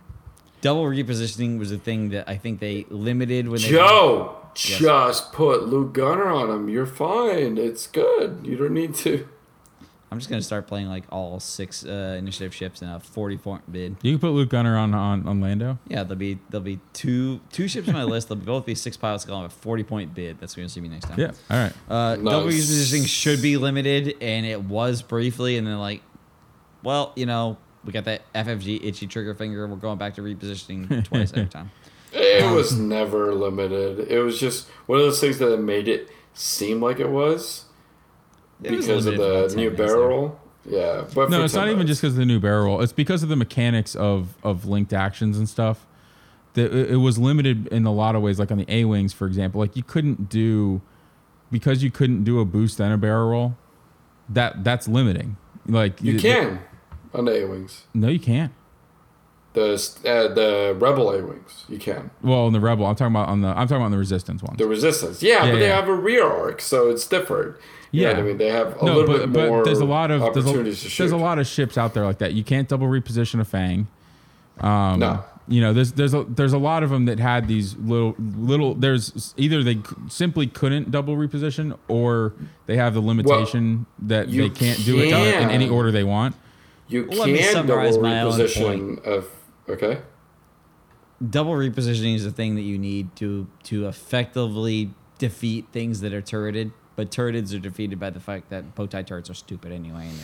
Double 0.61 0.83
repositioning 0.83 1.57
was 1.59 1.71
a 1.71 1.77
thing 1.77 2.09
that 2.09 2.27
I 2.29 2.35
think 2.37 2.59
they 2.59 2.85
limited 2.89 3.47
when 3.47 3.61
they 3.61 3.69
Joe, 3.69 4.35
Yes. 4.55 4.79
just 4.79 5.31
put 5.33 5.67
Luke 5.67 5.93
Gunner 5.93 6.27
on 6.27 6.49
him. 6.49 6.69
You're 6.69 6.85
fine. 6.85 7.57
It's 7.57 7.87
good. 7.87 8.41
You 8.43 8.57
don't 8.57 8.73
need 8.73 8.95
to. 8.95 9.27
I'm 10.11 10.17
just 10.17 10.27
gonna 10.27 10.41
start 10.41 10.65
playing 10.65 10.87
like 10.87 11.03
all 11.11 11.39
six 11.39 11.85
uh, 11.85 12.15
initiative 12.17 12.51
ships 12.53 12.81
in 12.81 12.89
a 12.89 12.99
40 12.99 13.37
point 13.37 13.71
bid. 13.71 13.95
You 14.01 14.13
can 14.13 14.19
put 14.19 14.31
Luke 14.31 14.49
Gunner 14.49 14.75
on 14.75 14.93
on, 14.95 15.27
on 15.27 15.39
Lando. 15.39 15.77
Yeah, 15.87 16.01
there'll 16.01 16.15
be 16.15 16.39
there'll 16.49 16.63
be 16.65 16.79
two 16.93 17.39
two 17.51 17.67
ships 17.67 17.87
on 17.87 17.93
my 17.93 18.03
list. 18.05 18.27
They'll 18.27 18.37
both 18.39 18.65
be 18.65 18.73
six 18.73 18.97
pilots 18.97 19.23
going 19.23 19.39
on 19.41 19.45
a 19.45 19.49
40 19.49 19.83
point 19.83 20.15
bid. 20.15 20.39
That's 20.39 20.53
what 20.53 20.57
you're 20.57 20.63
gonna 20.63 20.69
see 20.69 20.81
me 20.81 20.89
next 20.89 21.05
time. 21.05 21.19
Yeah. 21.19 21.31
All 21.51 21.57
right. 21.57 21.73
Uh, 21.87 22.15
Nice. 22.15 22.23
Double 22.33 22.47
repositioning 22.47 23.07
should 23.07 23.39
be 23.43 23.55
limited, 23.57 24.15
and 24.19 24.47
it 24.47 24.63
was 24.63 25.03
briefly, 25.03 25.57
and 25.57 25.67
then 25.67 25.77
like, 25.77 26.01
well, 26.81 27.13
you 27.15 27.27
know, 27.27 27.57
we 27.89 27.93
got 27.93 28.05
that 28.05 28.21
FFG 28.33 28.85
itchy 28.85 29.07
trigger 29.07 29.33
finger. 29.33 29.65
We're 29.67 29.75
going 29.77 29.97
back 29.97 30.13
to 30.15 30.21
repositioning 30.21 31.03
twice 31.05 31.31
every 31.33 31.47
time. 31.47 31.71
It 32.13 32.53
was 32.53 32.77
never 32.77 33.33
limited. 33.33 34.11
It 34.11 34.19
was 34.19 34.39
just 34.39 34.67
one 34.85 34.99
of 34.99 35.05
those 35.05 35.19
things 35.19 35.39
that 35.39 35.57
made 35.59 35.87
it 35.87 36.07
seem 36.35 36.81
like 36.83 36.99
it 36.99 37.09
was 37.09 37.65
It 38.61 38.69
was 38.71 38.85
because 38.85 39.05
of 39.07 39.15
limited 39.15 39.25
for 39.33 39.39
about 39.39 39.49
the 39.49 39.55
new 39.55 39.61
minutes 39.71 39.77
there. 39.79 39.87
barrel. 39.87 40.39
Yeah, 40.65 41.05
but 41.15 41.31
No, 41.31 41.43
it's 41.43 41.53
10 41.55 41.65
not 41.65 41.71
even 41.71 41.87
just 41.87 42.01
because 42.01 42.13
of 42.13 42.19
the 42.19 42.25
new 42.25 42.39
barrel. 42.39 42.79
It's 42.81 42.93
because 42.93 43.23
of 43.23 43.29
the 43.29 43.35
mechanics 43.35 43.95
of 43.95 44.35
of 44.43 44.65
linked 44.65 44.93
actions 44.93 45.35
and 45.39 45.49
stuff. 45.49 45.87
That 46.53 46.71
it 46.71 46.91
it 46.91 46.97
was 46.97 47.17
limited 47.17 47.67
in 47.69 47.87
a 47.87 47.91
lot 47.91 48.15
of 48.15 48.21
ways. 48.21 48.37
Like 48.37 48.51
on 48.51 48.59
the 48.59 48.65
A 48.67 48.85
wings, 48.85 49.11
for 49.13 49.25
example, 49.25 49.59
like 49.61 49.75
you 49.75 49.81
couldn't 49.81 50.29
do 50.29 50.81
because 51.51 51.81
you 51.81 51.89
couldn't 51.89 52.23
do 52.23 52.39
a 52.39 52.45
boost 52.45 52.79
and 52.79 52.93
a 52.93 52.97
barrel 52.97 53.29
roll. 53.31 53.57
That 54.29 54.63
that's 54.63 54.87
limiting. 54.87 55.37
Like 55.67 56.03
You 56.03 56.19
can. 56.19 56.55
the- 56.55 56.59
can 57.11 57.19
on 57.19 57.25
the 57.25 57.43
A 57.43 57.47
wings. 57.47 57.83
no, 57.93 58.07
you 58.07 58.19
can't. 58.19 58.53
The 59.53 59.73
uh, 60.05 60.33
the 60.33 60.77
Rebel 60.79 61.11
A 61.11 61.25
wings. 61.25 61.65
You 61.67 61.79
can. 61.79 62.11
Well, 62.21 62.45
in 62.47 62.53
the 62.53 62.59
rebel, 62.59 62.85
I'm 62.85 62.95
talking 62.95 63.15
about 63.15 63.29
on 63.29 63.41
the 63.41 63.47
I'm 63.47 63.67
talking 63.67 63.77
about 63.77 63.85
on 63.85 63.91
the 63.91 63.97
resistance 63.97 64.43
ones. 64.43 64.59
The 64.59 64.67
Resistance. 64.67 65.23
Yeah, 65.23 65.45
Yeah, 65.45 65.51
but 65.51 65.59
they 65.59 65.69
have 65.69 65.87
a 65.87 65.93
rear 65.93 66.25
arc, 66.25 66.61
so 66.61 66.89
it's 66.89 67.07
different. 67.07 67.55
You 67.91 68.03
Yeah. 68.03 68.11
I 68.11 68.21
mean, 68.21 68.37
they 68.37 68.49
have 68.49 68.79
a 68.79 68.85
no, 68.85 68.95
little 68.95 69.07
but, 69.07 69.33
bit 69.33 69.47
more 69.47 69.59
but 69.59 69.65
there's 69.65 69.79
a 69.79 69.85
lot 69.85 70.11
of 70.11 70.21
there's 70.21 70.45
opportunities 70.45 70.81
a, 70.81 70.83
to 70.83 70.89
shoot. 70.89 71.03
there's 71.03 71.11
a 71.11 71.17
lot 71.17 71.39
of 71.39 71.47
ships 71.47 71.77
out 71.79 71.95
there 71.95 72.05
like 72.05 72.19
that. 72.19 72.33
You 72.33 72.43
can't 72.43 72.67
double 72.67 72.87
reposition 72.87 73.39
a 73.39 73.45
Fang. 73.45 73.87
Um, 74.59 74.99
No. 74.99 75.23
You 75.47 75.61
know, 75.61 75.73
there's 75.73 75.93
there's 75.93 76.13
a 76.13 76.25
there's 76.25 76.53
a 76.53 76.59
lot 76.59 76.83
of 76.83 76.91
them 76.91 77.05
that 77.05 77.19
had 77.19 77.47
these 77.47 77.75
little 77.77 78.13
little. 78.19 78.75
There's 78.75 79.33
either 79.35 79.63
they 79.63 79.79
simply 80.07 80.45
couldn't 80.45 80.91
double 80.91 81.15
reposition, 81.15 81.75
or 81.87 82.33
they 82.67 82.77
have 82.77 82.93
the 82.93 83.01
limitation 83.01 83.87
that 83.97 84.31
they 84.31 84.49
can't 84.49 84.85
do 84.85 84.99
it 84.99 85.07
in 85.07 85.49
any 85.49 85.67
order 85.67 85.91
they 85.91 86.03
want. 86.03 86.35
You 86.89 87.05
Let 87.05 87.29
me 87.29 87.37
can 87.37 87.53
double 87.53 87.67
summarize 87.67 87.97
my 87.97 88.21
own 88.21 88.31
reposition 88.33 89.03
of 89.05 89.27
okay. 89.69 90.01
Double 91.29 91.51
repositioning 91.53 92.15
is 92.15 92.23
the 92.23 92.31
thing 92.31 92.55
that 92.55 92.61
you 92.61 92.77
need 92.77 93.15
to 93.17 93.47
to 93.63 93.87
effectively 93.87 94.91
defeat 95.17 95.67
things 95.71 96.01
that 96.01 96.13
are 96.13 96.21
turreted. 96.21 96.71
But 96.95 97.11
turrets 97.11 97.53
are 97.53 97.59
defeated 97.59 97.99
by 97.99 98.09
the 98.09 98.19
fact 98.19 98.49
that 98.49 98.75
bow 98.75 98.85
tie 98.87 99.03
turrets 99.03 99.29
are 99.29 99.33
stupid 99.33 99.71
anyway, 99.71 100.07
and 100.07 100.19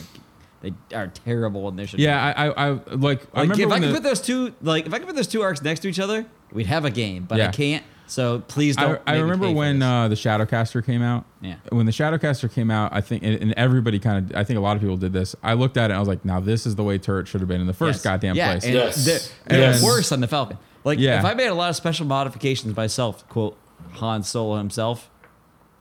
they 0.62 0.74
they 0.90 0.96
are 0.96 1.08
terrible 1.08 1.68
and 1.70 1.78
they 1.78 1.86
should. 1.86 2.00
Yeah, 2.00 2.34
I 2.36 2.48
I, 2.48 2.50
I 2.50 2.70
like. 2.72 2.82
I 2.92 2.96
Like 2.96 3.24
remember 3.36 3.54
if 3.54 3.60
I 3.60 3.66
when 3.70 3.82
could 3.82 3.90
the- 3.90 3.94
put 3.94 4.04
those 4.04 4.22
two, 4.22 4.54
like 4.62 4.86
if 4.88 4.94
I 4.94 4.98
could 5.00 5.08
put 5.08 5.16
those 5.16 5.28
two 5.28 5.42
arcs 5.42 5.62
next 5.62 5.82
to 5.82 5.90
each 5.90 6.00
other, 6.00 6.26
we'd 6.52 6.66
have 6.68 6.84
a 6.86 6.90
game. 6.92 7.26
But 7.26 7.40
I 7.42 7.48
can't. 7.52 7.84
So 8.07 8.40
please 8.48 8.76
don't. 8.76 9.02
I 9.06 9.14
make 9.14 9.15
me 9.18 9.22
remember 9.22 9.48
pay 9.48 9.53
when 9.53 9.82
uh, 9.82 10.07
the 10.07 10.15
Shadowcaster 10.15 10.86
came 10.86 11.02
out. 11.02 11.26
Yeah. 11.41 11.56
When 11.69 11.86
the 11.86 11.91
Shadowcaster 11.91 12.52
came 12.53 12.69
out, 12.69 12.94
I 12.94 13.02
think, 13.02 13.23
and, 13.23 13.36
and 13.41 13.53
everybody 13.53 13.99
kind 13.99 14.32
of, 14.32 14.38
I 14.38 14.44
think 14.44 14.57
a 14.57 14.61
lot 14.61 14.76
of 14.76 14.82
people 14.82 14.98
did 14.98 15.14
this. 15.14 15.36
I 15.44 15.53
looked 15.53 15.77
at 15.77 15.86
it 15.86 15.86
and 15.86 15.94
I 15.94 15.99
was 15.99 16.07
like, 16.07 16.23
now 16.26 16.40
this 16.40 16.65
is 16.65 16.76
the 16.76 16.84
way 16.84 16.98
turret 16.98 17.27
should 17.27 17.41
have 17.41 17.48
been 17.48 17.61
in 17.61 17.68
the 17.68 17.73
first 17.73 17.98
Yes. 17.98 18.03
goddamn 18.03 18.36
yeah, 18.36 18.52
place. 18.52 18.65
And 18.65 18.73
Yes. 18.73 19.06
They're, 19.06 19.19
And- 19.48 19.73
they're 19.76 19.84
worse 19.84 20.11
on 20.11 20.19
the 20.22 20.27
Falcon. 20.27 20.57
Like 20.84 20.99
Yeah. 20.99 21.19
if 21.19 21.26
I 21.26 21.34
made 21.34 21.48
a 21.48 21.53
lot 21.56 21.69
of 21.69 21.76
special 21.76 22.06
modifications 22.06 22.76
myself, 22.76 23.27
quote 23.30 23.57
Han 23.94 24.23
Solo 24.23 24.57
himself. 24.57 25.10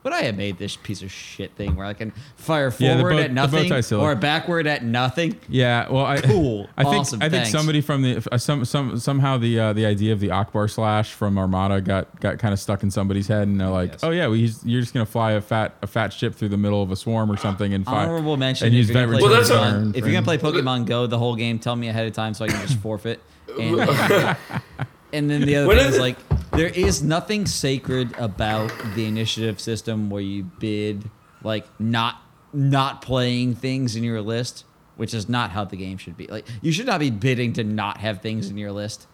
Would 0.05 0.13
I 0.13 0.23
have 0.23 0.37
made 0.37 0.59
this 0.59 0.77
piece 0.77 1.01
of 1.03 1.11
shit 1.11 1.53
thing 1.57 1.77
where 1.77 1.87
I 1.87 1.95
can 1.95 2.13
fire 2.37 2.71
Yeah, 2.79 2.95
the 2.95 3.01
forward 3.01 3.13
bow- 3.17 3.19
at 3.21 3.29
the 3.31 3.35
bow 3.35 3.35
nothing 3.35 3.69
tie 3.71 3.81
cylinder. 3.81 4.11
or 4.13 4.15
backward 4.15 4.67
at 4.67 4.85
nothing? 4.85 5.37
Yeah, 5.49 5.89
well, 5.91 6.05
I, 6.05 6.21
Cool. 6.21 6.69
I 6.77 6.83
think 6.85 6.95
Awesome. 6.97 7.23
I 7.23 7.29
think 7.31 7.45
Thanks. 7.45 7.51
somebody 7.51 7.81
from 7.81 8.03
the 8.03 8.23
uh, 8.31 8.37
some 8.39 8.65
some 8.67 8.99
somehow 8.99 9.39
the 9.39 9.59
uh, 9.59 9.73
the 9.73 9.87
idea 9.87 10.13
of 10.13 10.21
the 10.21 10.29
Ackbar 10.29 10.71
slash 10.71 11.13
from 11.15 11.39
Armada 11.39 11.81
got 11.81 12.21
got 12.21 12.39
kind 12.39 12.53
of 12.53 12.61
stuck 12.61 12.83
in 12.83 12.91
somebody's 12.91 13.29
head, 13.29 13.49
and 13.49 13.59
they're 13.61 13.69
like, 13.69 13.93
Yes. 13.93 14.05
oh 14.05 14.11
yeah, 14.11 14.27
well, 14.27 14.35
he's, 14.37 14.63
you're 14.65 14.83
just 14.83 14.93
gonna 14.93 15.07
fly 15.07 15.33
a 15.33 15.41
fat 15.41 15.75
a 15.81 15.87
fat 15.87 16.13
ship 16.13 16.35
through 16.35 16.51
the 16.51 16.59
middle 16.59 16.83
of 16.83 16.91
a 16.91 16.97
swarm 16.97 17.33
or 17.33 17.37
something 17.39 17.73
and 17.73 17.87
fire. 17.87 18.07
Honorable 18.07 18.37
mention. 18.37 18.67
and 18.67 18.75
if 18.75 18.79
use 18.79 18.89
you're, 18.91 18.95
gonna 19.07 19.07
vet 19.13 19.21
play 19.21 19.29
Well, 19.31 19.37
that's 19.41 19.51
a- 19.51 19.55
Pokemon, 19.55 19.97
if 19.97 20.05
you're 20.05 20.13
gonna 20.13 20.23
play 20.23 20.37
Pokemon 20.39 20.85
Go 20.85 21.07
the 21.07 21.19
whole 21.19 21.35
game, 21.35 21.59
tell 21.59 21.77
me 21.77 21.89
ahead 21.89 22.07
of 22.07 22.13
time 22.13 22.35
so 22.35 22.45
I 22.45 22.49
can 22.49 22.61
just 22.67 22.79
forfeit. 22.81 23.21
And, 23.59 23.77
and 25.15 25.31
then 25.31 25.43
the 25.43 25.57
other 25.57 25.67
What 25.67 25.79
thing 25.79 25.87
is 25.89 25.95
is 25.95 26.01
like 26.01 26.17
there 26.51 26.69
is 26.69 27.03
nothing 27.03 27.47
sacred 27.47 28.15
about 28.19 28.71
the 28.95 29.07
initiative 29.07 29.61
system 29.61 30.11
where 30.11 30.23
you 30.23 30.45
bid 30.45 31.11
like 31.43 31.67
not 31.81 32.21
not 32.53 33.03
playing 33.03 33.55
things 33.57 33.97
in 33.97 34.05
your 34.05 34.21
list, 34.23 34.65
which 34.97 35.13
is 35.15 35.29
not 35.29 35.51
how 35.51 35.65
the 35.65 35.77
game 35.77 35.99
should 35.99 36.17
be. 36.17 36.27
Like 36.27 36.47
you 36.63 36.71
should 36.73 36.87
not 36.87 37.01
be 37.01 37.11
bidding 37.11 37.53
to 37.55 37.65
not 37.65 37.99
have 37.99 38.21
things 38.23 38.49
in 38.51 38.57
your 38.59 38.73
list. 38.73 39.07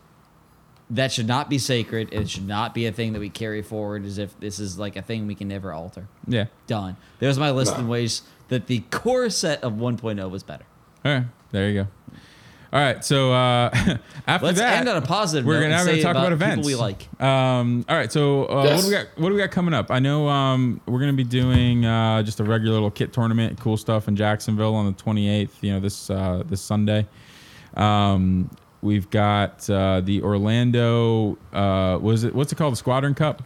that 0.90 1.12
should 1.12 1.28
not 1.28 1.48
be 1.48 1.56
sacred. 1.56 2.12
It 2.12 2.28
should 2.28 2.48
not 2.48 2.74
be 2.74 2.86
a 2.86 2.92
thing 2.92 3.12
that 3.12 3.20
we 3.20 3.30
carry 3.30 3.62
forward 3.62 4.04
as 4.04 4.18
if 4.18 4.38
this 4.40 4.58
is 4.58 4.76
like 4.78 4.96
a 4.96 5.02
thing 5.02 5.26
we 5.28 5.36
can 5.36 5.46
never 5.48 5.72
alter. 5.72 6.08
Yeah. 6.26 6.46
Done. 6.66 6.96
There's 7.20 7.38
my 7.38 7.52
list 7.52 7.74
No. 7.74 7.80
in 7.80 7.88
ways 7.88 8.22
that 8.48 8.66
the 8.66 8.80
core 8.90 9.30
set 9.30 9.62
of 9.62 9.74
1.0 9.74 10.28
was 10.30 10.42
better. 10.42 10.64
All 11.04 11.12
right. 11.14 11.24
There 11.52 11.68
you 11.70 11.84
go. 11.84 11.88
All 12.72 12.80
right. 12.80 13.04
So 13.04 13.32
uh, 13.32 13.70
after 14.26 14.46
Let's 14.46 14.58
that, 14.58 14.78
end 14.78 14.88
on 14.88 14.96
a 14.96 15.02
positive 15.02 15.44
we're 15.44 15.54
gonna, 15.54 15.66
and 15.66 15.72
now 15.72 15.84
gonna 15.84 16.02
talk 16.02 16.12
about, 16.12 16.20
about 16.26 16.32
events 16.32 16.68
people 16.68 16.68
we 16.68 16.74
like. 16.76 17.08
Um, 17.20 17.84
all 17.88 17.96
right. 17.96 18.12
So 18.12 18.44
uh, 18.44 18.74
what 18.74 18.80
do 18.80 18.86
we 18.86 18.92
got? 18.92 19.06
What 19.16 19.28
do 19.28 19.34
we 19.34 19.40
got 19.40 19.50
coming 19.50 19.74
up? 19.74 19.90
I 19.90 19.98
know 19.98 20.28
um, 20.28 20.80
we're 20.86 21.00
gonna 21.00 21.12
be 21.12 21.24
doing 21.24 21.84
uh, 21.84 22.22
just 22.22 22.38
a 22.38 22.44
regular 22.44 22.74
little 22.74 22.90
kit 22.90 23.12
tournament, 23.12 23.58
cool 23.58 23.76
stuff 23.76 24.06
in 24.06 24.14
Jacksonville 24.14 24.76
on 24.76 24.86
the 24.86 24.92
28th. 24.92 25.50
You 25.62 25.72
know 25.72 25.80
this 25.80 26.10
uh, 26.10 26.44
this 26.46 26.60
Sunday. 26.60 27.06
Um, 27.74 28.50
we've 28.82 29.10
got 29.10 29.68
uh, 29.68 30.00
the 30.00 30.22
Orlando. 30.22 31.38
Uh, 31.52 31.98
was 32.00 32.22
it? 32.22 32.34
What's 32.34 32.52
it 32.52 32.56
called? 32.56 32.72
The 32.72 32.78
Squadron 32.78 33.14
Cup. 33.14 33.42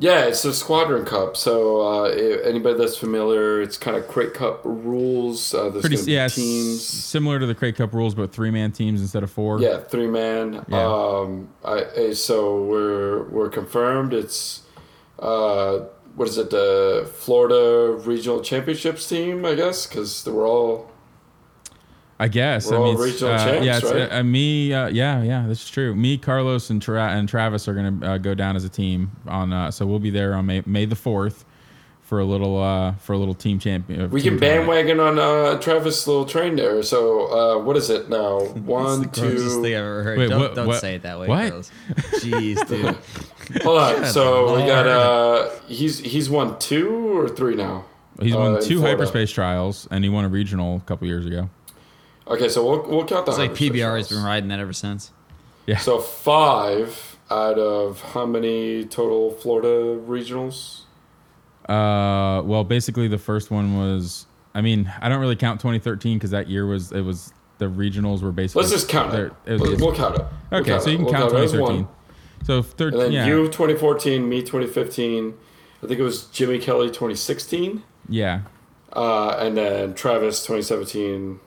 Yeah, 0.00 0.24
it's 0.24 0.42
a 0.46 0.54
Squadron 0.54 1.04
Cup. 1.04 1.36
So 1.36 1.82
uh, 1.82 2.04
anybody 2.08 2.78
that's 2.78 2.96
familiar, 2.96 3.60
it's 3.60 3.76
kind 3.76 3.98
of 3.98 4.08
Crate 4.08 4.32
Cup 4.32 4.62
rules. 4.64 5.52
Uh, 5.52 5.70
Pretty 5.78 5.98
yeah, 6.10 6.26
teams. 6.26 6.82
similar 6.82 7.38
to 7.38 7.44
the 7.44 7.54
Crate 7.54 7.76
Cup 7.76 7.92
rules, 7.92 8.14
but 8.14 8.32
three 8.32 8.50
man 8.50 8.72
teams 8.72 9.02
instead 9.02 9.22
of 9.22 9.30
four. 9.30 9.60
Yeah, 9.60 9.76
three 9.78 10.06
man. 10.06 10.64
Yeah. 10.68 10.86
Um, 10.86 11.50
I, 11.62 12.14
so 12.14 12.64
we're 12.64 13.24
we're 13.24 13.50
confirmed. 13.50 14.14
It's 14.14 14.62
uh, 15.18 15.80
what 16.16 16.28
is 16.28 16.38
it? 16.38 16.48
The 16.48 17.06
Florida 17.18 17.92
Regional 18.02 18.40
Championships 18.40 19.06
team, 19.06 19.44
I 19.44 19.54
guess, 19.54 19.86
because 19.86 20.26
we're 20.26 20.48
all 20.48 20.90
I 22.20 22.28
guess. 22.28 22.70
We're 22.70 22.76
I 22.76 22.80
mean, 22.84 22.92
it's, 22.94 23.02
regional 23.02 23.32
uh, 23.34 23.44
champs, 23.44 23.66
yeah, 23.66 23.76
it's, 23.78 23.92
right? 23.92 24.12
uh, 24.12 24.22
me. 24.22 24.72
Uh, 24.74 24.88
yeah, 24.88 25.22
yeah, 25.22 25.44
that's 25.48 25.68
true. 25.68 25.94
Me, 25.94 26.18
Carlos, 26.18 26.68
and, 26.70 26.80
Tra- 26.82 27.08
and 27.10 27.28
Travis 27.28 27.66
are 27.66 27.74
gonna 27.74 28.06
uh, 28.06 28.18
go 28.18 28.34
down 28.34 28.56
as 28.56 28.64
a 28.64 28.68
team 28.68 29.10
on. 29.26 29.52
Uh, 29.52 29.70
so 29.70 29.86
we'll 29.86 29.98
be 29.98 30.10
there 30.10 30.34
on 30.34 30.44
May 30.46 30.62
May 30.66 30.84
the 30.84 30.96
fourth 30.96 31.44
for 32.02 32.18
a 32.20 32.24
little 32.24 32.60
uh, 32.62 32.92
for 32.96 33.14
a 33.14 33.18
little 33.18 33.34
team 33.34 33.58
champion. 33.58 34.10
we 34.10 34.20
team 34.20 34.32
can 34.32 34.40
tournament. 34.40 34.68
bandwagon 34.86 35.00
on 35.00 35.18
uh, 35.18 35.58
Travis' 35.60 36.06
little 36.06 36.26
train 36.26 36.56
there. 36.56 36.82
So 36.82 37.26
uh, 37.32 37.62
what 37.64 37.76
is 37.76 37.88
it 37.88 38.08
now? 38.10 38.40
It's 38.40 38.52
the 38.54 38.60
One, 38.60 39.10
two. 39.10 39.38
thing 39.62 39.74
I've 39.74 39.80
ever 39.84 40.02
heard. 40.02 40.18
Wait, 40.18 40.28
don't 40.28 40.40
what- 40.40 40.54
don't 40.54 40.66
what- 40.66 40.80
say 40.80 40.96
it 40.96 41.02
that 41.02 41.18
way, 41.18 41.26
what? 41.28 41.48
Carlos. 41.48 41.70
Jeez, 42.20 42.68
dude. 43.48 43.62
Hold 43.62 43.78
on. 43.78 44.04
So 44.06 44.56
we 44.56 44.66
got 44.66 44.86
uh, 44.86 45.50
he's 45.68 45.98
he's 46.00 46.28
won 46.28 46.58
two 46.58 47.16
or 47.16 47.28
three 47.28 47.54
now. 47.54 47.84
He's 48.20 48.34
won 48.36 48.56
uh, 48.56 48.60
two 48.60 48.76
Florida. 48.78 48.98
hyperspace 48.98 49.30
trials, 49.30 49.88
and 49.90 50.04
he 50.04 50.10
won 50.10 50.26
a 50.26 50.28
regional 50.28 50.76
a 50.76 50.80
couple 50.80 51.06
years 51.06 51.24
ago. 51.24 51.48
Okay, 52.30 52.48
so 52.48 52.64
we'll 52.64 52.82
we'll 52.88 53.04
count 53.06 53.26
the. 53.26 53.32
It's 53.32 53.38
like 53.38 53.52
PBR 53.52 53.96
has 53.98 54.08
been 54.08 54.22
riding 54.22 54.48
that 54.50 54.60
ever 54.60 54.72
since. 54.72 55.12
Yeah. 55.66 55.78
So 55.78 55.98
five 55.98 57.18
out 57.30 57.58
of 57.58 58.00
how 58.00 58.26
many 58.26 58.84
total 58.84 59.32
Florida 59.32 59.96
regionals? 60.06 60.82
Uh, 61.68 62.42
well, 62.44 62.64
basically 62.64 63.08
the 63.08 63.18
first 63.18 63.50
one 63.50 63.76
was. 63.76 64.26
I 64.54 64.62
mean, 64.62 64.92
I 65.00 65.08
don't 65.08 65.20
really 65.20 65.36
count 65.36 65.60
2013 65.60 66.18
because 66.18 66.30
that 66.30 66.48
year 66.48 66.66
was 66.66 66.90
it 66.92 67.02
was 67.02 67.32
the 67.58 67.66
regionals 67.66 68.22
were 68.22 68.32
basically. 68.32 68.62
Let's 68.62 68.72
just 68.72 68.88
count 68.88 69.12
they're- 69.12 69.26
it. 69.26 69.32
it 69.46 69.60
was- 69.60 69.62
We'll, 69.62 69.76
we'll 69.88 69.94
count 69.94 70.16
it. 70.16 70.24
We'll 70.50 70.60
okay, 70.60 70.70
count 70.70 70.82
so 70.82 70.90
you 70.90 70.96
can 70.96 71.04
We'll 71.06 71.14
count 71.14 71.32
it 71.32 71.36
2013. 71.36 71.76
one. 71.84 71.88
So 72.44 72.64
And 72.86 72.92
then 73.00 73.12
yeah, 73.12 73.26
you 73.26 73.44
2014, 73.46 74.26
me 74.28 74.40
2015. 74.40 75.34
I 75.82 75.86
think 75.86 76.00
it 76.00 76.02
was 76.02 76.24
Jimmy 76.26 76.58
Kelly 76.58 76.88
2016, 76.88 77.82
yeah, 78.08 78.42
uh, 78.92 79.30
and 79.38 79.56
then 79.56 79.94
Travis 79.94 80.40
2017, 80.40 81.40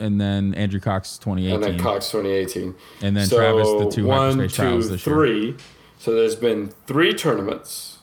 and 0.00 0.20
then 0.20 0.54
Andrew 0.54 0.80
Cox 0.80 1.18
2018, 1.18 1.54
and 1.54 1.62
then 1.62 1.78
Cox 1.78 2.10
2018. 2.10 2.74
And 3.02 3.16
then 3.16 3.26
so 3.26 3.36
Travis 3.36 3.68
the 3.68 3.90
two 3.90 4.06
one, 4.06 4.38
hyperspace 4.38 4.54
trials 4.54 4.90
this 4.90 5.06
year. 5.06 5.16
three. 5.16 5.56
So 5.98 6.14
there's 6.14 6.36
been 6.36 6.72
three 6.86 7.12
tournaments 7.14 7.98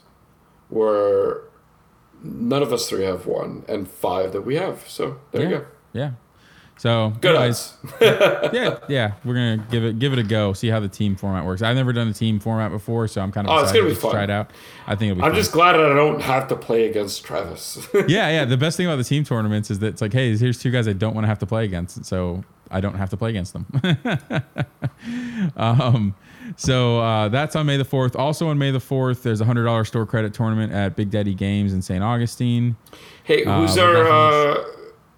where 0.70 1.42
none 2.22 2.62
of 2.62 2.74
us 2.74 2.90
three 2.90 3.04
have 3.04 3.26
won, 3.26 3.64
and 3.68 3.90
five 3.90 4.34
that 4.34 4.42
we 4.42 4.56
have. 4.56 4.88
So 4.88 5.20
there 5.32 5.44
yeah, 5.44 5.50
you 5.50 5.56
go. 5.56 5.66
yeah. 5.94 6.12
So 6.78 7.14
Good 7.22 7.36
odds. 7.36 7.74
yeah, 8.02 8.78
yeah, 8.90 9.14
we're 9.24 9.34
gonna 9.34 9.66
give 9.72 9.84
it 9.86 9.98
give 9.98 10.12
it 10.12 10.20
a 10.20 10.24
go. 10.24 10.52
See 10.54 10.68
how 10.68 10.80
the 10.82 10.90
team 10.90 11.16
format 11.16 11.46
works. 11.46 11.62
I've 11.62 11.76
never 11.78 11.94
done 11.94 12.10
a 12.10 12.14
team 12.14 12.40
format 12.40 12.70
before, 12.70 13.08
so 13.08 13.22
I'm 13.22 13.32
kind 13.32 13.48
of 13.48 13.54
Oh, 13.54 13.60
it's 13.60 13.72
excited 13.72 13.80
gonna 13.82 13.90
be 13.92 13.96
to 13.96 14.02
fun. 14.02 14.12
try 14.12 14.24
it 14.26 14.30
out. 14.30 14.52
I 14.86 14.96
think 14.96 15.12
it'll 15.12 15.22
be. 15.22 15.24
I'm 15.24 15.32
fun. 15.32 15.40
just 15.40 15.52
glad 15.54 15.74
that 15.74 15.86
I 15.92 15.94
don't 15.96 16.22
have 16.22 16.48
to 16.50 16.56
play 16.58 16.90
against 16.90 17.24
Travis. 17.24 17.88
yeah, 17.94 18.30
yeah. 18.30 18.46
The 18.46 18.58
best 18.58 18.76
thing 18.76 18.86
about 18.88 18.98
the 18.98 19.04
team 19.06 19.24
tournaments 19.24 19.72
is 19.72 19.80
that 19.80 19.88
it's 19.88 20.02
like, 20.02 20.12
hey, 20.12 20.36
here's 20.38 20.62
two 20.62 20.70
guys 20.70 20.86
I 20.88 20.94
don't 20.94 21.14
want 21.16 21.24
to 21.24 21.30
have 21.30 21.40
to 21.40 21.46
play 21.46 21.64
against, 21.64 22.04
so 22.06 22.44
I 22.70 22.82
don't 22.82 22.96
have 22.96 23.10
to 23.12 23.18
play 23.18 23.30
against 23.30 23.54
them. 23.54 23.66
um, 25.58 26.16
so 26.58 27.00
uh, 27.00 27.30
that's 27.30 27.56
on 27.56 27.66
May 27.66 27.78
the 27.78 27.86
fourth. 27.86 28.16
Also 28.16 28.50
on 28.50 28.58
May 28.58 28.72
the 28.72 28.80
fourth, 28.80 29.24
there's 29.24 29.42
a 29.42 29.46
hundred 29.46 29.64
dollar 29.66 29.86
store 29.86 30.06
credit 30.06 30.34
tournament 30.34 30.74
at 30.74 30.96
Big 30.96 31.10
Daddy 31.10 31.34
Games 31.34 31.74
in 31.74 31.82
St. 31.82 32.04
Augustine. 32.04 32.76
hey, 33.24 33.44
Uh, 33.46 33.62
who's 33.62 33.76
we're 33.76 34.08
our 34.12 34.58
uh, 34.60 34.66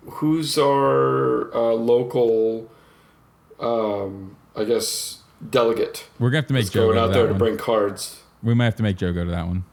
who's 0.10 0.58
our 0.58 1.54
uh, 1.54 1.74
local? 1.74 2.70
Um, 3.60 4.36
I 4.56 4.64
guess 4.64 5.20
delegate. 5.50 6.06
We're 6.20 6.30
gonna 6.30 6.38
have 6.40 6.48
to 6.48 6.54
make 6.54 6.66
That's 6.66 6.74
Joe 6.74 6.86
going 6.86 6.96
go 6.96 7.04
out 7.06 7.14
there 7.14 7.24
that 7.28 7.34
to 7.34 7.40
bring 7.40 7.58
cards. 7.58 8.22
we 8.44 8.54
might 8.54 8.66
have 8.66 8.76
to 8.76 8.84
make 8.84 8.98
Joe 8.98 9.14
go 9.14 9.24
to 9.26 9.32
that 9.32 9.48
one. 9.48 9.64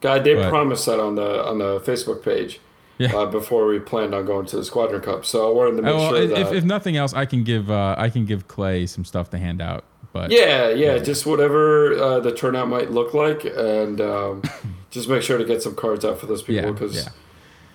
God, 0.00 0.24
did 0.24 0.36
But- 0.38 0.48
promise 0.50 0.84
that 0.86 0.98
on 1.00 1.14
the 1.14 1.44
on 1.46 1.58
the 1.58 1.80
Facebook 1.80 2.22
page. 2.24 2.60
Yeah. 2.98 3.16
Uh, 3.16 3.26
before 3.26 3.66
we 3.66 3.80
planned 3.80 4.14
on 4.14 4.26
going 4.26 4.46
to 4.46 4.56
the 4.56 4.64
Squadron 4.64 5.00
Cup, 5.00 5.24
so 5.24 5.48
I 5.50 5.52
wanted 5.52 5.76
to 5.76 5.82
make 5.82 5.92
Oh, 5.92 5.96
well, 5.96 6.10
sure 6.10 6.22
if, 6.22 6.30
that. 6.30 6.54
if 6.54 6.62
nothing 6.62 6.96
else, 6.96 7.12
I 7.14 7.24
can 7.24 7.42
give 7.42 7.68
uh, 7.70 7.96
I 7.98 8.10
can 8.10 8.26
give 8.26 8.46
Clay 8.48 8.86
some 8.86 9.04
stuff 9.04 9.30
to 9.30 9.38
hand 9.38 9.60
out. 9.62 9.84
But 10.12 10.30
yeah, 10.30 10.68
yeah, 10.68 10.98
just 10.98 11.24
whatever 11.26 11.94
uh, 11.94 12.20
the 12.20 12.32
turnout 12.32 12.68
might 12.68 12.90
look 12.92 13.14
like, 13.14 13.44
and 13.44 14.00
um, 14.00 14.42
just 14.90 15.08
make 15.08 15.22
sure 15.22 15.38
to 15.38 15.44
get 15.44 15.62
some 15.62 15.74
cards 15.74 16.04
out 16.04 16.20
for 16.20 16.26
those 16.26 16.42
people 16.42 16.64
Yeah, 16.66 16.70
because 16.72 16.94
yeah. 16.94 17.08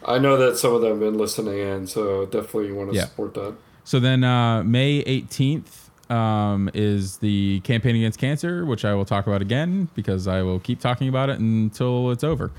I 0.08 0.20
know 0.20 0.38
that 0.38 0.58
some 0.58 0.74
of 0.74 0.82
them 0.82 0.92
have 0.92 1.00
been 1.00 1.18
listening 1.18 1.58
in, 1.60 1.86
so 1.88 2.26
definitely 2.26 2.68
you 2.68 2.76
want 2.76 2.92
to 2.92 2.96
Yeah. 2.96 3.04
support 3.06 3.34
that. 3.34 3.56
So 3.84 4.00
then 4.00 4.24
uh, 4.24 4.64
May 4.64 5.04
18th 5.04 5.90
um, 6.10 6.70
is 6.74 7.18
the 7.18 7.60
campaign 7.62 7.96
against 7.98 8.18
cancer, 8.20 8.66
which 8.66 8.86
I 8.86 8.94
will 8.96 9.04
talk 9.06 9.28
about 9.28 9.42
again 9.42 9.90
because 9.96 10.28
I 10.28 10.42
will 10.42 10.60
keep 10.60 10.80
talking 10.80 11.10
about 11.10 11.30
it 11.30 11.40
until 11.40 12.12
it's 12.12 12.24
over. 12.24 12.52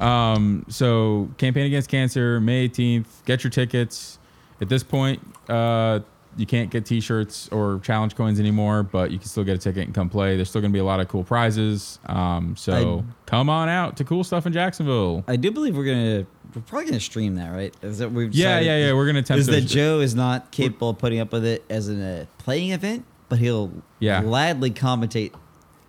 Um, 0.00 0.64
so 0.68 1.28
campaign 1.38 1.66
against 1.66 1.88
cancer, 1.88 2.40
May 2.40 2.68
18th. 2.68 3.06
Get 3.24 3.44
your 3.44 3.50
tickets. 3.52 4.18
At 4.60 4.68
this 4.68 4.82
point, 4.82 5.20
uh, 5.48 6.00
you 6.36 6.46
can't 6.46 6.70
get 6.70 6.84
T-shirts 6.86 7.48
or 7.50 7.80
challenge 7.82 8.14
coins 8.14 8.38
anymore, 8.38 8.82
but 8.82 9.10
you 9.10 9.18
can 9.18 9.26
still 9.28 9.44
get 9.44 9.54
a 9.56 9.58
ticket 9.58 9.84
and 9.84 9.94
come 9.94 10.08
play. 10.10 10.36
There's 10.36 10.48
still 10.50 10.60
going 10.60 10.70
to 10.70 10.76
be 10.76 10.80
a 10.80 10.84
lot 10.84 11.00
of 11.00 11.08
cool 11.08 11.24
prizes. 11.24 11.98
Um, 12.06 12.56
so 12.56 13.04
come 13.26 13.48
on 13.48 13.68
out 13.68 13.96
to 13.98 14.04
cool 14.04 14.22
stuff 14.24 14.46
in 14.46 14.52
Jacksonville. 14.52 15.24
I 15.28 15.36
do 15.36 15.50
believe 15.50 15.76
we're 15.76 15.84
gonna 15.84 16.26
we're 16.54 16.62
probably 16.62 16.86
gonna 16.86 17.00
stream 17.00 17.34
that, 17.36 17.50
right? 17.50 17.74
Is 17.82 17.98
that 17.98 18.12
we've 18.12 18.32
Yeah, 18.34 18.58
decided- 18.60 18.66
yeah, 18.66 18.86
yeah. 18.88 18.92
We're 18.94 19.04
going 19.06 19.14
to 19.16 19.20
attempt 19.20 19.40
Is 19.40 19.46
that 19.46 19.62
Joe 19.62 20.00
is 20.00 20.14
not 20.14 20.50
capable 20.50 20.90
of 20.90 20.98
putting 20.98 21.20
up 21.20 21.32
with 21.32 21.44
it 21.44 21.64
as 21.70 21.88
a 21.90 22.26
playing 22.38 22.70
event, 22.72 23.04
but 23.28 23.38
he'll 23.38 23.70
Yeah. 23.98 24.22
gladly 24.22 24.70
commentate 24.70 25.32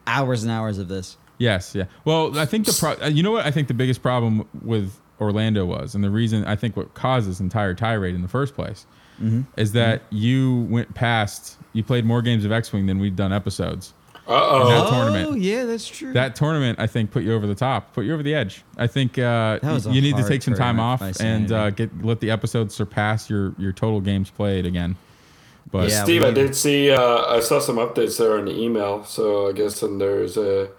hours 0.05 0.43
and 0.43 0.51
hours 0.51 0.77
of 0.77 0.87
this. 0.87 1.17
Yes, 1.37 1.75
yeah. 1.75 1.85
Well, 2.05 2.37
I 2.37 2.45
think 2.45 2.65
the 2.65 2.73
pro- 2.73 3.07
you 3.07 3.21
know 3.21 3.31
what 3.31 3.45
I 3.45 3.51
think 3.51 3.67
the 3.67 3.73
biggest 3.73 4.01
problem 4.01 4.47
with 4.63 4.93
Orlando 5.21 5.65
was, 5.65 5.93
and 5.95 6.03
the 6.03 6.09
reason 6.09 6.43
I 6.45 6.55
think 6.55 6.75
what 6.75 6.93
caused 6.93 7.29
this 7.29 7.39
entire 7.39 7.73
tirade 7.73 8.15
in 8.15 8.21
the 8.21 8.27
first 8.27 8.55
place 8.55 8.85
is 9.55 9.71
that 9.73 10.03
you 10.09 10.67
went 10.69 10.93
past, 10.93 11.57
you 11.73 11.83
played 11.83 12.05
more 12.05 12.21
games 12.21 12.45
of 12.45 12.51
X 12.51 12.71
Wing 12.71 12.85
than 12.85 12.99
we'd 12.99 13.15
done 13.15 13.33
episodes. 13.33 13.93
Uh 14.27 14.33
oh. 14.33 14.69
That 14.69 14.89
tournament. 14.89 15.29
Oh 15.29 15.35
yeah, 15.35 15.63
that's 15.63 15.87
true. 15.87 16.11
That 16.11 16.35
tournament, 16.35 16.79
I 16.79 16.87
think, 16.87 17.11
put 17.11 17.23
you 17.23 17.33
over 17.33 17.47
the 17.47 17.55
top, 17.55 17.93
put 17.93 18.03
you 18.03 18.13
over 18.13 18.23
the 18.23 18.35
edge. 18.35 18.63
I 18.77 18.85
think 18.87 19.17
uh, 19.17 19.59
That 19.61 19.71
was 19.71 19.87
a 19.87 19.91
you 19.91 20.01
need 20.01 20.17
to 20.17 20.27
take 20.27 20.41
some 20.43 20.53
time 20.53 20.79
off 20.81 21.01
and 21.21 21.51
uh, 21.51 21.69
get 21.69 22.03
let 22.03 22.19
the 22.19 22.29
episodes 22.29 22.75
surpass 22.75 23.29
your 23.29 23.55
your 23.57 23.71
total 23.71 24.01
games 24.01 24.29
played 24.29 24.65
again. 24.65 24.97
But 25.71 25.89
Yeah. 25.89 26.03
Steve, 26.03 26.23
I 26.23 26.31
did 26.31 26.55
see. 26.55 26.91
Uh, 26.91 27.25
I 27.25 27.39
saw 27.39 27.59
some 27.59 27.77
updates 27.77 28.17
there 28.17 28.37
in 28.37 28.45
the 28.45 28.57
email, 28.57 29.03
so 29.05 29.47
I 29.49 29.53
guess 29.53 29.79
then 29.79 29.97
there's 29.97 30.35
a, 30.37 30.69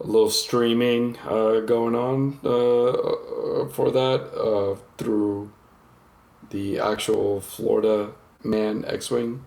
a 0.00 0.06
little 0.06 0.30
streaming 0.30 1.18
uh, 1.26 1.60
going 1.60 1.94
on 1.94 2.38
uh, 2.44 3.68
for 3.72 3.90
that 3.90 4.30
uh, 4.34 4.78
through 4.96 5.50
the 6.50 6.78
actual 6.78 7.40
Florida 7.40 8.12
Man 8.42 8.84
X-wing 8.86 9.44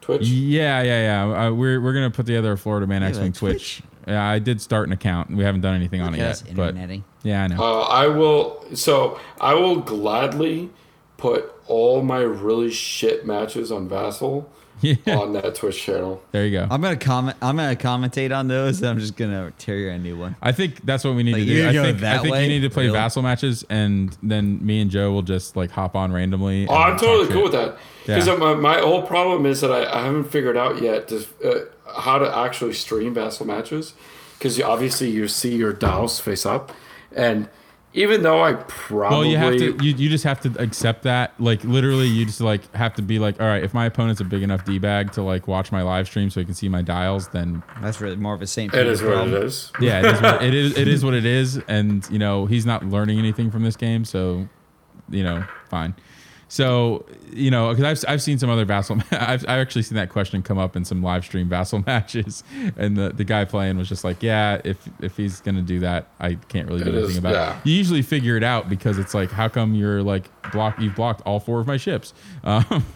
Twitch. 0.00 0.26
Yeah, 0.28 0.82
yeah, 0.82 1.26
yeah. 1.26 1.46
Uh, 1.46 1.52
we're 1.52 1.80
we're 1.80 1.92
gonna 1.92 2.10
put 2.10 2.26
together 2.26 2.52
a 2.52 2.58
Florida 2.58 2.86
Man 2.86 3.02
X 3.02 3.18
Wing 3.18 3.26
like 3.26 3.34
Twitch. 3.34 3.82
Yeah, 4.06 4.26
I 4.26 4.38
did 4.38 4.60
start 4.60 4.88
an 4.88 4.92
account. 4.92 5.30
We 5.30 5.44
haven't 5.44 5.60
done 5.60 5.74
anything 5.74 6.00
on 6.00 6.14
it 6.14 6.18
yet, 6.18 6.42
but 6.54 6.70
interneting. 6.70 7.04
yeah, 7.22 7.44
I 7.44 7.46
know. 7.48 7.62
Uh, 7.62 7.80
I 7.82 8.06
will. 8.06 8.64
So 8.74 9.20
I 9.40 9.54
will 9.54 9.80
gladly 9.80 10.70
put 11.18 11.52
all 11.66 12.02
my 12.02 12.20
really 12.20 12.70
shit 12.70 13.26
matches 13.26 13.70
on 13.70 13.88
Vassal 13.88 14.50
Yeah. 14.80 14.94
on 15.18 15.32
that 15.32 15.54
Twitch 15.54 15.82
channel. 15.82 16.22
There 16.32 16.44
you 16.46 16.52
go. 16.58 16.66
I'm 16.70 16.80
gonna 16.80 16.96
comment. 16.96 17.36
I'm 17.42 17.56
gonna 17.56 17.74
commentate 17.76 18.36
on 18.36 18.48
those. 18.48 18.80
And 18.80 18.90
I'm 18.90 18.98
just 18.98 19.16
gonna 19.16 19.52
tear 19.58 19.76
you 19.76 19.90
a 19.90 19.98
new 19.98 20.16
one. 20.16 20.36
I 20.42 20.52
think 20.52 20.84
that's 20.84 21.04
what 21.04 21.14
we 21.14 21.22
need 21.22 21.32
Like, 21.32 21.42
to 21.42 21.46
do. 21.46 21.68
I 21.68 21.72
gonna 21.72 21.86
think, 21.88 21.96
I 21.98 22.00
that 22.00 22.22
think 22.22 22.32
way? 22.32 22.42
you 22.44 22.48
need 22.48 22.60
to 22.60 22.70
play 22.70 22.84
Really? 22.84 22.96
vassal 22.98 23.22
matches, 23.22 23.64
and 23.68 24.16
then 24.22 24.64
me 24.64 24.80
and 24.80 24.90
Joe 24.90 25.12
will 25.12 25.22
just 25.22 25.56
like 25.56 25.70
hop 25.70 25.96
on 25.96 26.12
randomly. 26.12 26.66
Oh, 26.68 26.74
I'm 26.74 26.92
talk 26.92 27.00
totally 27.00 27.24
shit. 27.26 27.32
cool 27.34 27.42
with 27.44 27.52
that. 27.52 27.76
Because 28.06 28.26
Yeah. 28.26 28.36
my, 28.36 28.54
my 28.54 28.78
whole 28.80 29.02
problem 29.02 29.44
is 29.46 29.60
that 29.60 29.70
I, 29.72 29.84
I 30.00 30.04
haven't 30.04 30.24
figured 30.30 30.56
out 30.56 30.80
yet 30.80 31.08
just, 31.08 31.28
uh, 31.44 31.60
how 31.96 32.18
to 32.18 32.36
actually 32.36 32.72
stream 32.74 33.14
vassal 33.14 33.46
matches. 33.46 33.94
Because 34.38 34.60
obviously 34.60 35.10
you 35.10 35.26
see 35.28 35.56
your 35.56 35.72
dials 35.72 36.20
face 36.20 36.46
up, 36.46 36.70
and 37.14 37.48
even 37.98 38.22
though 38.22 38.42
I 38.42 38.54
probably 38.54 39.16
Well, 39.16 39.24
you 39.24 39.36
have 39.36 39.56
to. 39.58 39.84
You, 39.84 39.94
you 39.94 40.08
just 40.08 40.24
have 40.24 40.40
to 40.40 40.54
accept 40.58 41.02
that. 41.02 41.34
Like 41.38 41.64
literally, 41.64 42.06
you 42.06 42.24
just 42.24 42.40
like 42.40 42.72
have 42.74 42.94
to 42.94 43.02
be 43.02 43.18
like, 43.18 43.40
all 43.40 43.46
right, 43.46 43.62
if 43.62 43.74
my 43.74 43.86
opponent's 43.86 44.20
a 44.20 44.24
big 44.24 44.42
enough 44.42 44.64
d 44.64 44.78
bag 44.78 45.12
to 45.12 45.22
like 45.22 45.48
watch 45.48 45.72
my 45.72 45.82
live 45.82 46.06
stream 46.06 46.30
so 46.30 46.40
he 46.40 46.46
can 46.46 46.54
see 46.54 46.68
my 46.68 46.82
dials, 46.82 47.28
then 47.28 47.62
That's 47.80 48.00
really 48.00 48.16
more 48.16 48.34
of 48.34 48.42
a 48.42 48.46
Saint. 48.46 48.72
it 48.72 48.76
Peter 48.76 48.90
is 48.90 49.02
what 49.02 49.28
it 49.28 49.34
is. 49.34 49.72
yeah, 49.80 49.98
it 49.98 50.04
is, 50.06 50.22
what, 50.22 50.42
it 50.42 50.54
is. 50.54 50.78
It 50.78 50.88
is 50.88 51.04
what 51.04 51.14
it 51.14 51.26
is, 51.26 51.58
and 51.68 52.08
you 52.10 52.18
know 52.18 52.46
he's 52.46 52.64
not 52.64 52.84
learning 52.86 53.18
anything 53.18 53.50
from 53.50 53.64
this 53.64 53.76
game, 53.76 54.04
so 54.04 54.48
you 55.10 55.24
know, 55.24 55.44
fine. 55.68 55.94
So 56.50 57.04
you 57.30 57.50
know, 57.50 57.68
because 57.74 58.04
I've 58.04 58.10
I've 58.14 58.22
seen 58.22 58.38
some 58.38 58.48
other 58.48 58.64
vassal. 58.64 58.96
I've 59.10 59.42
I've 59.42 59.60
actually 59.60 59.82
seen 59.82 59.96
that 59.96 60.08
question 60.08 60.42
come 60.42 60.56
up 60.56 60.76
in 60.76 60.84
some 60.84 61.02
live 61.02 61.24
stream 61.24 61.46
vassal 61.48 61.82
matches, 61.86 62.42
and 62.76 62.96
the, 62.96 63.10
the 63.10 63.24
guy 63.24 63.44
playing 63.44 63.76
was 63.76 63.88
just 63.88 64.02
like, 64.02 64.22
yeah, 64.22 64.60
if 64.64 64.88
if 65.00 65.16
he's 65.16 65.40
gonna 65.40 65.60
do 65.60 65.80
that, 65.80 66.08
I 66.18 66.34
can't 66.48 66.66
really 66.66 66.84
do 66.84 66.90
It 66.90 66.94
anything 66.94 67.10
is- 67.10 67.18
about 67.18 67.34
yeah. 67.34 67.58
it. 67.58 67.66
You 67.66 67.74
usually 67.74 68.00
figure 68.02 68.36
it 68.38 68.42
out 68.42 68.68
because 68.70 68.98
it's 68.98 69.12
like, 69.12 69.30
how 69.30 69.48
come 69.48 69.74
you're 69.74 70.02
like 70.02 70.24
block? 70.50 70.78
You've 70.80 70.94
blocked 70.94 71.20
all 71.26 71.38
four 71.38 71.60
of 71.60 71.66
my 71.66 71.76
ships. 71.76 72.14
Um, 72.44 72.86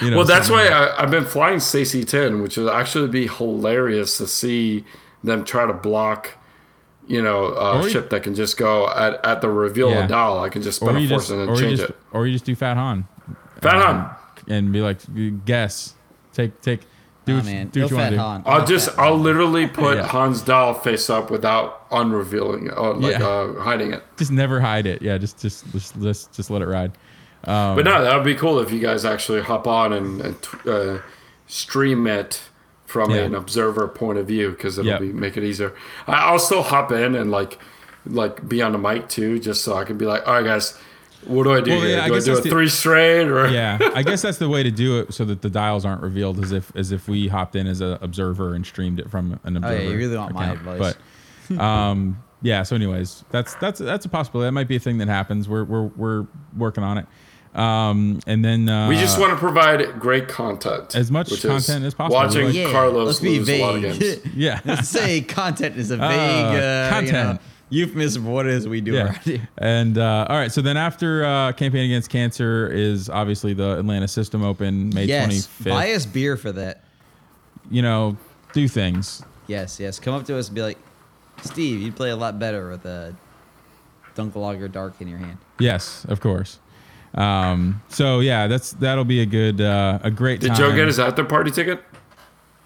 you 0.00 0.10
know, 0.10 0.16
Well, 0.18 0.24
that's 0.26 0.48
why 0.48 0.68
I, 0.68 1.02
I've 1.02 1.10
been 1.10 1.26
flying 1.26 1.58
CC10, 1.58 2.42
which 2.42 2.56
would 2.56 2.72
actually 2.72 3.08
be 3.08 3.26
hilarious 3.26 4.16
to 4.18 4.26
see 4.26 4.84
them 5.22 5.44
try 5.44 5.66
to 5.66 5.72
block, 5.74 6.38
you 7.06 7.20
know, 7.22 7.46
a 7.46 7.78
Or 7.78 7.82
you- 7.82 7.90
ship 7.90 8.10
that 8.10 8.22
can 8.22 8.34
just 8.34 8.56
go 8.56 8.88
at, 8.88 9.24
at 9.24 9.40
the 9.40 9.48
reveal 9.50 9.90
Yeah. 9.90 10.04
of 10.04 10.08
dial. 10.08 10.38
I 10.40 10.48
can 10.48 10.62
just 10.62 10.80
Or 10.82 10.86
spin 10.86 10.96
a 10.96 11.00
you 11.00 11.08
force 11.08 11.22
just, 11.22 11.30
and 11.32 11.48
then 11.48 11.56
change 11.56 11.78
just, 11.78 11.90
it. 11.90 11.96
or 12.12 12.26
you 12.26 12.32
just 12.32 12.44
do 12.44 12.54
Fat 12.54 12.76
Han. 12.76 13.06
Fat 13.60 13.74
Han. 13.84 14.10
and 14.48 14.72
be 14.72 14.80
like, 14.80 14.98
guess, 15.44 15.94
take, 16.32 16.60
take, 16.62 16.80
do 17.24 17.32
Nah, 17.34 17.38
what, 17.38 17.46
you- 17.46 17.54
man. 17.54 17.68
do 17.68 17.80
Go 17.80 17.84
what 17.84 17.90
you 17.90 17.96
want 17.96 18.10
to 18.10 18.16
do. 18.16 18.20
Han. 18.20 18.42
I'll 18.46 18.60
Go 18.60 18.66
just, 18.66 18.98
I'll 18.98 19.12
Han. 19.14 19.22
literally 19.22 19.66
put 19.68 19.96
Yeah. 19.96 20.06
Han's 20.08 20.42
dial 20.42 20.74
face 20.74 21.08
up 21.10 21.30
without 21.30 21.88
unrevealing, 21.90 22.66
it, 22.68 22.74
or 22.76 22.94
like 22.94 23.18
Yeah. 23.18 23.26
uh, 23.26 23.60
hiding 23.60 23.92
it. 23.92 24.02
Just 24.16 24.32
never 24.32 24.60
hide 24.60 24.86
it. 24.86 25.02
Yeah, 25.02 25.18
just, 25.18 25.40
just, 25.40 25.70
just, 25.72 26.00
just, 26.00 26.32
just 26.32 26.50
let 26.50 26.62
it 26.62 26.66
ride. 26.66 26.92
Um, 27.44 27.74
But 27.76 27.84
no, 27.84 28.02
that 28.02 28.14
would 28.14 28.24
be 28.24 28.34
cool 28.36 28.58
if 28.60 28.70
you 28.72 28.78
guys 28.80 29.04
actually 29.04 29.42
hop 29.42 29.66
on 29.66 29.92
and, 29.92 30.20
and 30.20 30.36
uh, 30.66 30.98
stream 31.46 32.06
it 32.06 32.40
from 32.92 33.10
Yeah. 33.10 33.22
an 33.22 33.34
observer 33.34 33.88
point 33.88 34.18
of 34.18 34.26
view 34.26 34.50
because 34.50 34.78
it'll 34.78 34.90
Yep. 34.90 35.00
be 35.00 35.12
make 35.12 35.36
it 35.38 35.42
easier. 35.44 35.72
I, 36.06 36.12
I'll 36.28 36.38
still 36.38 36.62
hop 36.62 36.92
in 36.92 37.14
and 37.14 37.30
like 37.30 37.58
like 38.04 38.46
be 38.48 38.60
on 38.60 38.72
the 38.72 38.78
mic 38.78 39.08
too, 39.08 39.38
just 39.38 39.62
so 39.64 39.74
I 39.76 39.84
can 39.84 39.96
be 39.96 40.04
like, 40.06 40.26
all 40.26 40.34
right, 40.34 40.44
guys, 40.44 40.76
what 41.24 41.44
do 41.44 41.52
I 41.54 41.60
do 41.60 41.70
Well, 41.70 41.80
here? 41.80 41.96
yeah, 41.96 42.04
I 42.04 42.08
do 42.08 42.14
I 42.14 42.16
guess 42.16 42.24
do 42.26 42.32
a 42.36 42.40
the- 42.40 42.50
three 42.50 42.68
straight 42.68 43.28
or 43.28 43.48
yeah, 43.48 43.78
I 43.94 44.02
guess 44.08 44.20
that's 44.22 44.38
the 44.38 44.48
way 44.48 44.62
to 44.64 44.70
do 44.72 44.98
it, 44.98 45.14
so 45.14 45.24
that 45.24 45.40
the 45.40 45.48
dials 45.50 45.84
aren't 45.84 46.02
revealed, 46.02 46.38
as 46.44 46.50
if, 46.52 46.70
as 46.76 46.90
if 46.92 47.06
we 47.08 47.28
hopped 47.28 47.54
in 47.56 47.66
as 47.68 47.80
an 47.80 47.96
observer 48.02 48.54
and 48.54 48.66
streamed 48.66 48.98
it 49.00 49.08
from 49.10 49.38
an 49.44 49.56
Oh, 49.56 49.58
observer. 49.58 49.82
yeah, 49.84 49.88
you 49.90 49.96
really 49.96 50.16
want 50.16 50.34
my 50.34 50.50
advice. 50.52 50.94
But, 51.48 51.58
um, 51.60 52.18
yeah. 52.42 52.64
So, 52.64 52.74
anyways, 52.76 53.24
that's 53.30 53.54
that's 53.54 53.78
that's 53.78 54.04
a 54.04 54.08
possibility. 54.08 54.48
That 54.48 54.52
might 54.52 54.66
be 54.68 54.76
a 54.76 54.80
thing 54.80 54.98
that 54.98 55.06
happens. 55.08 55.48
We're 55.48 55.62
we're 55.64 55.86
we're 55.96 56.26
working 56.56 56.82
on 56.84 56.98
it. 56.98 57.06
Um, 57.54 58.20
and 58.26 58.42
then 58.44 58.68
uh, 58.68 58.88
we 58.88 58.96
just 58.96 59.20
want 59.20 59.32
to 59.32 59.36
provide 59.38 60.00
great 60.00 60.26
content, 60.26 60.94
As 60.96 61.10
much 61.10 61.30
which 61.30 61.42
content 61.42 61.84
as 61.84 61.92
possible. 61.94 62.14
Watching 62.16 62.46
Like- 62.46 62.54
Yeah, 62.54 62.70
Carlos 62.70 63.06
let's 63.06 63.20
be 63.20 63.38
lose 63.38 63.48
a 63.50 63.60
lot 63.62 63.74
of 63.76 63.82
vague. 63.82 64.00
games. 64.00 64.26
yeah. 64.36 64.60
Let's 64.64 64.88
say 64.88 65.20
content 65.20 65.76
is 65.76 65.90
a 65.90 65.98
vague 65.98 66.08
Uh, 66.08 66.58
uh, 66.58 66.90
content. 66.90 67.08
You 67.08 67.22
know, 67.34 67.38
euphemism 67.68 68.26
of 68.26 68.32
what 68.32 68.46
it 68.46 68.52
is 68.54 68.66
we 68.66 68.80
do 68.80 68.92
Yeah. 68.92 69.04
around 69.04 69.16
here. 69.18 69.48
And 69.58 69.98
uh, 69.98 70.26
all 70.30 70.36
right, 70.36 70.50
so 70.50 70.62
then 70.62 70.76
after 70.78 71.24
uh, 71.26 71.52
campaign 71.52 71.84
against 71.84 72.08
cancer 72.10 72.68
is 72.68 73.10
obviously 73.10 73.52
the 73.54 73.78
Atlanta 73.78 74.08
System 74.08 74.42
Open 74.42 74.88
May 74.90 75.04
Yes, 75.04 75.46
twenty 75.46 75.70
buy 75.70 75.92
us 75.92 76.06
beer 76.06 76.36
for 76.38 76.52
that. 76.52 76.84
You 77.70 77.82
know, 77.82 78.16
do 78.54 78.66
things. 78.66 79.22
Yes, 79.46 79.78
yes. 79.78 79.98
Come 79.98 80.14
up 80.14 80.24
to 80.26 80.38
us 80.38 80.48
and 80.48 80.54
be 80.54 80.62
like, 80.62 80.78
Steve, 81.42 81.80
you'd 81.82 81.96
play 81.96 82.10
a 82.10 82.16
lot 82.16 82.38
better 82.38 82.70
with 82.70 82.84
a 82.86 83.14
Dunkelhager 84.16 84.70
Dark 84.70 85.00
in 85.00 85.08
your 85.08 85.18
hand. 85.18 85.38
Yes, 85.58 86.04
of 86.08 86.20
course. 86.20 86.58
Um, 87.14 87.82
so 87.88 88.20
yeah, 88.20 88.46
that's 88.46 88.72
that'll 88.72 89.04
be 89.04 89.20
a 89.20 89.26
good 89.26 89.60
uh, 89.60 89.98
a 90.02 90.10
great 90.10 90.40
Did 90.40 90.48
time. 90.48 90.56
Joe 90.56 90.74
get 90.74 90.86
his 90.86 90.98
after 90.98 91.24
party 91.24 91.50
ticket? 91.50 91.82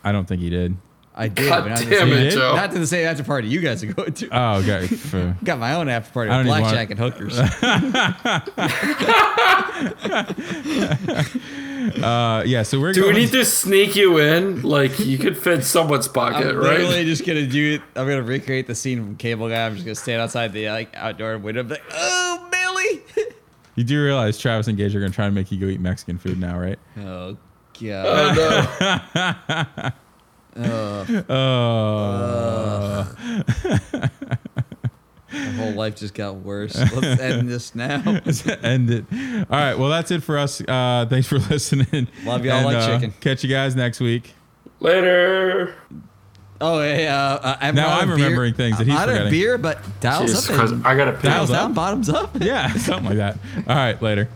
I 0.04 0.12
don't 0.12 0.26
think 0.26 0.40
he 0.40 0.50
did. 0.50 0.76
I 1.18 1.28
did, 1.28 1.48
God 1.48 1.62
but 1.64 1.68
not 1.70 1.78
to, 1.78 1.84
damn 1.88 2.10
the 2.10 2.26
it, 2.26 2.30
same, 2.32 2.40
Joe! 2.40 2.56
not 2.56 2.70
to 2.72 2.78
the 2.78 2.86
same 2.86 3.06
after 3.08 3.24
party 3.24 3.48
you 3.48 3.60
guys 3.60 3.82
are 3.82 3.90
going 3.92 4.12
to. 4.12 4.28
Oh, 4.30 4.56
okay. 4.58 4.84
F- 4.84 5.42
Got 5.42 5.58
my 5.58 5.74
own 5.74 5.88
after 5.88 6.12
party 6.12 6.30
I 6.30 6.36
with 6.36 6.46
don't 6.46 6.58
blackjack 6.60 6.90
and 6.90 7.00
hookers. 7.00 7.38
uh, 12.02 12.42
yeah, 12.46 12.62
so 12.62 12.80
we're 12.80 12.92
Do 12.92 13.06
we 13.06 13.12
need 13.14 13.30
to 13.32 13.44
sneak 13.44 13.96
you 13.96 14.18
in? 14.18 14.62
Like 14.62 14.98
you 14.98 15.18
could 15.18 15.36
fit 15.36 15.64
someone's 15.64 16.08
pocket, 16.08 16.36
I'm 16.36 16.42
pocket, 16.42 16.58
literally 16.60 16.96
right? 16.98 17.06
just 17.06 17.26
gonna 17.26 17.46
do 17.46 17.74
it. 17.74 17.82
I'm 17.98 18.06
gonna 18.06 18.22
recreate 18.22 18.66
the 18.66 18.74
scene 18.74 18.98
from 19.04 19.16
Cable 19.16 19.48
Guy. 19.48 19.66
I'm 19.66 19.74
just 19.74 19.84
gonna 19.86 19.94
stand 19.94 20.20
outside 20.20 20.52
the 20.52 20.68
like 20.70 20.94
outdoor 20.94 21.38
window, 21.38 21.60
and 21.60 21.68
be 21.68 21.74
like, 21.76 21.84
"Oh, 21.92 22.48
Billy!" 22.50 23.25
you 23.76 23.84
do 23.84 24.02
realize 24.02 24.38
Travis 24.38 24.66
and 24.68 24.76
Gage 24.76 24.94
are 24.96 25.00
going 25.00 25.12
to 25.12 25.16
try 25.16 25.26
and 25.26 25.34
make 25.34 25.52
you 25.52 25.58
go 25.58 25.66
eat 25.66 25.80
Mexican 25.80 26.18
food 26.18 26.38
now, 26.40 26.58
right? 26.58 26.78
oh 26.98 27.36
god. 27.80 28.06
Oh, 28.06 28.34
god. 28.34 29.92
no. 30.56 31.22
Oh, 31.28 33.06
My 35.32 35.38
whole 35.52 35.72
life 35.72 35.96
just 35.96 36.14
got 36.14 36.36
worse. 36.36 36.76
Let's 36.76 37.20
end 37.20 37.48
this 37.48 37.74
now. 37.74 38.00
end 38.62 38.90
it. 38.90 39.04
All 39.12 39.46
right. 39.50 39.74
Well, 39.78 39.90
that's 39.90 40.10
it 40.10 40.22
for 40.22 40.38
us. 40.38 40.60
Uh, 40.62 41.04
thanks 41.10 41.26
for 41.26 41.38
listening. 41.38 42.08
Love 42.24 42.44
y'all 42.44 42.54
And, 42.56 42.64
like 42.66 42.76
uh, 42.76 42.86
chicken. 42.94 43.12
Catch 43.20 43.44
you 43.44 43.50
guys 43.50 43.76
next 43.76 44.00
week. 44.00 44.32
Later. 44.80 45.74
Oh, 46.60 46.80
hey, 46.80 47.06
uh, 47.06 47.14
uh, 47.16 47.56
I'm 47.60 47.74
Now 47.74 47.98
I'm 47.98 48.10
of 48.10 48.16
beer. 48.16 48.24
remembering 48.24 48.54
things 48.54 48.78
that 48.78 48.86
he's 48.86 48.96
I'm 48.96 49.08
out 49.10 49.22
of 49.26 49.30
beer, 49.30 49.58
but 49.58 49.78
dials 50.00 50.22
Jesus 50.30 50.48
up. 50.50 50.56
Christ, 50.56 50.74
I 50.84 50.96
gotta 50.96 51.12
piss. 51.12 51.22
Dials 51.22 51.48
Dials 51.48 51.50
up. 51.50 51.56
down, 51.56 51.72
bottoms 51.74 52.08
up. 52.08 52.30
Yeah, 52.40 52.72
something 52.76 53.04
like 53.06 53.16
that. 53.18 53.36
All 53.68 53.76
right. 53.76 54.00
Later. 54.00 54.28